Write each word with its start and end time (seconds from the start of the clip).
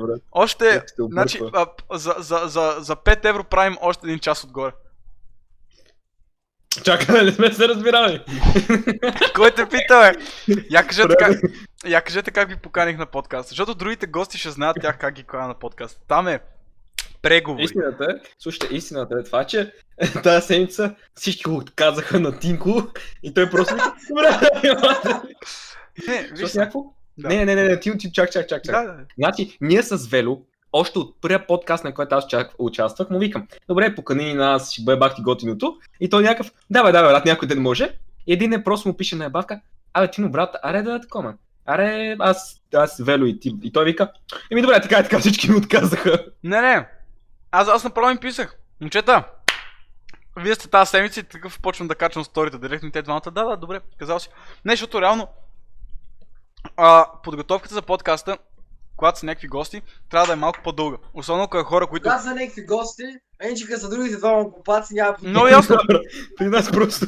брат. 0.00 0.22
Още, 0.32 0.82
значи, 0.98 1.40
а, 1.52 1.66
за, 1.92 2.14
за, 2.18 2.40
за, 2.44 2.76
за 2.78 2.96
5 2.96 3.28
евро 3.28 3.44
правим 3.44 3.76
още 3.80 4.06
един 4.06 4.18
час 4.18 4.44
отгоре. 4.44 4.72
Чакай, 6.84 7.24
не 7.24 7.32
сме 7.32 7.52
се 7.52 7.68
разбирали. 7.68 8.24
Кой 9.34 9.50
те 9.50 9.68
пита, 9.68 10.00
бе? 10.00 10.24
Я 10.70 10.86
кажете, 10.86 11.14
как, 11.18 11.34
Добре. 11.34 11.48
я 11.86 12.00
кажете 12.00 12.30
как 12.30 12.48
ви 12.48 12.56
поканих 12.56 12.98
на 12.98 13.06
подкаст. 13.06 13.48
Защото 13.48 13.74
другите 13.74 14.06
гости 14.06 14.38
ще 14.38 14.50
знаят 14.50 14.76
тях 14.80 14.98
как 14.98 15.14
ги 15.14 15.24
каня 15.24 15.48
на 15.48 15.54
подкаст. 15.54 16.00
Там 16.08 16.28
е 16.28 16.40
преговори. 17.22 17.64
Истината 17.64 18.04
е, 18.04 18.28
слушайте, 18.38 18.74
истината 18.74 19.14
е 19.20 19.24
това, 19.24 19.44
че 19.44 19.72
тази 20.22 20.46
седмица 20.46 20.94
всички 21.14 21.50
го 21.50 21.62
казаха 21.76 22.20
на 22.20 22.38
Тинко 22.38 22.82
и 23.22 23.34
той 23.34 23.50
просто 23.50 23.74
добре, 24.08 24.50
Не, 26.08 26.28
виж 26.32 26.54
някакво? 26.54 26.84
Да. 27.18 27.28
Не, 27.28 27.44
не, 27.44 27.54
не, 27.54 27.62
не, 27.62 27.80
Тинко, 27.80 27.98
ти 27.98 28.12
чак, 28.12 28.30
чак, 28.30 28.48
чак, 28.48 28.62
чак. 28.64 28.86
Да, 28.86 28.92
да. 28.92 28.98
Значи, 29.18 29.58
ние 29.60 29.82
с 29.82 30.06
Вело, 30.06 30.42
още 30.72 30.98
от 30.98 31.20
първия 31.20 31.46
подкаст, 31.46 31.84
на 31.84 31.94
който 31.94 32.14
аз 32.14 32.26
чак, 32.26 32.50
участвах, 32.58 33.10
му 33.10 33.18
викам, 33.18 33.48
добре, 33.68 33.94
покани 33.94 34.24
ни 34.24 34.34
нас, 34.34 34.72
ще 34.72 34.82
бъде 34.82 34.98
бах 34.98 35.14
ти 35.14 35.22
готиното. 35.22 35.78
И 36.00 36.10
той 36.10 36.22
някакъв, 36.22 36.52
давай, 36.70 36.92
давай, 36.92 37.12
брат, 37.12 37.24
някой 37.24 37.48
ден 37.48 37.62
може. 37.62 37.98
И 38.26 38.32
един 38.32 38.50
ден 38.50 38.62
просто 38.64 38.88
му 38.88 38.96
пише 38.96 39.16
на 39.16 39.24
ебавка, 39.24 39.60
абе, 39.92 40.10
Тино, 40.10 40.30
брат, 40.30 40.56
аре 40.62 40.82
да 40.82 40.94
е 40.94 41.00
такова. 41.00 41.34
Аре, 41.66 42.16
аз, 42.18 42.60
аз, 42.74 43.00
Вело 43.00 43.24
и 43.24 43.40
ти. 43.40 43.56
И 43.62 43.72
той 43.72 43.84
вика, 43.84 44.12
еми 44.50 44.62
добре, 44.62 44.80
така 44.80 45.00
и 45.00 45.02
така, 45.02 45.18
всички 45.18 45.50
ми 45.50 45.56
отказаха. 45.56 46.24
Не, 46.44 46.60
не. 46.60 46.88
Аз, 47.50 47.68
аз 47.68 47.84
направо 47.84 48.10
им 48.10 48.18
писах. 48.18 48.56
Момчета, 48.80 49.24
вие 50.36 50.54
сте 50.54 50.68
тази 50.68 50.90
седмица 50.90 51.20
и 51.20 51.22
такъв 51.22 51.60
почвам 51.60 51.88
да 51.88 51.94
качвам 51.94 52.24
сторите. 52.24 52.58
Директно 52.58 52.90
те 52.90 53.02
двамата. 53.02 53.30
Да, 53.32 53.44
да, 53.44 53.56
добре, 53.56 53.80
казал 53.98 54.18
си. 54.18 54.28
Не, 54.64 54.72
защото 54.72 55.00
реално 55.00 55.28
а, 56.76 57.06
подготовката 57.22 57.74
за 57.74 57.82
подкаста, 57.82 58.38
когато 58.96 59.18
са 59.18 59.26
някакви 59.26 59.48
гости, 59.48 59.82
трябва 60.10 60.26
да 60.26 60.32
е 60.32 60.36
малко 60.36 60.58
по-дълга. 60.64 60.96
Особено 61.14 61.44
ако 61.44 61.58
е 61.58 61.62
хора, 61.62 61.86
които... 61.86 62.02
Когато 62.02 62.22
са 62.22 62.34
някакви 62.34 62.66
гости, 62.66 63.02
енчика 63.40 63.78
са 63.78 63.88
другите 63.88 64.16
двама 64.16 64.44
глупаци, 64.44 64.94
няма 64.94 65.16
Но 65.22 65.48
ясно. 65.48 65.76
При 66.36 66.46
нас 66.46 66.70
просто, 66.70 67.06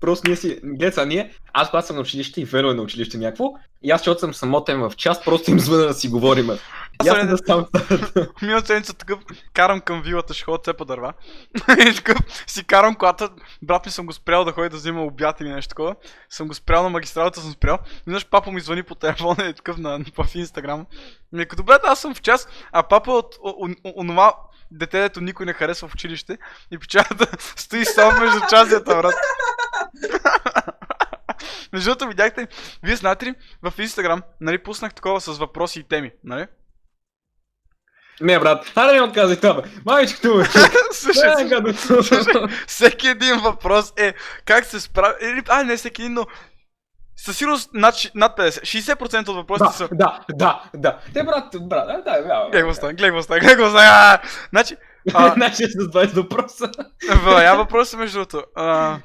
просто 0.00 0.28
ние 0.28 0.36
си, 0.36 0.60
сега, 0.80 1.04
ние, 1.04 1.34
аз 1.52 1.70
когато 1.70 1.86
съм 1.86 1.96
на 1.96 2.02
училище 2.02 2.40
и 2.40 2.44
Вело 2.44 2.70
е 2.70 2.74
на 2.74 2.82
училище 2.82 3.18
някакво, 3.18 3.44
и 3.82 3.90
аз, 3.90 4.00
защото 4.00 4.20
съм 4.20 4.34
самотен 4.34 4.80
в 4.80 4.92
час, 4.96 5.24
просто 5.24 5.50
им 5.50 5.60
звъна 5.60 5.86
да 5.86 5.94
си 5.94 6.08
говорим. 6.08 6.50
Аз 6.98 7.16
не 7.16 7.24
да 7.24 7.36
ставам 7.36 7.66
Миналата 8.42 8.66
седмица 8.66 8.94
такъв 8.94 9.18
карам 9.54 9.80
към 9.80 10.02
вилата, 10.02 10.34
ще 10.34 10.44
ходя 10.44 10.62
цепа 10.62 10.84
дърва. 10.84 11.12
и 11.90 11.94
такъв 11.94 12.18
си 12.46 12.64
карам 12.64 12.94
колата, 12.94 13.28
брат 13.62 13.86
ми 13.86 13.92
съм 13.92 14.06
го 14.06 14.12
спрял 14.12 14.44
да 14.44 14.52
ходи 14.52 14.68
да 14.68 14.76
взима 14.76 15.02
обяд 15.02 15.40
или 15.40 15.48
нещо 15.48 15.68
такова. 15.68 15.94
Съм 16.30 16.48
го 16.48 16.54
спрял 16.54 16.82
на 16.82 16.88
магистралата, 16.88 17.40
съм 17.40 17.52
спрял. 17.52 17.78
Минаш 18.06 18.26
папа 18.26 18.52
ми 18.52 18.60
звъни 18.60 18.82
по 18.82 18.94
телефона 18.94 19.48
и 19.48 19.54
такъв 19.54 19.78
на, 19.78 19.98
в 19.98 20.34
инстаграм. 20.34 20.86
Ми 21.32 21.42
е 21.42 21.46
като 21.46 21.62
брат, 21.62 21.82
аз 21.84 22.00
съм 22.00 22.14
в 22.14 22.22
час, 22.22 22.48
а 22.72 22.82
папа 22.82 23.12
от 23.12 23.34
онова 23.96 24.34
дете, 24.70 25.00
дето 25.00 25.20
никой 25.20 25.46
не 25.46 25.52
харесва 25.52 25.88
в 25.88 25.94
училище 25.94 26.38
и 26.70 26.78
печата 26.78 27.26
стои 27.56 27.84
само 27.84 28.20
между 28.20 28.40
часията, 28.50 28.96
брат. 28.96 29.14
Между 31.72 31.90
другото, 31.90 32.08
видяхте, 32.08 32.48
вие 32.82 32.96
знаете 32.96 33.26
ли, 33.26 33.34
в 33.62 33.78
Инстаграм, 33.78 34.22
нали, 34.40 34.58
пуснах 34.58 34.94
такова 34.94 35.20
с 35.20 35.26
въпроси 35.28 35.80
и 35.80 35.84
теми, 35.84 36.10
нали? 36.24 36.46
Не, 38.20 38.38
брат, 38.38 38.72
аре 38.74 38.92
не 38.92 39.02
отказвай 39.02 39.36
това, 39.36 39.54
бе. 39.54 39.62
Мамичката 39.86 40.28
му. 40.28 40.44
Слушай, 40.92 41.44
Не, 41.44 41.74
слушай, 41.74 42.18
всеки 42.66 43.08
един 43.08 43.36
въпрос 43.36 43.92
е 43.96 44.14
как 44.44 44.64
се 44.64 44.80
справя. 44.80 45.14
Или, 45.22 45.42
а, 45.48 45.62
не 45.64 45.76
всеки 45.76 46.02
един, 46.02 46.14
но 46.14 46.26
със 47.16 47.38
сигурност 47.38 47.70
над, 47.74 47.94
над 48.14 48.36
50. 48.36 48.60
60% 48.96 49.28
от 49.28 49.36
въпросите 49.36 49.64
Да, 49.64 49.72
са. 49.72 49.88
да, 49.92 50.20
да, 50.30 50.62
да. 50.74 50.98
Те, 51.14 51.22
брат, 51.22 51.44
брат, 51.60 51.86
да, 51.88 52.12
да, 52.12 52.22
да. 52.22 52.44
Гледай 52.44 52.62
го 52.62 52.74
стане, 52.74 52.92
гледай 52.92 53.10
го 53.10 53.22
стане, 53.22 53.40
гледай 53.40 53.56
го 53.56 53.68
стане. 53.70 53.86
а! 53.86 54.18
Значи, 54.50 54.76
а, 55.14 55.32
Значи 55.34 55.64
с 55.64 55.74
20 55.74 56.06
въпроса. 56.12 56.70
в- 57.14 57.42
я 57.42 57.54
въпросът 57.54 58.00
между 58.00 58.18
другото. 58.18 58.44
А, 58.56 58.98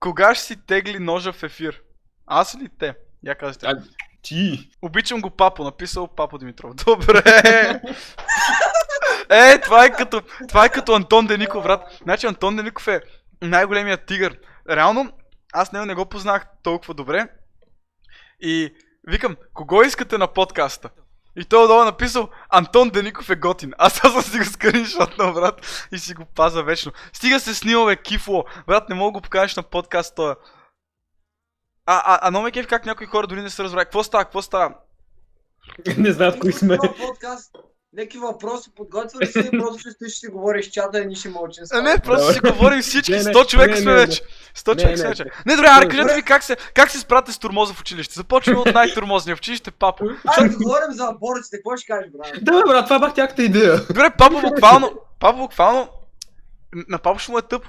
кога 0.00 0.34
ще 0.34 0.44
си 0.44 0.66
тегли 0.66 0.98
ножа 0.98 1.32
в 1.32 1.42
ефир? 1.42 1.82
Аз 2.26 2.54
или 2.54 2.68
те? 2.78 2.94
Я 3.22 3.34
казвате. 3.34 3.66
А, 3.66 3.82
Ти. 4.22 4.70
Обичам 4.82 5.20
го 5.20 5.30
папо, 5.30 5.64
написал 5.64 6.08
Папо 6.08 6.38
Димитров. 6.38 6.74
Добре. 6.74 7.22
Е, 9.32 9.60
това 9.60 9.84
е 9.84 9.92
като, 9.92 10.22
това 10.48 10.64
е 10.64 10.68
като 10.68 10.94
Антон 10.94 11.26
Деников, 11.26 11.62
брат. 11.62 11.98
Значи 12.02 12.26
Антон 12.26 12.56
Деников 12.56 12.88
е 12.88 13.00
най-големият 13.42 14.06
тигър. 14.06 14.38
Реално, 14.70 15.12
аз 15.52 15.72
него 15.72 15.86
не 15.86 15.94
го 15.94 16.06
познах 16.06 16.46
толкова 16.62 16.94
добре. 16.94 17.28
И 18.40 18.74
викам, 19.08 19.36
кого 19.54 19.82
искате 19.82 20.18
на 20.18 20.26
подкаста? 20.26 20.90
И 21.36 21.44
той 21.44 21.64
отдолу 21.64 21.82
е 21.82 21.84
написал, 21.84 22.28
Антон 22.48 22.90
Деников 22.90 23.30
е 23.30 23.36
готин. 23.36 23.72
Аз 23.78 24.04
аз 24.04 24.12
съм 24.12 24.22
си 24.22 24.38
го 24.38 24.44
скриншотнал, 24.44 25.32
брат, 25.32 25.86
и 25.92 25.98
си 25.98 26.14
го 26.14 26.24
паза 26.24 26.62
вечно. 26.62 26.92
Стига 27.12 27.40
се 27.40 27.54
снима, 27.54 27.84
бе, 27.84 27.96
кифло. 27.96 28.44
Брат, 28.66 28.88
не 28.88 28.94
мога 28.94 29.08
да 29.08 29.12
го 29.12 29.20
покажеш 29.20 29.56
на 29.56 29.62
подкаст 29.62 30.14
тоя. 30.14 30.36
А, 31.86 32.02
а, 32.04 32.18
а, 32.22 32.30
но 32.30 32.42
ме 32.42 32.50
кеф 32.50 32.66
как 32.66 32.86
някои 32.86 33.06
хора 33.06 33.26
дори 33.26 33.42
не 33.42 33.50
се 33.50 33.62
разбрали. 33.62 33.84
Какво 33.84 34.02
става, 34.02 34.24
какво 34.24 34.42
става? 34.42 34.74
Не 35.96 36.12
знаят 36.12 36.38
кои 36.38 36.52
сме. 36.52 36.76
Това 36.76 36.94
подкаст, 37.06 37.56
някакви 37.96 38.18
въпроси 38.18 38.70
подготвя 38.76 39.20
ли 39.20 39.26
си, 39.26 39.50
просто 39.58 39.78
ще 39.78 39.90
стоиш 39.90 40.12
ще 40.12 40.18
си 40.18 40.28
говориш 40.28 40.70
чата 40.70 41.00
и 41.00 41.06
ние 41.06 41.16
ще 41.16 41.28
мълчим. 41.28 41.64
А, 41.72 41.82
не, 41.82 41.98
просто 41.98 42.32
си 42.32 42.40
говорим 42.40 42.82
всички, 42.82 43.12
Не, 43.12 43.18
не, 43.18 43.24
100 43.24 43.46
човека 43.46 43.76
сме 43.76 43.94
вече. 43.94 44.22
100 44.56 44.68
Не, 44.68 44.82
човека 44.82 44.98
сме 44.98 45.08
вече. 45.08 45.24
не. 45.46 45.56
Добре, 45.56 45.68
аре, 45.70 45.88
кажете 45.88 46.16
ми 46.16 46.22
как 46.22 46.42
се, 46.42 46.56
как 46.74 46.90
се 46.90 46.98
справяте 46.98 47.32
с 47.32 47.38
турмоза 47.38 47.74
в 47.74 47.80
училище. 47.80 48.14
Започваме 48.14 48.58
от 48.58 48.66
най-турмозния 48.74 49.36
в 49.36 49.38
училище, 49.38 49.70
папо. 49.70 50.04
Айде 50.26 50.48
да 50.48 50.56
говорим 50.56 50.92
за 50.92 51.06
аборците, 51.06 51.56
какво 51.56 51.76
ще 51.76 51.86
кажеш, 51.86 52.10
брат? 52.10 52.44
Да, 52.44 52.62
брат, 52.66 52.86
това 52.86 52.98
бах 52.98 53.14
тяхната 53.14 53.42
идея. 53.42 53.86
Добре, 53.86 54.10
папо 54.18 54.40
буквално, 54.48 54.92
папо 55.20 55.38
буквално, 55.38 55.88
на 56.88 56.98
папо 56.98 57.18
ще 57.18 57.32
му 57.32 57.38
е 57.38 57.42
тъпо. 57.42 57.68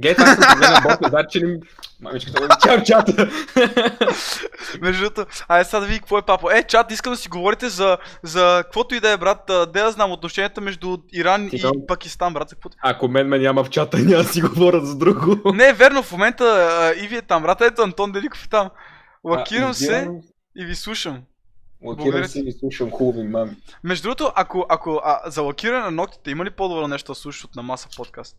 Гей, 0.00 0.14
това 0.14 0.26
съм 0.26 0.44
проблема, 0.52 0.80
Бог, 0.82 1.08
значи, 1.08 1.38
че 1.38 1.46
не... 1.46 1.58
Мамичката, 2.00 2.48
чао 2.62 2.82
чата. 2.82 3.12
Между 4.80 5.02
другото, 5.02 5.26
айде 5.48 5.64
сега 5.64 5.80
да 5.80 5.86
види 5.86 5.98
какво 5.98 6.18
е 6.18 6.22
папо. 6.22 6.50
Е, 6.50 6.62
чат, 6.62 6.90
искам 6.90 7.12
да 7.12 7.16
си 7.16 7.28
говорите 7.28 7.68
за, 7.68 7.98
за 8.22 8.60
каквото 8.64 8.94
и 8.94 9.00
да 9.00 9.10
е, 9.10 9.16
брат. 9.16 9.50
а, 9.50 9.66
Де 9.66 9.82
да 9.82 9.90
знам 9.90 10.12
отношенията 10.12 10.60
между 10.60 10.98
Иран 11.12 11.50
Ти 11.50 11.56
и? 11.56 11.86
Пакистан, 11.86 12.34
брат. 12.34 12.48
за 12.48 12.54
каквото- 12.54 12.76
Ако 12.82 13.08
мен 13.08 13.28
ме 13.28 13.38
няма 13.38 13.64
в 13.64 13.70
чата, 13.70 13.98
няма 13.98 14.22
да 14.22 14.28
си 14.28 14.40
говоря 14.42 14.80
за 14.80 14.96
друго. 14.96 15.52
Не, 15.52 15.72
верно, 15.72 16.02
в 16.02 16.12
момента 16.12 16.44
а, 16.44 17.04
и 17.04 17.08
ви 17.08 17.16
е 17.16 17.22
там, 17.22 17.42
брат. 17.42 17.60
Ето 17.60 17.82
Антон 17.82 18.12
Деликов 18.12 18.44
е 18.44 18.48
там. 18.48 18.70
Лакирам 19.24 19.74
се 19.74 20.08
и 20.56 20.64
ви 20.64 20.74
слушам. 20.74 21.22
Лакирам 21.84 22.24
се 22.24 22.40
и 22.40 22.52
слушам 22.52 22.90
хубави 22.90 23.28
мами. 23.28 23.56
Между 23.84 24.02
другото, 24.02 24.32
ако, 24.36 24.66
ако 24.68 25.00
а, 25.04 25.30
за 25.30 25.42
лакиране 25.42 25.80
на 25.80 25.90
ногтите 25.90 26.30
има 26.30 26.44
ли 26.44 26.50
по-добро 26.50 26.88
нещо 26.88 27.12
да 27.12 27.16
слушаш 27.16 27.44
от 27.44 27.56
на 27.56 27.62
маса 27.62 27.88
подкаст? 27.96 28.36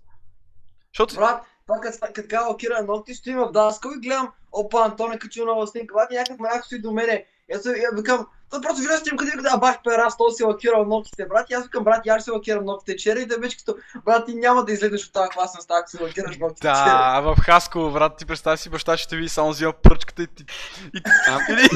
Защото 0.93 1.15
Брат, 1.15 1.43
това 1.67 1.81
като, 1.81 1.97
като 2.01 2.21
така 2.21 2.41
лакира 2.41 2.83
ногти, 2.83 3.13
стоим 3.13 3.37
в 3.37 3.51
Даскал 3.51 3.91
и 3.97 3.99
гледам, 3.99 4.31
опа, 4.51 4.85
Антон 4.85 5.11
е 5.11 5.19
качил 5.19 5.45
нова 5.45 5.67
снимка, 5.67 5.93
брат, 5.93 6.11
и 6.11 6.15
някакъв 6.15 6.39
маяк 6.39 6.65
стои 6.65 6.81
до 6.81 6.91
мене. 6.91 7.25
И 7.51 7.55
аз, 7.55 7.65
я 7.65 7.89
викам, 7.93 8.27
той 8.49 8.61
просто 8.61 8.81
видео 8.81 8.97
снимка, 8.97 9.25
и 9.25 9.27
викам, 9.27 9.45
а 9.53 9.57
бах 9.57 9.83
пера, 9.83 10.07
то 10.17 10.31
си 10.31 10.43
лакирал 10.43 10.85
ногтите, 10.85 11.25
брат, 11.25 11.49
и 11.49 11.53
аз 11.53 11.63
викам, 11.63 11.83
брат, 11.83 12.05
я 12.05 12.15
ще 12.15 12.23
си 12.23 12.31
лакирам 12.31 12.65
ногтите 12.65 12.93
вчера 12.93 13.19
и 13.19 13.25
да 13.25 13.39
беше 13.39 13.57
като, 13.57 13.75
брат, 14.05 14.25
ти 14.25 14.35
няма 14.35 14.65
да 14.65 14.71
излезеш 14.71 15.07
от 15.07 15.13
тази 15.13 15.29
класна 15.29 15.61
стая, 15.61 15.79
ако 15.79 15.89
си 15.89 16.03
лакираш 16.03 16.37
ногтите 16.37 16.67
да, 16.67 17.21
в 17.21 17.35
Хасково, 17.41 17.91
брат, 17.91 18.17
ти 18.17 18.25
представи 18.25 18.57
си 18.57 18.69
баща 18.69 18.97
ще 18.97 19.15
види 19.15 19.29
само 19.29 19.49
взима 19.49 19.73
пръчката 19.73 20.23
и 20.23 20.27
ти... 20.27 20.45
И, 20.93 21.01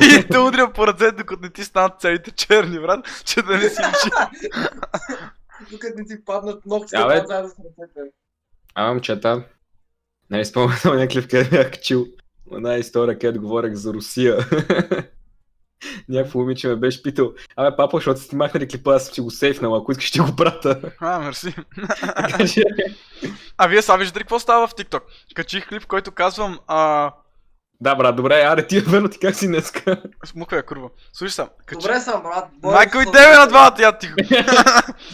и, 0.03 0.19
и 0.19 0.27
те 0.27 0.39
удря 0.39 0.73
по 0.73 0.87
ръце, 0.87 1.11
докато 1.11 1.41
не 1.41 1.49
ти 1.49 1.63
станат 1.63 2.01
целите 2.01 2.31
черни, 2.31 2.79
брат, 2.79 3.05
че 3.25 3.41
да 3.41 3.57
не 3.57 3.69
си. 3.69 3.81
Докато 5.71 5.93
не 5.97 6.05
ти 6.05 6.25
паднат 6.25 6.65
ногтите, 6.65 6.97
брат, 6.97 7.27
заедно 7.27 7.49
с 7.49 7.53
ръцете. 7.59 8.01
А, 8.75 8.89
момчета, 8.89 9.43
нали 10.29 10.45
спомням 10.45 10.79
някакъв 10.85 11.27
къде 11.27 11.49
бях 11.49 11.71
качил 11.71 12.07
една 12.51 12.75
история, 12.75 13.19
където 13.19 13.41
говорех 13.41 13.73
за 13.73 13.93
Русия. 13.93 14.37
Някакво 16.09 16.39
момиче 16.39 16.67
ме 16.67 16.75
беше 16.75 17.03
питал, 17.03 17.33
абе 17.55 17.75
папа, 17.75 17.97
защото 17.97 18.19
сте 18.19 18.35
махнали 18.35 18.67
клипа, 18.67 18.95
аз 18.95 19.07
си 19.07 19.21
го 19.21 19.31
сейфнал, 19.31 19.75
ако 19.75 19.91
искаш 19.91 20.07
ще 20.07 20.19
го 20.19 20.35
прата. 20.35 20.91
А, 20.99 21.19
мерси. 21.19 21.55
А 23.57 23.67
вие 23.67 23.81
сега 23.81 23.97
виждате 23.97 24.19
какво 24.19 24.39
става 24.39 24.67
в 24.67 24.73
TikTok? 24.73 25.01
Качих 25.33 25.67
клип, 25.67 25.85
който 25.85 26.11
казвам, 26.11 26.59
а... 26.67 27.11
да 27.81 27.95
брат, 27.95 28.15
добре, 28.15 28.41
аре 28.41 28.67
ти, 28.67 28.79
верно 28.79 29.09
ти 29.09 29.19
как 29.19 29.35
си 29.35 29.47
днеска? 29.47 30.01
Смука 30.25 30.55
я 30.55 30.65
курва. 30.65 30.89
Слушай 31.13 31.31
сега, 31.31 31.49
качих... 31.65 31.81
Добре 31.81 31.99
съм, 31.99 32.23
брат. 32.23 32.45
Майко 32.63 33.01
и 33.01 33.05
тебе 33.05 33.37
на 33.37 33.47
двамата, 33.47 33.75
я 33.79 33.97
тихо. 33.97 34.15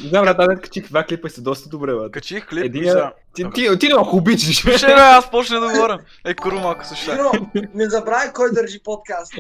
Не 0.04 0.10
знам, 0.10 0.26
брат, 0.26 0.40
аз 0.40 0.60
качих 0.62 0.88
два 0.88 1.04
клипа 1.04 1.28
и 1.28 1.32
са 1.32 1.42
доста 1.42 1.70
добре, 1.70 1.96
брат. 1.96 2.12
Качих 2.12 2.48
клип 2.48 2.64
и 2.64 2.68
Единия- 2.68 2.94
за... 2.94 3.12
Ти, 3.34 3.46
ти, 3.54 3.80
ти 3.80 3.88
не 3.88 3.94
ако 3.98 4.18
обичаш. 4.18 4.78
Ще 4.78 4.88
бе, 4.88 4.94
аз 4.94 5.32
почна 5.32 5.60
да 5.60 5.70
говоря. 5.70 6.00
Е, 6.26 6.36
куру 6.36 6.60
малко 6.60 6.86
слушай. 6.86 7.14
Жиро, 7.14 7.32
не 7.74 7.90
забравяй 7.90 8.34
кой 8.34 8.52
държи 8.54 8.80
подкаста. 8.84 9.38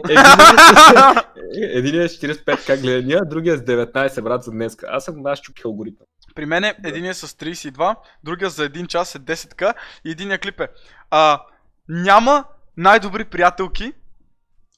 Единият 1.53 2.11
е 2.11 2.15
с 2.15 2.19
45к 2.19 2.81
гледания, 2.81 3.21
другия 3.25 3.57
с 3.57 3.61
19 3.61 4.21
брат 4.21 4.43
за 4.43 4.51
днес. 4.51 4.77
Аз 4.87 5.03
съм 5.03 5.25
аз 5.25 5.41
чупих 5.41 5.65
алгоритъм. 5.65 6.05
При 6.35 6.45
мен 6.45 6.63
е 6.63 6.75
един 6.85 7.05
е 7.05 7.13
с 7.13 7.27
32, 7.27 7.95
другия 8.23 8.49
за 8.49 8.65
един 8.65 8.87
час 8.87 9.15
е 9.15 9.19
10к 9.19 9.73
и 10.05 10.11
единия 10.11 10.39
клип 10.39 10.59
е 10.59 10.67
а, 11.11 11.41
няма 11.89 12.43
най-добри 12.77 13.25
приятелки, 13.25 13.93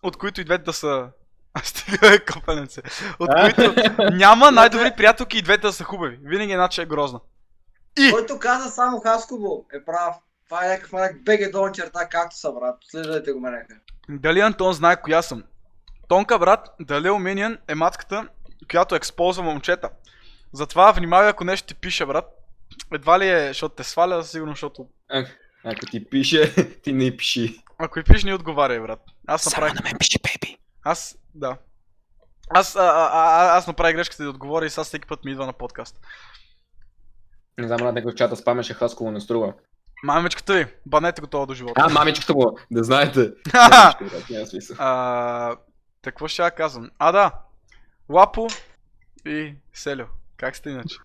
от 0.04 0.18
които 0.18 0.42
и 0.42 0.44
двете 0.44 0.64
да 0.64 0.74
са 0.74 1.10
А 1.54 1.60
стига 1.60 2.14
е 2.14 2.26
копенеце. 2.26 2.82
От 3.20 3.30
които 3.42 3.76
няма 4.12 4.52
най-добри 4.52 4.92
приятелки 4.98 5.38
и 5.38 5.42
двете 5.42 5.62
да 5.62 5.74
са 5.74 5.84
хубави. 5.84 6.20
Винаги 6.24 6.52
една, 6.52 6.68
че 6.68 6.82
е 6.82 6.86
грозна. 6.86 7.20
И! 8.00 8.12
Който 8.12 8.40
каза 8.40 8.70
само 8.70 9.00
Хасково 9.00 9.66
е 9.74 9.86
прав. 9.86 10.16
Това 10.46 10.66
е 10.66 10.70
някакъв 10.70 10.92
БГ 11.26 11.52
долна 11.52 11.72
черта, 11.72 12.10
както 12.10 12.38
са 12.38 12.52
брат. 12.52 12.76
Следвайте 12.92 13.32
го 13.32 13.40
менека. 13.40 13.76
Дали 14.10 14.40
Антон 14.40 14.74
знае 14.74 15.02
коя 15.02 15.22
съм? 15.22 15.44
Тонка 16.08 16.40
брат, 16.40 16.70
дали 16.80 17.10
Умениан 17.10 17.58
е 17.68 17.76
матката, 17.76 18.28
която 18.72 18.96
ексползва 18.96 19.44
момчета. 19.44 19.90
Затова 20.54 20.92
внимавай 20.92 21.30
ако 21.30 21.44
нещо 21.44 21.68
ти 21.68 21.76
пише, 21.76 22.06
брат. 22.06 22.26
Едва 22.94 23.20
ли 23.20 23.30
е, 23.30 23.48
защото 23.48 23.76
те 23.76 23.84
сваля, 23.84 24.24
сигурно, 24.24 24.54
защото... 24.54 24.88
А, 25.10 25.26
Ако 25.64 25.86
ти 25.86 26.10
пише, 26.10 26.56
ти 26.84 26.94
не 26.94 27.18
пиши. 27.18 27.62
Ако 27.82 28.00
и 28.00 28.04
пише, 28.04 28.26
ни 28.26 28.34
отговаряй, 28.34 28.80
брат. 28.80 29.00
Аз 29.28 29.46
направих... 29.46 29.84
мен 29.84 29.98
пише, 30.00 30.20
бейби. 30.24 30.58
Аз, 30.84 31.18
да. 31.36 31.58
Аз, 32.50 32.76
а, 32.76 32.80
а, 32.80 33.10
а, 33.14 33.58
аз 33.58 33.68
направих 33.68 33.96
грешката 33.96 34.24
да 34.24 34.30
отговоря 34.30 34.66
и 34.66 34.70
сега 34.70 34.84
всеки 34.84 35.08
път 35.08 35.26
ми 35.26 35.32
идва 35.32 35.46
на 35.46 35.54
подкаст. 35.54 36.00
Не 37.58 37.68
знам, 37.68 37.78
брат, 37.78 37.96
някой 37.96 38.12
в 38.12 38.16
чата 38.16 38.36
спамеше 38.36 38.74
Хасково 38.74 39.12
не 39.12 39.22
струва. 39.22 39.54
Мамичката 40.04 40.54
ви, 40.54 40.68
банете 40.86 41.22
го 41.22 41.28
това 41.28 41.46
до 41.46 41.54
живота. 41.54 41.82
А, 41.86 41.90
мамичката 41.90 42.34
му, 42.34 42.58
да 42.72 42.84
знаете. 42.84 43.32
А, 44.78 45.56
какво 46.02 46.28
ще 46.28 46.42
я 46.42 46.52
казвам? 46.52 46.90
А, 47.00 47.12
да. 47.12 47.32
Лапо 48.10 48.48
и 49.26 49.56
Селю. 49.74 50.06
Как 50.38 50.56
сте 50.56 50.70
иначе? 50.70 50.96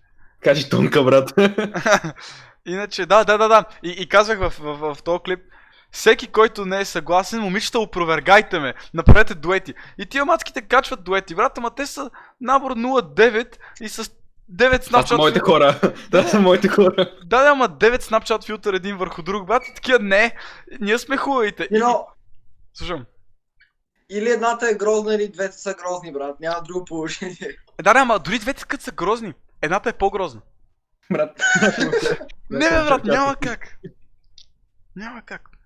Кажи 0.41 0.69
тонка, 0.69 1.03
брат. 1.03 1.33
иначе, 2.65 3.05
да, 3.05 3.23
да, 3.23 3.37
да, 3.37 3.47
да. 3.47 3.65
И, 3.83 3.89
и 3.89 4.09
казвах 4.09 4.39
в, 4.39 4.49
в, 4.49 4.75
в, 4.75 4.95
в 4.95 5.03
този 5.03 5.19
клип, 5.19 5.39
всеки, 5.97 6.27
който 6.27 6.65
не 6.65 6.79
е 6.79 6.85
съгласен, 6.85 7.41
момичета, 7.41 7.79
опровергайте 7.79 8.59
ме, 8.59 8.73
направете 8.93 9.35
дуети. 9.35 9.73
И 9.97 10.05
тия 10.05 10.25
мацките 10.25 10.61
качват 10.61 11.03
дуети, 11.03 11.35
брат, 11.35 11.57
ама 11.57 11.75
те 11.75 11.85
са 11.85 12.09
набор 12.41 12.71
09 12.71 13.57
и 13.81 13.89
с 13.89 14.11
9 14.51 14.85
Това 14.85 15.01
са 15.01 15.13
Snapchat 15.13 15.17
моите 15.17 15.39
хора. 15.39 15.79
Това 16.11 16.23
са 16.23 16.39
моите 16.39 16.67
хора. 16.67 17.11
Да, 17.25 17.43
да, 17.43 17.49
ама 17.49 17.69
9 17.69 17.97
Snapchat 17.97 18.45
филтър 18.45 18.73
един 18.73 18.97
върху 18.97 19.21
друг, 19.21 19.47
брат, 19.47 19.63
и 19.67 19.73
такива 19.75 19.99
не, 19.99 20.35
ние 20.79 20.97
сме 20.97 21.17
хубавите. 21.17 21.63
You 21.63 21.83
know, 21.83 22.05
Слушам. 22.73 23.05
или 24.09 24.29
едната 24.29 24.69
е 24.69 24.73
грозна, 24.73 25.15
или 25.15 25.27
двете 25.27 25.57
са 25.57 25.73
грозни, 25.73 26.11
брат. 26.11 26.39
Няма 26.39 26.61
друго 26.61 26.85
положение. 26.85 27.57
Е, 27.79 27.83
да, 27.83 27.93
да, 27.93 27.99
ама 27.99 28.19
дори 28.19 28.39
двете 28.39 28.65
като 28.65 28.83
са 28.83 28.91
грозни, 28.91 29.33
едната 29.61 29.89
е 29.89 29.93
по-грозна. 29.93 30.41
Брат. 31.11 31.41
Не, 32.49 32.69
бе, 32.69 32.83
брат, 32.83 33.03
няма 33.03 33.35
как. 33.35 33.79
Няма 34.95 35.21
как. 35.21 35.56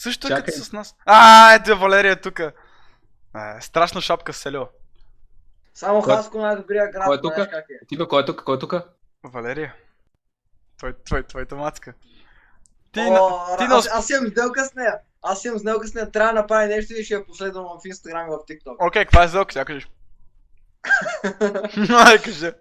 Също 0.00 0.26
е 0.28 0.30
като 0.36 0.52
с 0.52 0.72
нас. 0.72 0.96
А, 1.06 1.54
ето 1.54 1.70
я 1.70 1.76
Валерия 1.76 2.20
тук. 2.20 2.40
страшна 3.60 4.00
шапка 4.00 4.32
село. 4.32 4.68
Само 5.74 6.02
Кой- 6.02 6.16
Хаско 6.16 6.38
най-добрия 6.38 6.90
град, 6.90 7.20
кой 7.22 7.32
е 7.32 7.48
как 7.48 7.64
е. 7.70 7.86
Ти 7.88 7.96
бе, 7.96 8.06
кой 8.06 8.22
е 8.22 8.24
тук? 8.24 8.42
Кой 8.44 8.56
е 8.56 8.58
тук? 8.58 8.74
Валерия. 9.24 9.74
Твой, 10.78 10.94
твой, 11.04 11.22
твоята 11.24 11.56
мацка. 11.56 11.94
Ти, 12.92 13.00
О, 13.00 13.12
на, 13.50 13.56
ти 13.56 13.64
аз, 13.64 13.86
на... 13.86 13.92
аз 13.92 14.10
имам 14.10 14.26
сделка 14.26 14.64
с 14.64 14.74
нея. 14.74 14.94
Аз 15.22 15.44
имам 15.44 15.58
сделка 15.58 15.88
с 15.88 15.94
нея. 15.94 16.10
Трябва 16.10 16.32
да 16.32 16.40
направя 16.40 16.66
нещо 16.66 16.92
и 16.94 17.04
ще 17.04 17.14
я 17.14 17.26
последвам 17.26 17.64
в 17.64 17.86
Инстаграм 17.86 18.26
и 18.26 18.30
в 18.30 18.38
TikTok. 18.38 18.76
Окей, 18.78 19.04
каква 19.04 19.24
е 19.24 19.28
сделка? 19.28 19.52
Сега 19.52 19.64
кажеш. 19.64 19.88
Ай, 21.90 22.18
кажи. 22.18 22.52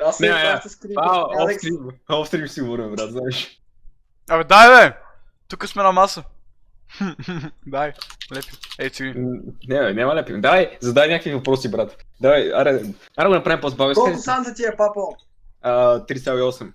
Аз 0.00 0.20
Не, 0.20 0.28
не, 0.28 0.34
не, 0.34 0.40
това 0.42 0.60
ще 0.60 0.68
скрим. 0.68 0.94
Това 0.94 1.16
Няма 1.30 1.46
да 1.46 1.46
ги- 1.46 1.54
офстрим. 1.54 1.88
Офстрим 2.10 2.48
си 2.48 2.60
говорим, 2.60 2.90
брат, 2.90 3.10
знаеш. 3.10 3.60
Абе, 4.30 4.44
дай 4.44 4.68
бе! 4.70 4.96
Тук 5.50 5.68
сме 5.68 5.82
на 5.82 5.92
маса. 5.92 6.22
дай, 7.66 7.92
лепи. 8.34 8.48
Ей. 8.78 9.12
М, 9.14 9.38
Не, 9.68 9.92
няма 9.92 10.14
лепим. 10.14 10.40
Давай, 10.40 10.78
задай 10.80 11.08
някакви 11.08 11.34
въпроси, 11.34 11.70
брат. 11.70 11.96
Давай, 12.20 12.52
аре, 12.54 12.82
аре 13.16 13.28
го 13.28 13.34
направим 13.34 13.60
по-забавно. 13.60 13.94
Колко 13.94 14.18
санта 14.18 14.54
ти 14.54 14.62
е, 14.64 14.76
папо? 14.76 15.16
А, 15.62 15.72
3,8. 16.00 16.72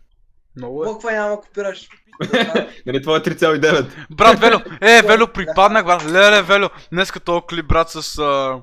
Много 0.56 0.84
е. 0.84 0.88
Колко 0.88 1.10
няма 1.10 1.42
копираш? 1.42 1.90
Нали 2.86 3.02
това 3.02 3.18
е 3.18 3.20
3,9? 3.20 4.06
Брат, 4.10 4.40
Вело! 4.40 4.60
Е, 4.82 5.02
Вело, 5.02 5.28
припаднах, 5.28 5.86
брат. 5.86 6.06
Леле, 6.06 6.42
Вело. 6.42 6.70
Днеска 6.92 7.20
този 7.20 7.42
клип, 7.50 7.66
брат, 7.68 7.90
с... 7.90 8.20
А... 8.20 8.60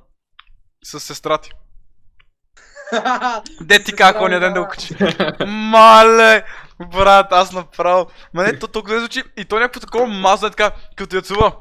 С 0.84 1.00
сестра 1.00 1.38
ти. 1.38 1.50
Де 3.60 3.84
ти 3.84 3.92
как 3.96 4.20
оня 4.20 4.40
ден 4.40 4.54
да 4.54 4.60
го 4.62 4.68
качи? 4.68 4.94
Мале! 5.46 6.44
Брат, 6.90 7.26
аз 7.30 7.52
направо. 7.52 8.06
Ма 8.34 8.42
не, 8.42 8.58
то 8.58 8.68
толкова 8.68 8.94
не 8.94 9.00
звучи. 9.00 9.22
И 9.36 9.44
то 9.44 9.58
някакво 9.58 9.80
такова 9.80 10.06
мазно 10.06 10.48
е 10.48 10.50
така, 10.50 10.70
като 10.96 11.16
я 11.16 11.22
цува. 11.22 11.52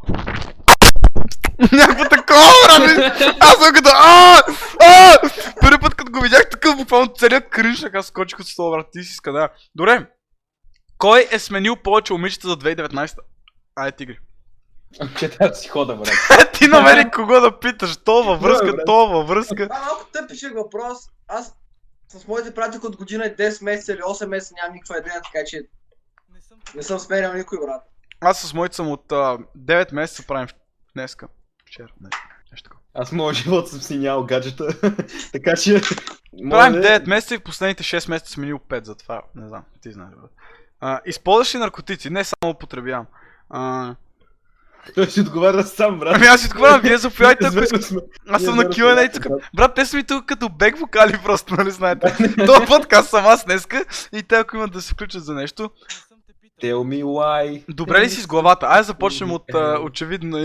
Някакво 1.72 2.04
такова, 2.10 2.52
брат! 2.66 3.12
Аз 3.40 3.64
съм 3.64 3.74
като 3.74 3.90
а 3.94 4.42
а 4.82 5.18
Първи 5.62 5.78
път 5.82 5.96
като 5.96 6.12
го 6.12 6.22
видях 6.22 6.50
такъв 6.50 6.78
буквално 6.78 7.14
целият 7.18 7.50
кринжак, 7.50 7.96
аз 7.96 8.06
скочих 8.06 8.40
от 8.40 8.48
стола, 8.48 8.78
брат. 8.78 8.88
Ти 8.92 9.04
си 9.04 9.14
скада. 9.14 9.50
Добре. 9.76 10.08
Кой 10.98 11.28
е 11.32 11.40
сменил 11.40 11.76
повече 11.76 12.14
момичета 12.14 12.48
за 12.48 12.58
2019? 12.58 13.16
Ай, 13.76 13.92
тигри. 13.92 14.20
Че 15.20 15.30
трябва 15.30 15.50
да 15.50 15.56
си 15.56 15.68
хода, 15.68 15.96
брат. 15.96 16.52
Ти 16.54 16.68
намери 16.68 17.12
кого 17.12 17.40
да 17.40 17.60
питаш. 17.60 17.98
То 17.98 18.24
във 18.24 18.42
връзка, 18.42 18.86
то 18.86 19.08
във 19.08 19.28
връзка. 19.28 19.68
Това 19.68 19.78
е 19.78 19.86
малко 19.86 20.06
тъпишек 20.14 20.54
въпрос. 20.56 20.98
Аз 21.28 21.54
с 22.20 22.28
моите 22.28 22.54
приятели 22.54 22.82
от 22.84 22.98
година 22.98 23.26
и 23.26 23.36
10 23.36 23.64
месеца 23.64 23.94
или 23.94 24.00
8 24.00 24.26
месеца 24.26 24.54
нямам 24.58 24.74
никаква 24.74 24.98
идея, 24.98 25.22
така 25.22 25.46
че 25.46 25.62
не 26.76 26.84
съм 26.84 27.00
сменял 27.00 27.34
никой, 27.34 27.60
брат. 27.60 27.84
Аз 28.20 28.42
с 28.42 28.54
моите 28.54 28.76
съм 28.76 28.92
от 28.92 29.12
а, 29.12 29.38
9 29.58 29.94
месеца 29.94 30.24
правим 30.28 30.48
днеска. 30.96 31.28
Вчера, 31.66 31.88
днес. 32.00 32.12
Нещо 32.52 32.70
такова. 32.70 32.82
Аз 32.94 33.10
в 33.10 33.12
моят 33.12 33.38
живот 33.38 33.70
съм 33.70 33.82
си 33.82 33.98
нямал 33.98 34.26
гаджета. 34.26 34.68
така 35.32 35.56
че... 35.56 35.82
Правим 36.50 36.74
моля, 36.74 37.00
9 37.00 37.08
месеца 37.08 37.36
и 37.36 37.38
в 37.38 37.44
последните 37.44 37.84
6 37.84 38.10
месеца 38.10 38.32
сменил 38.32 38.60
5, 38.60 38.84
затова 38.84 39.22
не 39.36 39.48
знам, 39.48 39.64
ти 39.82 39.92
знаеш. 39.92 40.12
Бе. 40.12 40.28
А, 40.80 41.02
използваш 41.06 41.56
ли 41.56 41.60
наркотици? 41.60 42.10
Не 42.10 42.24
само 42.24 42.52
употребявам. 42.52 43.06
А, 43.50 43.96
Той 44.96 45.08
си 45.08 45.22
отговаря 45.22 45.64
сам, 45.64 46.00
брат. 46.00 46.16
ами 46.16 46.26
аз 46.26 46.42
си 46.42 46.48
отговарям, 46.48 46.82
вие 46.82 46.98
заповядайте, 46.98 47.46
ако 47.46 47.64
искате. 47.64 47.96
Аз 48.30 48.44
съм 48.44 48.56
на 48.56 48.64
Q&A 48.64 49.14
тук. 49.14 49.26
брат. 49.56 49.76
Те 49.76 49.86
са 49.86 49.98
ми 49.98 50.04
тук 50.04 50.26
като 50.26 50.50
бек 50.50 50.78
вокали 50.78 51.20
просто, 51.24 51.56
нали 51.56 51.72
знаете. 51.72 52.16
Това 52.46 52.66
подкаст 52.66 53.10
съм 53.10 53.26
аз 53.26 53.46
днеска 53.46 53.86
и 54.14 54.24
те 54.24 54.36
ако 54.36 54.56
имат 54.56 54.72
да 54.72 54.82
се 54.82 54.94
включат 54.94 55.24
за 55.26 55.34
нещо. 55.34 55.70
Tell 56.62 56.74
me 56.76 57.04
why. 57.04 57.64
Добре 57.70 58.02
ли 58.02 58.10
си 58.10 58.22
с 58.22 58.28
главата? 58.28 58.66
Айде 58.66 58.84
започнем 58.84 59.32
от 59.32 59.44
а, 59.54 59.80
очевидно 59.84 60.38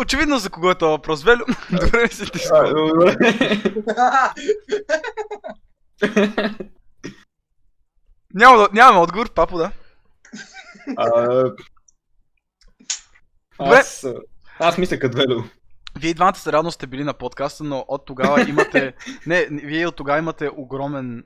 очевидно 0.00 0.38
за 0.38 0.50
кого 0.50 0.70
е 0.70 0.74
това 0.74 0.90
въпрос. 0.90 1.22
Велю, 1.22 1.44
добре 1.72 2.02
ли 2.04 2.08
си 2.12 2.30
ти 2.30 2.38
с. 2.38 2.50
Няма, 8.34 8.58
да- 8.58 8.68
нямаме 8.72 8.98
отговор, 9.00 9.30
папо, 9.30 9.58
да. 9.58 9.70
Добре. 13.64 13.76
Аз, 13.76 14.06
аз 14.58 14.78
мисля 14.78 14.98
като 14.98 15.16
Вело. 15.16 15.42
Вие 16.00 16.14
двамата 16.14 16.34
са 16.34 16.52
реално 16.52 16.70
сте 16.70 16.86
били 16.86 17.04
на 17.04 17.14
подкаста, 17.14 17.64
но 17.64 17.84
от 17.88 18.06
тогава 18.06 18.48
имате... 18.48 18.94
не, 19.26 19.46
вие 19.50 19.86
от 19.86 19.96
тогава 19.96 20.18
имате 20.18 20.50
огромен... 20.56 21.24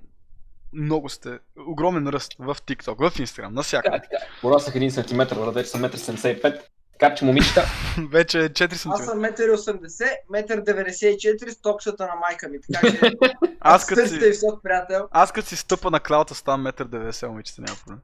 Много 0.73 1.09
сте... 1.09 1.39
Огромен 1.67 2.09
ръст 2.09 2.33
в 2.39 2.57
TikTok, 2.67 3.11
в 3.11 3.19
Instagram, 3.19 3.49
навсякъде. 3.49 3.97
Така, 3.97 4.03
така. 4.03 4.25
Пораснах 4.41 4.75
1 4.75 4.89
см, 4.89 5.41
брат, 5.41 5.55
вече 5.55 5.69
съм 5.69 5.83
1,75 5.83 6.61
Така 6.99 7.15
че 7.15 7.25
момичета, 7.25 7.65
Вече 8.11 8.39
е 8.45 8.49
4 8.49 8.73
Аз 8.73 8.81
см. 8.81 8.91
съм 9.05 9.19
1,80 9.19 10.17
м, 10.31 10.39
1,94 10.39 11.47
м 11.47 11.53
с 11.53 11.57
токшата 11.57 12.07
на 12.07 12.15
майка 12.15 12.49
ми, 12.49 12.59
така 12.73 12.91
че... 12.91 13.13
Аз 13.61 13.87
като 13.87 14.01
сте 14.01 14.09
си... 14.09 14.19
висок 14.19 14.63
приятел. 14.63 15.09
Аз 15.11 15.33
като 15.33 15.49
си 15.49 15.57
стъпа 15.57 15.91
на 15.91 16.01
клаута 16.01 16.35
ставам 16.35 16.65
1,90 16.67 17.27
м, 17.27 17.31
момичета, 17.31 17.63
няма 17.63 17.77
проблем. 17.85 18.01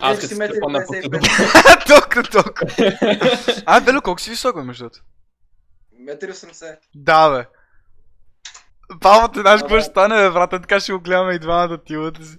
Аз 0.00 0.18
Ти 0.18 0.28
като 0.28 0.34
стъпа 0.34 0.68
на 0.68 0.78
55. 0.78 1.02
покъдо. 1.02 1.28
толкова, 1.86 2.22
толкова. 2.22 2.92
А, 3.66 3.80
Бело, 3.80 4.02
колко 4.02 4.20
си 4.20 4.30
висок, 4.30 4.56
бе, 4.56 4.62
между 4.62 4.84
другото? 4.84 5.00
1,80 6.26 6.76
Да, 6.94 7.30
бе. 7.30 7.46
Папа, 9.00 9.32
ти 9.32 9.40
знаеш 9.40 9.60
какво 9.60 9.78
ще 9.80 9.90
стане, 9.90 10.14
бе, 10.14 10.30
брат, 10.30 10.52
Е, 10.52 10.60
така 10.60 10.80
ще 10.80 10.92
го 10.92 11.00
гледаме 11.00 11.34
и 11.34 11.38
двамата 11.38 11.78
тилата 11.84 12.24
си. 12.24 12.36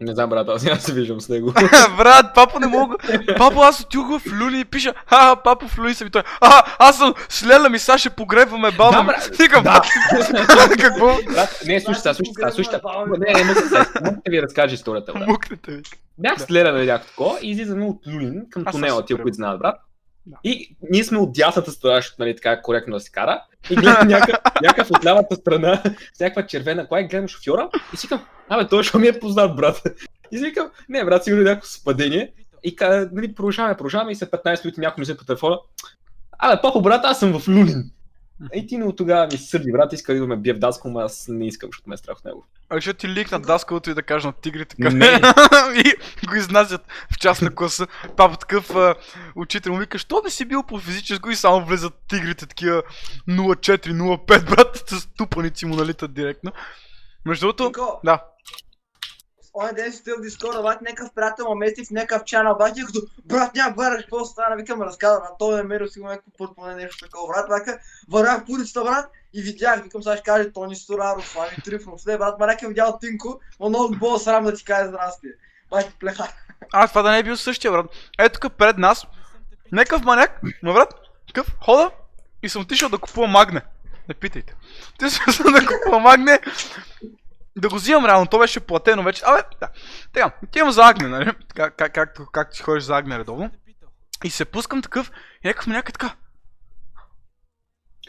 Не 0.00 0.12
знам, 0.14 0.30
брат, 0.30 0.48
аз 0.48 0.64
няма 0.64 0.80
се 0.80 0.92
виждам 0.92 1.20
с 1.20 1.28
него. 1.28 1.52
брат, 1.96 2.26
папа 2.34 2.60
не 2.60 2.66
мога. 2.66 2.96
Папа, 3.38 3.60
аз 3.60 3.80
отидох 3.80 4.20
в 4.20 4.32
Люли 4.32 4.60
и 4.60 4.64
пиша, 4.64 4.94
ха, 5.06 5.36
папа 5.44 5.68
в 5.68 5.78
Люли 5.78 5.94
съм 5.94 6.06
и 6.06 6.10
той. 6.10 6.22
А, 6.40 6.62
аз 6.78 6.98
съм 6.98 7.14
с 7.28 7.46
Лела 7.46 7.68
ми, 7.68 7.78
сега 7.78 7.98
ще 7.98 8.10
погребваме 8.10 8.70
баба 8.70 8.96
Да, 8.96 9.02
ми. 9.02 9.12
Викам, 9.38 9.64
да. 9.64 9.82
какво? 10.80 11.16
Брат, 11.34 11.62
не, 11.66 11.80
слушай, 11.80 12.00
сега, 12.00 12.14
слушай, 12.14 12.32
сега, 12.34 12.50
слушай. 12.50 12.78
Не, 13.18 13.32
не, 13.32 13.44
мога 13.44 14.18
да 14.24 14.30
ви 14.30 14.42
разкажа 14.42 14.74
историята, 14.74 15.12
брат. 15.12 15.28
Мукнете 15.28 15.72
ви. 15.72 15.82
Бях 16.18 16.40
с 16.40 16.50
Лера 16.50 16.72
на 16.72 16.84
някакво 16.84 17.08
такова 17.08 17.38
и 17.42 17.50
излизаме 17.50 17.84
от 17.84 18.06
Люлин 18.06 18.42
към 18.50 18.64
тунела, 18.64 19.04
тия, 19.04 19.22
които 19.22 19.34
знаят, 19.34 19.58
брат. 19.58 19.76
И 20.44 20.76
ние 20.90 21.04
сме 21.04 21.18
от 21.18 21.32
дясната 21.32 21.70
страна, 21.70 21.96
защото 21.96 22.16
нали, 22.18 22.36
така 22.36 22.50
е 22.50 22.62
коректно 22.62 22.94
да 22.94 23.00
се 23.00 23.10
кара. 23.10 23.44
И 23.70 23.74
гледам 23.74 24.08
някакъв, 24.62 24.90
от 24.90 25.04
лявата 25.04 25.36
страна 25.36 25.82
с 26.14 26.20
някаква 26.20 26.46
червена 26.46 26.88
кола 26.88 27.00
и 27.00 27.04
гледам 27.04 27.28
шофьора 27.28 27.70
и 27.94 27.96
си 27.96 28.06
викам, 28.06 28.26
абе, 28.48 28.68
той 28.68 28.82
ще 28.82 28.98
ми 28.98 29.06
е 29.06 29.20
познат, 29.20 29.56
брат. 29.56 29.82
И 30.32 30.38
си 30.38 30.44
викам, 30.44 30.70
не, 30.88 31.04
брат, 31.04 31.24
сигурно 31.24 31.42
е 31.42 31.44
някакво 31.44 31.68
съвпадение. 31.68 32.32
И 32.64 32.76
нали, 33.12 33.34
продължаваме, 33.34 33.76
продължаваме 33.76 34.12
и 34.12 34.14
след 34.14 34.30
15 34.30 34.64
минути 34.64 34.80
някой 34.80 35.00
ми 35.00 35.04
взе 35.04 35.16
по 35.16 35.24
телефона. 35.24 35.58
Абе, 36.38 36.60
папа, 36.62 36.80
брат, 36.80 37.04
аз 37.04 37.18
съм 37.18 37.40
в 37.40 37.48
Люлин. 37.48 37.90
И 38.54 38.66
ти 38.66 38.78
но 38.78 38.94
тогава 38.94 39.26
ми 39.26 39.38
се 39.38 39.44
сърди, 39.44 39.72
брат, 39.72 39.92
иска 39.92 40.14
да 40.14 40.26
ме 40.26 40.36
бие 40.36 40.52
в 40.52 40.58
Даско, 40.58 40.88
но 40.88 41.00
аз 41.00 41.26
не 41.28 41.46
искам, 41.46 41.68
защото 41.68 41.88
ме 41.88 41.94
е 41.94 41.98
страх 41.98 42.18
от 42.18 42.24
него. 42.24 42.46
А 42.70 42.80
ще 42.80 42.94
ти 42.94 43.08
ликна 43.08 43.40
даскалото 43.40 43.90
и 43.90 43.94
да 43.94 44.02
кажа 44.02 44.26
на 44.26 44.32
тигрите 44.32 44.76
така. 44.76 44.90
Не. 44.90 45.20
и 46.22 46.26
го 46.26 46.34
изнасят 46.34 46.80
в 47.14 47.18
частна 47.18 47.54
класа. 47.54 47.86
Папа 48.16 48.36
такъв 48.36 48.76
а, 48.76 48.94
учител 49.36 49.72
му 49.72 49.78
вика, 49.78 49.98
що 49.98 50.20
не 50.24 50.30
си 50.30 50.44
бил 50.44 50.62
по 50.62 50.78
физическо 50.78 51.30
и 51.30 51.36
само 51.36 51.66
влезат 51.66 51.92
тигрите 52.08 52.46
такива 52.46 52.82
0-4-0-5, 53.28 54.50
брат, 54.50 54.84
с 54.86 55.06
тупаници 55.06 55.66
му 55.66 55.76
налитат 55.76 56.14
директно. 56.14 56.52
Между 57.24 57.46
другото, 57.46 58.00
да. 58.04 58.22
Оня 59.54 59.72
ден 59.72 59.92
си 59.92 59.98
стоя 59.98 60.16
в 60.16 60.20
Дискорда, 60.20 60.62
бат, 60.62 60.82
някакъв 60.82 61.14
приятел 61.14 61.54
ме 61.54 61.66
мести 61.66 61.84
в 61.84 61.90
някакъв 61.90 62.24
чанал, 62.24 62.56
бат, 62.58 62.78
и 62.78 62.84
като, 62.84 63.00
брат, 63.24 63.54
няма 63.54 63.74
вараш, 63.76 64.02
какво 64.02 64.24
стана, 64.24 64.56
викам, 64.56 64.82
разказва, 64.82 65.20
брат, 65.20 65.32
той 65.38 65.60
е 65.60 65.62
мерил 65.62 65.88
сигурно 65.88 66.10
някакво 66.10 66.30
път, 66.38 66.50
поне 66.56 66.74
нещо 66.74 67.04
такова, 67.04 67.34
брат, 67.34 67.48
бака, 67.48 67.78
вървях 68.08 68.44
по 68.44 68.52
улицата, 68.52 68.84
брат, 68.84 69.10
и 69.34 69.42
видях, 69.42 69.82
викам, 69.82 70.02
сега 70.02 70.16
ще 70.16 70.24
каже 70.24 70.52
Тони 70.52 70.76
Стораров, 70.76 71.28
Слави 71.28 71.56
Трифонов, 71.64 72.06
не, 72.06 72.18
брат, 72.18 72.38
ма 72.38 72.46
някакъв 72.46 72.68
видял 72.68 72.98
Тинко, 73.00 73.40
но 73.60 73.68
много 73.68 73.96
било 73.96 74.18
срам 74.18 74.44
да 74.44 74.54
ти 74.54 74.64
каже 74.64 74.88
здрасти. 74.88 75.26
Ти 75.80 75.92
плеха. 76.00 76.28
А, 76.72 76.88
това 76.88 77.02
да 77.02 77.10
не 77.10 77.18
е 77.18 77.22
бил 77.22 77.36
същия, 77.36 77.72
брат. 77.72 77.86
Ето 78.18 78.40
тук 78.40 78.52
пред 78.52 78.78
нас, 78.78 79.06
някакъв 79.72 80.04
маняк, 80.04 80.40
ма 80.62 80.72
брат, 80.72 80.94
такъв, 81.26 81.46
хода 81.64 81.90
и 82.42 82.48
съм 82.48 82.62
отишъл 82.62 82.88
да 82.88 82.98
купувам 82.98 83.30
магне. 83.30 83.60
Не 84.08 84.14
питайте. 84.14 84.54
Ти 84.98 85.10
съм 85.10 85.52
да 85.52 85.66
купувам 85.66 86.02
магне, 86.02 86.40
да 87.56 87.68
го 87.68 87.74
взимам 87.74 88.06
реално, 88.06 88.26
то 88.26 88.38
беше 88.38 88.60
платено 88.60 89.02
вече. 89.02 89.22
Абе, 89.26 89.42
да. 89.60 89.68
Така, 90.12 90.32
отивам 90.42 90.72
за 90.72 90.86
агне, 90.86 91.08
нали? 91.08 91.32
Как, 91.54 91.76
как, 91.76 91.94
както, 91.94 92.26
както 92.32 92.56
си 92.56 92.62
ходиш 92.62 92.84
за 92.84 92.96
агне 92.96 93.18
редовно. 93.18 93.50
И 94.24 94.30
се 94.30 94.44
пускам 94.44 94.82
такъв, 94.82 95.10
и 95.44 95.48
някакъв 95.48 95.88
е 95.88 95.92
така. 95.92 96.16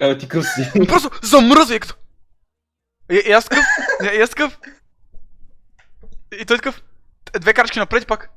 Абе, 0.02 0.18
ти 0.18 0.28
къв 0.28 0.46
си. 0.46 0.72
Просто 0.88 1.10
замръзва 1.24 1.76
и 1.76 1.80
като. 1.80 1.96
И, 3.12 3.22
и 3.26 3.32
аз 3.32 3.46
такъв, 3.46 3.66
и, 4.14 4.22
аз 4.22 4.30
такъв. 4.30 4.60
И 6.40 6.46
той 6.46 6.58
такъв. 6.58 6.82
Две 7.40 7.54
крачки 7.54 7.80
напред 7.80 8.04
и 8.04 8.08
пак. 8.08 8.30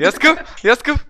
И 0.00 0.04
аз 0.04 0.14
такъв, 0.14 0.64
и 0.64 0.68
аз 0.68 0.78
такъв. 0.78 1.06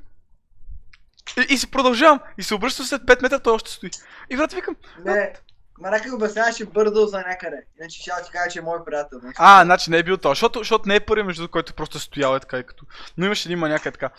И, 1.36 1.54
и 1.54 1.58
си 1.58 1.70
продължавам. 1.70 2.20
И 2.38 2.42
се 2.42 2.54
обръщам 2.54 2.86
след 2.86 3.02
5 3.02 3.22
метра, 3.22 3.38
той 3.38 3.54
още 3.54 3.70
стои. 3.70 3.90
И 4.30 4.36
брат 4.36 4.52
викам, 4.52 4.76
Не, 5.04 5.32
Марака 5.80 6.14
обясняваше 6.14 6.66
бърдъл 6.66 7.06
за 7.06 7.18
някъде. 7.18 7.62
Иначе 7.80 8.00
ще 8.00 8.10
ти 8.24 8.30
кажа, 8.30 8.50
че 8.50 8.58
е 8.58 8.62
мой 8.62 8.84
приятел. 8.84 9.18
нещо. 9.22 9.42
а, 9.42 9.64
значи 9.64 9.90
не 9.90 9.98
е 9.98 10.02
бил 10.02 10.16
той. 10.16 10.30
Защото, 10.30 10.58
защото 10.58 10.88
не 10.88 10.94
е 10.94 11.00
първи, 11.00 11.22
между 11.22 11.48
който 11.48 11.74
просто 11.74 11.98
е 11.98 12.00
стоял 12.00 12.36
е 12.36 12.40
така 12.40 12.58
и 12.58 12.66
като. 12.66 12.84
Но 13.18 13.26
имаше 13.26 13.48
един 13.48 13.58
маняк 13.58 13.86
е 13.86 13.90
така. 13.90 14.10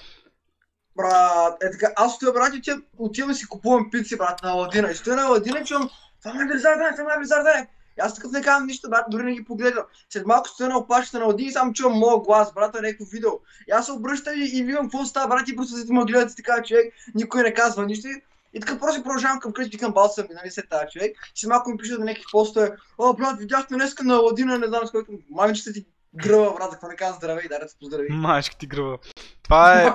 Брат, 0.96 1.64
е 1.64 1.72
така, 1.72 1.94
аз 1.96 2.16
стоя, 2.16 2.34
брат, 2.34 2.54
и 2.56 2.74
отивам, 2.98 3.30
да 3.30 3.36
си 3.36 3.46
купувам 3.46 3.92
пици, 3.92 4.18
брат, 4.18 4.44
на 4.44 4.50
Аладдина. 4.50 4.92
И 4.92 4.96
стоя 4.96 5.16
на 5.16 5.22
Аладдина 5.22 5.60
и 5.60 5.66
чувам, 5.66 5.90
това 6.24 6.34
ме 6.34 6.46
Близар 6.46 6.78
Данек, 6.78 6.96
това 6.96 7.14
ме 7.14 7.20
Близар 7.20 7.44
Данек. 7.44 7.70
И 7.98 8.02
аз 8.02 8.16
такъв 8.16 8.32
не 8.32 8.42
казвам 8.42 8.68
нищо, 8.68 8.90
брат, 8.90 9.06
дори 9.10 9.24
не 9.24 9.34
ги 9.34 9.46
погледам. 9.46 9.84
След 10.10 10.26
малко 10.26 10.48
стоя 10.48 10.70
на 10.70 10.78
опашката 10.78 11.20
на 11.20 11.26
Аладдин 11.26 11.48
и 11.48 11.52
само 11.52 11.74
чувам 11.74 11.98
моят 11.98 12.24
глас, 12.24 12.54
брат, 12.54 12.74
на 12.74 12.82
някакво 12.82 13.06
видео. 13.06 13.32
И 13.68 13.72
аз 13.72 13.86
се 13.86 13.92
обръщам 13.92 14.34
и, 14.38 14.58
и 14.58 14.64
виждам 14.64 14.86
какво 14.86 15.06
става, 15.06 15.28
брат, 15.28 15.50
и 15.50 15.56
просто 15.56 15.78
се 15.78 15.94
ме 15.94 16.06
гледат 16.06 16.32
и 16.32 16.36
така, 16.36 16.64
човек, 16.64 16.94
никой 17.16 17.44
не 17.44 17.54
казва 17.54 17.86
нищо. 17.86 18.08
И- 18.08 18.22
И 18.54 18.60
така 18.60 18.80
просто 18.80 19.04
продължавам 19.04 19.40
към 19.40 19.54
къщи, 19.54 19.78
викам 19.78 19.94
бал 19.94 20.10
съм, 20.10 20.26
нали 20.34 20.52
се 20.52 20.68
тази 20.68 20.86
човек. 20.92 21.18
И 21.36 21.40
след 21.40 21.50
малко 21.50 21.70
ми 21.70 21.78
пишат 21.78 22.00
на 22.00 22.06
някакви 22.06 22.26
постове, 22.32 22.72
о, 22.98 23.14
брат, 23.14 23.40
видяхме 23.40 23.78
днеска 23.78 24.04
на 24.04 24.16
Аладдина, 24.16 24.58
не 24.58 24.68
знам 24.68 24.88
с 24.88 24.92
който, 24.92 25.12
мамичета 25.32 25.74
ти 25.74 25.86
гръва, 26.16 26.54
брат, 26.54 26.72
какво 26.72 26.88
не 26.88 26.96
казва 26.96 27.16
здравей, 27.16 27.48
да, 27.48 27.60
да 27.60 27.68
те 27.68 27.74
поздрави. 27.80 28.08
Майчка 28.10 28.56
ти 28.58 28.68
гръва. 28.68 28.98
Това 29.44 29.82
е. 29.82 29.94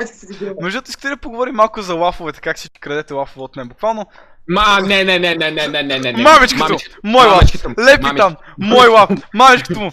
Между 0.61 0.79
другото, 0.79 0.91
искате 0.91 1.09
да 1.09 1.17
поговорим 1.17 1.55
малко 1.55 1.83
за 1.83 1.95
лафовете, 1.95 2.41
как 2.41 2.59
си 2.59 2.71
крадете 2.81 3.15
лафове 3.15 3.45
от 3.45 3.57
мен. 3.57 3.69
Буквално. 3.69 4.07
Ма, 4.49 4.81
не, 4.83 5.05
не, 5.05 5.19
не, 5.19 5.35
не, 5.35 5.51
не, 5.51 5.69
не, 5.69 5.83
не, 5.83 5.99
не, 5.99 6.13
не. 6.13 6.23
Мамичката! 6.23 6.77
Мой 7.05 7.29
му. 7.29 7.35
Лепи 7.79 8.17
там! 8.17 8.37
Мой 8.59 8.87
лаф! 8.87 9.11
Мамичката 9.35 9.81
му! 9.81 9.91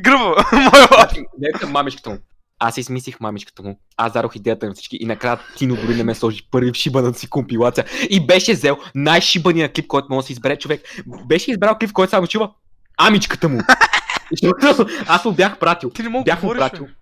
Гръва! 0.00 0.44
Мой 0.52 0.98
лаф! 0.98 1.12
Не 1.38 1.52
към 1.52 1.70
мамичката 1.70 2.10
му. 2.10 2.18
Аз 2.58 2.76
измислих 2.76 3.20
мамичката 3.20 3.62
му. 3.62 3.80
Аз 3.96 4.12
дадох 4.12 4.36
идеята 4.36 4.66
на 4.66 4.74
всички 4.74 4.96
и 5.00 5.06
накрая 5.06 5.38
Тино 5.56 5.76
дори 5.76 5.94
не 5.94 6.04
ме 6.04 6.14
сложи 6.14 6.48
първи 6.50 6.70
в 6.72 6.74
шибаната 6.74 7.18
си 7.18 7.30
компилация. 7.30 7.84
И 8.10 8.26
беше 8.26 8.52
взел 8.52 8.76
най-шибания 8.94 9.72
клип, 9.72 9.86
който 9.86 10.06
може 10.10 10.24
да 10.24 10.26
се 10.26 10.32
избере 10.32 10.58
човек. 10.58 10.82
Беше 11.26 11.50
избрал 11.50 11.78
клип, 11.78 11.92
който 11.92 12.10
само 12.10 12.26
чува 12.26 12.52
амичката 12.96 13.48
му. 13.48 13.58
Аз 15.08 15.24
му 15.24 15.32
бях 15.32 15.58
пратил. 15.58 15.90
Ти 15.90 16.02
не 16.02 16.08
мога 16.08 16.24
Бях 16.24 16.42
му 16.42 16.48
говориш, 16.48 16.60
пратил. 16.60 16.84
бе. 16.86 16.92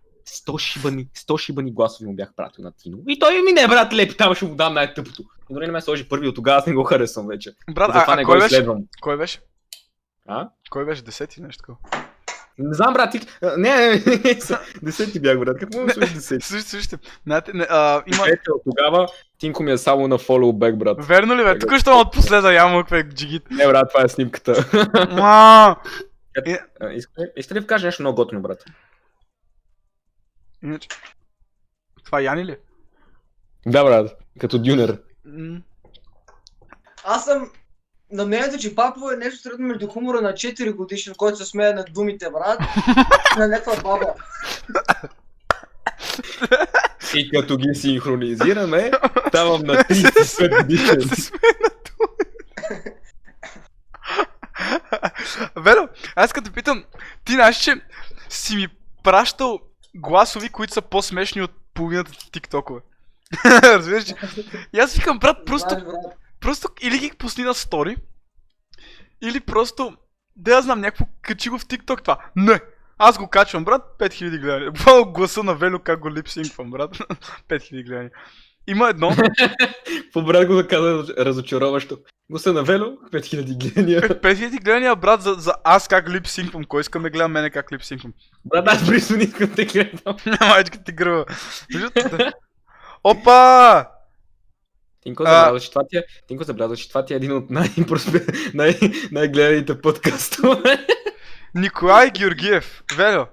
100 0.49 0.59
шибани, 0.59 1.09
100 1.29 1.39
шибани 1.39 1.73
гласови 1.73 2.07
му 2.07 2.15
бях 2.17 2.29
пратил 2.37 2.65
на 2.65 2.73
Тино. 2.73 2.99
И 3.09 3.19
той 3.19 3.43
ми 3.43 3.53
не, 3.53 3.69
брат, 3.69 3.93
лепи, 3.95 4.17
там 4.17 4.35
ще 4.35 4.45
му 4.45 4.55
дам 4.55 4.75
най-тъпото. 4.75 5.23
И 5.51 5.55
дори 5.55 5.67
не 5.67 5.73
ме 5.73 5.81
сложи 5.81 6.09
първи, 6.09 6.29
от 6.29 6.35
тогава 6.35 6.59
аз 6.59 6.67
не 6.67 6.73
го 6.75 6.85
харесвам 6.85 7.27
вече. 7.27 7.51
Брат, 7.71 7.91
а, 7.91 7.99
Затова 7.99 8.13
а 8.13 8.17
не 8.17 8.25
го 8.25 8.31
кой 8.31 8.39
беше? 8.39 8.47
изследвам. 8.47 8.79
Кой 9.01 9.17
беше? 9.17 9.41
А? 10.29 10.49
Кой 10.71 10.85
беше? 10.85 11.03
Десети 11.03 11.43
нещо 11.43 11.59
такова? 11.63 12.06
Не 12.59 12.75
знам, 12.75 12.95
брат, 12.95 13.13
ти... 13.13 13.21
Не, 13.57 13.77
не, 13.77 13.91
не, 13.91 14.39
десети 14.83 15.21
бях, 15.21 15.39
брат. 15.39 15.59
Какво 15.59 15.81
му 15.81 15.91
сложи 15.91 16.15
десети? 16.15 16.97
Знаете, 17.27 17.53
не, 17.55 17.67
а, 17.71 18.03
има... 18.15 18.25
Ето, 18.29 18.61
тогава 18.65 19.09
Тинко 19.39 19.63
ми 19.63 19.73
е 19.73 19.79
само 19.79 20.09
на 20.09 20.19
follow 20.19 20.53
back, 20.53 20.77
брат. 20.77 21.05
Верно 21.07 21.37
ли 21.37 21.45
бе? 21.45 21.59
Тук 21.59 21.77
ще 21.79 21.91
от 21.91 22.13
последа 22.13 22.53
ямо, 22.55 22.79
какве 22.81 23.09
джигит. 23.09 23.51
Не, 23.51 23.67
брат, 23.67 23.89
това 23.93 24.05
е 24.05 24.09
снимката. 24.09 24.53
Ма! 25.13 25.77
А, 26.81 26.93
Искате 27.37 27.55
ли- 27.55 27.61
да 27.61 27.67
кажа 27.67 27.87
нещо 27.87 28.03
много 28.03 28.17
готино, 28.17 28.43
брат? 28.43 28.65
Иначе... 30.63 30.89
Това 32.05 32.21
Яни 32.21 32.45
ли? 32.45 32.53
е? 32.53 32.59
Да, 33.67 33.85
брат, 33.85 34.17
като 34.41 34.59
дюнер. 34.59 34.99
Аз 37.05 37.25
съм 37.25 37.51
на 38.13 38.27
мнението, 38.27 38.59
че 38.59 38.75
Папо 38.75 39.11
е 39.11 39.17
нещо 39.17 39.43
средно 39.43 39.67
между 39.67 39.89
хумора 39.89 40.21
на 40.21 40.33
4 40.33 40.75
годишен, 40.75 41.15
който 41.15 41.39
се 41.39 41.45
смее 41.45 41.73
на 41.73 41.85
думите, 41.85 42.31
брат, 42.31 42.61
на 43.39 43.49
някаква 43.49 43.83
баба. 43.83 44.15
И 47.15 47.31
като 47.31 47.57
ги 47.57 47.75
синхронизираме, 47.75 48.91
ставам 49.29 49.63
на 49.63 49.75
35 49.75 50.63
годишен. 50.63 51.01
Се 51.01 51.23
смее 51.23 51.53
на 51.63 51.71
думи. 51.85 52.95
Веро, 55.57 55.89
аз 56.17 56.33
като 56.33 56.53
питам, 56.53 56.85
ти 57.25 57.33
знаеш, 57.33 57.57
че 57.57 57.75
си 58.29 58.57
ми 58.57 58.69
пращал 59.03 59.61
гласови, 59.95 60.49
които 60.49 60.73
са 60.73 60.83
по-смешни 60.83 61.43
от 61.43 61.51
половината 61.75 62.13
ти 62.13 62.31
тиктокове. 62.33 62.81
Разбираш 63.63 64.09
ли? 64.09 64.15
И 64.73 64.79
аз 64.79 64.95
викам, 64.95 65.19
брат, 65.19 65.37
просто 65.47 65.69
Знаеш, 65.69 65.85
брат. 65.85 66.17
Просто 66.47 66.69
или 66.83 66.99
ги 66.99 67.11
пусни 67.19 67.45
на 67.45 67.55
стори, 67.55 67.97
или 69.23 69.41
просто, 69.41 69.97
да 70.37 70.51
я 70.51 70.63
знам, 70.63 70.81
някакво 70.81 71.05
качи 71.23 71.49
го 71.49 71.59
в 71.59 71.65
TikTok 71.65 72.03
това. 72.03 72.19
Не! 72.37 72.61
Аз 72.99 73.19
го 73.19 73.29
качвам, 73.29 73.65
брат, 73.65 73.83
5000 73.99 74.41
гледания. 74.41 74.71
Буквално 74.73 75.13
гласа 75.13 75.43
на 75.43 75.55
Велю 75.55 75.79
как 75.79 76.01
го 76.01 76.11
липсинквам, 76.11 76.71
брат. 76.71 76.97
5000 77.49 77.87
гледания. 77.87 78.11
Има 78.67 78.89
едно, 78.89 79.13
По 80.13 80.23
брат 80.23 80.47
го 80.47 80.63
каза 80.71 81.15
разочароващо. 81.19 81.99
Го 82.31 82.39
се 82.39 82.53
навело, 82.53 82.87
5000 82.87 83.59
гледания. 83.59 84.03
5000 84.03 84.51
гледания, 84.51 84.97
брат, 84.97 85.23
за, 85.23 85.35
за 85.35 85.55
аз 85.65 85.89
как 85.89 86.09
липсинквам. 86.09 86.65
Кой 86.65 86.81
иска 86.81 87.01
ме 87.01 87.11
гледа 87.11 87.29
мене 87.29 87.51
как 87.51 87.73
липсинквам? 87.73 88.13
Брат, 88.45 88.69
аз 88.69 88.87
близо 88.87 89.17
не 89.17 89.25
искам 89.25 89.55
те 89.55 89.65
гледам. 89.65 90.17
Майчка 90.41 90.85
ти 90.85 90.93
гръва. 90.93 91.25
Опа! 93.05 93.96
Тинко 95.07 95.23
А. 95.27 95.27
забеляза, 95.27 95.65
че 95.65 95.71
това 95.71 95.87
ти 95.89 95.97
е, 95.97 96.05
Тинко 96.29 96.45
забеляза, 96.45 96.77
че 96.77 96.89
това 96.89 97.05
ти 97.05 97.13
е 97.13 97.17
един 97.17 97.33
от 97.33 97.51
най 97.51 97.69
най- 98.55 98.79
най-гледаните 99.13 99.81
подкастове. 99.81 100.87
Николай 101.55 102.11
Георгиев. 102.11 102.83
Велю, 102.97 103.27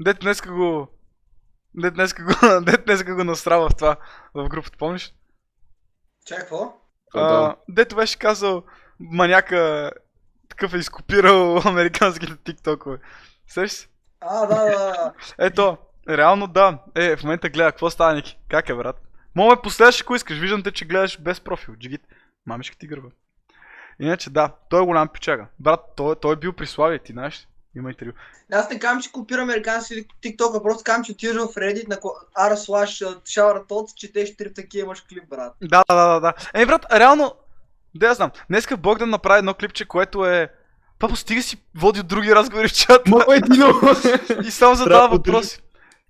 дет 0.00 0.16
днеска 0.20 0.52
го... 0.52 0.88
Дет 1.74 1.94
днеска 1.94 2.24
го, 2.24 2.60
дет 2.64 2.84
днеска 2.84 3.14
го 3.14 3.24
настрава 3.24 3.68
в 3.68 3.76
това, 3.76 3.96
в 4.34 4.48
групата, 4.48 4.78
помниш? 4.78 5.14
Чакай, 6.26 6.42
какво? 6.42 6.72
А, 7.14 7.56
дето 7.68 7.96
беше 7.96 8.18
казал 8.18 8.62
маняка 9.00 9.90
такъв 10.48 10.74
е 10.74 10.78
изкопирал 10.78 11.60
американските 11.64 12.36
тиктокове. 12.36 12.98
Сеш 13.46 13.70
се? 13.70 13.88
А, 14.20 14.46
да, 14.46 14.54
да, 14.54 14.70
да. 14.78 15.12
Ето, 15.38 15.76
реално 16.08 16.46
да. 16.46 16.78
Е, 16.96 17.16
в 17.16 17.22
момента 17.22 17.48
гледа, 17.48 17.72
какво 17.72 17.90
става, 17.90 18.14
Ники? 18.14 18.38
Как 18.48 18.68
е, 18.68 18.74
брат? 18.74 19.07
Мога 19.38 19.56
ме 19.56 19.62
последваш, 19.62 20.00
ако 20.00 20.14
искаш. 20.14 20.38
Виждам 20.38 20.62
те, 20.62 20.72
че 20.72 20.84
гледаш 20.84 21.20
без 21.20 21.40
профил. 21.40 21.74
Джигит. 21.76 22.00
Мамишка 22.46 22.76
ти 22.78 22.86
гърба. 22.86 23.08
Иначе 24.00 24.30
да, 24.30 24.52
той 24.70 24.82
е 24.82 24.86
голям 24.86 25.08
пичага. 25.08 25.46
Брат, 25.58 25.80
той, 25.96 26.16
той 26.16 26.32
е 26.32 26.36
бил 26.36 26.52
при 26.52 26.66
Славия, 26.66 26.98
ти 26.98 27.12
знаеш? 27.12 27.48
Има 27.76 27.90
интервю. 27.90 28.12
Аз 28.52 28.70
не 28.70 28.78
казвам, 28.78 29.02
че 29.02 29.12
копира 29.12 29.42
американски 29.42 30.06
TikTok, 30.24 30.58
а 30.58 30.62
просто 30.62 30.84
казвам, 30.84 31.04
че 31.04 31.12
отиваш 31.12 31.36
в 31.36 31.54
Reddit 31.54 31.88
на 31.88 31.96
r 31.96 32.54
slash 32.54 33.20
shower 33.20 33.66
thoughts, 33.66 33.94
четеш 33.94 34.36
три 34.36 34.54
такива 34.54 34.84
имаш 34.84 35.00
клип, 35.00 35.28
брат. 35.28 35.54
Да, 35.62 35.84
да, 35.90 35.94
да, 35.94 36.20
да. 36.20 36.32
Ей, 36.54 36.66
брат, 36.66 36.86
реално, 36.92 37.34
да 37.94 38.06
я 38.06 38.14
знам. 38.14 38.30
Днеска 38.50 38.76
Богдан 38.76 39.10
направи 39.10 39.38
едно 39.38 39.54
клипче, 39.54 39.84
което 39.84 40.26
е... 40.26 40.48
Папа, 40.98 41.16
стига 41.16 41.42
си 41.42 41.56
води 41.74 42.02
други 42.02 42.34
разговори 42.34 42.68
в 42.68 42.72
чата 42.72 43.10
Моето 43.10 43.32
е 43.32 43.40
Тино! 43.40 43.72
и 44.44 44.50
само 44.50 44.74
задава 44.74 45.08
въпроси. 45.08 45.62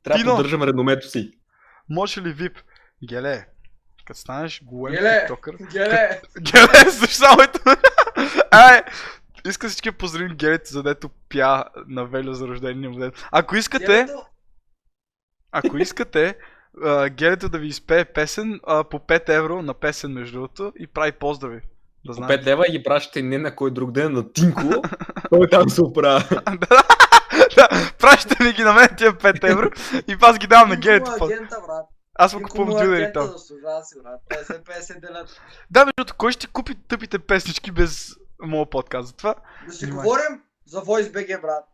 Трябва 0.05 0.25
да 0.25 0.31
поддържам 0.31 0.63
реномето 0.63 1.09
си. 1.09 1.33
Може 1.89 2.23
ли 2.23 2.33
вип? 2.33 2.59
Геле, 3.05 3.47
Като 4.07 4.21
станеш 4.21 4.63
голем 4.65 4.95
Геле! 4.95 5.21
тиктокър. 5.21 5.57
Геле! 5.73 6.21
Геле, 6.41 6.91
слушай 6.91 7.15
само 7.15 7.43
ето. 7.43 7.61
Ай, 8.51 8.83
иска 9.49 9.69
всички 9.69 9.91
поздравим 9.91 10.37
Гелето, 10.37 10.71
за 10.71 10.83
дето 10.83 11.11
пя 11.29 11.65
на 11.89 12.05
Велю 12.05 12.33
за 12.33 12.49
рождения 12.49 12.91
му. 12.91 13.11
Ако 13.33 13.57
искате, 13.57 13.87
Гелето, 13.87 14.27
ако 15.53 15.79
искате, 15.79 16.37
Гелето 17.11 17.49
да 17.49 17.59
ви 17.59 17.67
изпее 17.67 18.05
песен 18.05 18.61
а, 18.67 18.85
по 18.85 18.99
5 18.99 19.29
евро 19.29 19.63
на 19.63 19.75
песен 19.75 20.13
между 20.13 20.33
другото 20.33 20.73
и 20.79 20.87
прави 20.87 21.13
поздрави. 21.13 21.61
Да 21.61 21.65
По 22.07 22.13
знаете. 22.13 22.45
5 22.45 22.47
лева 22.47 22.65
ги 22.71 22.83
пращате 22.83 23.23
не 23.23 23.39
на 23.39 23.57
кой 23.57 23.71
друг 23.71 23.93
ден, 23.93 24.13
на 24.13 24.33
Тинко. 24.33 24.83
Той 25.31 25.49
там 25.49 25.71
се 25.71 25.83
оправя. 25.83 26.25
да, 27.57 27.69
пращате 27.99 28.45
ми 28.45 28.53
ги 28.53 28.63
на 28.63 28.73
мен 28.73 28.89
тия 28.97 29.13
5 29.13 29.51
евро 29.51 29.71
и 30.09 30.17
аз 30.23 30.39
ги 30.39 30.47
давам 30.47 30.69
на 30.69 30.75
е 30.75 30.79
Гелето. 30.79 31.11
после. 31.19 31.35
агента, 31.35 31.57
брат. 31.67 31.87
Аз 32.19 32.35
му 32.35 32.43
купувам 32.43 32.71
дюнери 32.71 33.13
там. 33.13 33.27
заслужава 33.27 33.85
си, 33.85 33.95
брат. 34.03 34.21
50-50 34.47 35.01
делят. 35.01 35.41
Да, 35.71 35.81
между 35.81 35.93
другото, 35.97 36.15
кой 36.17 36.33
ще 36.33 36.47
купи 36.47 36.75
тъпите 36.79 37.19
песнички 37.19 37.71
без 37.71 38.09
моят 38.41 38.71
подкаст? 38.71 39.07
Затова 39.09 39.35
Да 39.67 39.73
си 39.73 39.87
говорим 39.87 40.43
за 40.67 40.81
Voice 40.81 41.13
BG, 41.13 41.41
брат. 41.41 41.65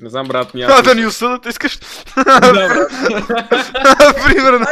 Не 0.00 0.10
знам, 0.10 0.28
брат 0.28 0.54
ми. 0.54 0.62
а, 0.62 0.66
аз- 0.68 0.82
да 0.82 0.94
ни 0.94 1.06
осъдат, 1.06 1.46
искаш? 1.46 1.78
Да, 2.16 2.40
брат. 2.40 2.90
Примерно. 4.26 4.66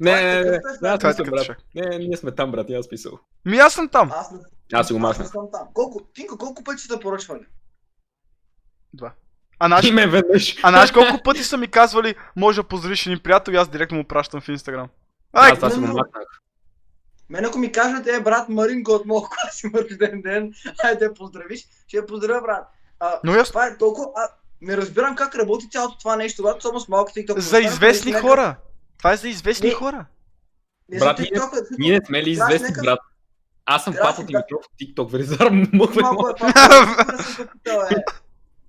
Не, 0.00 0.12
не, 0.14 0.40
не, 0.40 0.50
не, 0.50 0.60
Това 0.72 0.98
аз 1.02 1.18
е 1.18 1.22
мисля, 1.22 1.24
брат. 1.30 1.56
Не, 1.74 1.98
ние 1.98 2.16
сме 2.16 2.32
там, 2.32 2.52
брат, 2.52 2.70
аз 2.70 2.88
писал. 2.88 3.12
Ми 3.44 3.58
аз 3.58 3.72
съм 3.72 3.88
там. 3.88 4.10
Аз 4.12 4.32
Аз 4.72 4.86
си 4.86 4.92
го 4.92 4.98
аз 4.98 5.02
махна. 5.02 5.24
съм 5.24 5.48
там. 5.52 5.68
Колко, 5.74 6.00
Тинко, 6.04 6.38
колко 6.38 6.64
пъти 6.64 6.82
сте 6.82 7.00
поръчвали? 7.00 7.46
Два. 8.94 9.12
А 9.60 9.66
знаеш, 9.66 9.84
И 9.84 9.92
ме 9.92 10.06
веднъж. 10.06 10.56
а 10.62 10.68
знаеш 10.68 10.92
колко 10.92 11.22
пъти 11.24 11.44
са 11.44 11.56
ми 11.56 11.68
казвали, 11.68 12.14
може 12.36 12.56
да 12.56 12.64
поздравиш 12.64 13.06
един 13.06 13.18
приятел 13.18 13.52
и 13.52 13.56
аз 13.56 13.68
директно 13.68 13.98
му 13.98 14.04
пращам 14.04 14.40
в 14.40 14.48
Инстаграм. 14.48 14.88
Ай, 15.32 15.50
Аз 15.52 15.58
това 15.58 15.70
си 15.70 15.76
го 15.76 15.86
махнах. 15.86 16.40
Мен 17.30 17.44
ако 17.44 17.58
ми 17.58 17.72
кажат, 17.72 18.06
е, 18.08 18.20
брат 18.20 18.48
Маринко 18.48 18.92
от 18.92 19.06
моят 19.06 19.24
клас 19.26 19.62
има 19.64 19.78
рожден 19.80 20.22
ден, 20.22 20.52
хайде 20.80 21.08
да 21.08 21.14
поздравиш, 21.14 21.60
ще 21.86 21.96
я 21.96 22.06
поздравя, 22.06 22.40
брат. 22.42 22.68
А, 23.00 23.20
но 23.24 23.32
ясно. 23.32 23.52
това 23.52 23.66
е 23.66 23.76
толкова... 23.78 24.06
А, 24.16 24.28
не 24.62 24.76
разбирам 24.76 25.16
как 25.16 25.34
работи 25.34 25.70
цялото 25.70 25.98
това 25.98 26.16
нещо, 26.16 26.42
когато 26.42 26.60
само 26.62 26.80
с 26.80 26.88
малко 26.88 27.12
TikTok. 27.12 27.38
За 27.38 27.60
известни 27.60 28.12
хора. 28.12 28.56
Това 28.98 29.12
е 29.12 29.16
за 29.16 29.28
известни 29.28 29.68
Не. 29.68 29.74
хора. 29.74 30.06
Не 30.88 30.98
Брат, 30.98 31.18
ние- 31.18 31.30
Ние 31.78 31.92
не 31.92 32.06
сме 32.06 32.22
ли 32.22 32.30
известни, 32.30 32.68
нека- 32.68 32.80
брат? 32.82 32.98
Аз 33.66 33.84
съм 33.84 33.94
си- 33.94 34.24
Димитров, 34.24 34.64
TikTok, 34.82 35.10
Велизар, 35.10 35.50
мъхвай 35.72 36.02
Малко 36.02 36.28
е 36.28 36.34
папа, 36.38 37.88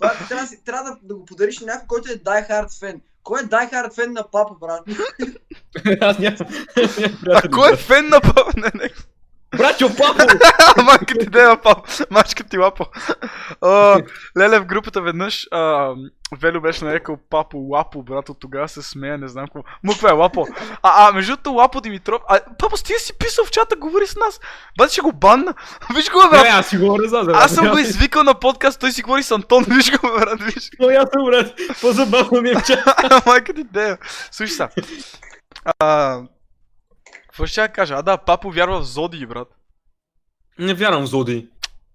Брат, 0.02 0.18
трябва, 0.30 0.44
да 0.44 0.48
си- 0.48 0.64
трябва 0.66 0.92
да, 0.92 0.98
да 1.04 1.16
го 1.16 1.26
подариш 1.26 1.60
на 1.60 1.66
някой, 1.66 1.88
който 1.88 2.12
е 2.12 2.16
die 2.16 2.50
hard 2.50 2.80
фен. 2.80 3.02
Кой 3.24 3.40
е 3.42 3.44
die 3.44 3.72
hard 3.72 3.96
фен 3.96 4.14
на 4.14 4.24
папа, 4.32 4.56
брат? 4.62 4.84
Аз 6.02 6.20
нямам 6.20 6.38
А 7.28 7.50
кой 7.50 7.74
е 7.74 7.78
фен 7.78 8.10
на 8.10 8.22
папа? 8.22 8.52
Не, 8.58 8.72
не. 8.76 8.90
Братчо, 9.58 9.90
папо! 9.98 10.24
Майка 10.84 11.18
ти 11.20 11.26
дева 11.26 11.58
пап. 11.58 11.78
Мачка 12.10 12.44
ти 12.44 12.58
лапо. 12.58 12.86
Леле 14.38 14.60
в 14.60 14.66
групата 14.66 15.02
веднъж 15.02 15.48
а, 15.52 15.94
Велю 16.40 16.62
беше 16.62 16.86
нарекал 16.86 17.18
папо 17.30 17.58
лапо, 17.58 18.04
брат, 18.04 18.30
от 18.30 18.40
тогава 18.40 18.68
се 18.68 18.82
смея, 18.82 19.18
не 19.18 19.28
знам 19.28 19.46
какво. 19.46 19.64
Муква 19.84 20.10
е 20.10 20.14
лапо. 20.14 20.48
А, 20.84 21.10
а 21.10 21.14
между 21.14 21.32
другото 21.32 21.52
лапо 21.52 21.82
Димитров. 21.82 22.22
А, 22.30 22.40
папа, 22.60 22.76
ти 22.78 22.94
си 22.98 23.18
писал 23.18 23.46
в 23.46 23.52
чата, 23.52 23.76
говори 23.76 24.08
с 24.08 24.16
нас. 24.16 24.40
Бати 24.78 24.92
ще 24.92 25.02
го 25.02 25.12
банна. 25.12 25.54
Виж 25.96 26.10
го, 26.10 26.30
бе, 26.32 26.38
Не, 26.38 26.44
брат. 26.44 26.54
аз 26.54 26.68
си 26.68 26.78
говоря 26.78 27.08
за 27.08 27.24
брат. 27.24 27.36
Аз 27.36 27.56
съм 27.56 27.70
го 27.70 27.78
извикал 27.78 28.24
на 28.24 28.34
подкаст, 28.34 28.80
той 28.80 28.92
си 28.92 29.02
говори 29.02 29.24
с 29.24 29.32
Антон, 29.32 29.64
виж 29.70 29.92
го, 29.92 30.08
брат, 30.08 30.42
виж. 30.42 30.72
Но 30.80 30.88
съм, 30.88 31.26
брат. 31.26 31.54
По-забавно 31.82 32.42
ми 32.42 32.50
е 32.50 32.56
в 32.56 32.64
чат. 32.64 33.26
Майка 33.26 33.54
ти 33.54 33.64
дея. 33.64 33.98
Слушай 34.32 34.56
са. 34.56 34.70
А, 35.80 36.20
какво 37.42 37.52
ще 37.52 37.62
я 37.62 37.68
кажа? 37.68 37.96
А 37.96 38.02
да, 38.02 38.18
папо 38.18 38.52
вярва 38.52 38.82
в 38.82 38.86
Зоди, 38.86 39.26
брат. 39.26 39.48
Не 40.60 40.74
вярвам 40.74 41.04
в 41.04 41.08
Зоди. 41.08 41.48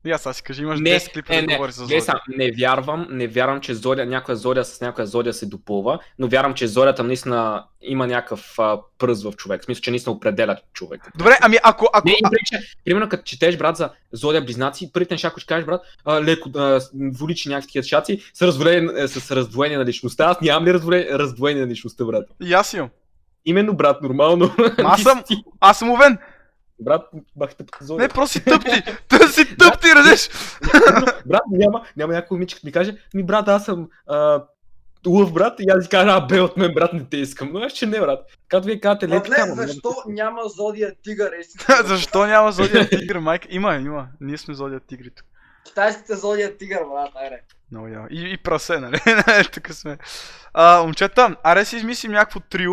И 0.06 0.10
аз, 0.10 0.26
аз 0.26 0.36
си 0.36 0.42
кажи, 0.42 0.62
имаш 0.62 0.80
Не, 0.80 0.90
10 0.90 1.12
клипа 1.12 1.34
е, 1.34 1.40
да 1.40 1.46
не, 1.46 1.54
говориш 1.54 1.74
за 1.74 1.84
гледай 1.84 2.00
Зоди. 2.00 2.04
сега, 2.04 2.20
не 2.28 2.50
вярвам, 2.50 3.06
не 3.10 3.26
вярвам, 3.26 3.60
че 3.60 3.74
Зодия, 3.74 4.06
някоя 4.06 4.36
Зодия 4.36 4.64
с 4.64 4.80
някоя 4.80 5.06
Зодия 5.06 5.34
се 5.34 5.46
допълва, 5.46 5.98
но 6.18 6.28
вярвам, 6.28 6.54
че 6.54 6.66
Зодията 6.66 7.04
наистина 7.04 7.64
има 7.82 8.06
някакъв 8.06 8.58
а, 8.58 8.80
пръст 8.98 9.24
в 9.24 9.32
човек. 9.32 9.62
В 9.62 9.64
смисъл, 9.64 9.80
че 9.80 9.90
наистина 9.90 10.12
определя 10.12 10.56
човек. 10.72 11.10
Добре, 11.18 11.38
ами 11.42 11.56
ако, 11.62 11.88
ако, 11.92 12.08
Не, 12.08 12.12
и 12.12 12.22
преди, 12.22 12.44
че, 12.44 12.58
примерно 12.84 13.08
като 13.08 13.22
четеш, 13.22 13.56
брат, 13.56 13.76
за 13.76 13.90
Зодия 14.12 14.44
Близнаци, 14.44 14.92
първите 14.92 15.14
неща, 15.14 15.30
които 15.30 15.40
ще 15.40 15.48
кажеш, 15.48 15.66
брат, 15.66 15.80
а, 16.04 16.22
леко, 16.22 16.50
а, 16.56 16.80
воличи 16.94 17.48
някакви 17.48 17.66
такива 17.66 17.82
шаци, 17.82 18.20
с, 18.34 18.42
раздвоение, 18.42 19.02
е, 19.02 19.08
с 19.08 19.36
раздвоение 19.36 19.78
на 19.78 19.84
личността. 19.84 20.24
Аз 20.24 20.40
нямам 20.40 20.66
ли 20.66 20.74
раздвоение, 20.74 21.18
раздвоение 21.18 21.62
на 21.62 21.70
личността, 21.70 22.04
брат? 22.04 22.26
и 22.42 22.52
аз 22.52 22.72
имам. 22.72 22.90
Именно, 23.46 23.74
брат, 23.74 24.02
нормално. 24.02 24.50
Аз 24.78 25.02
съм- 25.02 25.22
Аз 25.60 25.78
съм 25.78 25.90
овен. 25.90 26.18
Брат, 26.80 27.02
бахте 27.36 27.64
по 27.64 27.84
Зодия. 27.84 28.02
Не, 28.02 28.14
просто 28.14 28.32
си 28.32 28.44
тъп 28.44 28.62
ти. 28.64 28.82
Тъп 29.08 29.30
си 29.30 29.56
тъп 29.56 29.80
ти, 29.80 29.88
радеш. 29.88 30.30
брат, 31.26 31.42
няма, 31.50 31.82
няма 31.96 32.12
някой 32.12 32.34
момиче, 32.34 32.56
като 32.56 32.66
ми 32.66 32.72
каже, 32.72 32.96
ми 33.14 33.22
брат, 33.22 33.48
аз 33.48 33.64
съм 33.64 33.88
а, 34.06 34.42
лъв, 35.06 35.32
брат, 35.32 35.54
и 35.60 35.70
аз 35.70 35.84
си 35.84 35.90
кажа, 35.90 36.10
а, 36.10 36.20
бе, 36.20 36.40
от 36.40 36.56
мен, 36.56 36.74
брат, 36.74 36.92
не 36.92 37.04
те 37.04 37.16
искам. 37.16 37.50
Но 37.52 37.58
аз 37.60 37.72
че 37.72 37.86
не, 37.86 38.00
брат. 38.00 38.26
Като 38.48 38.66
вие 38.66 38.80
казвате, 38.80 39.06
ама, 39.06 39.22
защо 39.56 39.94
няма 40.06 40.40
Зодия 40.46 40.92
Тигър? 41.02 41.32
Е, 41.32 41.42
си- 41.42 41.58
Защо 41.84 42.26
няма 42.26 42.52
Зодия 42.52 42.88
тигър, 42.88 43.18
майка? 43.18 43.48
Има, 43.50 43.74
има. 43.74 44.06
Ние 44.20 44.38
сме 44.38 44.54
Зодия 44.54 44.80
тигри 44.80 45.10
тук. 45.10 45.26
Китайските 45.66 46.16
Зодия 46.16 46.56
Тигър, 46.56 46.78
брат, 46.78 47.10
айде. 47.14 47.40
Много 47.72 47.88
яко. 47.88 48.06
И, 48.10 48.32
и 48.32 48.36
прасе, 48.36 48.78
нали? 48.78 48.98
тук 49.52 49.68
сме. 49.70 49.98
А, 50.54 50.82
момчета, 50.82 51.36
аре 51.42 51.64
си 51.64 51.76
измислим 51.76 52.12
някакво 52.12 52.40
трио. 52.40 52.72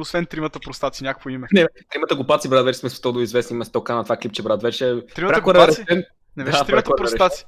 Освен 0.00 0.26
тримата 0.26 0.60
простаци, 0.60 1.04
някакво 1.04 1.30
име. 1.30 1.48
Не, 1.52 1.66
тримата 1.90 2.14
глупаци, 2.14 2.48
брат, 2.48 2.64
вече 2.64 2.78
сме 2.78 2.90
световно 2.90 3.20
известни, 3.20 3.54
има 3.54 3.64
стока 3.64 3.94
на 3.94 4.02
това 4.02 4.16
клипче, 4.16 4.42
брат, 4.42 4.62
вече 4.62 5.02
Тримата 5.14 5.40
глупаци? 5.40 5.84
Не 6.36 6.44
беше 6.44 6.58
Да, 6.58 6.64
тримата 6.64 6.90
простаци. 6.96 7.44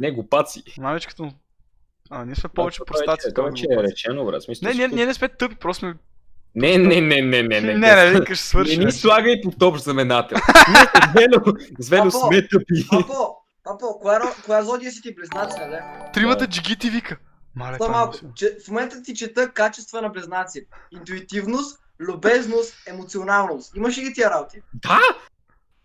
Не, 0.00 0.10
глупаци. 0.10 0.62
Мамичката. 0.78 1.30
А, 2.10 2.24
ние 2.24 2.34
сме 2.34 2.48
повече 2.48 2.80
простаци. 2.86 3.34
Това 3.34 3.48
вече 3.48 3.64
е 3.64 3.74
глупаци. 3.74 3.92
речено, 3.92 4.24
брат. 4.24 4.42
Смисъл, 4.42 4.68
Не, 4.68 4.74
ние, 4.74 4.88
ние 4.88 5.06
не 5.06 5.14
сме 5.14 5.28
тъпи, 5.28 5.54
просто 5.54 5.80
сме... 5.80 5.94
Не, 6.54 6.78
не, 6.78 7.00
не, 7.00 7.22
не, 7.22 7.42
не, 7.42 7.60
Не, 7.60 7.74
не. 7.74 7.74
не, 7.74 8.10
викаш, 8.20 8.40
свърши. 8.40 8.78
Не 8.78 8.84
ни 8.84 8.92
слагай 8.92 9.40
под 9.40 9.62
общ 9.62 9.82
знаменател. 9.84 10.38
С 11.78 11.84
с 11.84 11.88
Велю 11.88 12.10
Папо! 12.10 12.26
сме 12.26 12.48
тъпи. 12.48 12.86
Папо, 12.90 13.36
папо, 13.64 13.98
коя, 14.00 14.20
коя 14.46 14.62
Зодия 14.62 14.92
си 14.92 15.02
ти 15.02 15.14
близнаци, 15.14 15.56
нали? 15.60 15.76
Тримата 16.14 16.46
джигити 16.46 16.90
вика. 16.90 17.16
Мале, 17.54 17.76
е 17.86 17.88
малко. 17.88 18.18
Че, 18.34 18.56
в 18.66 18.68
момента 18.68 19.02
ти 19.02 19.14
чета 19.14 19.50
качества 19.52 20.02
на 20.02 20.08
близнаци. 20.08 20.66
Интуитивност, 20.92 21.78
любезност, 22.00 22.74
емоционалност. 22.86 23.76
Имаш 23.76 23.98
ли 23.98 24.02
ги 24.02 24.12
тия 24.14 24.30
работи? 24.30 24.62
Да, 24.74 25.00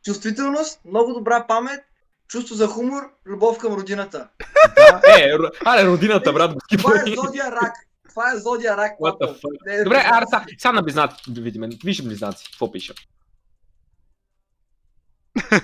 Чувствителност, 0.05 0.79
много 0.85 1.13
добра 1.13 1.47
памет, 1.47 1.79
чувство 2.27 2.55
за 2.55 2.67
хумор, 2.67 3.03
любов 3.25 3.57
към 3.57 3.73
родината. 3.73 4.27
да. 4.75 5.01
Е, 5.19 5.31
аре, 5.65 5.85
родината, 5.85 6.33
брат, 6.33 6.53
го 6.53 6.59
Това 6.77 6.93
е. 6.95 7.11
Зодия 7.15 7.51
рак. 7.51 7.73
Това 8.09 8.33
е 8.33 8.37
Зодия 8.37 8.77
рак, 8.77 8.91
What 8.99 9.13
the 9.13 9.19
папо. 9.19 9.33
fuck? 9.33 9.77
Не, 9.77 9.83
Добре, 9.83 10.03
аре, 10.05 10.25
сега, 10.29 10.45
сега 10.57 10.71
на 10.71 10.81
близнаци 10.81 11.15
да 11.27 11.41
видим. 11.41 11.69
Виж 11.83 12.03
близнаци, 12.03 12.45
какво 12.51 12.71
пише. 12.71 12.93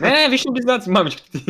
Не, 0.01 0.09
не, 0.11 0.29
виж 0.29 0.43
близнаци, 0.51 0.89
мамичката 0.89 1.31
ти. 1.31 1.45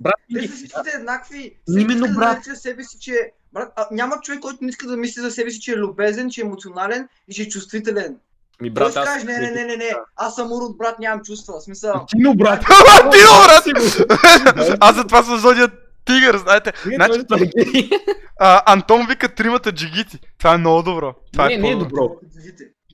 Брат, 0.00 0.14
Те 0.34 0.48
са 0.48 0.54
всичките 0.54 0.90
еднакви. 0.94 1.58
Именно, 1.78 2.06
да 2.06 2.14
брат. 2.14 2.44
себе 2.54 2.84
си, 2.84 2.98
че... 3.00 3.32
Брат, 3.54 3.72
а, 3.76 3.86
няма 3.90 4.20
човек, 4.22 4.40
който 4.40 4.58
не 4.60 4.68
иска 4.68 4.86
да 4.86 4.96
мисли 4.96 5.22
за 5.22 5.30
себе 5.30 5.50
си, 5.50 5.60
че 5.60 5.72
е 5.72 5.76
любезен, 5.76 6.30
че 6.30 6.40
е 6.40 6.44
емоционален 6.44 7.08
и 7.28 7.34
че 7.34 7.42
е 7.42 7.48
чувствителен. 7.48 8.16
ми 8.60 8.70
Брат, 8.70 8.94
Той 8.94 9.02
аз... 9.02 9.08
кажеш, 9.08 9.24
не, 9.24 9.38
не, 9.38 9.50
не, 9.50 9.64
не, 9.64 9.76
не, 9.76 9.90
аз 10.16 10.34
съм 10.34 10.52
урод, 10.52 10.78
брат, 10.78 10.98
нямам 10.98 11.24
чувства. 11.24 11.60
Смисъл, 11.60 12.06
Тино, 12.08 12.34
брат. 12.34 12.60
Ти, 13.12 13.18
брат! 13.22 14.76
Аз 14.80 14.96
затова 14.96 15.22
съм 15.22 15.38
Зодия 15.38 15.68
тигър, 16.04 16.36
знаете. 16.36 16.72
Значи- 16.94 17.20
е 17.20 17.64
гей. 17.64 17.90
А, 18.40 18.72
Антон 18.72 19.06
вика 19.06 19.34
тримата 19.34 19.72
джигити. 19.72 20.18
Това 20.38 20.54
е 20.54 20.58
много 20.58 20.82
добро. 20.82 21.14
Това 21.32 21.46
Не, 21.46 21.54
е 21.54 21.58
не 21.58 21.70
е 21.70 21.76
добро. 21.76 22.16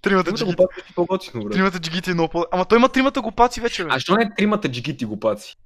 Тримата 0.03 0.33
джигити. 0.33 0.57
е. 0.57 1.51
Тримата 1.53 1.79
джигити 1.79 2.11
е 2.11 2.15
много 2.15 2.29
по... 2.31 2.47
Ама 2.53 2.65
той 2.65 2.79
има 2.79 2.89
тримата 2.89 3.21
глупаци 3.21 3.61
вече, 3.61 3.85
бе. 3.85 3.91
А 3.93 4.01
що 4.01 4.15
не 4.15 4.35
тримата 4.37 4.69
джигити 4.69 5.05
глупаци? 5.05 5.57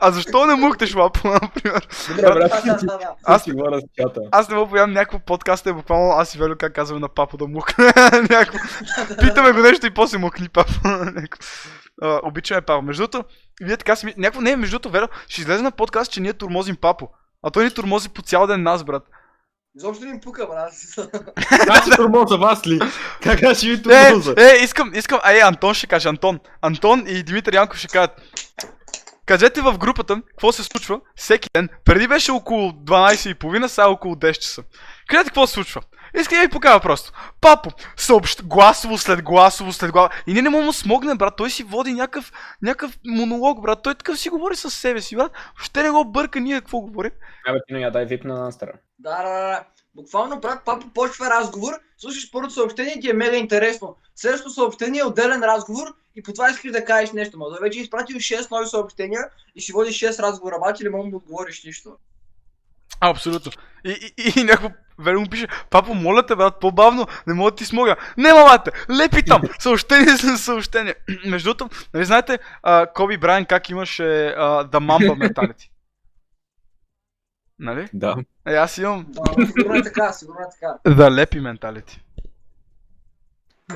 А 0.00 0.10
защо 0.10 0.46
не 0.46 0.54
мухтеш 0.54 0.94
лапо, 0.94 1.28
например? 1.28 1.88
Добре, 2.08 2.22
брат, 2.22 2.62
ти 2.62 2.68
аз 3.24 3.44
си 3.44 3.52
говоря 3.52 3.80
с 3.80 3.84
чата. 3.98 4.20
Аз 4.30 4.48
не 4.48 4.54
мога 4.54 4.68
повярвам 4.68 4.92
някакво 4.92 5.18
подкаст 5.18 5.66
е 5.66 5.72
буквално 5.72 6.10
аз 6.10 6.34
и 6.34 6.38
Велю 6.38 6.56
как 6.58 6.74
казваме 6.74 7.00
на 7.00 7.08
папа 7.08 7.36
да 7.36 7.46
мухне. 7.46 7.84
Някакво. 8.30 8.58
Питаме 9.20 9.52
го 9.52 9.60
нещо 9.60 9.86
и 9.86 9.94
после 9.94 10.18
мухни 10.18 10.48
папа. 10.48 10.72
Някакво. 10.84 11.42
А, 12.02 12.20
обичаме 12.22 12.60
папа. 12.60 12.82
Между 12.82 13.06
другото, 13.06 13.28
вие 13.62 13.76
така 13.76 13.96
си... 13.96 14.14
Някакво 14.16 14.40
не, 14.40 14.56
между 14.56 14.78
другото, 14.78 14.90
Велю, 14.90 15.06
ще 15.28 15.40
излезе 15.40 15.62
на 15.62 15.70
подкаст, 15.70 16.12
че 16.12 16.20
ние 16.20 16.32
турмозим 16.32 16.76
папо. 16.76 17.08
А 17.42 17.50
той 17.50 17.64
ни 17.64 17.70
турмози 17.70 18.08
по 18.08 18.22
цял 18.22 18.46
ден 18.46 18.62
нас, 18.62 18.84
брат. 18.84 19.02
Изобщо 19.76 20.04
не 20.04 20.10
им 20.10 20.20
пука, 20.20 20.46
брат. 20.46 20.72
Аз 21.68 21.84
си 21.84 21.90
турмоза 21.96 22.36
вас 22.36 22.66
ли? 22.66 22.80
Как 23.22 23.42
аз 23.42 23.58
ще 23.58 23.66
ви 23.66 23.72
Е, 23.74 23.82
турмоза? 23.82 24.34
е, 24.38 24.64
искам, 24.64 24.92
искам, 24.94 25.20
а 25.22 25.32
е, 25.32 25.40
Антон 25.40 25.74
ще 25.74 25.86
каже, 25.86 26.08
Антон. 26.08 26.38
Антон 26.62 27.04
и 27.06 27.22
Димитър 27.22 27.54
Янков 27.54 27.78
ще 27.78 27.88
кажат. 27.88 28.10
Кажете 29.26 29.60
в 29.60 29.78
групата, 29.78 30.20
какво 30.28 30.52
се 30.52 30.62
случва 30.62 31.00
всеки 31.16 31.48
ден. 31.54 31.68
Преди 31.84 32.08
беше 32.08 32.32
около 32.32 32.70
12.30, 32.70 33.66
сега 33.66 33.84
е 33.84 33.90
около 33.90 34.14
10 34.14 34.32
часа. 34.32 34.62
Кажете 35.08 35.28
какво 35.30 35.46
се 35.46 35.52
случва. 35.52 35.80
Иска 36.20 36.34
да 36.34 36.40
ви 36.40 36.48
покажа 36.48 36.80
просто. 36.80 37.12
Папо, 37.40 37.70
съобщ, 37.96 38.42
гласово 38.42 38.98
след 38.98 39.22
гласово 39.22 39.72
след 39.72 39.92
гласово. 39.92 40.14
И 40.26 40.32
ние 40.32 40.42
не 40.42 40.50
да 40.50 40.72
смогне, 40.72 41.14
брат. 41.14 41.34
Той 41.36 41.50
си 41.50 41.62
води 41.62 41.92
някакъв, 41.92 42.32
някакъв 42.62 42.98
монолог, 43.06 43.60
брат. 43.60 43.82
Той 43.82 43.94
такъв 43.94 44.18
си 44.18 44.28
говори 44.28 44.56
със 44.56 44.74
себе 44.74 45.00
си, 45.00 45.16
брат. 45.16 45.32
Ще 45.62 45.82
не 45.82 45.90
го 45.90 46.04
бърка 46.04 46.40
ние 46.40 46.60
какво 46.60 46.80
говорим. 46.80 47.10
Абе, 47.48 47.58
ти 47.66 47.74
не 47.74 47.80
я 47.80 47.90
дай 47.90 48.04
вип 48.04 48.24
на 48.24 48.34
Настера. 48.34 48.72
Да, 48.98 49.16
да, 49.16 49.22
да. 49.22 49.64
Буквално, 49.94 50.40
брат, 50.40 50.64
папа 50.64 50.86
почва 50.94 51.30
разговор, 51.30 51.72
слушаш 51.98 52.30
първото 52.32 52.54
съобщение 52.54 53.00
ти 53.00 53.10
е 53.10 53.12
мега 53.12 53.36
интересно. 53.36 53.96
Следващото 54.16 54.54
съобщение 54.54 55.00
е 55.00 55.04
отделен 55.04 55.42
разговор 55.42 55.86
и 56.16 56.22
по 56.22 56.32
това 56.32 56.50
искаш 56.50 56.72
да 56.72 56.84
кажеш 56.84 57.12
нещо. 57.12 57.38
Ма 57.38 57.46
вече 57.60 57.78
е 57.78 57.82
изпратил 57.82 58.16
6 58.16 58.50
нови 58.50 58.66
съобщения 58.66 59.20
и 59.54 59.60
си 59.60 59.72
водиш 59.72 60.00
6 60.00 60.22
разговора, 60.22 60.56
обаче 60.56 60.84
не 60.84 60.90
мога 60.90 61.04
да 61.04 61.10
му 61.10 61.16
отговориш 61.16 61.64
нищо. 61.64 61.96
А, 63.00 63.10
абсолютно. 63.10 63.52
И, 63.84 64.12
и, 64.18 64.40
и 64.40 64.44
някой 64.44 64.70
Вело 64.98 65.20
му 65.20 65.28
пише, 65.28 65.48
папо, 65.70 65.94
моля 65.94 66.26
те, 66.26 66.36
брат, 66.36 66.60
по-бавно, 66.60 67.06
не 67.26 67.34
мога 67.34 67.50
да 67.50 67.56
ти 67.56 67.64
смога. 67.64 67.96
Не, 68.16 68.32
мамате, 68.32 68.70
лепи 68.98 69.22
там, 69.22 69.42
съобщение 69.58 70.16
за 70.16 70.38
съобщение. 70.38 70.94
Между 71.26 71.54
другото, 71.54 71.76
нали 71.94 72.04
знаете, 72.04 72.38
а, 72.62 72.86
Коби 72.86 73.16
Брайан 73.16 73.44
как 73.44 73.70
имаше 73.70 74.26
а, 74.26 74.64
The 74.64 74.78
Mamba 74.78 75.28
Mentality? 75.28 75.68
Нали? 77.58 77.88
Да. 77.92 78.16
Е, 78.48 78.54
аз 78.54 78.78
имам 78.78 79.06
Да, 79.08 79.46
сигурно 79.46 79.74
е 79.74 79.82
така, 79.82 80.12
сигурно 80.12 80.40
е 80.40 80.50
така. 80.60 80.94
The 80.96 81.10
Лепи 81.16 81.40
Mentality. 81.40 81.98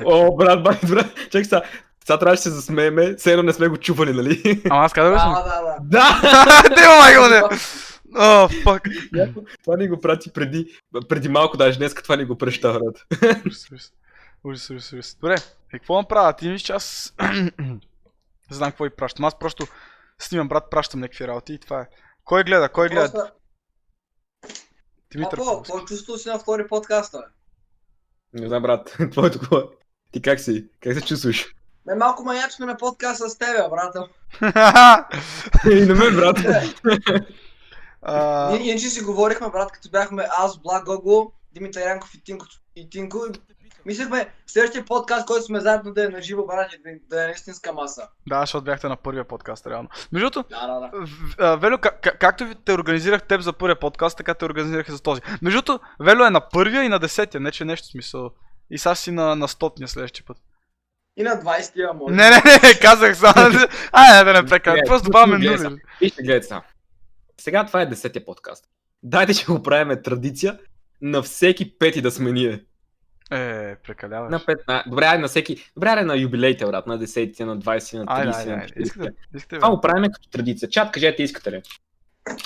О, 0.05 0.35
брат, 0.35 0.63
брат, 0.63 0.79
брат, 0.89 1.15
чакай 1.15 1.43
сега. 1.43 1.61
Сега 2.05 2.19
трябваше 2.19 2.39
да 2.39 2.43
се 2.43 2.49
засмееме, 2.49 3.15
все 3.15 3.31
едно 3.31 3.43
не 3.43 3.53
сме 3.53 3.67
го 3.67 3.77
чували, 3.77 4.13
нали? 4.13 4.61
Ама 4.69 4.83
аз 4.83 4.93
казах 4.93 5.15
ли 5.15 5.19
съм? 5.19 5.33
Да, 5.33 5.43
да, 5.43 5.61
да. 5.81 7.39
Да! 7.39 7.49
О, 8.15 8.49
фак. 8.63 8.83
Това 9.63 9.77
ни 9.77 9.87
го 9.87 9.99
прати 9.99 10.31
преди, 10.31 10.79
преди 11.09 11.29
малко, 11.29 11.57
даже 11.57 11.77
днес 11.77 11.93
това 11.93 12.15
ни 12.15 12.25
го 12.25 12.37
преща, 12.37 12.73
брат. 12.73 13.05
Ужас, 13.45 14.69
ужас. 14.69 14.93
Ужас. 14.93 15.17
Добре, 15.21 15.35
и 15.73 15.79
какво 15.79 15.97
направя? 15.97 16.33
Ти 16.33 16.47
мислиш, 16.47 16.61
че 16.61 16.73
аз... 16.73 17.15
Знам 18.51 18.71
какво 18.71 18.85
и 18.85 18.89
пращам. 18.89 19.25
Аз 19.25 19.39
просто 19.39 19.67
снимам, 20.19 20.47
брат, 20.47 20.63
пращам 20.71 20.99
някакви 20.99 21.27
работи 21.27 21.53
и 21.53 21.59
това 21.59 21.81
е. 21.81 21.87
Кой 22.23 22.43
гледа? 22.43 22.69
Кой 22.69 22.89
гледа? 22.89 23.11
Просто, 23.11 23.33
Димитър. 25.11 25.37
Павловски. 25.37 25.71
какво 25.71 25.85
чувство 25.85 26.17
си 26.17 26.29
на 26.29 26.39
втори 26.39 26.67
подкаст, 26.67 27.11
бе? 27.13 27.19
Не 28.41 28.47
знам, 28.47 28.63
брат, 28.63 28.97
твоето 29.11 29.39
какво 29.39 29.57
е? 29.57 29.63
Ти 30.11 30.21
как 30.21 30.39
си? 30.39 30.69
Как 30.79 30.93
се 30.93 31.01
чувстваш? 31.01 31.55
Ме 31.85 31.95
малко 31.95 32.23
маячно 32.23 32.65
на 32.65 32.77
подкаст 32.77 33.29
с 33.29 33.37
тебе, 33.37 33.69
брата. 33.69 34.07
И 35.71 35.85
на 35.85 35.95
мен, 35.95 36.15
брат. 36.15 36.37
А, 38.01 38.49
Ние 38.51 38.69
иначе 38.69 38.89
си 38.89 39.01
говорихме, 39.01 39.49
брат, 39.49 39.71
като 39.71 39.89
бяхме 39.89 40.25
аз, 40.37 40.59
Благ 40.59 40.85
Гого, 40.85 41.31
Димитър 41.53 41.81
Янков 41.81 42.13
и 42.13 42.23
Тинко. 42.23 42.45
И 42.75 42.89
Тинко. 42.89 43.17
Мислехме 43.85 44.29
следващия 44.47 44.85
подкаст, 44.85 45.25
който 45.25 45.43
сме 45.43 45.59
заедно 45.59 45.93
да 45.93 46.05
е 46.05 46.09
на 46.09 46.21
живо, 46.21 46.45
брат, 46.45 46.71
да, 47.09 47.27
е 47.27 47.31
истинска 47.31 47.73
маса. 47.73 48.07
Да, 48.27 48.39
защото 48.39 48.63
бяхте 48.63 48.87
на 48.87 48.95
първия 48.95 49.23
подкаст, 49.23 49.67
реално. 49.67 49.89
Между 50.11 50.29
другото, 50.29 50.49
Да, 50.51 50.67
да, 50.67 50.79
да. 50.79 51.05
В- 51.05 51.35
а, 51.39 51.55
Вело, 51.55 51.77
как, 51.77 52.01
как- 52.01 52.19
както 52.19 52.45
ви- 52.45 52.55
те 52.55 52.73
организирах 52.73 53.23
теб 53.23 53.41
за 53.41 53.53
първия 53.53 53.79
подкаст, 53.79 54.17
така 54.17 54.33
те 54.33 54.45
организирах 54.45 54.87
и 54.87 54.91
за 54.91 55.01
този. 55.01 55.21
Между 55.41 55.61
другото, 55.61 55.85
Вело 55.99 56.25
е 56.25 56.29
на 56.29 56.49
първия 56.49 56.83
и 56.83 56.89
на 56.89 56.99
десетия, 56.99 57.41
не 57.41 57.51
че 57.51 57.65
нещо 57.65 57.87
смисъл. 57.87 58.31
И 58.71 58.77
сега 58.77 58.95
си 58.95 59.11
на, 59.11 59.35
на 59.35 59.47
стотния 59.47 59.87
следващия 59.87 60.25
път. 60.25 60.37
И 61.17 61.23
на 61.23 61.31
20-я, 61.31 61.93
може. 61.93 62.15
Не, 62.15 62.29
не, 62.29 62.41
не, 62.63 62.79
казах 62.81 63.17
само. 63.17 63.33
Ай, 63.91 64.25
да 64.25 64.33
не 64.33 64.45
прекалявам. 64.45 64.79
Не, 64.79 64.87
Просто 64.87 65.05
добавяме 65.05 65.37
гледай 65.37 65.63
нули. 65.63 65.81
Вижте, 66.01 66.23
гледайте 66.23 66.47
сега. 66.47 66.61
Сега 67.39 67.65
това 67.65 67.81
е 67.81 67.85
десетия 67.85 68.25
подкаст. 68.25 68.65
Дайте, 69.03 69.33
че 69.33 69.45
го 69.45 69.63
правиме 69.63 70.01
традиция 70.01 70.59
на 71.01 71.21
всеки 71.21 71.77
пети 71.77 72.01
да 72.01 72.11
сме 72.11 72.31
ние. 72.31 72.63
Е, 73.31 73.75
прекаляваш. 73.75 74.31
На 74.31 74.45
пет, 74.45 74.59
на... 74.67 74.83
Добре, 74.87 75.05
айде 75.05 75.21
на 75.21 75.27
всеки... 75.27 75.71
Добре, 75.75 75.89
айде 75.89 76.05
на 76.05 76.15
юбилейте, 76.17 76.65
брат, 76.65 76.87
на 76.87 76.99
10, 76.99 77.43
на 77.43 77.57
20, 77.57 77.97
на 77.97 78.05
30, 78.05 78.07
Айде, 78.07 78.31
айде, 78.37 78.51
айде. 78.51 78.73
40. 78.73 78.81
Искате, 78.81 79.11
искате, 79.35 79.55
Това 79.55 79.69
го 79.69 79.81
правим 79.81 80.11
като 80.11 80.29
традиция. 80.29 80.69
Чат, 80.69 80.91
кажете, 80.91 81.23
искате 81.23 81.51
ли? 81.51 81.61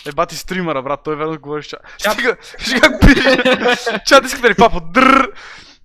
Е, 0.08 0.12
бати 0.16 0.36
стримера, 0.36 0.82
брат, 0.82 1.00
той 1.04 1.16
верно 1.16 1.40
говориш 1.40 1.66
чат. 1.66 1.82
Чат. 1.98 2.14
Стига, 2.14 3.00
пише. 3.02 4.00
Чат, 4.06 4.26
искате 4.26 4.50
ли, 4.50 4.56
папа? 4.56 4.82
Чат, 4.94 5.30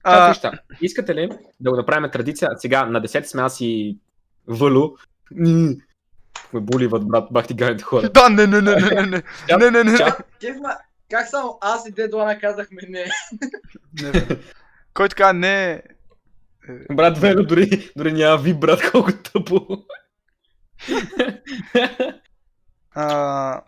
А, 0.03 0.29
вижте, 0.29 0.51
искате 0.81 1.15
ли 1.15 1.29
да 1.61 1.71
го 1.71 1.77
направим 1.77 2.11
традиция? 2.11 2.51
Сега 2.57 2.87
на 2.87 3.03
10 3.03 3.23
сме 3.23 3.43
аз 3.43 3.61
и 3.61 3.99
Вълу. 4.47 4.97
Ме 6.53 6.61
боливат, 6.61 7.09
брат, 7.09 7.29
бах 7.31 7.47
ти 7.47 7.55
ганите 7.55 7.85
хора. 7.85 8.09
Да, 8.09 8.29
не, 8.29 8.47
не, 8.47 8.61
не, 8.61 8.75
не, 8.77 8.91
не, 8.91 9.07
не. 9.07 9.23
Не, 9.59 9.71
не, 9.71 9.85
не. 9.85 9.99
как 11.11 11.29
само 11.29 11.59
аз 11.61 11.89
и 11.89 11.93
Дедлана 11.93 12.39
казахме 12.39 12.83
не? 12.89 13.05
Не, 14.03 14.11
бе. 14.11 14.39
Кой 14.95 15.09
така 15.09 15.33
не 15.33 15.73
е... 15.73 15.83
Брат, 16.93 17.19
Вело 17.19 17.43
дори, 17.43 17.91
дори 17.97 18.13
няма 18.13 18.39
ви, 18.39 18.55
брат, 18.55 18.91
колко 18.91 19.13
тъпо. 19.13 19.85
А, 22.91 23.63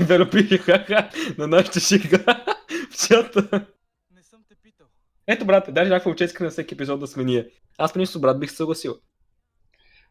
И 0.00 0.04
Вело 0.04 0.30
пише 0.30 0.58
ха-ха 0.58 1.10
на 1.38 1.46
нашата 1.46 1.80
шега 1.80 2.44
в 2.90 3.08
чата. 3.08 3.66
Не 4.14 4.22
съм 4.22 4.40
те 4.48 4.54
питал. 4.62 4.86
Ето, 5.26 5.44
брат, 5.44 5.64
даже 5.68 5.90
някаква 5.90 6.12
учетка 6.12 6.44
на 6.44 6.50
всеки 6.50 6.74
епизод 6.74 7.00
да 7.00 7.06
сме 7.06 7.24
ние. 7.24 7.48
Аз 7.78 7.92
принесо, 7.92 8.20
брат, 8.20 8.40
бих 8.40 8.50
се 8.50 8.56
съгласил. 8.56 8.96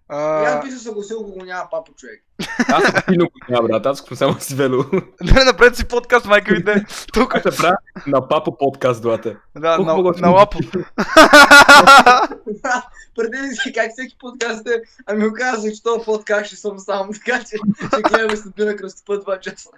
А, 0.07 0.61
би 0.61 0.71
се 0.71 0.79
съгласил, 0.79 1.17
ако 1.21 1.31
го 1.31 1.45
няма 1.45 1.67
папа 1.71 1.91
човек. 1.97 2.23
Аз 2.67 2.83
съм 2.83 2.93
силно 3.09 3.25
го 3.25 3.39
няма, 3.49 3.67
брат, 3.67 3.85
аз 3.85 3.99
съм 3.99 4.17
само 4.17 4.35
с 4.39 4.53
Вело. 4.53 4.83
не, 5.21 5.43
напред 5.43 5.75
си 5.75 5.87
подкаст, 5.87 6.25
майка 6.25 6.53
ви 6.53 6.63
де. 6.63 6.85
Тук. 7.13 7.35
Аз 7.35 7.41
се 7.41 7.61
правя 7.61 7.77
на 8.07 8.27
папо 8.27 8.57
подкаст, 8.57 9.03
брате. 9.03 9.37
Да, 9.57 9.77
на, 9.77 10.13
на 10.17 10.29
лапо. 10.29 10.57
Преди 13.15 13.55
си 13.55 13.73
как 13.73 13.91
всеки 13.91 14.15
подкаст 14.19 14.67
е, 14.67 14.81
ами 15.05 15.29
го 15.29 15.33
казах, 15.33 15.73
че 15.73 15.83
този 15.83 16.05
подкаст 16.05 16.45
ще 16.45 16.55
съм 16.55 16.79
сам, 16.79 17.09
така 17.25 17.39
че 17.39 17.57
ще 17.87 18.01
гледаме 18.01 18.37
след 18.37 18.57
на 18.57 18.75
кръстопът 18.75 19.25
2 19.25 19.39
часа. 19.39 19.69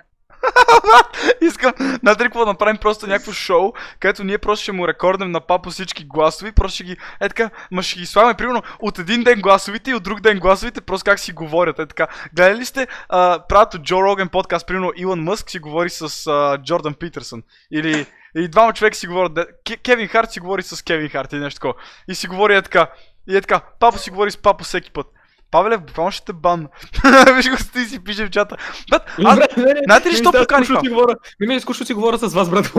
Искам, 1.41 1.73
знаете 1.77 2.23
ли 2.23 2.27
какво 2.27 2.39
да 2.39 2.45
направим 2.45 2.77
просто 2.77 3.07
някакво 3.07 3.31
шоу, 3.31 3.73
където 3.99 4.23
ние 4.23 4.37
просто 4.37 4.63
ще 4.63 4.71
му 4.71 4.87
рекорднем 4.87 5.31
на 5.31 5.39
папо 5.41 5.69
всички 5.69 6.05
гласови, 6.05 6.51
просто 6.51 6.75
ще 6.75 6.83
ги, 6.83 6.97
е 7.21 7.29
така, 7.29 7.49
ма 7.71 7.83
ще 7.83 7.99
ги 7.99 8.05
слагаме 8.05 8.33
примерно 8.33 8.61
от 8.79 8.99
един 8.99 9.23
ден 9.23 9.41
гласовите 9.41 9.91
и 9.91 9.93
от 9.93 10.03
друг 10.03 10.21
ден 10.21 10.39
гласовите, 10.39 10.81
просто 10.81 11.09
как 11.09 11.19
си 11.19 11.31
говорят, 11.31 11.79
е 11.79 11.85
така. 11.85 12.07
Гледали 12.33 12.59
ли 12.59 12.65
сте, 12.65 12.87
а, 13.09 13.39
правят 13.49 13.73
от 13.73 13.81
Джо 13.81 14.01
Роген 14.01 14.29
подкаст, 14.29 14.67
примерно 14.67 14.91
Илон 14.97 15.23
Мъск 15.23 15.49
си 15.49 15.59
говори 15.59 15.89
с 15.89 16.27
а, 16.27 16.57
Джордан 16.63 16.93
Питърсън, 16.93 17.43
или 17.71 18.05
и 18.37 18.47
двама 18.47 18.73
човека 18.73 18.97
си 18.97 19.07
говорят, 19.07 19.39
Кевин 19.83 20.07
Харт 20.07 20.31
си 20.31 20.39
говори 20.39 20.63
с 20.63 20.83
Кевин 20.83 21.09
Харт 21.09 21.33
и 21.33 21.35
нещо 21.35 21.57
такова. 21.57 21.73
И 22.07 22.15
си 22.15 22.27
говори 22.27 22.55
е 22.55 22.61
така, 22.61 22.87
и 23.29 23.37
е 23.37 23.41
така, 23.41 23.61
папо 23.79 23.97
си 23.97 24.09
говори 24.09 24.31
с 24.31 24.37
папо 24.37 24.63
всеки 24.63 24.91
път. 24.91 25.07
Павеле, 25.55 25.77
буквално 25.77 26.11
ще 26.11 26.25
те 26.25 26.33
бан. 26.33 26.67
Виж 27.35 27.49
го 27.49 27.57
стои 27.57 27.81
и 27.81 27.85
си 27.85 28.03
пише 28.03 28.25
в 28.25 28.29
чата. 28.29 28.57
Брат, 28.89 29.11
аз 29.25 29.39
знаете 29.85 30.09
ли, 30.09 30.15
що 30.15 30.31
поканих 30.31 30.67
това? 30.67 31.15
Не 31.39 31.47
ми 31.47 31.55
е 31.55 31.59
скучно 31.59 31.85
си 31.85 31.93
говоря 31.93 32.17
с 32.17 32.33
вас, 32.33 32.49
брат. 32.51 32.71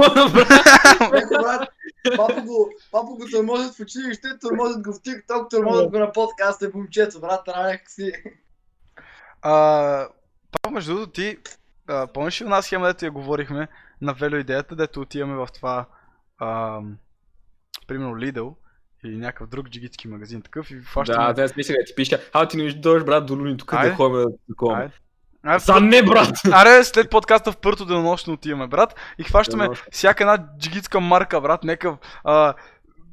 папа 2.16 2.40
го, 2.40 2.70
папа 2.92 3.06
го 3.06 3.26
тормозят 3.30 3.74
в 3.74 3.80
училище, 3.80 4.28
тормозят 4.40 4.82
го 4.82 4.92
в 4.92 4.96
TikTok, 4.96 5.50
тормозят 5.50 5.90
го 5.90 5.98
на 5.98 6.12
подкаста, 6.12 6.70
момчето, 6.74 7.20
брат, 7.20 7.46
някак 7.46 7.90
си. 7.90 8.12
Павел, 9.42 10.72
между 10.72 10.94
другото, 10.94 11.12
ти 11.12 11.36
помниш 12.14 12.40
ли 12.40 12.44
една 12.44 12.62
схема, 12.62 12.86
дето 12.86 13.04
я 13.04 13.10
говорихме 13.10 13.68
на 14.00 14.14
Вело 14.14 14.36
идеята, 14.36 14.76
дето 14.76 15.00
отиваме 15.00 15.34
в 15.34 15.48
това, 15.54 15.86
примерно 17.86 18.14
Lidl 18.14 18.54
или 19.06 19.16
някакъв 19.16 19.48
друг 19.48 19.68
джигитски 19.68 20.08
магазин 20.08 20.42
такъв 20.42 20.70
и 20.70 20.80
фащаме... 20.80 21.26
Да, 21.26 21.32
да, 21.32 21.48
смисля, 21.48 21.74
ти 21.86 21.94
пише, 21.94 22.18
а 22.32 22.48
ти 22.48 22.56
не 22.56 22.72
дойдеш, 22.72 23.04
брат, 23.04 23.26
до 23.26 23.34
Луни, 23.34 23.56
тук 23.56 23.72
Айде. 23.72 23.90
да 23.90 23.96
ходим 23.96 24.16
да 24.16 24.26
такова. 24.48 24.76
Айде. 24.76 24.92
А, 25.42 25.58
Сам 25.58 25.88
не, 25.88 26.02
брат! 26.02 26.36
Аре, 26.52 26.84
след 26.84 27.10
подкаста 27.10 27.52
в 27.52 27.56
първото 27.56 27.84
денонощно 27.84 28.32
отиваме, 28.32 28.66
брат, 28.66 28.94
и 29.18 29.22
хващаме 29.22 29.68
всяка 29.92 30.24
една 30.24 30.46
джигитска 30.58 31.00
марка, 31.00 31.40
брат, 31.40 31.64
някакъв 31.64 31.98
а, 32.24 32.54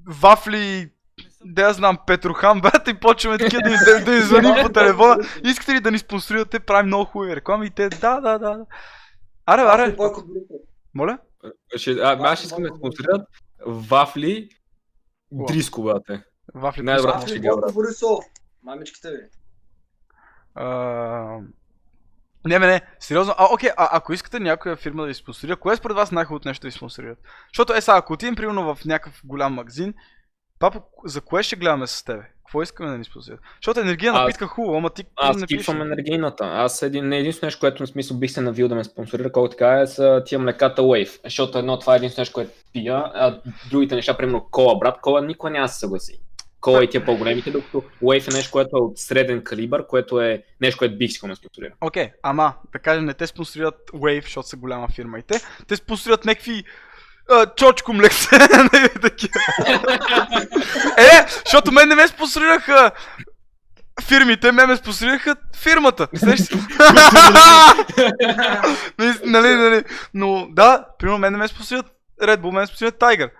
вафли, 0.07 0.89
да 1.45 1.61
я 1.61 1.73
знам, 1.73 1.97
Петрохан, 2.07 2.61
брат, 2.61 2.87
и 2.87 2.93
почваме 2.93 3.37
такива 3.37 3.61
да, 3.61 3.69
да, 3.69 4.05
да 4.05 4.11
ни 4.11 4.21
звъним 4.21 4.53
по 4.61 4.69
телефона. 4.69 5.17
Искате 5.43 5.73
ли 5.73 5.79
да 5.79 5.91
ни 5.91 5.99
спонсорирате? 5.99 6.59
Правим 6.59 6.87
много 6.87 7.05
хубави 7.05 7.35
реклами 7.35 7.65
и 7.65 7.69
те, 7.69 7.89
да, 7.89 8.21
да, 8.21 8.37
да. 8.37 8.37
да. 8.39 8.65
Аре, 9.45 9.61
аре, 9.61 9.95
моля? 10.93 11.17
Ще, 11.75 11.91
а, 11.91 12.17
аз 12.21 12.39
ще 12.39 12.45
искам 12.45 12.63
да 12.63 12.69
спонсорират 12.77 13.27
вафли. 13.65 14.49
Дриско, 15.33 15.83
брате. 15.83 16.23
Вафли. 16.53 16.81
Не, 16.81 16.95
брат, 17.01 17.15
Афли 17.15 17.29
ще 17.29 17.39
ги. 17.39 17.49
Борисов. 17.73 18.25
Мамичката 18.63 19.11
ви. 19.11 19.17
А... 20.55 20.65
Не, 22.45 22.59
не, 22.59 22.67
не, 22.67 22.81
сериозно. 22.99 23.33
А, 23.37 23.53
окей, 23.53 23.69
а 23.77 23.89
ако 23.91 24.13
искате 24.13 24.39
някоя 24.39 24.75
фирма 24.75 25.01
да 25.01 25.07
ви 25.07 25.13
спонсорира, 25.13 25.57
кое 25.57 25.73
е 25.73 25.77
според 25.77 25.97
вас 25.97 26.11
най-хубавото 26.11 26.47
нещо 26.47 26.61
да 26.61 26.67
ви 26.67 26.71
спонсорират? 26.71 27.19
Защото 27.47 27.73
е 27.73 27.81
сега, 27.81 27.97
ако 27.97 28.13
отидем 28.13 28.35
примерно 28.35 28.75
в 28.75 28.85
някакъв 28.85 29.21
голям 29.23 29.53
магазин, 29.53 29.93
Папа, 30.63 30.81
за 31.05 31.21
кое 31.21 31.43
ще 31.43 31.55
гледаме 31.55 31.87
с 31.87 32.03
тебе? 32.03 32.23
Какво 32.37 32.61
искаме 32.61 32.89
да 32.91 32.97
ни 32.97 33.03
спонсорират? 33.03 33.41
Защото 33.55 33.79
енергийна 33.79 34.17
Аз- 34.17 34.21
напитка 34.21 34.47
хубаво, 34.47 34.77
ама 34.77 34.89
ти 34.89 35.03
Аз 35.15 35.37
не 35.37 35.47
пишеш. 35.47 35.63
скипвам 35.63 35.81
енергийната. 35.81 36.45
Аз 36.45 36.81
един, 36.81 37.07
не 37.07 37.17
единствено 37.17 37.47
нещо, 37.47 37.59
което 37.59 37.83
на 37.83 37.87
смисъл 37.87 38.17
бих 38.17 38.31
се 38.31 38.41
навил 38.41 38.67
да 38.67 38.75
ме 38.75 38.83
спонсорира, 38.83 39.31
колко 39.31 39.49
така 39.49 39.79
е, 39.79 39.87
са 39.87 40.23
тия 40.25 40.39
млеката 40.39 40.81
Wave. 40.81 41.19
Защото 41.23 41.57
едно, 41.57 41.79
това 41.79 41.93
е 41.93 41.97
единствено 41.97 42.21
нещо, 42.21 42.33
което 42.33 42.51
пия, 42.73 43.03
а 43.13 43.41
другите 43.69 43.95
неща, 43.95 44.17
примерно 44.17 44.47
кола, 44.51 44.75
брат, 44.75 45.01
кола 45.01 45.21
никой 45.21 45.51
няма 45.51 45.65
да 45.65 45.73
се 45.73 45.79
съгласи. 45.79 46.19
Кола 46.61 46.83
и 46.83 46.89
тия 46.89 47.05
по-големите, 47.05 47.51
докато 47.51 47.83
Wave 48.03 48.31
е 48.31 48.35
нещо, 48.35 48.51
което 48.51 48.77
е 48.77 48.81
от 48.81 48.97
среден 48.97 49.43
калибър, 49.43 49.87
което 49.87 50.21
е 50.21 50.43
нещо, 50.61 50.77
което 50.77 50.97
бих 50.97 51.09
искал 51.09 51.29
да 51.29 51.35
спонсорира. 51.35 51.73
Окей, 51.81 52.11
ама, 52.21 52.53
да 52.73 52.79
кажем, 52.79 53.05
не 53.05 53.13
те 53.13 53.27
спонсорират 53.27 53.91
Wave, 53.93 54.23
защото 54.23 54.47
са 54.47 54.57
голяма 54.57 54.87
фирма 54.87 55.19
и 55.19 55.23
те. 55.23 55.39
Те 55.67 55.75
спонсорират 55.75 56.25
някакви 56.25 56.63
а, 57.29 57.45
чочко 57.45 57.93
млекце, 57.93 58.37
не 58.73 58.89
такива. 58.89 59.39
Е, 60.97 61.25
защото 61.45 61.71
мен 61.71 61.89
не 61.89 61.95
ме 61.95 62.07
спонсорираха 62.07 62.91
фирмите, 64.01 64.51
ме 64.51 64.65
ме 64.65 64.75
спонсорираха 64.75 65.35
фирмата. 65.55 66.07
Нали, 66.23 66.37
нали, 69.23 69.55
нали. 69.55 69.83
Но 70.13 70.47
да, 70.49 70.85
примерно 70.99 71.17
мен 71.17 71.33
не 71.33 71.39
ме 71.39 71.47
спонсорират 71.47 71.85
Red 72.21 72.37
Bull, 72.37 72.51
мен 72.51 72.61
ме 72.61 72.67
спонсорират 72.67 72.99
Tiger. 72.99 73.31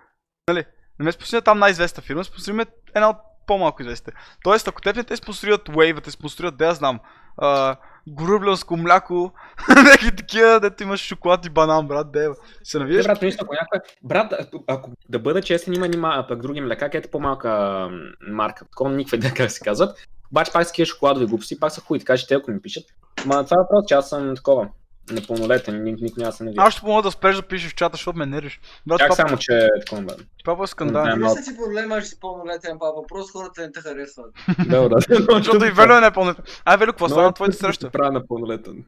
Нали? 0.48 0.65
Не 1.00 1.06
ме 1.06 1.12
спонсорират 1.12 1.46
там 1.46 1.60
най-известна 1.60 2.04
фирма, 2.04 2.24
спонсорираме 2.24 2.65
една 2.96 3.10
от 3.10 3.17
по-малко 3.48 3.82
известните. 3.82 4.17
Тоест, 4.43 4.67
ако 4.67 4.82
теб 4.82 4.96
не 4.96 5.04
те 5.04 5.15
спонсорират 5.15 5.69
Wave, 5.69 6.04
те 6.04 6.12
спонсорират, 6.12 6.58
да 6.58 6.65
я 6.65 6.74
знам, 6.74 7.00
а, 7.38 7.76
горублянско 8.07 8.77
мляко, 8.77 9.31
някакви 9.69 10.15
такива, 10.15 10.59
дето 10.59 10.83
имаш 10.83 11.01
шоколад 11.01 11.45
и 11.45 11.49
банан, 11.49 11.87
брат, 11.87 12.11
дева. 12.11 12.35
Се 12.63 12.79
навиеш? 12.79 13.05
брат, 13.05 13.21
наистина, 13.21 13.45
ако 13.45 13.53
някой... 13.53 13.79
Брат, 14.03 14.33
ако, 14.67 14.91
да 15.09 15.19
бъда 15.19 15.41
честен, 15.41 15.73
има 15.73 15.87
нима, 15.87 16.25
пък 16.27 16.41
други 16.41 16.61
млека, 16.61 16.89
където 16.89 17.07
е 17.07 17.11
по-малка 17.11 17.89
марка, 18.27 18.65
такова 18.65 18.91
никаква 18.91 19.17
идея 19.17 19.33
как 19.33 19.51
се 19.51 19.59
казват. 19.59 20.07
Обаче 20.31 20.51
пак 20.51 20.63
са 20.63 20.69
такива 20.69 20.85
шоколадови 20.85 21.25
глупости, 21.25 21.59
пак 21.59 21.71
са 21.71 21.81
хуй, 21.81 21.99
така 21.99 22.17
че 22.17 22.27
те 22.27 22.35
ако 22.35 22.51
ми 22.51 22.61
пишат. 22.61 22.83
Ма 23.25 23.45
това 23.45 23.55
е 23.55 23.63
въпрос, 23.63 23.85
че 23.87 23.93
аз 23.93 24.09
съм 24.09 24.35
такова. 24.35 24.69
Непълнолетен, 25.11 25.83
ник, 25.83 26.01
никой 26.01 26.21
няма 26.21 26.31
да 26.31 26.37
се 26.37 26.43
навия. 26.43 26.61
Аз 26.61 26.73
ще 26.73 26.81
помогна 26.81 27.01
да 27.01 27.11
спреш 27.11 27.35
да 27.35 27.41
пишеш 27.41 27.71
в 27.71 27.75
чата, 27.75 27.93
защото 27.93 28.17
ме 28.17 28.25
нервиш. 28.25 28.59
Брат, 28.87 28.99
Чак 28.99 29.09
папа, 29.09 29.27
само, 29.27 29.37
че 29.37 29.57
е 29.57 29.69
такова, 29.79 30.01
бе. 30.01 30.13
папа 30.45 30.63
е 30.63 30.67
скандал. 30.67 31.05
Не, 31.05 31.15
Мисля 31.15 31.43
си 31.43 31.57
проблема, 31.57 32.01
че 32.01 32.07
си 32.07 32.19
пълнолетен 32.19 32.79
папа, 32.79 33.07
просто 33.07 33.37
хората 33.39 33.61
не 33.61 33.71
те 33.71 33.81
харесват. 33.81 34.35
Да, 34.67 34.89
да. 34.89 34.95
Защото 35.29 35.65
и 35.65 35.71
Велю 35.71 35.93
е 35.93 36.01
непълнолетен. 36.01 36.45
Ай, 36.65 36.77
Велю, 36.77 36.91
какво 36.91 37.09
става 37.09 37.23
на 37.23 37.33
твоите 37.33 37.57
среща? 37.57 37.89
Правя 37.89 38.11
на 38.11 38.27
пълнолетен. 38.27 38.85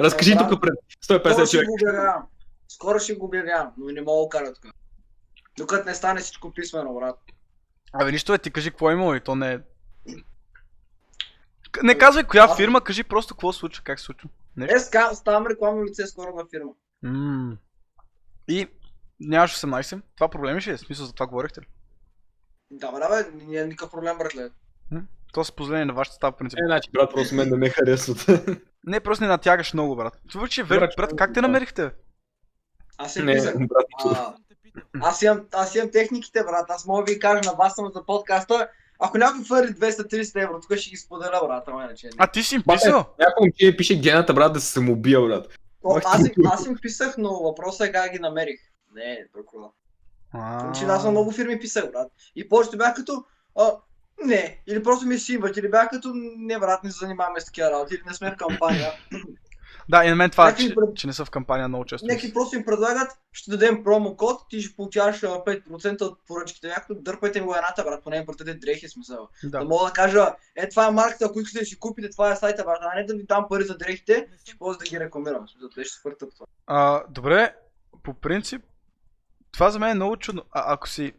Разкажи 0.00 0.34
Да, 0.34 0.48
тук 0.48 0.62
пред 0.62 0.74
Скоро 1.00 1.18
150 1.18 1.46
ще 1.46 1.50
човек. 1.50 1.66
го 1.68 1.74
обявявам. 1.74 2.22
Скоро 2.68 2.98
ще 2.98 3.14
го 3.14 3.26
обявявам, 3.26 3.72
но 3.78 3.86
не 3.86 4.00
мога 4.02 4.22
да 4.22 4.38
кажа 4.38 4.52
тук. 4.54 4.72
Докато 5.58 5.88
не 5.88 5.94
стане 5.94 6.20
всичко 6.20 6.52
писмено, 6.52 6.94
брат. 6.94 7.18
Абе, 7.92 8.12
нищо 8.12 8.34
е, 8.34 8.38
ти 8.38 8.50
кажи 8.50 8.70
какво 8.70 8.90
е 8.90 8.92
имало 8.92 9.14
и 9.14 9.20
то 9.20 9.34
не 9.34 9.52
е... 9.52 9.58
Не 11.82 11.98
казвай 11.98 12.24
коя 12.24 12.54
фирма, 12.56 12.80
кажи 12.80 13.04
просто 13.04 13.34
какво 13.34 13.52
случва, 13.52 13.84
как 13.84 14.00
се 14.00 14.04
случва. 14.04 14.28
Нещо. 14.56 14.74
Е, 14.76 14.78
ска- 14.78 15.12
ставам 15.12 15.46
рекламно 15.46 15.84
лице 15.84 16.06
скоро 16.06 16.36
на 16.36 16.44
фирма. 16.50 16.70
М. 17.02 17.56
И 18.48 18.68
нямаш 19.20 19.54
18? 19.56 20.00
Това 20.14 20.28
проблеми 20.28 20.60
ще 20.60 20.70
е, 20.70 20.78
смисъл 20.78 21.06
за 21.06 21.12
това 21.12 21.26
говорихте 21.26 21.60
ли? 21.60 21.64
Да, 22.70 22.92
бе, 22.92 22.98
да, 22.98 23.08
бе, 23.08 23.44
няма 23.44 23.66
никакъв 23.66 23.90
проблем, 23.90 24.18
братле. 24.18 24.50
То 25.32 25.44
с 25.44 25.52
позволение 25.52 25.84
на 25.84 25.92
вашата 25.94 26.14
става 26.14 26.36
принцип. 26.36 26.58
Е, 26.58 26.66
значи, 26.66 26.90
брат, 26.90 27.10
просто 27.14 27.34
мен 27.34 27.48
да 27.48 27.56
не 27.56 27.70
харесват. 27.70 28.26
Не, 28.84 29.00
просто 29.00 29.24
не 29.24 29.28
натягаш 29.28 29.72
много, 29.74 29.96
брат. 29.96 30.18
Това, 30.30 30.48
че 30.48 30.62
Велю, 30.62 30.80
Брат, 30.80 30.94
брат, 30.96 31.16
как 31.16 31.30
те 31.30 31.40
да. 31.40 31.42
намерихте? 31.42 31.82
бе? 31.86 31.94
Аз 32.98 33.12
се 33.12 33.22
не, 33.22 33.34
брат, 33.42 33.86
А, 34.04 34.34
аз, 35.00 35.22
имам, 35.22 35.46
аз 35.52 35.74
имам 35.74 35.90
техниките, 35.90 36.42
брат. 36.44 36.66
Аз 36.68 36.86
мога 36.86 37.04
да 37.04 37.12
ви 37.12 37.18
кажа 37.18 37.50
на 37.50 37.56
вас 37.56 37.74
само 37.74 37.90
за 37.90 38.06
подкаста. 38.06 38.68
Ако 38.98 39.18
някой 39.18 39.44
фърли 39.44 39.68
230 39.68 40.42
евро, 40.42 40.60
тук 40.60 40.78
ще 40.78 40.90
ги 40.90 40.96
споделя, 40.96 41.40
брат, 41.46 41.64
ама 41.66 41.84
иначе. 41.84 42.06
не. 42.06 42.12
А 42.18 42.26
ти 42.26 42.42
си 42.42 42.54
им 42.54 42.62
Бате, 42.66 42.76
писал? 42.76 43.04
Някой 43.18 43.40
момче 43.40 43.76
пише 43.76 44.00
гената, 44.00 44.34
брат, 44.34 44.52
да 44.52 44.60
се 44.60 44.72
самоубия, 44.72 45.20
брат. 45.20 45.46
О, 45.84 46.00
аз, 46.04 46.20
им, 46.20 46.32
аз 46.46 46.66
им 46.66 46.76
писах, 46.82 47.14
но 47.18 47.42
въпросът 47.42 47.88
е 47.88 47.92
как 47.92 48.12
ги 48.12 48.18
намерих. 48.18 48.60
Не, 48.94 49.26
толкова. 49.32 49.68
А. 50.32 50.72
Че 50.72 50.84
аз 50.84 51.04
на 51.04 51.10
много 51.10 51.32
фирми 51.32 51.60
писах, 51.60 51.92
брат. 51.92 52.12
И 52.36 52.48
повечето 52.48 52.76
бях 52.76 52.94
като, 52.94 53.24
а, 53.58 53.72
не, 54.24 54.62
или 54.66 54.82
просто 54.82 55.06
ми 55.06 55.18
симват, 55.18 55.56
или 55.56 55.70
бях 55.70 55.90
като, 55.90 56.12
не, 56.36 56.58
брат, 56.58 56.84
не 56.84 56.90
се 56.90 56.98
занимаваме 56.98 57.40
с 57.40 57.44
такива 57.44 57.70
работи, 57.70 57.94
или 57.94 58.02
не 58.06 58.14
сме 58.14 58.30
в 58.30 58.36
кампания. 58.36 58.92
Да, 59.88 60.04
и 60.04 60.08
на 60.08 60.16
мен 60.16 60.30
това, 60.30 60.44
Някакви 60.44 60.68
че, 60.68 60.74
пред- 60.74 60.96
че 60.96 61.06
не 61.06 61.12
са 61.12 61.24
в 61.24 61.30
кампания 61.30 61.68
много 61.68 61.84
често. 61.84 62.06
Някакви 62.06 62.32
просто 62.32 62.56
им 62.56 62.64
предлагат, 62.64 63.10
ще 63.32 63.50
дадем 63.50 63.84
промокод, 63.84 64.48
ти 64.50 64.62
ще 64.62 64.76
получаваш 64.76 65.22
а, 65.22 65.26
5% 65.26 66.02
от 66.02 66.18
поръчките. 66.26 66.68
Някакво 66.68 66.94
дърпайте 66.94 67.40
ми 67.40 67.46
го 67.46 67.54
едната, 67.54 67.84
брат, 67.84 68.04
поне 68.04 68.16
им 68.16 68.26
пратете 68.26 68.54
дрехи 68.54 68.88
смисъл. 68.88 69.28
Да. 69.44 69.58
Да. 69.58 69.64
мога 69.64 69.86
да 69.86 69.92
кажа, 69.92 70.34
е 70.56 70.68
това 70.68 70.86
е 70.86 70.90
марката, 70.90 71.24
ако 71.24 71.40
искате 71.40 71.58
да 71.58 71.66
си 71.66 71.78
купите, 71.78 72.10
това 72.10 72.32
е 72.32 72.36
сайта, 72.36 72.64
брат, 72.64 72.78
а 72.80 72.96
не 72.96 73.04
да 73.04 73.14
ви 73.14 73.26
дам 73.26 73.46
пари 73.48 73.64
за 73.64 73.78
дрехите, 73.78 74.28
ще 74.44 74.58
после 74.58 74.78
да 74.78 74.84
ги 74.84 75.00
рекламирам. 75.00 75.48
Смисъл, 75.48 75.68
те 75.68 75.84
ще 75.84 75.98
свъртат 75.98 76.30
това. 76.34 76.46
А, 76.66 77.02
добре, 77.10 77.54
по 78.02 78.14
принцип, 78.14 78.62
това 79.52 79.70
за 79.70 79.78
мен 79.78 79.90
е 79.90 79.94
много 79.94 80.16
чудно. 80.16 80.42
А, 80.52 80.72
ако 80.72 80.88
си... 80.88 81.12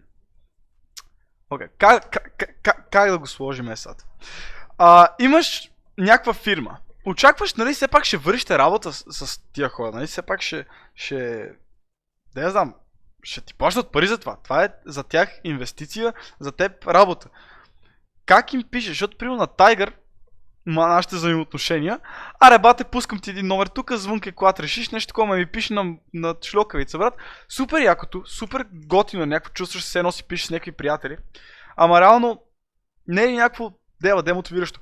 Окей, 1.50 1.68
как, 1.78 2.12
как, 2.12 2.34
как, 2.38 2.56
как, 2.64 2.88
как 2.92 3.12
да 3.12 3.20
го 3.20 3.28
сложим 3.28 3.70
е 3.70 3.76
сега? 3.76 3.96
Имаш 5.20 5.72
някаква 5.98 6.34
фирма. 6.34 6.78
Очакваш, 7.08 7.54
нали, 7.54 7.74
все 7.74 7.88
пак 7.88 8.06
ще 8.06 8.18
вършите 8.18 8.58
работа 8.58 8.94
с, 8.94 9.28
с 9.28 9.38
тия 9.54 9.70
хора, 9.70 9.92
нали, 9.92 10.08
все 10.08 10.22
пак 10.22 10.42
ще, 10.42 10.66
ще... 10.96 11.50
Да 12.36 12.42
я 12.42 12.50
знам, 12.50 12.74
ще 13.24 13.42
ти 13.42 13.54
плащат 13.54 13.92
пари 13.92 14.08
за 14.08 14.18
това. 14.18 14.38
Това 14.44 14.64
е 14.64 14.70
за 14.86 15.04
тях 15.04 15.40
инвестиция, 15.44 16.14
за 16.40 16.52
теб 16.52 16.88
работа. 16.88 17.30
Как 18.26 18.54
им 18.54 18.64
пишеш? 18.72 18.90
Защото, 18.90 19.18
примерно, 19.18 19.38
на 19.38 19.48
Tiger, 19.48 19.94
ма 20.66 20.88
нашите 20.88 21.16
взаимоотношения, 21.16 22.00
Аре, 22.40 22.60
бате, 22.60 22.84
пускам 22.84 23.20
ти 23.20 23.30
един 23.30 23.48
номер 23.48 23.68
тук, 23.68 23.92
звънка, 23.92 24.32
когато 24.32 24.64
решиш 24.64 24.90
нещо 24.90 25.08
такова, 25.08 25.28
ме 25.28 25.36
ми 25.36 25.46
пише 25.46 25.74
на, 25.74 25.96
на 26.14 26.36
шлокавица, 26.46 26.98
брат. 26.98 27.14
Супер 27.50 27.82
якото, 27.82 28.24
супер 28.26 28.66
готино, 28.74 29.24
е, 29.24 29.26
някакво 29.26 29.54
чувстваш 29.54 29.84
се 29.84 30.00
едно 30.00 30.12
си 30.12 30.24
пишеш 30.24 30.46
с 30.46 30.50
някакви 30.50 30.72
приятели. 30.72 31.18
Ама 31.76 32.02
реално 32.02 32.42
не 33.08 33.24
е 33.24 33.32
някакво 33.32 33.72
дева, 34.02 34.24
демотивиращо. 34.24 34.80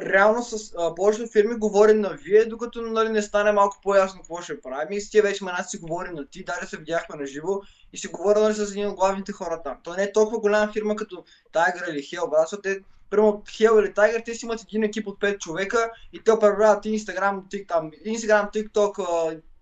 Реално 0.00 0.42
с 0.42 0.72
повечето 0.96 1.32
фирми 1.32 1.54
говорим 1.54 2.00
на 2.00 2.16
вие, 2.24 2.44
докато 2.44 2.82
нали, 2.82 3.08
не 3.08 3.22
стане 3.22 3.52
малко 3.52 3.76
по-ясно 3.82 4.20
какво 4.20 4.42
ще 4.42 4.60
правим. 4.60 4.98
И 4.98 5.00
с 5.00 5.10
тия 5.10 5.22
вече 5.22 5.44
ме 5.44 5.50
си 5.68 5.78
говорим 5.78 6.14
на 6.14 6.26
ти, 6.26 6.44
даже 6.44 6.66
се 6.66 6.76
видяхме 6.76 7.16
на 7.16 7.26
живо 7.26 7.60
и 7.92 7.98
си 7.98 8.08
говоря 8.08 8.40
нали, 8.40 8.54
с 8.54 8.70
един 8.70 8.88
от 8.88 8.94
главните 8.94 9.32
хора 9.32 9.60
там. 9.64 9.76
То 9.82 9.94
не 9.94 10.02
е 10.02 10.12
толкова 10.12 10.40
голяма 10.40 10.72
фирма 10.72 10.96
като 10.96 11.24
Tiger 11.52 11.90
или 11.90 11.98
Hell, 11.98 12.30
брат, 12.30 12.42
защото 12.42 12.62
те, 12.62 12.80
примерно 13.10 13.42
Hell 13.46 13.80
или 13.80 13.94
Tiger, 13.94 14.24
те 14.24 14.34
си 14.34 14.44
имат 14.44 14.62
един 14.62 14.82
екип 14.82 15.06
от 15.06 15.20
5 15.20 15.38
човека 15.38 15.90
и 16.12 16.24
те 16.24 16.32
управляват 16.32 16.84
Instagram, 16.84 17.42
TikTok, 17.42 18.04
Instagram, 18.06 18.52
TikTok, 18.52 18.96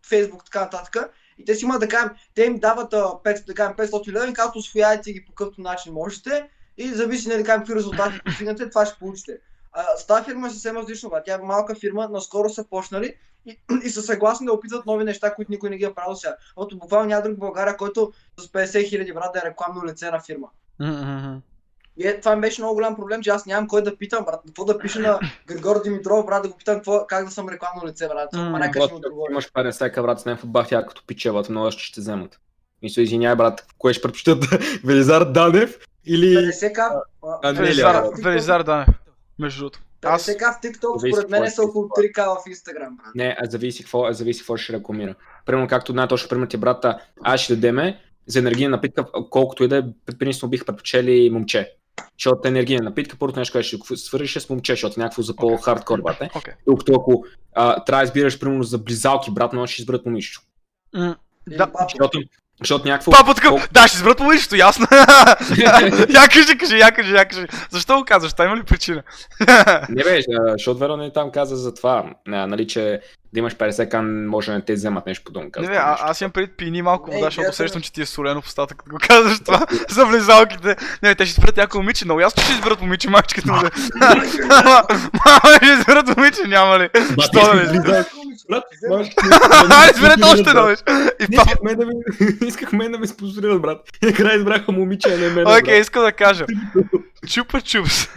Facebook, 0.06 0.44
така 0.44 0.60
нататък. 0.60 1.14
И 1.38 1.44
те 1.44 1.54
си 1.54 1.64
имат, 1.64 1.80
да 1.80 1.88
кажем, 1.88 2.10
те 2.34 2.44
им 2.44 2.58
дават 2.58 2.94
а, 2.94 2.96
500, 2.96 3.46
да 3.46 3.54
кажем, 3.54 3.76
500 3.76 4.12
лева 4.12 4.28
и 4.28 4.32
казват, 4.32 4.56
освояйте 4.56 5.12
ги 5.12 5.24
по 5.24 5.32
какъвто 5.32 5.60
начин 5.60 5.92
можете 5.92 6.48
и 6.76 6.88
зависи, 6.88 7.28
нали, 7.28 7.44
какви 7.44 7.74
резултати 7.74 8.20
постигнете, 8.24 8.68
това 8.68 8.86
ще 8.86 8.98
получите. 8.98 9.38
С 9.96 10.06
тази 10.06 10.24
фирма 10.24 10.46
е 10.46 10.50
съвсем 10.50 10.76
различно. 10.76 11.10
Тя 11.24 11.34
е 11.34 11.38
малка 11.38 11.74
фирма, 11.74 12.08
наскоро 12.08 12.48
са 12.48 12.64
почнали 12.64 13.14
и, 13.46 13.58
и 13.84 13.90
са 13.90 14.02
съгласни 14.02 14.46
да 14.46 14.52
опитват 14.52 14.86
нови 14.86 15.04
неща, 15.04 15.34
които 15.34 15.52
никой 15.52 15.70
не 15.70 15.76
ги 15.76 15.84
е 15.84 15.94
правил 15.94 16.16
сега. 16.16 16.36
Защото 16.56 16.78
буквално 16.78 17.06
няма 17.08 17.22
друг 17.22 17.36
в 17.36 17.40
България, 17.40 17.76
който 17.76 18.12
с 18.40 18.46
50 18.46 18.88
хиляди 18.88 19.12
брат 19.12 19.32
да 19.32 19.38
е 19.38 19.50
рекламно 19.50 19.86
лице 19.86 20.10
на 20.10 20.20
фирма. 20.20 20.48
И 21.96 22.06
е, 22.06 22.20
това 22.20 22.34
ми 22.34 22.40
беше 22.40 22.60
много 22.62 22.74
голям 22.74 22.96
проблем, 22.96 23.22
че 23.22 23.30
аз 23.30 23.46
нямам 23.46 23.68
кой 23.68 23.82
да 23.82 23.96
питам, 23.96 24.24
брат. 24.24 24.40
Какво 24.46 24.64
да 24.64 24.78
пиша 24.78 25.00
на 25.00 25.20
Григор 25.46 25.82
Димитров, 25.82 26.26
брат, 26.26 26.42
да 26.42 26.48
го 26.48 26.56
питам 26.56 26.74
какво, 26.74 27.06
как 27.06 27.24
да 27.24 27.30
съм 27.30 27.48
рекламно 27.48 27.86
лице, 27.86 28.08
брат. 28.08 28.32
М, 28.32 28.50
Ма 28.50 28.58
нека 28.58 28.80
ще 28.80 28.92
му 28.94 29.00
Брат, 29.00 29.08
отговоря. 29.08 29.32
имаш 29.32 29.52
50 29.52 30.02
брат 30.02 30.20
с 30.20 30.24
някакво 30.24 30.48
бахтя, 30.48 30.86
като 30.86 31.06
пичеват, 31.06 31.48
много 31.48 31.70
ще 31.70 31.94
те 31.94 32.00
вземат. 32.00 32.40
Мисля, 32.82 33.02
извиняй, 33.02 33.34
брат, 33.34 33.66
кое 33.78 33.92
ще 33.92 34.02
предпочитат 34.02 34.44
Велизар 34.84 35.24
Данев 35.24 35.78
или... 36.06 36.36
50 36.36 36.72
к 36.72 36.78
А, 37.42 37.52
не, 37.52 37.60
Велизар, 37.60 38.02
Велизар, 38.02 38.30
Велизар 38.30 38.62
Данев. 38.62 38.88
Между 39.38 39.60
другото. 39.60 39.80
Аз, 40.04 40.26
50 40.26 40.36
к 40.36 40.40
в 40.40 40.66
TikTok, 40.66 40.98
Зависи 40.98 41.16
според 41.16 41.30
мен 41.30 41.50
са 41.50 41.62
е 41.62 41.64
около 41.64 41.84
3к 41.84 42.16
в 42.16 42.44
Instagram, 42.44 42.96
брат. 42.96 43.14
Не, 43.14 43.36
а 43.40 43.50
зависи 43.50 43.82
какво, 43.82 44.06
а 44.06 44.12
зависи 44.12 44.40
какво 44.40 44.56
ще 44.56 44.72
рекламира. 44.72 45.14
Примерно, 45.46 45.68
както 45.68 45.94
най-точно 45.94 46.28
пример 46.28 46.46
ти 46.46 46.56
е 46.56 46.58
брата, 46.58 46.98
аз 47.22 47.40
ще 47.40 47.54
дадеме 47.54 48.00
за 48.26 48.38
енергийна 48.38 48.70
напитка, 48.70 49.04
колкото 49.30 49.64
и 49.64 49.68
да 49.68 49.76
е, 49.76 50.14
принципно 50.18 50.48
бих 50.48 50.64
предпочели 50.64 51.30
момче. 51.30 51.72
Защото 52.18 52.48
енергийна 52.48 52.84
напитка, 52.84 53.16
първото 53.18 53.38
нещо, 53.38 53.52
което 53.52 53.68
ще 53.68 53.76
го 53.76 53.96
свържиш 53.96 54.36
е 54.36 54.40
с 54.40 54.50
момче, 54.50 54.72
защото 54.72 55.00
някакво 55.00 55.22
за 55.22 55.36
по-хардкор, 55.36 56.02
брате. 56.02 56.30
окей. 56.36 56.54
Докато 56.66 56.92
ако 56.94 57.24
а, 57.54 57.84
трябва 57.84 58.02
да 58.02 58.04
избираш, 58.04 58.38
примерно, 58.38 58.62
за 58.62 58.78
близалки, 58.78 59.30
брат, 59.30 59.52
но 59.52 59.66
ще 59.66 59.82
изберат 59.82 60.06
момичето. 60.06 60.40
Или 60.96 61.56
Да. 61.56 61.70
Защото 61.82 62.20
Защото 62.62 62.88
някакво... 62.88 63.12
Папа 63.12 63.34
такъв, 63.34 63.68
да, 63.72 63.88
ще 63.88 63.96
изберат 63.96 64.20
момичето, 64.20 64.56
ясно. 64.56 64.86
я 66.08 66.28
кажи, 66.28 66.58
кажи, 66.58 66.78
я 66.78 66.92
кажи, 66.92 67.14
я 67.14 67.24
кажи. 67.24 67.46
Защо 67.70 67.96
го 67.96 68.04
казваш? 68.04 68.32
Та 68.32 68.44
има 68.44 68.56
ли 68.56 68.62
причина? 68.62 69.02
Не 69.88 70.04
бе, 70.04 70.20
защото 70.52 70.78
Верон 70.78 71.00
не 71.00 71.12
там 71.12 71.30
каза 71.30 71.56
за 71.56 71.74
това, 71.74 72.04
нали, 72.26 72.66
че 72.66 73.00
да 73.32 73.38
имаш 73.38 73.54
50 73.54 73.88
кан, 73.88 74.26
може 74.26 74.46
да 74.46 74.56
не 74.56 74.64
те 74.64 74.74
вземат 74.74 75.06
нещо 75.06 75.24
подобно. 75.24 75.50
Не 75.58 75.66
бе, 75.68 75.76
а, 75.76 75.96
аз 76.00 76.20
имам 76.20 76.30
преди 76.30 76.46
пини 76.48 76.82
малко 76.82 77.10
вода, 77.12 77.24
защото 77.24 77.48
усещам, 77.50 77.82
че 77.82 77.92
ти 77.92 78.02
е 78.02 78.06
солено 78.06 78.40
в 78.42 78.46
устата, 78.46 78.74
като 78.74 78.90
го 78.90 78.96
казваш 79.00 79.38
това 79.40 79.66
за 79.88 80.06
влезалките. 80.06 80.76
Не, 81.02 81.14
те 81.14 81.26
ще 81.26 81.30
изберат 81.30 81.56
някой 81.56 81.80
момиче, 81.80 82.04
много 82.04 82.20
ясно 82.20 82.42
ще 82.42 82.52
изберат 82.52 82.80
момиче, 82.80 83.10
мачката 83.10 83.52
му. 83.52 83.58
Мама, 85.16 85.56
ще 85.56 85.66
изберат 85.68 86.16
момиче, 86.16 86.40
няма 86.42 86.78
ли? 86.78 86.88
Що 87.20 87.46
да 87.46 87.54
не? 87.56 87.62
Влиза- 87.62 88.04
Брат, 88.50 88.64
можеш- 88.90 89.12
А, 89.70 89.90
изберете 89.90 90.24
още 90.24 90.50
едно, 90.50 90.66
виж. 90.66 90.78
Исках 92.42 92.72
мен 92.72 92.92
да 92.92 92.98
ме 92.98 93.06
спонсорират, 93.06 93.62
брат. 93.62 93.78
Накрая 94.02 94.36
избраха 94.36 94.72
момиче, 94.72 95.08
а 95.08 95.18
не 95.18 95.28
мен. 95.28 95.46
Окей, 95.48 95.80
искам 95.80 96.02
да 96.02 96.12
кажа. 96.12 96.46
Чупа 97.28 97.60
чупс. 97.60 98.08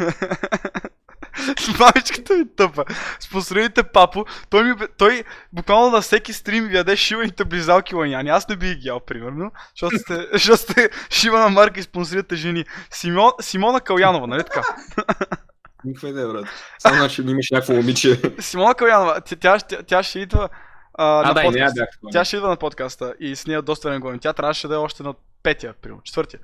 Мамичката 1.80 2.34
ми 2.34 2.46
тъпа. 2.56 2.86
Спонсорирайте 3.20 3.84
папо. 3.84 4.26
Той, 4.50 4.64
ми, 4.64 4.76
той 4.98 5.24
буквално 5.54 5.92
на 5.92 6.02
всеки 6.02 6.34
стрим 6.34 6.68
ви 6.68 6.78
яде 6.78 6.96
шиваните 6.96 7.46
близалки 7.46 7.96
ланяни. 7.96 8.30
Аз 8.30 8.48
не 8.48 8.56
бих 8.56 8.76
ги 8.76 8.88
ял, 8.88 9.00
примерно. 9.00 9.52
Защото 9.76 9.98
сте, 9.98 10.28
защото 10.34 10.58
сте 10.62 10.90
шивана 11.10 11.50
марка 11.50 11.80
и 11.80 11.84
спонсорирате 11.84 12.36
жени. 12.36 12.66
Симон, 12.92 13.32
Симона 13.42 13.82
Калянова, 13.82 14.28
нали 14.28 14.44
така? 14.44 14.62
Никаква 15.84 16.10
идея, 16.10 16.28
брат. 16.28 16.46
Само 16.80 16.96
значи 16.96 17.22
имаш 17.22 17.52
някакво 17.52 17.74
момиче. 17.74 18.22
Симона 18.40 18.74
Калянова, 18.76 19.22
тя, 19.22 19.36
тя, 19.36 19.58
тя, 19.60 19.78
тя 19.84 20.04
ще 20.04 20.20
идва 20.20 20.50
а, 20.94 21.20
А, 21.20 21.28
на 21.28 21.34
да, 21.34 21.42
не 21.42 21.48
подкаст. 21.48 21.76
бях. 21.76 21.90
Тя 22.12 22.26
ще 22.26 22.36
идва 22.36 22.50
на 22.50 22.58
подкаста 22.58 23.14
и 23.20 23.36
с 23.36 23.48
нея 23.48 23.62
доста 23.62 23.88
време 23.88 24.00
говорим. 24.00 24.20
Тя 24.20 24.34
трябваше 24.34 24.68
да 24.68 24.74
е 24.74 24.78
още 24.78 25.04
на 25.04 25.14
петия, 25.44 25.74
примерно, 25.82 26.02
четвъртия. 26.04 26.40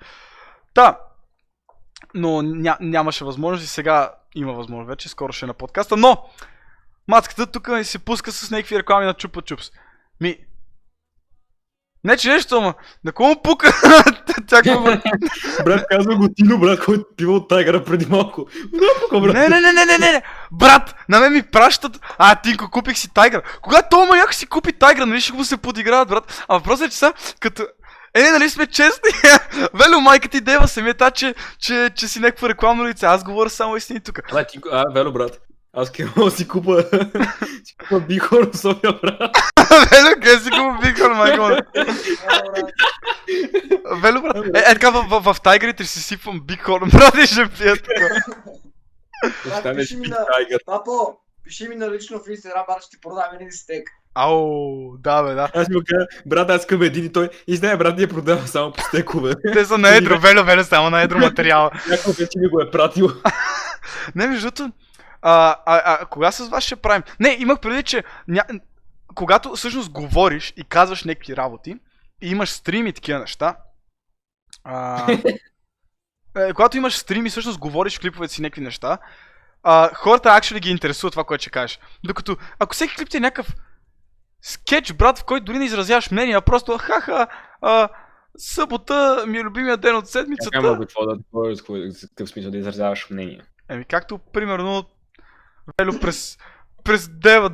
Та, 0.73 0.97
но 2.13 2.41
ня, 2.41 2.77
нямаше 2.79 3.25
възможност 3.25 3.65
и 3.65 3.67
сега 3.67 4.11
има 4.35 4.53
възможност 4.53 4.89
вече, 4.89 5.09
скоро 5.09 5.33
ще 5.33 5.45
е 5.45 5.47
на 5.47 5.53
подкаста, 5.53 5.97
но 5.97 6.17
мацката 7.07 7.45
тук 7.45 7.69
се 7.83 7.99
пуска 7.99 8.31
с 8.31 8.51
някакви 8.51 8.79
реклами 8.79 9.05
на 9.05 9.13
Чупа 9.13 9.41
Чупс. 9.41 9.71
Ми, 10.21 10.37
не 12.03 12.17
че 12.17 12.29
нещо, 12.29 12.55
ама, 12.57 12.73
на 13.03 13.11
кого 13.11 13.29
му 13.29 13.41
пука? 13.41 13.67
Брат, 15.65 15.85
казва 15.89 16.15
го 16.15 16.27
Тино, 16.35 16.59
брат, 16.59 16.85
който 16.85 17.05
пива 17.17 17.33
от 17.33 17.49
тайгъра 17.49 17.83
преди 17.83 18.05
малко. 18.05 18.45
Много 18.73 19.25
брат. 19.25 19.33
Не, 19.33 19.49
не, 19.49 19.61
не, 19.61 19.73
не, 19.73 19.85
не, 19.85 19.97
не, 19.97 20.11
не, 20.11 20.21
брат, 20.51 20.95
на 21.09 21.19
мен 21.19 21.33
ми 21.33 21.43
пращат, 21.43 21.99
а, 22.17 22.35
Тинко, 22.35 22.69
купих 22.71 22.97
си 22.97 23.13
тайгър. 23.13 23.43
Когато 23.61 23.87
този 23.89 24.09
маяк 24.09 24.33
си 24.33 24.47
купи 24.47 24.73
тайгър, 24.73 25.05
нали 25.05 25.21
ще 25.21 25.31
го 25.31 25.45
се 25.45 25.57
подиграват, 25.57 26.09
брат. 26.09 26.45
А 26.47 26.57
въпросът 26.57 26.87
е, 26.87 26.89
че 26.89 26.97
са, 26.97 27.13
като, 27.39 27.67
е, 28.13 28.31
нали 28.31 28.49
сме 28.49 28.67
честни? 28.67 29.09
Вело, 29.73 30.01
майка 30.01 30.27
ти 30.27 30.41
дева 30.41 30.67
самия 30.67 30.93
та, 30.93 31.11
че, 31.11 31.35
че, 31.59 31.89
че 31.95 32.07
си 32.07 32.19
някакво 32.19 32.49
рекламно 32.49 32.87
лице. 32.87 33.05
Аз 33.05 33.23
говоря 33.23 33.49
само 33.49 33.75
истини 33.75 33.99
тук. 33.99 34.19
А, 34.31 34.43
ти, 34.43 34.59
а, 34.71 34.83
Вело, 34.93 35.11
брат. 35.11 35.39
Аз 35.73 35.91
кема 35.91 36.31
си 36.35 36.47
купа, 36.47 36.83
си 37.65 37.75
купа 37.77 37.99
Бихор 37.99 38.51
в 38.53 38.57
София, 38.57 38.93
брат. 38.93 39.37
Вело, 39.91 40.13
къде 40.13 40.39
си 40.39 40.49
викал, 40.83 41.13
майка 41.15 41.41
му? 41.41 41.47
Вело, 44.01 44.21
брат. 44.21 44.45
Е, 44.55 44.59
е 44.59 44.73
така, 44.73 44.89
в, 44.89 45.01
в, 45.09 45.33
в, 45.33 45.41
тайгърите 45.41 45.83
ще 45.83 45.93
си 45.93 46.03
сипвам 46.03 46.41
биг 46.45 46.61
хорн, 46.61 46.89
брат, 46.89 47.15
и 47.23 47.27
ще 47.27 47.49
пия 47.57 47.75
така. 47.75 48.09
Пиши 49.75 49.95
ми 49.95 50.01
пи 50.01 50.09
на- 50.09 50.25
тайгър. 50.25 50.59
Папо, 50.65 50.91
пиши 51.43 51.67
ми 51.67 51.75
на 51.75 51.91
лично 51.91 52.19
в 52.19 52.29
Инстаграм, 52.29 52.65
аз 52.67 52.83
ще 52.83 52.95
ти 52.95 53.01
продам 53.01 53.35
един 53.35 53.51
стек. 53.51 53.89
Ау, 54.19 54.97
да, 54.97 55.23
бе, 55.23 55.33
да. 55.33 55.49
Аз 55.55 55.69
му 55.69 55.81
кажа, 55.87 56.07
брат, 56.25 56.49
аз 56.49 56.61
искам 56.61 56.81
един 56.81 57.05
и 57.05 57.11
той. 57.11 57.29
И 57.47 57.55
знае, 57.55 57.77
брат, 57.77 57.97
ние 57.97 58.07
продавам 58.07 58.47
само 58.47 58.71
по 58.71 58.81
стекове. 58.81 59.33
Те 59.53 59.65
са 59.65 59.77
на 59.77 59.95
едро, 59.95 60.19
Вело, 60.21 60.43
Вело, 60.43 60.63
само 60.63 60.89
на 60.89 61.01
едро 61.01 61.19
материала. 61.19 61.71
Някой 61.89 62.13
вече 62.13 62.39
ми 62.39 62.49
го 62.49 62.61
е 62.61 62.71
пратил. 62.71 63.09
Не, 64.15 64.27
между 64.27 64.51
другото, 64.51 64.71
а, 65.21 65.55
а, 65.65 65.81
а, 65.85 66.05
кога 66.05 66.31
с 66.31 66.47
вас 66.49 66.63
ще 66.63 66.75
правим? 66.75 67.03
Не, 67.19 67.37
имах 67.39 67.59
преди, 67.59 67.83
че 67.83 68.03
ня... 68.27 68.43
когато 69.15 69.55
всъщност 69.55 69.89
говориш 69.89 70.53
и 70.57 70.63
казваш 70.63 71.03
някакви 71.03 71.35
работи 71.35 71.75
и 72.21 72.29
имаш 72.29 72.49
стрим 72.49 72.87
и 72.87 72.93
такива 72.93 73.19
неща, 73.19 73.55
а, 74.63 75.07
е, 76.37 76.53
когато 76.53 76.77
имаш 76.77 76.97
стрим 76.97 77.25
и 77.25 77.29
всъщност 77.29 77.59
говориш 77.59 77.97
в 77.97 78.01
клиповете 78.01 78.33
си 78.33 78.41
някакви 78.41 78.61
неща, 78.61 78.97
а, 79.63 79.89
хората 79.93 80.29
actually 80.29 80.59
ги 80.59 80.69
интересува 80.69 81.11
това, 81.11 81.23
което 81.23 81.41
ще 81.41 81.49
кажеш. 81.49 81.79
Докато, 82.03 82.37
ако 82.59 82.73
всеки 82.73 82.95
клип 82.95 83.09
ти 83.09 83.17
е 83.17 83.19
някакъв 83.19 83.55
скетч, 84.47 84.93
брат, 84.93 85.19
в 85.19 85.23
който 85.23 85.45
дори 85.45 85.57
не 85.57 85.65
изразяваш 85.65 86.11
мнение, 86.11 86.35
а 86.35 86.41
просто 86.41 86.77
ха-ха, 86.77 87.27
а, 87.61 87.89
събота 88.37 89.23
ми 89.27 89.37
е 89.37 89.43
любимия 89.43 89.77
ден 89.77 89.95
от 89.95 90.07
седмицата. 90.07 90.61
Няма 90.61 90.79
какво 90.79 91.05
да 91.05 91.17
какъв 92.09 92.29
смисъл 92.29 92.51
да 92.51 92.57
изразяваш 92.57 93.09
мнение. 93.09 93.41
Еми, 93.69 93.85
както, 93.85 94.17
примерно, 94.17 94.83
Велю 95.79 95.99
през, 95.99 96.37
през 96.83 97.09
дева, 97.09 97.51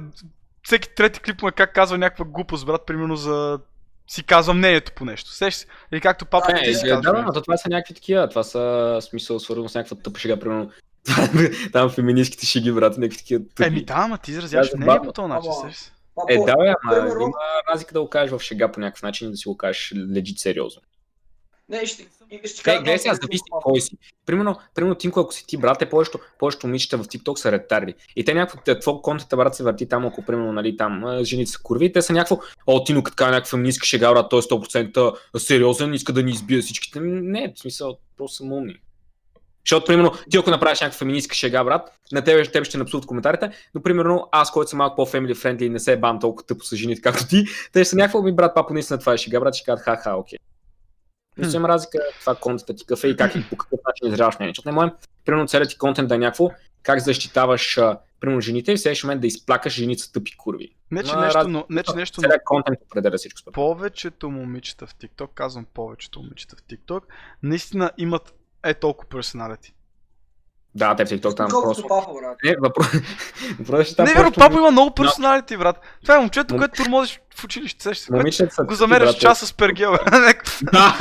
всеки 0.63 0.95
трети 0.95 1.19
клип 1.19 1.41
му 1.41 1.47
е 1.47 1.51
как 1.51 1.73
казва 1.73 1.97
някаква 1.97 2.25
глупост, 2.25 2.65
брат, 2.65 2.85
примерно 2.85 3.15
за... 3.15 3.59
си 4.07 4.23
казва 4.23 4.53
мнението 4.53 4.91
по 4.95 5.05
нещо. 5.05 5.31
Сеш 5.31 5.53
се? 5.53 5.67
Или 5.91 6.01
както 6.01 6.25
папа 6.25 6.53
Да, 6.53 6.61
ти 6.61 6.73
си 6.73 6.87
е, 6.87 6.89
да, 6.89 6.95
казва. 6.95 7.11
да, 7.11 7.21
но 7.21 7.41
това 7.41 7.57
са 7.57 7.69
някакви 7.69 7.93
такива. 7.93 8.29
Това 8.29 8.43
са 8.43 8.97
смисъл 9.01 9.39
свързано 9.39 9.69
с 9.69 9.75
някаква 9.75 9.97
тъпа 9.97 10.19
шега, 10.19 10.39
примерно. 10.39 10.71
Там 11.71 11.89
феминистките 11.89 12.45
шеги, 12.45 12.71
брат, 12.71 12.97
някакви 12.97 13.17
такива 13.17 13.43
тъпи. 13.55 13.67
Еми 13.67 13.85
да, 13.85 13.93
ама 13.97 14.17
ти 14.17 14.31
изразяваш 14.31 14.69
мнение 14.77 14.99
по 15.03 15.11
този 15.11 15.27
начин, 15.27 15.51
сеш 15.53 15.75
се? 15.75 15.92
Е, 16.29 16.37
да, 16.37 16.55
бе, 16.57 16.73
ама 16.83 16.93
примерно- 16.93 17.21
има 17.21 17.33
разлика 17.73 17.93
да 17.93 18.01
го 18.01 18.09
кажеш 18.09 18.31
в 18.31 18.39
шега 18.39 18.71
по 18.71 18.79
някакъв 18.79 19.03
начин 19.03 19.27
и 19.27 19.31
да 19.31 19.37
си 19.37 19.47
го 19.47 19.57
кажеш 19.57 19.93
легит 20.15 20.39
сериозно. 20.39 20.81
Не, 21.69 21.85
ще, 21.85 22.07
ще 22.45 22.63
кажа 22.63 22.77
гледай 22.81 22.99
сега, 22.99 23.13
зависи 23.13 23.43
кой 23.49 23.81
си. 23.81 23.97
Примерно, 24.25 24.59
примерно 24.75 24.95
Тинко, 24.95 25.19
ако 25.19 25.33
си 25.33 25.47
ти 25.47 25.57
брат, 25.57 25.81
е 25.81 25.89
повечето, 25.89 26.19
повечето 26.39 26.67
момичета 26.67 26.97
в 26.97 27.07
TikTok 27.07 27.35
са 27.35 27.51
ретарди. 27.51 27.93
И 28.15 28.25
те 28.25 28.33
някакво, 28.33 28.75
твой 28.79 29.01
контента, 29.01 29.37
брат, 29.37 29.55
се 29.55 29.63
върти 29.63 29.89
там, 29.89 30.05
ако 30.05 30.25
примерно, 30.25 30.53
нали, 30.53 30.77
там 30.77 31.23
жените 31.23 31.51
са 31.51 31.59
курви, 31.63 31.85
и 31.85 31.91
те 31.91 32.01
са 32.01 32.13
някакво, 32.13 32.39
о, 32.67 32.83
Тино, 32.83 33.03
като 33.03 33.25
някаква 33.25 33.49
феминистка 33.49 33.85
шега, 33.87 34.13
брат, 34.13 34.29
той 34.29 34.39
е 34.39 34.41
100% 34.41 35.15
сериозен, 35.37 35.93
иска 35.93 36.13
да 36.13 36.23
ни 36.23 36.31
избие 36.31 36.61
всичките. 36.61 36.99
Не, 36.99 37.53
в 37.55 37.59
смисъл, 37.59 37.97
просто 38.17 38.35
са 38.37 38.43
умни. 38.43 38.75
Защото, 39.65 39.85
примерно, 39.85 40.11
ти 40.29 40.37
ако 40.37 40.49
направиш 40.49 40.81
някаква 40.81 40.97
феминистка 40.97 41.35
шега, 41.35 41.63
брат, 41.63 41.99
на 42.11 42.23
тебе, 42.23 42.43
тебе 42.43 42.65
ще 42.65 42.77
напсуват 42.77 43.05
коментарите, 43.05 43.51
но 43.75 43.81
примерно 43.81 44.29
аз, 44.31 44.51
който 44.51 44.69
съм 44.69 44.77
малко 44.77 44.95
по-фемили 44.95 45.35
френдли 45.35 45.65
и 45.65 45.69
не 45.69 45.79
се 45.79 45.97
бам 45.97 46.19
толкова 46.19 46.47
тъпо 46.47 46.63
с 46.63 46.75
жените, 46.75 47.01
както 47.01 47.27
ти, 47.27 47.45
те 47.73 47.79
ще 47.79 47.85
са 47.85 47.95
някакво 47.95 48.21
ми 48.21 48.35
брат, 48.35 48.55
папа, 48.55 48.73
наистина 48.73 48.99
това 48.99 49.13
е 49.13 49.17
шега, 49.17 49.39
брат, 49.39 49.55
ще 49.55 49.65
кажат 49.65 49.85
ха-ха, 49.85 50.15
окей. 50.15 50.37
Но 51.37 51.49
има 51.49 51.67
разлика 51.67 51.99
това 52.19 52.35
контента 52.35 52.75
ти 52.75 52.85
какъв 52.85 53.03
е 53.03 53.07
и 53.07 53.17
как 53.17 53.35
и 53.35 53.49
по 53.49 53.57
какъв 53.57 53.79
начин 53.87 54.07
изразяваш 54.07 54.39
мнение. 54.39 54.51
Защото 54.51 54.69
не 54.69 54.75
можем, 54.75 54.91
примерно, 55.25 55.47
целият 55.47 55.69
ти 55.69 55.77
контент 55.77 56.09
да 56.09 56.15
е 56.15 56.17
някакво, 56.17 56.49
как 56.83 56.99
защитаваш, 56.99 57.79
примерно, 58.19 58.41
жените 58.41 58.71
и 58.71 58.75
в 58.75 58.79
следващия 58.79 59.07
момент 59.07 59.21
да 59.21 59.27
изплакаш 59.27 59.73
жените 59.73 60.03
са 60.03 60.11
тъпи 60.11 60.37
курви. 60.37 60.75
Не, 60.91 61.03
че 61.03 61.15
Ма, 61.15 61.21
нещо, 61.21 61.47
но, 61.47 61.65
не, 61.69 61.83
че 61.83 61.93
нещо, 61.95 62.21
но 62.21 62.29
контент 62.45 62.79
определя 62.85 63.17
всичко 63.17 63.39
според 63.39 63.53
повечето 63.53 64.29
момичета 64.29 64.87
в 64.87 64.95
TikTok, 64.95 65.29
казвам 65.33 65.65
повечето 65.73 66.21
момичета 66.21 66.55
в 66.55 66.63
TikTok, 66.63 67.03
наистина 67.43 67.91
имат 67.97 68.33
е 68.63 68.73
толкова 68.73 69.09
персоналити. 69.09 69.73
Да, 70.75 70.95
те 70.95 71.05
в 71.05 71.09
TikTok 71.09 71.35
там 71.37 71.47
просто... 71.49 71.87
папа, 71.87 72.11
брат. 72.13 72.37
Не, 72.43 72.55
въпрос... 72.59 72.87
въпросът 73.59 73.85
е, 73.85 73.89
че 73.89 73.95
там 73.95 74.05
Не, 74.05 74.13
просто 74.13 74.39
папа 74.39 74.57
има 74.57 74.71
много 74.71 74.95
персоналити, 74.95 75.57
брат. 75.57 75.79
Това 76.01 76.15
е 76.15 76.19
момчето, 76.19 76.53
Мом- 76.53 76.57
което 76.57 76.83
турмозиш 76.83 77.19
в 77.35 77.43
училище, 77.43 77.83
сещаш 77.83 78.05
се. 78.05 78.13
Момичета 78.13 78.63
Го 78.63 78.73
замеряш 78.73 79.09
брат, 79.09 79.19
часа 79.19 79.47
с 79.47 79.53
пергел. 79.53 79.93
Да! 80.73 80.97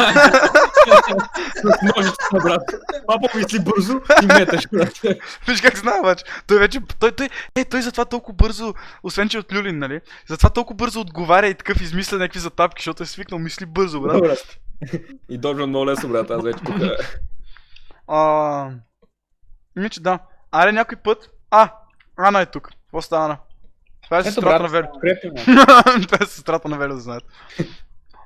Ножицата, 1.83 2.39
брат. 2.45 2.63
Папа 3.07 3.29
мисли 3.37 3.59
бързо 3.61 4.01
и 4.23 4.27
меташ, 4.27 4.69
брат. 4.73 5.01
Виж 5.49 5.61
как 5.61 5.79
знае, 5.79 6.01
обаче. 6.01 6.25
Той 6.47 6.59
вече, 6.59 6.81
той, 7.01 7.13
той, 7.13 7.29
е, 7.57 7.65
той 7.65 7.83
затова 7.83 8.05
толкова 8.05 8.35
бързо, 8.37 8.75
освен 9.03 9.29
че 9.29 9.37
е 9.37 9.41
от 9.41 9.53
Люлин, 9.53 9.79
нали? 9.79 10.01
Затова 10.29 10.51
толкова 10.51 10.77
бързо 10.77 11.01
отговаря 11.01 11.47
и 11.47 11.55
такъв 11.55 11.81
измисля 11.81 12.19
някакви 12.19 12.41
затапки, 12.41 12.81
защото 12.81 13.03
е 13.03 13.07
свикнал 13.07 13.41
мисли 13.41 13.67
бързо, 13.67 14.01
брат. 14.01 14.59
И 15.29 15.39
дожа 15.39 15.67
много 15.67 15.87
лесно, 15.87 16.09
брат. 16.09 16.31
Аз 16.31 16.43
вече 16.43 16.59
тук. 16.59 16.77
А, 18.15 18.71
ми, 19.77 19.91
че 19.91 20.03
да. 20.03 20.19
Аре 20.51 20.73
някой 20.73 20.97
път. 20.97 21.31
А, 21.51 21.73
Ана 22.17 22.41
е 22.41 22.47
тук. 22.47 22.71
Какво 22.83 23.03
става 23.03 23.25
Ана? 23.25 23.39
Това 24.03 24.19
е 24.19 24.25
сестрата 24.25 24.63
на 24.63 24.69
Велю. 24.69 24.87
Това 26.07 26.19
е 26.23 26.27
сестрата 26.27 26.69
на 26.69 26.79
Велю, 26.79 26.95
да 26.95 27.01
знаете. 27.01 27.27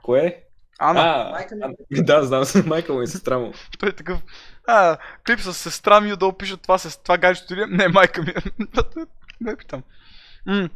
Кое? 0.03 0.43
Ана, 0.79 1.01
А, 1.01 1.31
Майка 1.31 1.55
ми. 1.57 1.63
а, 1.63 2.03
да, 2.03 2.23
знам 2.23 2.45
се, 2.45 2.63
майка 2.67 2.93
му 2.93 3.03
и 3.03 3.07
сестра 3.07 3.39
му. 3.39 3.53
той 3.79 3.89
е 3.89 3.93
такъв. 3.93 4.19
А, 4.67 4.97
клип 5.27 5.41
с 5.41 5.55
сестра 5.55 6.01
ми, 6.01 6.13
отдолу 6.13 6.33
пише 6.33 6.57
това, 6.57 6.79
се, 6.79 7.03
това 7.03 7.19
гаджето 7.19 7.55
ли 7.55 7.63
е? 7.63 7.67
Не, 7.67 7.89
майка 7.89 8.23
ми. 8.23 8.35
Не 9.41 9.57
питам. 9.57 9.83
М, 10.47 10.69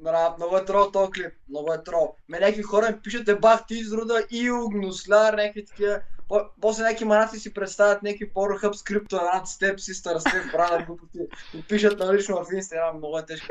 Брат, 0.00 0.38
много 0.38 0.56
е 0.56 0.64
трол 0.64 0.90
този 0.90 1.10
клип, 1.12 1.32
много 1.48 1.72
е 1.72 1.82
трол. 1.84 2.14
Ме 2.28 2.40
някакви 2.40 2.62
хора 2.62 2.86
ми 2.86 3.00
пишат, 3.00 3.28
е 3.28 3.38
бах 3.38 3.66
ти 3.66 3.74
изрода 3.74 4.26
и 4.30 4.50
огносляр, 4.50 5.34
някакви 5.34 5.66
такива. 5.66 6.00
По- 6.28 6.40
После 6.60 6.82
някакви 6.82 7.04
манаци 7.04 7.38
си 7.38 7.54
представят 7.54 8.02
някакви 8.02 8.30
поръхъп 8.30 8.74
с 8.74 8.82
крипто, 8.82 9.16
рад 9.34 9.48
с 9.48 9.58
теб, 9.58 9.80
систър, 9.80 10.18
с 10.18 10.24
теб, 10.24 10.52
брат, 10.52 10.86
глупости. 10.86 11.18
И 11.54 11.62
пишат 11.62 11.98
на 11.98 12.14
лично 12.14 12.36
в 12.36 12.52
Инстаграм, 12.52 12.96
много 12.96 13.18
е 13.18 13.26
тежко. 13.26 13.46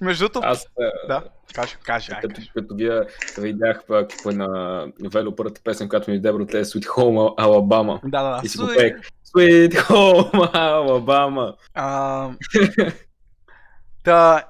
Между 0.00 0.24
другото, 0.24 0.40
Аз, 0.44 0.66
а, 0.80 0.90
да, 1.06 1.22
кажи, 1.84 2.12
ай, 2.12 2.20
като, 2.20 2.40
като 2.54 2.74
вие 2.74 3.00
видях 3.38 3.82
пък 3.86 4.12
е 4.26 4.34
на 4.34 4.86
Вело 5.12 5.36
първата 5.36 5.60
песен, 5.64 5.88
която 5.88 6.10
ми 6.10 6.20
даде 6.20 6.38
братле, 6.38 6.64
Sweet 6.64 6.86
Home 6.86 7.34
Alabama. 7.36 8.00
Да, 8.04 8.22
да, 8.22 8.30
да. 8.30 8.40
И 8.44 8.48
си 8.48 8.58
го 8.58 8.66
пеех. 8.76 8.94
Sweet 9.26 9.72
Home 9.74 10.52
Alabama. 10.54 11.54
А, 11.74 12.30
Та, 14.04 14.44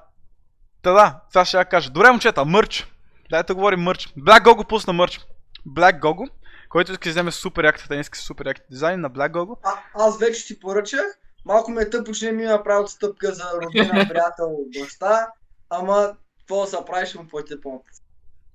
та 0.81 0.91
да, 0.93 1.19
сега 1.29 1.45
ще 1.45 1.57
я 1.57 1.65
кажа. 1.65 1.89
Добре, 1.89 2.11
момчета, 2.11 2.45
мърч. 2.45 2.87
Дайте 3.29 3.47
да 3.47 3.55
говорим 3.55 3.79
мърч. 3.79 4.07
Black 4.09 4.43
Gogo 4.43 4.67
пусна 4.67 4.93
мърч. 4.93 5.19
Black 5.67 5.99
Gogo, 5.99 6.29
който 6.69 6.91
иска 6.91 7.03
да 7.03 7.09
вземе 7.09 7.31
супер 7.31 7.63
яките 7.63 7.87
тениски 7.87 8.17
с 8.17 8.21
супер 8.21 8.45
яките 8.45 8.67
дизайни 8.69 8.97
на 8.97 9.11
Black 9.11 9.31
Gogo. 9.31 9.57
А, 9.63 9.79
аз 9.93 10.17
вече 10.19 10.41
си 10.41 10.59
поръчах. 10.59 11.05
Малко 11.45 11.71
ме 11.71 11.81
е 11.81 11.89
тъпо, 11.89 12.11
че 12.11 12.25
не 12.25 12.31
ми 12.31 12.43
направи 12.43 12.83
отстъпка 12.83 13.31
за 13.31 13.43
родина, 13.61 14.05
приятел, 14.09 14.57
баща. 14.79 15.27
Ама, 15.69 16.15
какво 16.39 16.61
да 16.61 16.67
се 16.67 16.77
прави, 16.85 17.05
ще 17.05 17.17
му 17.17 17.27
платя 17.27 17.61
по 17.61 17.83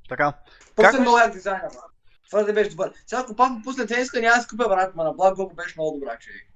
Така. 0.09 0.33
После 0.77 0.91
Как 0.91 1.01
много 1.01 1.19
як 1.19 1.33
дизайна, 1.33 1.69
брат. 1.73 1.85
Това 2.31 2.43
да 2.43 2.53
беше 2.53 2.71
добър. 2.71 2.93
Сега 3.07 3.21
ако 3.21 3.37
пак 3.37 3.51
му 3.51 3.63
пусне 3.63 3.87
тениска, 3.87 4.21
няма 4.21 4.37
да 4.37 4.43
си 4.43 4.49
купя, 4.49 4.69
брат, 4.69 4.95
ма 4.95 5.05
на 5.05 5.11
Black 5.11 5.35
Gogo 5.35 5.55
беше 5.55 5.75
много 5.79 5.99
добра, 5.99 6.19
човек. 6.19 6.47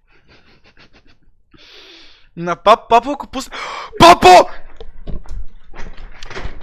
На 2.37 2.57
пап, 2.57 2.81
папа 2.89 3.13
ако 3.13 3.27
пусне... 3.27 3.57
Папо! 3.99 4.51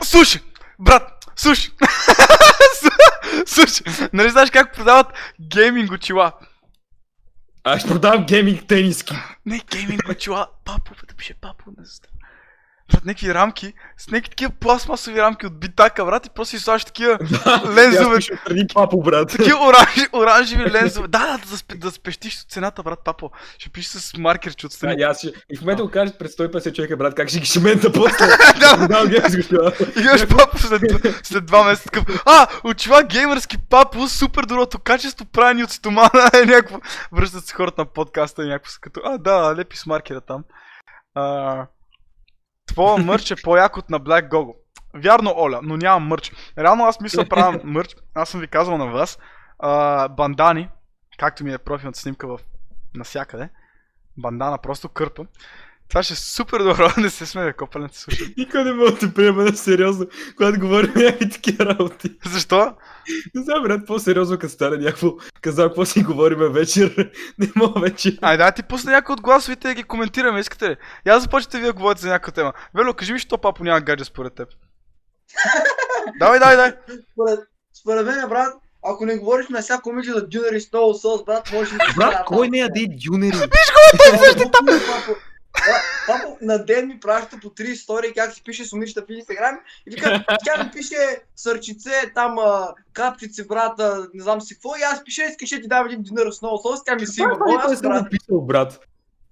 Слушай, 0.03 0.41
брат, 0.79 1.18
слушай. 1.39 1.71
слушай, 3.45 4.09
нали 4.13 4.29
знаеш 4.29 4.51
как 4.51 4.73
продават 4.73 5.07
гейминг 5.41 5.91
очила? 5.91 6.31
Аз 7.63 7.79
ще 7.79 7.89
продавам 7.89 8.25
гейминг 8.25 8.67
тениски. 8.67 9.15
Не, 9.45 9.61
гейминг 9.71 10.09
очила. 10.09 10.47
Папо, 10.65 10.91
да 11.07 11.15
пише 11.15 11.33
папо 11.33 11.63
на 11.77 11.85
застъп. 11.85 12.11
Брат, 12.91 13.05
някакви 13.05 13.33
рамки, 13.33 13.73
с 13.97 14.07
някакви 14.07 14.29
такива 14.29 14.51
пластмасови 14.59 15.21
рамки 15.21 15.45
от 15.45 15.59
битака, 15.59 16.05
брат, 16.05 16.25
и 16.25 16.29
просто 16.29 16.57
си 16.57 16.63
слагаш 16.63 16.85
такива 16.85 17.19
лензове. 17.75 18.17
Отстрани 18.17 18.67
папо, 18.73 19.01
брат. 19.01 19.29
Такива 19.29 19.67
оранжи, 19.67 20.07
оранжеви 20.13 20.71
лензове. 20.71 21.07
Да, 21.07 21.19
да, 21.19 21.37
да, 21.51 21.57
спе, 21.57 21.75
да 21.75 21.91
спестиш 21.91 22.45
цената, 22.45 22.83
брат, 22.83 22.99
папо. 23.05 23.31
Ще 23.57 23.69
пише 23.69 23.89
с 23.89 24.17
маркер, 24.17 24.55
че 24.55 24.63
Да, 24.63 24.67
отстрани. 24.67 25.01
аз 25.01 25.17
ще... 25.17 25.27
И 25.49 25.57
в 25.57 25.61
момента 25.61 25.83
го 25.83 25.91
кажат 25.91 26.19
пред 26.19 26.31
150 26.31 26.75
човека, 26.75 26.97
брат, 26.97 27.15
как 27.15 27.29
ще 27.29 27.39
ги 27.39 27.45
шемента 27.45 27.91
после. 27.91 28.25
Да. 28.59 29.03
Очила. 29.39 29.71
И 29.97 30.01
гледаш 30.01 30.27
папо 30.27 30.57
след, 30.57 30.81
след 31.23 31.45
два 31.45 31.63
месеца 31.63 31.89
такъв. 31.89 32.21
А, 32.25 32.47
очила 32.63 33.03
геймърски 33.03 33.57
папо, 33.57 34.07
супер 34.07 34.43
доброто 34.43 34.79
качество, 34.79 35.25
правени 35.25 35.63
от 35.63 35.71
стомана. 35.71 36.09
Е, 36.33 36.45
някакво. 36.45 36.77
Връщат 37.11 37.45
се 37.45 37.53
хората 37.53 37.81
на 37.81 37.85
подкаста 37.85 38.43
и 38.43 38.47
някакво 38.47 38.71
са 38.71 38.79
като. 38.81 39.01
А, 39.03 39.17
да, 39.17 39.55
лепи 39.57 39.77
с 39.77 39.85
маркера 39.85 40.21
там. 40.21 40.43
А, 41.15 41.65
Твоя 42.69 42.97
мърч 42.97 43.31
е 43.31 43.35
по-як 43.43 43.77
от 43.77 43.89
на 43.89 43.99
Black 43.99 44.29
Gogo. 44.29 44.53
Вярно, 44.93 45.33
Оля, 45.37 45.59
но 45.63 45.77
нямам 45.77 46.07
мърч. 46.07 46.31
Реално 46.57 46.85
аз 46.85 46.99
мисля 47.01 47.25
правя 47.25 47.59
мърч. 47.63 47.95
Аз 48.15 48.29
съм 48.29 48.41
ви 48.41 48.47
казал 48.47 48.77
на 48.77 48.85
вас. 48.85 49.19
А, 49.59 50.07
бандани, 50.07 50.69
както 51.17 51.43
ми 51.43 51.53
е 51.53 51.57
профилната 51.57 51.99
снимка 51.99 52.27
в 52.27 52.39
насякъде. 52.95 53.49
Бандана, 54.17 54.57
просто 54.57 54.89
кърпа. 54.89 55.25
Това 55.89 56.03
ще 56.03 56.13
е 56.13 56.17
супер 56.17 56.59
добро, 56.59 56.89
не 56.97 57.09
се 57.09 57.25
сме 57.25 57.53
копа, 57.53 57.79
не 57.79 57.87
те. 57.89 58.33
Никой 58.37 58.63
не 58.63 58.73
мога 58.73 58.91
да 58.91 58.97
те 58.97 59.13
приема 59.13 59.43
на 59.43 59.55
сериозно, 59.57 60.05
когато 60.37 60.59
говорим 60.59 60.93
някакви 60.95 61.29
такива 61.29 61.65
работи. 61.65 62.17
Защо? 62.25 62.73
Не 63.35 63.43
знам, 63.43 63.63
брат, 63.63 63.87
по-сериозно 63.87 64.37
като 64.37 64.53
стане 64.53 64.77
някакво. 64.77 65.11
Казал, 65.41 65.67
какво 65.67 65.85
си 65.85 66.03
говориме 66.03 66.49
вечер. 66.49 67.11
Не 67.37 67.51
мога 67.55 67.79
вече. 67.79 68.17
Ай, 68.21 68.37
да, 68.37 68.51
ти 68.51 68.63
пусна 68.63 68.91
някой 68.91 69.13
от 69.13 69.21
гласовите 69.21 69.67
да 69.67 69.73
ги 69.73 69.83
коментираме, 69.83 70.39
искате 70.39 70.69
ли? 70.69 70.75
Я 71.05 71.19
започнете 71.19 71.57
вие 71.57 71.67
да 71.67 71.73
говорите 71.73 72.01
за 72.01 72.07
някаква 72.07 72.31
тема. 72.31 72.53
Вело, 72.75 72.93
кажи 72.93 73.13
ми, 73.13 73.19
що 73.19 73.37
папо 73.37 73.63
няма 73.63 73.81
гадже 73.81 74.05
според 74.05 74.33
теб. 74.33 74.49
давай, 76.19 76.39
давай, 76.39 76.55
давай. 76.55 76.71
Според, 77.13 77.39
според 77.81 78.05
мен, 78.05 78.29
брат, 78.29 78.53
ако 78.85 79.05
не 79.05 79.17
говориш 79.17 79.47
на 79.49 79.61
всяко 79.61 79.89
момиче 79.89 80.11
за 80.11 80.27
дюнери 80.27 80.61
с 80.61 80.73
много 80.73 80.93
сос, 80.93 81.25
брат, 81.25 81.51
може 81.53 81.71
да 81.71 81.93
Брат, 81.97 82.25
кой 82.25 82.49
не 82.49 82.57
яде 82.57 82.87
дюнери? 82.89 83.37
Папо, 83.39 83.47
Бра- 84.65 85.28
Папо, 86.07 86.37
на 86.41 86.65
ден 86.65 86.87
ми 86.87 86.99
праща 86.99 87.37
по 87.41 87.49
три 87.49 87.67
истории 87.67 88.13
как 88.15 88.33
си 88.33 88.43
пише 88.43 88.65
с 88.65 88.73
момичета 88.73 89.05
в 89.07 89.11
Инстаграм 89.11 89.59
и 89.87 89.95
вика, 89.95 90.25
тя 90.45 90.63
ми 90.63 90.71
пише 90.71 90.95
сърчице, 91.35 92.11
там 92.15 92.39
а, 92.39 92.73
капчици, 92.93 93.47
брата, 93.47 94.07
не 94.13 94.23
знам 94.23 94.41
си 94.41 94.53
какво 94.53 94.75
и 94.75 94.81
аз 94.81 95.03
пише, 95.03 95.23
искаш 95.29 95.49
да 95.49 95.61
ти 95.61 95.67
дам 95.67 95.85
един 95.85 96.03
дюнер 96.03 96.31
с 96.31 96.41
много 96.41 96.57
сос, 96.57 96.83
тя 96.83 96.95
ми 96.95 97.07
си 97.07 97.21
има, 97.21 97.37
не 97.47 97.55
аз 97.59 97.79
съм 97.79 97.91
брат. 97.91 98.11
писал, 98.11 98.41
брат. 98.41 98.79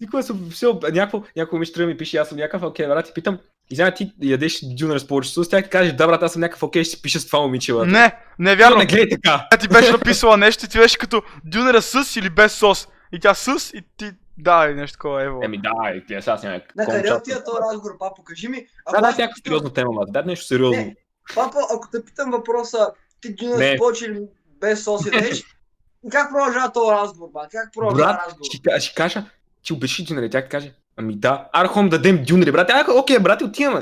Никога 0.01 0.23
съм 0.23 0.49
писал, 0.49 0.79
някакво, 0.93 1.23
някакво 1.35 1.55
момиче 1.55 1.85
ми 1.85 1.97
пише, 1.97 2.17
аз 2.17 2.29
съм 2.29 2.37
някакъв, 2.37 2.63
окей, 2.63 2.87
брат, 2.87 3.09
и 3.09 3.13
питам, 3.13 3.39
Извиня, 3.69 3.93
ти 3.93 4.13
ядеш 4.21 4.59
дюнер 4.63 4.99
с 4.99 5.07
повече 5.07 5.29
сос, 5.29 5.49
тя 5.49 5.61
ти 5.61 5.69
каже, 5.69 5.91
да 5.91 6.07
брат, 6.07 6.23
аз 6.23 6.33
съм 6.33 6.41
някакъв 6.41 6.63
окей, 6.63 6.83
ще 6.83 6.95
си 6.95 7.01
пиша 7.01 7.19
с 7.19 7.27
това 7.27 7.39
момиче, 7.39 7.73
брат. 7.73 7.87
Не, 7.87 8.15
не 8.39 8.51
е 8.51 8.55
Вярно. 8.55 8.77
Не 8.77 8.85
гледай 8.85 9.09
така. 9.09 9.47
Тя 9.51 9.57
ти 9.57 9.67
беше 9.67 9.91
написала 9.91 10.37
нещо 10.37 10.65
и 10.65 10.67
ти 10.67 10.77
беше 10.77 10.97
като 10.97 11.21
дюнера 11.45 11.81
с 11.81 12.15
или 12.15 12.29
без 12.29 12.53
сос. 12.53 12.87
И 13.11 13.19
тя 13.19 13.33
с 13.33 13.71
и 13.73 13.83
ти 13.97 14.11
да, 14.37 14.69
и 14.69 14.73
нещо 14.73 14.93
такова, 14.95 15.23
ево. 15.23 15.39
Еми 15.43 15.61
да, 15.61 15.91
и 15.95 16.05
тя 16.07 16.21
сега 16.21 16.39
няма 16.43 16.55
На 16.55 16.85
какво 16.85 16.91
къде 16.91 17.13
отива 17.13 17.43
този 17.43 17.57
разговор, 17.71 17.97
папо? 17.97 18.23
Кажи 18.23 18.47
ми. 18.47 18.57
Да, 18.57 18.65
ако 18.85 19.01
да, 19.01 19.07
някаква 19.07 19.27
питам- 19.27 19.41
сериозна 19.43 19.73
тема, 19.73 19.91
брат. 19.93 20.11
Да, 20.11 20.23
нещо 20.23 20.45
сериозно. 20.45 20.81
Не. 20.81 20.95
Папа, 21.35 21.57
ако 21.75 21.87
те 21.91 22.05
питам 22.05 22.31
въпроса, 22.31 22.87
ти 23.21 23.35
Не. 23.41 23.75
с 23.75 23.77
повече 23.77 24.05
или 24.05 24.21
без 24.61 24.83
сос 24.83 25.05
ядеш, 25.05 25.43
как 26.11 26.31
продължава 26.31 26.71
този 26.71 26.91
разговор, 26.91 27.29
брат? 27.33 27.47
Как 27.51 27.73
продължава 27.73 28.13
Брат, 28.13 28.21
разговор? 28.27 28.45
ще, 28.53 28.79
ще 28.79 28.95
кажа, 28.95 29.25
ти 29.63 29.73
обещи 29.73 30.03
дюнери, 30.03 30.29
тя 30.29 30.41
ти 30.43 30.49
каже, 30.49 30.73
ами 30.97 31.15
да, 31.15 31.49
архом 31.53 31.89
дадем 31.89 32.23
дюнери, 32.23 32.51
брат. 32.51 32.69
А, 32.69 32.85
окей, 32.93 33.19
брат, 33.19 33.41
отиваме. 33.41 33.81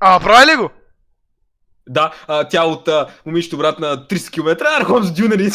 А, 0.00 0.20
прави 0.20 0.52
ли 0.52 0.56
го? 0.56 0.70
Да, 1.88 2.12
а, 2.26 2.48
тя 2.48 2.64
от 2.64 2.88
а, 2.88 3.08
момичето, 3.26 3.58
брат, 3.58 3.78
на 3.78 4.08
300 4.08 4.30
км, 4.32 4.66
архом 4.80 5.04
с 5.04 5.12
дюнери. 5.12 5.50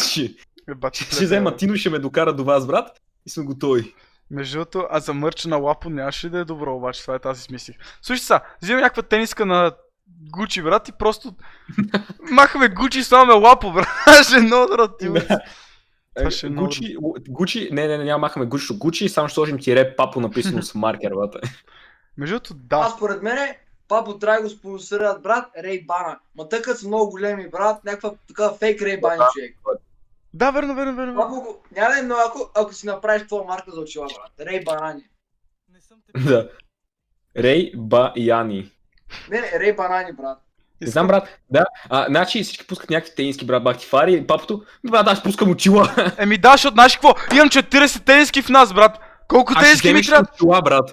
Е, 0.68 0.74
бати, 0.74 1.04
Ще 1.04 1.24
взема 1.24 1.56
Тино, 1.56 1.76
ще 1.76 1.90
ме 1.90 1.98
докара 1.98 2.32
до 2.32 2.44
вас, 2.44 2.66
брат. 2.66 3.00
И 3.26 3.30
съм 3.30 3.44
готови. 3.44 3.94
Между 4.30 4.58
другото, 4.58 4.86
а 4.90 5.00
за 5.00 5.14
мърча 5.14 5.48
на 5.48 5.56
Лапо 5.56 5.90
нямаше 5.90 6.30
да 6.30 6.38
е 6.38 6.44
добро, 6.44 6.76
обаче 6.76 7.02
това 7.02 7.14
е 7.14 7.18
тази 7.18 7.42
смислих. 7.42 7.76
Слушай 8.02 8.24
са, 8.24 8.40
взимам 8.62 8.80
някаква 8.80 9.02
тениска 9.02 9.46
на 9.46 9.72
Гучи, 10.32 10.62
брат, 10.62 10.88
и 10.88 10.92
просто 10.92 11.34
махаме 12.30 12.68
Гучи 12.68 12.98
и 12.98 13.02
слагаме 13.02 13.32
Лапо, 13.32 13.72
брат. 13.72 13.88
Ще 14.26 14.36
е 14.36 14.40
много 14.40 14.66
добро 14.66 14.88
ти. 14.88 15.06
Е 16.16 16.48
Гучи, 16.48 16.96
Гучи, 17.28 17.68
не, 17.72 17.86
не, 17.86 17.98
не, 17.98 18.04
няма 18.04 18.18
махаме 18.18 18.46
Гучи, 18.46 18.62
защото 18.62 18.78
Гучи, 18.78 19.08
само 19.08 19.28
ще 19.28 19.34
сложим 19.34 19.58
тире 19.58 19.96
папо 19.96 20.20
написано 20.20 20.62
с 20.62 20.74
маркер, 20.74 21.12
брат. 21.14 21.36
Между 22.16 22.34
другото, 22.34 22.54
да. 22.54 22.76
Аз 22.76 22.92
според 22.92 23.22
мене, 23.22 23.58
папо 23.88 24.18
трябва 24.18 24.36
да 24.36 24.42
го 24.42 24.50
спонсорират 24.50 25.22
брат 25.22 25.46
Рей 25.58 25.84
Бана. 25.84 26.18
Ма 26.36 26.48
тъй 26.48 26.62
като 26.62 26.80
са 26.80 26.88
много 26.88 27.10
големи 27.10 27.48
брат, 27.50 27.84
някаква 27.84 28.12
такава 28.28 28.56
фейк 28.56 28.82
Рей 28.82 29.00
Бани 29.00 29.22
човек. 29.32 29.56
Да, 30.34 30.50
верно, 30.50 30.74
верно, 30.74 30.96
верно. 30.96 31.14
Папо, 31.20 31.34
го- 31.34 31.62
няма 31.76 32.02
много, 32.02 32.20
ако, 32.26 32.50
ако 32.54 32.72
си 32.74 32.86
направиш 32.86 33.26
твоя 33.26 33.44
марка 33.44 33.70
за 33.70 33.80
очила, 33.80 34.06
брат. 34.06 34.48
Рей 34.48 34.64
Банани. 34.64 35.02
да. 36.26 36.50
Рей 37.36 37.72
Ба 37.76 38.12
Яни. 38.16 38.70
Не, 39.30 39.40
не, 39.40 39.60
Рей 39.60 39.72
Банани, 39.72 40.12
брат. 40.12 40.38
Не 40.80 40.86
знам, 40.86 41.06
брат. 41.06 41.28
Да. 41.50 41.64
А, 41.88 42.06
значи 42.08 42.42
всички 42.42 42.66
пускат 42.66 42.90
някакви 42.90 43.14
тениски, 43.14 43.46
брат, 43.46 43.64
бахтифари. 43.64 44.14
И 44.14 44.26
папото, 44.26 44.62
брат, 44.90 45.08
аз 45.08 45.22
пускам 45.22 45.50
очила. 45.50 45.94
Еми 46.18 46.38
да, 46.38 46.52
защото 46.52 46.74
знаеш 46.74 46.92
какво? 46.96 47.14
Имам 47.34 47.48
40 47.48 48.04
тениски 48.04 48.42
в 48.42 48.48
нас, 48.48 48.74
брат. 48.74 48.98
Колко 49.28 49.54
тениски 49.54 49.92
ми 49.92 50.02
трябва? 50.02 50.26
очила, 50.34 50.62
брат. 50.62 50.90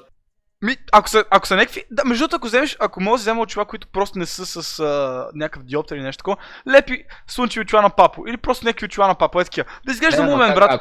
Ми, 0.61 0.75
ако 0.91 1.09
са, 1.09 1.25
ако 1.29 1.47
са 1.47 1.55
някакви... 1.55 1.83
Да, 1.91 2.05
между 2.05 2.21
другото, 2.21 2.35
ако 2.35 2.47
вземеш, 2.47 2.77
ако 2.79 3.01
можеш 3.01 3.23
да 3.23 3.31
взема 3.31 3.41
очила, 3.41 3.65
които 3.65 3.87
просто 3.87 4.19
не 4.19 4.25
са 4.25 4.45
с 4.45 4.79
а, 4.79 5.29
някакъв 5.33 5.63
диоптер 5.63 5.95
или 5.95 6.03
нещо 6.03 6.17
такова, 6.17 6.37
лепи 6.69 7.03
слънчеви 7.27 7.61
очила 7.61 7.81
на 7.81 7.89
папо. 7.89 8.23
Или 8.27 8.37
просто 8.37 8.65
някакви 8.65 8.85
очила 8.85 9.07
на 9.07 9.15
папо, 9.15 9.41
е 9.41 9.43
такива. 9.43 9.67
Да 9.85 9.91
изглежда 9.91 10.17
как- 10.47 10.55
брат. 10.55 10.71
А, 10.71 10.77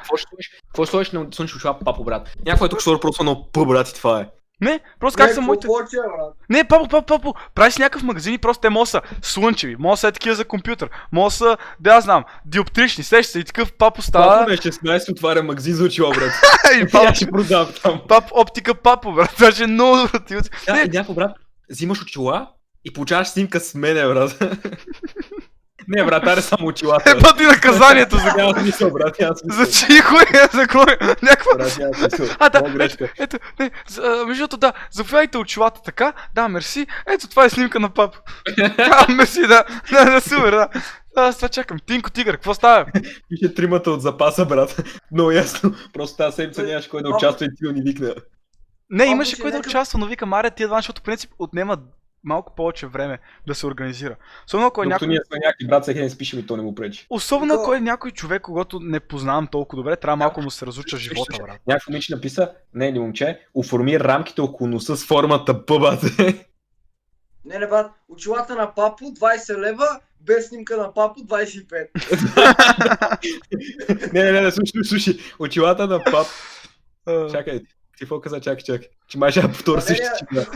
какво 0.68 0.84
ще 0.84 0.90
сложиш? 0.90 1.12
На 1.12 1.26
слънчево 1.32 1.56
очила, 1.56 1.78
папо, 1.78 2.04
брат? 2.04 2.36
Някой 2.46 2.66
е 2.66 2.70
тук 2.70 2.80
ще 2.80 3.00
просто 3.00 3.24
на 3.24 3.50
П, 3.52 3.64
брат, 3.64 3.88
и 3.88 3.94
това 3.94 4.20
е. 4.20 4.26
Не, 4.60 4.80
просто 5.00 5.16
как 5.16 5.30
са 5.30 5.34
какво 5.34 5.46
моите... 5.46 5.66
брат? 5.66 6.34
Не, 6.50 6.64
папо, 6.64 6.88
папо, 6.88 7.06
папо, 7.06 7.34
прави 7.54 7.72
си 7.72 7.80
някакъв 7.80 8.02
магазин 8.02 8.34
и 8.34 8.38
просто 8.38 8.60
те 8.60 8.70
могат 8.70 8.86
да 8.86 8.90
са 8.90 9.02
слънчеви, 9.22 9.76
могат 9.78 9.92
да 9.92 9.96
са 10.00 10.08
е 10.08 10.12
такива 10.12 10.34
за 10.34 10.44
компютър, 10.44 10.90
могат 11.12 11.38
да 11.80 11.94
я 11.94 12.00
знам, 12.00 12.24
диоптрични, 12.46 13.04
сеща 13.04 13.32
се 13.32 13.38
и 13.38 13.44
такъв 13.44 13.72
папо 13.72 13.96
Папо 13.96 14.02
става. 14.02 14.40
на 14.40 14.56
16 14.56 15.12
отваря 15.12 15.42
магазин 15.42 15.74
за 15.74 15.84
очила, 15.84 16.10
брат. 16.10 16.32
и 16.82 16.90
папо, 16.92 17.06
аз 17.06 17.16
ще 17.16 17.26
продавам 17.26 17.72
там. 17.82 18.00
пап, 18.08 18.24
оптика 18.32 18.74
папо, 18.74 19.12
брат, 19.12 19.30
това 19.34 19.52
ще 19.52 19.64
е 19.64 19.66
много 19.66 19.96
добро 19.96 20.20
ти. 20.20 20.34
Да, 20.66 20.82
и 20.86 20.88
някой 20.88 21.14
брат, 21.14 21.36
взимаш 21.70 22.02
очила 22.02 22.48
и 22.84 22.92
получаваш 22.92 23.28
снимка 23.28 23.60
с 23.60 23.74
мене, 23.74 24.06
брат. 24.06 24.42
Не, 25.88 26.04
брат, 26.04 26.26
аре 26.26 26.42
само 26.42 26.66
очилата. 26.66 27.10
е 27.10 27.18
пъти 27.18 27.42
наказанието 27.42 28.16
за... 28.16 28.32
Няма 28.36 28.60
смисъл, 28.60 28.90
брат, 28.90 29.20
няма 29.20 29.36
смисъл. 29.36 29.64
За 29.64 29.72
чихо 29.72 30.16
е, 30.16 30.48
за 30.52 30.66
кой? 30.66 30.96
Някаква... 31.22 31.56
Брат, 31.56 31.78
няма 31.78 31.94
смисъл. 31.94 32.26
А, 32.38 32.48
да, 32.48 32.60
Много 32.60 32.76
грешка. 32.78 33.12
Ето, 33.18 33.38
не, 33.60 33.70
между 34.26 34.42
другото, 34.42 34.56
да, 34.56 34.72
заповядайте 34.90 35.38
очилата 35.38 35.80
така, 35.84 36.12
да, 36.34 36.48
мерси, 36.48 36.86
ето 37.06 37.28
това 37.28 37.44
е 37.44 37.50
снимка 37.50 37.80
на 37.80 37.88
папа. 37.88 38.18
А, 38.78 39.12
мерси, 39.12 39.40
да, 39.40 39.64
да, 39.90 40.04
да, 40.04 40.20
супер, 40.20 40.50
да. 40.50 40.68
Да, 41.16 41.22
Аз 41.22 41.36
това 41.36 41.48
чакам. 41.48 41.78
Тинко 41.86 42.10
Тигър, 42.10 42.34
какво 42.34 42.54
става? 42.54 42.86
Пише 43.28 43.54
тримата 43.54 43.90
от 43.90 44.02
запаса, 44.02 44.46
брат. 44.46 44.82
Много 45.12 45.30
ясно. 45.30 45.74
Просто 45.92 46.16
тази 46.16 46.34
седмица 46.34 46.62
нямаше 46.62 46.88
кой 46.88 47.02
да 47.02 47.08
участва 47.08 47.46
и 47.46 47.48
ти 47.48 47.64
да 47.64 47.72
ни 47.72 47.82
викна. 47.82 48.14
Не, 48.90 49.04
имаше 49.04 49.36
си 49.36 49.42
кой 49.42 49.50
да 49.50 49.58
участва, 49.58 49.98
но 49.98 50.06
викам, 50.06 50.32
аре, 50.32 50.50
тия 50.50 50.68
два, 50.68 50.78
защото 50.78 51.02
принцип 51.02 51.30
отнема 51.38 51.78
малко 52.26 52.54
повече 52.54 52.86
време 52.86 53.18
да 53.46 53.54
се 53.54 53.66
организира. 53.66 54.16
Особено 54.46 54.66
ако 54.66 54.82
е 54.82 54.86
някой, 54.86 55.08
ние 55.08 55.20
сме 55.26 55.38
някакви 55.38 55.66
брат, 55.66 55.82
всеки 55.82 56.00
ден 56.00 56.10
спишем 56.10 56.38
и 56.38 56.46
то 56.46 56.56
не 56.56 56.62
му 56.62 56.74
пречи. 56.74 57.06
особено 57.10 57.54
ако 57.54 57.74
е 57.74 57.80
някой 57.80 58.10
човек, 58.10 58.42
когато 58.42 58.80
не 58.80 59.00
познавам 59.00 59.46
толкова 59.46 59.82
добре, 59.82 59.96
трябва 59.96 60.16
малко 60.16 60.42
му 60.42 60.50
се 60.50 60.66
разуча 60.66 60.96
живота, 60.96 61.36
брат. 61.42 61.60
Някакво 61.66 61.90
момиче 61.90 62.14
написа, 62.14 62.50
не 62.74 62.88
или 62.88 62.98
момче, 62.98 63.40
оформи 63.54 64.00
рамките 64.00 64.40
около 64.40 64.70
носа 64.70 64.96
с 64.96 65.06
формата 65.06 65.54
бъбате. 65.54 66.46
Не, 67.44 67.58
не, 67.58 67.66
брат, 67.66 67.92
очилата 68.08 68.54
на 68.54 68.74
папо 68.74 69.04
20 69.04 69.58
лева, 69.58 69.86
без 70.20 70.48
снимка 70.48 70.76
на 70.76 70.94
папо 70.94 71.20
25. 71.20 71.88
не, 74.12 74.22
не, 74.22 74.32
не, 74.32 74.40
не, 74.40 74.50
слушай, 74.50 74.84
слушай, 74.84 75.18
очилата 75.38 75.86
на 75.86 76.04
пап. 76.04 76.26
А, 77.06 77.30
Чакай, 77.30 77.60
какво 78.04 78.20
каза, 78.20 78.40
чакай, 78.40 78.64
чакай. 78.64 78.88
Че 79.08 79.18
май 79.18 79.30
ще 79.30 79.40
я 79.40 79.48
повторя 79.48 79.80
Валерия, 79.80 79.96
същия 79.96 80.12
чина. 80.28 80.46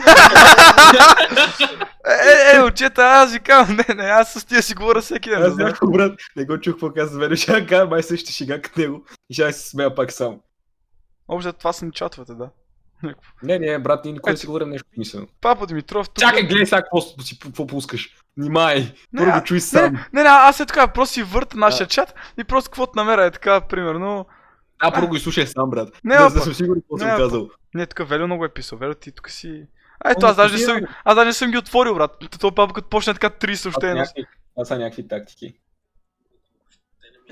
Е, 2.07 2.57
е, 2.57 2.63
очета, 2.63 3.03
аз 3.03 3.33
ви 3.33 3.41
казвам, 3.41 3.77
не, 3.77 3.95
не, 3.95 4.05
аз 4.05 4.33
с 4.33 4.45
тия 4.45 4.63
си 4.63 4.75
говоря 4.75 5.01
всеки 5.01 5.31
ден. 5.31 5.43
Аз 5.43 5.57
някакво 5.57 5.91
брат, 5.91 6.21
не 6.37 6.45
го 6.45 6.61
чух 6.61 6.75
какво 6.75 6.93
каза, 6.93 7.19
мен 7.19 7.37
ще 7.37 7.53
я 7.53 7.67
кажа, 7.67 7.87
май 7.87 8.03
същата 8.03 8.33
шега 8.33 8.63
като 8.63 8.81
него. 8.81 9.05
И 9.31 9.35
ще 9.35 9.53
се 9.53 9.69
смея 9.69 9.95
пак 9.95 10.13
сам. 10.13 10.41
Общо 11.29 11.53
това 11.53 11.73
са 11.73 11.85
ни 11.85 11.93
чатовете, 11.93 12.35
да. 12.35 12.51
Не, 13.43 13.59
не, 13.59 13.79
брат, 13.79 14.05
ние 14.05 14.13
никога 14.13 14.31
не 14.31 14.37
си 14.37 14.47
говорим 14.47 14.69
нещо 14.69 14.89
смислено. 14.95 15.27
Папа 15.41 15.67
Димитров, 15.67 16.09
тук... 16.09 16.19
Чакай, 16.19 16.43
гледай 16.43 16.67
сега 16.67 16.83
какво 16.83 17.01
си 17.01 17.39
какво 17.39 17.67
пускаш. 17.67 18.17
Внимай, 18.37 18.95
Не, 19.13 19.25
първо 19.25 19.45
чуй 19.45 19.61
сам. 19.61 19.93
не, 20.13 20.23
не, 20.23 20.29
аз 20.29 20.61
е 20.61 20.67
така, 20.67 20.89
просто 20.89 21.13
си 21.13 21.23
върта 21.23 21.57
нашия 21.57 21.87
чат 21.87 22.15
и 22.39 22.45
просто 22.45 22.71
каквото 22.71 22.93
намеря 22.97 23.25
е 23.25 23.31
така, 23.31 23.61
примерно. 23.61 24.27
А, 24.81 24.93
първо 24.93 25.09
го 25.09 25.17
изслушай 25.17 25.47
сам, 25.47 25.71
брат. 25.71 26.01
Не, 26.05 26.17
да, 26.17 26.31
да 26.31 26.41
съм 26.41 26.55
сигурен 26.55 26.83
какво 26.83 26.99
съм 26.99 27.09
казал. 27.09 27.51
Не, 27.75 27.87
тук 27.87 28.09
Велю 28.09 28.27
много 28.27 28.45
е 28.45 28.49
писал. 28.49 28.79
Велю, 28.79 28.95
ти 28.95 29.13
тук 29.13 29.31
си... 29.31 29.67
А, 30.01 30.11
ето, 30.11 30.27
О, 30.27 30.29
аз 30.29 30.37
даже, 30.37 30.55
не 30.55 30.61
съм, 30.61 30.81
аз 31.05 31.15
даже 31.15 31.27
не 31.27 31.33
съм 31.33 31.51
ги 31.51 31.59
отворил, 31.59 31.95
брат. 31.95 32.11
То 32.41 32.55
папа 32.55 32.75
като 32.75 32.89
почне 32.89 33.13
така 33.15 33.31
три 33.31 33.53
Това 33.53 33.63
съобщения. 33.63 34.07
Това 34.55 34.65
са 34.65 34.79
някакви 34.79 35.09
тактики. 35.09 35.55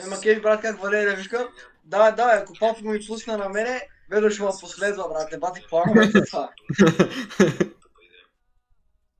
Ема 0.04 0.20
кеф, 0.20 0.42
брат, 0.42 0.60
как 0.60 0.82
Валерия 0.82 1.16
вика? 1.16 1.48
Да, 1.84 2.10
да, 2.10 2.40
ако 2.42 2.52
папа 2.60 2.80
ми 2.82 2.98
пусна 3.06 3.38
на 3.38 3.48
мене, 3.48 3.80
Вело 4.10 4.30
ще 4.30 4.42
ме 4.42 4.48
последва, 4.60 5.08
брат. 5.08 5.32
Не 5.32 5.38
бати, 5.38 5.60
какво 5.60 5.80
е 5.80 6.10
това? 6.30 6.50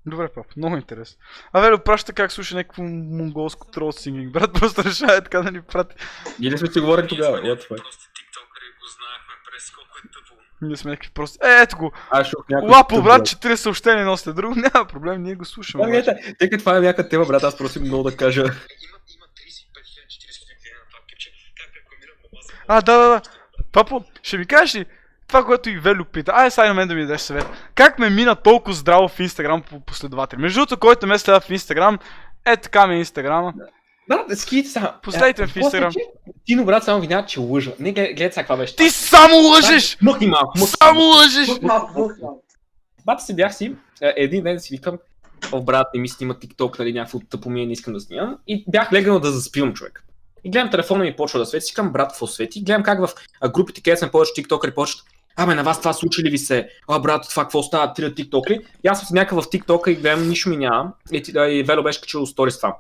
Добре, 0.07 0.29
пап, 0.29 0.47
много 0.57 0.77
интересно. 0.77 1.19
А 1.53 1.61
Велю 1.61 1.79
праща 1.79 2.13
как 2.13 2.33
слуша 2.33 2.57
някакво 2.57 2.83
монголско 2.83 3.67
трол 3.67 3.93
сингинг. 3.93 4.33
Брат 4.33 4.53
просто 4.61 4.85
решава 4.85 5.23
така 5.23 5.43
да 5.43 5.51
ни 5.51 5.63
прати. 5.63 5.97
Ние 6.39 6.59
сме 6.59 6.73
си 6.73 6.81
говорили 6.81 7.09
тогава? 7.09 7.39
What 7.39 7.59
the 7.59 7.69
fuck? 7.69 7.83
През 9.59 9.71
колко 9.71 9.99
е 9.99 10.09
тъпо. 10.09 10.35
Ние 10.63 10.77
сме 10.77 10.91
някакви 10.91 11.11
просто... 11.15 11.47
Е, 11.47 11.63
ето 11.63 11.77
го! 11.77 11.93
Лапо, 12.63 13.03
брат, 13.03 13.27
четири 13.27 13.57
съобщения 13.57 14.01
едно 14.01 14.17
след 14.17 14.37
друго. 14.37 14.55
Няма 14.75 14.87
проблем, 14.87 15.23
ние 15.23 15.35
го 15.35 15.45
слушаме. 15.45 15.85
Да, 15.85 15.91
обаче. 15.91 16.03
гледайте, 16.03 16.35
тъй 16.39 16.51
като 16.51 16.61
това 16.61 16.77
е 16.77 16.81
някаква 16.81 17.09
тема, 17.09 17.25
брат, 17.25 17.43
аз 17.43 17.59
просто 17.59 17.79
имам 17.79 17.89
много 17.89 18.11
да 18.11 18.17
кажа. 18.17 18.41
Има, 18.41 18.51
има 18.51 18.57
35 18.57 18.59
000, 18.61 18.65
40 18.65 20.29
000 20.29 20.59
гледания 20.61 20.79
на 20.79 20.87
това. 20.91 21.01
Как 21.57 21.73
моба 22.33 22.43
за 22.43 22.53
А, 22.69 22.81
да, 22.81 22.99
да, 22.99 23.09
да. 23.09 23.21
Папо, 23.73 24.05
ще 24.23 24.39
ми 24.39 24.47
кажеш 24.47 24.75
ли 24.75 24.87
това, 25.29 25.45
което 25.45 25.71
и 25.71 25.79
Велю 25.79 26.05
пита? 26.05 26.33
Ай, 26.35 26.51
сега 26.51 26.69
на 26.69 26.75
мен 26.75 26.89
да 26.89 26.95
ми 26.95 27.01
дадеш 27.01 27.21
съвет. 27.21 27.47
Как 27.75 27.99
ме 27.99 28.11
мина 28.11 28.37
толкова 28.37 28.75
здраво 28.75 29.09
в 29.09 29.21
Инстаграм 29.21 29.63
по 29.63 29.81
последователи? 29.81 30.41
Между 30.41 30.59
другото, 30.59 30.81
който 30.81 31.07
ме 31.07 31.19
следва 31.19 31.41
в 31.41 31.51
Инстаграм, 31.51 31.99
е 32.45 32.57
така 32.57 32.87
ми 32.87 32.95
е 32.95 32.99
Инстаграма. 32.99 33.53
Брат, 33.57 33.71
ските 34.35 34.69
сега. 34.69 34.97
Последайте 35.03 35.43
ме 35.43 35.47
в 35.49 35.51
Какво 35.51 35.67
Инстаграм. 35.67 35.93
случи? 35.93 36.07
Тино, 36.45 36.65
брат, 36.65 36.85
само 36.85 37.01
видя, 37.01 37.25
че 37.27 37.41
лъжа. 37.41 37.73
Не, 37.79 37.93
гледай, 37.93 38.15
сега 38.17 38.31
каква 38.33 38.57
беше. 38.57 38.77
Ти 38.77 38.91
само 38.91 39.35
лъжеш! 39.37 39.99
Мъкни 40.03 40.27
малко. 40.27 40.59
Само 40.59 41.01
лъжеш! 41.01 41.49
Бата 43.07 43.25
си 43.25 43.37
бях 43.37 43.55
си, 43.55 43.75
е, 44.03 44.15
един 44.17 44.43
ден 44.45 44.61
си 44.61 44.77
викам, 44.77 44.99
о 45.53 45.63
брат, 45.63 45.87
не 45.95 46.01
ми 46.01 46.09
снима 46.09 46.35
TikTok, 46.35 46.79
нали, 46.79 46.93
някакво 46.93 47.19
тъпомия, 47.21 47.67
не 47.67 47.73
искам 47.73 47.93
да 47.95 48.01
снимам. 48.01 48.37
И 48.47 48.65
бях 48.69 48.93
легнал 48.93 49.21
да 49.21 49.33
заспивам 49.33 49.75
човек. 49.75 50.05
И 50.45 50.51
гледам 50.51 50.71
телефона 50.71 51.05
ми 51.05 51.17
почва 51.17 51.39
да 51.39 51.47
свети, 51.47 51.67
си 51.67 51.75
казвам, 51.75 51.93
брат, 51.93 52.09
какво 52.09 52.27
свети? 52.27 52.65
Гледам 52.65 52.83
как 52.83 53.01
в 53.01 53.11
групите, 53.49 53.83
където 53.83 53.99
сме 54.01 54.11
повече 54.11 54.33
тиктокери, 54.35 54.75
почват. 54.75 55.05
Абе, 55.37 55.55
на 55.55 55.63
вас 55.65 55.79
това 55.79 55.93
случи 55.93 56.23
ли 56.23 56.31
ви 56.31 56.39
се? 56.39 56.69
А, 56.89 56.99
брат, 56.99 57.27
това 57.31 57.43
какво 57.43 57.63
става? 57.63 57.93
Три 57.93 58.15
тиктокли. 58.15 58.61
И 58.85 58.89
аз 58.89 59.01
съм 59.01 59.15
някакъв 59.15 59.45
в 59.45 59.51
тиктока 59.51 59.91
и 59.91 59.95
гледам, 59.95 60.29
нищо 60.29 60.49
ми 60.49 60.57
няма. 60.57 60.93
И, 61.13 61.23
ти- 61.23 61.33
и 61.37 61.63
Вело 61.63 61.83
беше 61.83 62.01
качил 62.01 62.27
стори 62.27 62.51
с 62.51 62.57
това. 62.57 62.77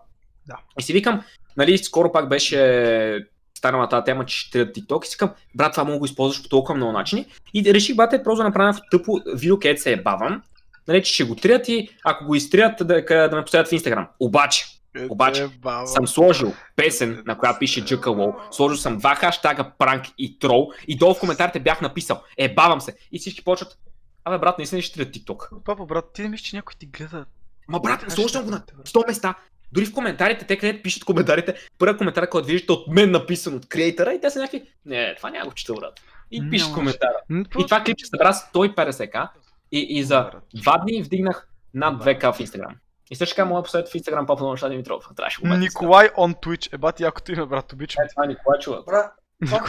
Да. 0.48 0.56
И 0.78 0.82
си 0.82 0.92
викам, 0.92 1.22
нали, 1.56 1.78
скоро 1.78 2.12
пак 2.12 2.28
беше 2.28 3.26
станала 3.58 3.88
тази 3.88 4.04
тема, 4.04 4.26
че 4.26 4.38
ще 4.38 4.72
TikTok 4.72 5.04
и 5.04 5.08
си 5.08 5.16
казвам, 5.16 5.36
брат, 5.54 5.72
това 5.72 5.84
мога 5.84 5.94
да 5.94 5.98
го 5.98 6.04
използваш 6.04 6.42
по 6.42 6.48
толкова 6.48 6.74
много 6.74 6.92
начини. 6.92 7.26
И 7.54 7.74
реших, 7.74 7.96
бате, 7.96 8.22
просто 8.22 8.38
да 8.38 8.44
направя 8.44 8.80
тъпо 8.90 9.20
видео, 9.34 9.58
където 9.58 9.82
се 9.82 9.92
е 9.92 10.02
бавам. 10.02 10.42
Нали, 10.88 11.02
че 11.02 11.14
ще 11.14 11.24
го 11.24 11.34
трият 11.34 11.68
и 11.68 11.88
ако 12.04 12.24
го 12.24 12.34
изтрият, 12.34 12.86
да, 12.86 13.02
да 13.28 13.36
ме 13.36 13.44
поставят 13.44 13.68
в 13.68 13.72
Инстаграм. 13.72 14.08
Обаче, 14.20 14.64
Обаче, 15.08 15.42
Е, 15.42 15.48
баба. 15.48 15.86
съм 15.86 16.06
сложил 16.06 16.52
песен, 16.76 17.22
на 17.26 17.38
която 17.38 17.58
пише 17.58 17.84
JKLO, 17.84 18.34
сложил 18.50 18.76
съм 18.76 18.98
два 18.98 19.14
хаштага 19.14 19.70
пранк 19.78 20.04
и 20.18 20.38
трол 20.38 20.70
и 20.88 20.96
долу 20.96 21.14
в 21.14 21.20
коментарите 21.20 21.60
бях 21.60 21.80
написал, 21.80 22.22
е, 22.36 22.54
бавам 22.54 22.80
се. 22.80 22.96
И 23.12 23.18
всички 23.18 23.44
почват, 23.44 23.78
абе 24.24 24.38
брат, 24.38 24.58
наистина 24.58 24.82
ще 24.82 24.94
трият 24.94 25.14
TikTok. 25.14 25.62
Папа, 25.64 25.86
брат, 25.86 26.04
ти 26.14 26.22
не 26.22 26.28
мислиш, 26.28 26.50
че 26.50 26.56
някой 26.56 26.74
ти 26.78 26.86
гледа? 26.86 27.24
Ма 27.68 27.80
брат, 27.80 28.04
сложил 28.08 28.42
го 28.44 28.50
на 28.50 28.62
100 28.84 29.06
места. 29.06 29.34
Дори 29.72 29.86
в 29.86 29.94
коментарите, 29.94 30.46
те 30.46 30.58
където 30.58 30.82
пишат 30.82 31.04
коментарите, 31.04 31.54
първият 31.78 31.98
коментар, 31.98 32.28
който 32.28 32.48
виждате 32.48 32.72
от 32.72 32.88
мен 32.88 33.10
написан 33.10 33.54
от 33.54 33.68
креатора 33.68 34.12
и 34.12 34.20
те 34.20 34.30
са 34.30 34.38
някакви, 34.38 34.62
не, 34.86 35.14
това 35.14 35.30
няма 35.30 35.44
го 35.44 35.54
чета, 35.54 35.74
брат. 35.74 36.00
И 36.30 36.50
пишат 36.50 36.68
Нямаш. 36.68 36.78
коментара. 36.78 37.16
И 37.58 37.64
това 37.64 37.84
клипче 37.84 38.06
събра 38.06 38.32
150к 38.32 39.28
и, 39.72 39.86
и 39.98 40.02
за 40.02 40.30
два 40.54 40.78
дни 40.78 41.02
вдигнах 41.02 41.48
над 41.74 42.04
2к 42.04 42.36
в 42.36 42.40
Инстаграм. 42.40 42.76
И 43.10 43.16
също 43.16 43.36
така 43.36 43.44
моят 43.44 43.64
последът 43.64 43.90
в 43.90 43.94
Инстаграм 43.94 44.26
папа 44.26 44.44
на 44.44 44.56
Шади 44.56 44.70
Димитров. 44.72 45.04
Трябваше 45.16 45.40
го 45.40 45.46
Николай 45.46 46.08
on 46.08 46.44
Twitch. 46.46 46.74
Е, 46.74 46.78
бати, 46.78 47.02
якото 47.02 47.32
име, 47.32 47.46
брат, 47.46 47.72
обичам. 47.72 48.04
Е, 48.04 48.08
това 48.08 48.24
е 48.24 48.26
Николай 48.26 48.58
чува. 48.60 48.82
Брат, 48.86 49.12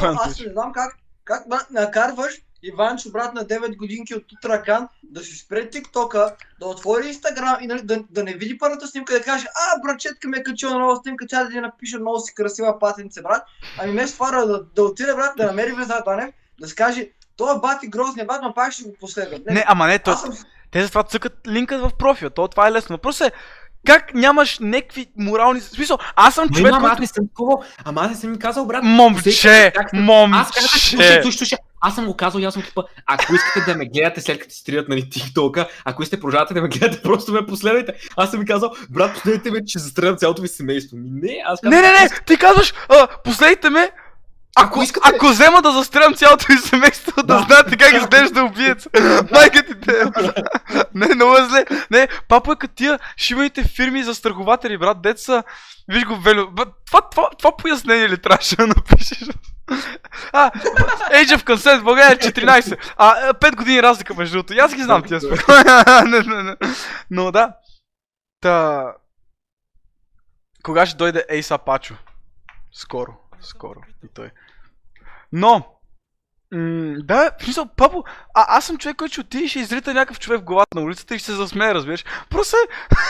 аз 0.03 0.39
не 0.39 0.51
знам 0.51 0.71
как, 0.73 0.97
как 1.23 1.45
накарваш 1.71 2.33
Иванчо, 2.63 3.11
брат 3.11 3.33
на 3.33 3.45
9 3.45 3.77
годинки 3.77 4.15
от 4.15 4.27
Тутракан, 4.27 4.87
да 5.03 5.23
си 5.23 5.35
спре 5.35 5.69
тиктока, 5.69 6.35
да 6.59 6.65
отвори 6.65 7.07
инстаграм 7.07 7.57
и 7.61 7.67
нали, 7.67 7.81
да, 7.81 8.03
да 8.09 8.23
не 8.23 8.33
види 8.33 8.57
първата 8.57 8.87
снимка, 8.87 9.13
да 9.13 9.21
каже, 9.21 9.45
а, 9.45 9.81
братчетка 9.81 10.27
ми 10.27 10.37
е 10.37 10.43
качила 10.43 10.79
нова 10.79 10.95
снимка, 10.95 11.25
тя 11.29 11.43
да 11.43 11.49
ти 11.49 11.59
напише 11.59 11.97
много 11.97 12.19
си 12.19 12.33
красива 12.35 12.79
патенце, 12.79 13.21
брат. 13.21 13.43
Ами 13.79 13.91
вместо 13.91 14.17
това 14.17 14.31
да, 14.31 14.47
да, 14.47 14.63
да 14.75 14.83
отиде, 14.83 15.13
брат, 15.15 15.33
да 15.37 15.45
намери 15.45 15.71
Веза 15.71 16.01
Банев, 16.05 16.29
да 16.59 16.67
си 16.67 16.75
каже, 16.75 17.09
това 17.37 17.51
е 17.51 17.59
бати 17.59 17.87
грозния 17.87 18.25
брат, 18.25 18.39
но 18.43 18.53
пак 18.53 18.73
ще 18.73 18.83
го 18.83 18.93
последвам. 18.99 19.41
Не, 19.49 19.63
ама 19.67 19.87
не, 19.87 19.99
то, 19.99 20.11
аз 20.11 20.21
съм 20.21 20.31
те 20.71 20.83
затова 20.83 21.03
цъкат 21.03 21.33
линкът 21.47 21.81
в 21.81 21.91
профила. 21.99 22.29
То, 22.29 22.47
това 22.47 22.67
е 22.67 22.71
лесно. 22.71 22.93
Въпросът 22.93 23.27
е, 23.27 23.31
как 23.85 24.13
нямаш 24.13 24.59
някакви 24.61 25.07
морални... 25.17 25.61
Смисъл, 25.61 25.97
аз 26.15 26.35
съм 26.35 26.49
човек, 26.49 26.69
имам, 26.69 26.85
аз 26.85 26.89
който... 26.89 27.01
не 27.01 27.07
съм 27.07 27.27
такова, 27.27 27.65
ама 27.85 28.01
аз 28.01 28.09
не 28.09 28.15
съм 28.15 28.31
ми 28.31 28.39
казал, 28.39 28.65
брат. 28.65 28.83
Момче, 28.83 29.31
съм- 29.31 29.73
Аз 30.33 30.51
казах, 30.51 30.71
момче. 30.71 31.21
слушай, 31.21 31.33
слушай, 31.33 31.57
аз 31.81 31.95
съм 31.95 32.05
го 32.05 32.17
казал 32.17 32.39
и 32.39 32.45
аз 32.45 32.53
съм 32.53 32.63
типа, 32.63 32.81
ако 33.05 33.35
искате 33.35 33.71
да 33.71 33.77
ме 33.77 33.85
гледате 33.85 34.21
след 34.21 34.39
като 34.39 34.53
стрият 34.53 34.89
нали, 34.89 35.09
тиктока, 35.09 35.67
ако 35.85 36.03
искате 36.03 36.21
продължавате 36.21 36.53
да 36.53 36.61
ме 36.61 36.67
гледате, 36.67 37.01
просто 37.01 37.31
ме 37.31 37.45
последвайте. 37.45 37.93
Аз 38.17 38.31
съм 38.31 38.39
ми 38.39 38.45
казал, 38.45 38.71
брат, 38.89 39.13
последвайте 39.13 39.51
ме, 39.51 39.65
че 39.65 39.79
застрелям 39.79 40.17
цялото 40.17 40.41
ви 40.41 40.47
семейство. 40.47 40.97
Не, 40.99 41.43
аз 41.45 41.61
казвам, 41.61 41.81
Не, 41.81 41.87
не, 41.87 41.91
не, 41.91 42.09
ти 42.25 42.37
казваш, 42.37 42.73
а, 42.89 43.07
последите 43.23 43.69
ме, 43.69 43.91
ако, 44.63 44.81
искате- 44.83 45.11
ако 45.15 45.27
взема 45.27 45.61
да 45.61 45.71
застрелям 45.71 46.13
цялото 46.13 46.45
ви 46.49 46.57
семейство, 46.57 47.11
да, 47.15 47.23
Да. 47.23 47.39
знаете 47.39 47.77
как 47.77 47.93
изглежда 47.93 48.43
убиец. 48.43 48.87
Майка 49.31 49.63
ти 49.63 49.79
те. 49.79 50.03
не, 50.95 51.15
много 51.15 51.37
е 51.37 51.45
зле. 51.45 51.65
Не, 51.91 52.07
папа 52.27 52.51
е 52.53 52.55
като 52.55 52.73
тия 52.73 52.99
шибаните 53.17 53.63
фирми 53.63 54.03
за 54.03 54.15
страхователи, 54.15 54.77
брат, 54.77 55.01
деца. 55.01 55.43
Виж 55.87 56.05
го, 56.05 56.15
Велю. 56.15 56.47
Това, 56.85 57.01
това, 57.11 57.29
това 57.37 57.57
пояснение 57.57 58.09
ли 58.09 58.21
трябваше 58.21 58.55
да 58.55 58.67
напишеш? 58.67 59.27
А, 60.33 60.51
Age 61.11 61.37
of 61.37 61.43
Consent, 61.43 61.83
България 61.83 62.17
14. 62.17 62.77
А, 62.97 63.33
5 63.33 63.55
години 63.55 63.83
разлика 63.83 64.13
между 64.13 64.33
другото. 64.37 64.53
Аз 64.61 64.75
ги 64.75 64.83
знам 64.83 65.03
тия 65.03 65.21
спокойно. 65.21 65.63
не, 66.05 66.19
не, 66.35 66.43
не. 66.43 66.55
Но 67.11 67.31
да. 67.31 67.53
Та... 68.41 68.83
Кога 70.63 70.85
ще 70.85 70.97
дойде 70.97 71.25
Ейса 71.29 71.57
Пачо? 71.57 71.95
Скоро, 72.73 73.11
скоро. 73.41 73.79
И 74.03 74.07
той. 74.13 74.31
Но, 75.31 75.65
м- 76.51 76.95
да, 77.03 77.31
в 77.39 77.43
смисъл, 77.43 77.65
папо, 77.77 78.03
а, 78.35 78.57
аз 78.57 78.65
съм 78.65 78.77
човек, 78.77 78.95
който 78.97 79.11
ще 79.11 79.21
отиде 79.21 79.43
и 79.43 79.47
ще 79.47 79.59
изрита 79.59 79.93
някакъв 79.93 80.19
човек 80.19 80.41
в 80.41 80.43
главата 80.43 80.77
на 80.77 80.81
улицата 80.81 81.15
и 81.15 81.19
ще 81.19 81.25
се 81.25 81.37
засмее, 81.37 81.73
разбираш. 81.73 82.05
Просто 82.29 82.57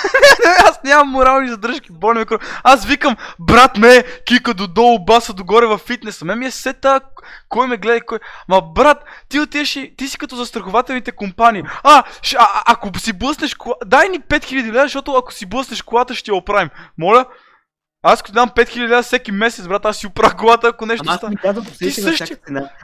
аз 0.65 0.84
нямам 0.84 1.09
морални 1.09 1.49
задръжки, 1.49 1.91
боли 1.91 2.20
ме 2.20 2.26
кръв. 2.26 2.61
Аз 2.63 2.86
викам, 2.86 3.15
брат 3.39 3.78
ме, 3.78 4.03
кика 4.26 4.53
додолу, 4.53 5.05
баса 5.05 5.34
догоре 5.34 5.65
във 5.65 5.82
фитнеса. 5.82 6.26
Ме 6.26 6.36
ми 6.36 6.45
е 6.45 6.51
сета, 6.51 7.01
кой 7.49 7.67
ме 7.67 7.78
гледа, 7.78 8.05
кой... 8.05 8.20
Ма 8.47 8.61
брат, 8.61 9.03
ти 9.30 9.39
отиваш 9.39 9.76
и 9.76 9.95
ти 9.97 10.07
си 10.07 10.17
като 10.17 10.36
застрахователните 10.36 11.11
компании. 11.11 11.63
А, 11.84 12.03
ш, 12.22 12.34
а, 12.34 12.38
а, 12.39 12.63
ако 12.65 12.99
си 12.99 13.13
блъснеш 13.13 13.53
кола... 13.53 13.76
Дай 13.86 14.09
ни 14.09 14.20
5000 14.20 14.65
лева, 14.65 14.84
защото 14.84 15.13
ако 15.13 15.34
си 15.34 15.45
блъснеш 15.45 15.82
колата, 15.82 16.15
ще 16.15 16.32
я 16.32 16.36
оправим. 16.36 16.70
Моля? 16.97 17.26
Аз 18.04 18.22
като 18.22 18.34
дам 18.34 18.50
5000 18.50 18.78
лева 18.80 19.04
всеки 19.04 19.32
месец, 19.32 19.68
брат, 19.68 19.86
аз 19.86 19.97
си 19.97 20.08
оправя 20.08 20.36
колата, 20.36 20.68
ако 20.68 20.86
нещо 20.86 21.04
Ама 21.08 21.14
аз 21.14 21.20
съм 21.20 21.28
стане. 21.30 21.36
последвайте 21.36 21.78
Ти 21.78 21.86
на 21.86 21.91
същи-. 21.91 22.36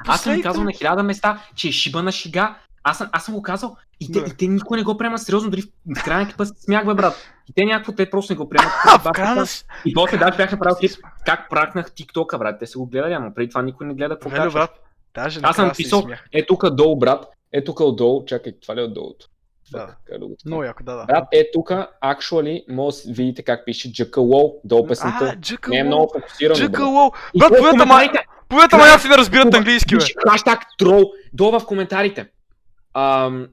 Аз 0.08 0.22
съм 0.22 0.42
казал 0.42 0.64
на 0.64 0.72
хиляда 0.72 1.04
места, 1.04 1.42
че 1.56 1.68
е 1.68 1.72
шиба 1.72 2.04
на 2.04 2.12
шига. 2.12 2.56
Аз 2.84 2.98
съм, 2.98 3.10
аз 3.12 3.26
съм 3.26 3.34
го 3.34 3.42
казал 3.42 3.76
и 4.00 4.12
те, 4.12 4.20
Да. 4.20 4.26
и 4.26 4.34
те 4.34 4.48
никой 4.48 4.78
не 4.78 4.84
го 4.84 4.98
приема 4.98 5.20
сериозно, 5.20 5.50
дори 5.50 5.62
в- 5.62 5.66
в 5.96 6.04
края 6.04 6.20
на 6.20 6.28
клипа 6.28 6.46
се 6.46 6.54
смях, 6.56 6.86
бе, 6.86 6.94
брат. 6.94 7.14
И 7.50 7.54
те 7.54 7.66
някакво, 7.66 7.92
те 7.92 8.10
просто 8.10 8.34
не 8.34 8.38
го 8.38 8.50
приемат. 8.50 8.74
А, 8.86 8.98
в 9.00 9.12
края 9.12 9.36
на... 9.36 9.46
с- 9.46 9.66
И 9.86 9.94
после 9.94 10.18
даже 10.18 10.38
бях 10.38 10.52
направил 10.52 10.76
клип, 10.76 10.92
как 11.26 11.50
пракнах 11.50 11.92
TikTok, 11.92 12.38
брат. 12.38 12.60
Те 12.60 12.68
са 12.68 12.78
го 12.78 12.86
гледали, 12.86 13.14
ама 13.14 13.34
преди 13.34 13.50
това 13.50 13.62
никой 13.62 13.88
не 13.88 13.94
гледа 13.94 14.16
какво 14.16 14.30
Аз 15.44 15.56
съм 15.56 15.72
изсмях. 16.02 16.26
е 16.34 16.46
тук 16.46 16.70
долу, 16.70 17.00
брат. 17.00 17.26
Е 17.54 17.64
тук 17.64 17.80
отдолу. 17.80 18.26
Чакай, 18.26 18.54
това 18.62 18.76
ли 18.76 18.80
е 18.80 18.84
отдолу? 18.84 19.14
Да. 19.72 19.96
Как 20.06 20.20
да 20.20 20.28
го 20.28 20.36
Много 20.46 20.64
яко, 20.64 20.84
да, 20.84 20.96
да. 20.96 21.06
Брат, 21.06 21.28
е 21.32 21.50
тук, 21.54 21.70
actually, 22.04 22.64
може 22.70 22.98
да 23.06 23.14
видите 23.14 23.44
как 23.44 23.66
пише 23.66 23.92
JKLOL, 23.92 24.54
долу 24.64 24.88
песента. 24.88 25.36
А, 25.66 25.70
Не 25.70 25.78
е 25.78 25.84
много 25.84 26.12
фокусирано. 26.16 26.56
Джъка 26.56 26.84
брат. 27.36 27.58
Повията 27.58 27.86
ма... 27.86 28.10
Повията 28.50 28.78
ма 28.78 28.84
някакви 28.86 29.10
не 29.10 29.18
разбират 29.18 29.54
английски, 29.54 29.96
бе. 29.96 30.04
Хаштаг 30.30 30.60
трол. 30.78 31.12
Долу 31.34 31.60
в 31.60 31.66
коментарите. 31.66 32.28
Ам, 32.94 33.48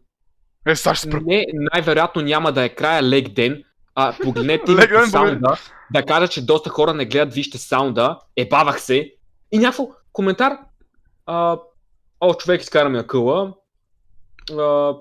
Е, 0.67 0.77
сега 0.77 0.95
ще 0.95 1.09
не, 1.09 1.47
най-вероятно 1.53 2.23
няма 2.23 2.53
да 2.53 2.65
е 2.65 2.69
края 2.69 3.03
лек 3.03 3.29
ден. 3.29 3.65
А, 3.95 4.15
погледнете 4.23 4.73
името 4.73 5.07
саунда. 5.11 5.57
Да 5.93 6.03
кажа, 6.03 6.29
че 6.29 6.47
доста 6.47 6.71
хора 6.71 6.95
не 6.95 7.07
гледат, 7.07 7.35
вижте 7.35 7.59
саунда. 7.59 8.19
Ебавах 8.37 8.81
се. 8.81 9.13
И 9.53 9.59
някакво 9.59 9.89
коментар. 10.13 10.59
А, 11.27 11.59
о, 12.21 12.35
човек 12.35 12.63
изкара 12.63 12.89
ми 12.89 12.99
акъла. 12.99 13.55
А, 14.59 14.95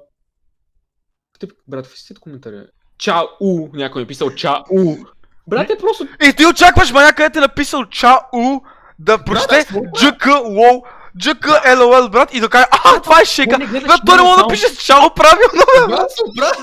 те, 1.42 1.48
брат, 1.68 1.84
какви 1.84 2.00
са 2.00 2.08
тези 2.08 2.20
коментари? 2.20 2.56
Чао, 2.98 3.24
у, 3.40 3.70
някой 3.74 4.02
е 4.02 4.08
писал 4.08 4.30
чао. 4.36 4.64
Брат, 5.48 5.70
е 5.70 5.78
просто... 5.78 6.08
И 6.28 6.34
ти 6.34 6.46
очакваш 6.46 6.92
маня, 6.92 7.14
където 7.14 7.40
е 7.40 7.42
написал 7.42 7.86
чао 7.86 8.62
да 9.00 9.24
прочете 9.24 9.66
джк 9.98 10.28
лоу, 10.46 10.84
джк 11.18 11.48
лол, 11.78 12.10
брат, 12.10 12.34
и 12.34 12.40
да 12.40 12.50
каже, 12.50 12.66
а, 12.72 13.02
това 13.02 13.22
е 13.22 13.26
шега. 13.26 13.58
не 13.58 13.68
Брат, 13.68 14.02
той 14.06 14.18
не 14.18 14.24
мога 14.24 14.44
да 14.44 14.48
пише 14.48 14.78
чао 14.78 15.14
правилно. 15.16 15.64
Брат, 15.88 16.12
брат! 16.38 16.58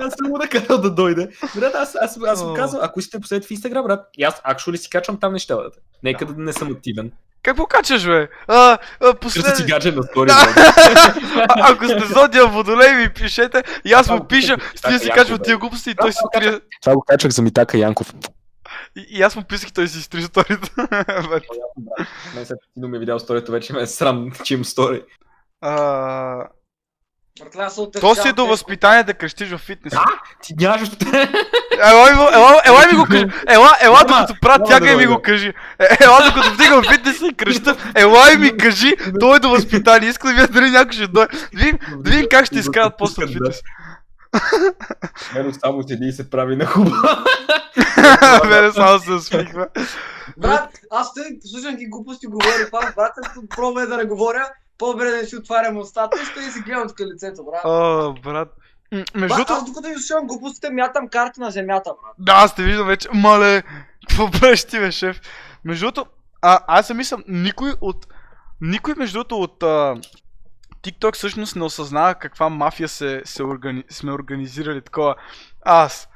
Аз 0.00 0.14
съм 0.14 0.28
му 0.28 0.38
да 0.38 0.48
карал 0.48 0.78
да 0.78 0.90
дойде. 0.90 1.28
Брат, 1.54 1.74
аз, 1.74 1.96
аз, 2.00 2.18
аз 2.26 2.42
му 2.42 2.54
казвам, 2.54 2.80
ако 2.84 3.00
искате 3.00 3.20
последете 3.20 3.46
в 3.46 3.50
Инстаграм, 3.50 3.84
брат. 3.84 4.06
И 4.18 4.24
аз 4.24 4.34
actually 4.34 4.76
си 4.76 4.90
качвам 4.90 5.20
там 5.20 5.32
неща, 5.32 5.56
брат. 5.56 5.72
Нека 6.02 6.26
да 6.26 6.42
не 6.42 6.52
съм 6.52 6.72
активен. 6.72 7.12
Какво 7.42 7.66
качаш, 7.66 8.06
бе? 8.06 8.28
А, 8.48 8.56
а, 8.56 8.78
Кръста 9.00 9.18
послед... 9.18 9.68
гадже 9.68 9.92
на 9.92 10.02
стори. 10.02 10.30
А, 11.48 11.72
ако 11.72 11.84
сте 11.84 12.06
зодия 12.06 12.46
водолей, 12.46 12.94
ми 12.94 13.08
пишете. 13.08 13.62
И 13.84 13.92
аз 13.92 14.08
му 14.08 14.24
пиша, 14.24 14.56
тия 14.86 14.98
си 14.98 15.10
качва 15.10 15.38
бе. 15.38 15.44
тия 15.44 15.58
глупости 15.58 15.90
и 15.90 15.94
той 15.94 16.12
си 16.12 16.18
трие. 16.32 16.60
Това 16.82 16.94
го 16.94 17.02
качвах 17.06 17.32
за 17.32 17.42
Митака 17.42 17.78
Янков. 17.78 18.14
И, 18.96 19.06
и 19.10 19.22
аз 19.22 19.36
му 19.36 19.42
писах, 19.42 19.72
той 19.72 19.88
си 19.88 19.98
изтри 19.98 20.22
сторите. 20.22 20.70
Бе. 21.30 21.40
Мен 22.34 22.46
след 22.46 22.58
като 22.74 22.88
ми 22.88 22.96
е 22.96 23.00
видял 23.00 23.18
сторито, 23.18 23.52
вече 23.52 23.72
ме 23.72 23.82
е 23.82 23.86
срам, 23.86 24.30
че 24.44 24.54
им 24.54 24.64
стори. 24.64 25.02
То 28.00 28.14
си 28.14 28.28
е 28.28 28.32
до 28.32 28.46
възпитание 28.46 29.04
да 29.04 29.14
крещиш 29.14 29.50
във 29.50 29.60
фитнес. 29.60 29.94
Ти 30.42 30.54
нямаш 30.58 30.88
Ела, 31.80 32.10
ми 32.10 32.16
го- 32.16 32.30
ела, 32.34 32.60
ела 32.64 32.86
ми 32.92 32.98
го 32.98 33.04
кажи. 33.04 33.24
Ела, 33.48 33.70
ела 33.80 34.04
докато 34.08 34.34
правя 34.40 34.64
тяга 34.64 34.86
да 34.86 34.92
и 34.92 34.96
ми 34.96 35.06
го 35.06 35.22
кажи. 35.22 35.48
Е, 35.78 36.04
Ела 36.04 36.22
докато 36.26 36.54
вдигам 36.54 36.84
фитнеса 36.84 37.26
и 37.26 37.34
креща. 37.34 37.76
Ела 37.94 38.32
и 38.32 38.36
ми 38.36 38.56
кажи, 38.56 38.92
той 39.20 39.36
е 39.36 39.40
до 39.40 39.50
възпитание. 39.50 40.08
Иска 40.08 40.28
да 40.28 40.34
видя 40.34 40.48
дали 40.48 40.70
някой 40.70 40.92
ще 40.92 41.06
дойде. 41.06 41.36
Да 41.36 41.58
видим, 41.58 41.78
да 41.96 42.28
как 42.28 42.46
ще 42.46 42.58
изкарат 42.58 42.94
после 42.98 43.24
от 43.24 43.32
фитнес. 43.32 43.62
Мено 45.34 45.52
само 45.54 45.82
седи 45.82 46.06
и 46.06 46.12
се 46.12 46.30
прави 46.30 46.56
на 46.56 46.66
хуба. 46.66 46.90
Мене 48.48 48.72
само 48.72 48.98
се 48.98 49.12
усмихва. 49.12 49.66
Брат, 50.36 50.70
аз 50.90 51.14
той 51.14 51.24
слушам 51.44 51.76
ги 51.76 51.86
глупости 51.86 52.26
говори, 52.26 52.70
пак 52.70 52.94
брат, 52.94 53.12
пробвай 53.56 53.86
да 53.86 53.96
не 53.96 54.04
говоря, 54.04 54.48
по-добре 54.78 55.10
да 55.10 55.16
не 55.16 55.24
си 55.24 55.36
отварям 55.36 55.76
устата 55.76 56.18
и 56.22 56.24
ще 56.24 56.40
да 56.40 56.52
си 56.52 56.60
гледам 56.60 56.88
тук 56.88 57.00
лицето, 57.00 57.44
брат. 57.44 57.60
О, 57.64 58.14
брат. 58.24 58.48
Между 59.14 59.36
Брат, 59.36 59.50
аз 59.50 59.64
докато 59.64 59.88
ви 59.88 59.94
слушам 59.94 60.26
глупостите, 60.26 60.70
мятам 60.70 61.08
карти 61.08 61.40
на 61.40 61.50
земята, 61.50 61.90
брат. 61.90 62.14
да, 62.18 62.32
аз 62.32 62.54
те 62.54 62.62
виждам 62.62 62.86
вече. 62.86 63.08
Мале, 63.14 63.62
какво 64.08 64.30
правиш 64.30 64.64
ти, 64.64 64.78
бе, 64.78 64.90
шеф? 64.90 65.20
Между 65.64 65.86
другото, 65.86 66.10
аз 66.42 66.86
се 66.86 66.94
мислям, 66.94 67.24
никой 67.28 67.72
от... 67.80 68.06
Никой, 68.60 68.94
между 68.96 69.18
другото, 69.18 69.36
от 69.36 69.62
а, 69.62 69.94
TikTok 70.82 71.14
всъщност 71.14 71.56
не 71.56 71.64
осъзнава 71.64 72.14
каква 72.14 72.48
мафия 72.48 72.88
се, 72.88 73.22
се 73.24 73.42
органи... 73.42 73.84
сме 73.90 74.12
организирали 74.12 74.82
такова. 74.82 75.14
Аз, 75.64 76.08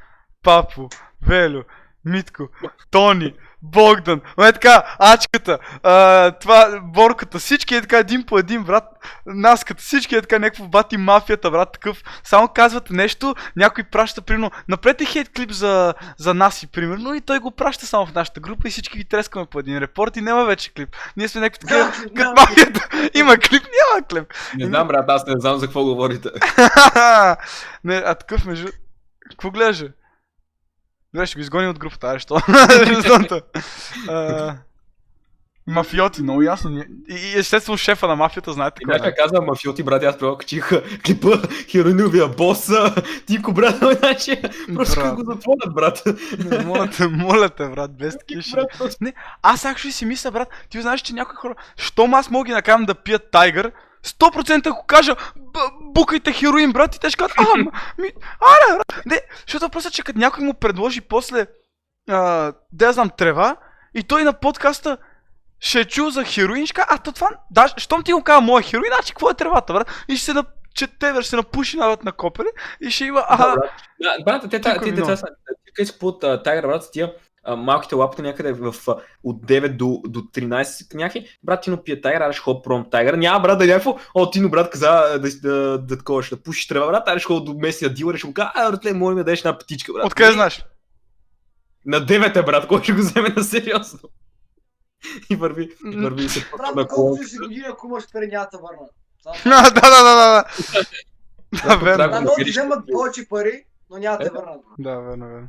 Папо, 0.42 0.88
Велю, 1.22 1.62
Митко, 2.04 2.48
Тони, 2.90 3.34
Богдан, 3.62 4.20
ма 4.38 4.48
е 4.48 4.52
така, 4.52 4.82
Ачката, 4.98 5.58
а, 5.82 6.30
това, 6.30 6.80
Борката, 6.82 7.38
всички 7.38 7.74
е 7.74 7.80
така 7.80 7.98
един 7.98 8.26
по 8.26 8.38
един, 8.38 8.64
брат, 8.64 8.84
Наската, 9.26 9.82
всички 9.82 10.16
е 10.16 10.20
така 10.20 10.38
някакво 10.38 10.64
бати 10.64 10.96
мафията, 10.96 11.50
брат, 11.50 11.72
такъв. 11.72 12.02
Само 12.24 12.48
казват 12.48 12.90
нещо, 12.90 13.34
някой 13.56 13.84
праща, 13.84 14.22
примерно, 14.22 14.50
напрете 14.68 15.04
хейт 15.04 15.32
клип 15.36 15.50
за, 15.50 15.94
за 16.18 16.34
Наси, 16.34 16.66
примерно, 16.66 17.14
и 17.14 17.20
той 17.20 17.38
го 17.38 17.50
праща 17.50 17.86
само 17.86 18.06
в 18.06 18.14
нашата 18.14 18.40
група 18.40 18.68
и 18.68 18.70
всички 18.70 18.98
ги 18.98 19.04
трескаме 19.04 19.46
по 19.46 19.58
един 19.58 19.78
репорт 19.78 20.16
и 20.16 20.20
няма 20.20 20.44
вече 20.44 20.74
клип. 20.74 20.96
Ние 21.16 21.28
сме 21.28 21.40
някакви 21.40 21.66
такива, 21.66 21.84
Да, 21.84 21.92
като 22.14 22.34
да. 22.34 22.40
мафията, 22.40 22.88
има 23.14 23.36
клип, 23.36 23.62
няма 23.62 24.06
клип. 24.06 24.34
Не 24.56 24.66
знам, 24.66 24.88
брат, 24.88 25.04
аз 25.08 25.26
не 25.26 25.34
знам 25.40 25.58
за 25.58 25.66
какво 25.66 25.84
говорите. 25.84 26.28
не, 27.84 27.96
а 28.06 28.14
такъв 28.14 28.44
между... 28.44 28.68
Какво 29.30 29.50
гледаш? 29.50 29.84
Добре, 31.14 31.26
ще 31.26 31.36
го 31.36 31.40
изгоним 31.40 31.70
от 31.70 31.78
групата, 31.78 32.06
аре, 32.06 32.18
що? 32.18 32.34
Мафиоти, 35.66 36.22
много 36.22 36.42
ясно. 36.42 36.84
И, 37.08 37.38
естествено 37.38 37.76
шефа 37.78 38.08
на 38.08 38.16
мафията, 38.16 38.52
знаете 38.52 38.82
кой 38.84 39.08
е. 39.08 39.14
казал 39.14 39.44
мафиоти, 39.44 39.82
брат, 39.82 40.02
аз 40.02 40.18
прямо 40.18 40.36
качих 40.36 40.70
клипа 41.06 41.28
Хероиновия 41.70 42.28
бос, 42.28 42.70
Тико, 43.26 43.52
брат, 43.52 43.76
значи, 43.98 44.42
просто 44.74 45.00
Брат. 45.00 45.14
го 45.14 45.32
затворят, 45.32 45.74
брат. 45.74 46.02
Не, 46.38 46.58
Моля 46.58 46.90
те, 46.90 47.08
моля 47.08 47.48
те, 47.48 47.68
брат, 47.68 47.96
без. 47.98 48.14
Брат, 48.54 48.66
просто- 48.78 49.04
Аз 49.42 49.62
actually 49.62 49.90
си 49.90 50.04
мисля, 50.04 50.30
брат, 50.30 50.48
ти 50.70 50.82
знаеш, 50.82 51.00
че 51.00 51.14
някои 51.14 51.36
хора, 51.36 51.54
щом 51.76 52.14
аз 52.14 52.30
мога 52.30 52.44
ги 52.44 52.52
накарам 52.52 52.84
да 52.84 52.94
пият 52.94 53.30
тайгър, 53.30 53.72
100% 54.06 54.70
ако 54.70 54.86
кажа, 54.86 55.16
«Б- 55.36 55.70
букайте 55.80 56.32
хероин, 56.32 56.72
брат, 56.72 56.96
и 56.96 57.00
те 57.00 57.10
ще 57.10 57.16
кажат, 57.16 57.36
а, 57.38 57.58
ми, 57.98 58.12
аре. 58.40 58.80
Не, 59.06 59.20
защото 59.46 59.64
въпросът 59.64 59.92
е, 59.92 59.94
че 59.94 60.02
като 60.02 60.18
някой 60.18 60.44
му 60.44 60.54
предложи 60.54 61.00
после, 61.00 61.46
а, 62.10 62.52
да 62.72 62.86
я 62.86 62.92
знам, 62.92 63.10
трева, 63.10 63.56
и 63.94 64.02
той 64.02 64.24
на 64.24 64.32
подкаста 64.32 64.96
ще 65.60 65.80
е 65.80 65.84
чул 65.84 66.10
за 66.10 66.24
хероин, 66.24 66.66
ще 66.66 66.74
каже, 66.74 66.86
а 66.90 66.98
то 66.98 67.12
това, 67.12 67.28
даже, 67.50 67.74
щом 67.76 68.02
ти 68.02 68.12
го 68.12 68.22
казва 68.22 68.40
моя 68.40 68.62
хероин, 68.62 68.92
значи 68.96 69.12
какво 69.12 69.30
е 69.30 69.34
тревата, 69.34 69.72
брат? 69.72 70.04
И 70.08 70.16
ще 70.16 70.24
се 70.24 70.32
на, 70.32 70.44
че 70.74 70.86
те, 70.86 71.12
ще 71.14 71.30
се 71.30 71.36
напуши 71.36 71.76
навън 71.76 71.96
на 72.04 72.12
копеле 72.12 72.48
и 72.80 72.90
ще 72.90 73.04
има, 73.04 73.20
Да, 73.20 73.26
а. 73.30 73.56
Да, 74.00 74.24
брат, 74.24 74.42
те, 74.42 74.48
те, 74.48 74.60
Тико 74.60 74.84
те, 74.84 74.90
ми 74.90 74.96
те, 74.96 75.02
много. 75.02 75.16
са, 75.16 75.26
те 75.76 75.86
си 75.86 75.98
малките 77.48 77.94
лапта 77.94 78.22
някъде 78.22 78.52
в, 78.52 78.74
от 79.24 79.46
9 79.46 79.76
до, 79.76 80.00
до 80.06 80.20
13 80.20 80.90
княхи. 80.90 81.38
Брат, 81.42 81.62
Тино 81.62 81.82
пие 81.82 82.00
тайгър, 82.00 82.32
ще 82.32 82.42
ходя 82.42 82.62
пром 82.62 82.90
тайгър. 82.90 83.14
Няма, 83.14 83.40
брат, 83.40 83.58
да 83.58 83.64
е 83.64 83.68
някакво, 83.68 83.96
о, 84.14 84.30
Тино, 84.30 84.50
брат, 84.50 84.70
каза 84.70 85.18
да, 85.18 85.18
да, 85.18 85.78
да, 85.78 85.96
такова, 85.96 86.22
ще 86.22 86.36
да 86.36 86.42
пушиш 86.42 86.66
трева, 86.66 86.86
брат, 86.86 87.02
аз 87.06 87.18
ще 87.20 87.26
ходя 87.26 87.44
до 87.44 87.54
местния 87.58 87.94
дилър 87.94 88.16
ще 88.16 88.26
му 88.26 88.34
кажа, 88.34 88.52
а, 88.54 88.70
братле, 88.70 88.92
моля 88.92 89.14
ми 89.14 89.20
да 89.20 89.24
дадеш 89.24 89.38
една 89.38 89.58
птичка, 89.58 89.92
брат. 89.92 90.06
откъде 90.06 90.32
знаеш? 90.32 90.64
На 91.86 92.06
9 92.06 92.36
е, 92.36 92.42
брат, 92.42 92.66
кой 92.66 92.82
ще 92.82 92.92
го 92.92 92.98
вземе 92.98 93.28
на 93.36 93.44
сериозно? 93.44 93.98
И 95.30 95.36
върви, 95.36 95.70
и 95.92 95.96
върви 95.96 96.24
и 96.24 96.28
се 96.28 96.46
Брат, 96.56 96.74
на 96.74 96.86
и 97.22 97.24
си 97.24 97.38
година, 97.38 97.66
ако 97.70 97.86
имаш 97.86 98.04
пари, 98.12 98.26
няма 98.26 98.46
да 98.52 98.58
върна. 98.58 98.88
Да, 99.44 99.70
да, 99.70 99.80
да, 99.80 100.04
да, 100.04 100.14
да. 100.14 100.44
Да, 101.68 101.76
верно. 101.76 102.20
Да, 102.38 102.44
вземат 102.50 102.84
повече 102.92 103.28
пари, 103.28 103.64
но 103.90 103.98
няма 103.98 104.18
да 104.18 104.30
върнат. 104.30 104.60
Да, 104.78 105.00
верно, 105.00 105.26
верно. 105.26 105.48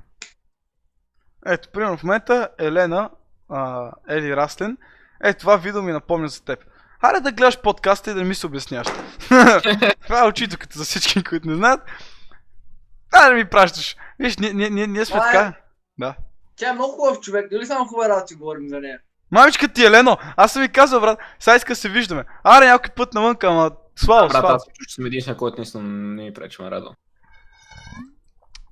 Ето, 1.46 1.70
примерно 1.70 1.98
в 1.98 2.04
момента 2.04 2.50
Елена, 2.60 3.10
а, 3.50 3.92
Ели 4.10 4.36
Раслен, 4.36 4.78
е 5.24 5.34
това 5.34 5.58
видео 5.58 5.82
ми 5.82 5.92
напомня 5.92 6.28
за 6.28 6.44
теб. 6.44 6.60
Хайде 7.02 7.20
да 7.20 7.32
гледаш 7.32 7.62
подкаста 7.62 8.12
и 8.12 8.14
да 8.14 8.20
не 8.20 8.28
ми 8.28 8.36
се 8.36 8.46
обясняваш. 8.48 8.88
това 10.04 10.24
е 10.24 10.28
учителката 10.28 10.80
за 10.80 10.86
всички, 10.86 11.24
които 11.24 11.48
не 11.48 11.56
знаят. 11.56 11.82
Хайде 13.14 13.30
да 13.30 13.36
ми 13.36 13.50
пращаш. 13.50 13.96
Виж, 14.20 14.38
ние, 14.38 14.54
ние, 14.54 14.70
ние, 14.70 14.88
ние 14.88 15.06
сме 15.06 15.18
е- 15.18 15.22
така. 15.22 15.54
Да. 15.98 16.16
Тя 16.56 16.70
е 16.70 16.74
много 16.74 16.92
хубав 16.92 17.20
човек, 17.20 17.50
дали 17.52 17.66
само 17.66 17.86
хубава 17.86 18.10
работа 18.10 18.36
говорим 18.36 18.70
за 18.70 18.80
нея? 18.80 19.00
Мамичка 19.32 19.68
ти, 19.68 19.86
Елено, 19.86 20.18
аз 20.38 20.54
съм 20.54 20.62
ви 20.62 20.70
казал, 20.70 21.02
брат, 21.02 21.20
сега 21.40 21.56
иска 21.56 21.76
се 21.76 21.90
виждаме. 21.90 22.26
Аре, 22.44 22.66
някой 22.66 22.90
път 22.96 23.14
навънка, 23.14 23.48
ама 23.48 23.72
слава, 23.96 24.28
Брат, 24.28 24.40
слава. 24.40 24.56
аз 24.56 24.66
чуш, 24.66 24.88
че 24.88 24.96
съм 24.96 25.06
единствен, 25.06 25.36
който 25.36 25.58
наистина 25.58 25.84
не 25.84 26.24
ми 26.24 26.34
пречи, 26.34 26.62
ме 26.62 26.72
радва. 26.72 26.96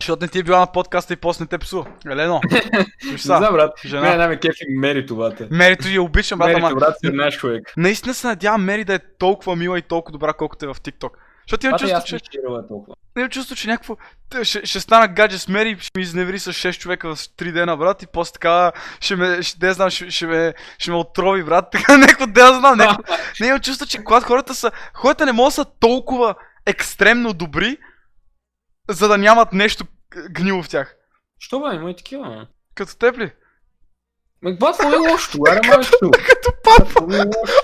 Защото 0.01 0.25
не 0.25 0.27
ти 0.27 0.39
е 0.39 0.43
била 0.43 0.59
на 0.59 0.67
подкаста 0.67 1.13
и 1.13 1.15
после 1.15 1.43
не 1.43 1.47
те 1.47 1.57
псува. 1.57 1.85
Елено, 2.11 2.41
Не 3.11 3.17
знам, 3.17 3.53
брат. 3.53 3.71
Жена. 3.85 4.15
най-ме 4.15 4.39
кефи 4.39 4.65
Мери 4.69 5.05
това. 5.05 5.31
Мерито 5.51 5.87
я 5.87 6.01
обичам, 6.01 6.39
брат, 6.39 6.55
ама 6.55 6.67
Мери, 6.67 6.79
брат, 6.79 6.95
си 6.99 7.11
наш 7.11 7.37
човек. 7.37 7.73
Наистина 7.77 8.13
се 8.13 8.27
надявам 8.27 8.63
Мери 8.63 8.83
да 8.83 8.93
е 8.93 8.99
толкова 9.19 9.55
мила 9.55 9.77
и 9.77 9.81
толкова 9.81 10.11
добра, 10.11 10.33
колкото 10.33 10.65
е 10.65 10.73
в 10.73 10.75
TikTok. 10.75 11.09
Защото 11.47 11.65
имам 11.65 11.79
чувство, 11.79 12.01
че, 12.05 12.17
не 13.15 13.29
чувство, 13.29 13.55
че 13.55 13.67
някакво... 13.67 13.97
Ще, 14.43 14.65
ще 14.65 14.79
стана 14.79 15.07
гадже 15.07 15.37
с 15.37 15.47
Мери, 15.47 15.77
ще 15.79 15.99
ми 15.99 16.03
изневери 16.03 16.39
с 16.39 16.53
6 16.53 16.79
човека 16.79 17.15
в 17.15 17.19
3 17.19 17.51
дена, 17.51 17.77
брат, 17.77 18.03
и 18.03 18.07
после 18.07 18.33
така 18.33 18.71
ще 18.99 19.15
ме, 19.15 19.43
ще, 19.43 19.65
не 19.65 19.73
знам, 19.73 19.89
ще, 19.89 20.11
ще, 20.11 20.27
ме, 20.27 20.53
ще 20.77 20.91
ме 20.91 20.97
отрови, 20.97 21.43
брат, 21.43 21.65
така 21.71 21.97
някакво, 21.97 22.25
да 22.25 22.53
знам, 22.53 22.77
някакво... 22.77 23.13
Не 23.41 23.47
имам 23.47 23.59
чувство, 23.59 23.87
че 23.87 24.03
когато 24.03 24.25
хората 24.25 24.55
са... 24.55 24.71
Хората 24.93 25.25
не 25.25 25.31
могат 25.31 25.49
да 25.49 25.51
са 25.51 25.65
толкова 25.79 26.35
екстремно 26.65 27.33
добри, 27.33 27.77
за 28.91 29.07
да 29.07 29.17
нямат 29.17 29.53
нещо 29.53 29.85
гнило 30.29 30.63
в 30.63 30.69
тях. 30.69 30.95
Що 31.39 31.59
бе, 31.59 31.75
има 31.75 31.91
и 31.91 31.95
такива. 31.95 32.47
Като 32.75 32.97
теб 32.97 33.17
ли? 33.17 33.31
Ме, 34.41 34.57
това 34.57 34.75
е 34.93 35.11
лошо, 35.11 35.37
аре 35.49 35.67
майчето. 35.67 36.11
Като 36.11 36.51
папа 36.63 37.17
е 37.17 37.21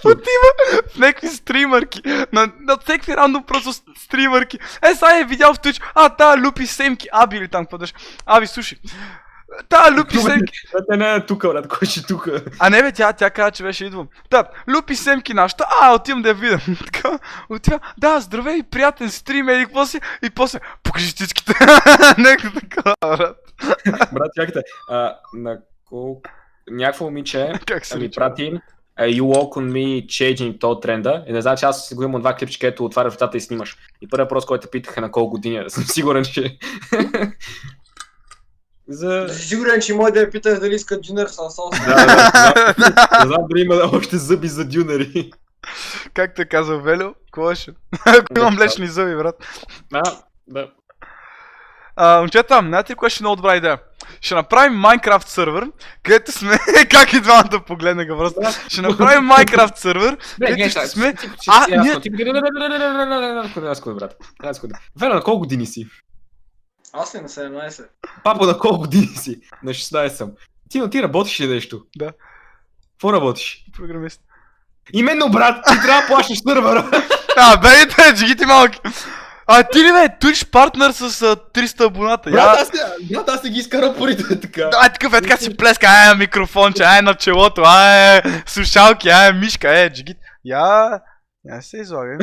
отива 0.07 0.81
в 0.89 0.97
някакви 0.97 1.27
стримърки. 1.27 2.01
На, 2.33 2.51
на 2.59 2.77
всеки 2.77 3.15
рандом 3.15 3.43
просто 3.43 3.73
стримърки. 3.97 4.59
Е, 4.91 4.95
сега 4.95 5.19
е 5.19 5.23
видял 5.23 5.53
в 5.53 5.59
Twitch. 5.59 5.83
А, 5.95 6.09
та 6.09 6.37
люпи 6.37 6.67
семки. 6.67 7.07
Аби 7.11 7.37
или 7.37 7.47
там, 7.47 7.65
какво. 7.65 7.93
Аби, 8.25 8.47
слушай. 8.47 8.77
Та 9.69 9.91
люпи 9.91 10.17
семки. 10.17 10.53
Брат, 10.73 10.85
Не, 10.89 10.97
не, 10.97 11.13
не, 11.13 11.25
тука, 11.25 11.49
брат, 11.49 11.67
кой 11.67 11.87
ще 11.87 12.03
тука? 12.03 12.43
А 12.59 12.69
не 12.69 12.83
бе, 12.83 12.91
тя, 12.91 13.13
тя 13.13 13.29
каза, 13.29 13.51
че 13.51 13.63
беше 13.63 13.85
идвам. 13.85 14.07
Та, 14.29 14.43
люпи 14.75 14.95
семки 14.95 15.33
нашата. 15.33 15.65
А, 15.81 15.93
отивам 15.93 16.21
да 16.21 16.29
я 16.29 16.35
видя. 16.35 16.59
така, 16.85 17.19
отива. 17.49 17.79
Да, 17.97 18.19
здравей, 18.19 18.63
приятен 18.63 19.09
стрим, 19.09 19.49
еди, 19.49 19.65
какво 19.65 19.85
си? 19.85 19.99
И 20.23 20.29
после, 20.29 20.59
покажи 20.83 21.13
цицките. 21.13 21.53
Нека 22.17 22.51
така, 22.53 22.93
брат. 23.01 23.37
Брат, 24.13 24.31
чакайте. 24.35 24.61
А, 24.89 25.15
на 25.33 25.59
колко... 25.85 26.21
Някакво 26.69 27.05
момиче 27.05 27.53
ми 27.97 28.11
прати 28.11 28.59
а, 28.97 29.03
You 29.05 29.21
walk 29.21 29.57
on 29.57 29.71
me 29.71 30.05
changing 30.05 30.59
то 30.59 30.79
тренда. 30.79 31.23
И 31.27 31.33
не 31.33 31.41
знам, 31.41 31.57
че 31.57 31.65
аз 31.65 31.87
си 31.87 31.95
го 31.95 32.03
имам 32.03 32.21
два 32.21 32.35
клипчика, 32.35 32.67
където 32.67 32.85
отваряш 32.85 33.13
вратата 33.13 33.37
и 33.37 33.41
снимаш. 33.41 33.77
И 34.01 34.07
първият 34.07 34.25
въпрос, 34.25 34.45
който 34.45 34.69
питаха 34.69 35.01
на 35.01 35.11
колко 35.11 35.29
години, 35.29 35.57
е, 35.57 35.69
съм 35.69 35.83
сигурен, 35.83 36.23
че... 36.23 36.57
За... 38.89 39.27
Сигурен, 39.29 39.81
че 39.81 39.93
мой 39.93 40.11
да 40.11 40.19
я 40.19 40.31
питаш 40.31 40.59
дали 40.59 40.75
иска 40.75 41.01
джунер 41.01 41.27
с 41.27 41.35
сос. 41.35 41.79
Да, 41.85 41.95
да, 41.95 42.73
да. 42.77 43.09
Не 43.19 43.27
знам 43.27 43.45
дали 43.49 43.61
има 43.61 43.75
още 43.93 44.17
зъби 44.17 44.47
за 44.47 44.65
дюнери. 44.65 45.31
Как 46.13 46.35
те 46.35 46.45
казва 46.45 46.77
Велю? 46.77 47.13
Беше? 47.37 47.71
Ако 48.05 48.25
имам 48.37 48.55
млечни 48.55 48.87
зъби, 48.87 49.15
брат. 49.15 49.35
А, 49.93 50.03
да. 50.47 50.67
А, 51.95 52.19
момчета, 52.19 52.59
знаете 52.67 52.91
ли 52.91 52.95
кое 52.95 53.09
ще 53.09 53.23
е 53.23 53.25
много 53.25 53.35
добра 53.35 53.55
идея? 53.55 53.79
Ще 54.21 54.35
направим 54.35 54.79
Minecraft 54.79 55.27
сервер, 55.27 55.71
където 56.03 56.31
сме... 56.31 56.59
как 56.91 57.13
и 57.13 57.19
двамата 57.19 57.63
погледнаха 57.67 58.17
просто. 58.17 58.41
Ще 58.67 58.81
направим 58.81 59.29
Minecraft 59.29 59.77
сервер, 59.77 60.17
където 60.39 60.69
ще 60.69 60.87
сме... 60.87 61.13
А, 61.47 61.65
ние-. 61.67 62.01
Разкуда, 63.57 63.95
брат. 63.95 64.15
Вера, 64.99 65.15
на 65.15 65.21
колко 65.21 65.39
години 65.39 65.65
си? 65.65 65.87
Аз 66.93 67.15
ли 67.15 67.21
на 67.21 67.29
17? 67.29 67.85
Папа, 68.23 68.45
на 68.45 68.57
колко 68.57 68.77
години 68.77 69.07
си? 69.07 69.39
На 69.63 69.71
16 69.71 70.07
съм. 70.07 70.31
Ти, 70.69 70.79
но 70.79 70.89
ти 70.89 71.03
работиш 71.03 71.39
ли 71.39 71.47
нещо? 71.47 71.85
Да. 71.97 72.11
Какво 72.91 73.13
работиш? 73.13 73.65
Програмист. 73.77 74.21
Именно, 74.93 75.29
брат, 75.31 75.65
ти 75.67 75.81
трябва 75.81 76.01
да 76.01 76.07
плащаш 76.07 76.39
сървъра. 76.47 76.91
А, 77.37 77.57
бейте, 77.57 78.13
джигите 78.15 78.45
малки. 78.45 78.79
А 79.47 79.63
ти 79.63 79.79
ли 79.79 79.91
бе, 79.91 80.09
Twitch 80.21 80.49
партнер 80.51 80.91
с 80.91 81.01
а, 81.01 81.35
300 81.35 81.85
абоната? 81.85 82.31
Брат, 82.31 82.57
аз, 82.59 82.73
не- 82.73 83.07
брат, 83.15 83.29
аз 83.29 83.43
не 83.43 83.49
ги 83.49 83.59
изкарам 83.59 83.95
парите 83.97 84.39
така. 84.39 84.69
Ай, 84.81 84.93
такъв 84.93 85.13
е, 85.13 85.21
така 85.21 85.37
си 85.37 85.57
плеска, 85.57 85.87
ай, 85.87 86.15
микрофонче, 86.15 86.83
ай, 86.83 87.01
на 87.01 87.15
челото, 87.15 87.61
ай, 87.65 88.21
слушалки, 88.45 89.09
ай, 89.09 89.33
мишка, 89.33 89.79
е, 89.79 89.89
джигит. 89.93 90.17
Я... 90.45 90.99
Я 91.45 91.61
се 91.61 91.77
излагай. 91.77 92.17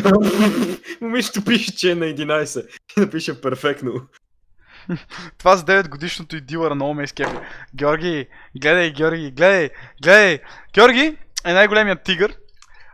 Момичето 1.00 1.44
пише, 1.44 1.76
че 1.76 1.90
е 1.90 1.94
на 1.94 2.04
11. 2.04 2.66
И 2.96 3.00
напише 3.00 3.40
перфектно. 3.40 3.92
Това 5.38 5.56
с 5.56 5.64
9 5.64 5.88
годишното 5.88 6.36
и 6.36 6.40
дилъра 6.40 6.74
много 6.74 6.94
ме 6.94 7.02
изкепи. 7.04 7.36
Георги, 7.74 8.26
гледай, 8.60 8.92
Георги, 8.92 9.30
гледай, 9.30 9.70
гледай. 10.02 10.38
Георги 10.74 11.16
е 11.44 11.52
най-големият 11.52 12.02
тигър. 12.02 12.36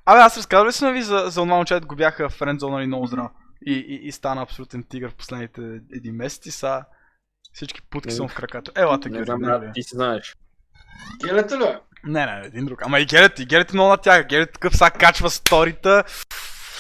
Абе, 0.07 0.21
аз 0.21 0.37
разказвал 0.39 0.67
ли 0.69 0.73
съм 0.73 0.93
ви 0.93 1.03
за, 1.03 1.25
за 1.27 1.43
онова 1.43 1.57
момче, 1.57 1.81
го 1.81 1.97
бяха 1.97 2.29
френдзонали 2.31 2.87
много 2.87 3.07
здраво. 3.07 3.31
И, 3.67 3.73
и, 3.73 4.09
и 4.09 4.13
стана 4.13 4.43
абсолютен 4.43 4.85
тигър 4.89 5.11
в 5.11 5.15
последните 5.15 5.61
един 5.93 6.15
месец 6.15 6.47
и 6.47 6.51
са 6.51 6.85
всички 7.53 7.83
путки 7.83 8.13
са 8.13 8.23
му 8.23 8.29
в 8.29 8.35
краката. 8.35 8.73
Елата, 8.77 9.09
Не 9.09 9.13
Георги. 9.13 9.27
знам, 9.27 9.41
не, 9.41 9.47
брат, 9.47 9.61
бе. 9.61 9.73
ти 9.75 9.83
си 9.83 9.97
знаеш. 9.97 10.37
Гелето 11.27 11.55
ли? 11.55 11.59
бе? 11.59 11.79
не, 12.05 12.27
не, 12.27 12.47
един 12.47 12.65
друг. 12.67 12.83
Ама 12.83 13.01
и 13.01 13.05
Герет, 13.07 13.39
и 13.39 13.47
Герет 13.47 13.71
е 13.71 13.75
много 13.75 13.91
натяга. 13.91 14.25
Герет 14.29 14.53
такъв 14.53 14.77
сега 14.77 14.91
качва 14.91 15.31
сторита, 15.31 16.05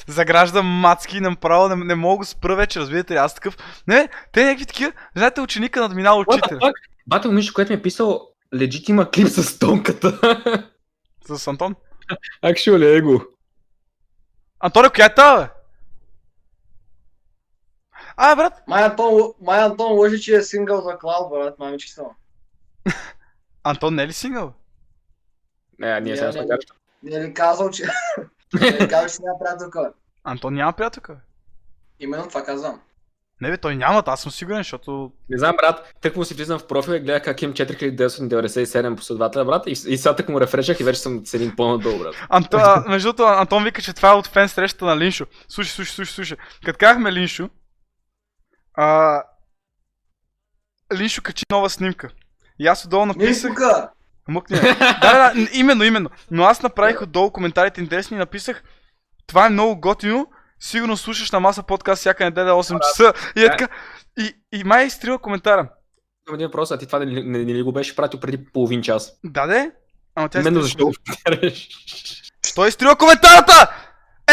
загражда 0.08 0.62
мацки, 0.62 1.20
направо 1.20 1.68
не, 1.68 1.84
не 1.84 1.94
мога 1.94 2.14
да 2.14 2.18
го 2.18 2.24
спра 2.24 2.56
вече, 2.56 2.80
разбирате 2.80 3.14
ли, 3.14 3.18
аз 3.18 3.34
такъв. 3.34 3.56
Не, 3.86 4.08
те 4.32 4.44
някакви 4.44 4.66
такива, 4.66 4.92
знаете, 5.16 5.40
ученика 5.40 5.80
надминал 5.80 6.20
учителя. 6.28 6.72
Бате 7.06 7.28
момиче, 7.28 7.52
което 7.52 7.72
ми 7.72 7.78
е 7.78 7.82
писал, 7.82 8.28
легит 8.54 8.88
има 8.88 9.10
клип 9.10 9.28
с 9.28 9.58
тонката. 9.58 10.18
С 11.28 11.46
Антон. 11.48 11.74
Actually, 12.44 12.98
его. 12.98 13.20
Антонио, 14.60 14.90
коя 14.90 15.06
е 15.06 15.14
това, 15.14 15.36
бе? 15.40 15.48
А, 18.16 18.36
брат, 18.36 18.62
Май 18.66 18.84
Антон, 18.84 19.32
май 19.40 19.60
Антон 19.60 19.92
лъжи, 19.92 20.20
че 20.20 20.36
е 20.36 20.42
сингъл 20.42 20.80
за 20.80 20.98
клауд, 20.98 21.30
брат, 21.30 21.58
мамички 21.58 21.90
съм. 21.90 22.06
Антон 23.64 23.94
не 23.94 24.02
е 24.02 24.06
ли 24.06 24.12
сингъл? 24.12 24.52
Не, 25.78 26.00
ние 26.00 26.10
Не, 26.12 26.16
сега 26.16 26.26
не, 26.26 26.32
сме 26.32 26.42
не. 26.42 26.58
Не 27.02 27.16
е 27.16 27.28
ли 27.28 27.34
казал, 27.34 27.70
че... 27.70 27.82
Не 27.82 27.86
е 27.86 27.90
ли 27.90 27.94
казал, 27.94 28.30
че 28.58 29.08
си 29.08 29.22
няма 29.22 29.38
приятелка, 29.38 29.82
бе? 29.82 29.88
Антон 30.24 30.54
няма 30.54 30.72
приятелка. 30.72 31.14
бе. 31.14 31.20
Именно 32.00 32.28
това 32.28 32.44
казвам. 32.44 32.80
Не 33.40 33.50
бе, 33.50 33.56
той 33.56 33.76
няма, 33.76 34.02
аз 34.06 34.20
съм 34.22 34.32
сигурен, 34.32 34.58
защото... 34.58 35.12
Не 35.28 35.38
знам, 35.38 35.56
брат, 35.56 35.94
тък 36.00 36.16
му 36.16 36.24
си 36.24 36.34
влизам 36.34 36.58
в 36.58 36.66
профил 36.66 36.92
и 36.92 37.00
гледах 37.00 37.24
как 37.24 37.42
имам 37.42 37.54
4997 37.54 38.96
последователя, 38.96 39.44
брат, 39.44 39.66
и, 39.66 39.70
и 39.70 39.76
сега 39.98 40.16
тък 40.16 40.28
му 40.28 40.40
рефрешах 40.40 40.80
и 40.80 40.84
вече 40.84 41.00
съм 41.00 41.26
с 41.26 41.34
един 41.34 41.56
по-надолу, 41.56 41.98
брат. 41.98 42.14
Антон, 42.28 42.60
а, 42.62 42.84
между 42.88 43.08
другото, 43.08 43.22
Антон 43.24 43.64
вика, 43.64 43.82
че 43.82 43.92
това 43.92 44.10
е 44.10 44.14
от 44.14 44.26
фен 44.26 44.48
срещата 44.48 44.84
на 44.84 44.96
Линшо. 44.96 45.26
Слушай, 45.48 45.72
слушай, 45.72 45.94
слушай, 45.94 46.14
слушай. 46.14 46.36
Като 46.64 46.78
казахме 46.78 47.12
Линшо, 47.12 47.50
а... 48.74 49.22
Линшо 50.94 51.22
качи 51.22 51.44
нова 51.50 51.70
снимка. 51.70 52.10
И 52.58 52.66
аз 52.66 52.84
отдолу 52.84 53.06
написах... 53.06 53.50
тука! 53.50 53.90
Мъкни. 54.30 54.60
да, 54.60 54.74
да, 55.00 55.32
да, 55.34 55.48
именно, 55.52 55.84
именно. 55.84 56.10
Но 56.30 56.44
аз 56.44 56.62
направих 56.62 57.02
отдолу 57.02 57.30
коментарите 57.30 57.80
интересни 57.80 58.14
и 58.14 58.18
написах 58.18 58.62
това 59.26 59.46
е 59.46 59.50
много 59.50 59.80
готино, 59.80 60.26
сигурно 60.60 60.96
слушаш 60.96 61.30
на 61.30 61.40
маса 61.40 61.62
подкаст 61.62 62.00
всяка 62.00 62.24
неделя 62.24 62.50
8 62.50 62.80
часа. 62.80 63.12
И 63.36 63.44
е 63.44 63.46
така. 63.46 63.68
И, 64.18 64.34
и 64.52 64.64
май 64.64 64.86
изтрива 64.86 65.18
коментара. 65.18 65.68
Имам 66.28 66.34
един 66.34 66.46
въпрос, 66.46 66.70
а 66.70 66.78
ти 66.78 66.86
това 66.86 66.98
не, 66.98 67.22
не, 67.22 67.44
не, 67.44 67.54
ли 67.54 67.62
го 67.62 67.72
беше 67.72 67.96
пратил 67.96 68.20
преди 68.20 68.44
половин 68.44 68.82
час? 68.82 69.12
Да, 69.24 69.46
де? 69.46 69.70
Ама 70.14 70.28
тя 70.28 70.40
Именно 70.40 70.62
защо? 70.62 70.92
Що 72.46 72.66
изтрива 72.66 72.96
коментарата? 72.96 73.76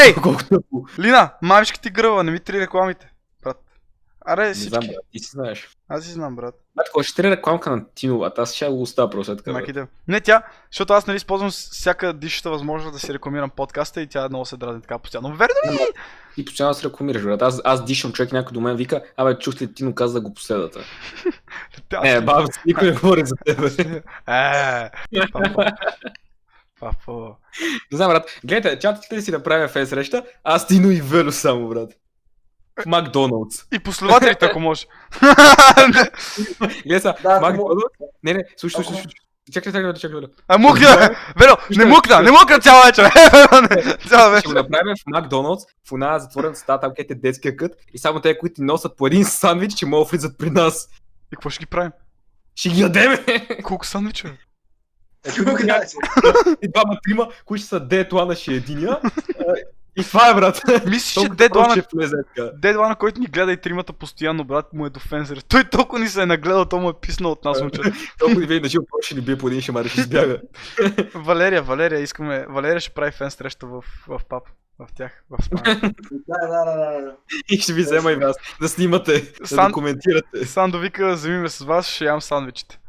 Ей! 0.06 0.16
Тъпо. 0.50 0.86
Лина, 1.00 1.30
мамичка 1.42 1.80
ти 1.80 1.90
гръва, 1.90 2.24
не 2.24 2.32
ми 2.32 2.40
три 2.40 2.60
рекламите. 2.60 3.12
Аре, 4.30 4.48
Не 4.48 4.54
знам, 4.54 4.82
всички. 4.82 4.96
брат, 4.96 5.06
ти 5.12 5.20
си 5.20 5.30
знаеш. 5.32 5.70
Аз 5.90 6.06
си 6.06 6.12
знам, 6.12 6.36
брат. 6.36 6.56
Брат, 6.76 6.88
кой 6.94 7.04
ще 7.04 7.16
трябва 7.16 7.36
рекламка 7.38 7.70
на 7.70 7.86
Тино, 7.96 8.20
брат, 8.20 8.40
аз 8.40 8.54
ще 8.54 8.68
го 8.68 8.82
оставя 8.82 9.10
просто 9.10 9.32
е 9.32 9.38
така. 9.38 9.54
Брат. 9.54 9.74
да. 9.74 9.88
Не 10.08 10.22
тя, 10.22 10.42
защото 10.72 10.94
аз 10.94 11.08
нали 11.08 11.18
използвам 11.18 11.50
всяка 11.52 12.14
дишата 12.14 12.50
възможност 12.50 12.94
да 12.94 13.00
си 13.00 13.14
рекламирам 13.14 13.50
подкаста 13.50 14.02
и 14.02 14.08
тя 14.08 14.30
много 14.30 14.46
се 14.46 14.58
дразни 14.58 14.82
така 14.82 14.98
постоянно. 15.00 15.30
Верно 15.30 15.72
ли? 15.72 15.78
Ти 16.36 16.46
постоянно 16.46 16.74
се 16.74 16.88
рекламираш, 16.88 17.24
брат. 17.24 17.42
Аз, 17.42 17.62
аз 17.64 17.86
дишам 17.86 18.14
човек, 18.14 18.32
някой 18.32 18.54
до 18.54 18.62
мен 18.62 18.76
вика, 18.76 19.04
абе, 19.18 19.38
чухте 19.40 19.64
ли 19.64 19.74
Тино 19.74 19.96
каза 19.96 20.14
да 20.14 20.22
го 20.22 20.34
последата. 20.34 20.80
Тя- 21.90 22.02
Не, 22.02 22.22
баба, 22.22 22.48
никой 22.66 22.88
не 22.88 22.94
говори 22.94 23.24
за 23.26 23.36
тебе. 23.36 23.68
Е. 24.28 24.90
Папа. 26.80 27.36
Не 27.92 27.96
знам, 27.98 28.12
брат. 28.12 28.40
Гледайте, 28.44 28.80
чатите 28.80 29.22
си 29.22 29.32
направим 29.32 29.68
фен 29.68 29.88
среща, 29.88 30.24
аз 30.44 30.68
Тино 30.68 30.92
и 30.92 31.02
Вело 31.02 31.32
само, 31.32 31.70
брат. 31.70 31.90
Макдоналдс. 32.86 33.56
И 33.74 33.80
последователите, 33.80 34.46
ако 34.46 34.60
може. 34.60 34.86
Гледай 36.86 37.00
сега, 37.00 37.16
Макдоналдс. 37.42 37.82
Не, 38.24 38.34
не, 38.34 38.44
слушай, 38.58 38.84
слушай, 38.84 39.02
слушай. 39.02 39.12
Чакай, 39.54 39.74
чакай, 39.74 39.94
чакай, 39.94 40.12
чакай. 40.12 40.30
А 40.48 40.58
мукна! 40.58 41.16
Вело, 41.40 41.58
не 41.78 41.86
мукна, 41.86 42.22
не 42.22 42.32
мукна 42.32 42.60
цяла 42.60 42.84
вечер! 42.86 43.04
Не, 43.04 43.98
Цяла 43.98 44.00
Ще 44.00 44.18
го 44.18 44.32
вечер. 44.32 44.50
направим 44.50 44.96
в 44.96 45.04
Макдоналдс, 45.08 45.64
в 45.90 45.92
една 45.94 46.20
затворена 46.20 46.56
стая, 46.56 46.80
там 46.80 46.92
където 46.96 47.14
е 47.14 47.16
детския 47.16 47.58
кът, 47.58 47.72
и 47.94 47.98
само 47.98 48.20
те, 48.20 48.38
които 48.38 48.54
ти 48.54 48.62
носят 48.62 48.98
по 48.98 49.08
един 49.08 49.26
сандвич, 49.26 49.74
че 49.74 49.86
могат 49.86 50.08
да 50.08 50.10
влизат 50.10 50.38
при 50.38 50.50
нас. 50.50 50.90
И 51.34 51.36
какво 51.36 51.50
ще 51.50 51.60
ги 51.60 51.66
правим? 51.66 51.92
Ще 52.56 52.70
ги 52.70 52.82
ядеме! 52.82 53.26
Колко 53.64 53.86
сандвича? 53.86 54.38
Е, 55.26 55.32
тук 55.32 55.60
си. 55.60 55.98
и 56.62 56.72
двама, 56.72 56.98
трима, 57.04 57.28
които 57.46 57.60
ще 57.60 57.70
са 57.70 57.80
дет 57.80 58.14
лана 58.14 58.36
ще 58.36 58.52
е 58.52 58.56
единия. 58.56 59.00
И 59.98 60.04
това 60.04 60.30
е, 60.30 60.34
брат. 60.34 60.62
Мислиш, 60.86 61.26
че 61.74 61.84
влезе 61.94 62.16
така. 62.36 62.50
дедлана, 62.58 62.96
който 62.96 63.20
ни 63.20 63.26
гледа 63.26 63.52
и 63.52 63.58
тримата 63.58 63.94
постоянно, 63.94 64.44
брат, 64.44 64.74
му 64.74 64.86
е 64.86 64.90
до 64.90 65.00
фензер. 65.00 65.38
Той 65.38 65.64
толкова 65.64 66.00
ни 66.00 66.08
се 66.08 66.22
е 66.22 66.26
нагледал, 66.26 66.66
то 66.66 66.80
му 66.80 66.90
е 66.90 66.94
писнал 67.02 67.32
от 67.32 67.46
нас, 67.46 67.62
момчета. 67.62 67.92
Толкова 68.20 68.42
ни 68.42 68.48
види 68.48 68.62
на 68.62 68.70
живо, 68.70 68.84
ще 69.02 69.16
ни 69.16 69.22
бие 69.22 69.38
по 69.38 69.48
един 69.48 69.62
шамар 69.62 69.86
и 69.86 69.90
ще 69.90 70.02
избяга. 70.02 70.42
Валерия, 71.16 71.62
Валерия, 71.62 72.00
искаме. 72.00 72.46
Валерия 72.50 72.80
ще 72.80 72.94
прави 72.94 73.12
фен 73.12 73.32
среща 73.32 73.68
в, 73.68 73.84
в 74.08 74.22
пап. 74.30 74.44
В 74.80 74.88
тях, 74.96 75.24
в 75.30 75.44
спана. 75.44 75.64
Да, 76.12 76.48
да, 76.48 76.66
да, 76.66 76.76
да, 76.76 77.02
да. 77.02 77.16
И 77.50 77.58
ще 77.58 77.74
ви 77.74 77.82
взема 77.82 78.12
и 78.12 78.16
вас 78.16 78.36
да 78.62 78.70
снимате, 78.70 79.34
да 79.40 79.48
Сан- 79.48 79.68
документирате. 79.68 80.46
Сандо 80.46 80.80
вика, 80.80 81.14
вземи 81.14 81.38
ме 81.38 81.50
с 81.50 81.60
вас, 81.60 81.88
ще 81.88 82.06
ям 82.06 82.22
сандвичите. 82.22 82.80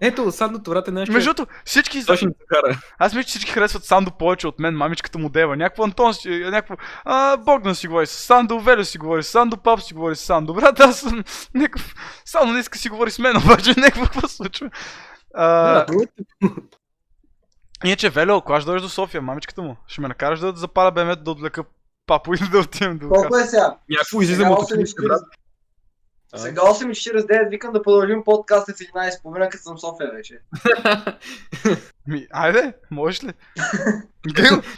Ето, 0.00 0.32
садното 0.32 0.70
брат 0.70 0.88
е 0.88 0.90
нещо. 0.90 1.12
Между 1.12 1.34
другото, 1.34 1.52
всички, 1.64 1.98
ни 1.98 2.04
кара. 2.48 2.80
аз 2.98 3.14
мисля, 3.14 3.24
че 3.24 3.28
всички 3.28 3.50
харесват 3.50 3.84
Сандо 3.84 4.10
повече 4.10 4.48
от 4.48 4.58
мен, 4.58 4.74
мамичката 4.74 5.18
му 5.18 5.28
дева. 5.28 5.56
Някакво 5.56 5.84
Антон, 5.84 6.14
си- 6.14 6.28
някакво, 6.28 6.74
а, 7.04 7.36
Богдан 7.36 7.74
си 7.74 7.88
говори 7.88 8.06
с 8.06 8.10
Сандо, 8.10 8.60
Велю 8.60 8.84
си 8.84 8.98
говори 8.98 9.22
с 9.22 9.28
Сандо, 9.28 9.56
Пап 9.56 9.80
си 9.80 9.94
говори 9.94 10.16
с 10.16 10.20
Сандо. 10.20 10.54
Брат, 10.54 10.80
аз 10.80 11.00
съм 11.00 11.24
някакъв, 11.54 11.94
Сандо 12.24 12.52
не 12.52 12.60
иска 12.60 12.78
си 12.78 12.88
говори 12.88 13.10
с 13.10 13.18
мен, 13.18 13.36
обаче 13.44 13.74
някакво 13.76 14.04
какво 14.04 14.28
случва. 14.28 14.70
А, 15.34 15.86
иначе, 17.84 18.10
Велю, 18.10 18.40
кога 18.40 18.60
ще 18.60 18.66
дойдеш 18.66 18.82
до 18.82 18.88
София, 18.88 19.22
мамичката 19.22 19.62
му? 19.62 19.76
Ще 19.86 20.00
ме 20.00 20.08
накараш 20.08 20.40
да 20.40 20.52
запаля 20.56 20.90
бемет 20.90 21.24
да 21.24 21.30
отвлека 21.30 21.64
папо 22.06 22.34
или 22.34 22.48
да 22.48 22.58
отидем 22.58 22.98
до 22.98 23.08
Колко 23.08 23.36
е 23.36 23.44
сега? 23.44 23.76
Някакво 23.90 24.22
излизам 24.22 24.50
от 24.50 24.68
брат. 25.08 25.22
8.40. 26.34 26.34
А? 26.34 26.38
Сега 26.38 26.62
8.49 26.62 27.50
викам 27.50 27.72
да 27.72 27.82
продължим 27.82 28.24
подкаста 28.24 28.72
в 28.72 28.76
11.30, 28.76 29.48
като 29.48 29.62
съм 29.62 29.78
София 29.78 30.10
вече. 30.14 30.40
Ми, 32.06 32.26
айде, 32.32 32.74
можеш 32.90 33.24
ли? 33.24 33.32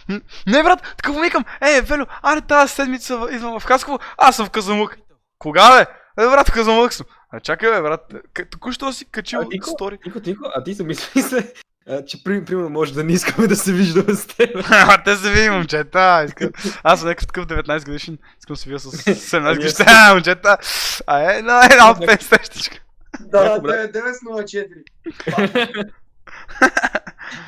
М, 0.09 0.21
не 0.47 0.63
брат, 0.63 0.83
такъв 0.97 1.15
му 1.15 1.21
викам, 1.21 1.45
е, 1.61 1.81
Велю, 1.81 2.05
аре 2.23 2.41
тази 2.41 2.75
седмица 2.75 3.27
идвам 3.31 3.61
в 3.61 3.65
Хасково, 3.65 3.99
аз 4.19 4.37
съм 4.37 4.47
в 4.47 4.51
Казамук. 4.51 4.97
Кога 5.39 5.77
бе? 5.77 5.87
Е, 6.25 6.27
брат, 6.27 6.49
в 6.49 6.53
Казамук 6.53 6.93
съм. 6.93 7.07
А 7.31 7.41
чакай 7.41 7.71
бе, 7.71 7.83
брат, 7.83 8.15
току-що 8.51 8.93
си 8.93 9.05
качил 9.05 9.41
А, 9.41 9.45
Нико? 9.45 9.71
стори. 9.71 9.99
Тихо, 10.05 10.21
тихо, 10.21 10.45
а 10.55 10.65
ти 10.65 10.75
замисли 10.75 11.23
се, 11.23 11.53
а, 11.89 12.05
че 12.05 12.25
при- 12.25 12.45
примерно 12.45 12.71
може 12.71 12.95
да 12.95 13.05
не 13.05 13.13
искаме 13.13 13.47
да 13.49 13.57
се 13.57 13.73
виждаме 13.73 14.15
с 14.15 14.27
теб. 14.27 14.51
А, 14.71 15.03
те 15.03 15.17
се 15.17 15.31
види, 15.31 15.51
момчета. 15.51 16.25
Искам... 16.29 16.51
Аз 16.83 17.01
съм 17.01 17.09
някакъв 17.09 17.27
такъв 17.27 17.47
19 17.47 17.85
годишен. 17.85 18.19
Искам 18.39 18.55
да 18.55 18.61
се 18.61 18.69
видя 18.69 18.79
с 18.79 18.91
17 18.91 19.47
Ами, 19.47 19.57
годишен. 19.57 19.87
А, 19.89 20.15
момчета. 20.15 20.59
А, 21.07 21.35
е, 21.35 21.43
на 21.43 21.65
една 21.73 21.91
от 21.91 22.07
пет 22.07 22.23
срещичка. 22.23 22.79
Да, 23.21 23.55
Добре. 23.57 23.93
9904. 23.93 24.69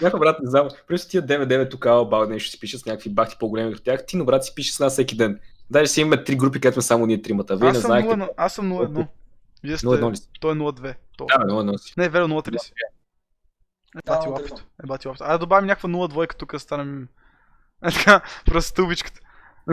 Някой 0.02 0.20
брат, 0.20 0.36
не 0.42 0.50
знам, 0.50 0.68
просто 0.88 1.10
тия 1.10 1.22
9-9 1.26 1.70
тук 1.70 1.84
бал 1.84 2.26
нещо 2.26 2.50
си 2.50 2.60
пише 2.60 2.78
с 2.78 2.86
някакви 2.86 3.10
бахти 3.10 3.36
по-големи 3.40 3.74
от 3.74 3.84
тях. 3.84 4.06
Ти, 4.06 4.16
но 4.16 4.24
брат, 4.24 4.44
си 4.44 4.54
пише 4.54 4.74
с 4.74 4.80
нас 4.80 4.92
всеки 4.92 5.16
ден. 5.16 5.40
Даже 5.70 5.86
си 5.86 6.00
имаме 6.00 6.24
три 6.24 6.36
групи, 6.36 6.60
където 6.60 6.74
сме 6.74 6.82
само 6.82 7.06
ние 7.06 7.22
тримата. 7.22 7.56
Вие 7.56 7.68
Аз 7.68 7.74
не 7.74 7.80
съм 7.80 7.88
знаете. 7.88 8.08
0-1. 8.08 8.28
Аз 8.36 8.52
съм 8.52 8.72
0-1. 8.72 9.06
Вие 9.64 9.76
сте... 9.76 9.86
0-1 9.86 10.10
ли 10.10 10.16
си? 10.16 10.28
Той 10.40 10.52
е 10.52 10.54
0-2. 10.54 10.94
То. 11.16 11.26
Да, 11.26 11.38
бе, 11.38 11.44
0-1 11.44 11.76
си. 11.76 11.94
Не, 11.96 12.08
Вело 12.08 12.28
0-3 12.28 12.58
си. 12.62 12.72
Е, 13.96 14.00
бати 14.06 14.26
Да, 14.26 14.32
лапито. 14.32 14.62
Е, 14.84 14.86
бати 14.86 15.08
лапито. 15.08 15.24
Айде 15.24 15.32
да 15.32 15.38
добавим 15.38 15.66
някаква 15.66 15.88
0-2 15.88 16.36
тук 16.36 16.52
да 16.52 16.58
станем... 16.60 17.08
Е 17.84 17.90
така, 17.90 18.20
просто 18.46 18.70
стълбичката. 18.70 19.20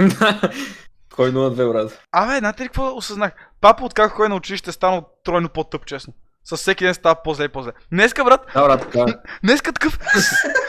Кой 1.16 1.32
0-2, 1.32 1.72
брат? 1.72 2.04
Абе, 2.12 2.38
знаете 2.38 2.64
ли 2.64 2.68
какво 2.68 2.96
осъзнах? 2.96 3.34
Папа 3.62 3.86
откак 3.86 4.16
кой 4.16 4.30
на 4.30 4.36
училище 4.36 4.70
е 4.70 4.74
станал 4.74 5.10
тройно 5.24 5.50
по-тъп, 5.50 5.86
честно. 5.86 6.14
С 6.44 6.58
всеки 6.58 6.84
ден 6.86 6.94
става 6.94 7.24
по-зле 7.24 7.46
и 7.46 7.48
по-зле. 7.48 7.72
Днеска, 7.92 8.24
брат, 8.24 8.46
Да, 8.54 8.64
брат, 8.64 8.82
така. 8.82 9.12
е. 9.12 9.14
днеска 9.44 9.74
такъв... 9.74 10.00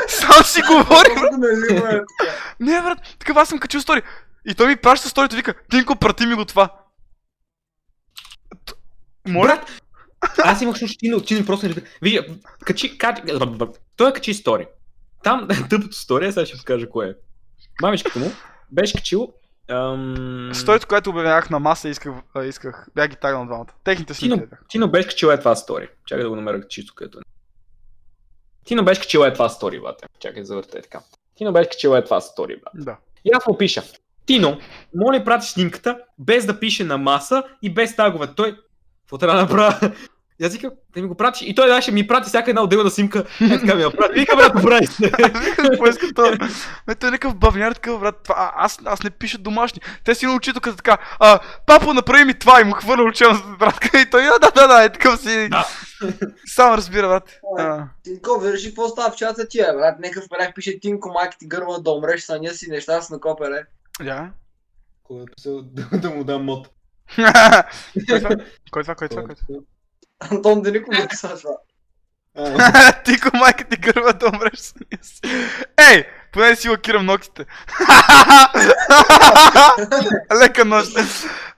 Сам 0.09 0.45
си 0.45 0.63
говори, 0.63 1.09
брат. 1.21 1.31
Колко 1.69 2.05
не 2.61 2.83
брат, 2.83 2.99
такъв 3.19 3.37
аз 3.37 3.49
съм 3.49 3.59
качил 3.59 3.81
стори. 3.81 4.03
И 4.47 4.55
той 4.55 4.67
ми 4.67 4.77
праща 4.77 5.09
сторито, 5.09 5.37
вика, 5.37 5.55
Тинко, 5.71 5.97
прати 5.97 6.27
ми 6.27 6.35
го 6.35 6.45
това. 6.45 6.71
Моля? 9.29 9.63
Аз 10.39 10.62
имах 10.62 10.76
Тино, 10.99 11.20
Тино 11.20 11.47
просто 11.47 11.66
не... 11.66 11.74
Виж, 12.03 12.20
качи, 12.64 12.99
качи... 12.99 13.22
Той 13.97 14.11
е 14.11 14.12
качи 14.12 14.35
стори. 14.35 14.66
Там 15.22 15.49
тъпото 15.70 15.97
стори, 15.97 16.33
сега 16.33 16.47
ще 16.47 16.57
ви 16.57 16.64
кажа 16.64 16.89
кое 16.89 17.07
е. 17.09 17.12
Мамичката 17.83 18.18
му 18.18 18.31
беше 18.72 18.97
качил... 18.97 19.33
Ам... 19.70 20.51
Сторито, 20.55 20.87
което 20.87 21.11
обявявах 21.11 21.51
на 21.51 21.59
маса, 21.59 21.89
исках, 21.89 22.12
исках, 22.45 22.87
бях 22.95 23.09
ги 23.09 23.16
тагнал 23.16 23.47
двамата. 23.47 23.66
Техните 23.85 24.14
Тино, 24.14 24.37
снимки. 24.37 24.51
бях. 24.51 24.62
Тино 24.68 24.91
беше 24.91 25.09
качил 25.09 25.26
е 25.26 25.39
това 25.39 25.57
стори. 25.57 25.89
Чакай 26.07 26.22
да 26.22 26.29
го 26.31 26.37
намеря 26.37 26.68
чисто 26.68 26.95
където 26.95 27.18
е. 27.18 27.22
Тино 28.64 28.85
беше 28.85 29.01
качил 29.01 29.20
е 29.20 29.33
това 29.33 29.49
стори, 29.49 29.81
бате. 29.81 30.07
Чакай 30.18 30.43
да 30.43 30.47
завърта 30.47 30.79
е 30.79 30.83
така. 30.83 31.01
Тино 31.35 31.53
беше 31.53 31.70
качил 31.70 31.97
е 31.97 32.05
това 32.05 32.20
стори, 32.20 32.57
брат. 32.57 32.85
Да. 32.85 32.97
И 33.24 33.31
аз 33.35 33.47
му 33.47 33.59
пиша. 33.59 33.83
Тино, 34.26 34.59
моля 34.95 35.24
прати 35.24 35.47
снимката, 35.47 35.99
без 36.18 36.47
да 36.47 36.61
пише 36.61 36.85
на 36.85 36.99
маса 36.99 37.43
и 37.62 37.74
без 37.74 37.97
тагове. 37.97 38.26
Той, 38.37 38.59
какво 39.01 39.18
трябва 39.18 39.37
да 39.37 39.43
направя? 39.43 39.93
И 40.41 40.45
аз 40.45 40.53
викам, 40.53 40.70
да 40.95 41.03
ми 41.03 41.09
го 41.09 41.14
пратиш. 41.14 41.49
И 41.49 41.55
той 41.55 41.68
даже 41.68 41.93
ми 41.93 42.07
прати 42.07 42.28
всяка 42.28 42.51
една 42.51 42.62
отделна 42.62 42.91
снимка. 42.91 43.24
Е, 43.41 43.59
така 43.61 43.74
ми 43.74 43.82
я 43.82 43.91
прати. 43.91 44.20
Вика, 44.20 44.36
брат, 44.36 44.53
прави 44.62 44.86
се. 44.86 45.11
Какво 45.57 45.86
иска 45.86 46.14
то? 46.14 46.36
Ме, 46.86 46.95
той 46.95 47.09
е 47.09 47.12
някакъв 47.12 47.34
бавняр, 47.34 47.72
такъв, 47.72 48.01
брат. 48.01 48.22
Това, 48.22 48.36
а, 48.39 48.64
аз, 48.64 48.78
аз 48.84 49.03
не 49.03 49.11
пиша 49.11 49.39
домашни. 49.39 49.80
Те 50.05 50.14
си 50.14 50.26
научи 50.26 50.53
тук 50.53 50.64
така, 50.76 50.99
а, 51.18 51.39
папо, 51.66 51.95
направи 51.95 52.24
ми 52.24 52.39
това 52.39 52.61
и 52.61 52.64
му 52.64 52.72
хвърля 52.72 53.03
учебната 53.03 53.53
тетрадка 53.53 54.01
и 54.01 54.11
той, 54.11 54.28
а, 54.28 54.39
да, 54.39 54.51
да, 54.51 54.66
да, 54.66 54.84
е 54.84 54.93
такъв 54.93 55.20
си. 55.20 55.49
Да. 55.49 55.66
Сам 56.47 56.74
разбира, 56.74 57.09
брат. 57.09 57.41
Тинко, 58.03 58.41
виждаш 58.41 58.64
ли 58.64 58.68
какво 58.68 58.89
става 58.89 59.11
в 59.11 59.16
чата 59.16 59.49
ти, 59.49 59.61
е, 59.61 59.72
брат? 59.74 59.99
Некъв 60.01 60.24
пеляк 60.28 60.55
пише 60.55 60.80
Тинко, 60.80 61.09
майка 61.09 61.36
ти 61.39 61.47
гърва 61.47 61.82
да 61.82 61.91
умреш, 61.91 62.22
съня 62.22 62.51
си 62.51 62.70
неща 62.70 63.03
с 63.03 63.11
накопере. 63.11 63.64
я. 64.05 64.30
Кой 65.03 65.22
е 65.22 65.24
писал 65.36 65.62
да, 65.62 65.99
да 65.99 66.11
му 66.11 66.24
дам 66.24 66.45
мод? 66.45 66.70
Кой 68.09 68.20
това? 68.20 68.36
Кой 68.70 68.82
това? 68.82 68.95
Кой 68.95 69.07
е 69.07 69.09
това? 69.09 69.22
Антон 70.21 70.62
Деников 70.62 70.97
го 71.03 71.09
писа 71.09 71.37
това. 71.37 71.51
Тико 73.05 73.37
майка 73.37 73.64
ти 73.64 73.77
гърва 73.77 74.12
да 74.12 74.27
умреш 74.29 74.59
с. 74.59 74.75
Ей, 75.91 76.07
поне 76.33 76.57
си 76.57 76.69
лакирам 76.69 77.07
ногтите. 77.07 77.45
Лека 80.43 80.64
нощ. 80.64 80.99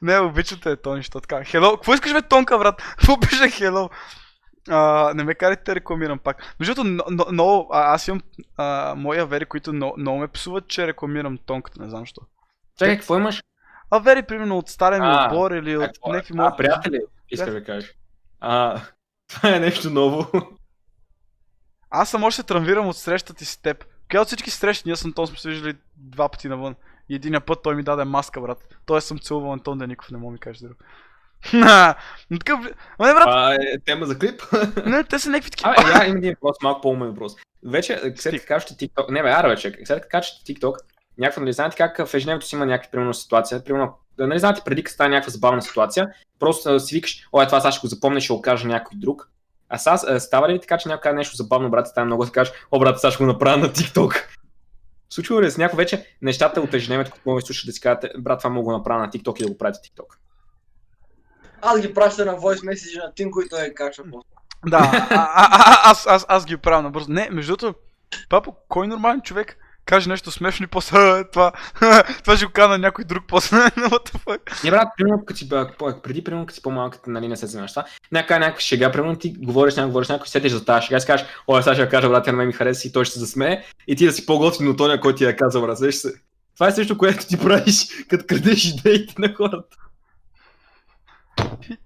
Не, 0.02 0.18
обичате 0.18 0.76
Тони, 0.76 1.02
що 1.02 1.20
така. 1.20 1.44
Хело, 1.44 1.72
какво 1.76 1.94
искаш 1.94 2.12
бе 2.12 2.22
Тонка, 2.22 2.58
брат? 2.58 2.82
Какво 2.82 3.20
пише 3.20 3.48
хело? 3.48 3.90
А, 4.68 5.12
не 5.14 5.24
ме 5.24 5.34
карайте 5.34 5.62
да 5.64 5.74
рекламирам 5.74 6.18
пак. 6.18 6.54
Между 6.60 6.74
другото, 6.74 7.04
но- 7.10 7.26
но- 7.30 7.66
аз 7.70 8.08
имам 8.08 8.20
а, 8.56 8.94
мои 8.96 9.18
авери, 9.18 9.44
които 9.44 9.72
но- 9.72 9.94
много 9.98 10.18
ме 10.18 10.28
псуват, 10.28 10.68
че 10.68 10.86
рекламирам 10.86 11.38
тонката, 11.46 11.82
не 11.82 11.88
знам 11.90 12.02
защо. 12.02 12.20
Чакай, 12.78 12.96
какво 12.96 13.16
имаш? 13.16 13.42
Авери, 13.90 14.22
примерно, 14.22 14.58
от 14.58 14.68
стария 14.68 15.00
ми 15.00 15.26
отбор 15.26 15.50
или 15.50 15.76
от 15.76 15.82
е? 15.84 15.90
някакви 16.06 16.34
мои... 16.34 16.46
А, 16.46 16.56
приятели, 16.56 17.00
иска 17.30 17.52
да 17.52 17.64
кажеш. 17.64 17.94
А, 18.40 18.80
това 19.28 19.56
е 19.56 19.60
нещо 19.60 19.90
ново. 19.90 20.26
Аз 21.90 22.10
съм 22.10 22.24
още 22.24 22.36
се 22.36 22.46
травмирам 22.46 22.88
от 22.88 22.96
срещата 22.96 23.34
ти 23.34 23.44
с 23.44 23.56
теб. 23.56 23.84
Коя 24.10 24.20
от 24.20 24.26
всички 24.26 24.50
срещи, 24.50 24.82
ние 24.86 24.96
с 24.96 25.04
Антон 25.04 25.26
сме 25.26 25.38
се 25.38 25.48
виждали 25.48 25.76
два 25.96 26.28
пъти 26.28 26.48
навън. 26.48 26.74
И 27.08 27.14
единия 27.14 27.40
път 27.40 27.62
той 27.62 27.74
ми 27.74 27.82
даде 27.82 28.04
маска, 28.04 28.40
брат. 28.40 28.58
Той 28.86 29.00
съм 29.00 29.18
целувал 29.18 29.52
Антон 29.52 29.78
Деников, 29.78 30.10
не 30.10 30.18
мога 30.18 30.32
ми 30.32 30.38
кажеш 30.38 30.60
друго. 30.62 30.74
Но 32.30 32.38
такъв... 32.38 32.60
Не, 33.00 33.14
брат, 33.14 33.24
Това 33.24 33.54
е 33.54 33.78
тема 33.84 34.06
за 34.06 34.18
клип. 34.18 34.42
не, 34.86 35.04
те 35.04 35.18
са 35.18 35.30
някакви 35.30 35.50
такива. 35.50 35.74
Абе, 35.78 35.90
я 35.90 36.04
имам 36.04 36.16
един 36.16 36.34
въпрос, 36.34 36.56
малко 36.62 36.80
по-умен 36.80 37.08
въпрос. 37.08 37.32
Вече, 37.66 38.00
след 38.16 38.34
като 38.34 38.44
кажете 38.48 38.74
TikTok, 38.74 39.10
не 39.10 39.22
бе, 39.22 39.30
ара 39.30 39.48
вече, 39.48 39.78
след 39.84 40.00
като 40.00 40.10
кажете 40.10 40.54
TikTok, 40.54 40.74
някакво, 41.20 41.40
нали 41.40 41.52
знаете 41.52 41.76
как 41.76 42.06
в 42.06 42.14
ежедневието 42.14 42.46
си 42.46 42.54
има 42.54 42.66
някаква, 42.66 42.90
примерно, 42.90 43.14
ситуация, 43.14 43.64
примерно, 43.64 43.94
нали 44.18 44.38
знаете, 44.38 44.62
преди 44.64 44.84
като 44.84 44.94
стане 44.94 45.10
някаква 45.10 45.30
забавна 45.30 45.62
ситуация, 45.62 46.08
просто 46.38 46.72
да 46.72 46.80
си 46.80 46.94
викаш, 46.94 47.28
ой, 47.32 47.46
това 47.46 47.60
сега 47.60 47.72
ще 47.72 47.80
го 47.80 47.86
запомня, 47.86 48.20
ще 48.20 48.32
го 48.32 48.42
кажа 48.42 48.68
някой 48.68 48.98
друг. 48.98 49.30
А 49.68 49.78
сега 49.78 50.20
става 50.20 50.48
ли 50.48 50.52
ви 50.52 50.60
така, 50.60 50.78
че 50.78 50.88
някой 50.88 51.02
каже 51.02 51.16
нещо 51.16 51.36
забавно, 51.36 51.70
брат, 51.70 51.88
става 51.88 52.04
много 52.04 52.24
да 52.24 52.32
кажеш, 52.32 52.54
о, 52.70 52.78
брат, 52.78 53.00
сега 53.00 53.10
ще 53.10 53.24
го 53.24 53.26
направя 53.26 53.56
на 53.56 53.68
TikTok. 53.68 54.24
Случва 55.10 55.42
ли 55.42 55.50
се 55.50 55.60
някой 55.60 55.76
вече 55.76 56.16
нещата 56.22 56.60
от 56.60 56.74
ежедневието, 56.74 57.10
които 57.10 57.28
мога 57.28 57.40
да 57.40 57.46
слушате 57.46 57.66
да 57.66 57.72
си 57.72 57.80
кажете, 57.80 58.10
брат, 58.18 58.38
това 58.38 58.50
мога 58.50 58.64
да 58.64 58.64
го 58.64 58.78
направя 58.78 59.00
на 59.00 59.08
TikTok 59.08 59.40
и 59.40 59.42
да 59.42 59.50
го 59.50 59.58
правите 59.58 59.80
TikTok. 59.88 60.16
Аз 61.62 61.80
ги 61.80 61.94
праща 61.94 62.24
на 62.24 62.32
voice 62.32 62.64
message 62.64 63.04
на 63.04 63.14
Тинко 63.14 63.40
и 63.40 63.48
той 63.48 63.66
е 63.66 63.74
качва. 63.74 64.04
Да, 64.66 64.78
а, 64.92 65.08
а, 65.10 65.48
а, 65.52 65.90
аз, 65.90 66.06
аз, 66.06 66.26
аз 66.28 66.46
ги 66.46 66.54
оправям 66.54 66.84
набързо. 66.84 67.12
Не, 67.12 67.28
между 67.30 67.56
другото, 67.56 67.78
папо, 68.28 68.54
кой 68.68 68.86
нормален 68.86 69.20
човек 69.20 69.56
каже 69.90 70.08
нещо 70.08 70.30
смешно 70.30 70.64
и 70.64 70.66
после 70.66 70.98
«А, 70.98 71.24
това, 71.24 71.52
това 72.22 72.36
ще 72.36 72.46
го 72.46 72.52
кажа 72.52 72.68
на 72.68 72.78
някой 72.78 73.04
друг 73.04 73.24
после. 73.28 73.56
What 73.56 74.10
the? 74.10 74.64
Не, 74.64 74.70
брат, 74.70 74.88
примерно, 74.96 75.24
като 75.26 75.38
си, 75.38 75.48
преди, 76.02 76.24
примерно, 76.24 76.46
като 76.46 76.54
си 76.54 76.62
по-малък, 76.62 77.06
нали, 77.06 77.28
не 77.28 77.36
се 77.36 77.46
с 77.46 77.66
това. 77.66 77.84
Някаква 78.12 78.38
някаква 78.38 78.60
шега, 78.60 78.92
примерно, 78.92 79.16
ти 79.16 79.34
говориш 79.38 79.76
някой, 79.76 79.88
говориш 79.88 80.08
някой, 80.08 80.26
сетиш 80.26 80.52
за 80.52 80.64
тази 80.64 80.86
шега, 80.86 81.00
си 81.00 81.06
кажеш, 81.06 81.26
о, 81.46 81.62
сега 81.62 81.74
ще 81.74 81.88
кажа, 81.88 82.08
брат, 82.08 82.24
тя 82.24 82.32
мен 82.32 82.46
ми 82.46 82.52
хареса 82.52 82.88
и 82.88 82.92
той 82.92 83.04
ще 83.04 83.14
се 83.14 83.20
засмее, 83.20 83.62
и 83.86 83.96
ти 83.96 84.06
да 84.06 84.12
си 84.12 84.26
по-готин 84.26 84.68
от 84.68 84.76
тоня, 84.76 85.00
който 85.00 85.16
ти 85.16 85.24
я 85.24 85.36
каза, 85.36 85.60
брат, 85.60 85.78
сещаш 85.78 85.94
се. 85.94 86.14
Това 86.54 86.68
е 86.68 86.72
също, 86.72 86.98
което 86.98 87.26
ти 87.26 87.38
правиш, 87.38 87.86
като 88.08 88.24
крадеш 88.28 88.64
идеите 88.64 89.14
на 89.18 89.34
хората. 89.34 89.76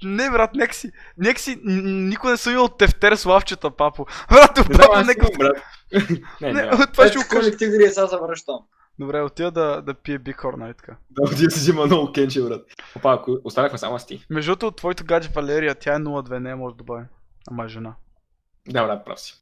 Не, 0.05 0.31
брат, 0.31 0.51
нека 0.55 0.75
си, 0.75 0.93
нека 1.19 1.41
си, 1.41 1.61
никой 1.65 2.31
не 2.31 2.37
съм 2.37 2.53
имал 2.53 2.69
тефтер 2.69 3.15
с 3.17 3.25
лавчета, 3.25 3.71
папо. 3.71 4.07
Брат, 4.31 4.55
папо, 4.55 4.93
аз 4.93 5.07
нека... 5.07 5.27
брат. 5.39 5.57
Не, 6.41 6.53
Не, 6.53 6.63
не, 6.63 6.71
това 6.71 7.07
ще 7.07 7.07
Ето 7.07 7.19
го 7.19 7.25
кажа. 7.29 7.41
колектив 7.41 7.71
гри, 7.71 7.91
сега 7.91 8.07
завръщам. 8.07 8.59
Добре, 8.99 9.23
отида 9.23 9.51
да, 9.51 9.83
да 9.83 9.95
пие 9.95 10.19
бихор, 10.19 10.55
нали 10.55 10.75
така? 10.75 10.97
Да, 11.11 11.23
отида 11.23 11.51
си 11.51 11.59
взима 11.59 11.87
много 11.87 12.13
кенче, 12.13 12.43
брат. 12.43 12.67
Опа, 12.97 13.13
ако 13.15 13.39
останахме 13.45 13.79
само 13.79 13.99
с 13.99 14.07
ти. 14.07 14.27
Между 14.31 14.57
другото, 14.57 14.77
твоето 14.77 15.05
гадже 15.05 15.29
Валерия, 15.35 15.75
тя 15.75 15.95
е 15.95 15.99
02, 15.99 16.39
не 16.39 16.55
може 16.55 16.73
да 16.73 16.77
добави. 16.77 17.05
Ама 17.51 17.65
е 17.65 17.69
жена. 17.69 17.95
Да, 18.69 18.85
брат, 18.87 19.05
прав 19.05 19.21
си. 19.21 19.35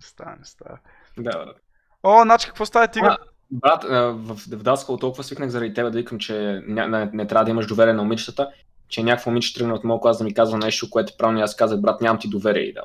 Става, 0.00 0.30
не 0.30 0.44
става. 0.44 0.78
Да, 1.18 1.30
брат. 1.44 1.56
О, 2.02 2.22
значи 2.22 2.46
какво 2.46 2.66
става 2.66 2.88
тигър? 2.88 3.10
А, 3.10 3.18
Брат, 3.50 3.84
в, 4.14 4.34
в 4.34 4.62
Даскал 4.62 4.96
толкова 4.96 5.24
свикнах 5.24 5.50
заради 5.50 5.74
тебе 5.74 5.90
да 5.90 5.98
викам, 5.98 6.18
че 6.18 6.62
не, 6.66 6.86
не, 6.86 7.10
не 7.12 7.26
трябва 7.26 7.44
да 7.44 7.50
имаш 7.50 7.66
доверие 7.66 7.92
на 7.94 8.02
момичетата, 8.02 8.50
че 8.88 9.02
някакво 9.02 9.30
момиче 9.30 9.54
тръгна 9.54 9.74
от 9.74 9.84
моят 9.84 10.02
клас 10.02 10.18
да 10.18 10.24
ми 10.24 10.34
казва 10.34 10.58
нещо, 10.58 10.90
което 10.90 11.12
правилно 11.18 11.40
аз 11.40 11.56
казах, 11.56 11.80
брат, 11.80 12.00
нямам 12.00 12.20
ти 12.20 12.28
доверие 12.28 12.62
и 12.62 12.72
да. 12.72 12.82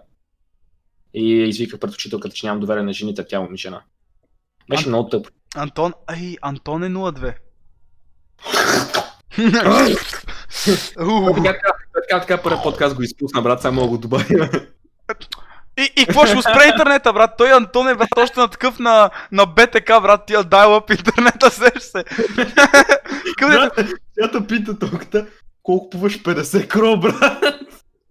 И 1.14 1.34
извиках 1.34 1.80
пред 1.80 1.94
учителката, 1.94 2.36
че 2.36 2.46
нямам 2.46 2.60
доверие 2.60 2.84
на 2.84 2.94
жените, 2.94 3.28
тя 3.28 3.42
ми 3.42 3.58
жена. 3.58 3.82
Беше 4.70 4.86
А- 4.86 4.90
много 4.90 5.10
тъпо. 5.10 5.30
Антон, 5.56 5.94
ай, 6.08 6.36
Антон 6.42 6.84
е 6.84 6.90
02. 6.90 7.34
Уу. 11.00 11.44
Така, 11.44 12.20
така, 12.20 12.42
първият 12.42 12.64
подкаст 12.64 12.96
го 12.96 13.04
изпусна, 13.04 13.42
брат, 13.42 13.62
само 13.62 13.82
мога 13.82 13.90
го 13.90 13.98
добавя. 13.98 14.50
И, 15.78 15.92
и 15.96 16.06
какво 16.06 16.26
ще 16.26 16.42
спре 16.42 16.68
интернета, 16.72 17.14
брат? 17.14 17.32
Той 17.38 17.54
Антон 17.54 17.88
е 17.88 17.96
брат, 17.96 18.08
още 18.18 18.40
на 18.40 18.48
такъв 18.48 18.80
на, 18.80 19.10
на 19.32 19.46
БТК, 19.46 20.02
брат, 20.02 20.26
тия 20.26 20.44
dial-up 20.44 20.92
интернета, 20.98 21.52
сеш 21.52 21.84
се. 21.84 22.04
Къде? 23.38 23.56
Брат, 23.56 23.74
тя 24.20 24.32
те 24.32 24.48
пита 24.48 24.80
толкова, 24.80 25.26
колко 25.64 25.90
пуваш 25.90 26.24
50 26.24 26.68
кро, 26.68 26.98
брат. 26.98 27.44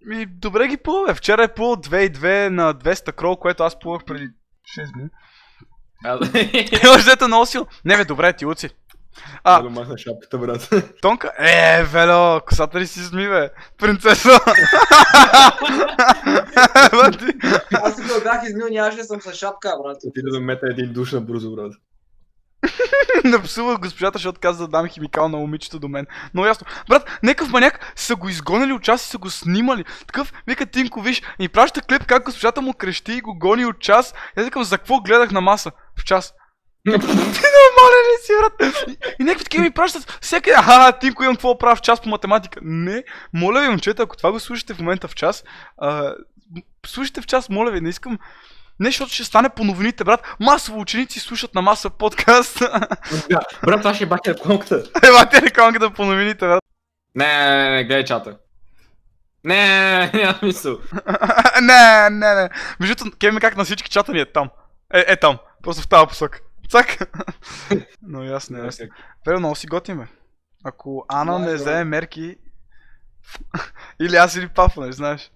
Ми, 0.07 0.27
добре 0.27 0.69
ги 0.69 0.77
плува, 0.77 1.07
бе. 1.07 1.15
Вчера 1.15 1.45
е 1.45 1.55
плувал 1.55 1.77
2,2 1.77 2.49
на 2.49 2.75
200 2.75 3.13
крол, 3.13 3.37
което 3.37 3.63
аз 3.63 3.79
плувах 3.79 4.05
преди 4.05 4.29
6 4.79 4.93
дни. 4.95 5.09
И 6.83 6.89
още 6.89 7.11
дето 7.11 7.29
много 7.29 7.47
силно. 7.47 7.67
Не 7.85 7.97
бе, 7.97 8.05
добре, 8.05 8.33
ти 8.33 8.47
уци. 8.47 8.69
А, 9.45 9.63
Да 9.63 9.71
махна 9.71 9.99
шапката, 9.99 10.39
брат. 10.39 10.71
Тонка? 11.03 11.33
Е, 11.39 11.85
Вело, 11.85 12.41
косата 12.41 12.81
ли 12.81 12.87
си 12.87 13.01
зми, 13.01 13.29
бе? 13.29 13.51
Принцеса! 13.79 14.31
Аз 17.73 17.97
тук 17.97 18.23
бях 18.23 18.43
измил, 18.49 18.67
нямаше 18.71 18.97
да 18.97 19.05
съм 19.05 19.21
с 19.21 19.35
шапка, 19.35 19.75
брат. 19.85 19.97
Отида 20.07 20.31
да 20.31 20.41
мета 20.41 20.67
един 20.71 20.93
душ 20.93 21.13
на 21.13 21.21
бързо, 21.21 21.55
брат. 21.57 21.73
Напсувах 23.25 23.79
госпожата, 23.79 24.19
защото 24.19 24.41
каза 24.41 24.59
да 24.59 24.69
дам 24.69 24.89
химикал 24.89 25.29
на 25.29 25.39
момичето 25.39 25.79
до 25.79 25.89
мен. 25.89 26.07
Много 26.35 26.47
ясно. 26.47 26.67
Брат, 26.89 27.19
някакъв 27.23 27.53
маняк 27.53 27.93
са 27.97 28.17
го 28.17 28.29
изгонили 28.29 28.73
от 28.73 28.83
час 28.83 29.07
и 29.07 29.09
са 29.09 29.19
го 29.19 29.31
снимали. 29.31 29.85
Такъв, 30.07 30.33
вика 30.47 30.67
Тинко, 30.67 31.01
виж, 31.01 31.23
и 31.39 31.49
праща 31.49 31.83
клип 31.83 32.05
как 32.07 32.25
госпожата 32.25 32.63
му 32.63 32.75
крещи 32.75 33.13
и 33.13 33.21
го 33.21 33.39
гони 33.39 33.65
от 33.65 33.81
час. 33.81 34.15
Аз 34.37 34.45
викам, 34.45 34.65
за 34.65 34.79
какво 34.79 35.01
гледах 35.01 35.31
на 35.31 35.41
маса? 35.41 35.73
В 36.01 36.05
час. 36.05 36.35
Ти 36.85 36.91
нормален 36.91 38.05
ли 38.11 38.23
си, 38.23 38.33
брат? 38.41 38.87
И, 39.21 39.23
някакви 39.25 39.45
такива 39.45 39.65
ми 39.65 39.71
пращат 39.71 40.19
всеки, 40.21 40.51
аха, 40.51 40.99
Тинко 40.99 41.23
имам 41.23 41.37
какво 41.37 41.59
правя 41.59 41.77
в 41.77 41.81
час 41.81 42.01
по 42.01 42.09
математика. 42.09 42.61
Не, 42.63 43.05
моля 43.33 43.61
ви, 43.61 43.69
момчета, 43.69 44.03
ако 44.03 44.17
това 44.17 44.33
го 44.33 44.41
слушате 44.41 44.75
в 44.75 44.79
момента 44.79 45.09
в 45.09 45.15
час, 45.15 45.45
а, 45.79 46.15
слушайте 46.87 47.21
в 47.21 47.27
час, 47.27 47.49
моля 47.49 47.71
ви, 47.71 47.81
не 47.81 47.89
искам 47.89 48.19
не, 48.81 48.89
защото 48.89 49.13
ще 49.13 49.25
стане 49.25 49.49
по 49.49 49.65
новините, 49.65 50.05
брат. 50.05 50.37
Масово 50.41 50.81
ученици 50.81 51.21
слушат 51.21 51.55
на 51.55 51.63
маса 51.63 51.91
подкаст. 51.91 52.59
Да, 53.31 53.41
брат, 53.65 53.81
това 53.81 53.95
ще 53.95 54.05
е 54.05 54.07
бака 54.07 54.31
рекламката. 54.31 54.83
Ела 55.07 55.29
те 55.29 55.43
рекламката 55.43 55.91
по 55.91 56.05
новините, 56.05 56.47
брат. 56.47 56.65
Не, 57.15 57.49
не, 57.49 57.65
не, 57.65 57.71
не, 57.71 57.85
гледай 57.85 58.05
чата. 58.05 58.39
Не, 59.45 59.67
не, 59.67 60.11
не, 60.15 60.23
няма 60.23 60.39
смисъл. 60.39 60.79
не, 61.63 62.11
не, 62.11 62.35
не. 62.35 62.51
Между 62.81 62.95
другото, 62.95 63.17
кеме 63.19 63.41
как 63.41 63.57
на 63.57 63.65
всички 63.65 63.91
чата 63.91 64.13
ни 64.13 64.21
е 64.21 64.33
там. 64.33 64.51
Е, 64.95 65.05
е 65.09 65.17
там. 65.17 65.39
Просто 65.63 65.83
в 65.83 65.89
тази 65.89 66.07
посока. 66.07 66.41
Цак. 66.71 67.17
Но 68.03 68.23
ясно, 68.23 68.65
ясно. 68.65 68.87
Верно, 69.27 69.41
много 69.41 69.57
си 69.57 69.67
готим, 69.67 69.99
бе. 69.99 70.05
Ако 70.65 71.05
Ана 71.09 71.39
не 71.39 71.51
да. 71.51 71.55
вземе 71.55 71.85
мерки... 71.85 72.37
или 74.01 74.17
аз 74.17 74.37
или 74.37 74.49
папа, 74.49 74.87
не 74.87 74.93
знаеш. 74.93 75.31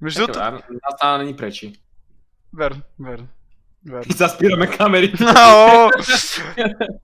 Между 0.00 0.20
другото... 0.20 0.38
Аз 0.82 0.96
това 1.00 1.18
не 1.18 1.24
ни 1.24 1.36
пречи. 1.36 1.82
Верно, 2.58 2.82
верно. 3.00 3.26
Верно. 3.86 4.04
И 4.08 4.12
сега 4.12 4.28
спираме 4.28 4.70
камерите. 4.70 5.24
Ао! 5.36 5.90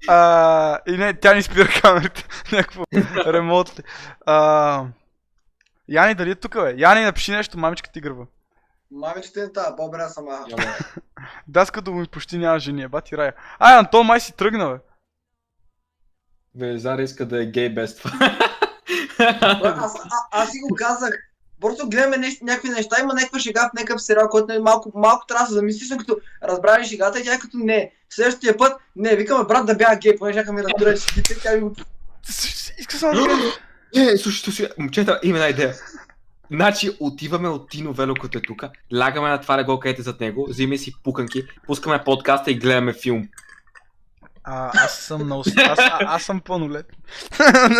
А, 0.09 0.79
и 0.87 0.97
не, 0.97 1.15
тя 1.15 1.35
ни 1.35 1.43
спира 1.43 1.69
камерите. 1.83 2.27
Някакво 2.53 2.85
ремонт 3.27 3.79
ли. 3.79 3.83
А, 4.27 4.87
Яни, 5.89 6.15
дали 6.15 6.31
е 6.31 6.35
тук, 6.35 6.55
бе? 6.55 6.75
Яни, 6.79 7.05
напиши 7.05 7.33
нещо, 7.33 7.59
мамичка 7.59 7.91
ти 7.93 8.01
гърба. 8.01 8.25
Мамичето 8.91 9.41
е 9.41 9.53
тази, 9.53 9.77
по-добре 9.77 9.99
аз 9.99 10.15
съм 10.15 10.29
аха. 10.29 10.87
Даскато 11.49 11.93
му 11.93 12.07
почти 12.07 12.39
няма 12.39 12.59
жени, 12.59 12.83
е, 12.83 12.89
бати 12.89 13.17
рая. 13.17 13.35
Ай, 13.59 13.79
Антон 13.79 14.07
май 14.07 14.21
си 14.21 14.33
тръгна, 14.33 14.71
бе. 14.71 14.79
Велизара 16.55 17.03
иска 17.03 17.27
да 17.27 17.43
е 17.43 17.47
гей 17.47 17.69
без 17.75 17.97
това. 17.97 18.11
Аз, 19.19 19.95
а, 20.05 20.09
аз 20.31 20.51
си 20.51 20.59
го 20.59 20.77
казах. 20.79 21.15
Просто 21.61 21.89
гледаме 21.89 22.17
нещо, 22.17 22.45
някакви 22.45 22.69
неща, 22.69 22.97
има 23.01 23.15
някаква 23.15 23.39
шега 23.39 23.69
в 23.69 23.77
някакъв 23.77 24.03
сериал, 24.03 24.29
който 24.29 24.53
е 24.53 24.59
малко, 24.59 24.93
малко 24.95 25.27
трябва 25.27 25.45
да 25.45 25.49
се 25.49 25.55
замислиш, 25.55 25.89
като 25.99 26.19
разбрали 26.43 26.85
шегата 26.85 27.21
и 27.21 27.25
тя 27.25 27.35
е 27.35 27.39
като 27.39 27.57
не. 27.59 27.93
Следващия 28.11 28.57
път, 28.57 28.73
не, 28.97 29.17
викаме 29.17 29.45
брат 29.45 29.67
да 29.67 29.75
бяга 29.75 29.99
гей, 30.03 30.17
понеже 30.17 30.45
ми 30.53 30.63
разбира 30.63 30.97
шегите, 30.97 31.39
тя 31.43 31.53
ми 31.53 31.61
го... 31.61 31.75
Иска 32.79 32.97
само 32.97 33.13
да 33.13 33.29
кажа. 33.29 34.13
Е, 34.13 34.17
слушай, 34.17 34.41
слушай, 34.45 34.69
момчета, 34.79 35.21
има 35.23 35.39
една 35.39 35.49
идея. 35.49 35.75
Значи 36.51 36.97
отиваме 37.01 37.49
от 37.49 37.71
Тино 37.71 37.93
Вело, 37.93 38.15
като 38.15 38.39
е 38.39 38.43
тук, 38.43 38.63
лягаме 38.95 39.29
на 39.29 39.41
това 39.41 39.59
легло, 39.59 39.81
където 39.81 40.01
е 40.01 40.05
зад 40.05 40.21
него, 40.21 40.47
взимаме 40.49 40.79
си 40.79 40.93
пуканки, 41.05 41.47
пускаме 41.67 42.05
подкаста 42.05 42.51
и 42.51 42.59
гледаме 42.59 42.93
филм. 42.93 43.29
А, 44.45 44.71
аз 44.85 44.99
съм 44.99 45.29
на 45.29 45.37
ос... 45.37 45.47
аз, 45.57 45.79
а, 45.79 45.99
аз 46.01 46.23
съм 46.23 46.41
пълнолет. 46.41 46.87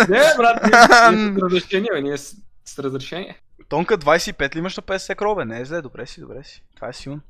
Не, 0.09 0.21
брат, 0.37 0.63
ние, 0.63 1.17
ние 1.17 1.35
с 1.35 1.41
разрешение, 1.41 1.89
бе, 1.93 2.01
ние 2.01 2.17
с, 2.17 2.35
с 2.65 2.79
разрешение. 2.79 3.41
Тонка 3.69 3.97
25 3.97 4.55
ли 4.55 4.59
имаш 4.59 4.77
на 4.77 4.83
50 4.83 5.15
крол, 5.15 5.35
бе? 5.35 5.45
Не 5.45 5.59
е 5.59 5.65
зле, 5.65 5.81
добре 5.81 6.05
си, 6.05 6.21
добре 6.21 6.43
си. 6.43 6.63
Това 6.75 6.89
е 6.89 6.93
силно. 6.93 7.21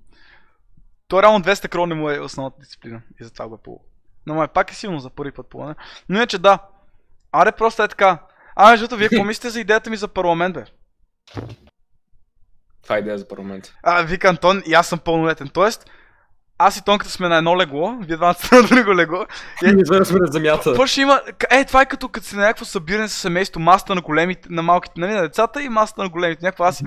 То 1.08 1.24
реално 1.24 1.44
200 1.44 1.70
крол 1.70 1.86
не 1.86 1.96
му 1.96 2.10
е 2.10 2.20
основната 2.20 2.60
дисциплина. 2.60 3.02
И 3.22 3.24
затова 3.24 3.48
го 3.48 3.56
е 3.56 3.64
по. 3.64 3.80
Но 4.26 4.36
май 4.36 4.48
пак 4.48 4.72
е 4.72 4.76
силно 4.76 5.00
за 5.00 5.10
първи 5.10 5.32
път 5.32 5.48
по 5.48 5.76
Но 6.10 6.16
иначе 6.16 6.38
да. 6.38 6.60
Аре, 7.32 7.52
просто 7.52 7.84
е 7.84 7.88
така. 7.88 8.20
А, 8.56 8.72
между 8.72 8.98
вие 8.98 9.10
какво 9.10 9.24
мислите 9.24 9.50
за 9.50 9.60
идеята 9.60 9.90
ми 9.90 9.98
за 9.98 10.08
парламент, 10.08 10.54
бе? 10.54 10.66
Това 12.84 12.96
е 12.96 13.00
идея 13.00 13.18
за 13.18 13.28
парламент. 13.28 13.74
А, 13.84 14.02
вика 14.02 14.30
Антон, 14.30 14.64
и 14.66 14.74
аз 14.74 14.88
съм 14.88 15.00
пълнолетен. 15.00 15.50
Тоест, 15.50 15.90
аз 16.58 16.78
и 16.78 16.84
Тонката 16.84 17.12
сме 17.12 17.28
на 17.28 17.38
едно 17.38 17.58
легло, 17.58 17.98
вие 18.02 18.16
двамата 18.16 18.34
сте 18.34 18.56
на 18.56 18.64
друго 18.64 18.96
легло. 18.96 19.26
Ние 19.64 19.86
сме 19.86 20.06
сме 20.06 20.20
на 20.20 20.28
земята. 20.28 20.64
Какво 20.64 20.88
ще 20.88 21.02
има? 21.02 21.22
Е, 21.50 21.66
това 21.66 21.82
е 21.82 21.86
като 21.86 22.10
като 22.10 22.28
си 22.28 22.36
на 22.36 22.42
някакво 22.42 22.66
събиране 22.66 23.08
с 23.08 23.14
семейство, 23.14 23.60
масата 23.60 23.96
на 23.96 24.02
големите, 24.02 24.48
на 24.52 24.62
малките, 24.62 25.00
нали, 25.00 25.14
на 25.14 25.22
децата 25.22 25.64
и 25.64 25.70
масата 25.70 26.04
на 26.04 26.10
големите. 26.10 26.46
Някаква 26.46 26.68
аз 26.68 26.84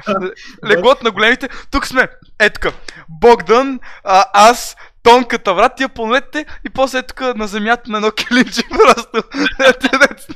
леглото 0.66 1.04
на 1.04 1.10
големите. 1.10 1.48
Тук 1.70 1.86
сме, 1.86 2.08
е 2.38 2.50
така, 2.50 2.72
Богдан, 3.08 3.80
а, 4.04 4.24
аз, 4.32 4.76
Тонката, 5.02 5.54
брат, 5.54 5.76
тия 5.76 5.88
пълнолетите 5.88 6.46
и 6.66 6.70
после 6.70 6.98
е 6.98 7.02
тук 7.02 7.20
на 7.20 7.46
земята 7.46 7.90
на 7.90 7.98
едно 7.98 8.10
килимче 8.10 8.62
просто. 8.70 9.22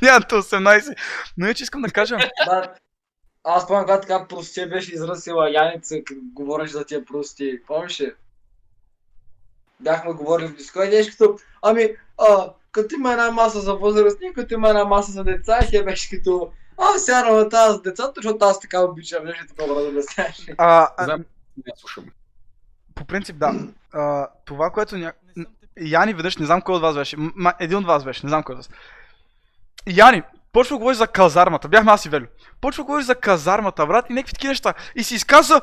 Нямате 0.01 0.35
18. 0.35 0.95
Но 1.37 1.45
иначе 1.45 1.63
искам 1.63 1.81
да 1.81 1.89
кажа, 1.89 2.17
аз 3.43 3.63
спомням, 3.63 3.85
когато 3.85 4.07
така 4.07 4.27
простия 4.27 4.69
беше 4.69 4.93
изръсила 4.93 5.49
Яница, 5.51 5.95
като 6.05 6.19
говореше 6.33 6.73
за 6.73 6.85
тия 6.85 7.05
прости. 7.05 7.59
Помниш 7.67 7.99
ли? 8.01 8.13
Бяхме 9.79 10.13
говорили 10.13 10.47
в 10.47 10.55
Дискорд 10.55 10.89
беше 10.89 11.11
като, 11.11 11.39
ами, 11.61 11.89
а, 12.17 12.49
като 12.71 12.95
има 12.95 13.11
една 13.11 13.31
маса 13.31 13.59
за 13.59 13.75
възрастни, 13.75 14.33
като 14.33 14.53
има 14.53 14.69
една 14.69 14.85
маса 14.85 15.11
за 15.11 15.23
деца, 15.23 15.59
и 15.63 15.71
тя 15.71 15.83
беше 15.83 16.17
като, 16.17 16.51
а, 16.77 16.99
сяра 16.99 17.33
на 17.33 17.49
тази 17.49 17.77
с 17.77 17.81
децата, 17.81 18.13
защото 18.15 18.45
аз 18.45 18.59
така 18.59 18.81
обичам, 18.81 19.23
беше 19.23 19.47
такова 19.47 19.81
да 19.81 19.87
обясняваш. 19.89 20.45
а, 20.57 21.17
не 21.57 21.71
слушам. 21.77 22.05
по 22.95 23.05
принцип 23.05 23.37
да. 23.37 23.53
А, 23.93 24.27
това, 24.45 24.69
което 24.69 24.97
ня... 24.97 25.13
Яни 25.81 26.13
веднъж, 26.13 26.37
не 26.37 26.45
знам 26.45 26.61
кой 26.61 26.75
от 26.75 26.81
вас 26.81 26.95
беше, 26.95 27.15
м- 27.17 27.53
един 27.59 27.77
от 27.77 27.85
вас 27.85 28.03
беше, 28.03 28.25
не 28.25 28.29
знам 28.29 28.43
кой 28.43 28.53
от 28.53 28.59
вас. 28.59 28.69
Яни, 29.87 30.23
почва 30.51 30.77
говори 30.77 30.95
за 30.95 31.07
казармата, 31.07 31.67
бяхме 31.67 31.91
аз 31.91 32.05
и 32.05 32.09
Велю. 32.09 32.25
Почва 32.61 32.83
говори 32.83 33.03
за 33.03 33.15
казармата, 33.15 33.85
брат, 33.85 34.05
и 34.09 34.13
някакви 34.13 34.33
такива 34.33 34.51
неща. 34.51 34.73
И 34.95 35.03
си 35.03 35.15
изказа 35.15 35.61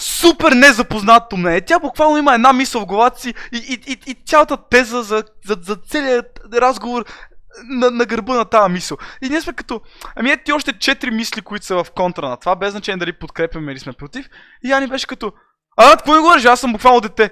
супер 0.00 0.52
незапознато 0.52 1.36
мнение. 1.36 1.60
Тя 1.60 1.78
буквално 1.78 2.18
има 2.18 2.34
една 2.34 2.52
мисъл 2.52 2.80
в 2.80 2.86
главата 2.86 3.20
си 3.20 3.34
и, 3.52 3.56
и, 3.56 3.92
и, 3.92 4.10
и 4.10 4.16
цялата 4.26 4.68
теза 4.70 5.02
за, 5.02 5.24
за, 5.46 5.56
за 5.62 5.76
целият 5.76 6.40
разговор 6.52 7.04
на, 7.64 7.90
на 7.90 8.04
гърба 8.04 8.34
на 8.34 8.44
тази 8.44 8.72
мисъл. 8.72 8.96
И 9.22 9.28
ние 9.28 9.40
сме 9.40 9.52
като, 9.52 9.80
ами 10.16 10.30
ето 10.30 10.44
ти 10.44 10.52
още 10.52 10.78
четири 10.78 11.10
мисли, 11.10 11.40
които 11.40 11.66
са 11.66 11.84
в 11.84 11.90
контра 11.90 12.28
на 12.28 12.36
това, 12.36 12.56
без 12.56 12.70
значение 12.70 12.98
дали 12.98 13.12
подкрепяме 13.12 13.72
или 13.72 13.78
сме 13.78 13.92
против. 13.92 14.28
И 14.64 14.70
Яни 14.70 14.86
беше 14.86 15.06
като, 15.06 15.32
а, 15.76 15.96
какво 15.96 16.12
ми 16.12 16.20
говориш? 16.20 16.44
Аз 16.44 16.60
съм 16.60 16.72
буквално 16.72 17.00
дете. 17.00 17.30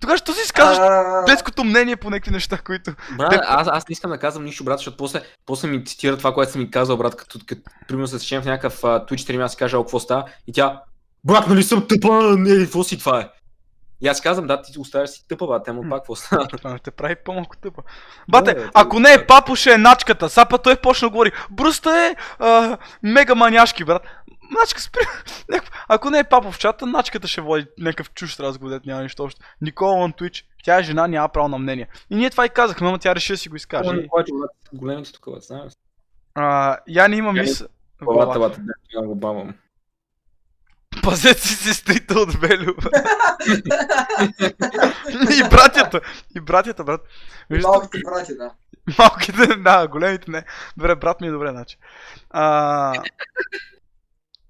Тогава 0.00 0.18
ще 0.18 0.32
си 0.32 0.40
изказваш 0.44 0.78
А, 0.78 1.24
детското 1.26 1.64
мнение 1.64 1.96
по 1.96 2.10
някакви 2.10 2.30
неща, 2.30 2.58
които... 2.58 2.94
Брат, 3.16 3.40
аз, 3.46 3.68
аз 3.70 3.88
не 3.88 3.92
искам 3.92 4.10
да 4.10 4.18
казвам 4.18 4.44
нищо, 4.44 4.64
брат, 4.64 4.78
защото 4.78 4.96
после, 4.96 5.22
после 5.46 5.68
ми 5.68 5.84
цитира 5.84 6.18
това, 6.18 6.34
което 6.34 6.52
съм 6.52 6.60
ми 6.60 6.70
казал, 6.70 6.96
брат, 6.96 7.16
като, 7.16 7.38
като 7.46 7.62
примерно 7.88 8.06
се 8.06 8.18
сечем 8.18 8.42
в 8.42 8.46
някакъв 8.46 8.80
uh, 8.80 9.08
Twitch 9.08 9.30
stream, 9.30 9.44
аз 9.44 9.50
си 9.50 9.56
кажа, 9.56 9.78
«О, 9.78 9.84
какво 9.84 10.00
става, 10.00 10.24
и 10.46 10.52
тя, 10.52 10.82
брат, 11.24 11.48
нали 11.48 11.62
съм 11.62 11.86
тъпа, 11.88 12.36
не, 12.38 12.64
какво 12.64 12.84
си 12.84 12.98
това 12.98 13.20
е? 13.20 13.28
И 14.00 14.08
аз 14.08 14.20
казвам, 14.20 14.46
да, 14.46 14.62
ти 14.62 14.78
оставяш 14.78 15.10
си 15.10 15.28
тъпа, 15.28 15.46
бат, 15.46 15.68
ама 15.68 15.82
пак 15.90 15.98
какво 15.98 16.14
стана? 16.16 16.48
Това 16.48 16.78
те 16.84 16.90
прави 16.90 17.16
по-малко 17.24 17.56
тъпа. 17.56 17.82
Бате, 18.28 18.70
ако 18.74 19.00
не 19.00 19.12
е 19.12 19.26
папо, 19.26 19.56
ще 19.56 19.72
е 19.72 19.78
начката. 19.78 20.28
Сапа 20.30 20.58
той 20.58 20.76
почна 20.76 21.06
да 21.06 21.10
говори. 21.10 21.32
Бруста 21.50 21.90
е 21.90 22.16
а, 22.38 22.78
мега 23.02 23.34
маняшки, 23.34 23.84
брат. 23.84 24.02
Начка 24.60 24.80
спри. 24.80 25.00
Ако 25.88 26.10
не 26.10 26.18
е 26.18 26.24
папо 26.24 26.52
в 26.52 26.58
чата, 26.58 26.86
начката 26.86 27.28
ще 27.28 27.40
води 27.40 27.66
някакъв 27.78 28.10
чуж 28.10 28.40
разговор, 28.40 28.80
няма 28.86 29.02
нищо 29.02 29.24
още. 29.24 29.40
Никола 29.60 29.96
на 30.06 30.12
Twitch. 30.12 30.44
Тя 30.64 30.78
е 30.78 30.82
жена, 30.82 31.06
няма 31.06 31.28
право 31.28 31.48
на 31.48 31.58
мнение. 31.58 31.88
И 32.10 32.16
ние 32.16 32.30
това 32.30 32.46
и 32.46 32.48
казахме, 32.48 32.88
ама 32.88 32.98
тя 32.98 33.14
реши 33.14 33.32
да 33.32 33.36
си 33.38 33.48
го 33.48 33.56
изкаже. 33.56 33.92
Не 33.92 33.96
брат, 34.16 34.26
големите 34.72 35.12
тук, 35.12 35.26
знаеш. 35.40 35.72
А, 36.34 36.78
я 36.88 37.08
не 37.08 37.16
има 37.16 37.28
Я 37.28 37.32
не- 37.32 37.40
мисъл. 37.40 37.68
Главата, 38.02 38.38
главата. 38.38 38.60
да, 38.60 38.72
я 39.00 39.06
го 39.06 39.14
бамам. 39.14 39.54
Пазете 41.02 41.40
си 41.40 41.54
сестрите 41.54 42.14
от 42.14 42.34
Велю. 42.34 42.72
и 45.10 45.48
братята. 45.50 46.00
И 46.36 46.40
братята, 46.40 46.84
брат. 46.84 47.00
Виждате, 47.50 47.68
Малките 47.68 48.02
брати, 48.04 48.36
да. 48.36 48.50
Малките, 48.98 49.46
да, 49.46 49.88
големите 49.88 50.30
не. 50.30 50.44
Добре, 50.76 50.94
брат 50.94 51.20
ми 51.20 51.26
е 51.26 51.30
добре, 51.30 51.50
значи. 51.50 51.76
А... 52.30 52.92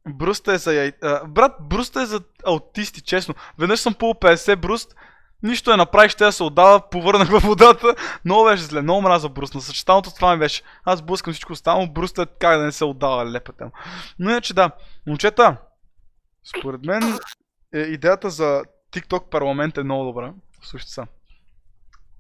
Бруста 0.09 0.53
е 0.53 0.59
за 0.59 0.75
яй... 0.75 0.93
а, 1.03 1.27
Брат, 1.27 1.53
Бруста 1.61 2.03
е 2.03 2.07
за 2.07 2.21
аутисти, 2.47 3.01
честно. 3.01 3.35
Веднъж 3.59 3.81
съм 3.81 3.95
пул 3.95 4.15
50 4.15 4.57
Бруст, 4.57 4.95
нищо 5.43 5.71
не 5.71 5.77
направих, 5.77 6.11
ще 6.11 6.25
да 6.25 6.33
се 6.33 6.43
отдава, 6.43 6.91
повърнах 6.91 7.29
във 7.29 7.43
водата. 7.43 7.95
Много 8.25 8.45
беше 8.45 8.63
зле, 8.63 8.83
много 8.83 9.03
мраза 9.03 9.29
Бруст. 9.29 9.55
На 9.55 9.61
съчетаното 9.61 10.15
това 10.15 10.33
ми 10.33 10.39
беше. 10.39 10.63
Аз 10.85 11.03
блъскам 11.03 11.33
всичко 11.33 11.53
останало, 11.53 11.87
Бруста 11.87 12.23
е 12.23 12.27
как 12.41 12.59
да 12.59 12.65
не 12.65 12.73
се 12.73 12.85
отдава, 12.85 13.31
лепата. 13.31 13.71
Но 14.19 14.31
иначе 14.31 14.55
да, 14.55 14.71
момчета, 15.07 15.57
според 16.45 16.85
мен 16.85 17.19
е, 17.75 17.79
идеята 17.79 18.31
за 18.31 18.63
TikTok 18.93 19.29
парламент 19.29 19.79
е 19.79 19.83
много 19.83 20.05
добра. 20.05 20.33
Слушайте 20.63 20.93
са. 20.93 21.07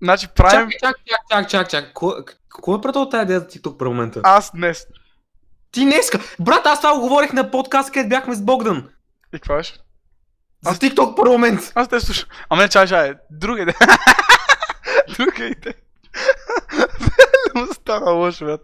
Значи 0.03 0.29
правим... 0.29 0.70
Чак, 0.70 0.97
чак, 1.07 1.49
чак, 1.49 1.49
чак, 1.49 1.70
чак. 1.70 1.93
Кой- 1.95 2.79
е 2.79 2.81
пратил 2.81 3.09
тази 3.09 3.23
идея 3.23 3.41
за 3.41 3.47
TikTok 3.47 3.77
парламента? 3.77 4.20
Аз 4.25 4.51
днес. 4.55 4.87
Ти 5.70 5.85
днеска! 5.85 6.20
Брат, 6.41 6.66
аз 6.66 6.81
това 6.81 6.95
го 6.95 7.01
говорих 7.01 7.33
на 7.33 7.51
подкаст, 7.51 7.93
където 7.93 8.09
бяхме 8.09 8.35
с 8.35 8.43
Богдан. 8.43 8.89
И 9.35 9.39
какво 9.39 9.55
беше? 9.55 9.75
За 10.62 10.70
TikTok 10.70 11.16
парламент. 11.16 11.73
Аз 11.75 11.89
те 11.89 12.01
слушам. 12.01 12.29
Ама 12.49 12.62
не, 12.62 12.68
чай, 12.68 12.87
чай. 12.87 13.14
Друга 13.31 13.62
идея. 13.62 13.77
Друга 15.16 15.45
идея. 15.45 15.75
Вело 17.55 17.66
става 17.75 18.11
лошо, 18.12 18.45
брат. 18.45 18.61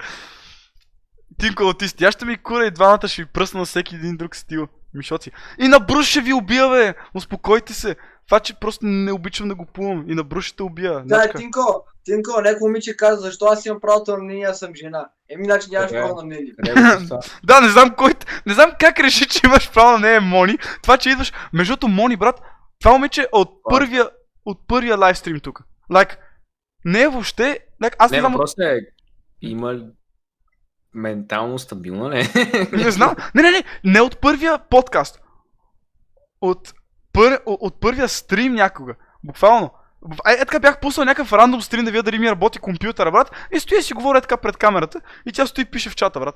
Тинко 1.39 1.63
аутист. 1.63 2.01
Я 2.01 2.13
ще 2.13 2.25
ми 2.25 2.37
кура 2.37 2.67
и 2.67 2.71
двамата 2.71 3.09
ще 3.09 3.23
ви 3.23 3.29
пръсна 3.29 3.61
на 3.61 3.67
всеки 3.67 3.95
един 3.95 4.17
друг 4.17 4.37
стил. 4.37 4.69
Мишоци. 4.95 5.31
И 5.59 5.69
на 5.69 5.81
Бруш 5.81 6.07
ще 6.07 6.21
ви 6.21 6.33
убия, 6.33 6.69
бе. 6.69 6.95
Успокойте 7.15 7.73
се. 7.73 7.97
Това, 8.29 8.41
че 8.41 8.55
просто 8.55 8.87
не 8.87 9.13
обичам 9.13 9.49
да 9.49 9.55
го 9.55 9.67
плувам. 9.67 10.05
И 10.09 10.15
на 10.15 10.25
Бруш 10.25 10.45
ще 10.47 10.57
те 10.57 10.63
убия. 10.63 11.03
Да, 11.05 11.17
Начка. 11.19 11.39
Тинко, 11.39 11.85
Тинко, 12.05 12.41
някой 12.41 12.69
момиче 12.69 12.97
каза, 12.97 13.21
защо 13.21 13.45
аз 13.45 13.67
имам 13.67 13.81
правото 13.81 14.17
на 14.17 14.19
мнение, 14.19 14.45
аз 14.45 14.59
съм 14.59 14.75
жена. 14.75 15.09
Еми, 15.31 15.45
значи 15.45 15.71
нямаш 15.71 15.91
право 15.91 16.17
на 16.17 16.23
мнение. 16.25 16.53
Да, 17.45 17.61
не 17.61 17.69
знам 17.69 17.95
кой. 17.97 18.13
Не 18.47 18.55
знам 18.55 18.71
как 18.81 19.01
реши, 19.01 19.29
че 19.29 19.41
имаш 19.45 19.73
право 19.73 19.93
на 19.93 19.99
нея 19.99 20.21
Мони. 20.21 20.59
Това, 20.83 20.97
че 20.97 21.11
идваш. 21.11 21.33
Между 21.53 21.73
другото, 21.73 21.89
Мони, 21.89 22.17
брат, 22.17 22.41
това 22.81 22.93
момиче 22.93 23.23
е 23.23 23.27
от 23.33 23.49
първия, 23.71 24.09
от 24.45 24.59
първия 24.69 24.97
лайвстрим 24.97 25.41
тук. 25.41 25.63
Like, 25.93 26.17
не 26.85 27.03
е 27.03 27.09
въобще. 27.09 27.59
Like, 27.83 27.95
аз 27.99 28.11
не, 28.11 28.17
Не, 28.17 28.21
знам. 28.21 28.33
въпросът 28.33 28.59
е, 28.59 28.81
има 29.43 29.75
ли 29.75 29.85
ментално 30.95 31.59
стабилна 31.59 32.11
ли? 32.11 32.29
Не 32.73 32.91
знам. 32.91 33.15
Не, 33.35 33.43
не, 33.43 33.51
не. 33.51 33.65
Не 33.85 34.01
от 34.01 34.21
първия 34.21 34.59
подкаст. 34.59 35.21
От, 36.41 36.75
пър, 37.13 37.41
от, 37.47 37.81
първия 37.81 38.09
стрим 38.09 38.55
някога. 38.55 38.95
Буквално. 39.25 39.71
Е, 40.29 40.33
е 40.33 40.39
така 40.39 40.61
бях 40.61 40.81
пуснал 40.81 41.05
някакъв 41.05 41.33
рандом 41.33 41.63
стрим 41.63 41.85
да 41.85 41.91
видя 41.91 42.03
дали 42.03 42.19
ми 42.19 42.31
работи 42.31 42.59
компютъра, 42.59 43.11
брат. 43.11 43.31
И 43.53 43.61
стоя 43.61 43.83
си 43.83 43.95
говоря 43.95 44.21
така 44.21 44.37
пред 44.37 44.57
камерата. 44.57 45.01
И 45.27 45.33
тя 45.33 45.47
стои 45.47 45.63
и 45.63 45.71
пише 45.71 45.91
в 45.91 45.97
чата, 45.97 46.21
брат. 46.21 46.35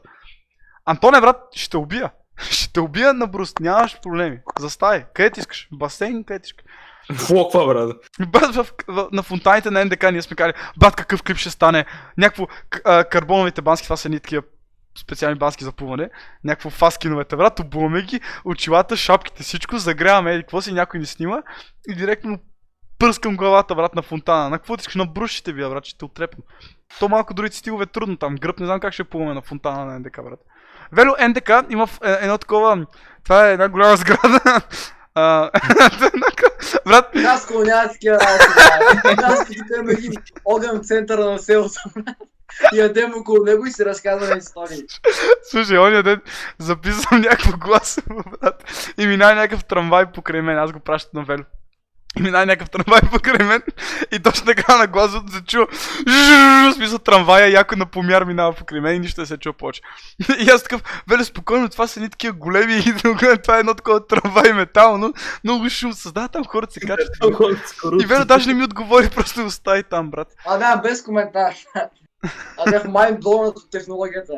Антоне, 0.84 1.20
брат, 1.20 1.36
ще 1.54 1.76
убия. 1.76 2.10
Ще 2.50 2.72
те 2.72 2.80
убия 2.80 3.14
на 3.14 3.26
бруст, 3.26 3.60
нямаш 3.60 4.00
проблеми. 4.02 4.40
Застай. 4.58 5.04
Къде 5.14 5.30
ти 5.30 5.40
искаш? 5.40 5.68
Басейн, 5.72 6.24
къде 6.24 6.40
ти 6.40 6.46
искаш? 6.46 6.64
Флоква, 7.12 7.66
брат. 7.66 7.96
Брат, 8.28 8.54
в, 8.54 8.66
в, 8.88 9.08
на 9.12 9.22
фонтаните 9.22 9.70
на 9.70 9.84
НДК 9.84 10.12
ние 10.12 10.22
сме 10.22 10.36
казали, 10.36 10.52
брат, 10.76 10.96
какъв 10.96 11.22
клип 11.22 11.36
ще 11.36 11.50
стане. 11.50 11.84
Някакво 12.18 12.46
карбоновите 13.10 13.62
бански, 13.62 13.86
това 13.86 13.96
са 13.96 14.08
едни 14.08 14.20
такива 14.20 14.42
специални 14.98 15.38
бански 15.38 15.64
за 15.64 15.72
плуване. 15.72 16.10
Някакво 16.44 16.70
фаскиновете, 16.70 17.36
брат, 17.36 17.60
обуваме 17.60 18.02
ги, 18.02 18.20
очилата, 18.44 18.96
шапките, 18.96 19.42
всичко, 19.42 19.78
загряваме, 19.78 20.32
еди, 20.32 20.42
какво 20.42 20.60
си 20.60 20.72
някой 20.72 21.00
ни 21.00 21.06
снима 21.06 21.42
и 21.88 21.94
директно 21.94 22.38
пръскам 22.98 23.36
главата, 23.36 23.74
брат, 23.74 23.94
на 23.94 24.02
фонтана. 24.02 24.50
На 24.50 24.58
какво 24.58 24.76
ти 24.76 24.80
искаш? 24.80 24.94
На 24.94 25.06
брушите 25.06 25.52
бия, 25.52 25.68
брат, 25.68 25.84
ще 25.84 25.98
те 25.98 26.04
отрепна. 26.04 26.44
То 26.98 27.08
малко 27.08 27.34
другите 27.34 27.56
стилове 27.56 27.86
трудно 27.86 28.16
там. 28.16 28.36
Гръб, 28.36 28.60
не 28.60 28.66
знам 28.66 28.80
как 28.80 28.92
ще 28.92 29.04
плуваме 29.04 29.34
на 29.34 29.42
фонтана 29.42 29.84
на 29.84 29.98
НДК, 29.98 30.22
брат. 30.24 30.40
Вело 30.92 31.14
НДК 31.28 31.50
има 31.70 31.88
е- 32.04 32.18
едно 32.20 32.38
такова, 32.38 32.86
това 33.24 33.48
е 33.48 33.52
една 33.52 33.68
голяма 33.68 33.96
сграда. 33.96 34.60
А, 35.14 35.50
брат, 36.86 37.16
Аз 37.16 37.46
работи. 38.08 39.22
Аз 39.22 39.46
имам 39.50 39.88
един 39.88 40.12
огън 40.44 40.80
в 40.80 40.86
центъра 40.86 41.30
на 41.30 41.38
селото. 41.38 41.80
Ядем 42.72 43.12
около 43.14 43.44
него 43.44 43.66
и 43.66 43.72
си 43.72 43.84
разказваме 43.84 44.38
истории. 44.38 44.82
Слушай, 45.50 45.78
ония 45.78 46.02
ден 46.02 46.20
записвам 46.58 47.20
някакво 47.20 47.58
гласово, 47.58 48.22
брат. 48.40 48.64
И 48.98 49.06
минава 49.06 49.34
някакъв 49.34 49.64
трамвай 49.64 50.12
покрай 50.12 50.42
мен. 50.42 50.58
Аз 50.58 50.72
го 50.72 50.80
пращам 50.80 51.20
на 51.20 51.24
Велю. 51.24 51.44
И 52.18 52.22
минава 52.22 52.46
някакъв 52.46 52.70
трамвай 52.70 53.00
покрай 53.10 53.46
мен. 53.46 53.62
И 54.12 54.18
точно 54.18 54.46
така 54.46 54.76
на 54.76 54.86
гласото 54.86 55.32
се 55.32 55.44
чува. 55.44 55.66
смисъл 56.74 56.98
трамвая, 56.98 57.50
яко 57.50 57.76
на 57.76 57.86
помяр 57.86 58.24
минава 58.24 58.52
покрай 58.52 58.80
мен 58.80 58.96
и 58.96 58.98
нищо 58.98 59.20
не 59.20 59.26
се 59.26 59.36
чува 59.36 59.52
повече. 59.52 59.82
И 60.38 60.50
аз 60.50 60.62
такъв, 60.62 61.02
Велю, 61.08 61.24
спокойно, 61.24 61.68
това 61.68 61.86
са 61.86 62.00
едни 62.00 62.10
такива 62.10 62.32
големи 62.32 62.74
и 62.74 62.94
това 63.42 63.56
е 63.56 63.60
едно 63.60 63.74
такова 63.74 64.06
трамвай 64.06 64.52
метално. 64.52 65.12
Много 65.44 65.70
шум 65.70 65.92
създава, 65.92 66.28
там 66.28 66.44
хората 66.44 66.72
се 66.72 66.80
качат. 66.80 67.16
И 68.02 68.06
Велю 68.06 68.24
даже 68.24 68.48
не 68.48 68.54
ми 68.54 68.64
отговори, 68.64 69.10
просто 69.10 69.46
остави 69.46 69.82
там, 69.82 70.10
брат. 70.10 70.28
А 70.46 70.58
да, 70.58 70.76
без 70.76 71.02
коментар. 71.02 71.54
Аз 72.58 72.70
бях 72.70 72.84
майндблонът 72.84 73.56
от 73.56 73.70
технологията. 73.70 74.32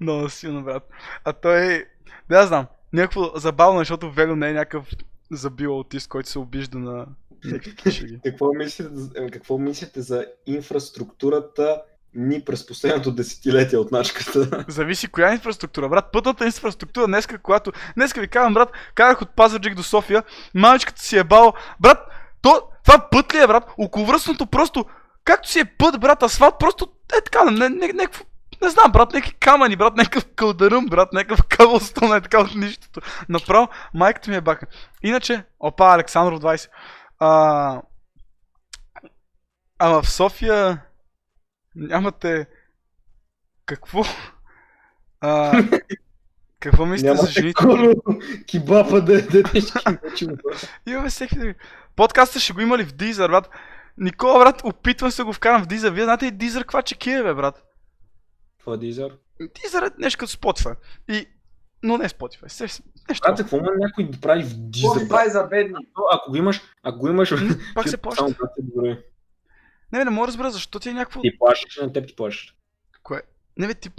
Много 0.00 0.28
силно, 0.28 0.62
брат. 0.62 0.82
А 1.24 1.32
той, 1.32 1.84
да 2.30 2.46
знам, 2.46 2.66
някакво 2.92 3.38
забавно, 3.38 3.78
защото 3.78 4.10
Велю 4.10 4.36
не 4.36 4.48
е 4.48 4.52
някакъв 4.52 4.84
забил 5.30 5.70
аутист, 5.72 6.08
който 6.08 6.28
се 6.30 6.38
обижда 6.38 6.78
на. 6.78 7.06
Какво 8.24 8.52
мислите, 8.54 8.90
за- 8.94 9.10
какво 9.32 9.58
мислите 9.58 10.00
за 10.00 10.26
инфраструктурата 10.46 11.82
ни 12.14 12.40
през 12.44 12.66
последното 12.66 13.12
десетилетие 13.12 13.78
от 13.78 13.92
начката? 13.92 14.64
Зависи 14.68 15.08
коя 15.08 15.32
инфраструктура, 15.32 15.88
брат. 15.88 16.12
Пътната 16.12 16.44
инфраструктура, 16.46 17.06
днеска, 17.06 17.38
когато... 17.38 17.72
Днеска 17.94 18.20
ви 18.20 18.28
казвам, 18.28 18.54
брат, 18.54 18.72
карах 18.94 19.22
от 19.22 19.30
Пазарджик 19.36 19.74
до 19.74 19.82
София, 19.82 20.22
мамичката 20.54 21.02
си 21.02 21.18
е 21.18 21.24
бал. 21.24 21.52
Брат, 21.80 21.98
то, 22.42 22.62
това 22.84 23.08
път 23.10 23.34
ли 23.34 23.38
е, 23.38 23.46
брат? 23.46 23.64
Околовръстното 23.78 24.46
просто, 24.46 24.84
както 25.24 25.50
си 25.50 25.60
е 25.60 25.64
път, 25.64 26.00
брат, 26.00 26.22
асфалт, 26.22 26.54
просто 26.60 26.92
е 27.18 27.24
така, 27.24 27.44
не, 27.44 27.68
не, 27.68 27.92
не, 27.92 28.06
не 28.62 28.68
знам, 28.68 28.92
брат, 28.92 29.12
някакви 29.12 29.34
камъни, 29.34 29.76
брат, 29.76 29.96
някакъв 29.96 30.26
кълдаръм, 30.36 30.86
брат, 30.86 31.12
някакъв 31.12 31.46
кабелстон 31.48 32.16
е 32.16 32.20
така 32.20 32.40
от 32.40 32.54
нищото. 32.54 33.00
Направо, 33.28 33.68
майката 33.94 34.30
ми 34.30 34.36
е 34.36 34.40
бака. 34.40 34.66
Иначе, 35.02 35.44
опа, 35.60 35.94
Александров 35.94 36.40
20. 36.40 36.68
А, 37.18 37.82
ама 39.78 40.02
в 40.02 40.10
София 40.10 40.82
нямате... 41.74 42.46
Какво? 43.66 44.02
А, 45.20 45.62
какво 46.60 46.86
мислите 46.86 47.16
за 47.16 47.26
жените? 47.26 47.64
Кибапа 48.46 49.00
да 49.00 49.18
е 49.18 49.22
детешки. 49.22 49.84
Имаме 50.86 51.08
всеки. 51.08 51.54
Подкаста 51.96 52.40
ще 52.40 52.52
го 52.52 52.60
има 52.60 52.78
ли 52.78 52.84
в 52.84 52.92
Дизър, 52.92 53.30
брат? 53.30 53.50
Никола, 53.98 54.38
брат, 54.38 54.60
опитвам 54.64 55.10
се 55.10 55.22
да 55.22 55.26
го 55.26 55.32
вкарам 55.32 55.62
в 55.62 55.66
Дизър. 55.66 55.92
Вие 55.92 56.04
знаете 56.04 56.24
ли 56.24 56.30
Дизър 56.30 56.60
каква 56.60 56.82
чеки 56.82 57.10
е, 57.10 57.22
бе, 57.22 57.34
брат? 57.34 57.69
Това 58.60 58.74
е 58.74 58.78
Дизър. 58.78 59.16
Дизър 59.62 59.82
е 59.82 59.90
нещо 59.98 60.18
като 60.18 60.32
Spotify. 60.32 60.74
И... 61.08 61.26
Но 61.82 61.98
не 61.98 62.08
Spotify. 62.08 62.48
се- 62.48 62.82
Нещо. 63.08 63.28
Брат, 63.28 63.38
какво 63.38 63.56
има 63.56 63.70
някой 63.78 64.04
да 64.04 64.20
прави 64.20 64.42
в 64.42 64.54
Дизър? 64.54 65.00
Това 65.00 65.24
е 65.24 65.28
за 65.28 65.42
бедни. 65.42 65.74
Ако 66.12 66.30
го 66.30 66.36
имаш, 66.36 66.60
ако 66.82 66.98
го 66.98 67.08
имаш... 67.08 67.34
Пак 67.74 67.88
се 67.88 67.96
плаща. 67.96 68.18
Само 68.24 68.34
брат, 68.40 68.50
добре. 68.58 68.88
Не, 69.92 69.98
бе, 69.98 70.04
не 70.04 70.10
мога 70.10 70.26
да 70.26 70.28
разбера 70.28 70.50
защо 70.50 70.80
ти 70.80 70.88
е 70.88 70.92
някакво... 70.92 71.20
Ти 71.20 71.38
плащаш, 71.38 71.76
на 71.76 71.92
теб 71.92 72.08
ти 72.08 72.16
плащаш. 72.16 72.54
Кое? 73.02 73.22
Не, 73.58 73.66
бе, 73.66 73.74
ти... 73.74 73.90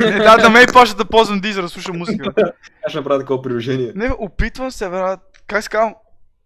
не, 0.00 0.10
да, 0.10 0.36
да 0.36 0.50
ме 0.50 0.60
и 0.60 0.72
плаща 0.72 0.96
да 0.96 1.04
ползвам 1.04 1.40
Дизър, 1.40 1.62
да 1.62 1.68
слушам 1.68 1.98
музика. 1.98 2.32
Аз 2.86 2.90
ще 2.90 2.98
направя 2.98 3.18
такова 3.20 3.42
приложение. 3.42 3.92
Не, 3.94 4.08
бе, 4.08 4.14
опитвам 4.18 4.70
се, 4.70 4.88
брат. 4.88 5.20
Как 5.46 5.62
се 5.62 5.68
казвам? 5.68 5.94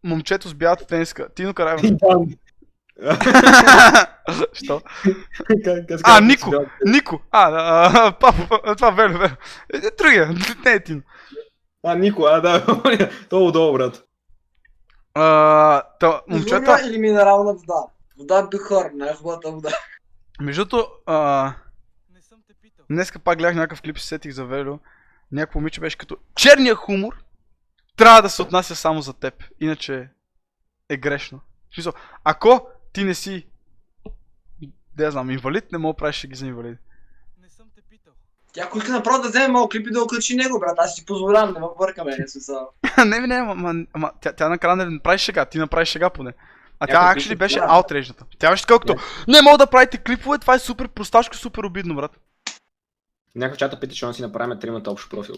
Момчето 0.05 0.49
с 0.49 0.55
бялата 0.55 0.87
тениска. 0.87 1.29
Тино 1.35 1.55
Караева. 1.55 1.97
Що? 4.53 4.83
А, 6.05 6.21
Нико. 6.21 6.51
Нико. 6.85 7.21
А, 7.31 7.51
а, 7.51 8.07
а, 8.07 8.13
папа, 8.13 8.61
а, 8.65 8.75
това 8.75 8.91
Велю, 8.91 9.19
Велю. 9.19 9.35
Е, 9.75 9.91
Другия, 9.99 10.35
не 10.65 10.73
е 10.73 10.81
Тино. 10.81 11.03
А, 11.85 11.95
Нико, 11.95 12.25
а 12.25 12.41
да, 12.41 12.67
то 13.29 13.37
е 13.37 13.43
удобно, 13.43 13.73
брат. 13.73 14.05
А, 15.15 15.83
та, 16.01 16.21
момчета, 16.29 16.81
или 16.87 16.99
минерална 16.99 17.53
вода? 17.53 17.87
Вода 18.19 18.49
Бихор, 18.51 18.91
най-хубавата 18.95 19.51
вода. 19.51 19.71
между 20.41 20.65
другото, 20.65 20.93
а, 21.07 21.53
днеска 22.91 23.19
пак 23.19 23.39
гледах 23.39 23.55
някакъв 23.55 23.83
клип 23.83 23.97
и 23.97 24.01
се 24.01 24.07
сетих 24.07 24.33
за 24.33 24.45
Велю. 24.45 24.79
Някакво 25.33 25.59
момиче 25.59 25.81
беше 25.81 25.99
като 25.99 26.17
черния 26.37 26.75
хумор 26.75 27.15
трябва 27.97 28.23
да 28.23 28.31
се 28.31 28.43
отнася 28.43 28.77
само 28.77 29.03
за 29.03 29.13
теб. 29.13 29.45
Иначе 29.61 30.09
е 30.89 30.97
грешно. 30.97 31.41
В 31.71 31.75
смисъл, 31.75 31.93
ако 32.25 32.67
ти 32.93 33.05
не 33.05 33.15
си 33.15 33.47
да 34.97 35.05
я 35.05 35.11
знам, 35.11 35.31
инвалид, 35.31 35.73
не 35.73 35.79
мога 35.79 35.97
правиш 35.97 36.27
ги 36.27 36.35
за 36.35 36.47
инвалид. 36.47 36.79
Тя 38.53 38.63
ако 38.65 38.79
иска 38.79 38.93
направо 38.93 39.23
да 39.23 39.29
вземе 39.29 39.49
малко 39.49 39.69
клип 39.69 39.87
и 39.87 39.91
да 39.91 40.03
окачи 40.03 40.37
него, 40.37 40.61
брат. 40.61 40.79
Аз 40.79 40.95
си 40.95 41.07
позволявам, 41.07 41.55
не 41.55 41.61
ме 41.61 41.67
бъркаме, 41.79 42.17
не 42.19 42.29
смисъл. 42.29 42.69
не, 42.99 43.05
не, 43.21 43.27
не, 43.27 43.35
ама, 43.35 43.53
ама, 43.53 43.85
ама 43.93 44.11
тя, 44.21 44.33
тя 44.33 44.49
накрая 44.49 44.77
не 44.77 44.99
прави 44.99 45.19
шега, 45.19 45.45
ти 45.45 45.59
направи 45.59 45.87
шега 45.87 46.11
поне. 46.11 46.33
А 46.81 46.87
тя 46.87 47.15
actually 47.15 47.37
беше 47.37 47.59
да. 47.59 47.67
аутрейжната. 47.69 48.25
Тя 48.39 48.51
беше 48.51 48.67
така, 48.67 48.79
като 48.79 48.97
не 49.29 49.43
мога 49.43 49.59
да 49.59 49.67
правите 49.67 49.99
клипове, 49.99 50.39
това 50.39 50.55
е 50.55 50.59
супер 50.59 50.89
просташко, 50.89 51.37
супер 51.37 51.63
обидно, 51.63 51.95
брат. 51.95 52.19
Някакъв 53.35 53.59
чата 53.59 53.81
пита, 53.81 53.95
че 53.95 54.07
да 54.07 54.15
си 54.15 54.23
направим 54.23 54.59
тримата 54.59 54.91
общ 54.91 55.11
профил. 55.11 55.35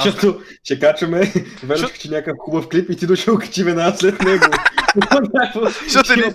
Защото 0.00 0.42
ще 0.64 0.80
качваме 0.80 1.32
Верочка, 1.62 1.98
че 1.98 2.10
някакъв 2.10 2.36
хубав 2.38 2.68
клип 2.68 2.90
и 2.90 2.96
ти 2.96 3.06
дошъл 3.06 3.38
качи 3.38 3.64
веднага 3.64 3.96
след 3.96 4.22
него. 4.22 4.44
Защото 5.88 6.32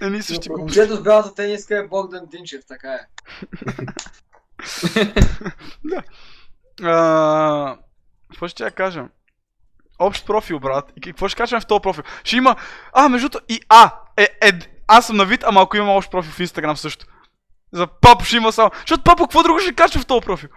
Едни 0.00 0.22
същи 0.22 0.48
го. 0.48 0.58
Момчето 0.58 0.96
с 0.96 1.02
бялата 1.02 1.34
тениска 1.34 1.78
е 1.78 1.86
Богдан 1.86 2.26
Динчев, 2.30 2.64
така 2.68 2.92
е. 2.92 3.06
А, 6.82 7.76
Какво 8.30 8.48
ще 8.48 8.64
я 8.64 8.70
кажа? 8.70 9.04
Общ 9.98 10.26
профил, 10.26 10.60
брат. 10.60 10.92
И 10.96 11.00
какво 11.00 11.28
ще 11.28 11.36
качваме 11.36 11.60
в 11.60 11.66
този 11.66 11.80
профил? 11.80 12.04
Ще 12.24 12.36
има... 12.36 12.56
А, 12.92 13.08
между 13.08 13.28
и 13.48 13.60
А. 13.68 13.90
Е, 14.16 14.28
е, 14.42 14.52
аз 14.88 15.06
съм 15.06 15.16
на 15.16 15.24
вид, 15.24 15.44
ама 15.46 15.62
ако 15.62 15.76
има 15.76 15.96
общ 15.96 16.10
профил 16.10 16.32
в 16.32 16.40
Инстаграм 16.40 16.76
също. 16.76 17.06
За 17.72 17.86
Папо 17.86 18.24
ще 18.24 18.36
има 18.36 18.52
само. 18.52 18.70
Защото 18.80 19.02
Папо 19.04 19.22
какво 19.22 19.42
друго 19.42 19.58
ще 19.58 19.74
качва 19.74 20.00
в 20.00 20.06
този 20.06 20.20
профил? 20.20 20.48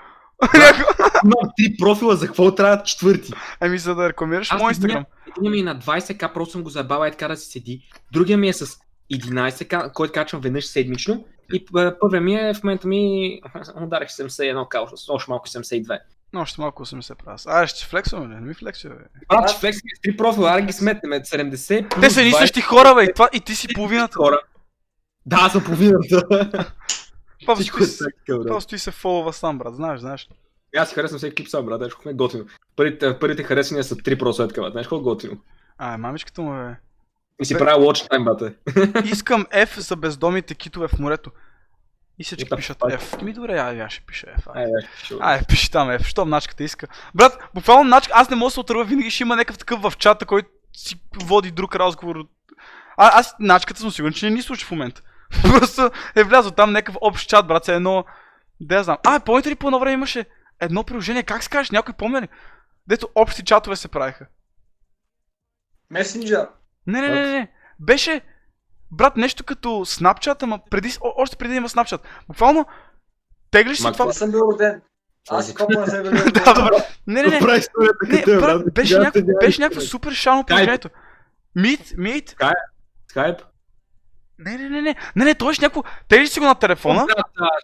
Имам 1.24 1.52
три 1.58 1.76
профила, 1.80 2.16
за 2.16 2.28
какво 2.28 2.56
трябва 2.56 2.84
четвърти? 2.84 3.34
Еми 3.62 3.78
за 3.78 3.96
да 3.96 4.10
рекламираш 4.10 4.52
мой 4.52 4.72
Инстаграм. 4.72 5.06
Един 5.38 5.52
ми 5.52 5.60
е 5.60 5.64
на 5.64 5.80
20к, 5.80 6.34
просто 6.34 6.52
съм 6.52 6.64
го 6.64 6.70
забавя 6.70 7.08
и 7.08 7.12
така 7.12 7.28
да 7.28 7.38
си 7.38 7.52
седи. 7.52 7.82
Другия 8.12 8.38
ми 8.38 8.50
е 8.50 8.54
с 8.54 8.80
11к, 9.12 9.94
който 9.94 10.14
качвам 10.14 10.42
веднъж 10.42 10.66
седмично. 10.66 11.26
И 11.54 11.66
първият 11.66 12.24
ми 12.24 12.36
е 12.36 12.54
в 12.54 12.64
момента 12.64 12.88
ми... 12.88 13.42
Ударих 13.82 14.10
71к, 14.10 14.78
още- 14.78 15.12
още 15.12 15.32
малко 15.32 15.48
72. 15.48 16.00
Но 16.34 16.42
още 16.42 16.62
малко 16.62 16.86
80 16.86 17.16
правя. 17.16 17.38
А, 17.46 17.68
ще 17.68 17.86
флексваме, 17.86 18.26
ли? 18.26 18.40
Не 18.40 18.48
ми 18.48 18.54
флексваме. 18.54 18.96
Брат, 19.30 19.50
ще 19.50 19.60
флексим 19.60 19.90
с 19.98 20.02
три 20.02 20.18
профила, 20.18 20.52
аре 20.52 20.62
ги 20.62 20.74
сметнем. 20.74 21.12
70 21.12 21.90
плюс 21.90 22.02
Те 22.02 22.10
са 22.10 22.22
едни 22.22 22.34
20 22.34 22.38
същи 22.40 22.62
хора, 22.62 22.96
бе. 22.96 23.04
И, 23.04 23.14
това, 23.14 23.30
и 23.34 23.40
ти 23.40 23.56
си 23.56 23.68
половината. 23.76 24.16
хора. 24.16 24.40
Да, 25.26 25.50
съм 25.50 25.64
половината. 25.64 26.22
Всичко 27.56 27.84
стои, 27.84 28.76
е 28.76 28.80
се- 28.80 28.92
фолова 28.92 29.34
сам, 29.34 29.58
брат. 29.58 29.76
Знаеш, 29.76 30.00
знаеш. 30.00 30.30
Аз 30.78 30.90
си 30.90 30.96
харесвам 30.96 31.18
всеки 31.18 31.36
клип 31.36 31.48
сам, 31.48 31.66
брат, 31.66 31.82
защото 31.82 32.02
ме 32.06 32.12
е 32.12 32.16
готино. 32.16 32.46
Първите, 32.76 33.20
първите 33.20 33.44
харесвания 33.44 33.84
са 33.84 33.96
3% 33.96 34.50
така, 34.56 34.72
знаеш 34.72 34.88
колко 34.88 35.04
готино. 35.04 35.38
А, 35.78 35.98
мамичката 35.98 36.42
му 36.42 36.54
е. 36.56 36.80
И 37.42 37.46
си 37.46 37.54
Бе- 37.54 37.60
правя 37.60 37.86
watch 37.86 38.10
time, 38.10 38.24
бате. 38.24 38.56
Искам 39.12 39.46
F 39.46 39.80
за 39.80 39.96
бездомните 39.96 40.56
китове 40.56 40.88
в 40.88 41.00
морето. 41.00 41.32
И 42.20 42.24
всички 42.24 42.50
пишат? 42.56 42.78
F. 42.78 43.22
Ми 43.22 43.34
добре, 43.34 43.58
ай, 43.58 43.82
аз 43.82 43.94
ще 43.94 44.06
пиша 44.06 44.28
F. 44.28 44.56
ай. 44.56 44.66
Ай, 45.20 45.42
пиши 45.48 45.72
там 45.72 45.88
F, 45.88 46.04
щом 46.04 46.30
начката 46.30 46.64
иска. 46.64 46.88
Брат, 47.16 47.50
буквално 47.54 47.90
начка, 47.90 48.14
аз 48.16 48.30
не 48.30 48.36
мога 48.36 48.48
да 48.48 48.52
се 48.52 48.60
отърва, 48.60 48.84
винаги 48.84 49.12
ще 49.12 49.24
има 49.24 49.36
някакъв 49.36 49.58
такъв 49.58 49.82
в 49.82 49.94
чата, 49.98 50.26
който 50.26 50.50
си 50.74 51.02
води 51.24 51.52
друг 51.52 51.76
разговор. 51.76 52.16
А, 52.98 53.20
аз 53.20 53.36
начката 53.40 53.80
съм 53.80 53.92
сигурен, 53.92 54.14
че 54.14 54.26
не 54.26 54.36
ни 54.36 54.42
слуша 54.42 54.66
в 54.66 54.72
момента. 54.72 55.02
Просто 55.42 55.92
е 56.16 56.24
влязъл 56.24 56.52
там 56.52 56.72
някакъв 56.72 56.96
общ 57.02 57.30
чат, 57.30 57.48
брат, 57.48 57.66
се 57.66 57.76
едно... 57.76 58.06
Да 58.60 58.76
я 58.76 58.84
знам. 58.84 58.98
А, 59.04 59.20
помните 59.20 59.50
ли 59.50 59.56
по 59.56 59.68
едно 59.68 59.80
време 59.80 59.94
имаше 59.94 60.26
едно 60.60 60.84
приложение, 60.84 61.24
как 61.24 61.44
се 61.44 61.50
кажеш, 61.50 61.72
някой 61.72 61.94
помня 61.94 62.22
ли? 62.22 62.28
Дето 62.88 63.10
общи 63.16 63.44
чатове 63.44 63.76
се 63.76 63.88
правиха. 63.88 64.26
Месенджер. 65.90 66.48
Не, 66.92 67.02
не, 67.02 67.10
не, 67.10 67.22
не, 67.22 67.32
не. 67.32 67.52
Беше, 67.80 68.22
брат, 68.92 69.18
нещо 69.18 69.44
като 69.44 69.70
Snapchat, 69.70 70.44
ама 70.44 70.60
преди, 70.70 70.98
о, 71.02 71.14
още 71.18 71.36
преди 71.36 71.54
да 71.54 71.58
има 71.58 71.70
Snapchat. 71.70 72.02
Буквално, 72.28 72.66
теглиш 73.52 73.78
си 73.78 73.84
Ма, 73.84 73.92
това... 73.92 74.06
Не 74.06 74.14
съм 74.14 74.32
бил 74.32 74.40
роден. 74.54 74.82
Аз 75.30 75.48
си 75.48 75.56
копа 75.56 75.80
не 75.80 75.88
съм 75.88 76.04
бил 76.04 76.10
роден. 76.10 76.32
Да, 76.46 76.54
добре. 76.54 76.76
Не, 77.08 77.22
не, 77.22 77.30
не. 77.30 77.40
Добра 77.40 77.56
историята 77.56 77.98
Не, 78.08 78.22
като 78.22 78.40
брат, 78.40 78.74
беше, 78.74 79.00
някакво, 79.00 79.32
беше 79.40 79.62
някакво 79.62 79.82
супер 79.82 80.12
шално 80.12 80.46
положението. 80.46 80.90
Мит, 81.56 81.94
мит. 81.98 82.36
Skype? 83.14 83.42
Не, 84.40 84.58
не, 84.58 84.70
не, 84.70 84.82
не. 84.82 84.96
Не, 85.16 85.26
не, 85.26 85.36
той 85.36 85.54
е 85.54 85.62
някакво. 85.62 85.84
Теглиш 86.08 86.30
си 86.30 86.40
го 86.40 86.46
на 86.46 86.56
телефона. 86.56 87.08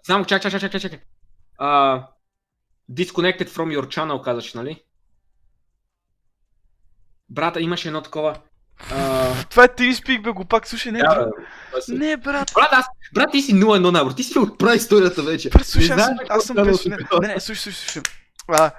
Само 0.04 0.26
чак, 0.26 0.42
чак, 0.42 0.52
чак, 0.52 0.72
чак, 0.72 0.82
чак, 0.82 1.02
Disconnected 2.92 3.50
from 3.50 3.80
your 3.80 3.88
channel 3.88 4.22
казваш, 4.22 4.54
нали? 4.54 4.84
Брата, 7.30 7.62
имаше 7.62 7.88
едно 7.88 8.02
такова. 8.02 8.40
А, 8.92 9.32
Това 9.44 9.64
е 9.64 9.68
TeamSpeak, 9.68 10.22
бе, 10.22 10.30
го 10.30 10.46
пак, 10.46 10.68
слушай, 10.68 10.92
не. 10.92 11.00
да, 11.00 11.28
си- 11.82 11.94
Не, 11.94 12.18
брат. 12.18 12.52
Брат, 12.56 12.70
аз, 12.72 12.86
брат, 13.14 13.32
ти 13.32 13.42
си 13.42 13.54
0-1 13.54 13.92
набор, 13.92 14.12
ти 14.12 14.24
си 14.24 14.40
от 14.40 14.58
прави 14.60 14.78
историята 14.78 15.22
вече. 15.22 15.50
Брат, 15.50 15.66
слушай, 15.66 15.92
аз, 15.92 16.08
какво 16.10 16.34
аз 16.36 16.44
съм 16.44 16.56
без... 16.56 16.86
Не, 16.86 16.98
не, 17.22 17.28
не, 17.28 17.40
слушай, 17.40 17.62
слушай, 17.64 17.82
слушай. 17.82 18.02
А, 18.50 18.72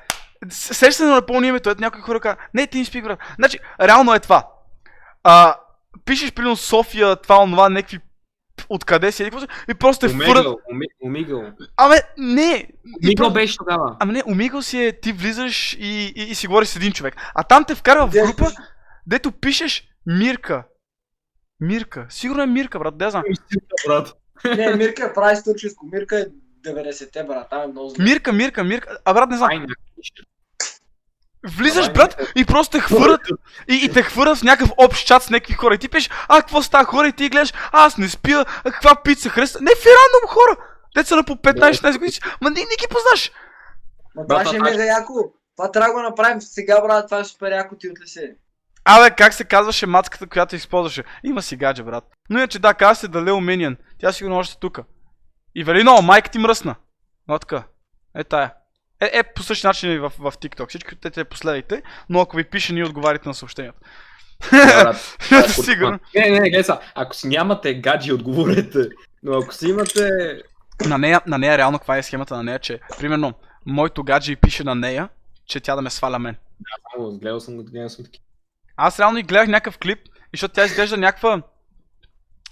Сеща 0.51 0.93
се 0.93 1.05
на 1.05 1.10
напълно 1.10 1.47
името, 1.47 1.70
ето 1.70 1.81
някой 1.81 2.01
хора 2.01 2.20
казва, 2.20 2.36
не, 2.55 2.66
TeamSpeak, 2.66 3.02
брат. 3.02 3.18
Значи, 3.36 3.59
реално 3.81 4.14
е 4.14 4.20
това. 4.20 4.47
А, 5.24 5.55
пишеш, 6.05 6.32
примерно, 6.32 6.56
София, 6.56 7.16
това, 7.16 7.43
онова, 7.43 7.68
някакви 7.68 7.98
откъде 8.68 9.12
си, 9.12 9.24
какво 9.24 9.39
и 9.68 9.74
просто 9.74 10.06
е 10.06 10.09
фурат. 10.09 10.28
Омигъл, 10.28 10.59
Оми- 10.73 10.86
Омигъл. 11.02 11.44
Аме, 11.77 11.97
не! 12.18 12.66
Омигъл 13.02 13.31
беше 13.31 13.56
тогава. 13.56 13.97
Ами 14.01 14.12
не, 14.12 14.23
Омигъл 14.27 14.62
си 14.62 14.85
е, 14.85 14.93
ти 14.93 15.12
влизаш 15.12 15.73
и, 15.74 15.78
и, 16.16 16.23
и 16.23 16.35
си 16.35 16.47
говориш 16.47 16.68
с 16.68 16.77
един 16.77 16.93
човек. 16.93 17.14
А 17.35 17.43
там 17.43 17.64
те 17.64 17.74
вкарва 17.74 18.06
в 18.06 18.12
група, 18.12 18.51
дето 19.07 19.33
пишеш 19.33 19.89
Мирка. 20.07 20.65
Мирка. 21.61 22.07
Сигурно 22.11 22.43
е 22.43 22.47
Мирка, 22.47 22.78
брат, 22.78 22.99
да 22.99 23.11
знам. 23.11 23.23
брат. 23.87 24.12
Не, 24.45 24.77
Мирка 24.77 25.05
е 25.05 25.12
прави 25.12 25.35
историческо. 25.35 25.87
Мирка 25.87 26.20
е 26.20 26.27
90-те, 26.66 27.24
брат. 27.24 27.51
Там 27.51 27.62
е 27.62 27.66
много 27.66 27.89
зле. 27.89 28.05
Мирка, 28.05 28.33
Мирка, 28.33 28.65
Мирка. 28.65 28.99
А 29.05 29.15
брат, 29.15 29.31
не 29.31 29.37
знам. 29.37 29.51
Айна. 29.51 29.66
Влизаш, 31.59 31.93
брат, 31.93 32.33
и 32.37 32.45
просто 32.45 32.73
те 32.73 32.81
хвърят 32.81 33.20
и, 33.69 33.81
и 33.85 33.93
те 33.93 34.03
хвърят 34.03 34.39
в 34.39 34.43
някакъв 34.43 34.70
общ 34.77 35.07
чат 35.07 35.23
с 35.23 35.31
някакви 35.31 35.55
хора. 35.55 35.74
И 35.74 35.78
ти 35.78 35.89
пишеш, 35.89 36.11
а, 36.28 36.41
какво 36.41 36.62
става 36.62 36.85
хора? 36.85 37.09
И 37.09 37.12
ти 37.12 37.28
гледаш, 37.28 37.53
а, 37.73 37.87
аз 37.87 37.99
не 37.99 38.09
спя, 38.09 38.45
а, 38.65 38.73
каква 38.73 39.03
пица 39.05 39.28
хареса. 39.28 39.59
Не, 39.61 39.70
фи 39.83 39.89
рандом 39.89 40.28
хора. 40.28 40.57
Деца 40.97 41.16
на 41.16 41.24
по 41.24 41.37
15-16 41.37 41.93
години. 41.99 42.12
Ма 42.41 42.51
не, 42.51 42.61
не 42.61 42.77
ги 42.81 42.87
познаш. 42.91 43.33
Ма 44.15 44.27
това 44.27 44.45
ще 44.45 44.57
е 44.57 44.61
мега 44.61 44.85
яко. 44.85 45.33
Това 45.57 45.73
трябва 45.73 45.89
да 45.89 45.95
го 45.95 46.03
направим 46.03 46.41
сега, 46.43 46.81
брат. 46.81 47.07
Това 47.07 47.20
е 47.20 47.24
супер 47.24 47.53
яко 47.53 47.77
ти 47.77 47.89
отли 47.89 48.09
се. 48.09 48.37
Абе, 48.88 49.10
как 49.10 49.34
се 49.34 49.44
казваше 49.44 49.86
мацката, 49.86 50.26
която 50.26 50.56
използваше? 50.56 51.04
Има 51.24 51.42
си 51.42 51.56
гадже, 51.56 51.82
брат. 51.82 52.04
Но 52.30 52.38
иначе 52.38 52.58
да, 52.58 52.74
казва 52.74 52.94
се 52.94 53.08
да 53.08 53.22
Лео 53.22 53.40
Минион. 53.40 53.76
Тя 53.98 54.12
сигурно 54.12 54.36
още 54.36 54.54
е 54.56 54.60
тука. 54.60 54.84
И 55.54 55.64
Велино, 55.64 56.02
майка 56.02 56.30
ти 56.30 56.38
мръсна. 56.38 56.74
Но 57.28 57.38
така. 57.38 57.62
Е 58.16 58.24
тая. 58.24 58.52
Е, 59.00 59.10
е 59.12 59.22
по 59.22 59.42
същия 59.42 59.68
начин 59.68 59.92
и 59.92 59.98
в, 59.98 60.12
в 60.18 60.32
TikTok. 60.32 60.68
Всички 60.68 60.96
те 60.96 61.10
те 61.10 61.24
последвайте, 61.24 61.82
но 62.08 62.20
ако 62.20 62.36
ви 62.36 62.44
пише, 62.44 62.72
ние 62.72 62.84
отговарите 62.84 63.28
на 63.28 63.34
съобщенията. 63.34 63.78
Да. 64.52 64.94
Сигурно. 65.48 65.98
Не, 66.14 66.30
не, 66.30 66.40
не, 66.40 66.50
гледай 66.50 66.64
сега. 66.64 66.80
Ако 66.94 67.14
си 67.14 67.28
нямате 67.28 67.74
гаджи, 67.74 68.12
отговорете. 68.12 68.78
Но 69.22 69.38
ако 69.38 69.54
си 69.54 69.68
имате... 69.68 70.10
На 70.86 70.98
нея, 70.98 71.20
на 71.26 71.38
нея 71.38 71.58
реално 71.58 71.78
каква 71.78 71.96
е 71.96 72.02
схемата 72.02 72.36
на 72.36 72.42
нея, 72.42 72.58
че 72.58 72.80
примерно 72.98 73.34
моето 73.66 74.04
гадже 74.04 74.36
пише 74.36 74.64
на 74.64 74.74
нея, 74.74 75.08
че 75.46 75.60
тя 75.60 75.76
да 75.76 75.82
ме 75.82 75.90
сваля 75.90 76.18
мен. 76.18 76.36
Само, 76.94 77.18
гледал 77.18 77.40
съм, 77.40 77.56
гледал 77.56 77.88
съм 77.88 78.04
такива. 78.04 78.26
Аз 78.77 79.01
реално 79.01 79.19
и 79.19 79.23
гледах 79.23 79.48
някакъв 79.48 79.78
клип, 79.78 79.98
и 80.07 80.11
защото 80.32 80.55
тя 80.55 80.65
изглежда 80.65 80.97
някаква 80.97 81.43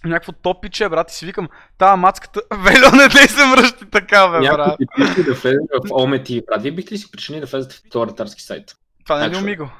някакво 0.05 0.33
топиче, 0.33 0.89
брат, 0.89 1.11
и 1.11 1.15
си 1.15 1.27
викам, 1.27 1.49
тая 1.79 1.97
мацката, 1.97 2.41
Вело, 2.55 2.91
не 2.97 3.09
дей 3.09 3.29
се 3.29 3.47
мръщи 3.47 3.85
така, 3.91 4.29
бе, 4.29 4.41
Някой 4.41 4.57
брат. 4.57 4.79
ти 4.79 4.87
пише 4.97 5.23
да 5.23 5.35
влезе 5.35 5.59
в 5.59 5.89
Ome 5.89 6.23
TV, 6.23 6.47
брат. 6.47 6.63
Вие 6.63 6.73
бихте 6.73 6.95
ли 6.95 6.99
си 6.99 7.11
причини 7.11 7.41
да 7.41 7.47
влезете 7.47 7.75
в 7.75 7.91
този 7.91 8.11
ретарски 8.11 8.43
сайт? 8.43 8.77
Това 9.05 9.19
не 9.19 9.27
е 9.27 9.31
ли 9.31 9.37
умиго? 9.37 9.71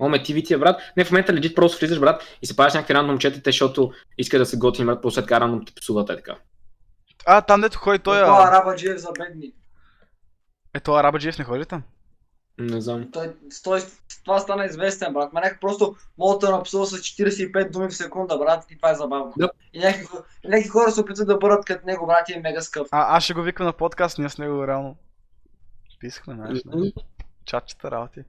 Ome 0.00 0.22
TV 0.22 0.46
ти 0.46 0.54
е, 0.54 0.58
брат. 0.58 0.80
Не, 0.96 1.04
в 1.04 1.10
момента 1.10 1.32
легит 1.32 1.54
просто 1.56 1.78
влизаш, 1.78 2.00
брат, 2.00 2.38
и 2.42 2.46
се 2.46 2.56
правиш 2.56 2.74
някакви 2.74 2.94
рандом 2.94 3.18
четите, 3.18 3.50
защото 3.50 3.92
иска 4.18 4.38
да 4.38 4.46
се 4.46 4.58
готини, 4.58 4.86
брат, 4.86 5.02
после 5.02 5.22
така 5.22 5.40
рандом 5.40 5.64
те 5.64 5.72
псуват 5.80 6.10
е 6.10 6.16
така. 6.16 6.36
А, 7.26 7.40
там 7.40 7.60
дето 7.60 7.78
ходи 7.78 7.98
той, 7.98 8.20
Това 8.20 8.48
араба 8.48 8.76
джиев 8.76 8.96
за 8.96 9.08
бедни. 9.18 9.52
Е, 10.74 10.80
той 10.80 11.00
Араба 11.00 11.18
Джиев 11.18 11.38
не 11.38 11.44
ходи 11.44 11.64
там? 11.64 11.82
Не 12.58 12.80
знам. 12.80 13.08
Той, 13.12 13.34
той, 13.64 13.80
това 14.24 14.38
стана 14.38 14.64
известен, 14.64 15.12
брат. 15.12 15.32
Ма 15.32 15.40
някак 15.40 15.60
просто 15.60 15.96
мога 16.18 16.38
да 16.38 16.50
напсува 16.50 16.86
с 16.86 16.96
45 16.98 17.70
думи 17.70 17.88
в 17.88 17.96
секунда, 17.96 18.38
брат, 18.38 18.64
и 18.70 18.76
това 18.76 18.90
е 18.90 18.94
забавно. 18.94 19.32
Да. 19.36 19.50
И 19.72 19.78
някакви, 19.78 20.06
някакви 20.44 20.68
хора 20.68 20.90
се 20.90 21.00
опитват 21.00 21.26
да 21.26 21.36
бъдат 21.38 21.64
като 21.64 21.86
него, 21.86 22.06
брат, 22.06 22.28
и 22.28 22.32
е 22.32 22.40
мега 22.40 22.60
скъп. 22.60 22.86
А, 22.90 23.16
аз 23.16 23.24
ще 23.24 23.34
го 23.34 23.42
викам 23.42 23.66
на 23.66 23.72
подкаст, 23.72 24.18
ние 24.18 24.28
с 24.28 24.38
него 24.38 24.66
реално. 24.66 24.96
Писахме, 26.00 26.34
знаеш, 26.34 26.64
не? 26.64 26.92
Чатчета 27.44 27.90
работи. 27.90 28.20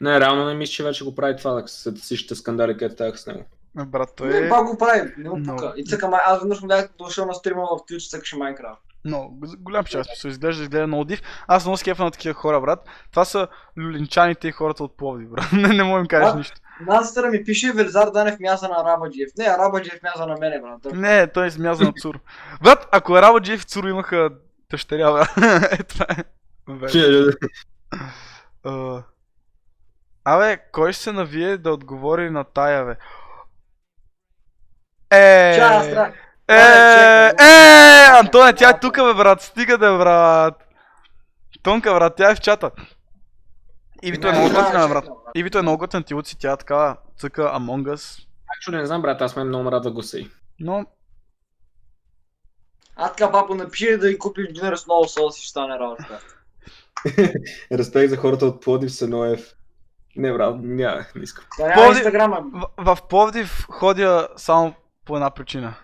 Не, 0.00 0.20
реално 0.20 0.46
не 0.46 0.54
мисля, 0.54 0.72
че 0.72 0.84
вече 0.84 1.04
го 1.04 1.14
прави 1.14 1.36
това, 1.36 1.52
да 1.52 1.68
след 1.68 1.98
всичките 1.98 2.34
скандали, 2.34 2.72
където 2.76 2.96
тях 2.96 3.18
с 3.20 3.26
него. 3.26 3.44
Е, 3.80 3.84
Брат, 3.84 4.08
той 4.16 4.28
Не, 4.28 4.46
е 4.46 4.48
пак 4.48 4.66
го 4.66 4.78
прави, 4.78 5.14
не 5.18 5.30
му 5.30 5.36
Но- 5.36 5.56
пука. 5.56 5.74
И 5.76 5.84
цъка, 5.84 6.08
май- 6.08 6.20
аз 6.26 6.40
веднъж 6.40 6.60
му 6.60 6.68
бях 6.68 6.88
дошъл 6.98 7.26
на 7.26 7.34
стрима 7.34 7.62
в 7.62 7.68
Twitch, 7.68 8.10
цъкаше 8.10 8.36
Майнкрафт. 8.36 8.82
Г- 9.06 9.56
голям 9.58 9.84
част, 9.84 10.10
смисъл, 10.10 10.28
изглежда, 10.28 10.62
изглежда 10.62 10.86
много 10.86 11.04
див. 11.04 11.22
Аз 11.46 11.64
много 11.64 11.76
скефа 11.76 12.04
на 12.04 12.10
такива 12.10 12.34
хора, 12.34 12.60
брат. 12.60 12.88
Това 13.10 13.24
са 13.24 13.48
люлинчаните 13.78 14.48
и 14.48 14.52
хората 14.52 14.84
от 14.84 14.96
Пловдив, 14.96 15.28
брат. 15.30 15.48
не, 15.52 15.68
не 15.68 15.82
мога 15.82 16.00
им 16.00 16.06
кажеш 16.06 16.32
А? 16.32 16.36
нищо. 16.36 16.60
Настъра 16.86 17.28
ми 17.30 17.44
пише 17.44 17.72
Велизар 17.72 18.10
Данев 18.10 18.40
мяза 18.40 18.68
на 18.68 18.74
Арабаджиев. 18.80 19.30
Не, 19.38 19.44
Арабаджиев 19.44 20.02
мяза 20.02 20.26
на 20.26 20.36
мене, 20.36 20.60
брат. 20.60 20.92
Не, 20.94 21.26
той 21.26 21.46
е 21.46 21.50
смязан 21.50 21.86
от 21.86 22.00
Цур. 22.00 22.18
Брат, 22.62 22.88
ако 22.92 23.16
Раба 23.16 23.40
Джейф 23.40 23.62
и 23.62 23.66
Цур 23.66 23.84
имаха 23.84 24.30
дъщеря, 24.70 25.12
брат. 25.12 25.28
е, 25.72 25.82
това 25.82 26.06
е. 26.18 26.24
А, 28.64 29.02
Абе, 30.24 30.58
кой 30.72 30.92
ще 30.92 31.02
се 31.02 31.12
навие 31.12 31.56
да 31.56 31.72
отговори 31.72 32.30
на 32.30 32.44
тая, 32.44 32.84
бе? 32.84 32.96
Е, 35.16 35.58
аз 35.58 35.86
трябва. 35.88 36.12
Е, 36.50 37.32
е, 37.40 38.18
Антоне, 38.18 38.52
тя 38.52 38.70
е 38.70 38.80
тук, 38.80 38.96
бе, 38.96 39.14
брат. 39.14 39.42
Стига 39.42 39.78
да, 39.78 39.98
брат. 39.98 40.54
Тонка, 41.62 41.94
брат, 41.94 42.16
тя 42.16 42.30
е 42.30 42.34
в 42.34 42.40
чата. 42.40 42.70
Ивито 44.02 44.28
е 44.28 44.32
много 44.32 44.48
готина, 44.48 44.80
да 44.80 44.88
брат. 44.88 45.08
Ивито 45.34 45.58
е 45.58 45.62
много 45.62 45.78
готин, 45.78 46.02
ти 46.02 46.14
си 46.24 46.38
тя 46.38 46.56
така 46.56 46.96
цъка 47.18 47.42
Among 47.42 47.94
Us. 47.94 48.26
Actually, 48.50 48.76
не 48.76 48.86
знам, 48.86 49.02
брат, 49.02 49.20
аз 49.20 49.36
ме 49.36 49.44
много 49.44 49.72
рад 49.72 49.82
да 49.82 49.90
го 49.90 50.02
сей. 50.02 50.28
Но, 50.60 50.86
А 52.96 53.08
така, 53.08 53.32
папа, 53.32 53.54
напиши 53.54 53.96
да 53.96 54.10
и 54.10 54.18
купиш 54.18 54.52
динер 54.52 54.76
с 54.76 54.86
много 54.86 55.08
соус 55.08 55.38
и 55.38 55.40
ще 55.40 55.50
стане 55.50 55.78
работа. 55.78 56.20
Респект 57.72 58.10
за 58.10 58.16
хората 58.16 58.46
от 58.46 58.62
Плодив 58.62 58.92
Сеноев. 58.92 59.54
Не, 60.16 60.32
брат, 60.32 60.56
няма, 60.58 61.04
не 61.14 61.22
искам. 61.22 61.44
Да 61.58 61.72
Пловдив- 61.72 62.70
в, 62.78 62.94
в 62.94 63.08
Пловдив 63.08 63.66
ходя 63.70 64.28
само 64.36 64.74
по 65.04 65.16
една 65.16 65.30
причина. 65.30 65.74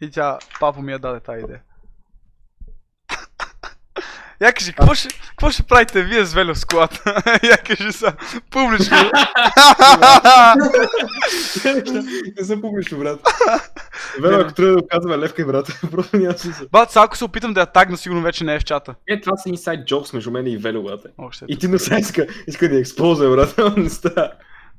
И 0.00 0.10
тя, 0.10 0.38
папа 0.60 0.82
ми 0.82 0.92
я 0.92 0.98
даде 0.98 1.20
тази 1.20 1.44
идея. 1.44 1.60
Я 4.40 4.52
кажи, 4.52 4.72
какво 4.72 4.94
ще, 4.94 5.08
какво 5.28 5.50
ще 5.50 5.62
правите 5.62 6.02
вие 6.02 6.24
с 6.24 6.34
Велю 6.34 6.54
в 6.54 6.66
колата? 6.66 7.22
Я 7.42 7.56
кажи 7.56 7.92
са, 7.92 8.14
публично. 8.50 8.96
не 12.38 12.44
съм 12.44 12.60
публично, 12.60 12.98
брат. 12.98 13.20
Вело, 14.20 14.40
ако 14.40 14.52
трябва 14.52 14.72
да 14.72 14.82
го 14.82 14.88
казваме 14.90 15.18
левка 15.18 15.42
и 15.42 15.44
брат, 15.44 15.80
просто 15.90 16.16
няма 16.16 16.38
смисъл. 16.38 16.66
Бат, 16.72 16.90
сега 16.90 17.02
ако 17.04 17.16
се 17.16 17.24
опитам 17.24 17.54
да 17.54 17.60
я 17.60 17.66
тагна, 17.66 17.96
сигурно 17.96 18.22
вече 18.22 18.44
не 18.44 18.54
е 18.54 18.60
в 18.60 18.64
чата. 18.64 18.94
Е, 19.08 19.20
това 19.20 19.36
са 19.36 19.48
inside 19.48 19.84
jokes 19.84 20.14
между 20.14 20.30
мен 20.30 20.46
и 20.46 20.56
Вело, 20.56 20.82
брат. 20.82 21.06
И 21.48 21.58
ти 21.58 21.68
на 21.68 21.78
сега 21.78 21.98
иска, 21.98 22.26
иска 22.46 22.68
да 22.68 22.74
я 22.74 22.80
експозва, 22.80 23.30
брат, 23.30 23.76
не 23.76 23.90
става. 23.90 24.32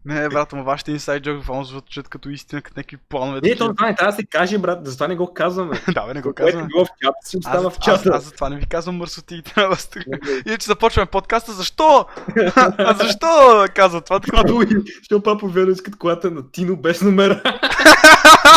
Не, 0.06 0.30
брат, 0.30 0.54
ама 0.54 0.64
вашите 0.64 0.92
инсайд 0.92 1.24
джок 1.24 1.44
в 1.44 1.64
звучат 1.66 2.08
като 2.08 2.30
истина, 2.30 2.62
като 2.62 2.80
някакви 2.80 2.98
планове. 2.98 3.40
Не, 3.44 3.56
то 3.56 3.74
това 3.76 3.88
не 3.88 3.96
трябва 3.96 4.12
да 4.12 4.16
се 4.16 4.26
каже, 4.26 4.58
брат, 4.58 4.80
затова 4.84 5.08
не 5.08 5.16
го 5.16 5.34
казваме. 5.34 5.82
да, 5.94 6.08
бе, 6.08 6.14
не 6.14 6.22
го 6.22 6.34
Което 6.34 6.44
е 6.44 6.52
казвам. 6.52 6.68
било 6.68 6.86
в 6.86 6.90
чата, 7.04 7.16
си 7.24 7.38
Аз, 7.38 7.46
остава 7.46 7.68
аз, 7.68 7.74
в 7.74 7.78
аз, 7.80 7.86
чата. 7.86 8.10
аз 8.18 8.24
затова 8.24 8.50
не 8.50 8.56
ви 8.56 8.66
казвам 8.66 8.96
мърсоти. 8.96 9.42
Трябва 9.42 9.76
да 9.76 9.82
сте- 9.82 10.04
Иначе 10.48 10.66
започваме 10.66 11.06
подкаста. 11.06 11.52
Защо? 11.54 12.06
а 12.78 12.94
защо 12.94 13.28
казва 13.76 14.02
това? 14.02 14.20
Това 14.20 14.44
думи, 14.44 14.66
що 15.02 15.24
папа 15.24 15.48
Вело 15.48 15.72
искат 15.72 15.98
колата 15.98 16.32
на 16.32 16.52
Тино 16.52 16.76
без 16.76 17.02
номера. 17.02 17.42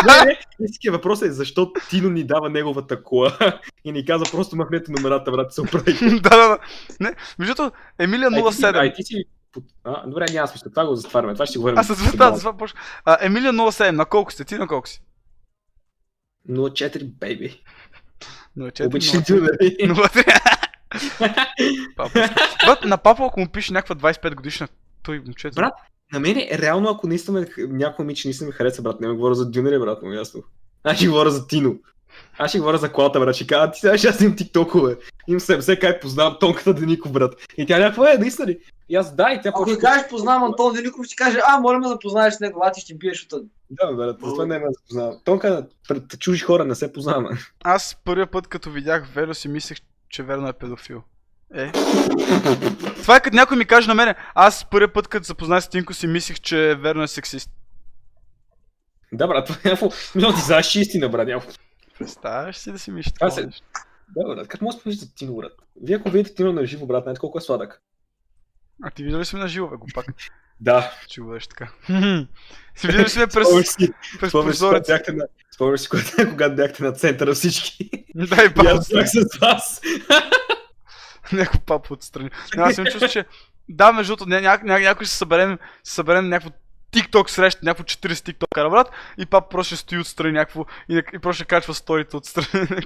не, 0.06 0.38
не, 0.84 0.90
въпрос 0.90 1.22
е 1.22 1.32
защо 1.32 1.72
Тино 1.90 2.10
ни 2.10 2.24
дава 2.24 2.50
неговата 2.50 3.02
кола 3.02 3.32
и 3.84 3.92
ни 3.92 4.04
каза 4.04 4.24
просто 4.32 4.56
махнете 4.56 4.92
номерата, 4.92 5.30
брат, 5.30 5.52
се 5.54 5.60
оправи. 5.60 5.92
да, 6.20 6.30
да, 6.30 6.48
да. 6.48 6.58
Не, 7.00 7.14
между 7.38 7.70
Емилия 7.98 8.28
Ай, 8.32 8.42
ти 8.48 8.52
си- 8.54 8.62
07. 8.62 8.76
Ай, 8.80 8.92
ти 8.92 9.02
си... 9.02 9.24
А, 9.84 10.06
добре, 10.06 10.26
няма 10.32 10.48
смисъл, 10.48 10.70
това 10.70 10.86
го 10.86 10.94
затваряме, 10.94 11.32
това 11.32 11.46
ще 11.46 11.58
говорим. 11.58 11.78
Аз 11.78 11.86
с 11.86 12.12
това, 12.12 12.30
да, 12.30 12.38
това 12.38 12.56
почна. 12.56 12.80
А, 13.04 13.18
Емилия 13.20 13.52
07, 13.52 13.90
на 13.90 14.06
колко 14.06 14.32
сте? 14.32 14.44
Ти 14.44 14.54
на 14.54 14.66
колко 14.66 14.88
си? 14.88 15.02
0-4, 16.50 17.04
бейби. 17.04 17.62
04, 18.58 18.86
Обичай 18.86 19.20
нали? 19.30 19.76
03. 19.80 20.40
Папа. 21.96 22.28
Брат, 22.66 22.84
на 22.84 22.98
папа, 22.98 23.26
ако 23.26 23.40
му 23.40 23.48
пише 23.48 23.72
някаква 23.72 24.12
25 24.12 24.34
годишна, 24.34 24.68
той 25.02 25.18
момчето. 25.18 25.54
Брат, 25.54 25.74
На 26.12 26.20
мене, 26.20 26.48
реално, 26.52 26.90
ако 26.90 27.06
наистина 27.06 27.46
някой 27.58 28.04
момиче 28.04 28.28
наистина 28.28 28.48
ме 28.48 28.54
хареса, 28.54 28.82
брат, 28.82 29.00
не 29.00 29.08
ме 29.08 29.14
говоря 29.14 29.34
за 29.34 29.50
Дюнери, 29.50 29.78
брат, 29.78 30.02
му 30.02 30.12
ясно. 30.12 30.42
Аз 30.84 30.96
ще 30.96 31.08
говоря 31.08 31.30
за 31.30 31.46
Тино. 31.46 31.76
Аз 32.38 32.50
ще 32.50 32.58
говоря 32.58 32.78
за 32.78 32.92
колата, 32.92 33.20
брат, 33.20 33.34
ще 33.34 33.46
кажа, 33.46 33.70
ти 33.70 33.80
сега 33.80 33.98
ще 33.98 34.08
аз 34.08 34.20
имам 34.20 34.36
тиктокове. 34.36 34.96
Имам 35.28 35.40
70 35.40 35.80
как 35.80 36.00
познавам 36.00 36.36
тонката 36.40 36.74
Деников, 36.74 37.12
брат. 37.12 37.34
И 37.56 37.66
тя 37.66 37.78
някаква 37.78 38.12
е, 38.12 38.18
наистина 38.18 38.48
ли? 38.48 38.58
И 38.88 38.96
аз 38.96 39.16
да, 39.16 39.32
и 39.32 39.40
тя 39.42 39.48
Ако 39.48 39.64
почва. 39.64 39.78
кажеш 39.78 40.08
познавам 40.08 40.44
Антон 40.44 40.74
Великов, 40.74 41.06
ще 41.06 41.16
каже, 41.16 41.38
а, 41.48 41.58
моля 41.60 41.78
ме 41.78 41.88
да 41.88 41.98
познаеш 41.98 42.34
с 42.34 42.40
него, 42.40 42.60
а 42.64 42.72
ти 42.72 42.80
ще 42.80 42.94
биеш 42.94 43.26
от 43.32 43.42
Да, 43.70 43.92
брат, 43.92 44.16
затова 44.24 44.46
не 44.46 44.58
ме 44.58 44.64
да 44.64 44.72
се 44.74 44.86
познавам. 44.88 45.16
Тонка 45.24 45.66
пред 45.88 46.18
чужи 46.18 46.40
хора 46.40 46.64
не 46.64 46.74
се 46.74 46.92
познаваме. 46.92 47.28
Аз 47.64 47.96
първия 48.04 48.26
път, 48.26 48.46
като 48.46 48.70
видях 48.70 49.08
Велю, 49.14 49.34
си 49.34 49.48
мислех, 49.48 49.78
че 50.08 50.22
верно 50.22 50.48
е 50.48 50.52
педофил. 50.52 51.02
Е. 51.54 51.72
Това 53.02 53.16
е 53.16 53.20
като 53.20 53.36
някой 53.36 53.56
ми 53.56 53.64
каже 53.64 53.88
на 53.88 53.94
мене, 53.94 54.14
аз 54.34 54.70
първия 54.70 54.92
път, 54.92 55.08
като 55.08 55.24
запознах 55.24 55.64
с 55.64 55.68
Тинко, 55.68 55.94
си 55.94 56.06
мислех, 56.06 56.40
че 56.40 56.74
верно 56.80 57.02
е 57.02 57.08
сексист. 57.08 57.50
Да, 59.12 59.26
брат, 59.26 59.46
това 59.46 59.58
е 59.64 59.68
някакво. 59.68 59.88
Ти 60.34 60.40
знаеш 60.40 60.76
е 60.76 60.80
истина, 60.80 61.08
брат. 61.08 61.28
Някакво. 61.28 61.50
Представяш 61.98 62.56
си 62.56 62.72
да 62.72 62.78
си 62.78 62.90
Това 62.90 63.02
такова 63.12 63.30
се-? 63.30 63.62
Да, 64.16 64.34
брат, 64.34 64.48
как 64.48 64.60
може 64.60 64.78
да 64.86 64.92
за 64.92 65.14
Тино, 65.14 65.36
брат? 65.36 65.52
Вие 65.82 65.96
ако 65.96 66.10
видите 66.10 66.34
Тино 66.34 66.52
на 66.52 66.66
живо, 66.66 66.86
брат, 66.86 67.02
знаете 67.04 67.20
колко 67.20 67.38
е 67.38 67.40
сладък. 67.40 67.82
А 68.82 68.90
ти 68.90 69.04
виждали 69.04 69.24
сме 69.24 69.38
на 69.38 69.48
живо, 69.48 69.68
бе, 69.68 69.76
го 69.76 69.86
пак. 69.94 70.06
Да. 70.60 70.92
Ще 71.08 71.20
го 71.20 71.26
бъдеш 71.26 71.46
така. 71.46 71.72
Виждали 72.84 73.08
сме 73.08 73.26
през, 73.34 73.48
си, 73.48 73.92
през 74.20 74.30
си, 74.30 74.32
прозорец. 74.32 74.90
Спомняш 75.54 75.80
си, 75.80 75.88
когато, 76.30 76.56
бяхте 76.56 76.82
на 76.82 76.92
центъра 76.92 77.34
всички. 77.34 77.90
Дай 78.14 78.46
И 78.46 78.54
папа. 78.54 78.70
аз 78.70 78.88
бях 78.88 79.08
с 79.08 79.38
вас. 79.40 79.80
Някой 81.32 81.60
папа 81.66 81.94
отстрани. 81.94 82.30
Аз 82.56 82.78
им 82.78 82.84
чувствам, 82.84 83.10
че 83.10 83.24
да, 83.68 83.92
между 83.92 84.16
другото, 84.16 84.30
ня, 84.30 84.40
ня, 84.40 84.60
ня, 84.64 84.78
някой 84.78 85.06
ще 85.06 85.16
съберем, 85.16 85.58
ще 85.84 85.94
съберем 85.94 86.28
някакво 86.28 86.50
TikTok 86.94 87.28
среща, 87.28 87.60
някакво 87.62 87.84
40 87.84 88.08
TikTok 88.08 88.70
брат, 88.70 88.90
и 89.18 89.26
папа 89.26 89.48
просто 89.48 89.74
ще 89.74 89.82
стои 89.82 89.98
отстрани 89.98 90.32
някакво 90.32 90.64
и, 90.88 91.02
и 91.14 91.18
просто 91.18 91.36
ще 91.36 91.44
качва 91.44 91.74
сторите 91.74 92.16
отстрани. 92.16 92.68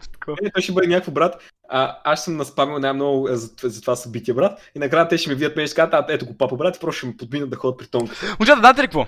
Е, 0.43 0.51
той 0.51 0.63
ще 0.63 0.73
бъде 0.73 0.87
някакво 0.87 1.13
брат. 1.13 1.51
А, 1.69 1.99
аз 2.05 2.25
съм 2.25 2.37
наспамил 2.37 2.79
най-много 2.79 3.29
е, 3.29 3.37
за, 3.37 3.51
за, 3.63 3.81
това 3.81 3.97
събитие, 3.97 4.35
брат. 4.35 4.71
И 4.75 4.79
накрая 4.79 5.09
те 5.09 5.19
ще 5.19 5.31
ме 5.31 5.35
видят 5.35 5.57
мен 5.57 5.65
и 5.65 5.69
ще 5.69 5.75
кажат, 5.75 6.05
ето 6.09 6.27
го 6.27 6.37
папа, 6.37 6.57
брат, 6.57 6.77
и 6.77 6.81
просто 6.81 6.99
ще 6.99 7.07
ме 7.07 7.17
подминат 7.17 7.51
да 7.51 7.57
ходят 7.57 7.79
при 7.79 7.87
тонка. 7.87 8.15
Момчета, 8.39 8.59
знаете 8.59 8.83
ли 8.83 8.87
какво? 8.87 9.07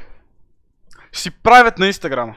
Ще 1.13 1.23
си 1.23 1.31
правят 1.31 1.79
на 1.79 1.87
Инстаграма. 1.87 2.37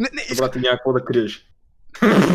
Не, 0.00 0.08
не, 0.12 0.22
иска... 0.22 0.44
Брат, 0.44 0.52
ти 0.52 0.58
няма 0.58 0.76
какво 0.76 0.92
да 0.92 1.04
криеш. 1.04 1.46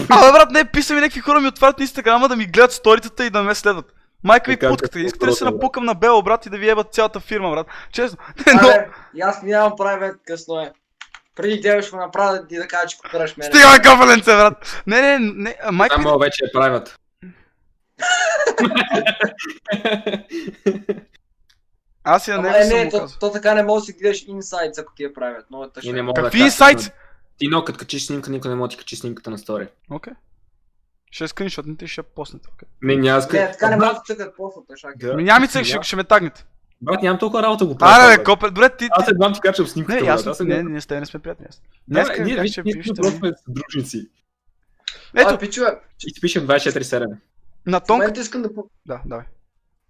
Абе, 0.09 0.31
брат, 0.31 0.51
не, 0.51 0.71
писаме 0.71 1.01
някакви 1.01 1.19
хора 1.19 1.41
ми 1.41 1.47
отварят 1.47 1.79
на 1.79 1.83
Инстаграма 1.83 2.27
да 2.27 2.35
ми 2.35 2.45
гледат 2.45 2.71
сторитата 2.71 3.25
и 3.25 3.29
да 3.29 3.43
ме 3.43 3.55
следват. 3.55 3.93
Майка 4.23 4.51
ви 4.51 4.59
путката, 4.59 4.99
искате 4.99 5.25
ли 5.25 5.29
да 5.29 5.35
се 5.35 5.45
напукам 5.45 5.85
на 5.85 5.93
Бело, 5.93 6.23
брат, 6.23 6.45
и 6.45 6.49
да 6.49 6.57
ви 6.57 6.69
ебат 6.69 6.93
цялата 6.93 7.19
фирма, 7.19 7.51
брат? 7.51 7.67
Честно. 7.91 8.17
Не, 8.47 8.53
но... 8.53 8.59
Абе, 8.59 8.87
аз 9.21 9.43
нямам 9.43 9.73
правят, 9.77 10.19
късно 10.27 10.59
е. 10.59 10.73
Преди 11.35 11.61
тебе 11.61 11.81
ще 11.81 11.91
го 11.91 11.97
направя 11.97 12.45
и 12.49 12.55
да 12.55 12.67
кажа, 12.67 12.87
че 12.87 12.97
копираш 12.97 13.37
мене. 13.37 13.51
Стига 13.51 13.71
ме 13.71 13.79
кафаленце, 13.79 14.31
брат! 14.31 14.83
Не, 14.87 15.01
не, 15.01 15.19
не, 15.19 15.55
майка. 15.71 15.95
Само 15.95 16.19
вече 16.19 16.45
я 16.45 16.51
правят. 16.51 16.99
Аз 22.03 22.27
я 22.27 22.35
Ама 22.35 22.49
не 22.49 22.57
е, 22.57 22.63
съм 22.63 22.77
не, 22.77 22.85
го 22.85 22.91
то, 22.91 23.07
то, 23.19 23.31
така 23.31 23.53
не 23.53 23.63
може 23.63 23.81
да 23.81 23.85
си 23.85 23.93
гледаш 23.93 24.23
инсайдс, 24.27 24.77
ако 24.77 24.93
ти 24.95 25.03
я 25.03 25.13
правят. 25.13 25.45
Много 25.49 25.63
е 25.63 25.67
И 25.67 25.71
тъжно. 25.73 25.93
не 25.93 26.13
Какви 26.13 26.39
да 26.39 26.45
инсайдс? 26.45 26.91
Ти 27.37 27.47
но, 27.47 27.63
като 27.63 27.79
качиш 27.79 28.05
снимка, 28.05 28.31
никой 28.31 28.49
не 28.49 28.55
може 28.55 28.69
да 28.69 28.71
ти 28.71 28.77
качи 28.77 28.95
снимката 28.95 29.29
на 29.29 29.37
стори. 29.37 29.67
Окей. 29.89 30.13
Ще 31.11 31.27
скриншотните 31.27 31.85
и 31.85 31.87
ще 31.87 32.03
поснете. 32.03 32.49
Не, 32.81 32.95
няма 32.95 33.21
да 33.21 33.27
Не, 33.33 33.51
така 33.51 33.69
не 33.69 33.75
може 33.75 33.91
да 33.91 34.01
цъкат 34.05 34.33
после, 34.37 34.61
шак. 34.77 34.97
да. 34.97 35.13
Ми 35.15 35.23
няма 35.23 35.39
ми 35.39 35.47
цък, 35.47 35.83
ще, 35.83 35.95
ме 35.95 36.03
тагнете. 36.03 36.45
Брат, 36.81 37.01
нямам 37.01 37.19
толкова 37.19 37.43
работа 37.43 37.65
го 37.65 37.77
правя. 37.77 38.05
Аре, 38.05 38.17
бе, 38.17 38.23
копе, 38.23 38.45
добре, 38.45 38.69
ти... 38.69 38.87
Аз 38.91 39.05
ти... 39.05 39.11
едва 39.11 39.33
ти 39.33 39.39
качвам 39.39 39.67
снимката, 39.67 40.03
Не, 40.03 40.09
аз 40.09 40.27
Аз 40.27 40.39
не, 40.39 40.63
не, 40.63 40.81
сте, 40.81 40.99
не 40.99 41.05
сме 41.05 41.19
приятни. 41.19 41.45
Аз. 41.49 41.61
Да, 41.87 42.23
ние, 42.23 42.35
ние, 42.35 42.47
ще 42.47 42.61
ние, 42.65 42.83
сме 42.83 43.31
дружници. 43.47 44.09
Ето, 45.15 45.37
пичове, 45.37 45.79
И 46.07 46.13
ти 46.13 46.21
пишем 46.21 46.47
24-7. 46.47 47.07
на 47.65 47.79
в 47.79 47.83
тонк... 47.83 47.99
момента 47.99 48.21
искам 48.21 48.41
да, 48.41 48.49
Да, 48.85 49.01
давай. 49.05 49.25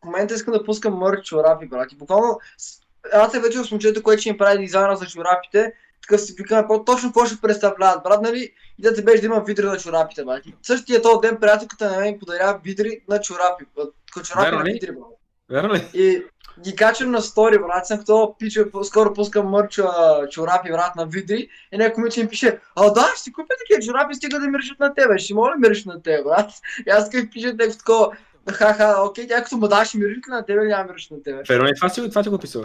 в 0.01 0.05
момента 0.05 0.33
искам 0.33 0.53
да 0.53 0.63
пускам 0.63 0.93
мърч 0.93 1.25
чорапи, 1.25 1.67
брат. 1.67 1.91
И 1.91 1.95
буквално, 1.95 2.39
с- 2.57 2.79
аз 3.13 3.31
се 3.31 3.39
вече 3.39 3.57
с 3.57 3.71
момчето, 3.71 4.03
което 4.03 4.21
ще 4.21 4.31
ми 4.31 4.37
прави 4.37 4.57
дизайна 4.59 4.95
за 4.95 5.05
чорапите, 5.05 5.73
така 6.01 6.17
си 6.17 6.35
викаме 6.37 6.67
точно 6.85 7.09
какво 7.09 7.25
ще 7.25 7.41
представляват, 7.41 8.03
брат, 8.03 8.21
нали? 8.21 8.53
И 8.79 8.81
да 8.81 8.93
те 8.93 9.03
беше 9.03 9.21
да 9.21 9.25
има 9.25 9.43
видри 9.47 9.65
на 9.65 9.77
чорапите, 9.77 10.25
брат. 10.25 10.43
Същия 10.63 11.01
този 11.01 11.19
ден 11.21 11.37
приятелката 11.41 11.91
на 11.91 11.99
мен 11.99 12.19
подарява 12.19 12.59
видри 12.63 12.99
на 13.09 13.21
чорапи. 13.21 13.65
Като 14.13 14.25
чорапи 14.25 14.55
на 14.55 14.63
видри, 14.63 14.91
брат. 14.91 15.17
Верно 15.49 15.73
ли? 15.73 15.87
И 15.93 16.23
ги 16.61 16.75
качвам 16.75 17.11
на 17.11 17.21
стори, 17.21 17.59
брат. 17.59 17.87
Съм 17.87 17.97
като 17.97 18.35
пича, 18.39 18.65
скоро 18.83 19.13
пускам 19.13 19.47
мърч 19.47 19.79
а, 19.79 20.27
чорапи, 20.29 20.71
брат, 20.71 20.95
на 20.95 21.05
видри. 21.05 21.49
И 21.71 21.77
някой 21.77 22.01
момиче 22.01 22.23
ми 22.23 22.29
пише, 22.29 22.59
а 22.75 22.89
да, 22.89 23.11
ще 23.15 23.23
си 23.23 23.33
купя 23.33 23.53
такива 23.59 23.85
чорапи, 23.85 24.15
стига 24.15 24.39
да 24.39 24.47
миришат 24.47 24.79
на 24.79 24.93
тебе. 24.93 25.17
Ще 25.17 25.33
мога 25.33 25.49
ли 25.49 25.59
мириш 25.59 25.85
на 25.85 26.01
тебе, 26.01 26.23
брат? 26.23 26.51
И 26.87 26.89
аз 26.89 27.09
такъв 27.09 27.29
пиша 27.31 27.57
текст 27.57 27.79
такова, 27.79 28.11
Ха-ха, 28.49 29.03
окей, 29.03 29.27
тя 29.27 29.43
като 29.43 29.57
му 29.57 29.67
даш 29.67 29.93
мириш 29.93 30.17
ли 30.17 30.21
на 30.27 30.45
тебе 30.45 30.61
или 30.61 30.67
няма 30.67 30.89
мириш 30.89 31.09
на 31.09 31.23
тебе? 31.23 31.43
Верно 31.49 31.65
ли 31.65 31.75
това 31.75 31.89
си, 31.89 32.09
това 32.09 32.23
ти 32.23 32.29
го 32.29 32.37
писал? 32.37 32.63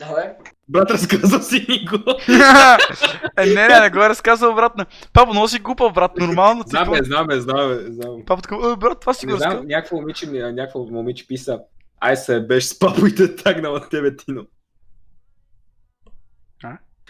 Давай. 0.00 0.24
Брат, 0.68 0.90
разказал 0.90 1.40
си 1.40 1.66
ни 1.68 1.84
го. 1.84 1.96
е, 3.38 3.46
не, 3.46 3.68
не, 3.68 3.80
не 3.80 3.90
го 3.90 3.98
е 3.98 4.08
разказал 4.08 4.52
обратно. 4.52 4.84
Папа, 5.12 5.32
много 5.32 5.48
си 5.48 5.58
глупав, 5.58 5.92
брат, 5.92 6.16
нормално 6.16 6.64
ти. 6.64 6.70
Знаме, 6.70 6.98
знаме, 7.02 7.40
знаме, 7.40 7.76
знаме. 7.88 8.24
Папа 8.26 8.42
така, 8.42 8.54
«Е, 8.54 8.76
брат, 8.76 9.00
това 9.00 9.14
си 9.14 9.26
го 9.26 9.30
Не 9.30 9.34
разказал. 9.34 9.58
знам, 9.58 9.66
някакво 9.68 9.96
момиче, 9.96 10.26
ми- 10.26 10.38
някакво 10.38 10.84
момиче 10.84 11.26
писа, 11.26 11.58
ай 12.00 12.16
се 12.16 12.40
беше 12.40 12.66
с 12.66 12.78
папо 12.78 13.06
и 13.06 13.14
те 13.14 13.36
тагнала 13.36 13.88
тебе, 13.88 14.16
Тино. 14.16 14.46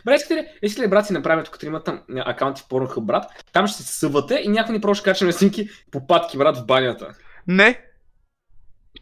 Бре, 0.05 0.15
искате 0.15 0.35
ли, 0.35 0.47
искате 0.63 0.87
ли 0.87 0.91
брат 0.91 1.07
си 1.07 1.13
направим 1.13 1.45
тук 1.45 1.59
тримата 1.59 2.03
акаунти 2.17 2.63
в 2.63 2.69
Pornhub, 2.69 3.01
брат? 3.01 3.25
Там 3.53 3.67
ще 3.67 3.83
се 3.83 3.99
съвате 3.99 4.41
и 4.45 4.49
някой 4.49 4.75
ни 4.75 4.81
просто 4.81 5.01
ще 5.01 5.11
качаме 5.11 5.33
снимки 5.33 5.69
по 5.91 6.07
патки, 6.07 6.39
брат, 6.39 6.57
в 6.57 6.67
банята. 6.67 7.09
Не. 7.47 7.81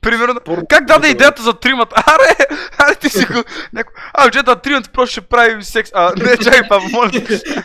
Примерно, 0.00 0.34
Порно- 0.34 0.66
как 0.68 0.84
даде 0.84 1.08
идеята 1.08 1.42
за 1.42 1.52
тримата? 1.52 1.96
Аре, 2.06 2.56
аре 2.78 2.94
ти 2.94 3.08
си 3.08 3.26
го... 3.32 3.42
Няко... 3.72 3.92
А, 4.14 4.30
че 4.30 4.42
да 4.42 4.56
тримата 4.56 4.90
просто 4.92 5.12
ще 5.12 5.20
прави 5.20 5.64
секс. 5.64 5.90
А, 5.94 6.12
не, 6.16 6.36
чакай, 6.44 6.60
папа, 6.68 6.84
моля. 6.92 7.10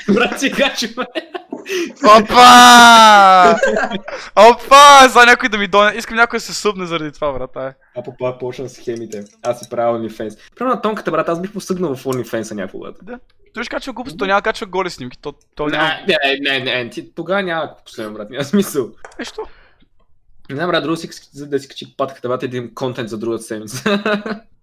брат, 0.10 0.39
си 0.39 0.51
качваме. 0.51 1.07
Опа! 2.05 3.55
Опа! 4.35 5.07
За 5.10 5.26
някой 5.26 5.49
да 5.49 5.57
ми 5.57 5.68
дойде. 5.68 5.97
Искам 5.97 6.18
някой 6.18 6.38
да 6.38 6.41
се 6.41 6.53
събне 6.53 6.85
заради 6.85 7.11
това, 7.11 7.31
брат. 7.31 7.57
Ай. 7.57 7.72
А 7.97 8.03
по 8.03 8.18
пак 8.18 8.39
почна 8.39 8.69
с 8.69 8.73
схемите. 8.73 9.23
Аз 9.43 9.60
си 9.60 9.69
правя 9.69 9.99
OnlyFans. 9.99 10.38
Примерно 10.55 10.76
на 10.76 10.81
тонката, 10.81 11.11
брат, 11.11 11.30
аз 11.30 11.41
бих 11.41 11.51
посъгнал 11.51 11.95
в 11.95 12.03
OnlyFans 12.03 12.53
някакво, 12.53 12.80
брат. 12.80 12.95
Той 13.53 13.64
ще 13.64 13.76
качва 13.76 13.93
глупост, 13.93 14.18
той 14.18 14.27
няма 14.27 14.38
да 14.41 14.43
качва 14.43 14.65
голи 14.68 14.89
снимки. 14.89 15.18
То, 15.22 15.34
то 15.55 15.68
няма... 15.68 15.89
Не, 16.07 16.18
не, 16.41 16.60
не, 16.60 16.84
не, 16.84 16.89
ти 16.89 17.15
тогава 17.15 17.43
няма 17.43 17.61
да 17.61 17.76
последвам, 17.85 18.14
брат, 18.14 18.30
няма 18.30 18.43
смисъл. 18.43 18.89
Нещо. 19.19 19.41
Не 20.49 20.55
знам, 20.55 20.69
брат, 20.69 20.83
друго 20.83 20.97
си 20.97 21.09
за 21.31 21.47
да 21.47 21.59
си 21.59 21.67
качи 21.67 21.97
патката, 21.97 22.27
брат, 22.27 22.43
и 22.43 22.47
да 22.47 22.57
имам 22.57 22.73
контент 22.75 23.09
за 23.09 23.17
другата 23.17 23.43
седмица. 23.43 24.03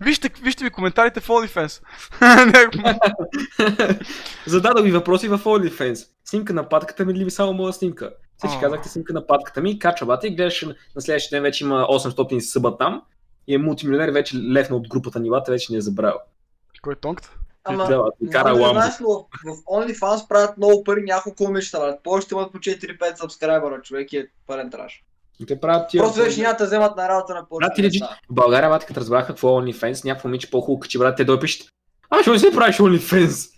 Вижте, 0.00 0.30
вижте 0.42 0.64
ми 0.64 0.70
коментарите 0.70 1.20
в 1.20 1.28
OnlyFans. 1.28 1.82
Не, 2.46 3.98
Зададох 4.46 4.84
ви 4.84 4.90
въпроси 4.90 5.28
в 5.28 5.38
OnlyFans. 5.38 6.08
Снимка 6.24 6.52
на 6.52 6.68
патката 6.68 7.04
ми 7.04 7.12
или 7.12 7.24
ви 7.24 7.30
само 7.30 7.52
моя 7.52 7.72
снимка? 7.72 8.10
Всички 8.38 8.60
казахте 8.60 8.88
снимка 8.88 9.12
на 9.12 9.26
патката 9.26 9.60
ми, 9.60 9.78
качва 9.78 10.06
бата 10.06 10.26
и 10.26 10.34
гледаш 10.36 10.66
на 10.94 11.00
следващия 11.00 11.36
ден 11.36 11.42
вече 11.42 11.64
има 11.64 11.74
800 11.74 12.38
съба 12.38 12.76
там 12.76 13.02
и 13.46 13.54
е 13.54 13.58
мултимилионер, 13.58 14.08
вече 14.08 14.36
левна 14.36 14.76
от 14.76 14.88
групата 14.88 15.20
нивата, 15.20 15.52
вече 15.52 15.72
ни 15.72 15.78
е 15.78 15.80
забравил. 15.80 16.18
Кой 16.82 16.92
е 16.92 16.96
тонката? 16.96 17.30
Ама, 17.64 17.86
Да, 17.86 18.30
кара 18.32 18.54
да 18.54 18.60
ламбо. 18.60 18.80
знаеш, 18.80 18.94
но 19.00 19.08
в 19.44 19.64
OnlyFans 19.64 20.28
правят 20.28 20.56
много 20.56 20.84
пари 20.84 21.02
няколко 21.02 21.44
момичета, 21.44 21.78
брат. 21.78 22.00
Повече 22.02 22.28
имат 22.32 22.52
по 22.52 22.58
4-5 22.58 23.14
сабскрайбера, 23.14 23.82
човек 23.82 24.12
е 24.12 24.26
пълен 24.46 24.70
траш. 24.70 25.04
Те 25.48 25.60
правят 25.60 25.88
тия... 25.90 26.02
Просто 26.02 26.20
вече 26.20 26.40
няма 26.40 26.54
да 26.58 26.64
вземат 26.66 26.96
на 26.96 27.08
работа 27.08 27.34
на 27.34 27.40
Брат, 27.40 27.48
повече 27.48 27.70
ти 27.74 27.82
лежи, 27.82 28.00
в 28.30 28.34
България, 28.34 28.70
брат, 28.70 28.84
като 28.84 29.00
разбраха 29.00 29.26
какво 29.26 29.48
е 29.48 29.62
OnlyFans, 29.62 30.04
някакво 30.04 30.28
момиче 30.28 30.50
по-хубаво 30.50 30.80
качи, 30.80 30.98
брат, 30.98 31.16
те 31.16 31.24
дой 31.24 31.40
пишат. 31.40 31.66
А, 32.10 32.22
ще 32.22 32.30
не 32.30 32.38
си 32.38 32.46
правиш 32.54 32.76
OnlyFans? 32.76 33.50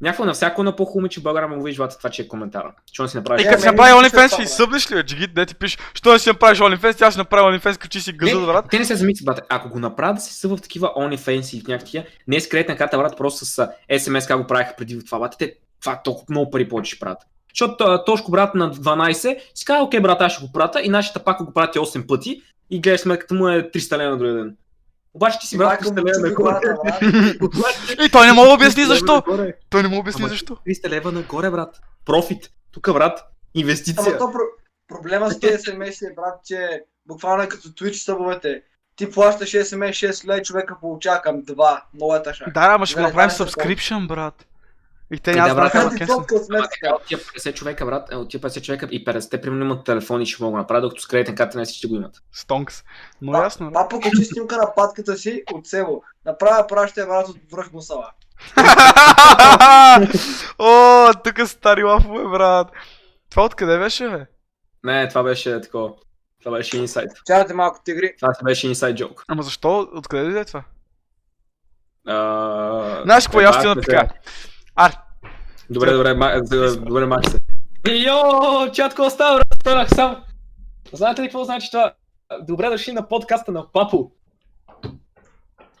Някакво 0.00 0.24
на 0.24 0.32
всяко 0.32 0.62
на 0.62 0.76
по-хубаво 0.76 0.98
момиче 1.00 1.20
в 1.20 1.22
България 1.22 1.48
му 1.48 1.62
видиш, 1.62 1.78
брат, 1.78 1.94
това, 1.98 2.10
че 2.10 2.22
е 2.22 2.28
коментара. 2.28 2.72
Що 2.92 3.02
не 3.02 3.08
си 3.08 3.16
Е, 3.16 3.20
направиш? 3.20 3.46
Е, 3.46 3.48
като 3.48 3.60
си 3.60 3.66
направи 3.66 3.92
пише 4.02 4.16
OnlyFans, 4.16 4.28
ще 4.28 4.42
брат. 4.42 4.50
събнеш 4.50 4.90
ли, 4.90 4.94
бе? 4.94 5.02
Джигит, 5.02 5.34
де 5.34 5.46
ти 5.46 5.54
пиш, 5.54 5.78
що 5.94 6.12
не 6.12 6.18
си 6.18 6.28
направиш 6.28 6.58
OnlyFans, 6.58 6.98
тя 6.98 7.10
ще 7.10 7.18
направи 7.18 7.58
OnlyFans, 7.58 7.78
качи 7.78 8.00
си 8.00 8.12
газа, 8.12 8.40
брат. 8.40 8.64
те 8.70 8.78
не 8.78 8.84
се 8.84 8.94
замислят, 8.96 9.24
брат. 9.26 9.46
Ако 9.48 9.68
го 9.68 9.78
направят 9.78 10.16
да 10.16 10.22
се 10.22 10.34
съва 10.34 10.56
в 10.56 10.60
такива 10.62 10.88
OnlyFans 10.88 11.56
и 11.56 11.60
в 11.60 11.68
някакви 11.68 12.04
не 12.28 12.36
е 12.36 12.40
с 12.40 12.48
кредитна 12.48 12.76
карта, 12.76 12.98
брат, 12.98 13.16
просто 13.16 13.44
с 13.44 13.68
SMS, 13.92 14.28
как 14.28 14.38
го 14.40 14.46
правиха 14.46 14.74
преди 14.78 15.04
това, 15.04 15.18
брат. 15.18 15.34
Те 15.38 15.54
това 15.80 16.00
толкова 16.04 16.26
много 16.30 16.50
пари 16.50 16.68
повече 16.68 16.90
ще 16.90 17.00
правят. 17.00 17.18
Защото 17.56 18.04
Тошко, 18.04 18.30
брат, 18.30 18.54
на 18.54 18.70
12, 18.70 19.38
си 19.54 19.64
казва, 19.64 19.84
окей, 19.84 20.00
брат, 20.00 20.20
аз 20.20 20.32
ще 20.32 20.46
го 20.46 20.52
пратя 20.52 20.80
и 20.82 20.88
нашата 20.88 21.24
пак 21.24 21.44
го 21.44 21.52
прати 21.52 21.78
8 21.78 22.06
пъти 22.06 22.42
и 22.70 22.80
гледаш 22.80 23.00
сметката 23.00 23.34
му 23.34 23.48
е 23.48 23.62
300 23.64 23.98
лева 23.98 24.10
на 24.10 24.18
другия 24.18 24.34
ден. 24.34 24.56
Обаче 25.14 25.38
ти 25.38 25.46
си 25.46 25.58
брат 25.58 25.80
300 25.80 25.96
лева 25.98 26.20
на. 26.20 26.34
Обаче- 27.42 28.02
И 28.06 28.08
той 28.08 28.26
не 28.26 28.32
мога 28.32 28.48
да 28.48 28.54
обясни 28.54 28.82
300 28.82 28.84
лева 28.84 28.88
защо. 28.88 29.22
Той 29.70 29.82
не 29.82 29.88
мога 29.88 29.96
да 29.96 30.00
обясни 30.00 30.22
Ама- 30.22 30.28
защо. 30.28 30.56
300 30.66 30.88
лева 30.88 31.12
нагоре, 31.12 31.50
брат. 31.50 31.80
Профит. 32.04 32.50
Тук, 32.72 32.92
брат. 32.92 33.18
Инвестиция. 33.54 34.04
Ама 34.08 34.18
то 34.18 34.24
про- 34.24 34.50
проблема 34.88 35.30
с 35.30 35.40
тези 35.40 35.58
SMS 35.58 36.02
е, 36.02 36.14
брат, 36.14 36.40
че 36.44 36.68
буквално 37.06 37.42
е 37.42 37.48
като 37.48 37.68
Twitch 37.68 37.92
събовете. 37.94 38.62
Ти 38.96 39.10
плащаш 39.10 39.50
SMS 39.50 39.90
6 39.90 40.26
лева, 40.26 40.42
човека 40.42 40.76
получава 40.80 41.22
към 41.22 41.42
2. 41.42 41.80
Много 41.94 42.14
е 42.14 42.22
тъжак. 42.22 42.54
Да, 42.54 42.60
ама 42.60 42.86
ще 42.86 42.94
го 42.94 43.00
Не, 43.00 43.06
направим 43.06 43.30
subscription, 43.30 44.06
брат. 44.08 44.46
И 45.12 45.18
те 45.18 45.30
Е, 45.30 45.34
няма 45.34 45.48
да, 45.48 45.54
брат, 45.54 45.72
Тази 45.72 45.96
кенсъл. 45.98 46.16
топка 46.18 46.34
от 46.34 47.04
тия 47.06 47.18
50 47.18 47.54
човека, 47.54 47.86
брат, 47.86 48.12
е, 48.12 48.16
от 48.16 48.28
тия 48.30 48.40
50 48.40 48.62
човека 48.62 48.88
и 48.90 49.04
50 49.04 49.40
примерно 49.42 49.64
имат 49.64 49.84
телефони 49.84 50.26
ще 50.26 50.42
могат 50.42 50.54
да 50.54 50.58
направят, 50.58 50.82
докато 50.82 51.02
с 51.02 51.06
кредитен 51.06 51.34
карта 51.34 51.58
не 51.58 51.64
всички 51.64 51.86
го 51.86 51.94
имат. 51.96 52.22
Стонкс. 52.32 52.84
Но 53.22 53.32
Па- 53.32 53.42
ясно. 53.44 53.72
Папа 53.72 54.00
качи 54.00 54.24
снимка 54.24 54.56
на 54.56 54.74
патката 54.74 55.16
си 55.16 55.42
от 55.52 55.66
село. 55.66 56.02
Направя 56.24 56.66
праща 56.66 57.06
брат 57.06 57.28
от 57.28 57.36
връх 57.52 57.72
мусала. 57.72 58.10
О, 60.58 61.10
тук 61.24 61.48
стари 61.48 61.82
лафове, 61.82 62.28
брат. 62.28 62.68
Това 63.30 63.44
откъде 63.44 63.78
беше, 63.78 64.08
бе? 64.08 64.26
Не, 64.84 65.08
това 65.08 65.22
беше 65.22 65.60
такова. 65.60 65.90
Това 66.42 66.56
беше 66.56 66.76
инсайд. 66.78 67.10
Чакайте 67.26 67.54
малко 67.54 67.80
тигри. 67.84 68.12
Това 68.20 68.34
си 68.34 68.44
беше 68.44 68.68
инсайд 68.68 68.96
джок. 68.96 69.24
Ама 69.28 69.42
защо? 69.42 69.88
Откъде 69.94 70.22
дойде 70.24 70.44
това? 70.44 70.62
Знаеш 73.04 73.24
какво, 73.24 73.40
е, 73.40 73.44
аз 73.44 73.64
Макс, 73.64 73.86
така. 73.86 74.08
Ар, 74.76 74.92
Добре, 75.70 75.92
добре, 75.92 76.14
ма- 76.14 76.44
за- 76.44 76.80
добре, 76.80 77.06
Макс. 77.06 77.34
Йо, 77.90 78.70
чатко 78.72 79.02
остава, 79.02 79.34
брат, 79.36 79.46
станах 79.60 79.88
сам. 79.88 80.24
Знаете 80.92 81.22
ли 81.22 81.26
какво 81.26 81.44
значи 81.44 81.70
това? 81.70 81.94
Добре 82.40 82.70
дошли 82.70 82.92
на 82.92 83.08
подкаста 83.08 83.52
на 83.52 83.72
Папо. 83.72 84.10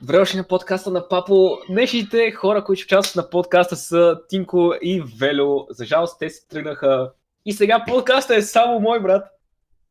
Добре 0.00 0.18
дошли 0.18 0.38
на 0.38 0.44
подкаста 0.44 0.90
на 0.90 1.08
Папо. 1.08 1.58
Днешните 1.70 2.30
хора, 2.30 2.64
които 2.64 2.82
участват 2.82 3.24
на 3.24 3.30
подкаста 3.30 3.76
са 3.76 4.20
Тинко 4.28 4.72
и 4.82 5.02
Вело. 5.20 5.66
За 5.70 5.84
жалост 5.84 6.18
те 6.18 6.30
се 6.30 6.48
тръгнаха. 6.48 7.12
И 7.46 7.52
сега 7.52 7.84
подкаста 7.88 8.36
е 8.36 8.42
само 8.42 8.80
мой 8.80 9.00
брат. 9.02 9.26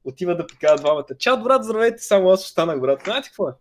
Отива 0.06 0.36
да 0.36 0.48
пикава 0.48 0.76
двамата. 0.78 1.06
Чат, 1.20 1.44
брат, 1.44 1.64
здравейте, 1.64 2.04
само 2.04 2.30
аз 2.30 2.46
останах, 2.46 2.80
брат. 2.82 3.02
Знаете 3.04 3.28
какво 3.30 3.50
е? 3.50 3.52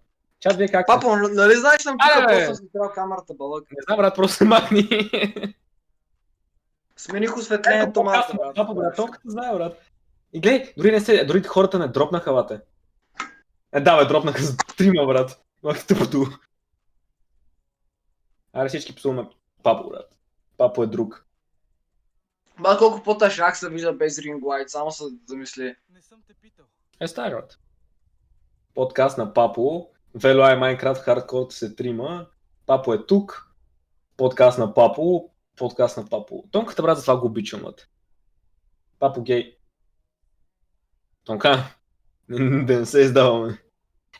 Чат, 0.45 0.57
вие 0.57 0.69
как? 0.69 0.87
Папа, 0.87 1.16
нали 1.16 1.55
знаеш, 1.55 1.83
съм 1.83 1.97
тук, 1.99 2.25
просто 2.29 2.57
съм 2.57 2.66
спрял 2.69 2.93
камерата, 2.95 3.35
балък. 3.35 3.71
Не 3.71 3.77
знам, 3.83 3.97
брат, 3.97 4.15
просто 4.15 4.37
се 4.37 4.45
махни. 4.45 4.89
Смених 6.97 7.31
Ето, 7.31 7.41
осветлението 7.41 8.03
малко, 8.03 8.37
на 8.45 8.55
Папо, 8.55 8.75
брат, 8.75 8.97
толкова 8.97 9.21
знае, 9.25 9.55
брат. 9.55 9.83
И 10.33 10.41
гледай, 10.41 10.73
дори 10.77 10.91
не 10.93 11.01
се, 11.01 11.25
дори 11.25 11.43
хората 11.43 11.79
не 11.79 11.89
дропнаха, 11.89 12.33
бате. 12.33 12.61
Е, 13.73 13.81
да, 13.81 13.99
бе, 13.99 14.05
дропнаха 14.05 14.43
с 14.43 14.57
трима, 14.57 15.07
брат. 15.07 15.45
Мах 15.62 15.87
тъпото. 15.87 16.27
Аре 18.53 18.69
всички 18.69 18.95
псуваме 18.95 19.29
Папо, 19.62 19.89
брат. 19.89 20.16
Папо 20.57 20.83
е 20.83 20.87
друг. 20.87 21.27
Ма 22.59 22.79
колко 22.79 23.03
по-тъжак 23.03 23.57
се 23.57 23.71
вижда 23.71 23.93
без 23.93 24.19
ринг 24.19 24.45
лайт, 24.45 24.71
само 24.71 24.91
се 24.91 25.05
замисли. 25.29 25.77
Не 25.91 26.03
съм 26.03 26.23
те 26.27 26.35
питал. 26.35 26.66
Е, 27.01 27.09
стар, 27.09 27.31
брат. 27.31 27.59
Подкаст 28.75 29.19
на 29.19 29.35
Папо. 29.35 29.94
Вело 30.15 30.49
е 30.49 30.57
Майнкрафт, 30.57 31.03
хардкор 31.03 31.47
се 31.51 31.74
трима. 31.74 32.27
Папо 32.66 32.95
е 32.95 33.07
тук. 33.07 33.55
Подкаст 34.16 34.59
на 34.59 34.74
Папо. 34.74 35.31
Подкаст 35.57 35.97
на 35.97 36.09
Папо. 36.09 36.45
Тонката, 36.51 36.82
брат, 36.82 36.97
затова 36.97 37.16
го 37.16 37.27
обичам. 37.27 37.65
Папо 38.99 39.23
гей. 39.23 39.59
Тонка. 41.24 41.77
да 42.28 42.78
не 42.78 42.86
се 42.86 43.01
издаваме. 43.01 43.59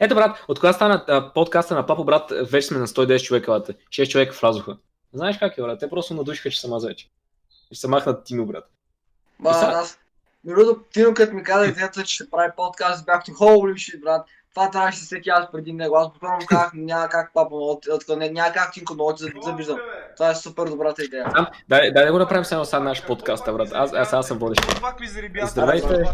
Ето, 0.01 0.15
брат, 0.15 0.45
от 0.49 0.61
кога 0.61 0.73
стана 0.73 1.05
а, 1.09 1.33
подкаста 1.33 1.75
на 1.75 1.87
Папо, 1.87 2.05
брат, 2.05 2.33
вече 2.51 2.67
сме 2.67 2.79
на 2.79 2.87
110 2.87 3.23
човека, 3.23 3.53
брат. 3.53 3.71
6 3.89 4.09
човека 4.09 4.37
влязоха. 4.41 4.79
Знаеш 5.13 5.39
как 5.39 5.59
е, 5.59 5.63
брат? 5.63 5.81
Те 5.81 5.91
просто 5.91 6.15
надушиха, 6.15 6.51
че 6.51 6.61
съм 6.61 6.73
аз 6.73 6.85
вече. 6.87 7.11
Ще 7.67 7.75
се 7.75 7.89
махнат 7.89 8.25
Тино, 8.25 8.47
брат. 8.47 8.71
Сега- 9.39 9.73
аз... 9.75 9.99
Между 10.45 10.77
Тино, 10.93 11.15
като 11.15 11.35
ми 11.35 11.43
каза 11.43 11.67
идеята, 11.67 12.05
че 12.05 12.15
ще 12.15 12.31
прави 12.31 12.53
подкаст, 12.57 13.07
бях 13.07 13.25
ти 13.25 13.33
shit, 13.33 14.01
брат. 14.01 14.27
Това 14.55 14.71
трябваше 14.71 14.99
да 14.99 15.05
всеки 15.05 15.31
аз 15.31 15.51
преди 15.53 15.73
него. 15.73 15.97
Аз 15.97 16.09
буквално 16.09 16.39
му 16.41 16.47
казах, 16.47 16.71
няма 16.75 17.09
как 17.09 17.31
папа, 17.35 17.49
но 17.55 17.57
от- 17.57 17.87
от- 17.87 18.19
не, 18.19 18.31
няма 18.31 18.53
как 18.53 18.73
Тинко, 18.73 18.95
но 18.95 19.13
да 19.13 19.29
завиждам. 19.43 19.79
Това 20.17 20.31
е 20.31 20.35
супер 20.35 20.65
добрата 20.65 21.05
идея. 21.05 21.27
Знам, 21.31 21.47
дай, 21.69 21.93
дай 21.93 22.07
да 22.07 22.13
го 22.13 22.19
направим 22.19 22.45
само 22.45 22.65
сега 22.65 22.81
наш 22.81 23.07
подкаст, 23.07 23.45
брат. 23.45 23.69
Аз, 23.75 23.93
аз, 23.95 24.13
аз 24.13 24.29
съм 24.29 24.39
водещ. 24.39 24.61
Здравейте. 25.45 26.05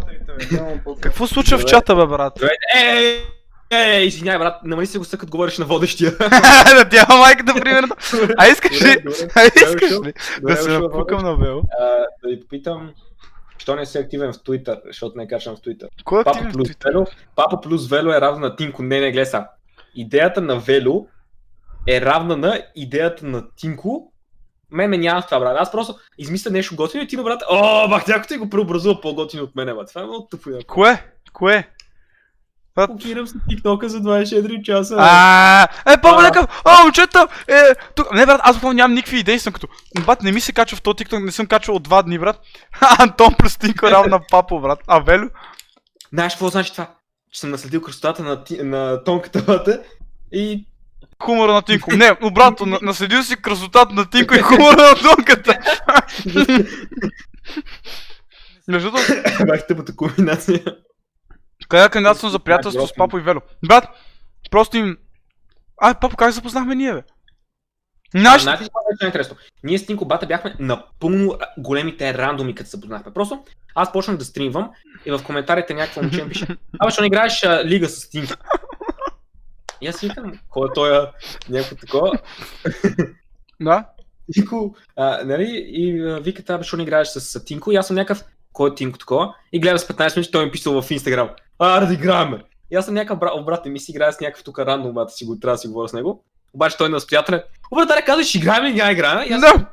Какво 1.00 1.26
случва 1.26 1.58
в 1.58 1.64
чата, 1.64 1.96
бе, 1.96 2.06
брат? 2.06 2.32
Ей! 2.76 3.22
Ей, 3.72 4.04
извиняй, 4.04 4.38
брат, 4.38 4.54
намали 4.64 4.86
се 4.86 4.98
го 4.98 5.04
като 5.10 5.26
говориш 5.30 5.58
на 5.58 5.64
водещия. 5.64 6.10
да 6.76 6.88
тя 6.90 7.06
майката, 7.18 7.54
примерно. 7.54 7.94
А 8.38 8.46
искаш 8.46 8.82
ли? 8.82 9.04
А 9.36 9.42
искаш 9.44 9.90
ли? 9.92 10.12
Да 10.42 10.56
се 10.56 10.68
напукам 10.68 11.22
на 11.22 11.36
Бел. 11.36 11.62
Да 12.22 12.28
ви 12.28 12.40
попитам, 12.40 12.90
що 13.60 13.76
не 13.76 13.86
си 13.86 13.98
активен 13.98 14.32
в 14.32 14.36
Twitter, 14.36 14.80
защото 14.86 15.18
не 15.18 15.28
качвам 15.28 15.56
в 15.56 15.60
Twitter. 15.60 15.88
Кой 16.04 16.20
е 16.20 16.24
Папа 16.24 16.38
активен 16.38 16.52
в 16.52 16.54
плюс 16.54 16.68
Twitter? 16.68 16.92
Вело, 16.92 17.06
Папа 17.36 17.60
плюс 17.60 17.88
Вело 17.88 18.12
е 18.12 18.20
равна 18.20 18.48
на 18.48 18.56
Тинко. 18.56 18.82
Не, 18.82 19.00
не, 19.00 19.10
гледай 19.10 19.26
сега. 19.26 19.50
Идеята 19.94 20.40
на 20.40 20.58
Вело 20.58 21.06
е 21.88 22.00
равна 22.00 22.36
на 22.36 22.62
идеята 22.76 23.26
на 23.26 23.44
Тинко. 23.56 24.12
Мен 24.70 24.90
ме 24.90 24.98
няма 24.98 25.22
в 25.22 25.26
това, 25.26 25.38
брат. 25.38 25.56
Аз 25.60 25.72
просто 25.72 25.94
измисля 26.18 26.50
нещо 26.50 26.76
готино 26.76 27.02
и 27.04 27.06
ти, 27.06 27.16
брат, 27.16 27.42
о, 27.50 27.88
бах, 27.88 28.06
някой 28.06 28.26
ти 28.26 28.36
го 28.36 28.50
преобразува 28.50 29.00
по-готино 29.00 29.42
от 29.42 29.56
мене, 29.56 29.74
брат. 29.74 29.88
Това 29.88 30.00
е 30.00 30.04
много 30.04 30.26
тъпо. 30.30 30.50
Кое? 30.66 31.04
Кое? 31.32 31.68
Блокирам 32.86 33.26
си 33.26 33.34
TikTok 33.50 33.86
за 33.86 34.00
24 34.00 34.62
часа. 34.62 34.96
А, 34.98 35.62
е, 35.92 36.00
по 36.00 36.08
А. 36.08 36.22
лека, 36.22 36.46
а, 36.64 36.82
момчета, 36.82 37.28
е, 37.48 37.54
тук, 37.94 38.14
не, 38.14 38.26
брат, 38.26 38.40
аз 38.44 38.56
буквално 38.56 38.76
нямам 38.76 38.94
никакви 38.94 39.18
идеи, 39.18 39.38
съм 39.38 39.52
като, 39.52 39.68
брат, 40.06 40.22
не 40.22 40.32
ми 40.32 40.40
се 40.40 40.52
качва 40.52 40.76
в 40.76 40.82
този 40.82 40.94
TikTok, 40.94 41.24
не 41.24 41.32
съм 41.32 41.46
качвал 41.46 41.76
от 41.76 41.82
два 41.82 42.02
дни, 42.02 42.18
брат. 42.18 42.40
Антон 42.98 43.34
плюс 43.38 43.56
Тинко 43.56 43.86
равно 43.90 44.10
на 44.10 44.20
Папо, 44.30 44.60
брат. 44.60 44.78
А, 44.86 44.98
Велю? 45.00 45.28
Знаеш 46.12 46.32
какво 46.32 46.48
значи 46.48 46.72
това? 46.72 46.90
Че 47.32 47.40
съм 47.40 47.50
наследил 47.50 47.80
красотата 47.82 48.22
на, 48.22 48.44
на 48.64 49.04
тонката 49.04 49.38
вътре 49.40 49.78
и 50.32 50.66
Хумора 51.22 51.52
на 51.52 51.62
Тинко. 51.62 51.96
Не, 51.96 52.16
обратно, 52.22 52.66
на- 52.66 52.78
наследил 52.82 53.22
си 53.22 53.36
красотата 53.42 53.94
на 53.94 54.10
Тинко 54.10 54.34
и 54.34 54.38
хумора 54.38 54.76
на 54.76 54.94
Тонката. 54.94 55.58
Между 58.68 58.90
другото, 58.90 59.12
бях 59.46 59.66
тъпата 59.66 59.96
комбинация. 59.96 60.62
Къде 61.70 61.88
кандидатствам 61.88 62.30
за 62.30 62.38
приятелство 62.38 62.86
с 62.86 62.94
Папо 62.94 63.18
и 63.18 63.20
Вело? 63.20 63.40
Брат, 63.66 63.84
просто 64.50 64.76
им... 64.76 64.96
А, 65.80 65.94
Папо, 65.94 66.16
как 66.16 66.30
запознахме 66.30 66.74
ние, 66.74 66.92
бе? 66.94 67.02
Знаеш, 68.14 68.42
Знаете 68.42 68.64
ли 68.64 68.68
беше 68.90 69.06
интересно? 69.06 69.36
Ние 69.64 69.78
с 69.78 69.86
Тинко 69.86 70.04
Бата 70.04 70.26
бяхме 70.26 70.56
напълно 70.58 71.36
а, 71.40 71.46
големите 71.58 72.14
рандоми, 72.14 72.54
като 72.54 72.70
се 72.70 72.76
запознахме. 72.76 73.12
Просто 73.12 73.44
аз 73.74 73.92
почнах 73.92 74.16
да 74.16 74.24
стримвам 74.24 74.70
и 75.06 75.10
в 75.10 75.20
коментарите 75.26 75.74
някакво 75.74 76.02
момче 76.02 76.24
ми 76.24 76.28
пише 76.28 76.46
Абе, 76.78 76.90
ще 76.90 77.00
не 77.00 77.06
играеш 77.06 77.44
а, 77.44 77.64
лига 77.64 77.88
с 77.88 78.10
Тинко. 78.10 78.34
И 79.80 79.88
аз 79.88 79.96
си 79.96 80.08
викам, 80.08 80.32
кой 80.48 80.68
е 80.68 80.72
той 80.74 80.96
а, 80.96 81.12
някакво 81.48 81.76
такова? 81.76 82.18
да, 83.60 83.84
Тинко, 84.32 84.74
а, 84.96 85.24
нали? 85.24 85.64
И 85.66 86.02
а, 86.02 86.20
викат, 86.20 86.50
абе, 86.50 86.64
що 86.64 86.76
не 86.76 86.82
играеш 86.82 87.08
с 87.08 87.36
а, 87.36 87.44
Тинко? 87.44 87.72
И 87.72 87.76
аз 87.76 87.86
съм 87.86 87.96
някакъв, 87.96 88.24
кой 88.52 88.70
е 88.70 88.74
Тинко 88.74 88.98
такова? 88.98 89.34
И 89.52 89.60
гледам 89.60 89.78
с 89.78 89.88
15 89.88 90.16
минути, 90.16 90.30
той 90.30 90.44
ми 90.44 90.48
е 90.48 90.52
писал 90.52 90.82
в 90.82 90.90
Инстаграм. 90.90 91.30
А, 91.60 91.86
да 91.86 91.94
играем. 91.94 92.38
И 92.70 92.76
аз 92.76 92.84
съм 92.84 92.94
някакъв 92.94 93.18
брат, 93.18 93.44
брат, 93.46 93.66
ми 93.66 93.80
си 93.80 93.90
играя 93.90 94.12
с 94.12 94.20
някакъв 94.20 94.44
тук 94.44 94.58
рандом, 94.58 94.92
бата 94.92 95.12
си 95.12 95.24
го 95.24 95.38
трябва 95.40 95.54
да 95.54 95.58
си 95.58 95.68
говоря 95.68 95.88
с 95.88 95.92
него. 95.92 96.24
Обаче 96.54 96.76
той 96.76 96.86
е 96.86 96.90
настоятелен. 96.90 97.42
О, 97.70 97.76
брат, 97.76 97.88
да 97.88 98.02
казваш, 98.02 98.34
играем 98.34 98.64
ли, 98.64 98.74
няма 98.74 98.92
играем. 98.92 99.30
И 99.30 99.32
аз 99.32 99.40
да. 99.40 99.66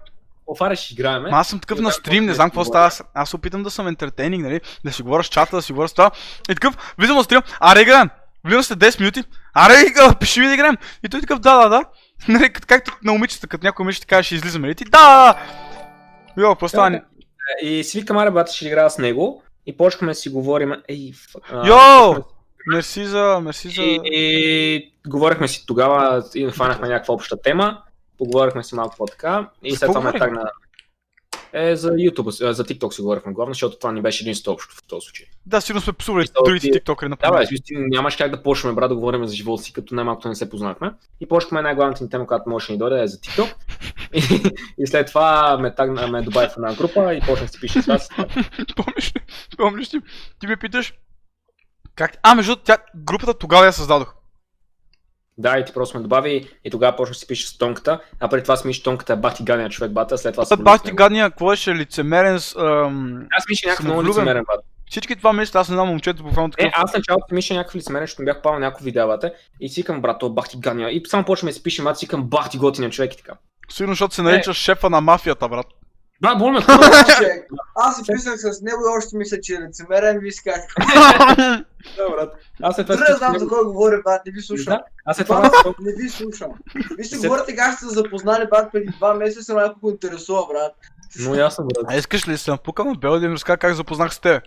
Офареш, 0.47 0.91
играем. 0.91 1.22
Ма 1.23 1.30
аз 1.31 1.47
съм 1.47 1.59
такъв 1.59 1.80
И 1.80 1.81
на 1.81 1.89
така, 1.89 1.99
стрим, 1.99 2.26
не 2.26 2.34
знам 2.34 2.47
ще 2.47 2.51
какво 2.51 2.65
става. 2.65 2.91
Аз, 3.14 3.34
опитам 3.34 3.64
да 3.64 3.72
съм 3.72 3.88
ентертейнинг, 3.88 4.43
нали? 4.43 4.61
Да 4.85 4.93
си 4.93 5.03
говоря 5.03 5.23
с 5.23 5.27
чата, 5.27 5.55
да 5.55 5.61
си 5.61 5.73
говоря 5.73 5.88
с 5.88 5.93
това. 5.93 6.11
И 6.49 6.55
такъв, 6.55 6.93
влизам 6.97 7.18
на 7.18 7.23
стрим, 7.23 7.41
аре 7.59 7.81
играем. 7.81 8.09
Влизам 8.43 8.64
след 8.64 8.80
10 8.80 8.99
минути, 8.99 9.23
аре, 9.53 9.76
пиши 10.19 10.39
ми 10.39 10.47
да 10.47 10.53
играем. 10.53 10.77
И 11.03 11.09
той 11.09 11.22
такъв, 11.22 11.39
да, 11.39 11.64
да, 11.64 11.69
да. 11.69 11.84
Нали, 12.27 12.53
както 12.53 12.91
на 13.03 13.11
момичета, 13.11 13.47
като 13.47 13.65
някой 13.65 13.84
момиче 13.84 13.99
ти 14.01 14.07
каже, 14.07 14.23
ще 14.23 14.35
излизаме, 14.35 14.68
нали? 14.68 14.76
Ти, 14.76 14.85
да. 14.85 15.35
Йо, 16.38 16.55
просто 16.55 16.76
това 16.76 16.89
не... 16.89 17.03
И 17.61 17.84
си 17.84 17.99
викам, 17.99 18.18
аре, 18.18 18.31
брат, 18.31 18.51
ще 18.51 18.68
играя 18.68 18.89
с 18.89 18.97
него. 18.97 19.43
И 19.68 19.77
почнахме 19.77 20.07
да 20.07 20.15
си 20.15 20.30
говорим. 20.30 20.73
Ей, 20.88 21.11
а, 21.52 21.68
Йо! 21.68 22.23
Мерси 22.68 23.06
за, 23.06 23.39
мерси 23.44 23.69
за... 23.69 23.81
И, 23.81 23.99
и 24.03 24.91
говорихме 25.07 25.48
си 25.48 25.65
тогава, 25.65 26.23
и 26.35 26.49
фанахме 26.52 26.88
някаква 26.88 27.14
обща 27.14 27.41
тема. 27.41 27.81
Поговорихме 28.18 28.64
си 28.64 28.76
малко 28.76 28.95
по-така. 28.98 29.49
И 29.64 29.76
след 29.76 29.88
това 29.88 30.02
ме 30.02 30.19
тагна. 30.19 30.52
Е, 31.53 31.76
за 31.76 31.89
YouTube, 31.91 32.52
за 32.52 32.65
TikTok 32.65 32.91
си 32.91 33.02
говорихме 33.02 33.34
главно, 33.34 33.53
защото 33.53 33.77
това 33.77 33.91
ни 33.91 34.02
беше 34.02 34.23
единството 34.23 34.52
общо 34.52 34.76
в 34.76 34.88
този 34.88 35.06
случай. 35.06 35.26
Да, 35.45 35.61
сигурно 35.61 35.81
сме 35.81 35.94
псували 35.94 36.27
другите 36.45 36.68
ти- 36.68 36.72
тиктокери 36.72 37.10
на 37.10 37.15
Да, 37.15 37.31
бе, 37.31 37.45
нямаш 37.72 38.15
как 38.15 38.31
да 38.31 38.44
почнем, 38.44 38.76
брат, 38.76 38.89
да 38.89 38.95
говорим 38.95 39.27
за 39.27 39.35
живота 39.35 39.64
си, 39.64 39.73
като 39.73 39.95
най-малкото 39.95 40.27
не 40.27 40.35
се 40.35 40.49
познахме. 40.49 40.91
И 41.22 41.27
почнахме 41.27 41.61
най-главната 41.61 42.03
ни 42.03 42.10
тема, 42.10 42.27
която 42.27 42.49
може 42.49 42.68
да 42.68 42.73
ни 42.73 42.80
дойде, 42.80 43.02
е 43.03 43.07
за 43.07 43.18
TikTok. 43.18 43.53
И, 44.13 44.19
и 44.77 44.88
след 44.88 45.07
това 45.07 45.57
ме, 45.57 45.75
тагна, 45.75 46.07
ме 46.07 46.21
добави 46.21 46.47
в 46.47 46.57
една 46.57 46.73
група 46.73 47.13
и 47.13 47.21
почнах 47.21 47.51
си 47.51 47.59
пише 47.59 47.81
с 47.81 47.85
вас. 47.85 48.09
Помниш 48.75 49.13
ли? 49.15 49.21
Помниш 49.57 49.93
ли? 49.93 50.01
Ти 50.39 50.47
ме 50.47 50.57
питаш... 50.57 50.93
Как? 51.95 52.11
А, 52.23 52.35
между 52.35 52.55
тя, 52.55 52.77
групата 52.95 53.34
тогава 53.34 53.65
я 53.65 53.73
създадох. 53.73 54.13
Да, 55.38 55.59
и 55.59 55.65
ти 55.65 55.73
просто 55.73 55.97
ме 55.97 56.03
добави 56.03 56.49
и 56.63 56.69
тогава 56.71 56.95
почнах 56.95 57.13
да 57.13 57.19
си 57.19 57.27
пише 57.27 57.47
с 57.47 57.57
тонката, 57.57 57.99
а 58.19 58.27
преди 58.29 58.43
това 58.43 58.57
си 58.57 58.73
че 58.73 58.84
тонката 58.84 59.13
е 59.13 59.15
бахти 59.15 59.43
гадния 59.43 59.69
човек 59.69 59.91
бата, 59.91 60.17
след 60.17 60.34
това 60.34 60.45
се 60.45 60.49
Та 60.49 60.55
влюбих 60.55 60.65
бах 60.65 60.79
в 60.79 60.84
ти 60.84 60.88
него. 60.88 60.95
гадния, 60.97 61.29
какво 61.29 61.49
беше 61.49 61.75
лицемерен 61.75 62.39
с... 62.39 62.55
Ам... 62.55 63.27
Аз 63.31 63.43
мисля 63.49 63.67
някакъв 63.69 63.85
много 63.85 64.03
лицемерен 64.05 64.43
бат. 64.47 64.65
Всички 64.89 65.15
това 65.15 65.34
мисля, 65.34 65.59
аз 65.59 65.69
не 65.69 65.73
знам 65.75 65.88
момчето 65.88 66.23
буквално 66.23 66.53
Е, 66.57 66.63
такъв. 66.63 66.84
аз 66.84 66.93
началото 66.93 67.25
мисля 67.35 67.55
някакъв 67.55 67.75
лицемерен, 67.75 68.03
защото 68.07 68.25
бях 68.25 68.41
пал 68.41 68.59
няколко 68.59 68.84
видеовата 68.84 69.34
и 69.59 69.69
си 69.69 69.81
викам, 69.81 70.01
брат, 70.01 70.19
то 70.19 70.29
бахти 70.29 70.57
гадния. 70.59 70.89
И 70.89 71.03
само 71.07 71.25
почваме 71.25 71.51
да 71.51 71.55
си 71.55 71.63
пишем, 71.63 71.88
аз 71.88 71.99
си 71.99 72.05
викам, 72.05 72.23
бахти 72.23 72.57
готиния 72.57 72.91
човек 72.91 73.13
и 73.13 73.17
така. 73.17 73.34
Сигурно, 73.72 73.91
защото 73.91 74.15
се 74.15 74.22
наричаш 74.22 74.57
шефа 74.57 74.89
на 74.89 75.02
мафията, 75.02 75.49
брат. 75.49 75.65
Брат, 76.22 76.38
боли 76.38 76.52
ме, 76.52 76.61
Човек, 76.61 77.48
Аз 77.76 77.95
се 78.06 78.11
писах 78.14 78.34
с 78.38 78.61
него 78.61 78.77
и 78.81 78.98
още 78.98 79.18
мисля, 79.18 79.38
че 79.41 79.53
е 79.53 79.60
лицемерен, 79.60 80.19
ви 80.19 80.31
сках. 80.31 80.61
да, 81.98 82.10
брат. 82.11 82.34
Аз 82.61 82.76
след 82.76 82.88
това 82.88 83.06
да 83.06 83.15
знам 83.15 83.39
за 83.39 83.48
кой 83.48 83.64
говори, 83.64 83.95
брат, 84.06 84.22
не 84.26 84.31
ви 84.31 84.41
слушам. 84.41 84.65
Да, 84.65 84.84
аз 85.06 85.18
след 85.18 85.27
това 85.27 85.52
Не 85.80 85.94
ви 85.94 86.10
слушам. 86.10 86.49
Ви 86.98 87.03
си 87.03 87.10
След- 87.10 87.22
говорите 87.22 87.56
как 87.56 87.73
сте 87.73 87.85
се 87.85 87.94
запознали, 87.94 88.48
брат, 88.49 88.72
преди 88.72 88.88
два 88.88 89.14
месеца, 89.14 89.53
но 89.53 89.60
някой 89.60 89.80
го 89.81 89.89
интересува, 89.89 90.48
брат. 90.48 90.73
Но 91.19 91.35
ясно, 91.35 91.65
брат. 91.65 91.85
А 91.88 91.95
искаш 91.95 92.27
ли 92.27 92.31
да 92.31 92.38
се 92.38 92.52
напукам 92.52 92.88
на 92.88 92.95
Бел 92.95 93.19
да 93.19 93.27
ми 93.27 93.34
разкажа 93.34 93.57
как 93.57 93.73
запознах 93.73 94.14
с 94.14 94.19
теб? 94.19 94.44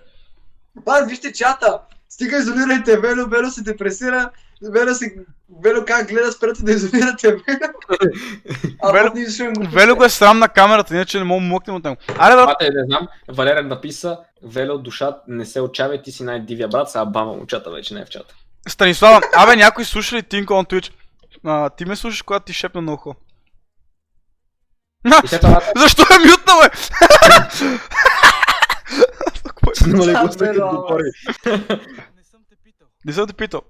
Брат, 0.76 1.08
вижте 1.08 1.32
чата. 1.32 1.78
Стига 2.08 2.36
изолирайте 2.36 2.96
Вело, 2.96 3.28
Вело 3.28 3.50
се 3.50 3.62
депресира. 3.62 4.30
Вело, 4.62 4.94
се... 4.94 5.14
Вело 5.62 5.84
как 5.86 6.08
гледа, 6.08 6.32
спрете 6.32 6.62
да 6.62 6.72
изолирате 6.72 7.18
ще 9.30 9.48
го 9.48 9.70
Велю 9.70 9.96
го 9.96 10.04
е 10.04 10.08
срам 10.08 10.38
на 10.38 10.48
камерата, 10.48 10.94
иначе 10.94 11.18
не 11.18 11.24
мога 11.24 11.40
да 11.40 11.46
млъкнем 11.46 11.76
от 11.76 11.84
него. 11.84 11.96
Аре, 12.18 12.34
брат, 12.34 12.46
Бате, 12.46 12.70
не 12.70 12.84
знам, 12.84 13.08
Валерен 13.28 13.68
написа, 13.68 14.18
Веле 14.42 14.72
от 14.72 14.82
душа, 14.82 15.16
не 15.28 15.44
се 15.44 15.60
отчавай, 15.60 16.02
ти 16.02 16.12
си 16.12 16.22
най-дивия 16.22 16.68
брат, 16.68 16.90
сега 16.90 17.04
бама 17.04 17.32
момчата 17.32 17.70
вече 17.70 17.94
не 17.94 18.00
е 18.00 18.04
в 18.04 18.08
чата. 18.08 18.34
Станислава, 18.68 19.20
абе 19.36 19.56
някой 19.56 19.84
слуша 19.84 20.16
ли 20.16 20.22
Тинко 20.22 20.54
на 20.54 20.64
Twitch? 20.64 20.92
А, 21.44 21.70
ти 21.70 21.84
ме 21.84 21.96
слушаш, 21.96 22.22
когато 22.22 22.44
ти 22.44 22.52
шепна 22.52 22.82
на 22.82 22.92
ухо. 22.92 23.14
Защо 25.76 26.02
е 26.02 26.18
мютна, 26.18 26.52
бе? 26.62 26.70
но 29.86 30.06
не 30.06 30.12
Вело, 30.12 30.28
като 30.28 30.80
говори. 30.80 31.10
Не 33.04 33.12
съм 33.12 33.26
те 33.26 33.32
питал. 33.32 33.62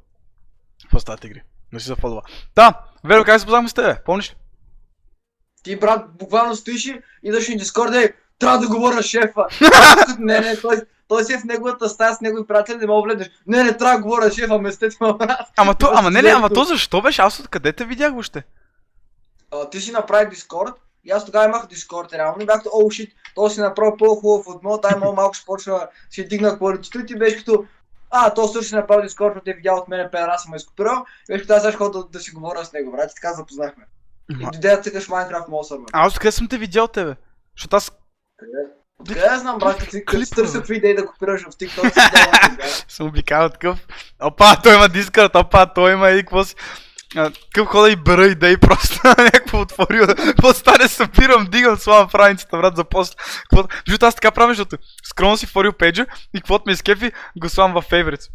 Какво 0.91 1.01
става, 1.01 1.19
тигри? 1.19 1.43
Не 1.73 1.81
си 1.81 1.87
запълва. 1.87 2.23
Да, 2.57 2.75
Веро, 3.05 3.25
как 3.25 3.35
се 3.35 3.39
запознахме 3.39 3.69
с 3.69 3.75
тебе? 3.75 3.99
Помниш 4.05 4.31
ли? 4.31 4.35
Ти, 5.63 5.77
брат, 5.77 6.17
буквално 6.19 6.57
стоиш 6.57 6.87
и 6.87 7.01
идваш 7.23 7.49
на 7.49 7.57
Дискорд 7.57 7.95
и 7.95 8.13
трябва 8.39 8.59
да 8.59 8.69
говоря 8.69 9.03
с 9.03 9.07
шефа. 9.07 9.47
Не, 10.19 10.41
не, 10.41 10.61
той, 10.61 10.81
той 11.09 11.25
си 11.25 11.33
е 11.33 11.39
в 11.39 11.45
неговата 11.45 11.89
стая 11.89 12.15
с 12.15 12.21
негови 12.21 12.47
приятели, 12.47 12.77
не 12.77 12.87
мога 12.87 13.09
да 13.09 13.15
влезеш. 13.15 13.33
Не, 13.47 13.65
не, 13.65 13.77
трябва 13.77 13.97
да 13.97 14.03
говоря 14.03 14.31
с 14.31 14.35
шефа, 14.35 14.59
местете 14.59 14.97
ме, 15.01 15.13
брат. 15.13 15.49
Ама 15.57 15.75
то, 15.75 15.91
ама 15.95 16.11
не, 16.11 16.23
не, 16.23 16.31
ама 16.31 16.51
то 16.51 16.65
защо 16.65 17.03
беше? 17.03 17.23
Аз 17.23 17.41
откъде 17.41 17.73
те 17.73 17.85
видях 17.85 18.13
въобще? 18.13 18.43
А, 19.53 19.71
ти 19.71 19.81
си 19.81 19.93
направи 19.93 20.31
Дискорд 20.31 20.75
и 21.05 21.11
аз 21.11 21.27
тогава 21.27 21.45
имах 21.45 21.67
Дискорд, 21.67 22.13
реално. 22.13 22.43
И 22.43 22.47
бях 22.47 22.63
о, 22.73 22.91
шит, 22.91 23.13
той 23.35 23.51
си 23.51 23.61
направи 23.61 23.93
по-хубав 23.99 24.47
от 24.47 24.63
моят, 24.63 24.83
тай 24.83 24.99
малко, 25.01 25.35
ще 25.35 25.47
почва, 25.47 25.89
ще 26.11 26.25
дигна 26.25 26.57
квалитето 26.57 26.99
и 26.99 27.07
ти 27.07 27.19
беше 27.19 27.37
като, 27.37 27.65
а, 28.11 28.35
то 28.35 28.49
също 28.49 28.69
си 28.69 28.75
направи 28.75 29.03
Дискорд, 29.03 29.35
защото 29.35 29.51
е 29.51 29.55
видял 29.55 29.77
от 29.77 29.89
мен 29.89 30.09
пера, 30.13 30.31
аз 30.35 30.43
съм 30.43 30.55
изкопирал. 30.55 31.05
И 31.31 31.33
беше 31.33 31.45
ще 31.61 31.73
ходя 31.73 31.99
да, 31.99 32.09
да, 32.09 32.21
си 32.21 32.31
говоря 32.31 32.65
с 32.65 32.73
него, 32.73 32.93
брат, 32.93 33.11
и 33.11 33.15
така 33.15 33.33
запознахме. 33.33 33.85
И 34.31 34.35
дойде 34.35 34.77
да 34.77 34.81
цъкаш 34.81 35.09
Майнкрафт 35.09 35.49
Монстър, 35.49 35.79
бе. 35.79 35.85
А 35.93 36.07
аз 36.07 36.13
откъде 36.13 36.33
съм 36.33 36.49
те 36.49 36.59
видял 36.59 36.89
тебе? 36.89 37.15
Защото 37.57 37.77
аз 37.77 37.93
Откъде 39.01 39.29
да 39.29 39.39
знам, 39.39 39.59
брат, 39.59 39.83
си- 39.91 40.05
като 40.05 40.35
търся 40.35 40.59
какви 40.59 40.77
идеи 40.77 40.95
да 40.95 41.07
копираш 41.07 41.43
в 41.43 41.47
TikTok, 41.47 42.67
си 42.67 42.85
съм 42.89 43.07
обикал 43.07 43.49
такъв. 43.49 43.87
Опа, 44.23 44.57
той 44.63 44.75
има 44.75 44.89
дискърт, 44.89 45.35
опа, 45.35 45.73
той 45.75 45.93
има 45.93 46.11
и 46.11 46.21
какво 46.21 46.45
си. 46.45 46.55
А, 47.17 47.31
Къв 47.55 47.67
хода 47.67 47.91
и 47.91 47.97
бера 47.97 48.27
идеи 48.27 48.57
просто 48.57 49.01
някакво 49.05 49.61
отворил. 49.61 50.07
Какво 50.07 50.53
стане, 50.53 50.89
събирам, 50.89 51.47
дигам, 51.51 51.77
слагам 51.77 52.09
в 52.09 52.15
раницата, 52.15 52.57
брат, 52.57 52.77
за 52.77 52.85
пост. 52.85 53.17
Защото 53.87 54.07
аз 54.07 54.15
така 54.15 54.31
правя, 54.31 54.51
защото 54.51 54.77
скромно 55.05 55.37
си 55.37 55.47
форил 55.47 55.73
пейджа 55.73 56.07
и 56.35 56.41
каквото 56.41 56.65
ме 56.67 56.73
изкефи, 56.73 57.13
го 57.37 57.49
слагам 57.49 57.83
в 57.83 57.85
favorites. 57.91 58.31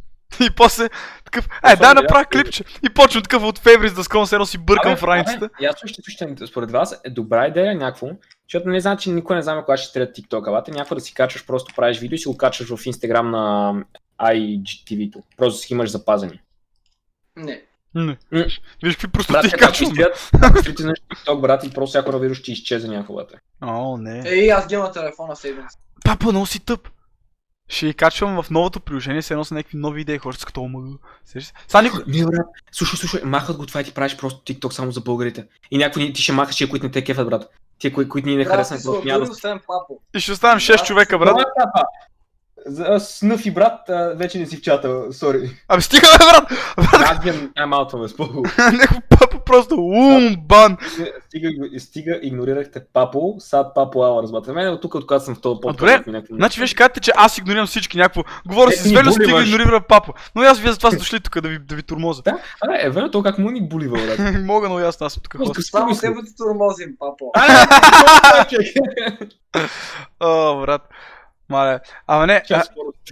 И 0.45 0.49
после 0.49 0.89
такъв, 1.25 1.49
е, 1.65 1.75
дай 1.75 1.93
направя 1.93 2.25
клипче. 2.25 2.63
И 2.83 2.89
почвам 2.89 3.23
такъв 3.23 3.43
от 3.43 3.59
favorites 3.59 3.95
да 3.95 4.03
скромно 4.03 4.27
се 4.27 4.35
едно 4.35 4.45
си 4.45 4.57
бъркам 4.57 4.91
Абе, 4.91 5.01
в 5.01 5.03
раницата. 5.03 5.45
абе, 5.45 5.53
Ясно 5.65 5.87
ще 5.87 6.01
слушате, 6.01 6.47
според 6.47 6.71
вас 6.71 7.01
е 7.03 7.09
добра 7.09 7.47
идея 7.47 7.75
някакво, 7.75 8.07
защото 8.47 8.69
не 8.69 8.79
знам, 8.79 8.97
че 8.97 9.09
никой 9.09 9.35
не 9.35 9.41
знае 9.41 9.61
кога 9.61 9.77
ще 9.77 9.93
трябва 9.93 10.13
TikTok, 10.13 10.47
абате 10.47 10.71
някакво 10.71 10.95
да 10.95 11.01
си 11.01 11.13
качваш, 11.13 11.45
просто 11.45 11.73
правиш 11.75 11.99
видео 11.99 12.15
и 12.15 12.19
си 12.19 12.27
го 12.27 12.37
качваш 12.37 12.69
в 12.69 12.77
Instagram 12.77 13.29
на 13.29 13.73
IGTV-то. 14.21 15.19
Просто 15.37 15.59
си 15.59 15.73
имаш 15.73 15.89
запазени. 15.89 16.39
Не. 17.35 17.61
Не. 17.95 18.17
М. 18.31 18.45
Виж 18.83 18.95
какви 18.95 19.07
просто 19.07 19.33
ти 19.41 19.51
качвам. 19.51 19.93
ако 20.41 20.57
стоите 20.61 20.83
на 20.83 20.93
TikTok, 20.93 21.41
брат, 21.41 21.63
и 21.63 21.69
просто 21.73 21.89
всяко 21.89 22.19
видео 22.19 22.35
ще 22.35 22.51
изчезне 22.51 22.95
някога. 22.97 23.25
О, 23.61 23.97
не. 23.97 24.23
Ей, 24.25 24.51
аз 24.51 24.67
ги 24.67 24.77
на 24.77 24.91
телефона 24.91 25.35
сейвен. 25.35 25.65
Папа, 26.05 26.25
много 26.31 26.45
си 26.45 26.59
тъп. 26.59 26.89
Ще 27.69 27.85
ги 27.85 27.93
качвам 27.93 28.43
в 28.43 28.49
новото 28.49 28.79
приложение, 28.79 29.21
се 29.21 29.33
едно 29.33 29.45
с 29.45 29.51
някакви 29.51 29.77
нови 29.77 30.01
идеи, 30.01 30.17
хората 30.17 30.39
са 30.39 30.45
като 30.45 30.61
омага. 30.61 30.97
Сега 31.67 31.81
никой... 31.81 32.03
Не, 32.07 32.25
брат, 32.25 32.45
слушай, 32.71 32.97
слушай, 32.97 33.21
махат 33.23 33.57
го 33.57 33.65
това 33.65 33.81
и 33.81 33.83
ти 33.83 33.93
правиш 33.93 34.17
просто 34.17 34.39
TikTok 34.53 34.71
само 34.71 34.91
за 34.91 35.01
българите. 35.01 35.47
И 35.71 35.77
някой 35.77 36.13
ти 36.13 36.21
ще 36.21 36.31
махаш 36.31 36.55
тия, 36.55 36.69
които 36.69 36.85
не 36.85 36.91
те 36.91 37.03
кефят, 37.03 37.29
брат. 37.29 37.49
Тия, 37.79 37.93
кои, 37.93 38.09
които 38.09 38.27
ние 38.27 38.37
не 38.37 38.45
харесваме, 38.45 38.81
ти 38.81 38.85
просто 38.85 39.07
няма 39.07 39.25
да. 39.25 39.31
И 40.15 40.19
ще 40.19 40.31
оставям 40.31 40.59
6 40.59 40.77
Да. 40.77 40.83
човека, 40.83 41.19
брат. 41.19 41.37
За 42.67 42.99
Снъфи 42.99 43.51
брат, 43.51 43.89
а, 43.89 44.13
вече 44.15 44.39
не 44.39 44.45
си 44.45 44.57
в 44.57 44.61
чата, 44.61 45.13
сори. 45.13 45.49
Абе 45.67 45.81
стига 45.81 46.07
бе, 46.09 46.25
брат! 46.25 46.59
Аз 46.93 47.19
гледам 47.19 47.51
тайм-аута 47.57 47.95
ме 47.95 48.07
спого. 48.07 48.43
Него 48.71 48.93
папа 49.09 49.39
просто 49.39 49.75
умбан! 49.77 50.77
Стига, 51.21 51.49
стига, 51.79 52.19
игнорирахте 52.21 52.79
Папо, 52.93 53.35
сад 53.39 53.67
Папо 53.75 53.99
Hours, 53.99 54.31
брат. 54.31 54.55
Мен 54.55 54.67
от 54.67 54.81
тук, 54.81 54.95
откога 54.95 55.19
съм 55.19 55.35
в 55.35 55.41
този 55.41 55.53
добре, 55.53 55.77
подкаст. 55.77 56.07
някакво- 56.07 56.35
Значи 56.35 56.61
виж 56.61 56.73
кажете, 56.73 56.99
че 56.99 57.11
аз 57.15 57.37
игнорирам 57.37 57.67
всички 57.67 57.97
някакво. 57.97 58.21
Говоря 58.47 58.69
Е, 58.69 58.73
си 58.73 58.89
с 58.89 58.91
Велю, 58.91 59.11
стига 59.11 59.41
игнорира 59.41 59.81
папа. 59.81 60.13
Но 60.35 60.43
и 60.43 60.47
аз 60.47 60.59
вие 60.59 60.71
за 60.71 60.77
това 60.77 60.89
сте 60.89 60.97
дошли 60.97 61.19
тук 61.19 61.41
да 61.41 61.49
ви, 61.49 61.59
да 61.59 61.75
ви 61.75 61.83
турмоза. 61.83 62.21
Да, 62.21 62.37
Абе, 62.61 62.77
е 62.81 62.89
верно, 62.89 63.11
то 63.11 63.23
как 63.23 63.37
му 63.37 63.51
ни 63.51 63.61
болива, 63.61 63.97
брат. 63.97 64.35
Мога, 64.43 64.69
но 64.69 64.79
и 64.79 64.83
аз 64.83 65.01
аз 65.01 65.13
съм 65.13 65.23
тук. 65.23 65.35
Само 65.61 65.95
те 65.95 66.09
бъдете 66.09 66.35
тормозим, 66.37 66.89
папо. 66.99 67.31
О, 70.19 70.61
брат. 70.61 70.81
Мале. 71.49 71.79
Ама 72.07 72.27
не, 72.27 72.43
а, 72.51 72.63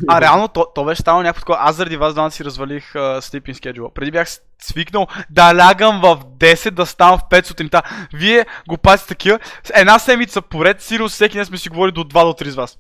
а 0.08 0.22
реално 0.22 0.48
то, 0.48 0.68
то 0.76 0.86
беше 0.86 1.02
станало 1.02 1.24
някакво 1.24 1.40
такова. 1.40 1.58
Аз 1.62 1.76
заради 1.76 1.98
вас 1.98 2.14
двамата 2.14 2.32
си 2.32 2.46
развалих 2.46 2.94
uh, 2.94 3.20
sleeping 3.20 3.54
schedule. 3.54 3.94
Преди 3.94 4.12
бях 4.12 4.28
свикнал 4.62 5.08
да 5.30 5.56
лягам 5.56 6.02
в 6.02 6.20
10, 6.38 6.72
да 6.72 6.86
ставам 6.86 7.20
в 7.20 7.22
5 7.32 7.46
сутринта. 7.46 7.82
Вие 8.14 8.46
го 8.68 8.78
пазите 8.78 9.08
такива. 9.08 9.40
Една 9.74 10.00
седмица 10.00 10.42
поред, 10.42 10.82
сигурно 10.82 11.10
всеки 11.10 11.38
ден 11.38 11.46
сме 11.46 11.58
си 11.58 11.70
говорили 11.70 11.94
до 11.94 12.04
2 12.04 12.08
до 12.08 12.46
3 12.46 12.50
с 12.50 12.56
вас. 12.56 12.78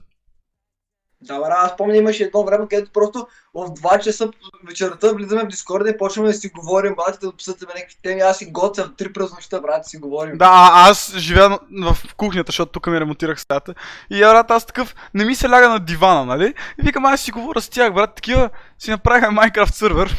Да, 1.24 1.40
бра, 1.40 1.56
аз 1.58 1.78
помня 1.78 1.98
имаше 1.98 2.24
едно 2.24 2.44
време, 2.44 2.68
където 2.70 2.91
просто 2.91 3.28
в 3.54 3.68
2 3.68 4.00
часа 4.00 4.32
вечерта 4.68 5.12
влизаме 5.14 5.44
в 5.44 5.48
Дискорда 5.48 5.90
и 5.90 5.98
почваме 5.98 6.28
да 6.28 6.34
си 6.34 6.50
говорим, 6.50 6.95
брат, 6.95 7.18
да 7.22 7.30
обсъждаме 7.30 7.74
някакви 7.76 7.95
теми. 8.04 8.22
Аз 8.22 8.38
си 8.38 8.45
готвя 8.45 8.84
в 8.84 8.90
3 8.90 9.14
през 9.14 9.32
нощта, 9.32 9.62
брат, 9.62 9.86
си 9.86 9.98
говорим. 9.98 10.38
Да, 10.38 10.70
аз 10.74 11.16
живея 11.18 11.50
в 11.82 11.98
кухнята, 12.18 12.50
защото 12.50 12.72
тук 12.72 12.88
ми 12.88 13.00
ремонтирах 13.00 13.40
стаята. 13.40 13.74
И 14.10 14.24
а, 14.24 14.32
брат, 14.32 14.52
аз 14.52 14.66
такъв 14.66 14.95
не 15.14 15.26
ми 15.26 15.36
се 15.36 15.50
ляга 15.50 15.70
на 15.70 15.80
дивана, 15.80 16.26
нали? 16.26 16.54
И 16.80 16.84
викам, 16.84 17.06
аз 17.06 17.22
си 17.22 17.32
говоря 17.32 17.62
с 17.62 17.70
тях, 17.70 17.94
брат, 17.94 18.16
такива 18.16 18.50
си 18.80 18.91
направиха 18.91 19.28
Minecraft 19.28 19.72
сервер. 19.72 20.18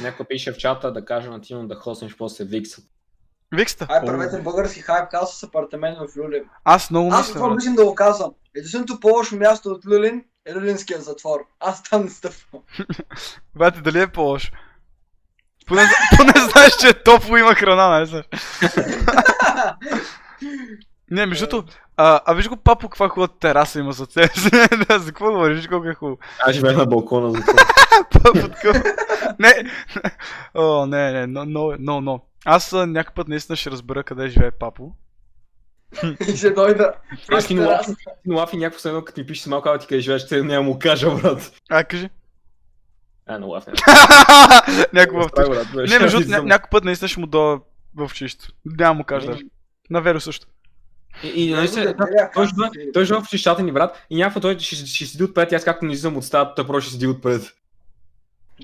Някой 0.00 0.26
пише 0.26 0.52
в 0.52 0.56
чата 0.56 0.92
да 0.92 1.04
каже 1.04 1.28
на 1.28 1.40
Тино 1.40 1.68
да 1.68 1.74
хоснеш 1.74 2.16
после 2.16 2.44
Викса. 2.44 2.82
Викста. 3.52 3.86
Ай, 3.88 4.06
правете 4.06 4.42
български 4.42 4.80
хайп 4.80 5.10
каус 5.10 5.38
с 5.38 5.42
апартамент 5.42 5.98
в 5.98 6.16
Люлин. 6.16 6.44
Аз 6.64 6.90
много 6.90 7.10
Аз 7.12 7.18
мисля, 7.18 7.34
това 7.34 7.46
брат. 7.46 7.54
обичам 7.54 7.74
да 7.74 7.84
го 7.84 7.94
казвам. 7.94 8.30
Единственото 8.56 9.00
по-лошо 9.00 9.36
място 9.36 9.68
от 9.68 9.86
Люлин 9.86 10.24
е 10.46 10.54
Люлинския 10.54 11.00
затвор. 11.00 11.38
Аз 11.60 11.82
там 11.82 12.04
не 12.04 12.10
стъпвам. 12.10 12.62
Бате, 13.54 13.80
дали 13.80 14.00
е 14.00 14.06
по-лошо? 14.06 14.52
Поне, 15.66 15.82
поне 16.16 16.32
знаеш, 16.52 16.76
че 16.80 16.88
е 16.88 17.02
топло 17.02 17.36
има 17.36 17.54
храна, 17.54 17.88
нали 17.88 18.06
знаеш? 18.06 18.26
Не, 21.10 21.26
между 21.26 21.46
другото, 21.46 21.72
а, 21.96 22.20
а 22.26 22.34
виж 22.34 22.48
го 22.48 22.56
папо 22.56 22.88
каква 22.88 23.08
хубава 23.08 23.32
тераса 23.40 23.78
има 23.78 23.92
за 23.92 24.06
теб. 24.06 24.30
Да, 24.88 24.98
за 24.98 25.06
какво 25.06 25.30
говориш? 25.32 25.56
Виж 25.56 25.68
колко 25.68 25.88
е 25.88 25.94
хубаво. 25.94 26.18
Аз 26.40 26.52
живея 26.52 26.76
на 26.76 26.86
балкона 26.86 27.30
за 27.30 27.40
това. 27.40 27.62
Папо 28.12 28.48
такъв. 28.48 28.82
Не, 29.38 29.54
о, 30.54 30.86
не, 30.86 31.12
не, 31.12 31.26
но, 31.26 31.74
но, 31.78 32.00
но. 32.00 32.20
Аз 32.48 32.72
някакъв 32.72 33.14
път 33.14 33.28
наистина 33.28 33.56
ще 33.56 33.70
разбера 33.70 34.04
къде 34.04 34.28
живее 34.28 34.50
папо. 34.50 34.92
И 36.28 36.36
ще 36.36 36.50
дойда. 36.50 36.92
Аз 37.32 37.46
кино 37.46 37.62
Тераса. 37.62 37.94
Кино 38.22 38.36
Лафи 38.36 38.56
някакво 38.56 38.80
съм 38.80 39.04
като 39.04 39.20
ми 39.20 39.26
пише 39.26 39.42
с 39.42 39.46
малко, 39.46 39.68
а 39.68 39.78
ти 39.78 39.86
къде 39.86 40.00
живееш, 40.00 40.26
те 40.26 40.42
няма 40.42 40.62
му 40.62 40.78
кажа, 40.78 41.10
брат. 41.10 41.52
А, 41.70 41.84
кажи. 41.84 42.10
А, 43.26 43.38
но 43.38 43.48
Лафи. 43.48 43.70
Някой 44.92 45.22
в 45.22 45.28
Това, 45.36 45.48
брат, 45.48 45.66
беше. 45.74 45.94
Не, 45.94 46.00
между 46.00 46.42
някой 46.42 46.70
път 46.70 46.84
наистина 46.84 47.08
ще 47.08 47.20
му 47.20 47.26
дойда 47.26 47.60
в 47.96 48.04
училище. 48.10 48.48
Няма 48.64 48.94
му 48.94 49.04
кажа 49.04 49.26
даже. 49.26 49.42
На 49.90 50.00
Веро 50.00 50.20
също. 50.20 50.46
И, 51.22 51.28
и 51.28 51.52
нали 51.54 51.68
се, 51.68 51.84
да, 51.84 52.30
той 52.92 53.04
живее 53.04 53.20
в 53.20 53.28
чищата 53.28 53.62
ни, 53.62 53.72
брат, 53.72 54.06
и 54.10 54.16
някакво 54.16 54.40
той 54.40 54.58
ще, 54.58 54.76
ще 54.76 55.06
седи 55.06 55.24
отпред, 55.24 55.52
аз 55.52 55.64
както 55.64 55.84
не 55.84 55.92
излизам 55.92 56.16
от 56.16 56.24
стаята, 56.24 56.54
той 56.54 56.66
просто 56.66 56.82
ще 56.82 56.92
седи 56.92 57.06
отпред. 57.06 57.42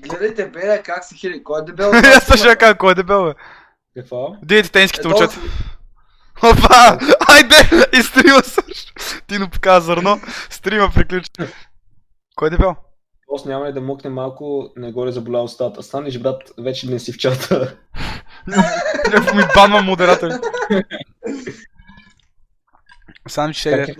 Гледайте, 0.01 0.45
Беля, 0.45 0.81
как 0.83 1.03
се 1.03 1.15
хили. 1.15 1.43
Кой 1.43 1.61
е 1.61 1.65
дебел? 1.65 1.91
Аз 1.93 2.23
също 2.23 2.47
ще 2.47 2.55
кажа, 2.55 2.77
кой 2.77 2.91
е 2.91 2.95
дебел, 2.95 3.25
бе? 3.25 3.33
Какво? 3.97 4.35
Дидите 4.43 4.71
тенските 4.71 5.07
Ето, 5.07 5.17
учат. 5.17 5.39
Опа! 6.37 6.99
Айде! 7.29 7.87
И 7.93 8.03
стрима 8.03 8.43
също. 8.43 8.93
Тино 9.27 9.49
показа 9.49 9.79
зърно. 9.79 10.21
Стрима 10.49 10.91
приключи. 10.95 11.29
Кой 12.35 12.47
е 12.47 12.51
дебел? 12.51 12.75
Просто 13.27 13.49
няма 13.49 13.67
ли 13.67 13.73
да 13.73 13.81
мукне 13.81 14.09
малко, 14.09 14.69
не 14.75 14.91
горе 14.91 15.11
заболял 15.11 15.47
стата. 15.47 15.83
Станеш, 15.83 16.19
брат, 16.19 16.51
вече 16.59 16.89
не 16.89 16.99
си 16.99 17.13
в 17.13 17.17
чата. 17.17 17.77
Някакво 18.47 19.35
ми 19.35 19.43
банва 19.55 19.81
модератор. 19.81 20.29
Сам 23.27 23.53
ще 23.53 23.71
е? 23.71 23.95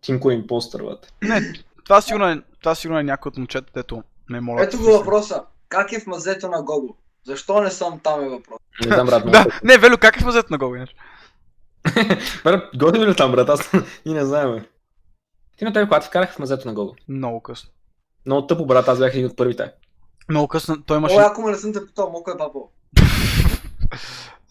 Тинко 0.00 0.30
е 0.30 0.34
импостър, 0.34 0.82
брат. 0.82 1.12
Не, 1.22 1.52
това 1.84 2.00
сигурно 2.00 2.28
е, 2.28 2.42
това 2.60 2.74
сигурно 2.74 3.00
е 3.00 3.02
някой 3.02 3.30
от 3.30 3.36
момчета, 3.36 3.72
дето 3.74 4.02
ме 4.30 4.40
моля. 4.40 4.62
Ето 4.62 4.78
го 4.78 4.84
въпроса. 4.84 5.42
Как 5.68 5.92
е 5.92 6.00
в 6.00 6.06
мазето 6.06 6.48
на 6.48 6.62
Гого? 6.62 6.96
Защо 7.26 7.60
не 7.60 7.70
съм 7.70 8.00
там 8.00 8.24
е 8.24 8.28
въпрос? 8.28 8.58
Не 8.86 8.94
знам, 8.94 9.06
брат. 9.06 9.30
Да, 9.30 9.46
не, 9.64 9.78
Велю, 9.78 9.98
как 9.98 10.16
е 10.16 10.20
в 10.20 10.24
мазето 10.24 10.48
на 10.50 10.58
гол, 10.58 10.74
иначе? 10.76 10.94
Брат, 12.44 12.70
годи 12.76 12.98
ли 13.06 13.16
там, 13.16 13.32
брат? 13.32 13.48
Аз 13.48 13.70
и 14.04 14.12
не 14.12 14.24
знаем. 14.24 14.54
бе. 14.54 14.62
Ти 15.58 15.64
на 15.64 15.72
тебе, 15.72 15.86
когато 15.86 16.06
вкарах 16.06 16.32
в 16.32 16.38
мазето 16.38 16.68
на 16.68 16.74
Гого. 16.74 16.94
Много 17.08 17.42
късно. 17.42 17.70
Много 18.26 18.46
тъпо, 18.46 18.66
брат, 18.66 18.88
аз 18.88 18.98
бях 18.98 19.14
един 19.14 19.26
от 19.26 19.36
първите. 19.36 19.72
Много 20.28 20.48
късно, 20.48 20.82
той 20.82 20.96
О, 20.96 20.98
имаше... 21.00 21.16
ако 21.16 21.42
ме 21.42 21.50
не 21.50 21.56
съм 21.56 21.72
те 21.72 21.86
питал, 21.86 22.10
моко 22.10 22.30
е. 22.30 22.34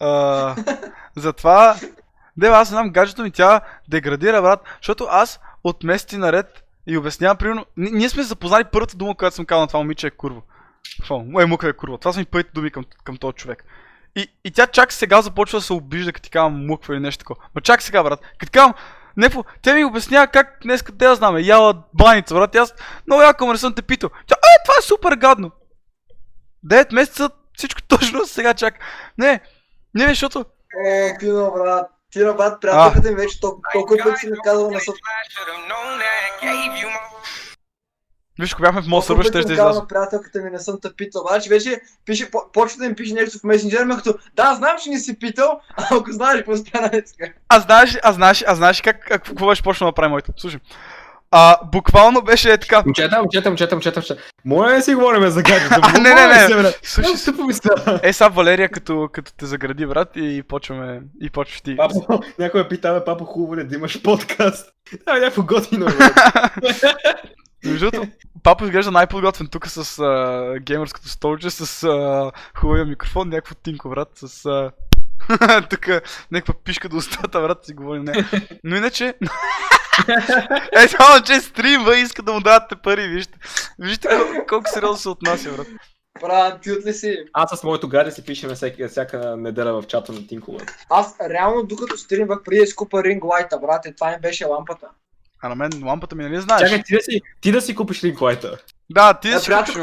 А, 0.00 0.56
затова, 1.16 1.76
де, 2.36 2.46
аз 2.46 2.68
знам, 2.68 2.90
гаджето 2.90 3.22
ми 3.22 3.30
тя 3.30 3.60
деградира, 3.88 4.42
брат, 4.42 4.60
защото 4.82 5.06
аз 5.10 5.40
от 5.64 5.84
месеци 5.84 6.16
наред 6.16 6.64
и 6.86 6.98
обяснявам, 6.98 7.36
примерно, 7.36 7.66
ни- 7.76 7.90
ние 7.90 8.08
сме 8.08 8.22
запознали 8.22 8.64
първата 8.72 8.96
дума, 8.96 9.14
която 9.14 9.36
съм 9.36 9.46
казал 9.46 9.60
на 9.60 9.66
това 9.66 9.78
момиче 9.80 10.06
е 10.06 10.10
курво. 10.10 10.42
Какво? 10.96 11.18
Мое 11.18 11.46
мука 11.46 11.68
е 11.68 11.72
курва. 11.72 11.98
Това 11.98 12.12
са 12.12 12.18
ми 12.18 12.24
първите 12.24 12.50
думи 12.54 12.70
към, 12.70 12.84
към 13.04 13.16
този 13.16 13.34
човек. 13.34 13.64
И, 14.16 14.28
и 14.44 14.50
тя 14.50 14.66
чак 14.66 14.92
сега 14.92 15.22
започва 15.22 15.58
да 15.58 15.62
се 15.62 15.72
обижда, 15.72 16.12
като 16.12 16.24
ти 16.24 16.30
казвам 16.30 16.66
муква 16.66 16.94
или 16.94 17.02
нещо 17.02 17.18
такова. 17.18 17.40
Но 17.54 17.60
чак 17.60 17.82
сега, 17.82 18.02
брат. 18.02 18.20
Като 18.38 18.52
казвам, 18.52 18.74
Нефо, 19.18 19.44
тя 19.62 19.74
ми 19.74 19.84
обяснява 19.84 20.26
как 20.26 20.58
днес 20.62 20.82
къде 20.82 21.06
да 21.06 21.14
знаме, 21.14 21.40
яла 21.40 21.82
баница, 21.94 22.34
брат. 22.34 22.54
И 22.54 22.58
Аз 22.58 22.74
много 23.06 23.22
яко 23.22 23.46
ме 23.46 23.52
не 23.52 23.58
съм 23.58 23.74
те 23.74 23.82
питал. 23.82 24.10
Тя, 24.26 24.34
е, 24.34 24.62
това 24.64 24.74
е 24.78 24.82
супер 24.82 25.12
гадно. 25.12 25.50
9 26.66 26.94
месеца, 26.94 27.30
всичко 27.56 27.82
точно 27.82 28.26
сега 28.26 28.54
чак. 28.54 28.74
Не, 29.18 29.40
не, 29.94 30.08
защото 30.08 30.38
О, 30.38 31.18
Тино, 31.18 31.52
брат. 31.56 31.86
Тино, 32.12 32.34
брат, 32.34 32.60
приятелката 32.60 33.10
ми 33.10 33.16
вече 33.16 33.40
толкова 33.40 33.62
толкова 33.72 33.98
пъти 34.04 34.20
си 34.20 34.30
ми 34.30 34.36
казала 34.44 34.70
на 34.70 34.80
съд. 34.80 34.94
Виж, 38.38 38.52
ако 38.52 38.62
бяхме 38.62 38.82
в 38.82 38.86
моят 38.86 39.04
сървър, 39.04 39.22
ще 39.24 39.32
да 39.32 39.38
казала 39.42 39.70
изляза. 39.70 39.86
приятелката 39.86 40.38
ми, 40.40 40.50
не 40.50 40.58
съм 40.58 40.78
те 40.82 40.88
питал. 40.96 41.22
Обаче 41.22 41.48
вече 41.50 41.80
пише, 42.06 42.30
по- 42.30 42.52
почва 42.52 42.78
да 42.78 42.88
ми 42.88 42.94
пише 42.94 43.14
нещо 43.14 43.38
в 43.38 43.44
месенджера, 43.44 43.84
ме 43.84 43.96
като 43.96 44.14
да, 44.34 44.54
знам, 44.54 44.76
че 44.84 44.90
не 44.90 44.98
си 44.98 45.18
питал, 45.18 45.60
а 45.76 45.86
ако 45.90 46.12
знаеш 46.12 46.36
какво 46.36 46.56
стана 46.56 46.88
днес. 46.88 47.14
А 47.48 47.60
знаеш, 47.60 47.98
а 48.02 48.12
знаеш, 48.12 48.44
а 48.46 48.54
знаеш 48.54 48.82
как, 48.82 49.04
как 49.08 49.24
какво 49.24 49.48
беше 49.48 49.62
почнал 49.62 49.90
да 49.90 49.94
прави 49.94 50.10
моето? 50.10 50.32
Слушай. 50.36 50.60
А, 51.30 51.56
буквално 51.72 52.22
беше 52.22 52.52
е 52.52 52.58
така. 52.58 52.82
Момчета, 52.86 53.18
момчета, 53.18 53.50
момчета, 53.50 53.74
момчета, 53.74 54.00
момчета. 54.00 54.22
Моля 54.44 54.72
да 54.74 54.82
си 54.82 54.94
говорим 54.94 55.30
за 55.30 55.42
гаджето. 55.42 55.74
А, 55.82 56.00
не, 56.00 56.14
не, 56.14 56.26
не. 56.26 56.70
се. 56.72 56.78
Слушай, 56.82 57.44
ми 57.46 57.52
става. 57.52 58.00
е 58.02 58.12
сега 58.12 58.28
Валерия 58.28 58.68
като, 58.68 59.08
като 59.12 59.32
те 59.36 59.46
загради, 59.46 59.86
брат, 59.86 60.08
и 60.16 60.42
почваме, 60.48 61.00
и 61.22 61.30
почваш 61.30 61.60
ти. 61.60 61.76
Папо, 61.76 62.20
някой 62.38 62.62
ме 62.62 62.68
пита, 62.68 62.94
бе, 62.94 63.04
папо, 63.04 63.24
хубаво 63.24 63.56
ли 63.56 63.60
е 63.60 63.64
да 63.64 63.76
имаш 63.76 64.02
подкаст? 64.02 64.68
Е 64.92 65.12
някакво 65.12 65.42
готино, 65.42 65.86
брат. 65.86 66.14
Между 67.64 67.90
другото, 67.90 68.12
папа 68.42 68.64
изглежда 68.64 68.90
най-подготвен 68.90 69.48
тук 69.48 69.66
с 69.66 69.98
а, 69.98 70.54
геймърското 70.60 71.08
столче, 71.08 71.50
с 71.50 71.84
а, 71.84 72.30
хубавия 72.58 72.84
микрофон, 72.84 73.28
някакво 73.28 73.54
тинко, 73.54 73.88
брат, 73.88 74.08
с 74.14 74.46
а, 74.46 74.70
тук 75.70 75.88
някаква 76.32 76.54
пишка 76.64 76.88
до 76.88 76.96
устата, 76.96 77.40
брат, 77.40 77.64
си 77.64 77.74
говори 77.74 78.00
не. 78.00 78.12
Но 78.64 78.76
иначе... 78.76 79.04
е, 80.72 80.88
само, 80.88 81.24
че 81.24 81.40
стрима 81.40 81.96
иска 81.96 82.22
да 82.22 82.32
му 82.32 82.40
давате 82.40 82.76
пари, 82.76 83.08
вижте. 83.08 83.38
Вижте 83.78 84.08
колко, 84.08 84.46
колко 84.48 84.70
сериозно 84.70 84.96
се 84.96 85.08
отнася, 85.08 85.52
брат. 85.52 85.66
Брат, 86.20 86.60
кют 86.62 86.86
ли 86.86 86.92
си? 86.92 87.16
Аз 87.32 87.60
с 87.60 87.64
моето 87.64 87.88
гаде 87.88 88.10
си 88.10 88.24
пишеме 88.24 88.54
всяка, 88.54 88.88
всяка 88.88 89.36
неделя 89.36 89.82
в 89.82 89.86
чата 89.86 90.12
на 90.12 90.26
Тинко, 90.26 90.52
брат. 90.52 90.72
Аз 90.90 91.16
реално 91.30 91.62
докато 91.62 91.96
стримвах 91.96 92.38
преди 92.44 92.60
да 92.60 92.66
си 92.66 92.74
купа 92.76 93.04
ринг 93.04 93.24
лайта, 93.24 93.58
брат, 93.58 93.86
и 93.86 93.94
това 93.94 94.10
ми 94.10 94.16
беше 94.20 94.44
лампата. 94.44 94.86
А 95.42 95.48
на 95.48 95.54
мен 95.54 95.70
лампата 95.84 96.16
ми 96.16 96.24
нали 96.24 96.40
знаеш? 96.40 96.62
Чакай, 96.62 96.82
ти 96.82 96.94
да 96.94 97.00
си, 97.00 97.20
ти 97.40 97.52
да 97.52 97.60
си 97.60 97.74
купиш 97.74 98.04
линклайта. 98.04 98.56
Да, 98.90 99.14
ти 99.14 99.30
да 99.30 99.40
си 99.40 99.50
купиш, 99.50 99.74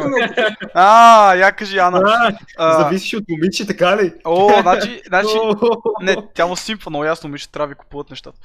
А, 0.73 1.35
я 1.35 1.51
кажи, 1.51 1.77
Ана. 1.77 2.01
А, 2.05 2.31
А, 2.57 2.83
зависиш 2.83 3.13
от 3.13 3.23
момиче, 3.29 3.67
така 3.67 3.97
ли? 3.97 4.13
О, 4.25 4.61
значи, 4.61 5.01
значи, 5.07 5.33
не, 6.01 6.17
тя 6.33 6.45
му 6.45 6.55
симпва 6.55 6.89
много 6.89 7.05
ясно, 7.05 7.27
момиче 7.27 7.51
трябва 7.51 7.67
да 7.67 7.69
ви 7.69 7.75
купуват 7.75 8.09
нещата. 8.09 8.39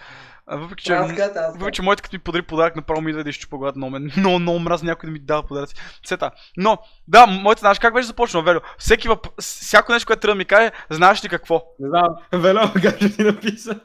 Въпреки, 0.46 0.84
че, 0.84 0.96
въпреки, 0.96 1.72
че 1.72 1.82
моите 1.82 2.02
като 2.02 2.16
ми 2.16 2.20
подари 2.20 2.42
подарък, 2.42 2.76
направо 2.76 3.00
ми 3.00 3.10
идва 3.10 3.24
да 3.24 3.30
изчупа 3.30 3.56
главата 3.56 3.78
много 3.78 3.90
мен. 3.90 4.10
Много, 4.16 4.38
много 4.38 4.58
мраз 4.58 4.82
някой 4.82 5.06
да 5.06 5.12
ми 5.12 5.18
дава 5.18 5.42
подаръци. 5.42 5.74
Сета. 6.06 6.30
Но, 6.56 6.78
да, 7.08 7.26
моите, 7.26 7.60
знаеш 7.60 7.78
как 7.78 7.94
беше 7.94 8.06
започнал, 8.06 8.42
Велю? 8.42 8.60
Всеки 8.78 9.08
въп... 9.08 9.26
всяко 9.40 9.92
нещо, 9.92 10.06
което 10.06 10.20
трябва 10.20 10.34
да 10.34 10.38
ми 10.38 10.44
каже, 10.44 10.70
знаеш 10.90 11.24
ли 11.24 11.28
какво? 11.28 11.62
Не 11.78 11.88
знам, 11.88 12.08
Вело 12.32 12.60
гадже 12.82 13.12
ти 13.16 13.22
написа. 13.22 13.80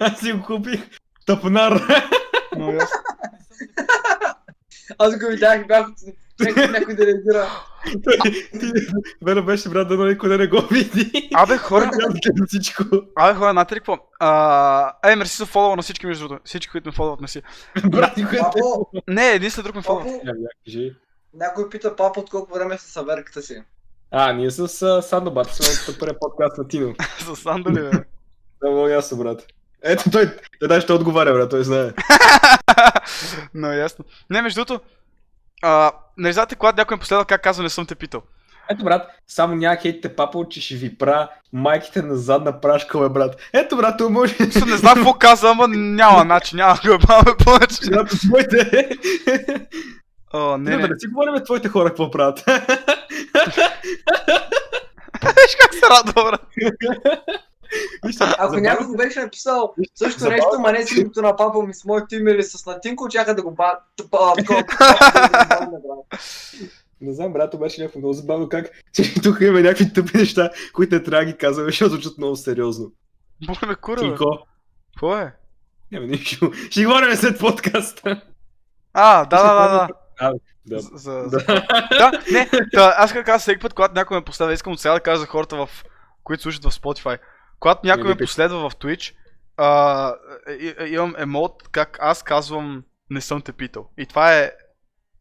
Аз 0.00 0.18
си 0.18 0.32
го 0.32 0.44
купих. 0.44 0.80
Тъпнар. 1.26 1.80
Но 2.56 2.72
ясно. 2.72 2.98
Аз 4.98 5.18
го 5.18 5.26
видях, 5.26 5.66
бях 5.66 5.86
някой, 6.70 6.94
да 6.94 7.06
реагира. 7.06 7.48
Вело 9.22 9.42
беше 9.42 9.68
брат, 9.68 9.88
дано 9.88 10.04
никой 10.04 10.28
да 10.28 10.38
не 10.38 10.46
го 10.46 10.60
види. 10.70 11.30
Абе, 11.34 11.56
хора, 11.56 11.90
всичко. 12.46 12.82
абе, 13.16 13.34
хора, 13.34 13.50
знаете 13.52 13.74
ли 13.74 13.78
какво? 13.80 13.98
А, 14.20 14.92
Е, 15.12 15.16
мерси 15.16 15.36
за 15.36 15.46
фоллоу 15.46 15.76
на 15.76 15.82
всички, 15.82 16.06
между 16.06 16.28
другото. 16.28 16.42
Всички, 16.44 16.70
които 16.70 16.88
ме 16.88 16.92
фолловат, 16.92 17.20
мерси. 17.20 17.42
Брат, 17.86 18.16
никой 18.16 18.38
не 19.08 19.30
един 19.30 19.50
след 19.50 19.64
друг 19.64 19.74
ме 19.76 19.82
кажи. 20.66 20.94
някой 21.34 21.68
пита 21.68 21.96
папа 21.96 22.20
от 22.20 22.30
колко 22.30 22.54
време 22.54 22.78
са 22.78 22.88
съверката 22.88 23.42
си. 23.42 23.62
А, 24.10 24.32
ние 24.32 24.50
с 24.50 25.02
Сандо 25.02 25.30
бат 25.30 25.46
сме 25.54 25.92
от 25.92 25.98
първия 25.98 26.18
подкаст 26.20 26.58
на 26.58 26.68
Тино. 26.68 26.94
С 27.18 27.36
Сандали, 27.36 27.74
бе. 27.74 27.90
Да, 28.62 28.70
много 28.70 28.88
ясно, 28.88 29.18
брат. 29.18 29.46
Ето 29.82 30.10
той, 30.10 30.36
той 30.58 30.68
даже 30.68 30.80
ще 30.80 30.92
отговаря, 30.92 31.32
брат, 31.32 31.50
той 31.50 31.64
знае. 31.64 31.90
Но 33.54 33.72
ясно. 33.72 34.04
Не, 34.30 34.42
между 34.42 34.64
другото, 34.64 34.84
а, 35.62 35.92
не 36.16 36.32
знаете, 36.32 36.54
когато 36.54 36.76
някой 36.76 36.96
ме 36.96 37.00
последва, 37.00 37.24
как 37.24 37.42
казва, 37.42 37.62
не 37.62 37.70
съм 37.70 37.86
те 37.86 37.94
питал. 37.94 38.22
Ето, 38.70 38.84
брат, 38.84 39.10
само 39.26 39.54
няма 39.54 39.76
хейтите 39.76 40.16
папа, 40.16 40.44
че 40.50 40.60
ще 40.60 40.74
ви 40.74 40.98
пра 40.98 41.28
майките 41.52 42.02
на 42.02 42.16
задна 42.16 42.60
прашка, 42.60 42.98
бе, 42.98 43.08
брат. 43.08 43.36
Ето, 43.52 43.76
брат, 43.76 43.98
то 43.98 44.10
може... 44.10 44.34
Мисля, 44.40 44.66
не 44.66 44.76
знам 44.76 44.94
какво 44.94 45.14
казва, 45.14 45.50
ама 45.50 45.68
няма 45.68 46.24
начин, 46.24 46.56
няма 46.56 46.78
да 46.84 46.98
го 46.98 47.06
баваме 47.06 47.36
повече. 47.44 47.90
Брат, 47.90 48.08
твоите... 48.08 48.88
О, 50.32 50.58
не, 50.58 50.70
Не, 50.70 50.76
не. 50.76 50.82
да 50.82 50.88
не 50.88 50.98
си 50.98 51.06
говорим 51.06 51.44
твоите 51.44 51.68
хора 51.68 51.88
какво 51.88 52.10
правят. 52.10 52.44
Виж 55.22 55.56
как 55.60 55.74
се 55.74 55.86
радва, 55.90 56.24
брат. 56.24 56.46
Вижте, 58.06 58.24
Ако 58.24 58.32
забавно- 58.42 58.60
някой 58.60 58.86
го 58.86 58.96
беше 58.96 59.20
написал 59.20 59.74
също 59.94 60.20
Забавно. 60.20 60.36
нещо, 60.36 60.60
ма 60.60 60.72
не 60.72 60.86
с 60.86 60.90
името 60.92 61.22
на 61.22 61.36
папа 61.36 61.62
ми 61.62 61.74
с 61.74 61.84
моето 61.84 62.14
име 62.14 62.30
или 62.30 62.42
с 62.42 62.66
Натинко, 62.66 63.08
чака 63.08 63.34
да 63.34 63.42
го 63.42 63.50
ба... 63.50 63.72
Не 67.00 67.12
знам, 67.14 67.32
брат, 67.32 67.54
обаче 67.54 67.80
някакво 67.80 67.98
много 67.98 68.12
забавно 68.12 68.48
как, 68.48 68.70
че 68.94 69.14
тук 69.14 69.40
има 69.40 69.60
някакви 69.60 69.92
тъпи 69.92 70.16
неща, 70.18 70.50
които 70.74 70.94
не 70.94 71.02
трябва 71.02 71.24
да 71.24 71.32
ги 71.32 71.38
казваме, 71.38 71.68
защото 71.68 71.90
звучат 71.90 72.18
много 72.18 72.36
сериозно. 72.36 72.92
Боля 73.46 73.58
ме 73.66 73.74
кура. 73.74 74.00
Тинко. 74.00 74.38
Какво 74.94 75.16
е? 75.16 75.34
Няма 75.92 76.06
нищо. 76.06 76.52
Ще 76.70 76.84
говорим 76.84 77.16
след 77.16 77.38
подкаста. 77.38 78.22
А, 78.92 79.24
да, 79.24 79.36
да, 79.38 79.54
да, 79.54 79.68
да. 79.70 79.88
Да. 80.66 80.80
За, 80.80 80.88
за, 80.94 81.12
Да. 81.28 81.38
да, 81.90 82.12
не, 82.32 82.50
да, 82.74 82.94
аз 82.96 83.12
как 83.12 83.26
казвам 83.26 83.40
всеки 83.40 83.60
път, 83.60 83.74
когато 83.74 83.94
някой 83.94 84.16
ме 84.16 84.24
последва, 84.24 84.52
искам 84.52 84.72
от 84.72 84.80
сега 84.80 84.94
да 84.94 85.00
кажа 85.00 85.20
за 85.20 85.26
хората, 85.26 85.56
в, 85.56 85.68
които 86.24 86.42
слушат 86.42 86.64
в 86.64 86.70
Spotify. 86.70 87.18
Когато 87.60 87.86
някой 87.86 88.04
ме 88.08 88.16
последва 88.16 88.70
в 88.70 88.76
Twitch, 88.76 89.14
а, 89.56 90.14
и- 90.48 90.74
и- 90.80 90.94
имам 90.94 91.14
емот, 91.18 91.68
как 91.72 91.98
аз 92.00 92.22
казвам 92.22 92.84
не 93.10 93.20
съм 93.20 93.42
те 93.42 93.52
питал. 93.52 93.90
И 93.98 94.06
това 94.06 94.34
е 94.34 94.52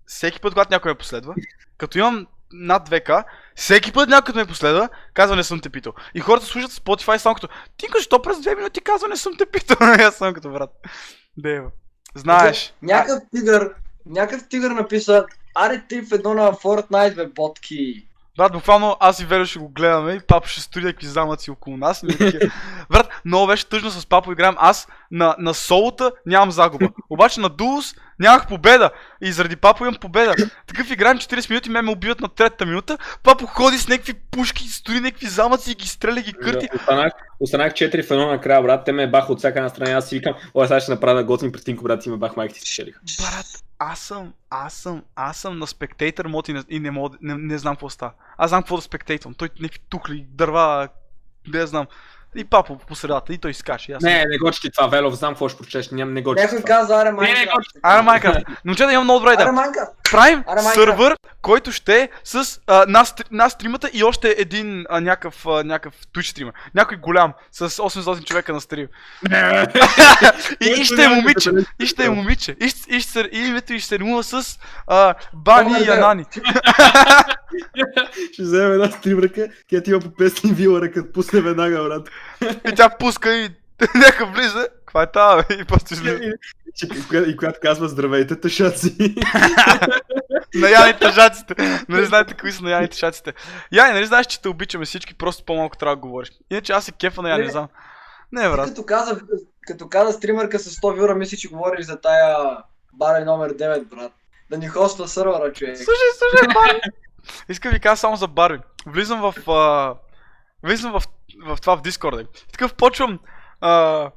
всеки 0.06 0.40
път, 0.40 0.54
когато 0.54 0.74
някой 0.74 0.92
ме 0.92 0.98
последва, 0.98 1.36
като 1.78 1.98
имам 1.98 2.28
над 2.54 2.90
2к, 2.90 3.24
всеки 3.56 3.94
път 3.94 4.10
някой 4.10 4.34
ме 4.36 4.46
последва, 4.46 4.90
казва 5.14 5.36
не 5.36 5.44
съм 5.44 5.60
те 5.60 5.70
питал. 5.70 5.94
И 6.16 6.20
хората 6.20 6.46
слушат 6.46 6.72
Spotify 6.72 7.18
само 7.18 7.36
като 7.36 7.48
Тинко, 7.78 7.98
защо 7.98 8.22
през 8.22 8.38
2 8.38 8.56
минути 8.56 8.82
казва 8.82 9.08
не 9.08 9.18
съм 9.18 9.38
те 9.38 9.46
питал? 9.46 9.78
аз 10.08 10.16
съм 10.16 10.34
като 10.34 10.50
брат. 10.52 10.70
Дева. 11.38 11.70
Знаеш. 12.16 12.74
Някакъв 12.82 13.24
тигър, 13.36 13.74
някакъв 14.06 14.48
тигър 14.48 14.72
написа, 14.72 15.26
аре 15.56 15.84
ти 15.90 16.02
в 16.02 16.12
едно 16.12 16.34
на 16.34 16.52
Fortnite, 16.54 17.16
бе, 17.16 17.28
ботки. 17.28 18.08
Брат, 18.38 18.52
буквално 18.52 18.98
аз 19.00 19.20
и 19.20 19.26
Велю 19.26 19.46
ще 19.46 19.60
го 19.60 19.70
гледаме 19.70 20.14
и 20.14 20.20
папа 20.20 20.48
ще 20.48 20.62
строи 20.62 20.84
някакви 20.84 21.08
замъци 21.08 21.52
около 21.52 21.78
нас. 21.78 22.04
Брат, 22.90 23.22
много 23.26 23.48
беше 23.48 23.70
тъжно 23.70 23.90
с 23.90 24.06
папа 24.06 24.32
играем. 24.32 24.56
Аз 24.58 24.88
на, 25.12 25.36
на 25.40 25.54
солота 25.54 26.12
нямам 26.26 26.52
загуба. 26.52 26.90
Обаче 27.10 27.40
на 27.40 27.50
Дуус 27.50 27.96
нямах 28.20 28.48
победа. 28.48 28.90
И 29.22 29.32
заради 29.32 29.56
папа 29.56 29.84
имам 29.84 29.96
победа. 29.96 30.36
Такъв 30.68 30.92
играем 30.92 31.18
40 31.18 31.50
минути, 31.50 31.70
ме 31.70 31.82
ме 31.82 31.92
убиват 31.92 32.22
на 32.22 32.28
третата 32.28 32.66
минута. 32.66 32.98
Папа 33.24 33.46
ходи 33.46 33.78
с 33.78 33.88
някакви 33.88 34.14
пушки, 34.14 34.68
строи 34.68 35.00
някакви 35.00 35.28
замъци 35.28 35.72
и 35.72 35.76
ги 35.76 35.88
стреля, 35.88 36.22
ги 36.22 36.34
кърти. 36.34 36.70
Останах, 36.76 37.14
останах 37.40 37.74
4 37.74 38.08
в 38.08 38.12
едно 38.12 38.28
накрая, 38.28 38.62
брат. 38.62 38.86
Те 38.86 38.92
ме 38.92 39.12
баха 39.12 39.32
от 39.32 39.40
всяка 39.40 39.60
една 39.60 39.70
страна. 39.70 39.92
Аз 39.92 40.10
си 40.10 40.16
викам, 40.16 40.34
ой, 40.54 40.68
сега 40.68 40.80
ще 40.80 40.92
направя 40.92 41.24
готин 41.24 41.52
пред 41.52 41.76
брат, 41.84 42.06
и 42.06 42.10
ме 42.10 42.18
бах 42.18 42.36
майките 42.36 42.60
си 42.60 42.74
шелиха. 42.74 43.00
Брат, 43.20 43.46
аз 43.80 44.00
съм, 44.00 44.34
аз 44.50 44.74
съм, 44.74 45.04
аз 45.16 45.38
съм 45.38 45.60
на 45.60 45.68
спектейтър 45.68 46.28
мод 46.28 46.48
и 46.48 46.54
не, 46.54 46.64
и 46.70 46.80
не, 46.80 46.92
мога, 46.92 47.18
не, 47.22 47.36
не 47.36 47.58
знам 47.58 47.76
какво 47.76 47.90
става. 47.90 48.12
Аз 48.38 48.50
знам 48.50 48.62
какво 48.62 48.76
да 48.76 48.82
спектейтвам. 48.82 49.34
Той 49.34 49.50
някакви 49.60 49.80
тухли, 49.90 50.26
дърва, 50.30 50.88
не 51.54 51.66
знам. 51.66 51.88
И 52.36 52.44
папа 52.44 52.78
по 52.78 52.96
средата, 52.96 53.34
и 53.34 53.38
той 53.38 53.54
скача. 53.54 53.92
Аз 53.92 54.04
Не, 54.04 54.26
не 54.26 54.38
го 54.38 54.52
чети 54.52 54.70
това, 54.72 54.88
Велов, 54.88 55.14
знам 55.14 55.34
какво 55.34 55.50
ще 55.50 55.58
прочеш, 55.58 55.90
ням, 55.90 56.14
не 56.14 56.22
го 56.22 56.36
чети 56.36 56.44
Някой 56.46 56.62
каза, 56.64 56.96
аре 56.96 57.04
Не, 57.04 57.22
не, 57.22 57.34
Майнкрафт. 57.34 57.48
го 57.74 57.80
Аре 57.84 58.02
Майнкрафт. 58.02 58.40
Момчета, 58.66 58.94
имам 58.94 59.04
много 59.04 59.20
добра 59.20 59.34
идея. 59.34 59.52
Майнкрафт. 59.52 59.92
Правим 60.12 60.44
Майнкрафт. 60.48 60.74
сървър, 60.74 61.16
който 61.42 61.72
ще 61.72 61.96
е 61.96 62.10
с 62.24 62.60
а, 62.68 62.86
нас, 62.88 63.16
нас 63.32 63.58
тримата 63.58 63.90
и 63.94 64.04
още 64.04 64.36
един 64.38 64.86
а, 64.90 65.02
някакъв, 65.02 65.46
а, 65.46 65.64
някакъв 65.64 65.94
Twitch 66.16 66.32
стрима. 66.32 66.52
Някой 66.76 66.98
голям, 66.98 67.34
с 67.52 67.70
800 67.70 68.24
човека 68.24 68.54
на 68.54 68.62
стрим. 68.62 68.88
И, 70.62 70.70
и 70.82 70.86
ще 70.86 71.04
е 71.04 71.08
момиче. 71.08 71.52
И 71.80 71.86
ще 71.86 72.06
е 72.06 72.10
момиче. 72.10 72.56
И, 72.62 72.70
ще- 72.70 72.96
и, 72.96 73.00
ще 73.00 73.12
се- 73.12 73.30
и 73.32 73.40
името 73.40 73.74
и 73.74 73.80
ще 73.80 73.88
се 73.88 73.98
с 74.24 74.60
а, 74.88 75.14
Бани 75.34 75.76
и. 75.80 75.90
Анани. 75.90 76.26
Ще 78.34 78.42
вземем 78.44 78.72
една 78.74 78.92
стримръка, 78.92 79.48
която 79.70 79.90
има 79.90 80.00
по 80.00 80.08
500 80.08 80.54
вилара, 80.54 80.92
като 80.92 81.12
пусне 81.12 81.42
веднага, 81.42 81.84
брат. 81.84 82.10
И 82.66 82.76
тя 82.76 82.90
пуска 82.90 83.36
и 83.36 83.50
някакъв 83.96 84.34
влиза. 84.34 84.68
Каква 84.80 85.04
е 85.04 85.12
тази, 85.12 85.44
бе? 85.48 85.56
И 85.56 85.66
просто 85.66 85.94
излиза. 85.94 86.16
И, 86.16 86.28
и, 86.28 86.34
и, 86.86 87.02
коя- 87.02 87.28
и 87.28 87.38
която 87.38 87.60
казва 87.62 87.88
здравейте, 87.88 88.40
тъшаци. 88.40 89.16
На 90.56 90.70
Яни 90.70 90.94
тъжаците. 90.94 91.56
Нали 91.90 92.06
знаете 92.06 92.34
кои 92.34 92.52
са 92.52 92.64
на 92.64 92.72
Яни 92.72 92.88
тъжаците? 92.88 93.34
Яни, 93.72 93.94
нали 93.94 94.06
знаеш, 94.06 94.26
че 94.28 94.42
те 94.42 94.50
обичаме 94.50 94.86
всички, 94.86 95.14
просто 95.14 95.44
по-малко 95.46 95.78
трябва 95.78 95.96
да 95.96 96.02
говориш. 96.02 96.30
Иначе 96.52 96.74
аз 96.74 96.86
се 96.86 96.92
кефа 96.92 97.22
на 97.22 97.30
Яни, 97.30 97.40
не 97.40 97.46
Не. 97.46 97.52
знам. 97.52 97.68
Не, 98.32 98.42
Ти 98.42 98.50
брат. 98.50 98.68
като 98.68 98.86
каза, 98.86 99.20
като 99.62 99.90
каза 99.90 100.14
стримърка 100.14 100.60
с 100.60 100.70
100 100.72 101.00
вюра, 101.00 101.16
мисли, 101.16 101.38
че 101.38 101.48
говориш 101.48 101.86
за 101.86 102.02
тая 102.02 102.36
баре 102.94 103.26
номер 103.26 103.54
9, 103.54 103.84
брат. 103.86 104.12
Да 104.50 104.58
ни 104.58 104.68
хоства 104.68 105.08
сървъра, 105.08 105.54
човек. 105.54 105.78
Слушай, 105.78 105.94
слушай, 106.18 106.48
Барби. 106.54 106.80
Искам 107.50 107.72
ви 107.72 107.80
кажа 107.80 107.98
само 107.98 108.16
за 108.16 108.28
Барби. 108.28 108.64
Влизам 108.86 109.22
в... 109.22 109.50
А... 109.52 109.96
Влизам 110.64 110.92
в, 110.92 111.04
в 111.46 111.58
това 111.62 111.78
в 111.78 111.82
Дискорда. 111.82 112.26
Такъв 112.52 112.74
почвам... 112.74 113.20
А... 113.62 114.12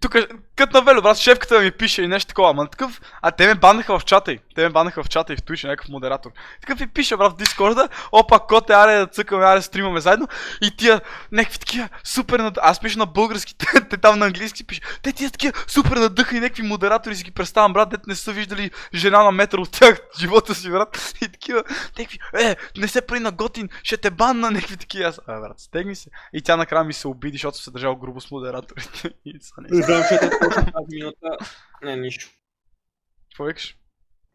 Тук, 0.00 0.16
като 0.56 0.76
на 0.76 0.84
Вело, 0.84 1.02
брат, 1.02 1.16
шефката 1.16 1.60
ми 1.60 1.70
пише 1.70 2.02
и 2.02 2.08
нещо 2.08 2.28
такова, 2.28 2.50
ама 2.50 2.66
такъв, 2.66 3.00
а 3.22 3.30
те 3.30 3.46
ме 3.46 3.54
баннаха 3.54 3.98
в 3.98 4.04
чата 4.04 4.32
й. 4.32 4.38
Те 4.54 4.62
ме 4.62 4.70
баннаха 4.70 5.02
в 5.02 5.08
чата 5.08 5.32
и 5.32 5.36
в 5.36 5.42
Twitch, 5.42 5.64
някакъв 5.64 5.88
модератор. 5.88 6.30
Такъв 6.60 6.80
и 6.80 6.86
пише, 6.86 7.16
брат, 7.16 7.32
в 7.32 7.36
Дискорда, 7.36 7.88
опа, 8.12 8.38
коте, 8.38 8.72
аре 8.72 8.98
да 8.98 9.06
цъкаме, 9.06 9.44
аре 9.44 9.62
стримаме 9.62 10.00
заедно. 10.00 10.28
И 10.62 10.76
тия, 10.76 11.00
някакви 11.32 11.58
такива, 11.58 11.88
супер 12.04 12.40
над... 12.40 12.58
Аз 12.62 12.80
пиша 12.80 12.98
на 12.98 13.06
български, 13.06 13.54
те, 13.58 13.66
те 13.90 13.96
там 13.96 14.18
на 14.18 14.26
английски 14.26 14.64
пише. 14.64 14.80
Те 15.02 15.12
тия 15.12 15.30
такива, 15.30 15.52
супер 15.66 15.96
надъха 15.96 16.36
и 16.36 16.40
някакви 16.40 16.62
модератори 16.62 17.16
си 17.16 17.24
ги 17.24 17.30
представям, 17.30 17.72
брат, 17.72 17.88
дете 17.88 18.02
не 18.06 18.14
са 18.14 18.32
виждали 18.32 18.70
жена 18.94 19.22
на 19.22 19.32
метър 19.32 19.58
от 19.58 19.70
тях 19.70 20.00
живота 20.20 20.54
си, 20.54 20.70
брат. 20.70 21.14
И 21.22 21.28
такива, 21.28 21.64
някакви, 21.98 22.18
е, 22.34 22.56
не 22.76 22.88
се 22.88 23.06
прави 23.06 23.20
на 23.20 23.30
готин, 23.30 23.68
ще 23.82 23.96
те 23.96 24.10
банна, 24.10 24.50
някакви 24.50 24.76
такива. 24.76 25.08
Аз, 25.08 25.20
а, 25.26 25.40
брат, 25.40 25.60
стегни 25.60 25.96
се. 25.96 26.10
И 26.32 26.42
тя 26.42 26.56
накрая 26.56 26.84
ми 26.84 26.92
се 26.92 27.08
обиди, 27.08 27.36
защото 27.36 27.58
се 27.58 27.70
държал 27.70 27.96
грубо 27.96 28.20
с 28.20 28.30
модераторите. 28.30 29.10
И 29.24 29.38
са 29.40 29.54
не 29.60 29.82
Точно 30.44 30.72
тази 30.72 30.96
минута. 30.96 31.36
Не, 31.82 31.96
нищо. 31.96 32.30
Какво 33.30 33.44
викаш? 33.44 33.76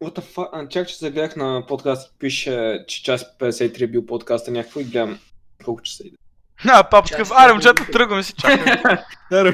What 0.03 0.19
the 0.19 0.35
fuck? 0.35 0.69
Чак, 0.69 0.87
че 0.87 0.95
се 0.95 1.11
гледах 1.11 1.35
на 1.35 1.65
подкаст, 1.67 2.19
пише, 2.19 2.85
че 2.87 3.03
час 3.03 3.37
53 3.39 3.81
е 3.81 3.87
бил 3.87 4.05
подкаста 4.05 4.51
някакво 4.51 4.79
и 4.79 4.83
гледам 4.83 5.19
колко 5.65 5.81
часа 5.81 6.03
иде. 6.07 6.17
А, 6.65 6.83
папа, 6.83 7.09
такъв, 7.09 7.31
аре, 7.31 7.53
момчета, 7.53 7.85
тръгваме 7.91 8.23
си, 8.23 8.33
чакай. 8.33 8.57
Да, 9.31 9.53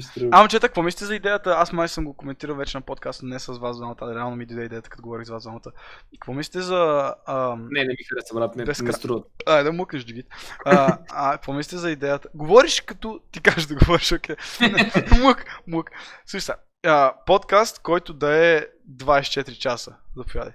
ще 0.00 0.20
трябва. 0.20 0.28
А, 0.30 0.38
момчета, 0.40 0.68
какво 0.68 0.82
мислите 0.82 1.04
за 1.04 1.14
идеята? 1.14 1.54
Аз 1.58 1.72
май 1.72 1.88
съм 1.88 2.04
го 2.04 2.14
коментирал 2.14 2.56
вече 2.56 2.76
на 2.76 2.80
подкаста, 2.80 3.26
не 3.26 3.38
с 3.38 3.46
вас 3.58 3.76
двамата, 3.76 3.96
а 4.00 4.14
реално 4.14 4.36
ми 4.36 4.46
дойде 4.46 4.64
идеята, 4.64 4.90
като 4.90 5.02
говорих 5.02 5.26
с 5.26 5.30
вас 5.30 5.42
двамата. 5.42 5.72
Какво 6.12 6.32
мислите 6.32 6.60
за... 6.60 7.14
Ам... 7.26 7.68
Не, 7.70 7.80
не 7.80 7.88
ми 7.88 8.04
хареса, 8.10 8.34
брат, 8.34 8.56
не, 8.56 8.64
Без 8.64 8.80
не 8.80 8.92
струва. 8.92 9.22
Ай, 9.46 9.64
да 9.64 9.72
мукнеш 9.72 10.04
Давид. 10.04 10.26
А, 10.64 10.98
а, 11.10 11.32
какво 11.32 11.52
мислите 11.52 11.76
за 11.76 11.90
идеята? 11.90 12.28
Говориш 12.34 12.80
като 12.80 13.20
ти 13.32 13.40
кажеш 13.40 13.66
да 13.66 13.74
говориш, 13.74 14.12
окей. 14.12 14.36
мук, 15.20 15.44
мук. 15.66 15.90
Слушай 16.26 16.40
сега, 16.40 16.56
а, 16.86 17.12
подкаст, 17.26 17.78
който 17.78 18.12
да 18.12 18.36
е 18.36 18.66
24 18.96 19.58
часа. 19.58 19.94
Заповядай. 20.16 20.52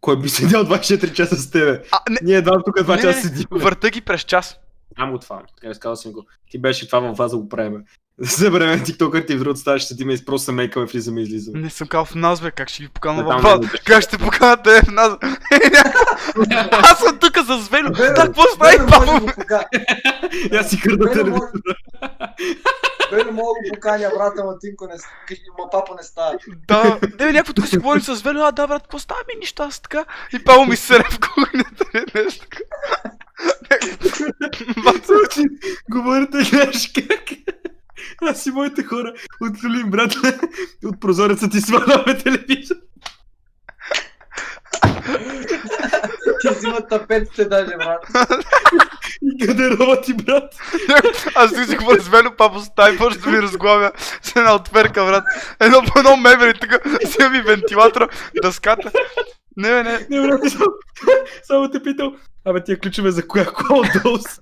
Кой 0.00 0.18
би 0.20 0.28
седял 0.28 0.64
24 0.64 1.12
часа 1.12 1.36
с 1.36 1.50
тебе? 1.50 1.82
А, 1.92 1.98
не, 2.10 2.18
Ние 2.22 2.36
едва 2.36 2.62
тук 2.62 2.78
2 2.78 2.96
не, 2.96 3.02
часа 3.02 3.20
седим. 3.20 3.44
върта 3.50 3.90
ги 3.90 4.00
през 4.00 4.20
час. 4.20 4.56
Знам 4.96 5.10
го 5.12 5.18
това. 5.18 5.42
Така 5.56 5.68
разказал 5.68 5.96
съм 5.96 6.12
го. 6.12 6.26
Ти 6.50 6.60
беше 6.60 6.86
това 6.86 7.00
във 7.00 7.16
вас 7.16 7.30
да 7.30 7.38
го 7.38 7.48
правим. 7.48 7.82
Съберем 8.24 8.84
тиктокър 8.84 9.24
и 9.28 9.34
в 9.34 9.38
другата 9.38 9.60
стая 9.60 9.78
ще 9.78 9.88
седим 9.88 10.10
и 10.10 10.24
просто 10.24 10.44
се 10.44 10.52
мейкаме, 10.52 10.86
влизаме 10.86 11.20
и 11.20 11.22
излизаме. 11.22 11.60
Не 11.60 11.70
съм 11.70 11.88
казал 11.88 12.04
в 12.04 12.14
нас, 12.14 12.40
бе, 12.40 12.50
как 12.50 12.68
ще 12.68 12.82
ги 12.82 12.88
покана 12.88 13.22
Да, 13.22 13.28
там 13.28 13.40
в 13.40 13.42
вас? 13.42 13.60
Как 13.84 14.02
ще 14.02 14.18
покана 14.18 14.62
те 14.62 14.82
в 14.82 14.90
нас? 14.92 15.16
Аз 16.70 16.98
съм 16.98 17.18
тук 17.18 17.38
с 17.38 17.68
Велю. 17.68 17.90
Да, 17.90 18.14
какво 18.14 18.42
става, 18.42 18.86
покажа. 19.36 19.64
Я 20.52 20.62
си 20.64 20.82
Велю 20.84 21.12
телевизора. 21.12 21.52
Велю 23.12 23.32
мога 23.32 23.52
да 23.64 23.74
поканя, 23.74 24.10
брата, 24.16 24.44
ма 24.44 24.58
Тинко 24.58 24.86
не, 24.86 24.94
кажи, 25.28 25.42
ма 25.58 25.70
папа 25.72 25.94
не 25.96 26.02
става. 26.02 26.38
Да, 26.68 26.98
не 27.02 27.08
бе, 27.08 27.32
някакво 27.32 27.52
тук 27.52 27.66
си 27.66 27.78
говорим 27.78 28.02
с 28.02 28.22
Велю, 28.22 28.40
а 28.40 28.52
да, 28.52 28.66
брат, 28.66 28.88
поставя 28.88 29.20
ми 29.28 29.40
нищо, 29.40 29.62
аз 29.62 29.80
така. 29.80 30.04
И 30.32 30.44
Павел 30.44 30.64
ми 30.64 30.76
се 30.76 30.98
в 30.98 31.18
кухнята, 31.20 31.84
не, 31.94 32.22
нещо 32.22 32.46
така. 32.50 32.64
Значи, 35.04 35.42
говорите, 35.90 36.44
знаеш 36.44 36.92
как? 36.94 37.38
Аз 38.22 38.46
и 38.46 38.50
моите 38.50 38.84
хора 38.84 39.14
от 39.40 39.64
Люлин, 39.64 39.90
брат, 39.90 40.12
от 40.84 41.00
прозореца 41.00 41.50
ти 41.50 41.60
сваляме 41.60 42.18
телевизор. 42.18 42.76
Ти 46.40 46.48
взимат 46.48 46.88
тапетите 46.88 47.44
даже, 47.44 47.76
брат. 47.76 48.06
И 49.22 49.46
гардероба 49.46 50.00
ти, 50.00 50.14
брат. 50.14 50.54
Аз 51.34 51.50
си 51.50 51.64
си 51.64 51.76
говоря 51.76 52.00
с 52.00 52.08
Велю, 52.08 52.30
папа 52.36 52.60
стаи, 52.60 52.98
почва 52.98 53.20
да 53.20 53.30
ми 53.30 53.42
разглавя 53.42 53.92
с 54.22 54.36
една 54.36 54.54
отверка, 54.54 55.04
брат. 55.04 55.24
Едно 55.60 55.82
по 55.92 55.98
едно 55.98 56.16
мебели, 56.16 56.54
тук 56.54 56.70
взема 57.04 57.30
ми 57.30 57.40
вентилатора, 57.40 58.08
дъската. 58.42 58.90
Не, 59.56 59.82
не, 59.82 60.06
Не, 60.10 60.20
брат, 60.20 60.40
само, 60.50 60.66
само 61.42 61.70
те 61.70 61.82
питал. 61.82 62.12
Абе, 62.48 62.64
тия 62.64 62.78
ключове 62.78 63.10
за 63.10 63.28
коя 63.28 63.46
кола 63.46 63.80
отдолу 63.80 64.18
са? 64.18 64.40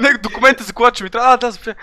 не, 0.00 0.12
документа 0.12 0.64
за 0.64 0.72
кола, 0.72 0.90
че 0.90 1.04
ми 1.04 1.10
трябва. 1.10 1.32
А, 1.34 1.36
да, 1.36 1.50
заповядай. 1.50 1.74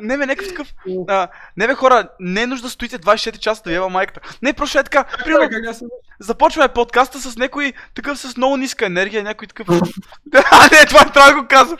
Не, 0.00 0.18
бе, 0.18 0.26
някакъв 0.26 0.48
такъв. 0.48 0.74
А, 1.08 1.28
не, 1.56 1.66
бе, 1.66 1.74
хора, 1.74 2.08
не 2.20 2.42
е 2.42 2.46
нужда 2.46 2.66
да 2.66 2.70
стоите 2.70 2.98
24 2.98 3.38
часа 3.38 3.62
да 3.64 3.72
ява 3.72 3.88
майката. 3.88 4.20
Не, 4.42 4.52
просто 4.52 4.78
е 4.78 4.82
така. 4.82 5.04
Примерно, 5.24 5.70
аз 5.70 5.78
съм- 5.78 5.88
започваме 6.20 6.68
подкаста 6.68 7.20
с 7.20 7.36
някой 7.36 7.72
такъв 7.94 8.18
с 8.18 8.36
много 8.36 8.56
ниска 8.56 8.86
енергия, 8.86 9.22
някой 9.22 9.48
такъв. 9.48 9.68
а, 10.50 10.68
не, 10.72 10.86
това 10.86 11.04
трябва 11.12 11.32
да 11.32 11.40
го 11.42 11.48
казвам. 11.48 11.78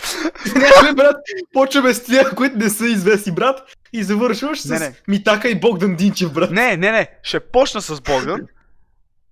Не, 0.55 0.89
бе, 0.89 0.93
брат, 0.95 1.17
почваме 1.53 1.95
с 1.95 2.05
тия, 2.05 2.31
които 2.31 2.59
не 2.59 2.69
са 2.71 2.87
известни, 2.87 3.33
брат, 3.33 3.61
и 3.93 4.03
завършваш 4.03 4.65
Не, 4.65 4.77
с 4.77 4.81
не. 4.81 4.95
Митака 5.09 5.49
и 5.49 5.61
Богдан 5.61 5.97
Динчев, 5.97 6.33
брат. 6.33 6.51
Не, 6.51 6.77
не, 6.77 6.93
не, 6.93 7.09
ще 7.23 7.41
почна 7.41 7.81
с 7.81 8.01
Богдан. 8.01 8.41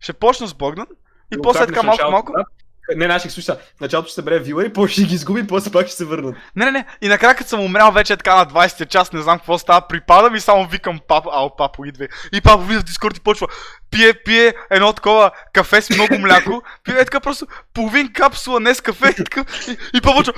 Ще 0.00 0.12
почна 0.12 0.46
с 0.46 0.54
Богдан. 0.54 0.86
И 1.32 1.36
Го 1.36 1.42
после 1.42 1.66
капнеш 1.66 1.96
така 1.96 2.08
в 2.08 2.44
брат. 2.88 2.98
Не, 2.98 3.06
наших 3.06 3.32
слуша. 3.32 3.56
В 3.76 3.80
началото 3.80 4.08
ще 4.08 4.14
събере 4.14 4.38
вилари, 4.38 4.72
после 4.72 4.92
ще 4.92 5.02
ги 5.02 5.14
изгуби, 5.14 5.46
после 5.46 5.70
пак 5.70 5.86
ще 5.86 5.96
се 5.96 6.04
върнат. 6.04 6.34
Не, 6.56 6.64
не, 6.64 6.70
не. 6.70 6.84
И 7.02 7.08
накрая, 7.08 7.34
като 7.34 7.50
съм 7.50 7.60
умрял 7.60 7.92
вече 7.92 8.12
е 8.12 8.16
така 8.16 8.36
на 8.36 8.46
20-я 8.46 8.86
час, 8.86 9.12
не 9.12 9.22
знам 9.22 9.38
какво 9.38 9.58
става, 9.58 9.80
припадам 9.80 10.34
и 10.34 10.40
само 10.40 10.66
викам 10.66 11.00
папа, 11.08 11.30
ау, 11.32 11.56
папо, 11.56 11.84
идвай. 11.84 12.08
И 12.32 12.40
папа 12.40 12.62
влиза 12.62 12.80
в 12.80 12.84
Дискорд 12.84 13.16
и 13.16 13.20
почва, 13.20 13.46
пие, 13.90 14.14
пие 14.24 14.54
едно 14.70 14.92
такова 14.92 15.30
кафе 15.52 15.82
с 15.82 15.90
много 15.90 16.18
мляко, 16.18 16.62
пие 16.84 16.94
е 16.94 17.04
така 17.04 17.20
просто 17.20 17.46
половин 17.74 18.12
капсула, 18.12 18.60
не 18.60 18.74
с 18.74 18.80
кафе, 18.80 19.14
и, 19.18 19.24
така, 19.24 19.44
и, 19.68 19.76
и 19.94 20.00
почва, 20.00 20.32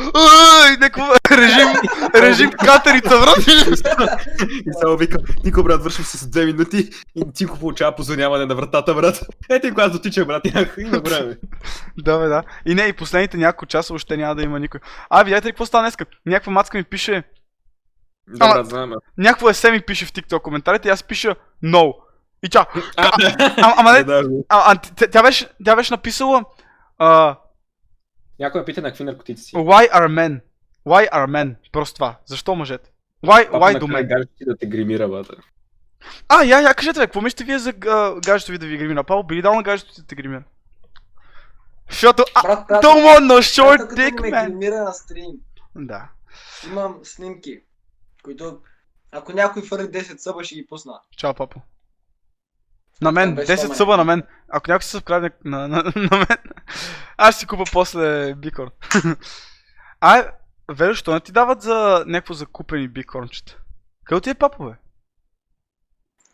и 0.74 0.76
някакво 0.80 1.02
режим, 1.30 1.68
режим 2.14 2.50
катерица, 2.50 3.20
брат. 3.20 3.38
И 4.66 4.72
само 4.80 4.96
викам, 4.96 5.22
Нико, 5.44 5.62
брат, 5.62 5.82
вършим 5.82 6.04
се 6.04 6.18
с 6.18 6.26
две 6.26 6.46
минути 6.46 6.90
и 7.16 7.22
Тинко 7.34 7.58
получава 7.58 7.96
позвоняване 7.96 8.46
на 8.46 8.54
вратата, 8.54 8.94
брат. 8.94 9.20
Ето 9.50 9.66
и 9.66 9.70
когато 9.70 9.92
дотича, 9.92 10.24
брат, 10.24 10.42
има 10.78 10.98
време. 10.98 11.36
да, 11.98 12.18
бе, 12.18 12.26
да. 12.26 12.39
И 12.66 12.74
не, 12.74 12.82
и 12.82 12.92
последните 12.92 13.36
няколко 13.36 13.66
часа 13.66 13.94
още 13.94 14.16
няма 14.16 14.34
да 14.34 14.42
има 14.42 14.60
никой. 14.60 14.80
А, 15.10 15.22
видяхте 15.22 15.48
ли 15.48 15.52
какво 15.52 15.66
стана 15.66 15.82
днеска? 15.82 16.06
Някаква 16.26 16.52
мацка 16.52 16.78
ми 16.78 16.84
пише, 16.84 17.22
Да, 18.28 18.64
Ама- 18.70 18.86
бе. 18.86 18.94
някакво 19.18 19.48
есе 19.50 19.70
ми 19.70 19.80
пише 19.80 20.06
в 20.06 20.12
TikTok 20.12 20.42
коментарите 20.42 20.88
и 20.88 20.90
аз 20.90 21.02
пиша 21.02 21.34
no. 21.64 21.94
И 22.42 22.48
тя, 22.48 22.66
А, 22.96 23.10
а, 23.16 23.74
ама 23.78 23.92
не, 23.92 23.98
а, 24.48 24.72
а, 24.72 24.76
тя, 25.10 25.22
беше, 25.22 25.48
тя 25.64 25.76
беше 25.76 25.94
написала, 25.94 26.44
а, 26.98 27.36
Някой 28.38 28.60
ме 28.60 28.64
пита 28.64 28.82
на 28.82 28.88
какви 28.88 29.04
наркотици 29.04 29.44
си. 29.44 29.56
Why 29.56 29.92
are 29.92 30.06
men? 30.08 30.40
Why 30.86 31.10
are 31.10 31.26
men? 31.26 31.54
Просто 31.72 31.94
това. 31.94 32.16
Защо 32.26 32.54
мъжете? 32.54 32.90
Why, 33.24 33.50
Папа 33.50 33.64
why 33.64 33.72
на 33.72 33.80
do 33.80 33.84
men? 33.84 34.08
гадже 34.08 34.28
ти 34.38 34.44
да 34.44 34.56
те 34.56 34.66
гримира, 34.66 35.08
брат. 35.08 35.26
А, 36.28 36.42
я, 36.44 36.60
я, 36.60 36.74
кажете, 36.74 37.00
бе, 37.00 37.06
какво 37.06 37.20
мислите 37.20 37.44
вие 37.44 37.58
за 37.58 37.72
гаджето 38.24 38.52
ви 38.52 38.58
да 38.58 38.66
ви 38.66 38.76
гримира? 38.76 39.04
Павел, 39.04 39.22
би 39.22 39.34
ли 39.36 39.42
дал 39.42 39.54
на 39.54 39.62
гаджето 39.62 39.94
ти 39.94 40.00
да 40.00 40.06
те 40.06 40.14
гримира? 40.14 40.42
Защото, 41.90 42.24
а, 42.34 42.42
Брат, 42.42 42.66
брат, 42.68 42.84
don't 42.84 43.04
want 43.04 43.20
no 43.20 43.28
брат, 43.28 43.44
short 43.44 43.78
като 43.88 43.94
dick, 43.94 44.20
ме 44.20 44.28
man. 44.30 44.46
гримира 44.46 44.84
на 44.84 44.92
стрим. 44.92 45.30
Да. 45.74 46.08
Имам 46.66 47.00
снимки, 47.02 47.60
които 48.24 48.60
ако 49.12 49.32
някой 49.32 49.62
фърли 49.62 49.82
10 49.82 50.16
съба 50.16 50.44
ще 50.44 50.54
ги 50.54 50.66
пусна. 50.66 51.00
Чао, 51.16 51.34
папо. 51.34 51.60
На 53.02 53.12
мен, 53.12 53.34
Без 53.34 53.48
10 53.48 53.56
спомен. 53.56 53.76
съба 53.76 53.96
на 53.96 54.04
мен. 54.04 54.22
Ако 54.48 54.70
някой 54.70 54.82
се 54.82 54.90
събкраде 54.90 55.30
на, 55.44 55.68
на, 55.68 55.82
на 55.96 56.16
мен, 56.18 56.38
аз 57.16 57.34
ще 57.34 57.40
си 57.40 57.46
купа 57.46 57.64
после 57.72 58.34
бикорн. 58.34 58.70
а, 60.00 60.30
Вело, 60.70 60.94
що 60.94 61.12
не 61.14 61.20
ти 61.20 61.32
дават 61.32 61.62
за 61.62 62.04
някакво 62.06 62.34
закупени 62.34 62.88
бикорнчета? 62.88 63.56
Къде 64.04 64.20
ти 64.20 64.30
е 64.30 64.34
папо, 64.34 64.64
бе? 64.64 64.72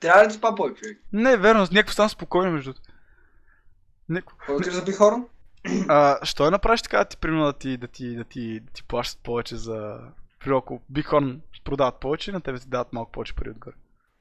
Трябва 0.01 0.25
ли 0.25 0.33
ти 0.33 0.41
папой, 0.41 0.75
човек? 0.75 0.99
Не, 1.13 1.37
верно, 1.37 1.61
някакво 1.61 1.93
стана 1.93 2.09
спокойно 2.09 2.53
между. 2.53 2.73
другото. 2.73 2.93
Някакво. 4.09 4.55
Отиш 4.55 4.73
за 4.73 4.83
бихорн? 4.83 5.25
А, 5.89 6.19
що 6.27 6.45
я 6.45 6.51
направиш 6.51 6.83
така 6.83 6.99
да 6.99 7.05
ти 7.05 7.17
примерно 7.17 7.45
да 7.45 7.53
ти, 7.53 7.77
да 7.77 7.87
ти, 7.89 8.17
да 8.17 8.25
ти, 8.25 8.61
да 8.61 8.73
ти 8.73 8.83
плащат 8.83 9.21
повече 9.23 9.57
за... 9.57 9.99
Примерно 10.41 10.59
ако 10.59 10.81
Биghorn 10.93 11.39
продават 11.65 12.01
повече, 12.01 12.33
на 12.33 12.41
тебе 12.41 12.59
ти 12.59 12.69
дават 12.69 12.93
малко 12.93 13.13
повече 13.13 13.35
пари 13.35 13.51
отгоре. 13.51 13.75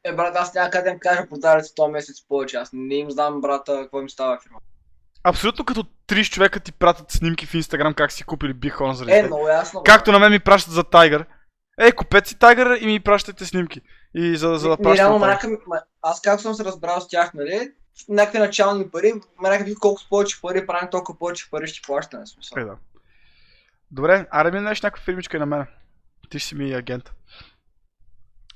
Е, 0.03 0.13
брат, 0.15 0.35
аз 0.35 0.53
няма 0.53 0.69
къде 0.69 0.83
да 0.83 0.89
им 0.89 0.99
кажа 0.99 1.27
подаръци 1.29 1.75
този 1.75 1.91
месец 1.91 2.27
повече. 2.27 2.57
Аз 2.57 2.69
не 2.73 2.95
им 2.95 3.11
знам, 3.11 3.41
брата, 3.41 3.77
какво 3.81 4.01
им 4.01 4.09
става 4.09 4.39
фирма. 4.43 4.59
Абсолютно 5.23 5.65
като 5.65 5.83
30 6.07 6.29
човека 6.31 6.59
ти 6.59 6.71
пратят 6.71 7.11
снимки 7.11 7.45
в 7.45 7.53
Инстаграм 7.53 7.93
как 7.93 8.11
си 8.11 8.23
купили 8.23 8.55
Биghorn 8.55 8.91
заради 8.91 9.17
Е, 9.17 9.23
много 9.23 9.47
ясно. 9.47 9.79
брат. 9.79 9.85
Както 9.85 10.11
на 10.11 10.19
мен 10.19 10.31
ми 10.31 10.39
пращат 10.39 10.73
за 10.73 10.83
Тайгър. 10.83 11.25
Е, 11.79 11.91
купете 11.91 12.29
си 12.29 12.39
Тайгър 12.39 12.77
и 12.81 12.85
ми 12.85 12.99
пращате 12.99 13.45
снимки. 13.45 13.81
И 14.15 14.37
за, 14.37 14.55
за 14.55 14.69
да 14.69 14.95
реално, 14.95 15.19
мрака, 15.19 15.47
ма- 15.47 15.83
аз 16.01 16.21
както 16.21 16.41
съм 16.41 16.53
се 16.53 16.65
разбрал 16.65 17.01
с 17.01 17.07
тях, 17.07 17.33
нали, 17.33 17.71
някакви 18.09 18.39
начални 18.39 18.89
пари, 18.89 19.13
мрака 19.41 19.63
ви 19.63 19.75
колко 19.75 20.01
с 20.01 20.09
повече 20.09 20.41
пари 20.41 20.67
правим, 20.67 20.89
толкова 20.91 21.19
повече 21.19 21.49
пари 21.51 21.67
ще 21.67 21.87
плащаме. 21.87 22.27
Смисъл. 22.27 22.61
Е, 22.61 22.65
да. 22.65 22.77
Добре, 23.91 24.27
аре 24.31 24.51
ми 24.51 24.59
днеш 24.59 24.81
някаква 24.81 25.03
фирмичка 25.03 25.37
и 25.37 25.39
на 25.39 25.45
мен. 25.45 25.65
Ти 26.29 26.39
ще 26.39 26.47
си 26.47 26.55
ми 26.55 26.73
агент. 26.73 27.11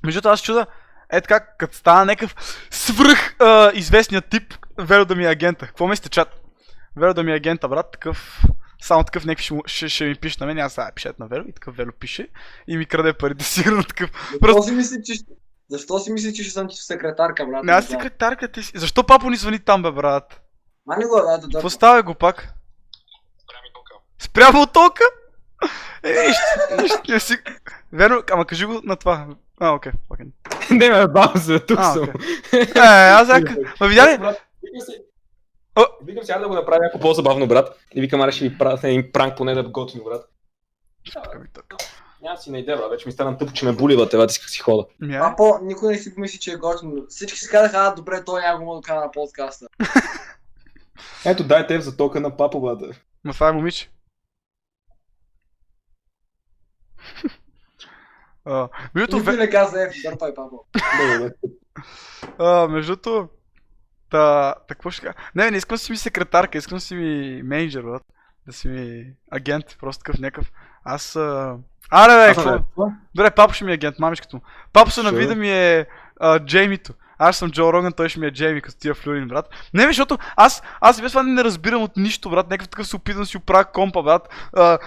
Между 0.03 0.29
аз 0.29 0.41
чуда, 0.41 0.65
е 1.09 1.21
така, 1.21 1.39
като 1.39 1.75
стана 1.75 2.05
някакъв 2.05 2.35
свръх 2.71 3.35
а, 3.39 3.71
известният 3.73 4.29
тип, 4.29 4.53
Веро 4.77 5.05
да 5.05 5.15
ми 5.15 5.25
е 5.25 5.29
агента. 5.29 5.65
Какво 5.65 5.87
мислите, 5.87 6.09
чат? 6.09 6.41
Веро 6.95 7.13
да 7.13 7.23
ми 7.23 7.31
е 7.31 7.35
агента, 7.35 7.67
брат, 7.67 7.91
такъв... 7.91 8.43
Само 8.81 9.03
такъв 9.03 9.25
някакви 9.25 9.43
ще, 9.43 9.55
ще, 9.65 9.89
ще 9.89 10.05
ми 10.05 10.15
пише 10.15 10.37
на 10.39 10.45
мен, 10.45 10.59
аз 10.59 10.73
сега 10.73 10.91
пишат 10.95 11.19
на 11.19 11.27
Веро 11.27 11.43
и 11.47 11.53
такъв 11.53 11.75
Веро 11.75 11.91
пише 11.99 12.27
и 12.67 12.77
ми 12.77 12.85
краде 12.85 13.13
парите 13.13 13.45
сигурно 13.45 13.83
такъв. 13.83 14.11
Просто- 14.41 14.63
си 14.63 14.71
мисли, 14.71 14.97
че 15.05 15.13
ще... 15.13 15.25
Защо 15.69 15.99
си 15.99 16.11
мисли, 16.11 16.33
че 16.33 16.43
ще 16.43 16.53
съм 16.53 16.67
ти 16.67 16.75
секретарка, 16.75 17.45
брат? 17.45 17.63
Не, 17.63 17.71
аз 17.71 17.85
секретарка 17.85 18.47
ти 18.47 18.63
си. 18.63 18.71
Защо 18.75 19.03
папо 19.03 19.29
ни 19.29 19.35
звъни 19.35 19.59
там, 19.59 19.81
бе, 19.81 19.91
брат? 19.91 20.41
Мани 20.85 21.05
го, 21.05 21.15
да, 21.15 21.61
да, 21.61 21.69
става 21.69 22.03
го 22.03 22.13
пак? 22.13 22.53
Прямо 23.47 23.73
тока. 23.73 23.95
Спрямо 24.19 24.67
тока? 24.67 25.03
Е, 26.03 26.27
нищо, 26.81 27.01
не 27.09 27.19
си... 27.19 27.37
Верно, 27.93 28.23
ама 28.31 28.45
кажи 28.45 28.65
го 28.65 28.81
на 28.83 28.95
това. 28.95 29.27
А, 29.59 29.71
окей, 29.71 29.91
окей. 30.09 30.25
Не, 30.71 30.89
ме 30.89 31.07
бауза, 31.07 31.65
тук 31.65 31.79
съм. 31.83 32.09
Е, 32.53 32.79
аз 32.79 33.27
сега... 33.27 33.55
Ма 33.81 33.87
видя 33.87 34.05
ли? 34.07 34.35
Викам 36.03 36.23
сега 36.23 36.39
да 36.39 36.47
го 36.47 36.53
направя 36.53 36.79
някакво 36.79 36.99
по-забавно, 36.99 37.47
брат. 37.47 37.79
И 37.93 38.01
викам, 38.01 38.21
аре 38.21 38.31
ще 38.31 38.49
ви 38.49 38.57
правя 38.57 38.79
един 38.83 39.11
пранк 39.11 39.37
поне 39.37 39.53
да 39.53 39.63
готино, 39.63 40.03
брат. 40.03 40.25
Ми 41.41 41.47
така. 41.53 41.77
Няма 42.21 42.37
си 42.37 42.51
на 42.51 42.59
идея. 42.59 42.89
Вече 42.89 43.07
ми 43.07 43.11
стана 43.11 43.37
тъпо, 43.37 43.53
че 43.53 43.65
ме 43.65 43.73
буливате, 43.73 44.17
брат, 44.17 44.31
исках 44.31 44.49
си 44.49 44.59
хода. 44.59 44.85
Ми, 44.99 45.15
А 45.15 45.25
ай. 45.25 45.35
по, 45.37 45.59
никой 45.61 45.93
не 45.93 45.99
си 45.99 46.15
помисли, 46.15 46.39
че 46.39 46.51
е 46.51 46.55
готино. 46.55 47.05
Всички 47.09 47.39
си 47.39 47.49
казаха, 47.49 47.77
а, 47.77 47.95
добре, 47.95 48.23
той 48.25 48.41
няма 48.41 48.59
го 48.59 48.65
мога 48.65 48.81
да 48.81 48.85
кара 48.85 48.99
на 48.99 49.11
подкаста. 49.11 49.67
Ето, 51.25 51.43
дай 51.43 51.67
теб 51.67 51.81
за 51.81 51.97
тока 51.97 52.19
на 52.19 52.37
папа, 52.37 52.59
брат. 52.59 52.81
Ма 53.23 53.33
това 53.33 53.49
е 53.49 53.51
момиче. 53.51 53.89
А, 58.45 58.69
Между 58.95 59.17
Никой 59.17 59.23
другото, 59.33 59.37
не 59.43 59.49
каза, 59.49 59.81
е, 59.83 59.89
дърпай, 60.03 60.33
папа. 60.35 60.55
Добре, 61.13 61.33
а, 62.39 62.67
между 62.67 62.95
другото, 62.95 63.29
та, 64.09 64.53
та, 64.53 64.65
какво 64.67 64.91
ще 64.91 65.01
кажа? 65.01 65.13
Не, 65.35 65.51
не 65.51 65.57
искам 65.57 65.77
си 65.77 65.91
ми 65.91 65.97
секретарка, 65.97 66.57
искам 66.57 66.79
си 66.79 66.95
ми 66.95 67.41
менеджер, 67.43 67.81
брат. 67.81 68.03
Да 68.45 68.53
си 68.53 68.67
ми 68.67 69.13
агент, 69.31 69.65
просто 69.79 70.03
такъв 70.03 70.19
някакъв. 70.19 70.51
Аз... 70.89 71.15
А... 71.15 71.55
Аре, 71.91 72.27
бе, 72.27 72.35
какво? 72.35 72.91
Добре, 73.15 73.31
папа 73.31 73.53
ще 73.53 73.65
ми 73.65 73.71
е 73.71 73.73
агент, 73.73 73.99
мамичката 73.99 74.35
му. 74.35 74.41
Папа 74.73 74.91
се 74.91 75.03
навида 75.03 75.35
ми 75.35 75.51
е 75.51 75.85
а, 76.19 76.39
Джеймито. 76.39 76.93
Аз 77.17 77.37
съм 77.37 77.51
Джо 77.51 77.73
Роган, 77.73 77.93
той 77.93 78.09
ще 78.09 78.19
ми 78.19 78.27
е 78.27 78.31
Джейми, 78.31 78.61
като 78.61 78.77
тия 78.79 78.93
флюрин, 78.95 79.27
брат. 79.27 79.49
Не, 79.73 79.83
защото 79.83 80.17
аз, 80.35 80.61
аз 80.81 81.01
без 81.01 81.11
това 81.11 81.23
не 81.23 81.43
разбирам 81.43 81.81
от 81.81 81.97
нищо, 81.97 82.29
брат. 82.29 82.49
Някакъв 82.49 82.69
такъв 82.69 82.87
се 82.87 82.95
опитвам 82.95 83.23
да 83.23 83.27
си 83.27 83.37
оправя 83.37 83.65
компа, 83.65 84.03
брат. 84.03 84.29
А, 84.53 84.77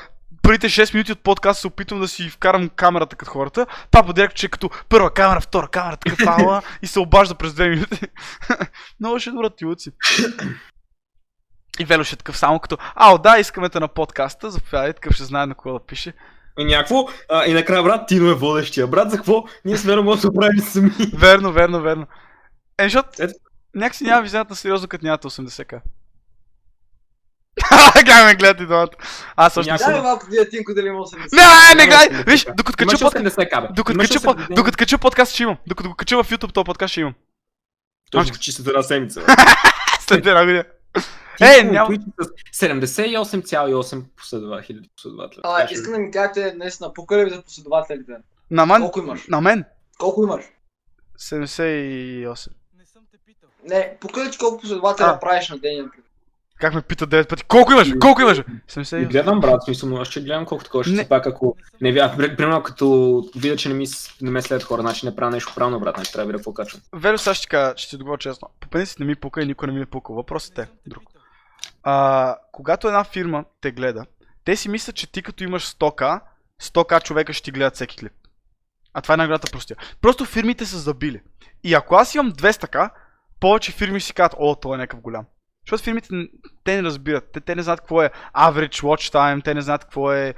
първите 0.42 0.68
6 0.68 0.94
минути 0.94 1.12
от 1.12 1.20
подкаст 1.20 1.60
се 1.60 1.66
опитвам 1.66 2.00
да 2.00 2.08
си 2.08 2.30
вкарам 2.30 2.68
камерата 2.68 3.16
като 3.16 3.30
хората. 3.30 3.66
Папа 3.90 4.12
директно, 4.12 4.36
че 4.36 4.46
е 4.46 4.50
като 4.50 4.70
първа 4.88 5.10
камера, 5.10 5.40
втора 5.40 5.68
камера, 5.68 5.96
така 5.96 6.24
фала 6.24 6.62
и 6.82 6.86
се 6.86 7.00
обажда 7.00 7.34
през 7.34 7.52
2 7.52 7.68
минути. 7.70 8.00
Много 9.00 9.18
ще 9.18 9.30
добра 9.30 9.50
тилуци. 9.50 9.92
И 11.82 11.84
Вело 11.84 12.04
ще 12.04 12.14
е 12.14 12.16
такъв 12.16 12.38
само 12.38 12.58
като, 12.58 12.78
ао 12.94 13.18
да, 13.18 13.38
искаме 13.38 13.68
те 13.68 13.80
на 13.80 13.88
подкаста, 13.88 14.50
заповядай, 14.50 14.92
такъв 14.92 15.14
ще 15.14 15.24
знае 15.24 15.46
на 15.46 15.54
кого 15.54 15.72
да 15.78 15.86
пише. 15.86 16.12
И 16.58 16.64
някакво, 16.64 17.08
а, 17.30 17.46
и 17.46 17.52
накрая 17.52 17.82
брат, 17.82 18.08
Тино 18.08 18.30
е 18.30 18.34
водещия. 18.34 18.86
Брат, 18.86 19.10
за 19.10 19.16
какво? 19.16 19.44
Ние 19.64 19.76
сме 19.76 19.94
да 19.94 20.02
можем 20.02 20.16
да 20.16 20.20
се 20.20 20.28
оправим 20.28 20.60
сами. 20.60 20.90
Верно, 21.14 21.52
верно, 21.52 21.80
верно. 21.80 22.06
Е, 22.78 22.82
защото 22.84 23.08
Ето. 23.20 23.34
някакси 23.74 24.04
няма 24.04 24.22
визията 24.22 24.56
сериозно, 24.56 24.88
като 24.88 25.04
нямате 25.04 25.28
80к. 25.28 25.80
как 28.06 28.26
ме 28.26 28.34
гледате 28.34 28.66
двамата? 28.66 28.88
Аз 29.36 29.56
още 29.56 29.70
не 29.70 29.72
Някой- 29.72 29.84
съм. 29.84 29.92
Дай 29.92 30.02
малко 30.02 30.26
вие 30.30 30.48
Тинко 30.48 30.74
дали 30.74 30.88
да 30.88 31.06
се 31.06 31.16
Не, 31.16 31.42
не, 31.42 31.84
Няма 31.84 31.86
гледай! 31.86 32.08
80К. 32.08 32.26
Виж, 32.26 32.46
докато 32.56 32.76
кача 32.76 32.98
под... 32.98 33.14
80. 33.14 33.72
Докато 33.74 33.98
кача, 33.98 34.20
по... 34.20 34.34
80. 34.34 34.54
докато 34.54 34.78
кача 34.78 34.98
подкаст 34.98 35.32
ще 35.32 35.42
имам. 35.42 35.56
Докато 35.66 35.88
го 35.88 35.94
кача 35.94 36.22
в 36.22 36.30
YouTube, 36.30 36.52
този 36.52 36.64
подкаст 36.64 36.92
ще 36.92 37.00
имам. 37.00 37.14
Той 38.10 38.24
ще 38.24 38.32
качи 38.32 38.52
след 38.52 38.66
една 38.66 38.82
седмица. 38.82 39.22
След 40.00 40.26
една 40.26 40.44
година. 40.44 40.64
Е, 41.40 41.62
няма- 41.64 41.88
Twitch 41.90 42.02
с 42.52 42.60
78,8 42.60 44.04
последова, 44.16 44.62
хиляди 44.62 44.90
последователи. 44.96 45.40
А, 45.44 45.68
искам 45.72 45.92
да 45.92 45.98
ми 45.98 46.10
кажете 46.10 46.54
наистина, 46.56 46.92
покъде 46.92 47.24
ви 47.24 47.30
за 47.30 47.42
последователите? 47.42 48.12
На 48.50 48.66
мен? 48.66 48.82
Колко 48.82 48.98
имаш? 48.98 49.26
На 49.28 49.40
мен? 49.40 49.64
Колко 49.98 50.22
имаш? 50.22 50.44
78. 51.18 52.48
Не, 53.64 53.96
покъде 54.00 54.30
ти 54.30 54.38
колко 54.38 54.60
последователя 54.60 55.06
А. 55.06 55.20
правиш 55.20 55.48
на 55.48 55.58
ден, 55.58 55.76
например. 55.82 56.01
Как 56.62 56.74
ме 56.74 56.82
пита 56.82 57.06
9 57.06 57.28
пъти? 57.28 57.44
Колко 57.44 57.72
имаш? 57.72 57.92
Колко 58.00 58.20
имаш? 58.20 58.38
И 58.38 58.42
78. 58.70 59.08
гледам, 59.08 59.40
брат, 59.40 59.64
смисъл, 59.64 59.88
но 59.88 59.96
аз 59.96 60.08
ще 60.08 60.20
гледам 60.20 60.46
колкото 60.46 60.64
такова, 60.64 60.84
ще 60.84 60.92
Не. 60.92 61.08
пак 61.08 61.26
ако 61.26 61.56
не 61.80 61.92
вярвам, 61.92 62.36
примерно 62.36 62.62
като 62.62 63.24
видя, 63.36 63.56
че 63.56 63.68
не 63.68 63.74
ми, 63.74 63.86
не 64.20 64.30
ме 64.30 64.42
след 64.42 64.62
хора, 64.62 64.82
значи 64.82 65.06
не 65.06 65.16
правя 65.16 65.30
нещо 65.30 65.52
правилно, 65.54 65.80
брат, 65.80 65.96
значи 65.96 66.12
трябва 66.12 66.32
да 66.32 66.38
какво 66.38 66.52
качвам. 66.52 66.82
Велю, 66.92 67.18
сега 67.18 67.34
ще 67.34 67.46
кажа, 67.46 67.74
ще 67.76 67.90
ти 67.90 67.96
отговоря 67.96 68.18
честно. 68.18 68.48
По 68.60 68.68
принцип 68.68 68.98
не 68.98 69.06
ми 69.06 69.14
пука 69.14 69.42
и 69.42 69.46
никой 69.46 69.68
не 69.68 69.74
ми 69.74 69.80
е 69.80 69.86
пукал. 69.86 70.16
Въпросът 70.16 70.58
е 70.58 70.66
друг. 70.86 71.02
А, 71.82 72.36
когато 72.52 72.86
една 72.86 73.04
фирма 73.04 73.44
те 73.60 73.70
гледа, 73.70 74.04
те 74.44 74.56
си 74.56 74.68
мислят, 74.68 74.96
че 74.96 75.12
ти 75.12 75.22
като 75.22 75.44
имаш 75.44 75.74
100к, 75.74 76.20
100к 76.62 77.02
човека 77.02 77.32
ще 77.32 77.44
ти 77.44 77.50
гледат 77.50 77.74
всеки 77.74 77.96
клип. 77.96 78.12
А 78.94 79.00
това 79.00 79.14
е 79.14 79.16
наградата 79.16 79.52
простия. 79.52 79.76
Просто 80.00 80.24
фирмите 80.24 80.66
са 80.66 80.78
забили. 80.78 81.20
И 81.64 81.74
ако 81.74 81.94
аз 81.94 82.14
имам 82.14 82.32
200к, 82.32 82.90
повече 83.40 83.72
фирми 83.72 84.00
си 84.00 84.14
казват, 84.14 84.36
о, 84.38 84.54
той 84.54 84.74
е 84.74 84.78
някакъв 84.78 85.00
голям. 85.00 85.24
Защото 85.66 85.82
фирмите, 85.84 86.08
те 86.64 86.76
не 86.76 86.82
разбират. 86.82 87.24
Те, 87.32 87.40
те 87.40 87.54
не 87.54 87.62
знаят 87.62 87.80
какво 87.80 88.02
е 88.02 88.10
average 88.36 88.82
watch 88.82 89.14
time, 89.14 89.44
те 89.44 89.54
не 89.54 89.60
знаят 89.62 89.84
какво 89.84 90.12
е... 90.12 90.34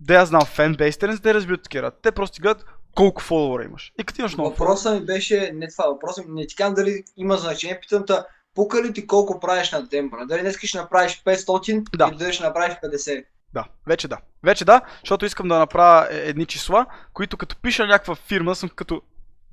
Да 0.00 0.14
я 0.14 0.26
знам, 0.26 0.42
fanbase, 0.42 1.00
те 1.00 1.06
не, 1.06 1.18
те 1.18 1.34
разбират 1.34 1.62
такива. 1.62 1.90
Те 2.02 2.12
просто 2.12 2.42
гледат 2.42 2.64
колко 2.94 3.22
фолуара 3.22 3.64
имаш. 3.64 3.92
И 4.00 4.04
като 4.04 4.20
имаш 4.20 4.32
много 4.36 4.50
Въпросът 4.50 5.00
ми 5.00 5.06
беше 5.06 5.50
не 5.54 5.68
това, 5.68 5.86
въпросът 5.86 6.28
ми 6.28 6.40
не 6.40 6.46
ти 6.46 6.56
казвам 6.56 6.74
дали 6.74 7.02
има 7.16 7.36
значение, 7.36 7.80
питам 7.80 8.06
те, 8.06 8.14
пука 8.54 8.82
ли 8.82 8.92
ти 8.92 9.06
колко 9.06 9.40
правиш 9.40 9.72
на 9.72 9.82
ден, 9.82 10.10
брат? 10.10 10.28
Дали 10.28 10.40
днес 10.40 10.58
ще 10.58 10.78
направиш 10.78 11.22
500 11.24 11.96
Да. 11.96 12.08
или 12.10 12.16
дали 12.16 12.32
ще 12.32 12.44
направиш 12.44 12.76
50? 12.84 13.24
Да, 13.54 13.64
вече 13.86 14.08
да. 14.08 14.18
Вече 14.42 14.64
да, 14.64 14.80
защото 15.00 15.24
искам 15.24 15.48
да 15.48 15.58
направя 15.58 16.06
е- 16.10 16.16
едни 16.16 16.46
числа, 16.46 16.86
които 17.12 17.36
като 17.36 17.56
пиша 17.56 17.86
някаква 17.86 18.14
фирма, 18.14 18.54
съм 18.54 18.68
като... 18.68 19.02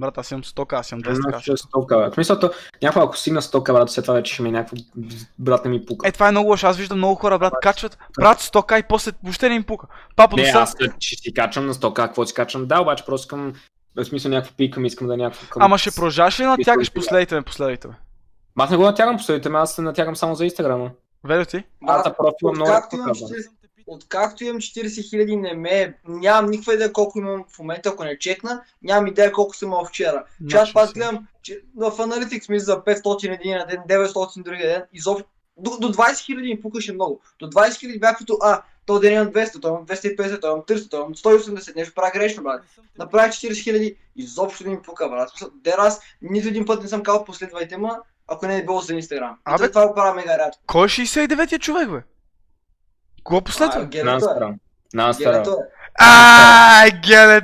Брат, 0.01 0.17
аз 0.17 0.31
имам 0.31 0.43
100к, 0.43 0.79
аз 0.79 0.91
имам 0.91 1.03
200к. 1.03 1.29
Значи 1.29 1.51
100 1.51 1.85
кава. 1.85 2.11
В 2.11 2.13
смисъл, 2.13 2.39
то, 2.39 2.51
някаква 2.81 3.03
ако 3.03 3.17
стигна 3.17 3.41
100 3.41 3.63
кава, 3.63 3.79
брат, 3.79 3.89
след 3.89 4.05
това 4.05 4.13
вече 4.13 4.33
ще 4.33 4.43
ми 4.43 4.49
е 4.49 4.51
някакво, 4.51 4.75
брат 5.39 5.65
не 5.65 5.71
ми 5.71 5.85
пука. 5.85 6.07
Е, 6.07 6.11
това 6.11 6.27
е 6.27 6.31
много 6.31 6.49
лошо. 6.49 6.67
Аз 6.67 6.77
виждам 6.77 6.97
много 6.97 7.15
хора, 7.15 7.39
брат, 7.39 7.53
качват, 7.61 7.97
брат 8.19 8.41
100к 8.41 8.79
и 8.79 8.83
после 8.83 9.11
въобще 9.23 9.49
не 9.49 9.55
им 9.55 9.63
пука. 9.63 9.87
Папа, 10.15 10.35
Не, 10.35 10.43
аз 10.43 10.75
ще 10.99 11.15
си 11.15 11.33
качвам 11.33 11.65
на 11.65 11.73
100 11.73 11.93
какво 11.93 12.25
си 12.25 12.33
качвам, 12.33 12.65
да, 12.65 12.81
обаче 12.81 13.05
просто 13.05 13.25
искам, 13.25 13.53
в 13.95 14.05
смисъл 14.05 14.31
някакво 14.31 14.55
пикам, 14.55 14.85
искам 14.85 15.07
да 15.07 15.13
е 15.13 15.17
някакво 15.17 15.47
към... 15.49 15.61
Ама 15.61 15.77
ще 15.77 15.91
продължаваш 15.91 16.39
ли 16.39 16.45
натягаш 16.45 16.91
последите 16.91 17.35
ме, 17.35 17.41
последите 17.41 17.87
ме? 17.87 17.93
Аз 18.59 18.69
не 18.69 18.77
го 18.77 18.83
натягам 18.83 19.17
последите, 19.17 19.49
ме, 19.49 19.57
аз 19.57 19.75
се 19.75 19.81
натягам 19.81 20.15
само 20.15 20.35
за 20.35 20.45
Инстаграма. 20.45 20.91
Ведо 21.23 21.45
ти? 21.45 21.63
За 22.05 22.13
профила 22.17 22.51
много 22.51 22.71
рядко 22.71 22.95
имам 22.95 23.07
казвам. 23.07 23.29
40 23.29 23.60
Откакто 23.93 24.43
имам 24.43 24.57
40 24.61 25.09
хиляди, 25.09 25.35
не 25.35 25.53
ме... 25.53 25.97
Нямам 26.07 26.51
никаква 26.51 26.73
идея 26.73 26.93
колко 26.93 27.19
имам 27.19 27.45
в 27.49 27.59
момента, 27.59 27.89
ако 27.89 28.03
не 28.03 28.19
чекна. 28.19 28.63
Нямам 28.81 29.07
идея 29.07 29.31
колко 29.31 29.55
съм 29.55 29.69
имал 29.69 29.85
вчера. 29.85 30.23
Че 30.49 30.57
аз 30.57 30.61
Значи 30.61 30.73
пак 30.73 30.87
си. 30.87 30.93
гледам, 30.93 31.27
че 31.43 31.61
в 31.75 31.91
Analytics 31.91 32.49
ми 32.49 32.59
за 32.59 32.77
500 32.77 33.35
един 33.35 33.57
на 33.57 33.65
ден, 33.65 33.79
900 33.89 34.43
другия 34.43 34.67
ден. 34.67 34.83
Изобщо 34.93 35.27
до, 35.57 35.77
до 35.79 35.93
20 35.93 36.17
хиляди 36.25 36.47
ми 36.47 36.61
пукаше 36.61 36.93
много. 36.93 37.21
До 37.39 37.49
20 37.49 37.79
хиляди 37.79 37.99
бях 37.99 38.17
като, 38.17 38.37
а, 38.41 38.61
то 38.85 38.99
ден 38.99 39.13
имам 39.13 39.27
200, 39.27 39.61
той 39.61 39.71
имам 39.71 39.85
250, 39.85 40.41
той 40.41 40.51
имам 40.51 40.61
300, 40.61 40.89
той 40.89 40.99
имам 40.99 41.15
180, 41.15 41.75
нещо 41.75 41.93
правя 41.95 42.11
грешно, 42.13 42.43
брат. 42.43 42.63
Направих 42.97 43.31
40 43.31 43.63
хиляди, 43.63 43.95
изобщо 44.15 44.63
не 44.63 44.69
ми 44.69 44.81
пука, 44.81 45.09
брат. 45.09 45.29
Аз 45.77 45.99
нито 46.21 46.47
един 46.47 46.65
път 46.65 46.83
не 46.83 46.89
съм 46.89 47.03
казал 47.03 47.25
последвайте 47.25 47.77
ма, 47.77 47.97
ако 48.27 48.47
не 48.47 48.57
е 48.57 48.65
било 48.65 48.81
за 48.81 48.93
Инстаграм. 48.93 49.37
Абе- 49.45 49.65
то 49.65 49.69
това 49.69 49.87
го 49.87 49.95
правя 49.95 50.13
мега 50.15 50.37
рядко. 50.37 50.63
Кой 50.67 50.85
е 50.85 50.89
69-я 50.89 51.59
човек, 51.59 51.89
бе? 51.89 52.01
Кого 53.23 53.37
А, 53.37 53.41
последва? 53.41 53.79
На 53.79 53.85
Генето 53.85 54.09
е. 54.09 54.15
Астара. 54.15 54.53
На 54.93 55.09
Астара. 55.09 55.31
Генето 55.31 55.51
е. 55.51 55.63
Астара 55.99 57.41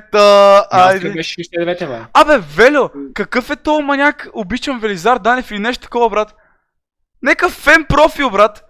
Айде. 0.72 1.10
беше 1.10 1.42
69 1.42 1.88
бе. 1.88 2.06
Абе, 2.14 2.38
Велю, 2.38 2.90
какъв 3.14 3.50
е 3.50 3.56
то 3.56 3.82
маняк? 3.82 4.28
Обичам 4.34 4.80
Велизар 4.80 5.20
Данев 5.20 5.52
или 5.52 5.60
нещо 5.60 5.84
такова, 5.84 6.10
брат. 6.10 6.36
Нека 7.22 7.50
фен 7.50 7.86
профил, 7.90 8.30
брат. 8.30 8.64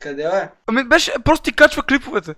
Къде 0.00 0.22
е? 0.22 0.48
Ами 0.66 0.84
беше, 0.84 1.12
просто 1.24 1.44
ти 1.44 1.52
качва 1.52 1.82
клиповете. 1.82 2.34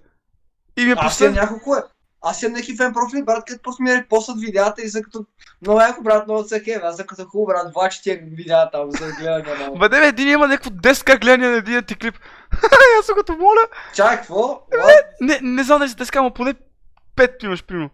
И 0.76 0.84
ми 0.84 0.90
е 0.90 0.94
Аз 0.98 1.06
последно. 1.06 1.40
няколко 1.40 1.76
е. 1.76 1.80
Аз 2.28 2.42
имам 2.42 2.52
някакви 2.52 2.76
фен 2.76 2.92
профили, 2.92 3.22
брат, 3.22 3.44
като 3.44 3.62
просто 3.62 3.82
ми 3.82 3.94
репостат 3.94 4.40
видеята 4.40 4.82
и 4.82 4.88
за 4.88 5.02
като... 5.02 5.24
Много 5.62 5.80
яко, 5.80 6.02
брат, 6.02 6.26
много 6.26 6.44
се 6.44 6.62
кеф. 6.62 6.82
Аз 6.82 6.96
за 6.96 7.06
като 7.06 7.24
хубаво, 7.24 7.46
брат, 7.46 7.74
влачи 7.74 8.02
тия 8.02 8.20
видеа 8.22 8.70
там 8.70 8.90
за 8.90 9.12
гледане. 9.12 9.78
Бъде 9.78 10.00
бе, 10.00 10.06
един 10.06 10.28
има 10.28 10.48
някакво 10.48 10.70
10к 10.70 11.20
гледания 11.20 11.50
на 11.50 11.56
един 11.56 11.82
ти 11.82 11.98
клип. 11.98 12.14
Аз 13.00 13.06
съм 13.06 13.16
като 13.16 13.32
моля. 13.32 13.66
Чак, 13.94 14.18
какво? 14.18 14.66
What? 14.72 15.02
Не, 15.20 15.40
не 15.42 15.62
знам 15.62 15.78
дали 15.78 15.88
са 15.88 15.96
10к, 15.96 16.16
ама 16.16 16.34
поне 16.34 16.54
5 17.16 17.44
имаш, 17.44 17.64
примерно. 17.64 17.90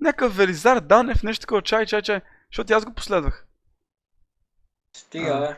Някакъв 0.00 0.36
Велизар 0.36 0.80
Данев, 0.80 1.22
нещо 1.22 1.40
такова, 1.40 1.62
чай, 1.62 1.86
чай, 1.86 2.02
чай. 2.02 2.20
Защото 2.52 2.74
аз 2.74 2.84
го 2.84 2.94
последвах. 2.94 3.46
Стига, 4.96 5.38
бе. 5.38 5.56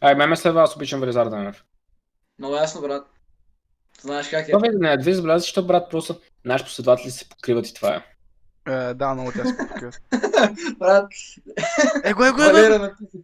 Ай, 0.00 0.14
ме 0.14 0.26
ме 0.26 0.36
следва, 0.36 0.62
аз 0.62 0.76
обичам 0.76 1.00
Велизар 1.00 1.28
Данев. 1.28 1.64
Много 2.38 2.54
ясно, 2.54 2.80
брат. 2.80 3.06
Знаеш 4.02 4.28
как 4.28 4.48
е. 4.48 4.52
Това 4.52 4.68
не, 4.72 4.96
две 4.96 5.14
забеляза, 5.14 5.42
защото 5.42 5.66
брат 5.66 5.90
просто 5.90 6.20
наши 6.44 6.64
последователи 6.64 7.10
се 7.10 7.28
покриват 7.28 7.68
и 7.68 7.74
това 7.74 7.94
е. 7.94 8.02
Е, 8.72 8.94
да, 8.94 9.14
много 9.14 9.32
тя 9.32 9.44
се 9.44 9.56
покриват. 9.56 10.02
Брат, 10.78 11.08
Его, 12.04 12.24
его, 12.24 12.42
его! 12.42 12.52
Валера 12.52 12.78
написа. 12.78 13.18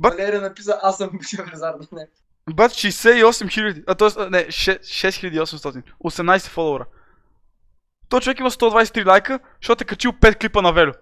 Бат- 0.00 0.14
Валера 0.14 0.40
написа, 0.40 0.78
аз 0.82 0.96
съм 0.96 1.10
бившия 1.12 1.44
Велизар 1.44 1.74
не. 1.92 2.06
Бат 2.50 2.72
68 2.72 3.50
хиляди, 3.52 3.84
а 3.86 3.94
т.е. 3.94 4.30
не, 4.30 4.46
6 4.46 4.80
6800, 4.80 5.82
18 6.04 6.48
фолуара. 6.48 6.86
Той 8.08 8.20
човек 8.20 8.40
има 8.40 8.50
123 8.50 9.06
лайка, 9.06 9.40
защото 9.62 9.82
е 9.82 9.86
качил 9.86 10.12
5 10.12 10.40
клипа 10.40 10.62
на 10.62 10.72
Велю. 10.72 10.92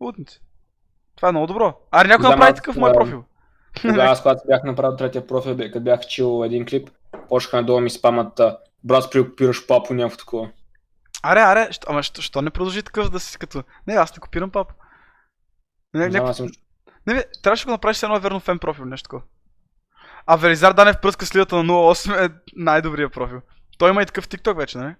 Лудници. 0.00 0.40
Това 1.16 1.28
е 1.28 1.32
много 1.32 1.46
добро. 1.46 1.74
Аре 1.90 2.08
някой 2.08 2.28
направи 2.28 2.50
аз, 2.50 2.56
такъв 2.56 2.76
мой 2.76 2.92
профил. 2.92 3.24
Тогава 3.82 4.02
аз, 4.10 4.22
когато 4.22 4.42
бях 4.46 4.64
направил 4.64 4.96
третия 4.96 5.26
профил, 5.26 5.56
като 5.56 5.80
бях 5.80 6.00
чил 6.00 6.42
един 6.44 6.66
клип, 6.66 6.90
почнаха 7.28 7.56
надолу 7.56 7.80
ми 7.80 7.90
спамат, 7.90 8.40
брат, 8.84 9.04
спри 9.04 9.22
да 9.22 9.28
копираш 9.28 9.66
папо, 9.66 9.94
някакво 9.94 10.18
такова. 10.18 10.50
Аре, 11.22 11.40
аре, 11.40 11.68
що, 11.72 11.86
ама 11.90 12.02
що, 12.02 12.22
що 12.22 12.42
не 12.42 12.50
продължи 12.50 12.82
такъв 12.82 13.10
да 13.10 13.20
си 13.20 13.38
като... 13.38 13.62
Не, 13.86 13.94
аз 13.94 14.16
не 14.16 14.20
копирам 14.20 14.50
пап. 14.50 14.72
Не, 15.94 16.08
Не 16.08 16.20
не, 16.20 16.34
не, 17.06 17.14
бе, 17.14 17.24
трябваше 17.42 17.64
да 17.64 17.66
го 17.66 17.72
направиш 17.72 17.96
с 17.96 18.02
едно 18.02 18.20
верно 18.20 18.40
фен 18.40 18.58
профил, 18.58 18.84
нещо 18.84 19.04
такова. 19.04 19.22
А 20.26 20.36
Велизар 20.36 20.72
Данев 20.72 21.00
пръска 21.00 21.26
сливата 21.26 21.56
на 21.56 21.62
08 21.62 22.26
е 22.26 22.34
най-добрия 22.56 23.10
профил. 23.10 23.40
Той 23.78 23.90
има 23.90 24.02
и 24.02 24.06
такъв 24.06 24.28
TikTok 24.28 24.56
вече, 24.56 24.78
нали? 24.78 24.94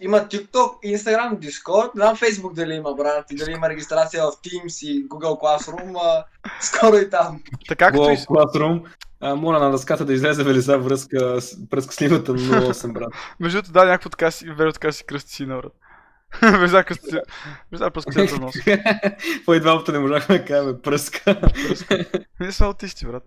Има 0.00 0.18
TikTok, 0.18 0.82
Instagram, 0.84 1.38
Discord, 1.38 1.90
не 1.94 2.00
знам 2.00 2.16
Facebook 2.16 2.52
дали 2.52 2.74
има, 2.74 2.94
брат, 2.94 3.30
и 3.30 3.36
дали 3.36 3.52
има 3.52 3.68
регистрация 3.68 4.22
в 4.24 4.26
Teams 4.26 4.86
и 4.86 5.08
Google 5.08 5.40
Classroom, 5.40 5.98
а, 6.02 6.24
скоро 6.60 6.96
и 6.96 7.10
там. 7.10 7.42
Така 7.68 7.86
като. 7.90 8.02
Google 8.02 8.26
Classroom. 8.26 8.84
А, 9.20 9.34
моля 9.34 9.58
на 9.58 9.70
дъската 9.70 10.04
да 10.04 10.12
излезе 10.12 10.44
Велизар 10.44 10.78
връзка, 10.78 11.40
с- 11.40 11.56
връзка 11.70 11.94
сливата 11.94 12.32
на 12.32 12.38
08, 12.38 12.92
брат. 12.92 13.12
Между 13.40 13.58
другото, 13.58 13.72
да, 13.72 13.84
някакво 13.84 14.10
така 14.10 14.30
си, 14.30 14.50
веро 14.50 14.72
така 14.72 14.92
си 14.92 15.04
кръсти 15.04 15.32
си 15.32 15.46
на 15.46 15.56
брат. 15.56 15.72
Кръсти 16.86 17.10
си. 17.10 17.16
Велизар 17.72 17.90
пръска 17.90 18.28
си 18.28 18.34
на 18.34 18.40
нос. 18.40 18.54
По 19.44 19.54
и 19.54 19.60
двамата 19.60 19.92
не 19.92 19.98
можахме 19.98 20.38
да 20.38 20.44
кажем 20.44 20.80
пръска. 20.82 21.40
Ние 22.40 22.52
сме 22.52 22.66
аутисти, 22.66 23.06
брат. 23.06 23.22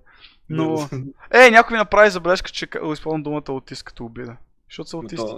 Но... 0.50 0.90
Е, 1.34 1.52
някой 1.52 1.74
ми 1.74 1.78
направи 1.78 2.10
забележка, 2.10 2.52
че 2.52 2.68
използвам 2.94 3.24
думата 3.24 3.44
аутист 3.48 3.84
като 3.84 4.06
обида. 4.06 4.38
Защото 4.70 4.90
са 4.90 4.98
аутисти. 4.98 5.36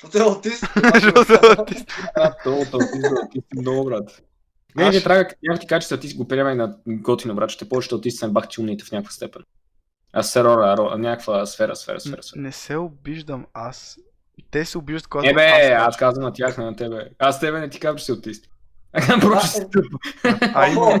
То- 0.00 0.06
Защото 0.06 0.18
е 0.18 0.34
аутист. 0.34 0.64
Защото 0.94 1.24
са 1.24 1.40
аутисти. 1.58 1.94
брат, 2.16 2.34
то- 2.44 2.66
то- 2.70 2.76
аутизъм, 2.76 3.14
аутист 3.22 3.46
е 3.56 3.60
много, 3.60 3.84
брат. 3.84 4.22
Не, 4.76 4.84
Аз- 4.84 4.94
не 4.94 5.02
трябва, 5.02 5.18
някакви 5.18 5.60
ти 5.60 5.66
качества, 5.66 6.00
ти 6.00 6.08
си 6.08 6.16
го 6.16 6.28
приемай 6.28 6.54
на 6.54 6.76
готино, 6.86 7.34
брат, 7.34 7.50
ще 7.50 7.68
повечето 7.68 7.94
аутисти 7.94 8.18
са 8.18 8.28
бахти 8.28 8.60
умните 8.60 8.84
в 8.84 8.92
някаква 8.92 9.10
степен. 9.12 9.42
А 10.12 10.22
серора, 10.22 10.76
ро- 10.76 10.96
някаква 10.96 11.46
сфера, 11.46 11.76
сфера, 11.76 12.00
сфера, 12.00 12.22
сфера. 12.22 12.40
Не 12.42 12.52
се 12.52 12.76
обиждам 12.76 13.46
аз. 13.54 13.98
Те 14.50 14.64
се 14.64 14.78
обиждат, 14.78 15.06
когато 15.06 15.30
Е, 15.30 15.34
бе, 15.34 15.46
аз 15.70 15.84
кажа. 15.86 15.98
казвам 15.98 16.24
на 16.24 16.32
тях, 16.32 16.58
не 16.58 16.64
на 16.64 16.76
тебе. 16.76 17.08
Аз 17.18 17.40
тебе 17.40 17.60
не 17.60 17.70
ти 17.70 17.80
казвам, 17.80 17.98
че 17.98 18.04
си 18.04 18.10
аутист. 18.10 18.44
Просто 19.20 19.48
си 19.48 19.60
тъп. 19.72 19.84
А, 20.54 20.68
и... 20.68 21.00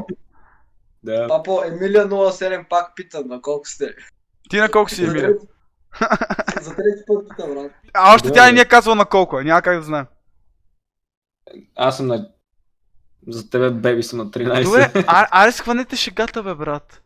Да. 1.02 1.28
папо, 1.28 1.62
Емилия 1.66 2.08
07 2.08 2.68
пак 2.68 2.92
пита 2.96 3.24
на 3.24 3.40
колко 3.42 3.68
сте. 3.68 3.94
Ти 4.50 4.56
на 4.56 4.70
колко 4.70 4.90
си, 4.90 5.04
Емилия? 5.04 5.34
За 6.60 6.70
трети 6.76 7.02
път 7.06 7.28
тук, 7.28 7.36
брат. 7.54 7.72
А 7.94 8.14
още 8.14 8.32
тя 8.32 8.46
не 8.46 8.52
ни 8.52 8.60
е 8.60 8.64
казвала 8.64 8.96
на 8.96 9.04
колко 9.04 9.40
е, 9.40 9.44
няма 9.44 9.62
как 9.62 9.78
да 9.78 9.82
знаем. 9.84 10.06
Аз 11.76 11.96
съм 11.96 12.06
на... 12.06 12.28
За 13.28 13.50
тебе, 13.50 13.70
беби, 13.70 14.02
съм 14.02 14.18
на 14.18 14.26
13. 14.26 14.64
Добре, 14.64 15.04
а, 15.06 15.44
аре 15.44 15.52
схванете 15.52 15.96
шегата, 15.96 16.42
бе, 16.42 16.54
брат. 16.54 17.00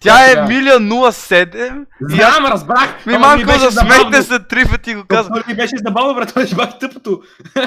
Тя 0.00 0.32
е. 0.32 0.46
Миля 0.48 0.70
07 0.70 1.86
и 2.10 2.20
аз... 2.22 2.36
Знам, 2.36 2.52
разбрах! 2.52 3.06
Ми 3.06 3.14
ама 3.14 3.26
малко 3.26 3.46
беше 3.46 3.58
да 3.58 3.70
забавно. 3.70 3.94
смейте 3.94 4.22
се 4.22 4.38
три 4.38 4.64
пъти 4.70 4.94
го 4.94 5.04
казвам. 5.08 5.40
Това 5.40 5.52
ми 5.52 5.56
беше 5.56 5.76
забавно, 5.86 6.14
брат, 6.14 6.28
това 6.28 6.42
беше 6.42 6.54
бах 6.54 6.78
тъпото. 6.78 7.22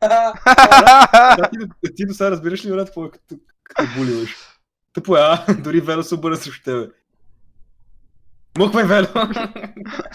Да, 0.00 1.48
ти, 1.52 1.58
до- 1.58 1.66
ти 1.96 2.06
до 2.06 2.14
сега 2.14 2.30
разбираш 2.30 2.64
ли, 2.64 2.70
брат, 2.70 2.86
какво 2.88 3.04
е 3.04 3.10
като, 3.10 3.34
като 3.64 3.88
буливаш? 3.96 4.36
Тъпо 4.92 5.16
е, 5.16 5.20
а? 5.20 5.44
Дори 5.58 5.80
Вело 5.80 6.02
се 6.02 6.14
обърна 6.14 6.36
срещу 6.36 6.64
тебе. 6.64 6.86
Мухвай, 8.58 8.84
Вело! 8.84 9.06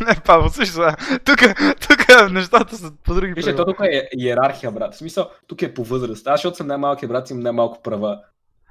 Не, 0.07 0.15
Павел, 0.25 0.49
също 0.49 0.73
сега. 0.73 0.95
Тук, 1.25 1.39
тук 1.87 2.31
нещата 2.31 2.77
са 2.77 2.91
по 3.03 3.13
други 3.13 3.33
Вижте, 3.33 3.55
то 3.55 3.65
тук 3.65 3.79
е 3.79 4.09
иерархия, 4.17 4.71
брат. 4.71 4.93
В 4.93 4.97
смисъл, 4.97 5.29
тук 5.47 5.61
е 5.61 5.73
по 5.73 5.83
възраст. 5.83 6.27
Аз, 6.27 6.39
защото 6.39 6.57
съм 6.57 6.67
най-малкият 6.67 7.11
брат, 7.11 7.29
имам 7.29 7.43
най-малко 7.43 7.81
права. 7.81 8.19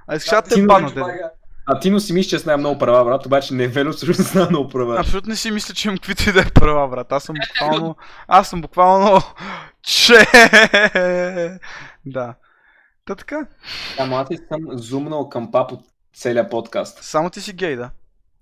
А 0.06 0.16
искаш 0.16 0.30
да 0.30 0.42
ти 0.42 0.66
те 0.66 0.94
дед. 0.94 1.04
А 1.66 1.80
Тино 1.80 2.00
си 2.00 2.12
мисли, 2.12 2.30
че 2.30 2.38
с 2.38 2.46
най-много 2.46 2.78
права, 2.78 3.04
брат, 3.04 3.26
обаче 3.26 3.54
не 3.54 3.64
е 3.64 3.68
Вело 3.68 3.92
също 3.92 4.22
с 4.22 4.34
най-много 4.34 4.68
права. 4.68 5.00
Абсолютно 5.00 5.30
не 5.30 5.36
си 5.36 5.50
мисля, 5.50 5.74
че 5.74 5.88
имам 5.88 5.98
каквито 5.98 6.30
и 6.30 6.32
да 6.32 6.40
е 6.40 6.50
права, 6.50 6.88
брат. 6.88 7.12
Аз 7.12 7.24
съм 7.24 7.36
буквално... 7.48 7.96
Аз 8.28 8.48
съм 8.48 8.60
буквално... 8.60 9.20
Че... 9.82 10.14
Да. 12.06 12.34
Та 13.04 13.14
така. 13.14 13.46
Ама 13.98 14.16
аз 14.16 14.28
съм 14.28 14.78
зумнал 14.78 15.28
към 15.28 15.50
папо 15.50 15.78
целия 16.14 16.48
подкаст. 16.48 17.04
Само 17.04 17.30
ти 17.30 17.40
си 17.40 17.52
гей, 17.52 17.76
да. 17.76 17.90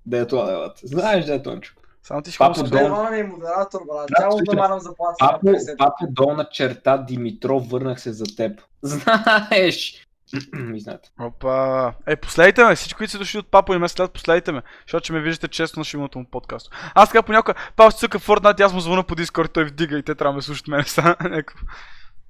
Да 0.06 0.18
е 0.18 0.26
това, 0.26 0.44
брат. 0.44 0.80
Знаеш, 0.82 1.24
да 1.24 1.34
е 1.34 1.42
тончо. 1.42 1.74
Само 2.02 2.22
ти 2.22 2.30
си 2.30 2.38
Папо 2.38 2.54
хомосексуален. 2.54 2.88
Дол. 2.88 2.96
Стефан 2.96 3.18
е 3.18 3.22
модератор, 3.22 3.80
брат. 3.92 4.08
Да, 4.08 4.14
Тя 4.16 4.28
му 4.28 4.38
намалям 4.46 4.80
заплата. 4.80 5.16
Папо, 5.18 5.46
50. 5.46 5.76
папо 5.78 6.06
долна 6.10 6.48
черта 6.52 6.98
Димитров, 6.98 7.70
върнах 7.70 8.00
се 8.00 8.12
за 8.12 8.24
теб. 8.36 8.60
Знаеш. 8.82 10.06
Ми 10.52 10.80
знаете. 10.80 11.10
Опа. 11.20 11.92
Е, 12.06 12.16
последите 12.16 12.64
ме, 12.64 12.74
всички, 12.74 12.98
които 12.98 13.10
са 13.10 13.18
дошли 13.18 13.38
от 13.38 13.50
папа 13.50 13.74
и 13.74 13.78
ме 13.78 13.88
следят, 13.88 14.12
последите 14.12 14.52
ме. 14.52 14.62
Защото 14.86 15.04
ще 15.04 15.12
ме 15.12 15.20
виждате 15.20 15.48
често 15.48 15.80
на 15.80 15.84
шимото 15.84 16.18
му 16.18 16.24
подкаст. 16.30 16.70
Аз 16.94 17.08
така 17.08 17.22
понякога, 17.22 17.54
папа 17.76 17.92
си 17.92 17.98
цъка 17.98 18.18
Fortnite, 18.18 18.60
аз 18.60 18.72
му 18.72 18.80
звъна 18.80 19.02
по 19.02 19.14
Discord, 19.16 19.52
той 19.52 19.64
вдига 19.64 19.98
и 19.98 20.02
те 20.02 20.14
трябва 20.14 20.32
да 20.32 20.36
ме 20.36 20.42
слушат 20.42 20.68
мене 20.68 20.84
са. 20.84 21.16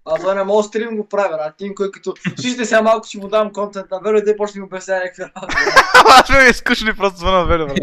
Аз 0.05 0.21
това 0.21 0.35
не 0.35 0.45
мога 0.45 0.63
стрим 0.63 0.97
го 0.97 1.09
правя, 1.09 1.37
брат. 1.37 1.55
Тим, 1.59 1.75
кой 1.75 1.91
като... 1.91 2.15
Слушайте 2.37 2.65
сега 2.65 2.83
малко 2.83 3.07
ще 3.07 3.19
му 3.19 3.29
дам 3.29 3.53
контент 3.53 3.91
на 3.91 4.01
Веро 4.01 4.17
и 4.17 4.25
те 4.25 4.37
почне 4.37 4.61
ми 4.61 4.65
обяснява 4.65 5.01
някакви 5.01 5.23
работи. 5.23 5.57
Аз 6.09 6.29
ме 6.29 6.47
е 6.49 6.53
скучно 6.53 6.91
и 6.91 6.97
просто 6.97 7.19
звъна 7.19 7.47
веле, 7.47 7.65
брат. 7.67 7.79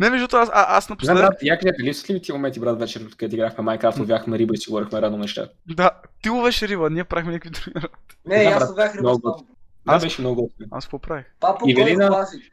Не, 0.00 0.10
между 0.10 0.28
това, 0.28 0.40
аз, 0.40 0.48
а, 0.52 0.76
аз 0.76 0.88
напоследък... 0.88 1.22
брат, 1.22 1.42
я 1.42 1.58
кажете, 1.58 1.82
липсват 1.82 2.10
ли 2.10 2.22
тия 2.22 2.34
моменти, 2.34 2.60
брат, 2.60 2.78
вечер, 2.78 3.08
където 3.16 3.34
играхме 3.34 3.64
Майнкрафт, 3.64 3.98
ловяхме 3.98 4.38
риба 4.38 4.54
и 4.54 4.56
си 4.56 4.70
говорихме 4.70 5.02
радно 5.02 5.18
неща? 5.18 5.48
Да, 5.66 5.90
ти 6.22 6.28
ловеше 6.28 6.68
риба, 6.68 6.90
ние 6.90 7.04
правихме 7.04 7.32
някакви 7.32 7.50
други 7.50 7.74
работи. 7.76 8.16
Не, 8.26 8.44
Да, 8.44 8.50
аз 8.50 8.68
ловях 8.70 8.94
риба 8.94 9.02
много 9.02 9.46
Аз- 9.86 10.02
беше 10.02 10.20
много 10.20 10.42
готино. 10.42 10.68
Аз 10.70 10.84
какво 10.84 10.98
правих? 10.98 11.24
Папа, 11.40 11.58
кой 11.58 11.70
е 11.70 11.72
Ивелина? 11.72 12.06
в 12.06 12.08
класи? 12.08 12.52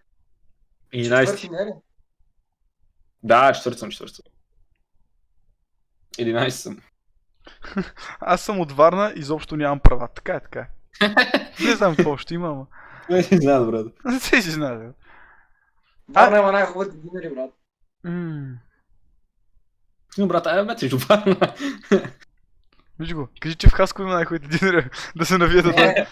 11. 0.93 1.19
Четвърти, 1.19 1.49
не 1.49 1.65
ли? 1.65 1.71
Да, 3.23 3.53
четвърт 3.53 3.79
съм, 3.79 3.89
четвърт 3.91 4.15
съм. 4.15 4.25
11 6.19 6.49
съм. 6.49 6.77
Аз 8.19 8.41
съм 8.41 8.59
от 8.59 8.71
Варна, 8.71 9.13
изобщо 9.15 9.57
нямам 9.57 9.79
права. 9.79 10.07
Така 10.15 10.33
е, 10.33 10.39
така 10.39 10.59
е. 10.59 10.67
Не 11.65 11.75
знам 11.75 11.95
какво 11.95 12.17
ще 12.17 12.33
има, 12.33 12.47
ама. 12.47 12.65
Не 13.09 13.23
си 13.23 13.37
знам, 13.37 13.71
брат. 13.71 13.87
Не 14.05 14.19
си 14.19 14.41
знае. 14.41 14.77
бе. 14.77 14.89
Варна 16.09 16.37
има 16.37 16.51
най-хубавите 16.51 16.97
динери, 16.97 17.35
брат. 17.35 17.51
М, 18.03 18.47
Но, 20.17 20.27
брат, 20.27 20.47
ай, 20.47 20.65
бе, 20.65 20.77
срещу 20.77 20.97
Варна. 20.97 21.37
Виж 22.99 23.13
го, 23.13 23.27
кажи, 23.39 23.55
че 23.55 23.69
в 23.69 23.73
Хаско 23.73 24.01
има 24.01 24.13
най-хубавите 24.13 24.57
динери, 24.57 24.89
да 25.15 25.25
се 25.25 25.37
навият 25.37 25.65
да 25.65 25.83
Е, 25.83 26.05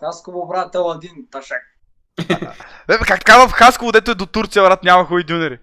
Хасково, 0.00 0.48
брат, 0.48 0.74
Аладин, 0.74 1.26
ташак. 1.30 1.62
Бе, 2.86 2.98
как 2.98 3.24
така 3.24 3.46
в 3.48 3.52
Хасково, 3.52 3.92
дето 3.92 4.10
е 4.10 4.14
до 4.14 4.26
Турция, 4.26 4.62
брат, 4.62 4.82
няма 4.84 5.04
хубави 5.04 5.24
дюнери. 5.24 5.58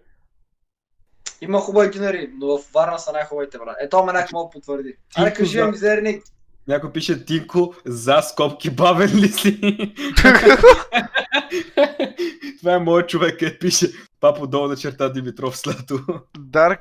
Има 1.44 1.60
хубави 1.60 1.90
динери, 1.90 2.30
но 2.38 2.57
в 2.57 2.61
Варна 2.74 2.99
са 2.99 3.11
най-хубавите, 3.11 3.57
брат. 3.57 3.76
Ето, 3.82 4.03
ме 4.03 4.26
мога 4.34 4.49
потвърди. 4.49 4.95
Аре, 5.15 5.34
кажи, 5.34 5.57
да. 5.57 5.65
ми, 5.65 5.72
мизерник. 5.72 6.24
Някой 6.68 6.91
пише 6.91 7.26
Тинко 7.26 7.74
за 7.86 8.22
скобки 8.22 8.70
бавен 8.70 9.10
ли 9.15 9.28
си? 9.28 9.60
Това 12.60 12.74
е 12.74 12.80
моят 12.80 13.10
човек, 13.10 13.40
където 13.40 13.60
пише 13.60 13.91
Папо 14.20 14.48
долна 14.48 14.76
черта 14.76 15.10
Димитров 15.10 15.57
Слато. 15.57 15.99
Dark 16.38 16.80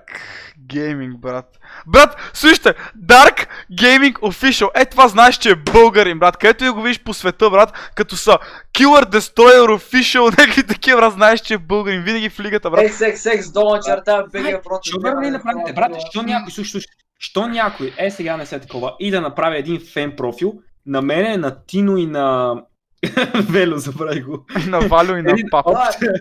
Gaming, 0.66 1.18
брат. 1.18 1.58
Брат, 1.86 2.16
слушайте, 2.34 2.74
Dark 3.06 3.46
Gaming 3.72 4.14
Official. 4.14 4.70
Е, 4.74 4.84
това 4.84 5.08
знаеш, 5.08 5.38
че 5.38 5.50
е 5.50 5.54
българин, 5.54 6.18
брат. 6.18 6.36
Където 6.36 6.64
и 6.64 6.70
го 6.70 6.82
видиш 6.82 7.00
по 7.00 7.14
света, 7.14 7.50
брат, 7.50 7.90
като 7.94 8.16
са 8.16 8.38
Killer 8.74 9.04
Destroyer 9.04 9.66
Official, 9.66 10.38
някакви 10.38 10.66
такива, 10.66 11.00
брат, 11.00 11.12
знаеш, 11.12 11.40
че 11.40 11.54
е 11.54 11.58
българин. 11.58 12.02
Винаги 12.02 12.30
в 12.30 12.40
лигата, 12.40 12.70
брат. 12.70 13.00
Екс, 13.00 13.52
долна 13.52 13.80
черта, 13.80 14.24
БГ 14.32 14.62
против. 14.64 14.94
Що 15.00 15.20
не 15.20 15.30
направите, 15.30 15.72
брат, 15.72 15.96
що 16.10 16.22
някой, 16.22 16.52
слушай, 16.52 16.70
слушай, 16.70 16.88
що 17.18 17.46
някой, 17.46 17.94
е 17.98 18.10
сега 18.10 18.36
не 18.36 18.46
се 18.46 18.58
такова, 18.58 18.96
и 19.00 19.10
да 19.10 19.20
направи 19.20 19.58
един 19.58 19.80
фен 19.92 20.16
профил 20.16 20.54
на 20.86 21.02
мене, 21.02 21.36
на 21.36 21.64
Тино 21.66 21.96
и 21.96 22.06
на 22.06 22.56
Вело, 23.50 23.78
забрави 23.78 24.20
го. 24.20 24.44
На 24.68 24.78
Валю 24.80 25.16
и 25.16 25.22
на 25.22 25.34
Папа. 25.50 25.70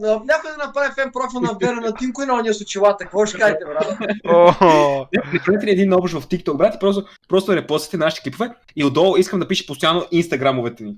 Някой 0.02 0.52
да 0.52 0.66
направи 0.66 0.90
фен 0.96 1.12
профил 1.14 1.40
на 1.40 1.58
Веро 1.62 1.82
на 1.82 1.94
Тинко 1.96 2.22
и 2.22 2.26
на 2.26 2.34
ония 2.34 2.54
с 2.54 2.62
очилата. 2.62 3.04
Какво 3.04 3.26
ще 3.26 3.38
кажете, 3.38 3.60
брат? 3.66 3.98
О, 4.28 5.06
Не, 5.14 5.22
Направете 5.34 5.66
ли 5.66 5.72
един 5.72 5.94
общ 5.94 6.14
в 6.14 6.22
TikTok, 6.22 6.58
брат, 6.58 6.76
и 6.76 6.80
просто, 6.80 7.06
просто 7.30 7.56
репостите 7.56 7.98
нашите 7.98 8.22
клипове 8.24 8.50
и 8.76 8.86
отдолу 8.86 9.18
искам 9.18 9.40
да 9.40 9.48
пише 9.48 9.68
постоянно 9.68 10.06
инстаграмовете 10.12 10.84
ни. 10.84 10.96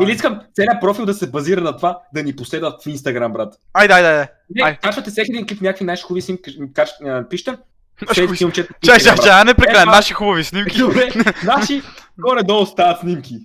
Или 0.00 0.12
искам 0.12 0.40
целият 0.54 0.80
профил 0.80 1.06
да 1.06 1.14
се 1.14 1.30
базира 1.30 1.60
на 1.60 1.76
това 1.76 1.98
да 2.14 2.22
ни 2.22 2.36
последват 2.36 2.82
в 2.84 2.86
Инстаграм, 2.86 3.32
брат. 3.32 3.54
Айде, 3.74 3.94
айде, 3.94 4.08
айде. 4.08 4.28
Не, 4.54 4.76
качвате 4.76 5.10
всеки 5.10 5.32
един 5.32 5.46
клип, 5.46 5.60
някакви 5.60 5.84
наши 5.84 6.02
хубави 6.02 6.22
снимки, 6.22 6.58
пишете. 7.30 7.58
Наши. 8.08 8.26
Чай, 8.84 8.98
чай, 9.00 9.16
чай, 9.16 9.44
не 9.44 9.50
Е, 9.50 9.54
прекрай, 9.54 9.82
това- 9.82 9.96
наши 9.96 10.14
хубави 10.14 10.44
снимки. 10.44 10.78
Добре, 10.78 11.10
значи, 11.42 11.82
горе-долу 12.18 12.66
стават 12.66 13.00
снимки. 13.00 13.38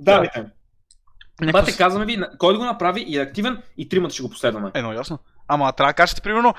Давайте. 0.00 0.44
Някакво 1.40 1.66
Бате, 1.66 1.76
казваме 1.76 2.06
ви, 2.06 2.22
кой 2.38 2.56
го 2.56 2.64
направи 2.64 3.00
и 3.00 3.18
е 3.18 3.20
активен 3.20 3.62
и 3.76 3.88
тримата 3.88 4.14
ще 4.14 4.22
го 4.22 4.30
последваме. 4.30 4.70
Едно 4.74 4.92
ясно. 4.92 5.18
Ама 5.48 5.72
трябва 5.72 5.90
да 5.90 5.94
кажете, 5.94 6.20
примерно, 6.20 6.54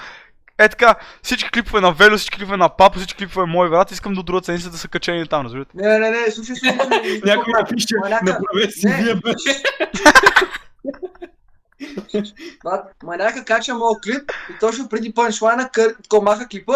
е 0.58 0.70
така, 0.70 0.96
всички 1.24 1.52
клипове 1.52 1.82
на 1.82 1.92
Велю, 1.92 2.18
всички 2.18 2.38
клипове 2.38 2.58
на 2.58 2.70
Папа, 2.70 2.98
всички 2.98 3.18
клипове 3.18 3.46
мой 3.46 3.70
брат, 3.70 3.92
искам 3.92 4.14
до 4.14 4.24
друга 4.24 4.46
седмица 4.46 4.70
да 4.70 4.78
са 4.78 4.88
качени 4.88 5.28
там, 5.28 5.46
разбирате? 5.46 5.72
Не, 5.76 6.00
не, 6.00 6.10
не, 6.10 6.32
слушай, 6.32 6.56
слушай. 6.56 7.22
Някой 7.26 7.54
напише, 7.60 7.88
направете 8.24 8.72
си 8.72 8.88
вие, 8.88 9.16
бе. 9.16 9.34
Брат, 12.64 12.92
маняка 13.04 13.46
кача 13.46 13.76
моят 13.76 14.04
клип 14.04 14.32
и 14.50 14.60
точно 14.60 14.90
преди 14.90 15.14
панчлайна 15.14 15.70
кър... 15.70 15.96
тако 16.04 16.24
маха 16.24 16.48
клипа. 16.48 16.74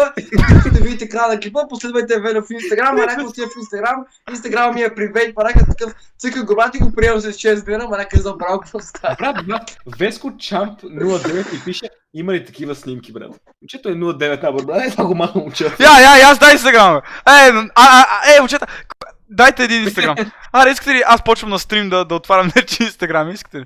да 0.72 0.80
видите 0.80 1.08
края 1.08 1.28
на 1.28 1.40
клипа, 1.40 1.68
последвайте 1.68 2.20
Велю 2.20 2.42
в 2.42 2.50
Инстаграм, 2.50 2.96
маняка 2.96 3.26
отива 3.26 3.46
в 3.46 3.58
Инстаграм, 3.58 4.04
Инстаграм 4.30 4.74
ми 4.74 4.82
е 4.82 4.94
привейт, 4.94 5.36
маняка 5.36 5.66
такъв 5.66 5.94
цъка 6.18 6.44
го 6.44 6.56
брат 6.56 6.74
и 6.74 6.78
го 6.78 6.92
приема 6.92 7.20
с 7.20 7.32
6 7.32 7.64
дена, 7.64 7.88
маняка 7.88 8.18
е 8.18 8.22
забрал 8.22 8.60
какво 8.60 8.80
става. 8.80 9.16
Брат, 9.18 9.46
брат, 9.46 9.76
Веско 9.98 10.36
Чамп 10.36 10.80
09 10.80 11.60
и 11.60 11.64
пише, 11.64 11.90
има 12.14 12.32
ли 12.32 12.44
такива 12.44 12.74
снимки, 12.74 13.12
брат? 13.12 13.30
Момчето 13.62 13.88
е 13.88 13.92
09 13.92 14.42
набор, 14.42 14.64
брат, 14.64 14.82
е 14.82 14.90
това 14.90 15.04
го 15.04 15.14
махам 15.14 15.42
момчето. 15.42 15.82
Я, 15.82 16.00
я, 16.00 16.16
я, 16.16 16.26
аз 16.28 16.38
дай 16.38 16.52
Инстаграм, 16.52 16.94
бе. 16.94 16.98
Е, 16.98 17.50
а, 17.50 17.68
а, 17.74 18.06
а, 18.24 18.36
е, 18.36 18.40
момчета, 18.40 18.66
к- 18.66 19.12
дайте 19.30 19.64
един 19.64 19.82
Инстаграм. 19.82 20.16
Аре, 20.52 20.70
искате 20.70 20.94
ли 20.94 21.02
аз 21.06 21.24
почвам 21.24 21.50
на 21.50 21.58
стрим 21.58 21.90
да, 21.90 22.04
да 22.04 22.14
отварям 22.14 22.52
нечи 22.56 22.82
Инстаграм, 22.82 23.30
искате 23.30 23.58
ли? 23.58 23.64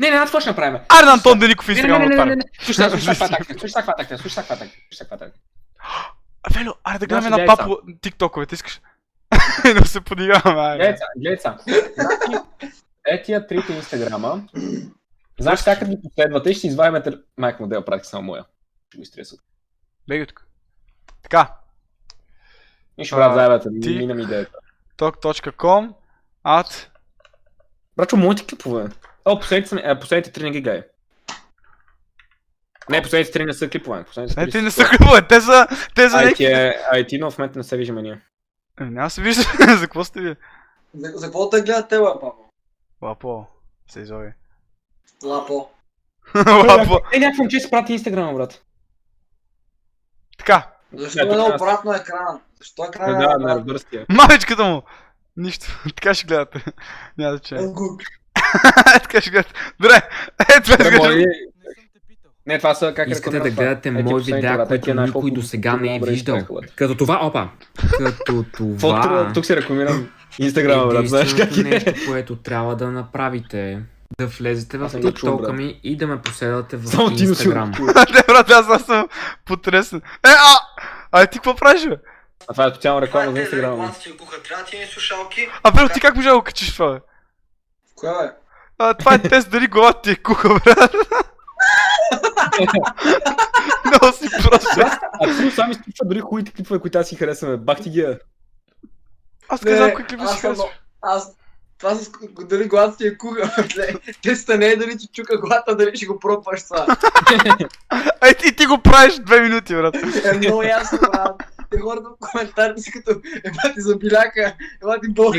Не, 0.00 0.10
не, 0.10 0.16
аз 0.16 0.24
какво 0.28 0.40
ще 0.40 0.50
направим? 0.50 0.80
Аре 0.88 1.06
на 1.06 1.12
Антон 1.12 1.38
Деников 1.38 1.68
Не, 1.68 1.74
не, 1.74 1.78
Инстаграм 1.80 2.02
не, 2.02 2.08
не, 2.08 2.14
не, 2.14 2.20
отварям. 2.22 2.38
не, 2.38 2.44
слушай, 2.60 2.90
слушай, 2.90 3.06
каква 3.08 3.28
тактика, 3.28 3.58
слушай 3.58 3.72
каква 3.74 3.94
тактика, 3.94 4.18
слушай 4.18 4.42
каква 4.42 4.56
тактика, 4.56 4.82
слушай 4.90 5.04
каква 5.04 5.16
тактика. 5.16 5.44
Велю, 6.54 6.72
аре 6.84 6.98
да 6.98 7.06
гледаме 7.06 7.28
Значи, 7.28 7.40
на 7.42 7.46
Папо 7.46 7.78
тиктоковете, 8.00 8.54
искаш? 8.54 8.80
И 9.64 9.74
да 9.74 9.86
се 9.86 10.00
подиграваме, 10.00 10.60
айде. 10.60 10.76
Гледай 10.78 10.96
сега, 10.96 11.08
гледай 11.16 11.36
сега. 11.36 11.58
Значи, 11.94 12.44
е 13.06 13.22
тия 13.22 13.46
трите 13.46 13.72
инстаграма, 13.72 14.42
знаеш 15.40 15.62
как 15.62 15.78
като 15.78 15.90
ги 15.90 15.98
последвате, 16.02 16.54
ще 16.54 16.66
извадим 16.66 17.02
тел... 17.02 17.12
Майк 17.38 17.60
модел, 17.60 17.84
прати 17.84 18.08
само 18.08 18.22
моя. 18.22 18.44
Ще 18.88 18.96
го 18.96 19.02
изтресват. 19.02 19.40
Бегай 20.08 20.26
тук. 20.26 20.46
Така, 21.22 21.52
Нищо, 22.98 23.16
брат, 23.16 23.30
А, 23.32 23.34
заебата, 23.34 23.70
ти- 23.82 23.98
мина 23.98 24.14
ми 24.14 24.22
идеята. 24.22 24.52
talk.com, 24.98 25.92
ад, 26.44 26.90
Брачо, 27.96 28.16
моите 28.16 28.46
клипове. 28.46 28.86
О, 29.28 29.38
последните, 29.38 29.82
е, 29.84 29.98
последните 29.98 30.32
три 30.32 30.42
не 30.42 30.50
ги 30.50 30.60
гледай. 30.60 30.82
Не, 32.88 33.02
последните 33.02 33.32
три 33.32 33.44
не 33.44 33.52
са 33.52 33.68
клипове. 33.68 34.04
Последните 34.04 34.40
не, 34.40 34.48
три 34.48 34.62
не 34.62 34.70
са 34.70 34.84
клипове, 34.86 35.22
те 35.22 35.40
са, 35.40 35.66
те 35.94 36.10
са 36.10 36.16
някакви. 36.16 36.44
е, 36.44 36.74
ай, 36.92 37.06
ти, 37.06 37.18
но 37.18 37.30
в 37.30 37.38
момента 37.38 37.58
не 37.58 37.64
се 37.64 37.76
виждаме 37.76 38.02
ние. 38.02 38.20
Е, 38.80 38.84
Няма 38.84 39.06
да 39.06 39.10
се 39.10 39.22
вижда, 39.22 39.42
за 39.70 39.80
какво 39.80 40.04
сте 40.04 40.20
ви? 40.20 40.36
За, 40.94 41.12
за 41.14 41.26
какво 41.26 41.50
те 41.50 41.62
гледат 41.62 41.88
те, 41.88 41.96
лапо? 41.96 42.32
Лапо, 43.02 43.46
се 43.88 44.00
изови. 44.00 44.32
Лапо. 45.24 45.68
Лапо. 46.46 47.00
Е, 47.12 47.18
някакво 47.18 47.42
момче 47.42 47.60
си 47.60 47.70
прати 47.70 47.92
инстаграма, 47.92 48.34
брат. 48.34 48.62
Така, 50.38 50.70
Защо 50.92 51.26
Да, 51.26 51.34
е 51.34 51.38
аз- 51.38 51.54
обратно 51.54 51.92
екрана? 51.92 52.40
Защо 52.58 52.84
екрана 52.84 53.18
Да, 53.18 53.24
е 53.24 53.28
да, 53.28 53.38
на 53.38 53.56
ревърския. 53.56 54.06
мамичката 54.08 54.64
му! 54.64 54.82
Нищо, 55.36 55.66
така 55.96 56.14
ще 56.14 56.26
гледате. 56.26 56.64
Няма 57.18 57.32
да 57.32 57.38
чуя. 57.38 57.60
Ще 59.20 59.30
гледате. 59.30 59.52
Добре, 59.80 60.02
е, 60.56 60.60
това 60.60 60.86
е 60.86 60.90
мои- 60.90 61.24
Не, 62.46 62.58
това 62.58 62.74
са 62.74 62.92
как 62.96 63.08
Искате 63.08 63.40
да 63.40 63.50
гледате 63.50 63.90
мои 63.90 64.22
видеа, 64.22 64.64
които 64.68 64.94
никой 64.94 65.30
до 65.30 65.42
сега 65.42 65.76
не 65.76 65.96
е 65.96 66.00
виждал. 66.00 66.46
Като 66.76 66.96
това, 66.96 67.18
опа, 67.22 67.48
като 67.98 68.44
това 68.78 69.32
Тук 69.34 69.46
се 69.46 69.56
рекламирам 69.56 70.08
Инстаграма, 70.38 70.86
брат, 70.86 71.08
знаеш 71.08 71.34
как 71.34 71.56
е. 71.56 71.60
нещо, 71.62 71.92
което 72.08 72.36
трябва 72.36 72.76
да 72.76 72.90
направите, 72.90 73.80
да 74.18 74.26
влезете 74.26 74.78
в 74.78 74.90
брат. 75.36 75.56
ми 75.56 75.80
и 75.84 75.96
да 75.96 76.06
ме 76.06 76.20
последвате 76.20 76.76
в 76.76 76.86
Само 76.86 77.08
Instagram. 77.08 77.80
Не, 78.14 78.22
брат, 78.26 78.50
аз 78.50 78.84
съм 78.84 79.08
потресен. 79.44 79.98
Е, 79.98 80.28
а! 80.28 80.58
А 81.12 81.26
ти 81.26 81.38
какво 81.38 81.56
правиш, 81.56 81.86
бе? 81.88 81.96
А 82.48 82.52
това 82.52 82.66
е 82.66 82.70
специална 82.70 83.02
реклама 83.02 83.32
за 83.32 83.50
Това 83.50 83.84
е. 83.84 83.88
А, 85.62 85.70
бе, 85.70 85.92
ти 85.94 86.00
как 86.00 86.16
можа 86.16 86.30
да 86.30 86.36
го 86.36 86.42
качиш 86.42 86.72
това, 86.74 86.92
бе? 86.92 86.98
Кое 88.00 88.10
бе? 88.10 88.32
А, 88.78 88.94
това 88.94 89.14
е 89.14 89.22
тест 89.22 89.50
дали 89.50 89.66
главата 89.66 90.02
ти 90.02 90.10
е 90.10 90.16
куха, 90.16 90.48
брат. 90.48 90.94
Много 93.86 94.16
си 94.16 94.28
просто. 94.42 94.80
Абсолютно 95.24 95.50
сами 95.50 95.70
изключва 95.70 96.06
дори 96.06 96.20
хубавите 96.20 96.52
клипове, 96.52 96.80
които 96.80 96.98
аз 96.98 97.08
си 97.08 97.16
харесваме. 97.16 97.56
Бах 97.56 97.80
ти 97.82 97.90
ги. 97.90 98.00
е. 98.00 98.18
Аз 99.48 99.62
не 99.62 99.76
знам 99.76 99.94
кои 99.94 100.04
клипи 100.04 100.26
си 100.26 100.46
много- 100.46 100.70
Аз... 101.02 101.32
Това 101.78 101.94
с 101.94 102.10
дали 102.48 102.68
главата 102.68 102.96
ти 102.96 103.06
е 103.06 103.18
куха. 103.18 103.64
Теста 104.22 104.58
не 104.58 104.66
е 104.66 104.76
дали 104.76 104.98
ти 104.98 105.08
чука 105.12 105.38
главата, 105.38 105.76
дали 105.76 105.96
ще 105.96 106.06
го 106.06 106.18
пробваш 106.18 106.64
това. 106.64 106.86
Ай, 108.20 108.34
ти, 108.34 108.56
ти 108.56 108.66
го 108.66 108.78
правиш 108.78 109.14
две 109.18 109.40
минути, 109.40 109.74
брат. 109.74 109.94
Е 110.24 110.32
много 110.32 110.62
ясно, 110.62 110.98
брат. 110.98 111.42
Те 111.70 111.78
хората 111.78 112.08
в 112.08 112.30
коментарите 112.30 112.80
си 112.80 112.92
като 112.92 113.10
еба 113.44 113.74
ти 113.74 113.80
забиляка, 113.80 114.56
еба 114.82 115.00
ти 115.00 115.08
бог. 115.08 115.34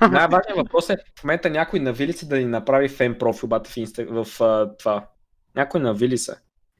Най-важният 0.00 0.56
въпрос 0.56 0.90
е 0.90 0.96
в 1.18 1.24
момента 1.24 1.50
някой 1.50 1.80
навили 1.80 2.12
се 2.12 2.26
да 2.26 2.36
ни 2.36 2.44
направи 2.44 2.88
фен 2.88 3.18
профил 3.18 3.48
бата 3.48 3.70
в, 3.70 3.76
инста, 3.76 4.06
в 4.10 4.40
а, 4.40 4.76
това. 4.76 5.06
Някой 5.56 5.80
навили 5.80 6.18
се. 6.18 6.34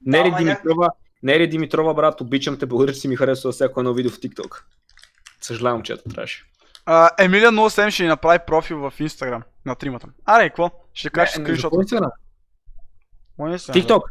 Нери 0.05 0.27
ама 0.27 0.37
Димитрова, 0.37 0.89
Нери 1.23 1.47
Димитрова, 1.47 1.93
брат, 1.93 2.21
обичам 2.21 2.57
те, 2.57 2.65
благодаря, 2.65 2.93
че 2.93 2.99
си 2.99 3.07
ми 3.07 3.15
харесва 3.15 3.51
всяко 3.51 3.79
едно 3.79 3.93
видео 3.93 4.11
в 4.11 4.19
TikTok. 4.19 4.63
Съжалявам, 5.41 5.83
че 5.83 5.93
ето 5.93 6.09
трябваше. 6.09 6.45
А, 6.85 7.09
Емилия 7.19 7.51
07 7.51 7.89
ще 7.89 8.03
ни 8.03 8.09
направи 8.09 8.39
профил 8.47 8.89
в 8.89 8.93
Инстаграм 8.99 9.43
на 9.65 9.75
тримата. 9.75 10.07
Аре, 10.25 10.49
какво? 10.49 10.71
Ще 10.93 11.09
кажеш 11.09 11.35
скриншот. 11.35 11.73
Instagram? 11.73 12.09
Се. 13.57 13.71
TikTok. 13.71 14.01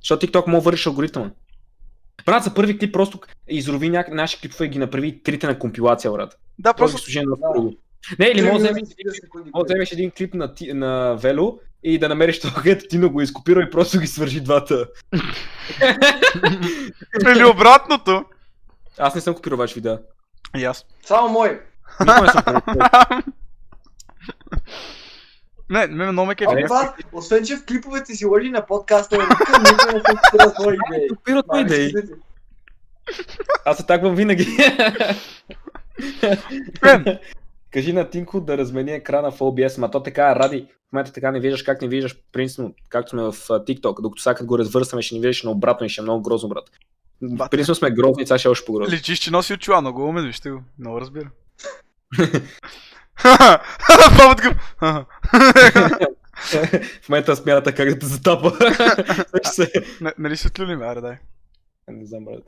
Защото 0.00 0.26
TikTok 0.26 0.46
мога 0.46 0.60
върши 0.60 0.88
алгоритъма. 0.88 1.30
Брат, 2.26 2.44
за 2.44 2.54
първи 2.54 2.78
клип 2.78 2.92
просто 2.92 3.20
изрови 3.48 3.88
някакви 3.88 4.16
наши 4.16 4.40
клипове 4.40 4.64
и 4.64 4.68
ги 4.68 4.78
направи 4.78 5.22
трите 5.22 5.46
на 5.46 5.58
компилация, 5.58 6.12
брат. 6.12 6.38
Да, 6.58 6.74
Просто 6.74 6.98
служи 6.98 7.20
на 7.20 7.36
Да. 7.36 7.70
Не, 8.18 8.26
или 8.26 8.42
може 8.42 8.58
да 8.58 8.64
вземеш 8.64 8.82
и 8.98 9.08
30 9.08 9.20
секунди. 9.20 9.50
може 9.54 9.66
да 9.66 9.74
вземеш 9.74 9.92
един 9.92 10.10
клип 10.10 10.34
на, 10.34 10.54
ти, 10.54 10.72
на 10.72 11.14
Вело 11.14 11.58
и 11.82 11.98
да 11.98 12.08
намериш 12.08 12.40
това, 12.40 12.62
където 12.62 12.88
ти 12.88 12.98
го 12.98 13.20
изкопира 13.20 13.62
и 13.62 13.70
просто 13.70 14.00
ги 14.00 14.06
свържи 14.06 14.40
двата. 14.40 14.86
Или 17.34 17.44
обратното. 17.44 18.24
Аз 18.98 19.14
не 19.14 19.20
съм 19.20 19.34
копирал 19.34 19.58
ваш 19.58 19.74
видео. 19.74 19.92
И 20.56 20.64
аз. 20.64 20.86
Само 21.04 21.28
мой. 21.28 21.60
Никога 22.00 22.22
не 22.22 22.28
съм. 22.32 22.62
Не, 25.70 25.86
ме 25.86 26.12
много 26.12 26.26
ме 26.26 26.34
кефи. 26.34 26.64
това, 26.66 26.94
освен 27.12 27.44
че 27.44 27.56
в 27.56 27.64
клиповете 27.64 28.14
си 28.14 28.24
лъжи 28.26 28.50
на 28.50 28.66
подкаста, 28.66 29.18
никога 29.18 29.58
никой 29.58 29.94
не 29.94 30.00
се 30.00 30.16
купира 30.30 30.54
твои 30.54 30.76
идеи. 30.86 31.08
Копира 31.08 31.42
твои 31.42 31.60
идеи. 31.60 31.92
Аз 33.64 33.76
се 33.76 33.86
таквам 33.86 34.14
винаги. 34.14 34.46
Кажи 37.70 37.92
на 37.92 38.10
Тинко 38.10 38.40
да 38.40 38.58
размени 38.58 38.92
екрана 38.92 39.30
в 39.30 39.38
OBS, 39.38 39.78
ма 39.78 39.90
то 39.90 40.02
така 40.02 40.36
ради. 40.36 40.66
В 40.88 40.92
момента 40.92 41.12
така 41.12 41.30
не 41.30 41.40
виждаш 41.40 41.62
как 41.62 41.82
не 41.82 41.88
виждаш, 41.88 42.16
принципно, 42.32 42.74
както 42.88 43.10
сме 43.10 43.22
в 43.22 43.32
TikTok, 43.32 44.02
докато 44.02 44.22
сега 44.22 44.34
като 44.34 44.46
го 44.46 44.58
развърсваме, 44.58 45.02
ще 45.02 45.14
ни 45.14 45.20
виждаш 45.20 45.42
на 45.42 45.50
обратно 45.50 45.86
и 45.86 45.88
ще 45.88 46.00
е 46.00 46.02
много 46.02 46.22
грозно, 46.22 46.48
брат. 46.48 46.70
Принципно 47.50 47.74
сме 47.74 47.90
грозни, 47.90 48.26
сега 48.26 48.38
ще 48.38 48.48
е 48.48 48.50
още 48.50 48.66
по-грозно. 48.66 48.94
Личиш, 48.94 49.18
че 49.18 49.30
носи 49.30 49.54
очила, 49.54 49.80
много 49.80 50.08
умен, 50.08 50.26
вижте 50.26 50.50
го. 50.50 50.62
Много 50.78 51.00
разбира. 51.00 51.30
Папът 53.22 54.42
го. 54.42 54.54
в 57.02 57.08
момента 57.08 57.36
смята 57.36 57.74
как 57.74 57.88
да 57.88 57.98
те 57.98 58.06
затапа. 58.06 58.52
Нали 60.18 60.36
се 60.36 60.46
отлюли, 60.48 60.76
ме, 60.76 60.86
аре 60.86 61.00
дай. 61.00 61.16
Не 61.88 62.06
знам, 62.06 62.24
брат. 62.24 62.42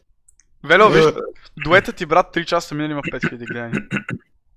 Вело, 0.64 0.88
виж, 0.90 1.04
дуетът 1.64 1.96
ти 1.96 2.06
брат 2.06 2.26
3 2.34 2.44
часа 2.44 2.74
минали 2.74 2.92
има 2.92 3.02
5000 3.02 3.46
гледани. 3.52 3.72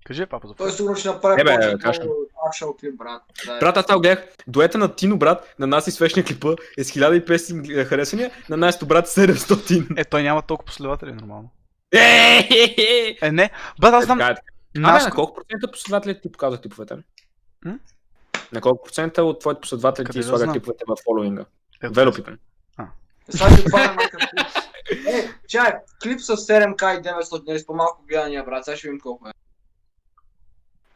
Кажи, 0.06 0.26
папа, 0.26 0.48
за 0.48 0.54
Той 0.54 0.72
сигурно 0.72 0.96
ще 0.96 1.08
направи 1.08 1.42
Е, 1.42 1.44
бе, 1.44 1.56
повече 1.56 2.02
акшън 2.48 2.70
клип, 2.80 2.98
брат. 2.98 3.22
Брат, 3.60 3.78
аз 3.78 3.86
това 3.86 4.00
гледах. 4.00 4.28
Дуета 4.48 4.78
на 4.78 4.96
Тино, 4.96 5.18
брат, 5.18 5.56
на 5.60 5.68
нас 5.68 5.88
и 5.88 5.92
свещния 5.92 6.26
клипа 6.26 6.56
е 6.78 6.84
с 6.84 6.92
1500 6.92 7.86
харесвания, 7.86 8.32
на 8.50 8.58
нашето 8.58 8.86
брат 8.86 9.08
700. 9.08 10.00
Е, 10.00 10.06
той 10.06 10.24
няма 10.24 10.42
толкова 10.42 10.66
последователи, 10.66 11.12
нормално. 11.12 11.50
Е, 11.94 13.18
Е, 13.22 13.32
не. 13.32 13.50
Брат, 13.80 13.94
аз 13.94 14.06
знам. 14.06 14.20
Така. 14.76 14.88
Абе, 14.90 15.04
на 15.04 15.12
колко 15.12 15.34
процента 15.34 15.72
последователи 15.72 16.22
ти 16.22 16.32
показва 16.32 16.62
клиповете? 16.62 16.96
М? 17.66 17.80
На 18.52 18.62
колко 18.62 18.84
процента 18.84 19.24
от 19.24 19.40
твоите 19.40 19.62
последователи 19.62 20.06
Къде 20.06 20.14
ти 20.14 20.20
да 20.20 20.26
слага 20.26 20.44
знам? 20.44 20.54
клиповете 20.54 20.84
в 20.88 20.96
фолуинга? 21.04 21.46
Е, 21.84 21.90
Вело 21.90 22.14
питам. 22.14 22.38
Сега 23.30 23.50
ще 23.50 23.64
клип. 23.64 25.08
Е, 25.08 25.30
чай, 25.48 25.74
клип 26.04 26.20
с 26.20 26.36
7к 26.36 27.00
и 27.00 27.04
900, 27.04 27.48
нали 27.48 27.60
с 27.60 27.66
по-малко 27.66 28.04
гледания, 28.08 28.44
брат, 28.44 28.66
сега 28.66 28.78
ще 28.78 28.88
видим 28.88 29.00
колко 29.00 29.28
е. 29.28 29.32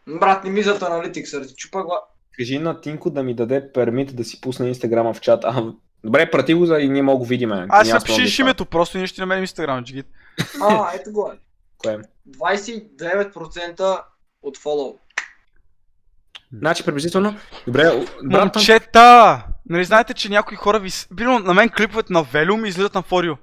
Брат, 0.08 0.44
не 0.44 0.50
ми 0.50 0.64
зад 0.64 0.80
да 0.80 1.12
ти 1.12 1.24
чупа 1.56 1.84
гла... 1.84 2.02
Кажи 2.38 2.60
на 2.60 2.82
Тинко 2.82 3.10
да 3.10 3.24
ми 3.24 3.34
даде 3.34 3.72
пермит 3.72 4.16
да 4.16 4.24
си 4.24 4.42
пусне 4.42 4.68
инстаграма 4.68 5.14
в 5.14 5.22
чат. 5.22 5.44
А, 5.44 5.74
добре, 6.04 6.32
прати 6.32 6.54
го 6.54 6.66
за 6.66 6.80
и 6.80 6.90
ние 6.90 7.02
мога 7.02 7.18
го 7.18 7.26
видим. 7.26 7.52
Аз 7.52 7.88
ще 7.88 7.94
напишеш 7.94 8.40
името, 8.40 8.66
просто 8.66 8.98
ние 8.98 9.08
ще 9.08 9.22
намерим 9.22 9.44
Инстаграм, 9.44 9.84
джигит. 9.84 10.08
А, 10.62 10.92
ето 10.96 11.12
го 11.12 11.32
е. 11.34 11.40
Кое? 11.86 12.02
29% 12.30 14.02
от 14.42 14.58
фоллоу. 14.58 15.00
Значи 16.54 16.86
приблизително. 16.86 17.36
Добре, 17.68 17.84
брат, 18.24 18.56
Момчета! 18.56 19.44
Нали 19.70 19.86
знаете, 19.86 20.14
че 20.14 20.30
някои 20.30 20.58
хора 20.58 20.80
ви... 20.80 20.90
Примерно 21.18 21.40
на 21.40 21.54
мен 21.54 21.70
клиповете 21.70 22.14
на 22.14 22.24
Велю 22.24 22.58
ми 22.58 22.70
излизат 22.70 22.96
на 22.96 23.02
Форио. 23.02 23.34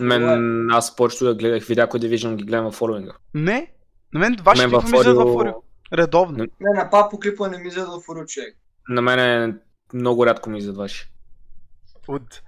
мен, 0.00 0.70
аз 0.70 0.96
повечето 0.96 1.24
да 1.24 1.34
гледах 1.34 1.64
видеа, 1.64 1.88
които 1.88 2.02
да 2.02 2.08
виждам, 2.08 2.36
ги 2.36 2.44
гледам 2.44 2.70
в 2.70 2.74
фолуинга. 2.74 3.12
Не. 3.34 3.72
На 4.12 4.20
мен 4.20 4.36
ваши 4.42 4.60
Мен 4.60 4.70
клипове 4.70 4.82
във 4.82 4.92
ми 4.92 4.98
излизат 4.98 5.16
в 5.16 5.20
Форио- 5.20 5.32
Форио. 5.32 5.54
Редовно. 5.92 6.38
Не, 6.38 6.48
на 6.60 6.90
папо 6.90 7.18
клипа 7.20 7.48
не 7.48 7.58
ми 7.58 7.70
за 7.70 7.86
да 7.86 8.00
фуру 8.00 8.26
човек. 8.26 8.56
На 8.88 9.02
мен 9.02 9.18
е 9.18 9.54
много 9.94 10.26
рядко 10.26 10.50
ми 10.50 10.58
излизат 10.58 10.76
ваши. 10.76 11.10
От... 12.08 12.42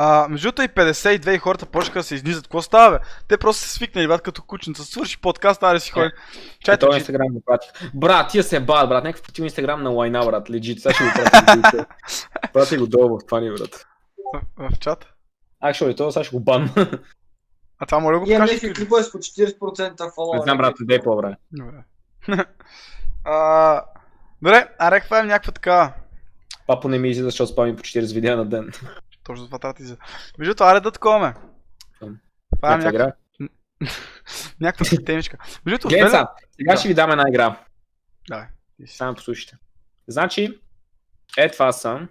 А, 0.00 0.28
между 0.28 0.46
другото 0.48 0.62
и 0.62 0.68
52 0.68 1.34
и 1.34 1.38
хората 1.38 1.66
почнаха 1.66 1.98
да 1.98 2.02
се 2.02 2.14
изнизат. 2.14 2.44
Какво 2.44 2.62
става, 2.62 2.98
бе? 2.98 3.04
Те 3.28 3.38
просто 3.38 3.62
се 3.62 3.70
свикнали, 3.70 4.08
брат, 4.08 4.22
като 4.22 4.42
кученца. 4.42 4.82
Свърши 4.84 5.20
подкаст, 5.20 5.62
аре 5.62 5.80
си 5.80 5.90
ходим. 5.90 6.10
Чайте, 6.64 6.86
Ето 6.86 6.92
че... 6.92 6.98
инстаграм 6.98 7.28
го 7.28 7.42
пратих. 7.46 7.94
Брат, 7.94 8.30
тия 8.30 8.42
се 8.42 8.60
бават, 8.60 8.88
брат. 8.88 9.04
Някакъв 9.04 9.22
против 9.26 9.44
инстаграм 9.44 9.82
на 9.82 9.90
лайна, 9.90 10.26
брат. 10.26 10.50
Легит, 10.50 10.80
сега 10.82 10.94
ще 10.94 11.04
го 11.04 11.10
пратя. 11.14 11.86
Прати 12.52 12.76
го 12.78 12.86
долу 12.86 13.18
в 13.18 13.26
това 13.26 13.40
ни, 13.40 13.50
брат. 13.50 13.86
в, 14.56 14.70
в 14.70 14.78
чат. 14.78 15.06
Actually, 15.64 15.96
това 15.96 16.10
сега 16.10 16.24
ще 16.24 16.36
го 16.36 16.40
бан. 16.40 16.70
А 17.78 17.86
това 17.86 18.00
моля 18.00 18.18
го 18.18 18.26
Имам 18.26 18.40
покажеш. 18.40 18.62
някакви 18.62 18.82
клипове 18.82 19.02
с 19.02 19.12
по 19.12 19.18
40% 19.18 20.14
фоллоу. 20.14 20.34
Не 20.34 20.42
знам, 20.42 20.58
брат, 20.58 20.76
дай 20.80 21.02
по-време. 21.02 21.36
Добре. 21.52 22.44
а, 23.24 23.82
добре, 24.42 24.68
аре, 24.78 25.02
някаква 25.10 25.52
така. 25.52 25.92
Папо 26.66 26.88
не 26.88 26.98
ми 26.98 27.08
излиза, 27.08 27.24
защото 27.24 27.52
спамим 27.52 27.76
по 27.76 27.82
40 27.82 28.14
видеа 28.14 28.36
на 28.36 28.44
ден. 28.44 28.72
Точно 29.28 29.46
това 29.46 29.58
трябва 29.58 29.72
да 29.72 29.76
ти 29.76 29.84
за. 29.84 29.96
Между 30.38 30.64
аре 30.64 30.80
да 30.80 30.90
такова. 30.90 31.34
Ам. 32.02 32.18
Хвалям 32.58 32.80
Някаква 32.80 33.12
някаква, 34.60 34.96
темичка. 35.06 35.38
Между 35.40 35.78
другото, 35.78 35.88
Гледай 35.88 36.10
Веля- 36.10 36.28
сега, 36.56 36.76
ще 36.76 36.88
ви 36.88 36.94
дам 36.94 37.10
една 37.10 37.24
игра. 37.28 37.60
Давай. 38.28 38.46
Само 38.86 39.14
послушайте. 39.14 39.56
Значи, 40.08 40.60
е 41.38 41.50
това 41.50 41.72
са. 41.72 42.08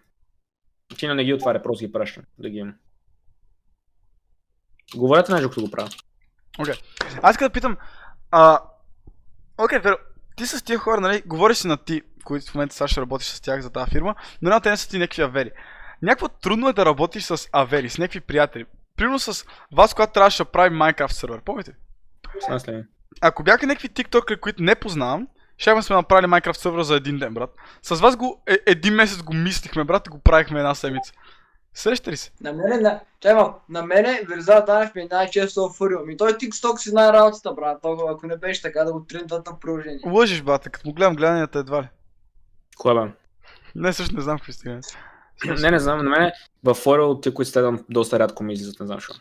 Тина 0.98 1.16
не 1.16 1.24
ги 1.24 1.34
отваря, 1.34 1.64
просто 1.64 1.86
ги 1.86 1.92
пращам. 1.92 2.24
Да 2.38 2.50
ги 2.50 2.58
имам. 2.58 2.76
Говорете 4.96 5.34
нещо, 5.34 5.50
като 5.50 5.62
го 5.62 5.72
правя. 5.72 5.90
Аз 7.22 7.34
искам 7.34 7.48
да 7.48 7.54
питам. 7.54 7.78
А... 8.32 8.60
Окей, 9.58 9.80
Веро, 9.80 9.98
ти 10.36 10.46
с 10.46 10.64
тия 10.64 10.80
хора, 10.80 11.02
нали, 11.02 11.24
говориш 11.26 11.58
си 11.58 11.68
на 11.68 11.78
ти, 11.78 12.02
които 12.24 12.52
в 12.52 12.56
момента 12.56 12.76
сега 12.76 12.88
ще 12.88 13.02
работиш 13.02 13.28
с 13.28 13.42
тях 13.42 13.62
за 13.62 13.70
тази 13.70 13.92
фирма, 13.92 14.16
но 14.42 14.50
една 14.50 14.60
те 14.60 14.70
не 14.70 14.78
са 14.78 14.90
ти 14.90 14.98
някакви 15.00 15.22
авери. 15.22 15.52
Някакво 16.02 16.28
трудно 16.28 16.70
е 16.70 16.74
да 16.74 16.86
работиш 16.86 17.24
с 17.24 17.48
авери, 17.52 17.90
с 17.90 17.98
някакви 17.98 18.20
приятели. 18.20 18.66
Примерно 18.96 19.20
с 19.20 19.46
вас, 19.74 19.94
когато 19.94 20.14
трябваше 20.14 20.44
да 20.44 20.52
правим 20.52 20.80
Minecraft 20.80 21.12
сервер, 21.12 21.42
помните? 21.46 21.72
Ако 23.22 23.44
бяха 23.44 23.68
някакви 23.68 23.90
тиктокери, 23.90 24.40
които 24.40 24.64
не 24.64 24.76
познавам, 24.76 25.28
ще 25.58 25.82
сме 25.82 25.96
направили 25.96 26.32
Minecraft 26.32 26.58
сервер 26.58 26.82
за 26.82 26.96
един 26.96 27.18
ден, 27.18 27.34
брат. 27.34 27.50
С 27.82 28.00
вас 28.00 28.16
го, 28.16 28.44
е, 28.48 28.58
един 28.66 28.94
месец 28.94 29.24
го 29.24 29.34
мислихме, 29.34 29.84
брат, 29.84 30.08
и 30.08 30.10
го 30.10 30.20
правихме 30.20 30.60
една 30.60 30.76
седмица. 30.76 31.14
Среща 31.74 32.12
ли 32.12 32.18
се? 32.18 32.32
На 32.42 32.54
мене, 32.54 32.78
на... 32.78 33.00
Чай 33.20 33.34
малко, 33.34 33.62
на 33.70 33.86
мене 33.86 34.22
Верза 34.30 34.66
Танев 34.66 34.96
ми 34.96 35.02
е 35.02 35.08
най-често 35.12 35.70
фурил. 35.70 36.06
Ми 36.06 36.18
той 36.18 36.34
TikTok 36.34 36.78
си 36.78 36.90
знае 36.90 37.14
работата, 37.14 37.54
брат. 37.54 37.82
Той, 37.82 37.98
ако 38.10 38.28
не 38.28 38.38
беше 38.38 38.62
така, 38.62 38.84
да 38.84 38.94
го 38.94 39.06
трендват 39.06 39.48
на 39.48 39.60
приложение. 39.60 40.00
Лъжиш, 40.06 40.42
бате, 40.42 40.70
като 40.70 40.88
му 40.88 40.94
гледам 40.94 41.16
гледанията 41.16 41.60
едва 41.60 41.82
ли. 41.82 41.88
Кое 42.78 42.94
бе? 42.94 43.12
Не, 43.76 43.94
също 43.94 44.16
не 44.16 44.22
знам 44.22 44.38
какви 44.38 44.54
сте. 44.54 44.80
Не, 45.62 45.72
не 45.72 45.80
знам, 45.80 45.98
на 45.98 46.10
мене 46.10 46.34
в 46.64 46.74
Форел, 46.74 47.20
ти, 47.20 47.34
които 47.34 47.52
следвам, 47.52 47.86
доста 47.90 48.20
рядко 48.20 48.44
ми 48.44 48.54
излизат, 48.54 48.80
не 48.80 48.86
знам 48.86 48.98
защо. 48.98 49.14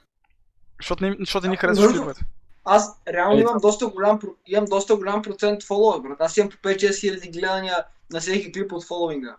Защото 0.80 1.04
не, 1.04 1.16
защото 1.20 1.46
не 1.46 1.50
ни 1.50 1.56
А, 1.56 1.58
харесваш 1.58 1.92
клиповете. 1.92 2.20
Аз 2.64 3.00
реално 3.08 3.36
Е, 3.38 3.40
имам 3.40 3.58
доста 3.58 3.86
голям, 3.86 4.20
имам 4.46 4.64
доста 4.64 4.96
голям 4.96 5.22
процент 5.22 5.62
фоловър, 5.62 6.00
брат. 6.00 6.16
Аз 6.20 6.36
имам 6.36 6.50
по 6.50 6.56
5-6 6.56 7.00
хиляди 7.00 7.30
гледания 7.30 7.76
на 8.12 8.20
всеки 8.20 8.52
клип 8.52 8.72
от 8.72 8.84
фоловинга. 8.84 9.36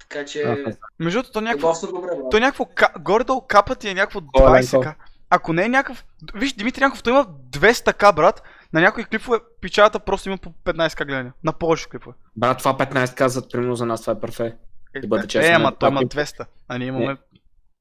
Така 0.00 0.24
че 0.24 0.42
Аха. 0.42 0.76
Между 0.98 1.18
другото, 1.18 1.32
то 1.32 1.38
е 1.38 1.42
някакво, 1.42 1.68
доста 1.68 1.86
добре, 1.86 2.06
брат. 2.08 2.30
то 2.30 2.36
е 2.36 2.40
някакво, 2.40 2.64
ка- 2.64 2.92
горе-долу 3.00 3.40
капът 3.40 3.78
ти 3.78 3.88
е 3.88 3.94
някакво 3.94 4.20
Горе, 4.20 4.62
20к. 4.62 4.94
Ако 5.30 5.52
не 5.52 5.64
е 5.64 5.68
някакъв... 5.68 6.04
Виж, 6.34 6.52
Димитри 6.52 6.82
Янков, 6.82 7.02
той 7.02 7.12
има 7.12 7.26
200к, 7.50 8.14
брат. 8.14 8.42
На 8.72 8.80
някои 8.80 9.04
клипове 9.04 9.38
печалата 9.60 9.98
просто 9.98 10.28
има 10.28 10.38
по 10.38 10.52
15к 10.64 11.06
гледания. 11.06 11.32
На 11.44 11.52
повече 11.52 11.88
клипове. 11.88 12.14
Брат, 12.36 12.58
това 12.58 12.76
15 12.76 13.14
казват, 13.14 13.50
примерно 13.52 13.76
за 13.76 13.86
нас 13.86 14.00
това 14.00 14.12
е 14.12 14.20
перфе. 14.20 14.56
Е, 14.94 15.00
Да 15.00 15.06
бъде 15.06 15.24
е, 15.24 15.28
честен, 15.28 15.54
ама 15.54 15.70
това 15.70 15.78
той 15.80 15.88
има 15.90 16.00
клип- 16.00 16.12
200, 16.14 16.46
а 16.68 16.78
ние 16.78 16.86
имаме 16.86 17.16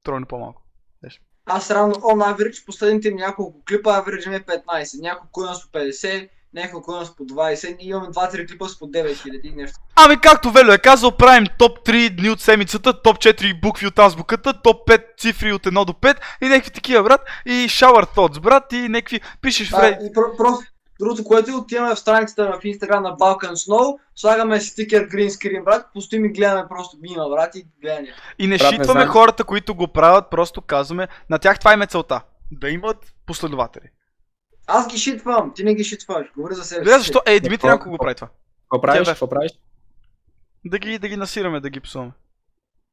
тройно 0.04 0.26
по-малко. 0.26 0.62
Аз 1.46 1.72
равно 1.72 1.96
on 1.96 2.36
average, 2.36 2.66
последните 2.66 3.12
ми 3.12 3.16
няколко 3.16 3.64
клипа 3.66 3.90
average 3.92 4.30
ми 4.30 4.36
е 4.36 4.40
15. 4.42 5.02
Няколко 5.02 5.42
имам 5.42 5.56
с 5.56 5.62
по 5.62 5.70
50, 5.70 6.30
няколко 6.54 6.92
имам 6.92 7.06
с 7.06 7.16
по 7.16 7.24
20 7.24 7.78
и 7.78 7.88
имаме 7.88 8.08
2-3 8.08 8.48
клипа 8.48 8.68
с 8.68 8.80
по 8.80 8.86
9000 8.86 9.16
и 9.44 9.52
нещо. 9.52 9.78
Ами 9.98 10.18
както 10.18 10.52
Велю 10.52 10.72
е 10.72 10.78
казал, 10.78 11.12
правим 11.12 11.46
топ 11.60 11.80
3 11.80 12.10
дни 12.12 12.30
от 12.30 12.42
седмицата, 12.42 13.02
топ 13.02 13.18
4 13.18 13.62
букви 13.62 13.88
от 13.88 14.00
азбуката, 14.00 14.62
топ 14.62 14.88
5 14.88 15.02
цифри 15.18 15.54
от 15.54 15.64
1 15.64 15.86
до 15.86 15.94
5 15.94 16.18
и 16.42 16.48
някакви 16.48 16.72
такива, 16.72 17.04
брат. 17.04 17.22
И 17.46 17.52
shower 17.52 18.08
thoughts, 18.08 18.40
брат, 18.40 18.74
и 18.74 18.90
някакви 18.90 19.22
пишеш 19.42 19.68
в 19.68 19.72
Да, 19.72 19.78
Reddit. 19.78 20.02
и 20.02 20.14
про- 20.14 20.38
просто 20.38 20.66
другото, 21.00 21.24
което 21.24 21.52
е, 21.52 21.56
отиваме 21.56 21.96
в 21.96 22.00
страницата 22.00 22.46
в 22.46 22.64
Instagram 22.64 23.00
на 23.00 23.18
Balkan 23.18 23.52
Snow, 23.52 24.00
слагаме 24.16 24.62
си 24.62 24.70
стикер 24.70 25.08
green 25.08 25.30
screen, 25.30 25.64
брат, 25.64 25.86
постоим 25.94 26.26
и 26.26 26.30
гледаме 26.30 26.66
просто 26.70 26.98
мима, 27.02 27.30
брат, 27.30 27.56
и 27.56 27.68
гледане. 27.82 28.08
И 28.40 28.48
не 28.48 28.58
Брат, 28.58 28.72
не 28.72 28.78
шитваме 28.78 29.02
знам. 29.02 29.14
хората, 29.14 29.44
които 29.44 29.76
го 29.76 29.88
правят, 29.88 30.30
просто 30.32 30.62
казваме, 30.62 31.08
на 31.30 31.40
тях 31.40 31.60
това 31.60 31.74
им 31.74 31.82
е 31.82 31.88
целта. 31.88 32.22
Да 32.52 32.70
имат 32.70 33.14
последователи. 33.26 33.90
Аз 34.68 34.88
ги 34.88 34.98
шитвам, 34.98 35.52
ти 35.56 35.64
не 35.64 35.76
ги 35.76 35.84
шитваш, 35.84 36.28
говоря 36.36 36.54
за 36.54 36.64
себе 36.64 36.82
Гледай 36.82 37.00
защо? 37.00 37.22
Е, 37.26 37.40
Димитри 37.40 37.50
Какво- 37.58 37.68
Янков 37.68 37.90
го 37.90 37.98
прави 37.98 38.16
това. 38.16 38.28
Какво 38.62 38.82
правиш? 38.82 39.08
Какво 39.08 39.30
правиш? 39.30 39.52
Да 40.66 40.80
ги, 40.80 41.00
да 41.00 41.08
ги 41.08 41.18
насираме, 41.18 41.60
да 41.60 41.70
ги 41.70 41.80
псуваме. 41.80 42.12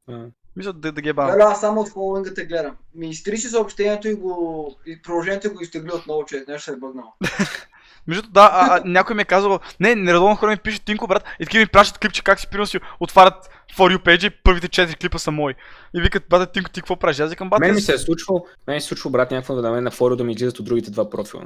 А. 0.09 0.25
Мисля 0.55 0.73
да, 0.73 0.91
да 0.91 1.01
ги 1.01 1.09
е 1.09 1.13
бавим. 1.13 1.33
Леле, 1.35 1.43
аз 1.43 1.59
само 1.59 1.81
от 1.81 1.89
фоловинга 1.89 2.33
те 2.33 2.45
гледам. 2.45 2.77
Ми 2.95 3.09
изтри 3.09 3.37
си 3.37 3.47
съобщението 3.47 4.07
и 4.07 4.13
го... 4.13 4.75
И 4.85 5.01
приложението 5.01 5.53
го 5.53 5.61
изтегли 5.61 5.91
отново, 5.91 6.25
че 6.25 6.45
нещо 6.47 6.63
се 6.63 6.71
е 6.71 6.75
бъгнал. 6.75 7.13
Между 8.07 8.29
да, 8.29 8.49
а, 8.53 8.77
а, 8.77 8.81
някой 8.85 9.15
ми 9.15 9.21
е 9.21 9.25
казал, 9.25 9.59
не, 9.79 9.95
нередовно 9.95 10.35
хора 10.35 10.51
ми 10.51 10.57
пишат 10.57 10.85
Тинко, 10.85 11.07
брат, 11.07 11.23
и 11.39 11.45
такива 11.45 11.61
ми 11.61 11.67
пращат 11.67 11.97
клипче, 11.97 12.23
как 12.23 12.39
си 12.39 12.47
примерно 12.47 12.67
си 12.67 12.79
отварят 12.99 13.49
For 13.77 13.95
You 13.95 13.97
page 13.97 14.27
и 14.27 14.29
първите 14.29 14.67
4 14.67 14.99
клипа 14.99 15.17
са 15.17 15.31
мои. 15.31 15.53
И 15.95 16.01
викат, 16.01 16.23
бате, 16.29 16.51
Тинко, 16.51 16.69
ти 16.69 16.81
какво 16.81 16.95
правиш? 16.95 17.19
Аз 17.19 17.29
викам, 17.29 17.49
бате, 17.49 17.65
Мен 17.65 17.75
ми 17.75 17.81
се 17.81 17.93
е 17.93 17.97
случвало, 17.97 18.45
мен 18.67 18.75
ми 18.75 18.81
се 18.81 18.85
е 18.85 18.87
случвало, 18.87 19.11
брат, 19.11 19.31
някакво 19.31 19.55
да 19.55 19.71
мен 19.71 19.83
на 19.83 19.91
форум 19.91 20.17
да 20.17 20.23
ми 20.23 20.33
излизат 20.33 20.59
от 20.59 20.65
другите 20.65 20.91
два 20.91 21.09
профила. 21.09 21.43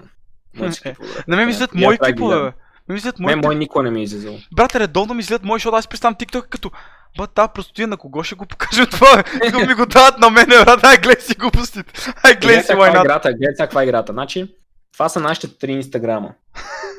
Е, 0.55 0.59
брат. 0.59 1.27
на 1.27 1.35
мен 1.35 1.47
ми 1.47 1.53
аз 1.53 1.67
мои 1.73 1.97
клипове, 1.97 2.41
бе. 2.41 2.51
Ме 2.89 2.93
мислят 2.93 3.19
мои 3.19 3.35
Мен 3.35 3.45
мой 3.45 3.55
никога 3.55 3.83
не 3.83 3.91
ми 3.91 3.99
е 3.99 4.03
излизал. 4.03 4.35
Брат, 4.55 4.75
редовно 4.75 5.13
ми 5.13 5.19
излизат 5.19 5.43
мои, 5.43 5.59
защото 5.59 5.75
аз 5.75 5.87
представям 5.87 6.15
TikTok 6.15 6.49
като 6.49 6.71
Ба, 7.17 7.27
та 7.27 7.47
простотия 7.47 7.87
на 7.87 7.97
кого 7.97 8.23
ще 8.23 8.35
го 8.35 8.45
покажа 8.45 8.85
това? 8.85 9.23
Го 9.53 9.59
ми 9.59 9.73
го 9.73 9.85
дават 9.85 10.19
на 10.19 10.29
мене, 10.29 10.63
брат. 10.65 10.83
Ай, 10.83 10.97
гледай 10.97 11.21
си 11.21 11.35
глупостите. 11.35 12.13
Ай, 12.23 12.35
гледай 12.35 12.63
си 12.63 12.71
е 12.71 12.75
войната. 12.75 12.99
играта, 12.99 13.33
гледай 13.33 13.55
каква 13.57 13.81
е 13.81 13.85
играта. 13.85 14.13
Значи, 14.13 14.55
това 14.93 15.09
са 15.09 15.19
нашите 15.19 15.57
три 15.57 15.71
инстаграма. 15.71 16.33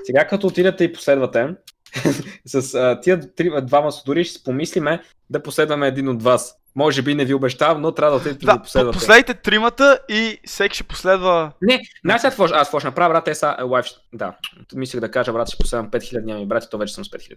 Сега 0.04 0.26
като 0.26 0.46
отидете 0.46 0.84
и 0.84 0.92
последвате, 0.92 1.48
с 2.46 2.74
а, 2.74 3.00
тия 3.00 3.34
три, 3.34 3.50
двама 3.62 3.92
судори 3.92 4.24
ще 4.24 4.32
си 4.32 4.44
помислиме 4.44 5.02
да 5.30 5.42
последваме 5.42 5.86
един 5.86 6.08
от 6.08 6.22
вас. 6.22 6.54
Може 6.76 7.02
би 7.02 7.14
не 7.14 7.24
ви 7.24 7.34
обещавам, 7.34 7.80
но 7.80 7.92
трябва 7.92 8.10
да 8.10 8.16
отидете 8.16 8.46
да, 8.46 8.52
Да, 8.52 8.62
последвате. 8.62 8.98
последайте 8.98 9.34
тримата 9.34 9.98
и 10.08 10.38
всеки 10.46 10.74
ще 10.74 10.84
последва. 10.84 11.52
Не, 11.62 11.80
знаеш 12.04 12.20
сега 12.20 12.30
какво 12.30 12.44
аз 12.44 12.50
какво 12.50 12.80
ще 12.80 12.88
направя, 12.88 13.14
брат, 13.14 13.28
е 13.28 13.34
са 13.34 13.56
лайф. 13.62 13.86
Да, 14.12 14.34
мислех 14.74 15.00
да 15.00 15.10
кажа, 15.10 15.32
брат, 15.32 15.48
ще 15.48 15.58
последвам 15.58 15.90
5000, 15.90 16.24
няма 16.24 16.40
ми 16.40 16.46
брат, 16.46 16.64
и 16.64 16.70
то 16.70 16.78
вече 16.78 16.94
съм 16.94 17.04
с 17.04 17.08
5000. 17.08 17.36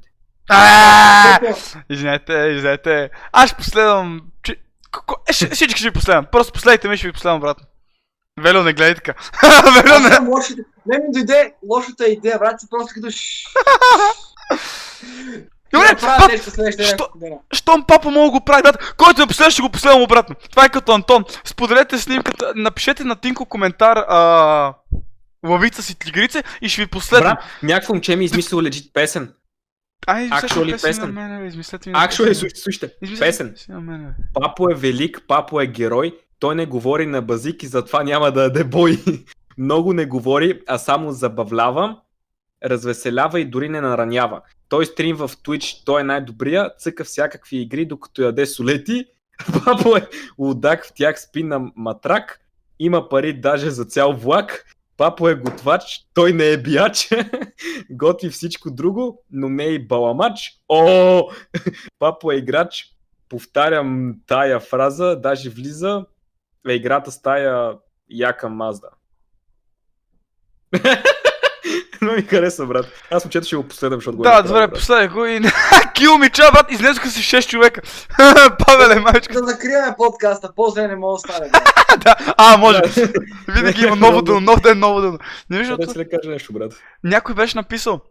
Ааа! 0.50 1.40
Извинете, 1.90 2.34
извинете. 2.34 3.10
Аз 3.32 3.50
ще 3.50 3.58
последвам. 3.58 4.22
е, 5.30 5.34
Всички 5.34 5.80
ще 5.80 5.90
ви 5.90 5.94
последвам. 5.94 6.26
Просто 6.32 6.54
последайте 6.54 6.88
ме, 6.88 6.98
ще 6.98 7.08
ви 7.08 7.14
последвам, 7.14 7.42
брат. 7.42 7.58
Вело, 8.41 8.64
не 8.64 8.73
гледай 8.73 8.95
така. 8.95 9.14
Вело, 9.84 9.95
Аз 9.95 10.49
не. 10.49 10.55
Не 10.85 10.97
ми 10.97 11.05
дойде 11.14 11.53
лошата 11.69 12.05
идея, 12.05 12.39
брат, 12.39 12.60
си 12.61 12.68
просто 12.69 12.93
като. 12.93 13.07
Добре, 15.73 15.95
пап, 16.01 16.31
нещо 16.31 16.51
следващите 16.51 16.85
що- 16.85 17.10
щом 17.53 17.84
папа 17.88 18.11
мога 18.11 18.26
да 18.26 18.31
го 18.31 18.45
прави, 18.45 18.64
брат, 18.64 18.93
който 18.97 19.22
е 19.22 19.27
последва, 19.27 19.51
ще 19.51 19.61
го 19.61 19.69
последвам 19.69 20.01
обратно. 20.01 20.35
Това 20.51 20.65
е 20.65 20.69
като 20.69 20.91
Антон. 20.91 21.26
Споделете 21.45 21.97
снимката, 21.97 22.53
напишете 22.55 23.03
на 23.03 23.15
Тинко 23.15 23.45
коментар 23.45 23.97
а... 23.97 24.73
лавица 25.45 25.84
си 25.84 25.99
тигрице 25.99 26.43
и 26.61 26.69
ще 26.69 26.81
ви 26.81 26.88
последвам. 26.88 27.34
Брат, 27.34 27.43
някакво 27.64 27.93
момче 27.93 28.15
ми 28.15 28.23
е 28.23 28.26
измислил 28.26 28.61
легит 28.61 28.93
песен. 28.93 29.34
Ай, 30.07 30.30
actually 30.30 30.72
песен 30.72 30.89
песен. 30.89 31.14
на 31.14 31.27
мене, 31.27 31.47
измислете 31.47 31.89
ми 31.89 31.93
на 31.93 32.07
Actually, 32.07 32.27
песен. 32.27 32.35
слушайте, 32.35 32.60
слушайте, 32.60 33.19
песен. 33.19 33.55
Папо 34.34 34.69
е 34.72 34.76
велик, 34.76 35.22
папо 35.27 35.61
е 35.61 35.68
герой, 35.68 36.18
той 36.44 36.56
не 36.56 36.65
говори 36.65 37.06
на 37.06 37.22
базик 37.22 37.64
и 37.64 37.68
затова 37.68 38.03
няма 38.03 38.32
да 38.32 38.41
даде 38.41 38.64
бой. 38.64 38.99
Много 39.57 39.94
не 39.94 40.06
говори, 40.06 40.61
а 40.68 40.78
само 40.78 41.11
забавлява, 41.11 41.98
развеселява 42.65 43.40
и 43.40 43.45
дори 43.45 43.70
не 43.70 43.82
наранява. 43.82 44.41
Той 44.70 44.86
стрим 44.86 45.15
в 45.15 45.30
Twitch, 45.30 45.86
той 45.86 46.02
е 46.02 46.03
най-добрия, 46.03 46.72
цъка 46.78 47.03
всякакви 47.03 47.57
игри, 47.57 47.86
докато 47.86 48.22
яде 48.22 48.45
солети. 48.45 49.06
Папо 49.65 49.98
е 49.98 50.07
лудак, 50.40 50.86
в 50.86 50.94
тях 50.95 51.22
спи 51.22 51.44
на 51.44 51.72
матрак, 51.76 52.40
има 52.80 53.10
пари 53.10 53.34
даже 53.34 53.70
за 53.70 53.86
цял 53.86 54.14
влак. 54.14 54.65
Папо 54.98 55.30
е 55.30 55.36
готвач, 55.36 56.06
той 56.14 56.34
не 56.34 56.49
е 56.49 56.57
бияч, 56.57 57.10
готви 57.90 58.30
всичко 58.30 58.72
друго, 58.72 59.24
но 59.32 59.49
не 59.49 59.64
е 59.64 59.74
и 59.74 59.88
баламач. 59.88 60.52
О, 60.70 61.30
Папо 61.99 62.32
е 62.32 62.36
играч, 62.36 62.86
повтарям 63.30 64.15
тая 64.28 64.60
фраза, 64.60 65.15
даже 65.15 65.49
влиза 65.49 66.06
в 66.65 66.76
играта 66.76 67.11
с 67.11 67.22
тая 67.22 67.73
яка 68.10 68.49
мазда. 68.49 68.88
Но 72.02 72.11
ми 72.14 72.22
хареса, 72.22 72.65
брат. 72.65 72.85
Аз 73.11 73.26
момчето 73.26 73.48
ще 73.48 73.56
го 73.56 73.68
последвам, 73.68 73.98
защото 73.99 74.18
го 74.18 74.23
е 74.23 74.30
Да, 74.30 74.41
добре, 74.41 74.60
брат. 74.60 74.73
последвай 74.73 75.07
го 75.07 75.26
и... 75.26 75.41
Кил 75.94 76.18
ми 76.18 76.30
ча, 76.30 76.52
брат, 76.52 76.72
излезоха 76.72 77.10
си 77.10 77.38
6 77.38 77.49
човека. 77.49 77.81
Павеле, 78.65 78.99
майчка. 78.99 79.34
Да 79.34 79.48
закриваме 79.48 79.95
подкаста, 79.98 80.53
по-зле 80.56 80.88
не 80.88 80.95
мога 80.95 81.14
да 81.14 81.19
стане. 81.19 81.49
да, 81.98 82.15
а, 82.38 82.57
може. 82.57 82.81
Винаги 83.48 83.81
има 83.81 83.95
ново 83.95 84.22
дъно, 84.22 84.40
нов 84.40 84.61
ден, 84.61 84.80
ново 84.80 85.02
дъно. 85.02 85.18
Не 85.49 85.60
виж, 85.60 85.68
Да 85.68 85.88
си 85.88 85.98
да 85.98 86.10
кажа 86.10 86.30
нещо, 86.30 86.53
брат. 86.53 86.73
някой 87.03 87.35
беше 87.35 87.57
написал. 87.57 88.02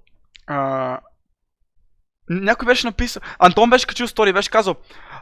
Някой 2.40 2.66
беше 2.66 2.86
написал. 2.86 3.22
Антон 3.38 3.70
беше 3.70 3.86
качил 3.86 4.08
стори, 4.08 4.32
беше 4.32 4.50
казал. 4.50 4.74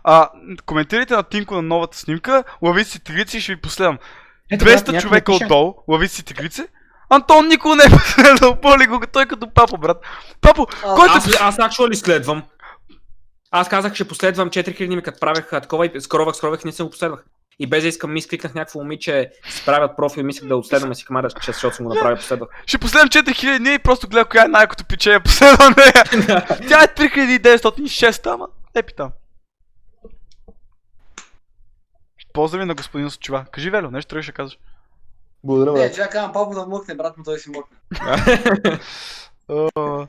А, 0.05 0.29
коментирайте 0.67 1.15
на 1.15 1.23
Тинко 1.23 1.55
на 1.55 1.63
новата 1.63 1.99
снимка, 1.99 2.45
лавици 2.63 2.91
си 2.91 3.05
тигрици 3.05 3.37
и 3.37 3.41
ще 3.41 3.55
ви 3.55 3.61
последвам. 3.61 3.99
Брат, 4.51 4.61
200 4.61 4.87
някой 4.87 5.01
човека 5.01 5.33
отдолу, 5.33 5.75
лавици 5.89 6.15
си 6.15 6.25
тигрици. 6.25 6.63
Антон 7.11 7.49
никога 7.49 7.77
не 7.77 7.83
е 7.85 7.91
последвал, 7.91 8.55
боли 8.63 8.87
го, 8.87 9.01
той 9.13 9.23
е 9.23 9.27
като 9.27 9.51
папа, 9.55 9.79
брат. 9.79 9.97
Папо, 10.41 10.67
А, 10.85 10.95
който 10.95 11.13
Аз, 11.13 11.41
аз 11.41 11.57
actually 11.57 11.95
следвам. 11.95 12.43
Аз 13.51 13.69
казах, 13.69 13.95
ще 13.95 14.09
последвам 14.09 14.51
4000 14.51 14.95
ми, 14.95 15.03
като 15.03 15.21
правех 15.21 15.53
а, 15.53 15.61
такова 15.61 15.87
и 15.87 16.01
скровах, 16.01 16.37
скровах 16.37 16.61
и 16.65 16.67
не 16.67 16.73
се 16.73 16.83
го 16.83 16.91
последвах. 16.91 17.25
И 17.63 17.67
без 17.67 17.83
да 17.83 17.89
искам, 17.89 18.13
ми 18.13 18.29
кликнах 18.29 18.55
някакво 18.55 18.79
момиче, 18.79 19.31
си 19.51 19.65
правят 19.65 19.97
профил, 19.97 20.25
мислех 20.25 20.49
да 20.49 20.57
отследвам 20.57 20.93
и 20.93 20.95
си 20.95 21.05
камара, 21.05 21.31
че 21.31 21.53
защото 21.53 21.77
съм 21.77 21.87
го 21.87 21.95
направил, 21.95 22.17
последвах. 22.17 22.49
ще 22.67 22.79
последвам 22.79 23.09
4000 23.09 23.59
дни 23.59 23.75
и 23.75 23.79
просто 23.79 24.09
гледа 24.09 24.25
коя 24.25 24.45
е 24.45 24.49
най-якото 24.49 24.85
пиче 24.85 25.13
я 25.13 25.21
последвам 25.21 25.75
нея. 25.77 26.05
Тя 26.69 26.83
е 26.83 26.87
3906, 26.87 28.35
ама 28.35 28.49
епи 28.75 28.93
там. 28.97 29.11
Поздрави 32.33 32.65
на 32.65 32.75
господин 32.75 33.11
Сочива. 33.11 33.45
Кажи, 33.53 33.71
Вело, 33.71 33.91
нещо 33.91 34.09
друго 34.09 34.23
ще 34.23 34.33
кажеш. 34.33 34.59
Благодаря, 35.45 35.73
Не, 35.73 35.93
чакам 35.93 36.33
папа 36.33 36.55
да 36.55 36.67
мъкне, 36.67 36.95
брат 36.95 37.19
му 37.19 37.25
той 37.25 37.39
си 37.39 37.51
мъкне. 37.51 37.77
О, 39.77 40.07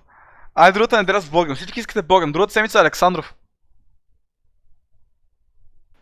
Ай, 0.56 0.72
другата 0.72 0.98
неделя 0.98 1.22
с 1.22 1.30
Богдан. 1.30 1.56
Всички 1.56 1.80
искате 1.80 2.02
Богдан. 2.02 2.32
Другата 2.32 2.54
седмица 2.54 2.78
е 2.78 2.82
Александров. 2.82 3.34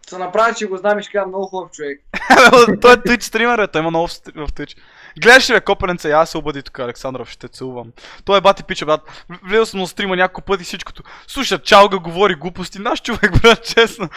Се 0.09 0.17
направи, 0.17 0.55
че 0.55 0.65
го 0.65 0.77
знам 0.77 0.99
и 0.99 1.03
ще 1.03 1.11
кажа 1.11 1.25
много 1.27 1.45
хубав 1.45 1.71
човек. 1.71 2.01
той 2.81 2.93
е 2.93 2.97
Twitch 2.97 3.21
стример, 3.21 3.67
той 3.67 3.81
има 3.81 3.89
много 3.89 4.07
в 4.07 4.11
Twitch. 4.11 4.77
Гледаш 5.21 5.49
ли, 5.49 5.53
бе, 5.53 5.61
копеленце, 5.61 6.09
я 6.09 6.25
се 6.25 6.37
обади 6.37 6.63
тук, 6.63 6.79
Александров, 6.79 7.29
ще 7.29 7.39
те 7.39 7.47
целувам. 7.47 7.91
Той 8.25 8.37
е 8.37 8.41
бати 8.41 8.63
пича, 8.63 8.85
брат. 8.85 9.01
В- 9.29 9.39
Влизал 9.43 9.65
съм 9.65 9.79
на 9.79 9.87
стрима 9.87 10.15
няколко 10.15 10.41
пъти 10.41 10.63
всичкото. 10.63 11.03
Слуша, 11.27 11.59
чалга 11.59 11.97
говори 11.99 12.35
глупости, 12.35 12.79
наш 12.79 13.01
човек, 13.01 13.41
брат, 13.41 13.63
честно. 13.65 14.09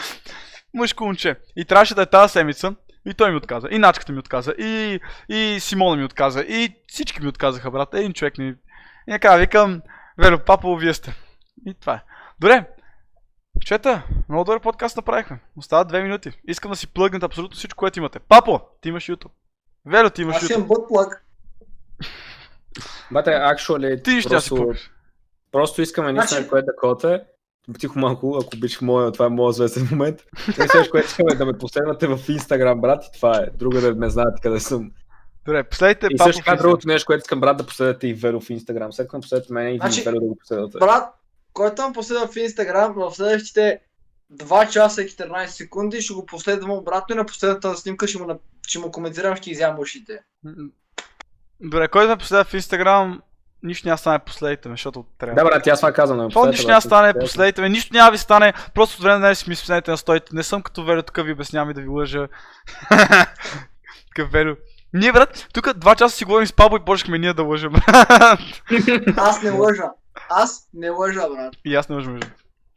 мъжко 0.74 1.04
момче. 1.04 1.36
И 1.56 1.64
трябваше 1.64 1.94
да 1.94 2.02
е 2.02 2.06
тази 2.06 2.32
седмица. 2.32 2.74
И 3.06 3.14
той 3.14 3.30
ми 3.30 3.36
отказа. 3.36 3.68
И 3.70 3.78
Начката 3.78 4.12
ми 4.12 4.18
отказа. 4.18 4.54
И, 4.58 5.00
и 5.28 5.60
Симона 5.60 5.96
ми 5.96 6.04
отказа. 6.04 6.40
И 6.40 6.74
всички 6.88 7.22
ми 7.22 7.28
отказаха, 7.28 7.70
брат. 7.70 7.94
Един 7.94 8.12
човек 8.12 8.38
ни... 8.38 8.48
И 9.08 9.10
накрая 9.10 9.38
викам, 9.38 9.80
Вело, 10.18 10.38
папо, 10.38 10.76
вие 10.76 10.94
сте. 10.94 11.14
И 11.66 11.74
това 11.80 11.94
е. 11.94 12.02
Добре. 12.40 12.64
Чета, 13.66 14.02
много 14.32 14.44
добър 14.44 14.60
подкаст 14.60 14.96
направихме. 14.96 15.40
Остават 15.56 15.88
две 15.88 16.02
минути. 16.02 16.32
Искам 16.48 16.70
да 16.70 16.76
си 16.76 16.86
плъгнете 16.86 17.26
абсолютно 17.26 17.56
всичко, 17.56 17.78
което 17.78 17.98
имате. 17.98 18.18
Папо, 18.18 18.60
ти 18.80 18.88
имаш 18.88 19.06
YouTube. 19.06 19.30
Вело, 19.86 20.10
ти 20.10 20.22
имаш 20.22 20.36
Аз 20.36 20.42
YouTube. 20.42 20.54
имам 20.54 20.68
бътплък. 20.68 21.24
Бате, 23.10 23.30
actually, 23.30 24.04
Ти 24.04 24.20
ще 24.20 24.40
си 24.40 24.50
просто, 25.52 25.82
искаме 25.82 26.12
наистина, 26.12 26.38
Значи- 26.38 26.50
което 26.50 26.66
да 26.66 26.76
коте. 26.76 27.20
Тихо 27.78 27.98
малко, 27.98 28.38
ако 28.42 28.56
обичах 28.56 28.82
моя, 28.82 29.12
това 29.12 29.26
е 29.26 29.28
моят 29.28 29.56
звезден 29.56 29.88
момент. 29.90 30.20
Мисля, 30.48 30.90
което 30.90 31.06
искаме 31.08 31.34
да 31.34 31.46
ме 31.46 31.52
последвате 31.52 32.06
в 32.06 32.18
Instagram, 32.18 32.80
брат, 32.80 33.04
и 33.04 33.12
това 33.12 33.36
е. 33.36 33.46
Друга 33.54 33.80
да 33.80 33.94
ме 33.94 34.10
знаете 34.10 34.42
къде 34.42 34.60
съм. 34.60 34.90
Добре, 35.44 35.64
последайте 35.64 36.06
И 36.10 36.18
също 36.18 36.38
така 36.38 36.56
Instagram. 36.56 36.62
другото 36.62 36.88
нещо, 36.88 37.06
което 37.06 37.20
искам, 37.20 37.40
брат, 37.40 37.56
да 37.56 37.66
последвате 37.66 38.08
и 38.08 38.14
Веро 38.14 38.40
в 38.40 38.48
Instagram. 38.48 38.90
След 38.90 39.08
като 39.08 39.20
последвате 39.20 39.52
мен 39.52 39.74
и 39.74 39.78
Значи, 39.78 40.02
Веро 40.02 40.20
да 40.20 40.26
го 40.26 40.36
последвате. 40.38 40.78
Брат, 40.78 41.14
който 41.52 41.82
ме 41.88 41.92
последва 41.92 42.26
в 42.26 42.36
Инстаграм, 42.36 42.92
в 42.92 43.14
следващите 43.14 43.80
2 44.32 44.68
часа 44.70 45.02
и 45.02 45.06
14 45.06 45.46
секунди 45.46 46.00
ще 46.00 46.14
го 46.14 46.26
последвам 46.26 46.70
обратно 46.70 47.14
и 47.14 47.18
на 47.18 47.26
последната 47.26 47.76
снимка 47.76 48.06
ще 48.06 48.18
му, 48.18 48.26
на- 48.26 48.38
ще 48.66 48.78
му 48.78 48.90
коментирам, 48.90 49.36
ще 49.36 49.50
изям 49.50 49.78
ушите. 49.78 50.18
Добре, 51.60 51.88
който 51.88 52.08
ме 52.08 52.16
последва 52.16 52.44
в 52.44 52.52
Instagram, 52.52 53.20
нищо 53.62 53.88
няма 53.88 53.98
стане 53.98 54.18
последите 54.18 54.68
ме, 54.68 54.72
защото 54.72 55.04
трябва. 55.18 55.34
Да, 55.34 55.44
брат, 55.44 55.66
аз 55.66 55.80
това 55.80 55.92
казвам 55.92 56.18
Това 56.18 56.28
последвате. 56.28 56.50
нищо 56.50 56.68
няма 56.68 56.80
стане, 56.80 57.14
последите 57.14 57.60
ме, 57.60 57.68
нищо 57.68 57.94
няма 57.94 58.06
да 58.06 58.12
ви 58.12 58.18
стане, 58.18 58.52
просто 58.74 58.96
от 58.96 59.02
време 59.02 59.14
на 59.14 59.20
време 59.20 59.34
си 59.34 59.48
ми 59.48 59.56
спомнете 59.56 59.90
на 59.90 59.96
стоите. 59.96 60.34
Не 60.34 60.42
съм 60.42 60.62
като 60.62 60.84
Велю, 60.84 61.02
тук 61.02 61.16
ви 61.16 61.32
обяснявам 61.32 61.70
и 61.70 61.74
да 61.74 61.80
ви 61.80 61.88
лъжа. 61.88 62.28
Такъв 64.08 64.32
Велю. 64.32 64.54
Ние, 64.94 65.12
брат, 65.12 65.48
тук 65.52 65.72
два 65.72 65.94
часа 65.94 66.16
си 66.16 66.24
говорим 66.24 66.46
с 66.46 66.52
Пабо 66.52 66.76
и 66.76 66.84
почнахме 66.86 67.18
ние 67.18 67.34
да 67.34 67.42
лъжем, 67.42 67.72
брат. 67.72 68.38
Аз 69.16 69.42
не 69.42 69.50
лъжа. 69.50 69.90
Аз 70.30 70.68
не 70.74 70.90
лъжа, 70.90 71.28
брат. 71.28 71.54
И 71.64 71.74
аз 71.74 71.88
не 71.88 71.94
лъжа, 71.96 72.10
между. 72.10 72.26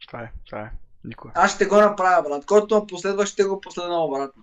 Това 0.06 0.20
е, 0.20 0.32
това 0.46 0.58
е. 0.58 0.70
Никога. 1.06 1.32
Аз 1.34 1.54
ще 1.54 1.66
го 1.66 1.76
направя, 1.76 2.28
брат. 2.28 2.46
Който 2.46 2.74
ме 2.80 2.86
последва, 2.88 3.26
ще 3.26 3.44
го 3.44 3.60
последвам 3.60 4.02
обратно. 4.02 4.42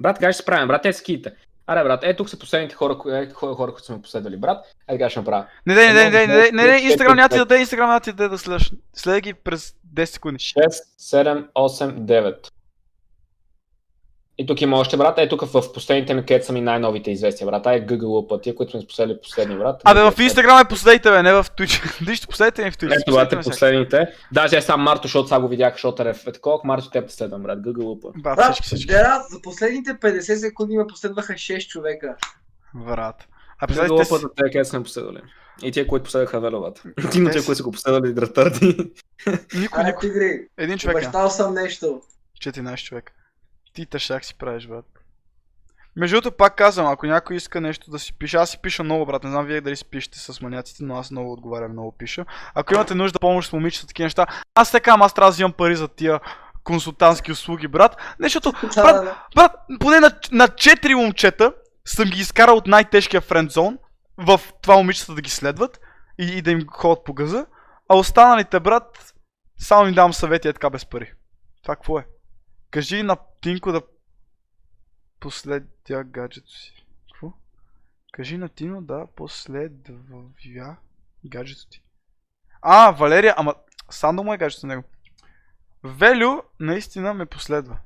Брат, 0.00 0.18
как 0.18 0.32
ще 0.32 0.38
се 0.38 0.44
правим? 0.44 0.68
Брат, 0.68 0.86
е 0.86 0.92
скиите. 0.92 1.32
Аре, 1.66 1.82
брат, 1.84 2.04
е 2.04 2.16
тук 2.16 2.28
са 2.30 2.38
последните 2.38 2.74
хора, 2.74 2.98
кои- 2.98 3.18
е, 3.18 3.30
хора, 3.30 3.54
хора 3.54 3.72
които 3.72 3.86
са 3.86 3.92
ме 3.92 4.02
последвали, 4.02 4.36
брат. 4.36 4.64
Е, 4.88 4.92
така 4.94 5.10
ще 5.10 5.20
направя. 5.20 5.46
Не, 5.66 5.74
не, 5.74 5.92
не, 5.92 6.10
не, 6.10 6.26
не, 6.26 6.50
не, 6.52 6.66
не, 6.66 6.76
Инстаграм 6.78 7.16
няма 7.16 7.28
ти 7.28 7.38
даде, 7.38 7.58
Инстаграм 7.58 7.88
няма 7.88 8.00
ти 8.00 8.12
да 8.12 8.16
даде 8.16 8.28
да 8.28 8.38
следваш. 8.38 8.72
Следи 8.94 9.20
ги 9.20 9.34
през 9.34 9.74
10 9.94 10.04
секунди. 10.04 10.38
6, 10.38 10.68
7, 10.98 11.48
8, 11.54 11.92
9. 11.92 12.48
И 14.38 14.46
тук 14.46 14.60
има 14.60 14.76
още, 14.76 14.96
брат. 14.96 15.18
Е, 15.18 15.28
тук 15.28 15.44
в 15.44 15.72
последните 15.74 16.14
ми 16.14 16.20
където 16.20 16.46
са 16.46 16.52
ми 16.52 16.60
най-новите 16.60 17.10
известия, 17.10 17.46
брат. 17.46 17.66
Ай, 17.66 17.86
Google 17.86 18.28
пътя, 18.28 18.54
които 18.54 18.72
сме 18.72 18.80
споследили 18.80 19.18
последни, 19.22 19.56
брат. 19.56 19.80
Абе, 19.84 20.10
в 20.10 20.14
Инстаграм 20.20 20.58
е 20.58 20.68
последите, 20.68 21.10
бе, 21.10 21.22
не 21.22 21.32
в 21.32 21.46
Twitch. 21.58 22.04
Вижте, 22.06 22.26
последите 22.26 22.64
ми 22.64 22.70
в 22.70 22.76
Twitch. 22.76 23.00
Ето, 23.00 23.12
брат, 23.12 23.32
е 23.32 23.36
ме 23.36 23.42
всяка. 23.42 23.52
последните. 23.52 24.06
Даже 24.32 24.56
е 24.56 24.62
сам 24.62 24.80
Марто, 24.80 25.02
защото 25.02 25.28
сега 25.28 25.40
го 25.40 25.48
видях, 25.48 25.74
защото 25.74 26.02
е 26.02 26.14
такова. 26.14 26.60
Марто, 26.64 26.90
те 26.90 27.06
последвам, 27.06 27.42
брат. 27.42 27.58
Google 27.58 28.02
път. 28.02 28.22
Брат, 28.22 28.36
Брат, 28.36 28.52
всички, 28.52 28.66
всички. 28.66 28.92
Дера, 28.92 29.22
за 29.30 29.42
последните 29.42 29.90
50 29.90 30.34
секунди 30.34 30.76
ме 30.76 30.86
последваха 30.86 31.32
6 31.32 31.68
човека. 31.68 32.16
Брат. 32.74 33.28
А 33.58 33.66
представете 33.66 33.92
Google 33.92 34.02
си, 34.02 34.10
път, 34.10 34.32
те 34.36 34.42
където 34.42 34.68
сме 34.68 34.82
последвали. 34.82 35.20
И 35.62 35.72
тия, 35.72 35.86
които 35.86 36.04
последваха 36.04 36.40
Веловат. 36.40 36.82
Ти 37.12 37.20
на 37.20 37.30
тия, 37.30 37.44
които 37.44 37.56
са 37.56 37.62
го 37.62 37.72
последвали, 37.72 38.14
дратърди. 38.14 38.92
никой, 39.54 39.84
никой. 39.84 40.46
Един 40.58 40.78
човек 40.78 40.96
е. 40.96 40.98
обещал 40.98 41.30
съм 41.30 41.54
нещо. 41.54 42.02
14 42.40 42.84
човек. 42.84 43.12
Ти 43.72 43.86
тъшак 43.86 44.24
си 44.24 44.34
правиш, 44.34 44.66
брат. 44.66 44.84
Между 45.96 46.16
другото, 46.16 46.36
пак 46.36 46.56
казвам, 46.56 46.86
ако 46.86 47.06
някой 47.06 47.36
иска 47.36 47.60
нещо 47.60 47.90
да 47.90 47.98
си 47.98 48.18
пише, 48.18 48.36
аз 48.36 48.50
си 48.50 48.58
пиша 48.62 48.84
много, 48.84 49.06
брат. 49.06 49.24
Не 49.24 49.30
знам 49.30 49.46
вие 49.46 49.60
дали 49.60 49.76
си 49.76 49.84
пишете 49.84 50.18
с 50.18 50.40
маняците, 50.40 50.84
но 50.84 50.96
аз 50.96 51.10
много 51.10 51.32
отговарям, 51.32 51.72
много 51.72 51.92
пиша. 51.92 52.24
Ако 52.54 52.74
имате 52.74 52.94
нужда 52.94 53.18
помощ 53.18 53.48
с 53.48 53.52
момичета, 53.52 53.86
такива 53.86 54.04
неща, 54.04 54.26
аз 54.54 54.72
така, 54.72 54.96
аз 55.00 55.14
трябва 55.14 55.30
да 55.30 55.32
взимам 55.34 55.52
пари 55.52 55.76
за 55.76 55.88
тия 55.88 56.20
консултантски 56.64 57.32
услуги, 57.32 57.68
брат. 57.68 57.96
Не, 58.18 58.24
защото, 58.24 58.52
Да, 58.52 58.82
брат, 58.82 58.96
да, 58.96 59.02
да. 59.02 59.26
брат, 59.34 59.52
поне 59.80 60.00
на, 60.00 60.10
на 60.32 60.48
4 60.48 60.94
момчета 60.94 61.54
съм 61.84 62.08
ги 62.08 62.20
изкарал 62.20 62.56
от 62.56 62.66
най-тежкия 62.66 63.20
френдзон 63.20 63.78
в 64.16 64.40
това 64.62 64.76
момичета 64.76 65.14
да 65.14 65.20
ги 65.20 65.30
следват 65.30 65.80
и, 66.18 66.24
и 66.24 66.42
да 66.42 66.50
им 66.50 66.66
ходят 66.68 67.04
по 67.04 67.14
газа, 67.14 67.46
а 67.88 67.96
останалите, 67.96 68.60
брат, 68.60 69.14
само 69.58 69.88
им 69.88 69.94
давам 69.94 70.12
съвети 70.12 70.48
е 70.48 70.52
така 70.52 70.70
без 70.70 70.86
пари. 70.86 71.12
Това 71.62 71.76
какво 71.76 71.98
е? 71.98 72.06
Кажи 72.72 73.02
на 73.02 73.16
Тинко 73.40 73.72
да 73.72 73.82
последя 75.20 76.04
гаджето 76.04 76.50
си. 76.50 76.86
Какво? 77.12 77.32
Кажи 78.12 78.38
на 78.38 78.48
Тино 78.48 78.82
да 78.82 79.06
последва 79.16 80.76
гаджето 81.24 81.66
ти. 81.70 81.82
А, 82.62 82.90
Валерия, 82.90 83.34
ама 83.36 83.54
Сандо 83.90 84.24
му 84.24 84.34
е 84.34 84.38
гаджето 84.38 84.66
на 84.66 84.74
него. 84.74 84.88
Велю 85.84 86.42
наистина 86.60 87.14
ме 87.14 87.26
последва. 87.26 87.78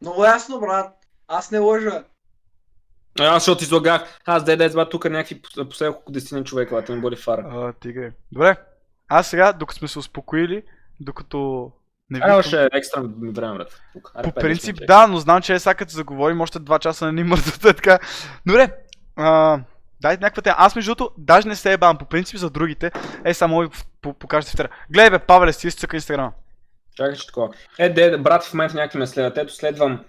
Много 0.00 0.24
ясно, 0.24 0.60
брат. 0.60 0.96
Аз 1.28 1.50
не 1.50 1.58
лъжа. 1.58 2.04
Аз 3.18 3.42
защото 3.42 3.64
излагах. 3.64 4.20
Аз 4.24 4.44
дай 4.44 4.56
да 4.56 4.88
тук 4.88 5.04
някакви 5.04 5.42
пос- 5.42 5.68
последно 5.68 5.94
колко 5.94 6.12
десетина 6.12 6.44
човека, 6.44 6.74
брат, 6.74 6.88
не 6.88 7.00
боли 7.00 7.16
фара. 7.16 7.42
А, 7.46 7.72
тигре. 7.72 8.12
Добре. 8.32 8.56
Аз 9.08 9.28
сега, 9.30 9.52
докато 9.52 9.78
сме 9.78 9.88
се 9.88 9.98
успокоили, 9.98 10.62
докато 11.00 11.72
не 12.18 12.34
още 12.34 12.68
екстра 12.72 13.00
ми 13.00 13.30
време, 13.30 13.58
брат. 13.58 13.80
Тук. 13.92 14.12
По 14.24 14.32
принцип, 14.32 14.76
да, 14.86 15.06
но 15.06 15.16
знам, 15.16 15.42
че 15.42 15.54
е 15.54 15.58
сега 15.58 15.74
като 15.74 15.92
заговорим, 15.92 16.40
още 16.40 16.58
2 16.58 16.78
часа 16.78 17.06
не 17.06 17.12
ни 17.12 17.24
мърдат 17.24 17.64
е 17.64 17.74
така. 17.74 17.98
Добре. 18.46 18.72
А, 19.16 19.60
дайте 20.00 20.22
някаква 20.24 20.42
тема. 20.42 20.56
Аз 20.58 20.76
между 20.76 20.94
другото, 20.94 21.14
даже 21.18 21.48
не 21.48 21.56
се 21.56 21.72
ебавам. 21.72 21.98
По 21.98 22.04
принцип 22.04 22.38
за 22.38 22.50
другите, 22.50 22.90
е 23.24 23.34
само 23.34 23.60
ви 23.60 23.68
по- 24.02 24.14
покажете 24.14 24.52
в 24.52 24.56
тера. 24.56 24.68
Гледай 24.90 25.10
бе, 25.10 25.18
Павеле, 25.18 25.52
си 25.52 25.66
изцъка 25.66 25.96
инстаграма. 25.96 26.32
Чакай, 26.96 27.16
че 27.16 27.26
такова. 27.26 27.48
Е, 27.78 27.88
де, 27.88 28.18
брат 28.18 28.44
в 28.44 28.54
момента 28.54 28.76
някакви 28.76 28.98
ме 28.98 29.06
следват. 29.06 29.38
Ето 29.38 29.54
следвам 29.54 30.04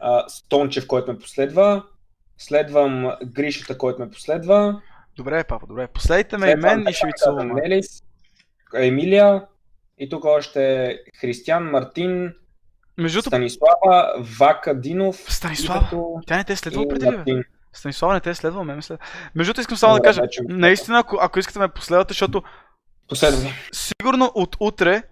а, 0.00 0.28
Стончев, 0.28 0.86
който 0.86 1.12
ме 1.12 1.18
последва. 1.18 1.84
Следвам 2.38 3.12
Гришата, 3.24 3.78
който 3.78 4.00
ме 4.00 4.10
последва. 4.10 4.80
Добре, 5.16 5.44
папа, 5.44 5.66
добре. 5.66 5.86
Последите 5.86 6.38
ме 6.38 6.50
и 6.50 6.54
мен 6.56 6.86
и 6.88 6.92
ще 6.92 7.06
ви 7.06 7.12
целувам. 7.16 7.52
Емилия. 8.74 9.42
И 9.98 10.08
тук 10.08 10.24
още 10.24 10.94
Християн, 11.20 11.64
Мартин, 11.64 12.34
Между 12.98 13.22
Станислава, 13.22 14.14
Вака 14.38 14.80
Динов. 14.80 15.16
Станислава, 15.28 15.80
като- 15.80 16.20
тя 16.26 16.36
не 16.36 16.44
те 16.44 16.52
е 16.52 16.56
следвала 16.56 16.88
преди 16.88 17.06
бе? 17.06 17.42
Станислава 17.72 18.14
не 18.14 18.20
те 18.20 18.30
е 18.30 18.34
следвала, 18.34 18.64
ме 18.64 18.82
следва. 18.82 19.04
Между 19.34 19.50
другото, 19.50 19.60
искам 19.60 19.76
само 19.76 19.94
да 19.94 20.02
кажа, 20.02 20.20
вече 20.20 20.40
наистина, 20.48 20.98
ако, 20.98 21.18
ако 21.20 21.38
искате 21.38 21.58
ме 21.58 21.68
последвате, 21.68 22.10
защото 22.12 22.42
Последвай. 23.08 23.52
сигурно 23.72 24.32
от 24.34 24.56
утре 24.60 25.02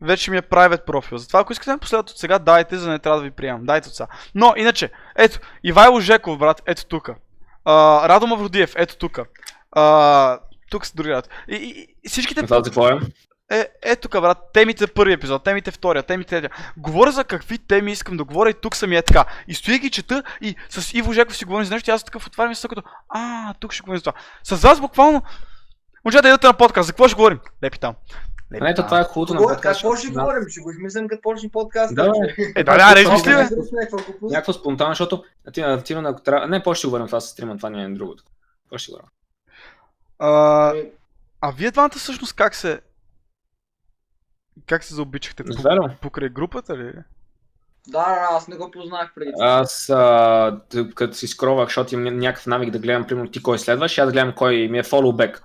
вече 0.00 0.30
ми 0.30 0.36
е 0.36 0.42
private 0.42 0.84
профил. 0.84 1.18
Затова 1.18 1.40
ако 1.40 1.52
искате 1.52 1.70
да 1.70 1.74
ме 1.74 1.80
последвате 1.80 2.10
от 2.10 2.18
сега, 2.18 2.38
дайте, 2.38 2.76
за 2.76 2.86
да 2.86 2.92
не 2.92 2.98
трябва 2.98 3.18
да 3.18 3.24
ви 3.24 3.30
приемам. 3.30 3.66
Дайте 3.66 3.88
от 3.88 3.94
сега. 3.94 4.06
Но, 4.34 4.54
иначе, 4.56 4.90
ето, 5.16 5.38
Ивайло 5.64 6.00
Жеков, 6.00 6.38
брат, 6.38 6.62
ето 6.66 6.86
тук. 6.86 7.10
Радо 8.06 8.26
Мавродиев, 8.26 8.72
ето 8.76 8.96
тук. 8.96 9.18
тук 10.70 10.86
са 10.86 10.92
други 10.94 11.08
брат. 11.10 11.28
И, 11.48 11.54
и, 11.54 11.86
и 12.04 12.08
всичките 12.08 12.42
Това 12.42 12.62
какво 12.62 12.88
е? 12.88 12.98
Е, 13.50 13.68
е 13.82 13.96
тук, 13.96 14.12
брат, 14.12 14.38
темите 14.52 14.84
за 14.84 14.88
първи 14.88 15.12
епизод, 15.12 15.44
темите 15.44 15.70
втория, 15.70 16.02
темите 16.02 16.30
третия. 16.30 16.50
Говоря 16.76 17.12
за 17.12 17.24
какви 17.24 17.58
теми 17.58 17.92
искам 17.92 18.16
да 18.16 18.24
говоря 18.24 18.50
и 18.50 18.54
тук 18.54 18.76
съм 18.76 18.92
е 18.92 19.02
така. 19.02 19.24
И 19.48 19.54
стоя 19.54 19.78
ги 19.78 19.90
чета 19.90 20.22
и 20.40 20.56
с 20.68 20.94
Иво 20.94 21.12
Жеков 21.12 21.36
си 21.36 21.44
говорим 21.44 21.64
за 21.64 21.74
нещо 21.74 21.90
и 21.90 21.92
аз 21.92 22.04
такъв 22.04 22.26
отварям 22.26 22.52
и 22.52 22.54
съм 22.54 22.68
като, 22.68 22.82
а, 23.08 23.54
тук 23.54 23.72
ще 23.72 23.82
говорим 23.82 23.98
за 23.98 24.02
това. 24.02 24.12
С 24.42 24.62
вас 24.62 24.80
буквално, 24.80 25.22
момчета, 26.04 26.28
идете 26.28 26.46
на 26.46 26.54
подкаст, 26.54 26.86
за 26.86 26.92
какво 26.92 27.08
ще 27.08 27.16
говорим? 27.16 27.40
Лепи 27.64 27.78
там. 27.78 27.94
Лепи 28.52 28.64
А, 28.64 28.70
ето 28.70 28.82
там. 28.82 28.86
това 28.86 29.00
е 29.00 29.04
хубавото 29.04 29.34
на 29.34 29.40
подкаст. 29.40 29.62
какво 29.62 29.96
ще 29.96 30.08
говорим? 30.08 30.48
Ще 30.48 30.60
го 30.60 30.70
измислям 30.70 31.08
като 31.08 31.22
почне 31.22 31.48
подкаст. 31.48 31.94
Да. 31.94 32.12
Е, 32.56 32.64
да, 32.64 32.76
да, 32.76 32.94
да, 32.94 33.00
измисли. 33.00 33.32
Някакво 34.22 34.52
спонтанно, 34.52 34.90
защото 34.90 35.24
ти 35.52 35.60
на 35.60 35.82
Тино, 35.82 36.08
ако 36.08 36.20
трябва... 36.20 36.46
Не, 36.46 36.62
по 36.62 36.74
ще 36.74 36.86
говорим 36.86 37.06
това 37.06 37.20
с 37.20 37.28
стрима, 37.28 37.56
това 37.56 37.70
не 37.70 37.84
е 37.84 37.88
другото. 37.88 38.24
По 38.70 38.78
ще 38.78 38.92
говорим. 38.92 39.08
А, 40.18 40.72
а 41.40 41.50
вие 41.50 41.70
двамата 41.70 41.90
всъщност 41.96 42.32
как 42.32 42.54
се... 42.54 42.80
Как 44.66 44.84
се 44.84 44.94
заобичахте? 44.94 45.44
По-? 45.44 45.88
Покрай 46.00 46.28
групата 46.28 46.76
ли? 46.76 46.92
Да, 47.88 48.04
да, 48.14 48.28
аз 48.30 48.48
не 48.48 48.56
го 48.56 48.70
познах 48.70 49.12
преди. 49.14 49.32
Аз, 49.40 49.90
а, 49.90 50.60
като 50.94 51.14
си 51.14 51.26
скровах, 51.26 51.68
защото 51.68 51.94
имам 51.94 52.06
ня- 52.06 52.16
някакъв 52.16 52.46
навик 52.46 52.70
да 52.70 52.78
гледам, 52.78 53.06
примерно 53.06 53.30
ти 53.30 53.42
кой 53.42 53.58
следваш, 53.58 53.98
аз 53.98 54.06
да 54.06 54.12
гледам 54.12 54.34
кой 54.36 54.68
ми 54.68 54.78
е 54.78 54.82
followback. 54.82 55.40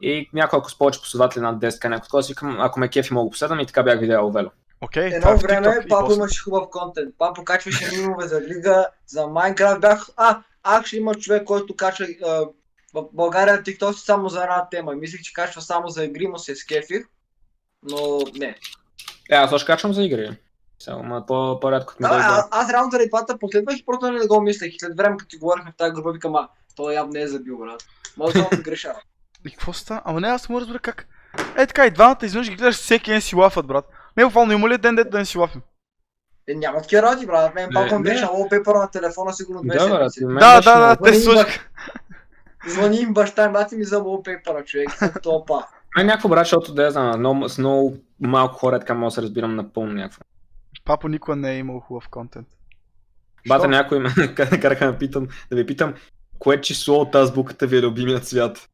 И 0.00 0.30
няколко 0.32 0.70
с 0.70 0.78
повече 0.78 1.00
последователи 1.00 1.42
над 1.42 1.60
10 1.60 1.88
някой 1.88 2.02
такова 2.02 2.22
си 2.22 2.32
викам, 2.32 2.60
ако 2.60 2.80
ме 2.80 2.88
кефи 2.88 3.14
мога 3.14 3.26
да 3.26 3.30
последвам 3.30 3.60
и 3.60 3.66
така 3.66 3.82
бях 3.82 4.00
видял 4.00 4.30
Вело. 4.30 4.50
Окей, 4.80 5.20
това 5.20 5.30
Едно 5.30 5.30
е 5.30 5.46
време 5.46 5.66
TikTok 5.66 5.88
папа 5.88 6.14
имаше 6.14 6.42
хубав 6.42 6.64
контент. 6.70 7.14
Папа 7.18 7.44
качваше 7.44 7.96
мимове 7.96 8.26
за 8.26 8.40
Лига, 8.40 8.86
за 9.06 9.26
Майнкрафт. 9.26 9.80
Бях, 9.80 10.08
а, 10.16 10.42
actually 10.64 10.96
има 10.96 11.14
човек, 11.14 11.44
който 11.44 11.76
качва 11.76 12.06
в 12.94 13.04
България 13.12 13.62
TikTok 13.62 13.92
само 13.92 14.28
за 14.28 14.42
една 14.42 14.68
тема. 14.70 14.94
Мислих, 14.94 15.20
че 15.22 15.32
качва 15.32 15.62
само 15.62 15.88
за 15.88 16.04
игри, 16.04 16.26
му 16.26 16.38
се 16.38 16.56
скефих. 16.56 17.06
Но 17.82 18.20
не. 18.34 18.56
Е, 19.30 19.34
аз 19.34 19.52
още 19.52 19.66
качвам 19.66 19.92
за 19.92 20.04
игри. 20.04 20.38
Само, 20.78 21.02
ма 21.02 21.26
по, 21.26 21.60
по-рядко 21.60 21.94
ми 22.00 22.08
Да, 22.08 22.14
а, 22.14 22.48
аз 22.50 22.72
реално 22.72 22.90
заради 22.90 23.10
това 23.10 23.26
те 23.26 23.38
последвах 23.38 23.78
и 23.78 23.84
просто 23.84 24.10
не 24.10 24.26
го 24.26 24.40
мислех. 24.40 24.74
И 24.74 24.78
след 24.80 24.96
време, 24.96 25.16
като 25.16 25.28
ти 25.28 25.38
говорихме 25.38 25.72
в 25.72 25.76
тази 25.76 25.92
група, 25.92 26.12
викам, 26.12 26.36
а, 26.36 26.48
той 26.76 26.94
явно 26.94 27.12
не 27.12 27.20
е 27.20 27.28
забил, 27.28 27.58
брат. 27.58 27.84
Може 28.16 28.32
да 28.34 28.40
му 28.40 28.48
греша. 28.64 28.94
И 29.46 29.50
какво 29.50 29.72
става? 29.72 30.02
Ама 30.04 30.20
не, 30.20 30.28
аз 30.28 30.48
да 30.48 30.60
разбера 30.60 30.78
как. 30.78 31.06
Е, 31.56 31.66
така, 31.66 31.86
и 31.86 31.90
двамата 31.90 32.18
изведнъж 32.22 32.50
ги 32.50 32.56
гледаш 32.56 32.76
всеки 32.76 33.10
ден 33.10 33.20
си 33.20 33.36
лафат, 33.36 33.66
брат. 33.66 33.84
Не, 34.16 34.24
буквално 34.24 34.52
има 34.52 34.68
ли 34.68 34.78
ден 34.78 34.94
дет 34.94 35.10
да 35.10 35.18
не 35.18 35.24
си 35.24 35.38
лафим? 35.38 35.62
Е, 36.48 36.54
няма 36.54 36.82
такива 36.82 37.02
работи, 37.02 37.26
брат. 37.26 37.54
Мен 37.54 37.68
ми 37.68 37.92
не. 37.92 37.98
беше 37.98 38.22
на 38.22 38.28
wallpaper 38.28 38.80
на 38.80 38.90
телефона 38.90 39.32
сигурно 39.32 39.62
две 39.62 39.78
Да, 39.78 39.88
брат, 39.88 40.12
Да, 40.20 40.60
да, 40.60 40.78
да, 40.80 40.96
те 41.04 41.14
сложиха. 41.14 41.60
Звъни 42.66 42.96
им 42.96 43.14
баща 43.14 43.44
им, 43.44 43.52
бати 43.52 43.76
ми 43.76 43.84
за 43.84 44.00
wallpaper, 44.00 44.64
човек. 44.64 44.90
Съм 44.92 45.12
топа. 45.22 45.64
Мен 45.98 46.06
някакво 46.06 46.28
брат, 46.28 46.46
защото 46.46 46.74
да 46.74 46.82
я 46.82 46.90
знам, 46.90 47.18
много, 47.18 47.48
с 47.48 47.58
много 47.58 47.96
малко 48.20 48.54
хора 48.54 48.78
така 48.78 48.94
мога 48.94 49.06
да 49.06 49.10
се 49.10 49.22
разбирам 49.22 49.56
напълно 49.56 49.92
някакво. 49.92 50.20
Папа 50.84 51.08
никога 51.08 51.36
не 51.36 51.52
е 51.52 51.58
имал 51.58 51.80
хубав 51.80 52.08
контент. 52.08 52.48
Бата 53.48 53.62
Що? 53.62 53.70
някой 53.70 53.98
ме 53.98 54.10
караха 54.34 54.92
да 54.92 54.98
питам, 54.98 55.28
да 55.50 55.56
ви 55.56 55.66
питам, 55.66 55.94
кое 56.38 56.60
число 56.60 57.00
от 57.00 57.14
азбуката 57.14 57.66
ви 57.66 57.76
е 57.76 57.82
любимият 57.82 58.26
цвят? 58.26 58.68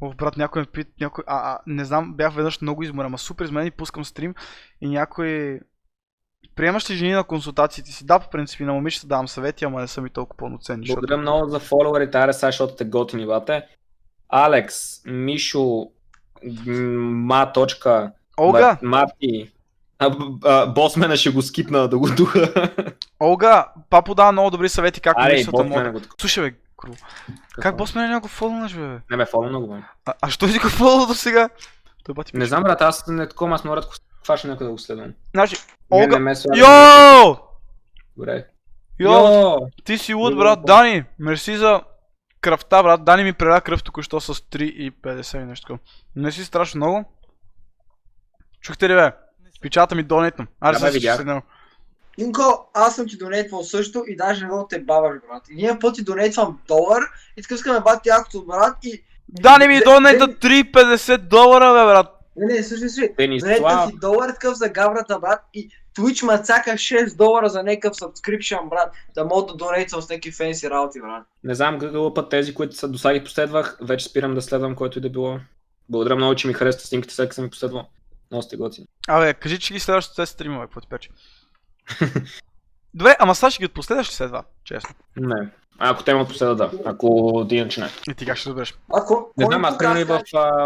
О, 0.00 0.12
брат, 0.14 0.36
някой 0.36 0.62
ме 0.62 0.66
пит, 0.66 0.88
някой... 1.00 1.24
А, 1.26 1.52
а, 1.52 1.58
не 1.66 1.84
знам, 1.84 2.14
бях 2.14 2.34
веднъж 2.34 2.60
много 2.60 2.82
изморен, 2.82 3.06
ама 3.06 3.18
супер 3.18 3.44
изморен 3.44 3.66
и 3.66 3.70
пускам 3.70 4.04
стрим 4.04 4.34
и 4.80 4.88
някой... 4.88 5.60
Приемаш 6.56 6.90
ли 6.90 6.94
жени 6.94 7.12
на 7.12 7.24
консултациите 7.24 7.92
си? 7.92 8.06
Да, 8.06 8.18
по 8.18 8.30
принцип 8.30 8.60
и 8.60 8.64
на 8.64 8.72
момичета 8.72 9.06
давам 9.06 9.28
съвети, 9.28 9.64
ама 9.64 9.80
не 9.80 9.86
са 9.86 10.02
ми 10.02 10.10
толкова 10.10 10.36
пълноценни. 10.36 10.86
Защото... 10.86 11.00
Благодаря 11.00 11.18
много 11.18 11.48
за 11.48 11.58
фолуарите, 11.58 12.18
аре 12.18 12.32
сега, 12.32 12.48
защото 12.48 12.76
те 12.76 12.84
готини, 12.84 13.26
бате. 13.26 13.66
Алекс, 14.28 15.04
Мишо, 15.06 15.90
Ма. 16.44 17.52
Точка, 17.52 18.12
Олга, 18.40 18.78
Ма- 18.82 18.88
Марти, 18.88 19.52
а, 19.98 20.10
б- 20.10 20.48
а, 20.48 20.66
босмена 20.66 21.16
ще 21.16 21.30
го 21.30 21.42
скипна 21.42 21.88
да 21.88 21.98
го 21.98 22.08
духа. 22.16 22.52
Олга, 23.22 23.66
папо 23.90 24.14
дава 24.14 24.32
много 24.32 24.50
добри 24.50 24.68
съвети 24.68 25.00
как 25.00 25.16
Аре, 25.18 25.44
босмена 25.50 25.84
могат. 25.84 26.06
го 26.06 26.14
Слушай, 26.20 26.50
бе, 26.50 26.56
кру. 26.76 26.92
Как 27.60 27.76
бос 27.76 27.94
мене 27.94 28.08
някой 28.08 28.28
фолнаш, 28.30 28.74
бе? 28.74 28.98
Не 29.10 29.16
ме 29.16 29.26
фолу 29.26 29.48
много, 29.48 29.66
бе. 29.74 29.82
А, 30.06 30.14
а 30.22 30.30
що 30.30 30.48
си 30.48 30.58
го 30.58 30.68
фолна 30.68 31.06
до 31.06 31.14
сега? 31.14 31.48
Той 32.04 32.14
бати 32.14 32.36
Не 32.36 32.46
знам, 32.46 32.62
брат, 32.62 32.82
аз 32.82 33.06
не 33.06 33.28
такова, 33.28 33.54
аз 33.54 33.64
много 33.64 33.76
рядко 33.76 33.94
хващам 34.24 34.50
някой 34.50 34.66
да 34.66 34.70
го 34.72 34.78
следвам. 34.78 35.12
Значи, 35.34 35.56
Олга... 35.90 36.18
не. 36.18 36.34
Йоу! 36.56 37.36
Добре. 38.16 38.46
Йоу! 39.00 39.56
Ти 39.84 39.98
си 39.98 40.14
луд, 40.14 40.32
Йо. 40.32 40.38
брат. 40.38 40.64
Дани, 40.66 41.04
мерси 41.18 41.56
за 41.56 41.80
кръвта, 42.46 42.82
брат. 42.82 43.04
Дани 43.04 43.24
ми 43.24 43.32
преля 43.32 43.60
кръв 43.60 43.82
току-що 43.82 44.20
с 44.20 44.34
3,50 44.34 45.42
и 45.42 45.44
нещо 45.44 45.64
такова. 45.66 45.78
Не 46.16 46.32
си 46.32 46.44
страшно 46.44 46.78
много. 46.78 47.04
Чухте 48.60 48.88
ли, 48.88 48.94
бе? 48.94 49.12
Печата 49.62 49.94
ми 49.94 50.02
донетно. 50.02 50.46
Аре, 50.60 50.78
Да, 50.78 50.86
бе, 50.86 50.92
сега 50.92 51.12
ще 51.12 51.16
седнем. 51.16 51.40
Инко, 52.18 52.70
аз 52.74 52.96
съм 52.96 53.08
ти 53.08 53.16
донейтвал 53.16 53.62
също 53.64 54.04
и 54.08 54.16
даже 54.16 54.44
не 54.44 54.50
го 54.50 54.66
те 54.70 54.80
баваш, 54.80 55.16
брат. 55.28 55.42
И 55.50 55.54
ние 55.54 55.78
пъти 55.78 56.04
донейтвам 56.04 56.58
долар 56.68 57.02
и 57.36 57.42
така 57.42 57.54
искаме 57.54 57.80
бати 57.80 58.08
якото 58.08 58.46
брат 58.46 58.76
и... 58.82 59.02
Дани 59.28 59.68
ми 59.68 59.80
донета 59.84 60.28
Дени- 60.28 60.72
3,50 60.72 61.18
долара, 61.18 61.72
бе, 61.72 61.92
брат. 61.92 62.06
Не, 62.36 62.54
не, 62.54 62.62
слушай, 62.62 62.88
слушай. 62.88 63.14
Донейтвам 63.18 63.90
ти 63.90 63.96
долар 63.96 64.30
такъв 64.30 64.54
за 64.54 64.68
гаврата, 64.68 65.18
брат 65.18 65.40
и 65.54 65.70
Twitch 65.96 66.22
мацака 66.22 66.70
6 66.70 67.16
долара 67.16 67.48
за 67.48 67.62
някакъв 67.62 67.96
subscription, 67.96 68.68
брат. 68.68 68.94
Да 69.14 69.24
мога 69.24 69.46
да 69.46 69.56
донейтвам 69.56 70.02
с 70.02 70.08
някакви 70.08 70.32
фенси 70.32 70.70
работи, 70.70 71.00
брат. 71.00 71.26
Не 71.44 71.54
знам 71.54 71.78
какво 71.78 72.14
път 72.14 72.30
тези, 72.30 72.54
които 72.54 72.76
са 72.76 72.88
до 72.88 72.98
сега 72.98 73.14
ги 73.14 73.24
последвах, 73.24 73.78
вече 73.80 74.04
спирам 74.04 74.34
да 74.34 74.42
следвам 74.42 74.74
който 74.74 74.98
и 74.98 75.02
да 75.02 75.10
било. 75.10 75.38
Благодаря 75.88 76.16
много, 76.16 76.34
че 76.34 76.48
ми 76.48 76.54
харесват 76.54 76.84
снимките, 76.84 77.12
всеки 77.12 77.34
съм 77.34 77.44
ми 77.44 77.50
последвал. 77.50 77.86
Много 78.30 78.42
сте 78.42 78.56
готини. 78.56 78.86
Абе, 79.08 79.34
кажи, 79.34 79.58
че 79.58 79.74
ги 79.74 79.80
следваш 79.80 80.14
тези 80.14 80.32
стрима, 80.32 80.60
бе, 80.60 80.66
какво 80.66 80.80
ти 80.80 80.88
пече. 80.88 81.10
Добре, 82.96 83.16
ама 83.18 83.34
сега 83.34 83.50
ще 83.50 83.58
ги 83.58 83.66
отпоследваш 83.66 84.08
ли 84.08 84.12
след 84.12 84.28
това? 84.28 84.42
Честно. 84.64 84.94
Не. 85.16 85.48
А, 85.78 85.90
ако 85.90 86.02
те 86.02 86.10
имат 86.10 86.28
последва, 86.28 86.54
да. 86.54 86.70
Ако 86.84 87.46
иначе 87.50 87.80
не. 87.80 87.88
И 88.10 88.14
ти 88.14 88.26
как 88.26 88.36
ще 88.36 88.48
разбереш? 88.48 88.74
А, 88.94 89.04
ко, 89.04 89.32
Не 89.38 89.46
знам, 89.46 89.64
аз 89.64 89.78
примерно 89.78 90.00
и 90.00 90.04
в, 90.04 90.20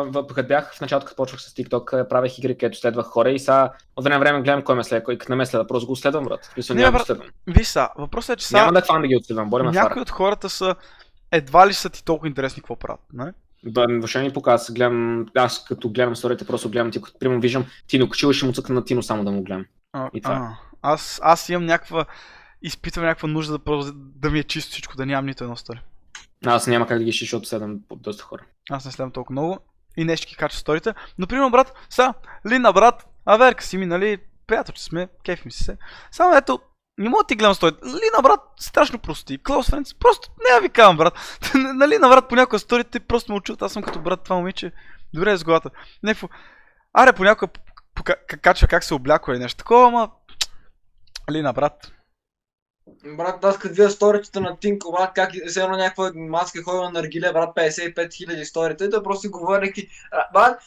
в, 0.07 0.27
като 0.35 0.48
бях 0.48 0.74
в 0.74 0.81
началото, 0.81 1.07
като 1.07 1.16
почвах 1.16 1.40
с 1.40 1.55
TikTok, 1.55 2.09
правех 2.09 2.39
игри, 2.39 2.59
където 2.59 2.78
следвах 2.78 3.07
хора 3.07 3.31
и 3.31 3.39
сега 3.39 3.73
от 3.97 4.05
време 4.05 4.19
на 4.19 4.20
време 4.20 4.43
гледам 4.43 4.62
кой 4.62 4.74
ме 4.74 4.85
следва, 4.85 5.05
кой 5.05 5.19
не 5.28 5.36
ме 5.36 5.47
следва, 5.47 5.66
просто 5.66 5.86
го 5.86 5.97
следвам, 5.97 6.24
брат. 6.24 6.55
Не, 6.70 6.74
няма 6.74 6.93
брат, 6.93 7.07
следвам. 7.07 7.27
Виж 7.47 7.66
са, 7.66 7.89
въпросът 7.98 8.36
е, 8.36 8.40
че 8.40 8.47
сега 8.47 8.61
Няма 8.61 8.73
да 8.73 8.81
хвана 8.81 9.01
да 9.01 9.07
ги 9.09 9.16
отследвам, 9.16 9.51
боря 9.51 9.65
ме 9.65 9.70
някои 9.70 10.02
от 10.02 10.11
хората 10.11 10.48
са 10.48 10.74
едва 11.32 11.69
ли 11.69 11.74
са 11.74 11.90
ти 11.90 12.05
толкова 12.05 12.28
интересни 12.28 12.62
какво 12.62 12.77
правят, 12.77 13.01
не? 13.12 13.32
Да, 13.65 13.86
въобще 13.90 14.19
не 14.19 14.24
ми 14.24 14.32
показва, 14.32 14.74
гледам, 14.74 15.27
аз 15.35 15.65
като 15.65 15.90
гледам 15.90 16.12
историята, 16.12 16.47
просто 16.47 16.70
гледам 16.70 16.90
ти, 16.90 17.02
като 17.02 17.19
примерно 17.19 17.40
виждам 17.40 17.65
Тино 17.89 18.09
Качил 18.09 18.31
и 18.31 18.35
ще 18.35 18.47
му 18.47 18.52
цъкна 18.52 18.74
на 18.74 18.85
Тино 18.85 19.02
само 19.02 19.24
да 19.24 19.31
му 19.31 19.43
гледам. 19.43 19.65
А, 19.93 20.11
И 20.15 20.20
това. 20.20 20.35
а, 20.35 20.69
аз, 20.82 21.20
аз 21.23 21.48
имам 21.48 21.66
някаква, 21.66 22.05
изпитвам 22.62 23.05
някаква 23.05 23.28
нужда 23.28 23.59
да, 23.59 23.93
да 23.94 24.31
ми 24.31 24.39
е 24.39 24.44
чисто 24.44 24.70
всичко, 24.70 24.97
да 24.97 25.07
нямам 25.07 25.27
нито 25.27 25.44
едно 25.44 25.57
стори. 25.57 25.81
Аз 26.47 26.66
няма 26.66 26.86
как 26.86 26.98
да 26.98 27.05
ги 27.05 27.12
шиш, 27.12 27.20
защото 27.20 27.48
следвам 27.48 27.78
по 27.89 27.97
доста 27.97 28.23
хора. 28.23 28.43
Аз 28.70 28.85
не 28.85 28.90
следвам 28.93 29.12
толкова 29.12 29.32
много 29.32 29.59
и 29.97 30.05
нещо 30.05 30.28
ги 30.28 30.36
кача 30.36 30.57
сторите. 30.57 30.94
Но, 31.19 31.27
примерно, 31.27 31.51
брат, 31.51 31.73
сега, 31.90 32.15
Лина, 32.47 32.73
брат, 32.73 33.07
Аверка 33.27 33.65
си 33.65 33.77
ми, 33.78 33.86
нали, 33.86 34.19
приятелче 34.47 34.82
сме, 34.85 35.09
кеф 35.24 35.44
ми 35.44 35.52
се. 35.52 35.77
Само 36.11 36.36
ето, 36.36 36.61
не 36.98 37.09
мога 37.09 37.23
да 37.23 37.27
ти 37.27 37.36
гледам 37.36 37.55
сторите. 37.55 37.86
Лина, 37.86 38.23
брат, 38.23 38.40
страшно 38.61 38.98
прости. 38.98 39.39
Close 39.39 39.73
friends, 39.73 39.97
просто 39.98 40.31
не 40.39 40.61
ви 40.61 40.69
казвам, 40.69 40.97
брат. 40.97 41.39
нали, 41.55 41.98
на 41.98 42.09
брат, 42.09 42.28
понякога 42.28 42.59
сторите 42.59 43.01
просто 43.01 43.32
ме 43.32 43.39
учат. 43.39 43.62
Аз 43.62 43.73
съм 43.73 43.82
като 43.82 44.01
брат, 44.01 44.20
това 44.24 44.36
момиче. 44.36 44.73
Добре 45.15 45.32
е 45.32 45.36
с 45.36 45.44
главата. 45.44 45.70
Някакво. 46.02 46.28
Аре, 46.93 47.12
понякога 47.12 47.52
пока- 47.94 48.27
к- 48.28 48.40
качва 48.40 48.69
как 48.69 48.85
се 48.85 48.94
обляква 48.94 49.32
или 49.32 49.43
нещо 49.43 49.59
такова, 49.59 49.89
ама... 49.89 50.11
Лина, 51.30 51.52
брат. 51.52 51.92
Брат, 53.16 53.44
аз 53.44 53.59
като 53.59 53.74
видя 53.74 53.90
сторитата 53.90 54.40
на 54.40 54.56
Тинко, 54.56 54.92
брат, 54.92 55.10
как 55.14 55.32
все 55.47 55.62
едно 55.62 55.76
някаква 55.76 56.12
маска 56.14 56.62
ходила 56.62 56.84
на 56.84 56.90
Наргиле, 56.90 57.32
брат, 57.32 57.56
55 57.56 57.94
000 57.97 58.44
сторита, 58.44 58.84
и 58.84 58.90
той 58.90 59.02
просто 59.02 59.28
а, 60.12 60.32
брат, 60.32 60.62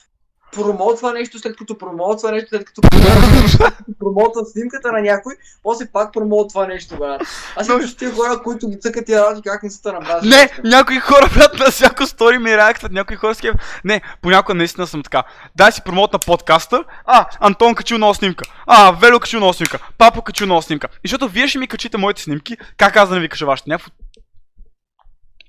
промотва 0.56 1.14
нещо, 1.14 1.40
след 1.40 1.58
като 1.58 1.78
промотва 1.78 2.32
нещо, 2.32 2.50
след 2.50 2.66
като 2.66 2.82
промотва, 4.00 4.46
снимката 4.46 4.92
на 4.92 5.02
някой, 5.02 5.34
после 5.64 5.86
пак 5.86 6.14
промотва 6.14 6.68
нещо, 6.68 6.98
брат. 6.98 7.22
Аз 7.56 7.68
си 7.68 7.74
виждам 7.78 7.98
тия 7.98 8.12
хора, 8.12 8.42
които 8.44 8.70
ги 8.70 8.80
цъкат 8.80 9.06
тия 9.06 9.22
работи, 9.22 9.42
как 9.50 9.64
не 9.64 9.70
са 9.70 9.94
брат. 9.94 10.24
Не, 10.24 10.50
някои 10.64 11.00
хора, 11.00 11.30
брат, 11.36 11.60
на 11.60 11.72
всяко 11.72 12.06
стори 12.06 12.38
ми 12.38 12.58
реактват, 12.58 12.92
някои 12.92 13.16
хора 13.16 13.36
с 13.36 13.42
кеф. 13.42 13.56
Не, 13.84 14.02
понякога 14.22 14.54
наистина 14.54 14.88
съм 14.88 15.04
така. 15.04 15.24
Дай 15.56 15.72
си 15.72 15.82
промот 15.82 16.14
на 16.14 16.20
подкаста. 16.20 16.84
А, 17.06 17.26
Антон 17.40 17.76
качил 17.76 17.98
нова 17.98 18.16
снимка. 18.16 18.46
А, 18.68 18.92
Вело 18.92 19.20
качил 19.20 19.40
нова 19.40 19.54
снимка. 19.54 19.80
Папо 19.98 20.22
качил 20.22 20.48
нова 20.48 20.62
снимка. 20.62 20.88
И 20.92 21.08
защото 21.08 21.28
вие 21.28 21.48
ще 21.48 21.60
ми 21.60 21.68
качите 21.68 21.98
моите 21.98 22.22
снимки, 22.22 22.58
как 22.78 22.96
аз 22.96 23.10
да 23.10 23.16
не 23.16 23.22
ви 23.22 23.30
кажа 23.30 23.46
вашите? 23.46 23.70
Някакво... 23.70 23.92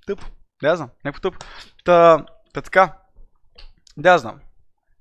Тъпо. 0.06 0.26
Да, 0.62 0.76
знам. 0.76 0.89
Някакво 1.05 1.31
тъпо. 1.31 1.47
Та, 1.85 2.24
та 2.55 2.60
така. 2.60 2.93
Да, 3.97 4.18
знам. 4.18 4.35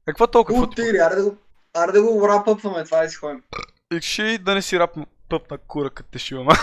Какво 0.06 0.28
толкова? 0.28 0.62
Утири, 0.64 0.98
аре 0.98 1.16
да 1.16 1.24
го, 1.24 1.36
аре 1.74 1.92
да 1.92 2.02
го 2.04 2.28
рапъпваме, 2.28 2.84
това 2.84 3.04
да 3.04 3.10
си 3.10 3.16
ходим. 3.16 3.42
И 3.94 4.02
Ще 4.02 4.24
и 4.24 4.38
да 4.38 4.56
не 4.56 4.62
си 4.62 4.80
рап 4.80 4.92
пъпна 5.30 5.58
кура, 5.58 5.90
като 5.90 6.10
те 6.12 6.20
шива, 6.20 6.44
ма. 6.44 6.54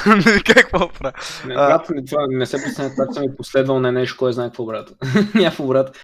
Какво 0.46 0.88
правя? 0.88 1.12
Не, 1.46 1.54
брат, 1.54 1.90
не, 1.90 2.04
това, 2.04 2.26
не 2.28 2.46
се 2.46 2.56
представя, 2.62 2.90
когато 2.94 3.12
съм 3.12 3.22
ми 3.22 3.36
последвал 3.36 3.80
на 3.80 3.92
нещо, 3.92 4.16
кой 4.18 4.32
знае 4.32 4.48
какво, 4.48 4.64
брат. 4.64 4.90
Някакво, 5.34 5.66
брат. 5.66 5.96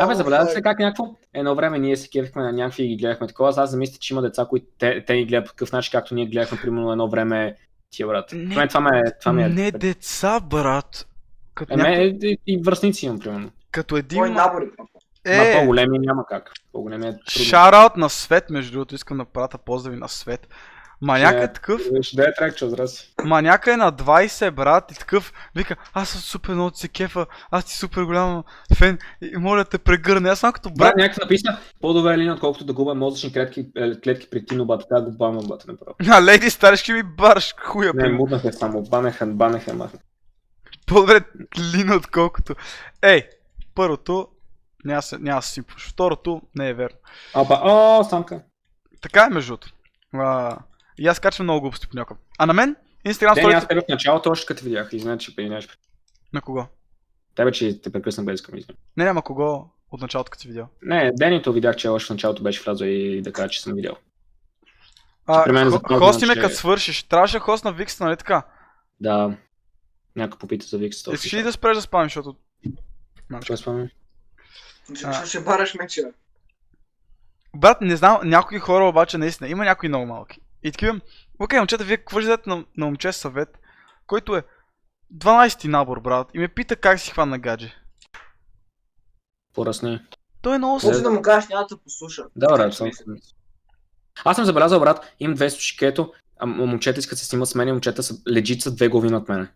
Абе, 0.00 0.14
забеляза 0.14 0.50
се 0.50 0.62
как 0.62 0.78
някакво. 0.78 1.04
Едно 1.34 1.54
време 1.54 1.78
ние 1.78 1.96
се 1.96 2.08
кефихме 2.08 2.42
на 2.42 2.52
някакви 2.52 2.84
и 2.84 2.88
ги 2.88 2.96
гледахме 2.96 3.26
такова. 3.26 3.48
Аз 3.56 3.70
замисля, 3.70 3.96
че 4.00 4.14
има 4.14 4.22
деца, 4.22 4.46
които 4.50 4.66
те, 4.78 5.04
те 5.04 5.14
ни 5.14 5.26
гледат 5.26 5.46
по 5.46 5.50
такъв 5.52 5.72
начин, 5.72 5.90
както 5.92 6.14
ние 6.14 6.26
гледахме, 6.26 6.58
примерно, 6.62 6.92
едно 6.92 7.08
време 7.08 7.56
тия, 7.90 8.06
брат. 8.06 8.32
Не. 8.32 8.50
Това, 8.50 8.68
това, 8.68 8.80
ме, 8.80 9.02
това 9.20 9.32
ме 9.32 9.42
е. 9.42 9.48
Не 9.48 9.70
деца, 9.70 10.40
брат. 10.40 11.06
Като, 11.54 11.74
е, 11.74 12.18
и, 12.22 12.38
и 12.46 12.62
връзници 12.62 13.06
имам, 13.06 13.20
примерно. 13.20 13.50
като 13.70 13.96
един... 13.96 14.22
Ма- 14.22 14.34
набори. 14.34 14.70
Е... 15.24 15.36
Ма 15.38 15.60
по-големи 15.60 15.98
няма 15.98 16.24
как. 16.28 16.50
По-големи 16.72 17.06
е. 17.06 17.14
Шараут 17.28 17.96
на 17.96 18.10
Свет, 18.10 18.50
между 18.50 18.72
другото, 18.72 18.94
искам 18.94 19.18
да 19.18 19.24
пратя 19.24 19.58
поздрави 19.58 19.96
на 19.96 20.08
Свет. 20.08 20.48
Маняка 21.02 21.42
е 21.42 21.52
такъв, 21.52 21.80
Ще 22.02 22.16
да 22.16 22.22
е 22.22 22.34
трак, 22.34 22.56
че 22.56 22.68
здрасти. 22.68 23.14
маняка 23.24 23.72
е 23.72 23.76
на 23.76 23.92
20, 23.92 24.50
брат, 24.50 24.92
и 24.92 24.98
такъв, 24.98 25.32
вика, 25.54 25.76
аз 25.94 26.08
съм 26.08 26.20
супер 26.20 26.52
много 26.54 26.70
се 26.74 26.88
кефа, 26.88 27.26
аз 27.50 27.64
ти 27.64 27.74
супер 27.74 28.02
голям 28.02 28.44
фен, 28.76 28.98
и 29.22 29.36
моля 29.36 29.64
те 29.64 29.78
прегърне, 29.78 30.28
аз 30.28 30.38
съм 30.38 30.52
като 30.52 30.68
Брат, 30.68 30.76
брат. 30.78 30.96
някакъв 30.96 31.22
написа, 31.22 31.58
по-добре 31.80 32.14
е 32.14 32.18
линия, 32.18 32.34
отколкото 32.34 32.64
да 32.64 32.72
губя 32.72 32.94
мозъчни 32.94 33.32
клетки, 33.32 33.66
е, 33.76 34.00
клетки 34.00 34.30
при 34.30 34.44
Тино 34.46 34.64
бата. 34.66 34.86
Тя 34.88 35.00
го 35.00 35.10
бама 35.10 35.42
бата 35.42 35.64
направо. 35.72 35.94
А, 36.10 36.22
леди 36.22 36.50
старешки 36.50 36.92
ми 36.92 37.02
барш, 37.02 37.54
хуя, 37.58 37.92
Не, 37.94 38.08
муднаха 38.08 38.52
само, 38.52 38.82
банеха, 38.82 39.26
банеха, 39.26 39.74
махна. 39.74 39.98
По-добре 40.86 41.20
лина, 41.74 41.94
отколкото. 41.96 42.54
Ей, 43.02 43.28
първото, 43.74 44.28
няма, 44.84 45.02
се, 45.02 45.18
няма 45.18 45.42
се 45.42 45.52
сипваш. 45.52 45.88
Второто, 45.90 46.42
не 46.54 46.68
е 46.68 46.74
верно. 46.74 46.96
Опа, 47.34 47.60
о, 47.64 48.04
самка. 48.04 48.42
Така 49.00 49.24
е, 49.24 49.34
между 49.34 49.50
другото. 49.50 49.68
А, 50.12 50.58
И 50.98 51.06
аз 51.06 51.20
качвам 51.20 51.46
много 51.46 51.60
глупости 51.60 51.88
понякога. 51.88 52.20
А 52.38 52.46
на 52.46 52.52
мен, 52.52 52.76
Инстаграм 53.04 53.32
аз 53.32 53.38
сторите... 53.38 53.66
тебе 53.66 53.80
в 53.80 53.88
началото 53.88 54.30
още 54.30 54.46
като 54.46 54.64
видях, 54.64 54.88
извинете, 54.92 55.24
че 55.24 55.36
преди 55.36 55.66
На 56.32 56.40
кого? 56.40 56.66
Тебе, 57.34 57.52
че 57.52 57.82
те 57.82 57.92
прекъсна 57.92 58.24
без 58.24 58.42
към. 58.42 58.54
Не, 58.96 59.04
няма 59.04 59.22
кого 59.22 59.70
от 59.90 60.00
началото, 60.00 60.30
като 60.30 60.40
си 60.40 60.48
видял. 60.48 60.68
Не, 60.82 61.12
Денито 61.14 61.52
видях, 61.52 61.76
че 61.76 61.88
още 61.88 62.06
в 62.06 62.10
началото 62.10 62.42
беше 62.42 62.62
влязъл 62.62 62.86
и 62.86 63.22
да 63.22 63.32
кажа, 63.32 63.48
че 63.48 63.62
съм 63.62 63.74
видял. 63.74 63.96
А, 65.26 65.52
мен 65.52 65.70
запазва, 65.70 65.98
хости 65.98 66.26
ме 66.26 66.34
че- 66.34 66.40
като 66.40 66.54
свършиш. 66.54 67.02
Трябваше 67.02 67.38
хост 67.38 67.64
на 67.64 67.72
Викс, 67.72 68.00
нали 68.00 68.16
така? 68.16 68.42
Да. 69.00 69.36
Някой 70.16 70.38
попита 70.38 70.66
за 70.66 70.78
Викс. 70.78 70.98
Искаш 70.98 71.20
си- 71.20 71.36
ли 71.36 71.42
да 71.42 71.52
спреш 71.52 71.76
да 71.76 71.82
спамиш, 71.82 72.12
защото... 72.12 72.36
Кой 73.46 73.56
спомня? 73.56 73.88
Ще, 75.24 75.40
бараш 75.40 75.74
меча. 75.74 76.02
Брат, 77.56 77.80
не 77.80 77.96
знам, 77.96 78.20
някои 78.24 78.58
хора 78.58 78.84
обаче 78.84 79.18
наистина, 79.18 79.48
има 79.48 79.64
някои 79.64 79.88
много 79.88 80.06
малки. 80.06 80.40
И 80.62 80.72
такива, 80.72 81.00
окей, 81.38 81.58
момчета, 81.58 81.84
вие 81.84 81.96
какво 81.96 82.20
ще 82.20 82.28
дадете 82.28 82.50
на, 82.50 82.64
на 82.76 82.86
момче 82.86 83.12
съвет, 83.12 83.58
който 84.06 84.36
е 84.36 84.42
12-ти 85.14 85.68
набор, 85.68 86.00
брат, 86.00 86.28
и 86.34 86.38
ме 86.38 86.48
пита 86.48 86.76
как 86.76 87.00
си 87.00 87.10
хвана 87.10 87.38
гадже. 87.38 87.74
Поръсни. 89.54 90.00
Той 90.42 90.54
е 90.54 90.58
много 90.58 90.80
Може 90.84 91.02
да 91.02 91.10
му 91.10 91.22
кажеш, 91.22 91.48
няма 91.48 91.66
да 91.70 91.76
послуша. 91.76 92.24
Да, 92.36 92.46
брат, 92.46 92.74
съм. 92.74 92.90
Аз 94.24 94.36
съм 94.36 94.44
забелязал, 94.44 94.80
брат, 94.80 95.12
имам 95.20 95.34
две 95.34 95.50
слушки, 95.50 95.84
ето, 95.84 96.12
а 96.38 96.46
м- 96.46 96.66
момчета 96.66 97.00
искат 97.00 97.16
да 97.16 97.20
се 97.20 97.26
снимат 97.26 97.48
с 97.48 97.54
мен 97.54 97.68
и 97.68 97.72
момчета 97.72 98.02
са 98.02 98.14
са 98.60 98.74
две 98.74 98.88
глави 98.88 99.10
над 99.10 99.28
мене. 99.28 99.48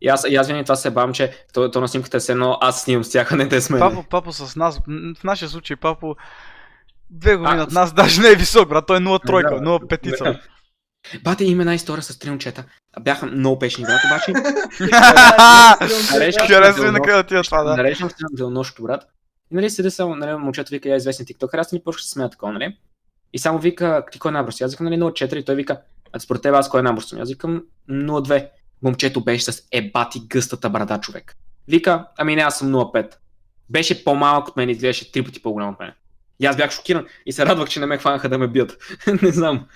И 0.00 0.08
аз, 0.08 0.24
и 0.28 0.36
аз 0.36 0.46
винаги 0.46 0.64
това 0.64 0.76
се 0.76 0.90
бавам, 0.90 1.12
че 1.12 1.46
то, 1.52 1.70
то 1.70 1.80
на 1.80 1.88
снимката 1.88 2.16
е 2.16 2.20
все 2.20 2.32
едно 2.32 2.58
аз 2.60 2.82
снимам 2.82 3.04
с 3.04 3.10
тях, 3.10 3.32
а 3.32 3.36
не 3.36 3.48
те 3.48 3.60
с 3.60 3.70
мен. 3.70 3.80
Папо, 3.80 4.02
папо 4.02 4.32
с 4.32 4.56
нас, 4.56 4.80
в 5.20 5.24
нашия 5.24 5.48
случай 5.48 5.76
папо 5.76 6.16
две 7.10 7.36
години 7.36 7.60
А, 7.60 7.62
от 7.62 7.70
нас 7.70 7.92
даже 7.92 8.20
не 8.20 8.28
е 8.28 8.36
висок, 8.36 8.68
брат, 8.68 8.86
той 8.86 8.96
е 8.96 9.00
0 9.00 9.26
тройка, 9.26 9.54
Да, 9.54 9.60
0 9.60 9.88
петица. 9.88 10.38
Бате, 11.24 11.44
има 11.44 11.62
една 11.62 11.74
история 11.74 12.02
с 12.02 12.18
три 12.18 12.30
момчета. 12.30 12.64
Бяха 13.00 13.26
много 13.26 13.58
пешни, 13.58 13.84
брат, 13.84 14.00
обаче. 14.06 14.32
Харесва 16.48 16.82
ми 16.82 16.86
се 16.86 16.90
на 16.90 17.00
къде 17.00 17.18
отива 17.18 17.42
това, 17.42 17.62
да. 17.62 17.76
Нареждам 17.76 18.10
се 18.10 18.16
на 18.20 18.36
делнощето, 18.36 18.82
брат. 18.82 19.04
И 19.50 19.54
нали 19.54 19.70
седи 19.70 19.90
само, 19.90 20.14
нали, 20.14 20.34
момчето 20.34 20.70
вика, 20.70 20.88
я 20.88 20.96
известен 20.96 21.26
тиктокър, 21.26 21.58
аз 21.58 21.72
ни 21.72 21.80
почва 21.84 21.98
да 21.98 22.02
се 22.02 22.10
смея 22.10 22.30
такова, 22.30 22.52
нали? 22.52 22.76
И 23.32 23.38
само 23.38 23.58
вика, 23.58 24.04
ти 24.12 24.18
кой 24.18 24.28
е 24.28 24.32
набор 24.32 24.52
си? 24.52 24.64
Аз 24.64 24.70
викам, 24.70 24.86
нали, 24.86 25.00
0,4 25.00 25.36
и 25.36 25.44
той 25.44 25.54
вика, 25.54 25.80
а 26.12 26.20
според 26.20 26.42
теб 26.42 26.54
аз 26.54 26.68
кой 26.68 26.80
е 26.80 26.82
набор 26.82 27.02
съм? 27.02 27.20
Аз 27.20 27.28
викам, 27.28 27.62
0,2. 27.90 28.48
Момчето 28.82 29.24
беше 29.24 29.52
с 29.52 29.62
ебати 29.72 30.20
гъстата 30.26 30.70
брада, 30.70 31.00
човек. 31.00 31.36
Вика, 31.68 32.06
ами 32.18 32.36
не, 32.36 32.42
аз 32.42 32.58
съм 32.58 32.68
0,5. 32.72 33.14
Беше 33.70 34.04
по-малък 34.04 34.48
от 34.48 34.56
мен 34.56 34.70
изглеждаше 34.70 35.12
три 35.12 35.24
пъти 35.24 35.42
по-голям 35.42 35.68
от 35.68 35.80
мен. 35.80 35.92
И 36.40 36.46
аз 36.46 36.56
бях 36.56 36.70
шокиран 36.70 37.06
и 37.26 37.32
се 37.32 37.46
радвах, 37.46 37.68
че 37.68 37.80
не 37.80 37.86
ме 37.86 37.98
хванаха 37.98 38.28
да 38.28 38.38
ме 38.38 38.48
бият. 38.48 38.76
не 39.22 39.30
знам. 39.32 39.66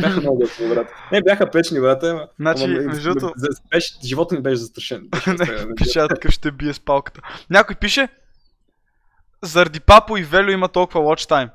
Бяха 0.00 0.20
много 0.20 0.38
гъсти, 0.38 0.68
брат. 0.68 0.88
Не, 1.12 1.22
бяха 1.22 1.50
печни, 1.50 1.80
брат. 1.80 2.02
Ама, 2.02 2.28
Значи, 2.38 2.66
между 2.66 3.14
другото- 3.14 3.34
беше, 3.70 3.94
живота 4.04 4.34
ми 4.34 4.40
беше 4.40 4.56
застрашен. 4.56 5.08
Пише 5.76 5.98
аз 5.98 6.08
такъв 6.08 6.30
ще 6.30 6.50
бие 6.50 6.72
с 6.72 6.80
палката. 6.80 7.20
Някой 7.50 7.76
пише, 7.76 8.08
заради 9.42 9.80
Папо 9.80 10.16
и 10.16 10.22
Велю 10.22 10.50
има 10.50 10.68
толкова 10.68 11.00
watch 11.00 11.30
time. 11.30 11.50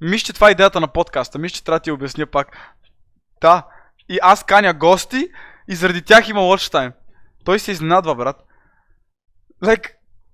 Мисля, 0.00 0.24
че 0.26 0.32
това 0.32 0.48
е 0.48 0.52
идеята 0.52 0.80
на 0.80 0.88
подкаста. 0.88 1.38
Мисля, 1.38 1.54
че 1.54 1.64
трябва 1.64 1.78
да 1.78 1.82
ти 1.82 1.90
обясня 1.90 2.26
пак. 2.26 2.56
Да. 3.40 3.66
И 4.08 4.18
аз 4.22 4.44
каня 4.44 4.74
гости 4.74 5.28
и 5.68 5.74
заради 5.74 6.02
тях 6.02 6.28
има 6.28 6.40
watch 6.40 6.72
time. 6.72 6.92
Той 7.44 7.58
се 7.58 7.72
изненадва, 7.72 8.14
брат. 8.14 8.44
Like, 9.62 9.90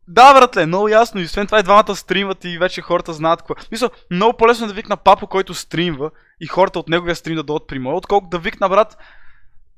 да, 0.09 0.35
братле, 0.35 0.67
много 0.67 0.89
ясно. 0.89 1.21
И 1.21 1.25
освен 1.25 1.47
това 1.47 1.61
и 1.61 1.63
двамата 1.63 1.97
стримват 1.97 2.45
и 2.45 2.59
вече 2.59 2.81
хората 2.83 3.13
знаят 3.13 3.43
какво. 3.43 3.55
Мисля, 3.71 3.91
много 4.11 4.37
по-лесно 4.37 4.65
е 4.65 4.69
да 4.69 4.75
викна 4.75 4.97
папо, 4.97 5.27
който 5.27 5.55
стримва 5.55 6.11
и 6.41 6.47
хората 6.47 6.79
от 6.79 6.89
неговия 6.89 7.17
стрим 7.17 7.37
да 7.37 7.43
дойдат 7.43 7.67
при 7.69 7.79
моя, 7.79 7.97
отколкото 7.97 8.31
да 8.31 8.39
викна 8.39 8.69
брат 8.69 8.97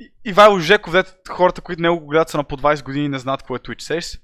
И- 0.01 0.13
Ивайло 0.25 0.59
Жеков, 0.59 0.93
дето 0.93 1.11
хората, 1.31 1.61
които 1.61 1.83
него 1.83 2.01
го 2.01 2.07
гледат 2.07 2.29
са 2.29 2.37
на 2.37 2.45
по 2.45 2.57
20 2.57 2.85
години 2.85 3.05
и 3.05 3.09
не 3.09 3.19
знаят 3.19 3.41
какво 3.41 3.57
е 3.57 3.59
Twitch, 3.59 3.83
сеш? 3.83 4.05
се? 4.05 4.19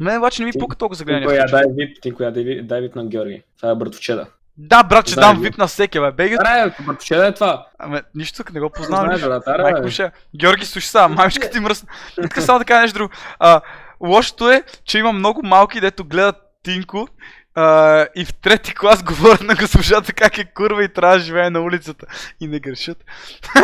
Мен 0.00 0.18
обаче 0.18 0.42
не 0.42 0.46
ми 0.46 0.52
Ти- 0.52 0.58
пука 0.58 0.76
толкова 0.76 0.96
за 0.96 1.04
гледане. 1.04 1.26
в 1.26 1.30
я 1.30 1.42
Twitch. 1.42 1.50
дай 1.50 1.62
вип, 1.68 2.02
Тинко, 2.02 2.22
я 2.22 2.32
дай 2.32 2.44
вип, 2.44 2.66
дай 2.66 2.80
вип 2.80 2.94
на 2.94 3.06
Георги. 3.06 3.42
Това 3.56 3.70
е 3.70 3.74
братовчеда. 3.74 4.26
Да, 4.56 4.82
брат, 4.82 5.08
ще 5.08 5.20
дам 5.20 5.40
вип 5.40 5.58
на 5.58 5.66
всеки, 5.66 6.00
бе. 6.00 6.12
Беги. 6.12 6.36
Аре, 6.38 6.72
братовчеда 6.80 7.26
е 7.26 7.34
това. 7.34 7.66
Аме, 7.78 8.02
нищо 8.14 8.36
тук 8.36 8.52
не 8.52 8.60
го 8.60 8.70
познавам. 8.70 9.10
Нищо. 9.10 9.28
брат, 9.28 9.46
аре, 9.46 9.62
Майко 9.62 9.82
бе. 9.82 9.90
ще. 9.90 10.10
Георги, 10.36 10.66
слушай 10.66 10.88
сега, 10.88 11.08
мамичка 11.08 11.50
ти 11.50 11.60
мръсна. 11.60 11.88
Иска 12.24 12.42
само 12.42 12.58
да 12.58 12.64
кажа 12.64 12.80
нещо 12.80 12.98
друго. 12.98 13.14
А, 13.38 13.60
лошото 14.00 14.50
е, 14.50 14.62
че 14.84 14.98
има 14.98 15.12
много 15.12 15.42
малки, 15.42 15.80
дето 15.80 16.04
гледат 16.04 16.36
Тинко. 16.62 17.08
А, 17.54 18.06
и 18.16 18.24
в 18.24 18.34
трети 18.34 18.74
клас 18.74 19.02
говорят 19.04 19.42
на 19.42 19.54
госпожата 19.54 20.12
как 20.12 20.38
е 20.38 20.44
курва 20.44 20.84
и 20.84 20.88
трябва 20.88 21.14
да 21.14 21.20
живее 21.20 21.50
на 21.50 21.60
улицата. 21.60 22.06
И 22.40 22.46
не 22.48 22.60
грешат. 22.60 22.98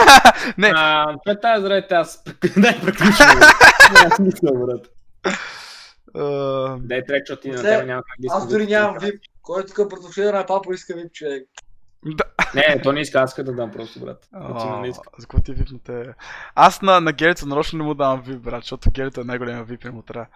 не, 0.58 0.72
А, 0.74 1.06
това 1.24 1.40
тази 1.40 1.62
заради 1.62 1.86
аз. 1.90 2.24
Дай 2.56 2.80
приключвам. 2.80 3.40
Няма 3.92 4.14
смисъл, 4.16 4.66
брат. 4.66 4.86
Дай 6.80 7.04
трек, 7.04 7.22
защото 7.26 7.42
ти 7.42 7.50
на 7.50 7.56
Те, 7.56 7.62
тебе 7.62 7.84
няма 7.84 8.02
как 8.02 8.14
да 8.18 8.28
Аз 8.36 8.48
дори 8.48 8.66
нямам 8.66 8.96
вип. 9.00 9.20
Който 9.48 9.74
тук 9.74 9.90
братовчеда 9.90 10.32
на 10.32 10.46
папа 10.46 10.74
иска 10.74 10.94
вип 10.94 11.12
човек. 11.12 11.48
да. 12.04 12.24
Не, 12.54 12.82
то 12.82 12.92
не 12.92 13.00
иска, 13.00 13.18
аз 13.18 13.30
иска 13.30 13.44
да 13.44 13.52
дам 13.52 13.70
просто, 13.70 14.00
брат. 14.00 14.28
А, 14.32 14.80
не 14.80 14.88
иска. 14.88 15.02
За 15.18 15.26
какво 15.26 15.42
ти 15.42 15.52
вип 15.52 15.70
на 15.70 15.78
те? 15.78 16.14
Аз 16.54 16.82
на, 16.82 17.00
на 17.00 17.12
Герица 17.12 17.46
нарочно 17.46 17.78
не 17.78 17.84
му 17.84 17.94
давам 17.94 18.22
вип, 18.22 18.40
брат, 18.40 18.62
защото 18.62 18.90
Герица 18.90 19.20
е 19.20 19.24
най-големия 19.24 19.64
вип 19.64 19.84
и 19.84 19.90
му 19.90 20.02
трябва. 20.02 20.26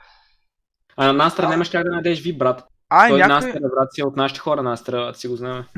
А 0.96 1.06
на 1.06 1.12
Настра 1.12 1.48
нямаш 1.48 1.70
как 1.70 1.84
да 1.84 1.90
надеш 1.90 2.22
ви, 2.22 2.38
брат. 2.38 2.64
Ай, 2.88 3.10
Той 3.10 3.18
някой... 3.18 3.34
Настра, 3.34 3.60
брат, 3.60 3.94
си 3.94 4.00
е 4.00 4.04
от 4.04 4.16
нашите 4.16 4.40
хора, 4.40 4.62
Настра, 4.62 5.14
си 5.14 5.28
го 5.28 5.36
знаем. 5.36 5.64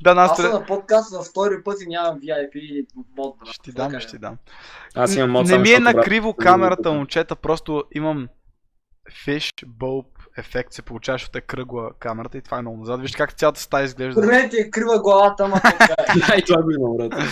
Да, 0.00 0.10
Аз 0.10 0.16
Настра... 0.16 0.42
съм 0.42 0.52
на 0.52 0.66
подкаст 0.66 1.10
за 1.10 1.22
втори 1.22 1.62
път 1.64 1.82
и 1.82 1.88
нямам 1.88 2.20
VIP 2.20 2.86
мод. 3.16 3.36
брат. 3.38 3.48
Ще 3.48 3.62
ти 3.62 3.72
дам, 3.72 4.00
ще 4.00 4.10
ти 4.10 4.18
дам. 4.18 4.36
Аз 4.94 5.16
имам 5.16 5.30
мод 5.30 5.46
Не 5.46 5.58
ми 5.58 5.72
е 5.72 5.78
накриво 5.78 6.28
не 6.28 6.44
камерата, 6.44 6.92
момчета, 6.92 7.36
просто 7.36 7.84
имам 7.92 8.28
fish 9.26 9.66
bulb 9.66 10.06
ефект 10.36 10.72
се 10.72 10.82
получава, 10.82 11.14
защото 11.14 11.38
е 11.38 11.40
кръгла 11.40 11.90
камерата 11.98 12.38
и 12.38 12.42
това 12.42 12.58
е 12.58 12.62
много 12.62 12.76
назад. 12.76 13.00
Вижте 13.00 13.18
как 13.18 13.32
цялата 13.32 13.60
стая 13.60 13.84
изглежда. 13.84 14.20
Мен 14.20 14.50
ти 14.50 14.56
е 14.56 14.70
крива 14.70 15.02
главата, 15.02 15.44
ама 15.44 15.60
така 15.60 15.94
е. 15.98 16.18
Да, 16.18 16.34
и 16.38 16.42
това 16.42 16.62
го 16.62 16.70
има, 16.70 17.08
брат. 17.08 17.24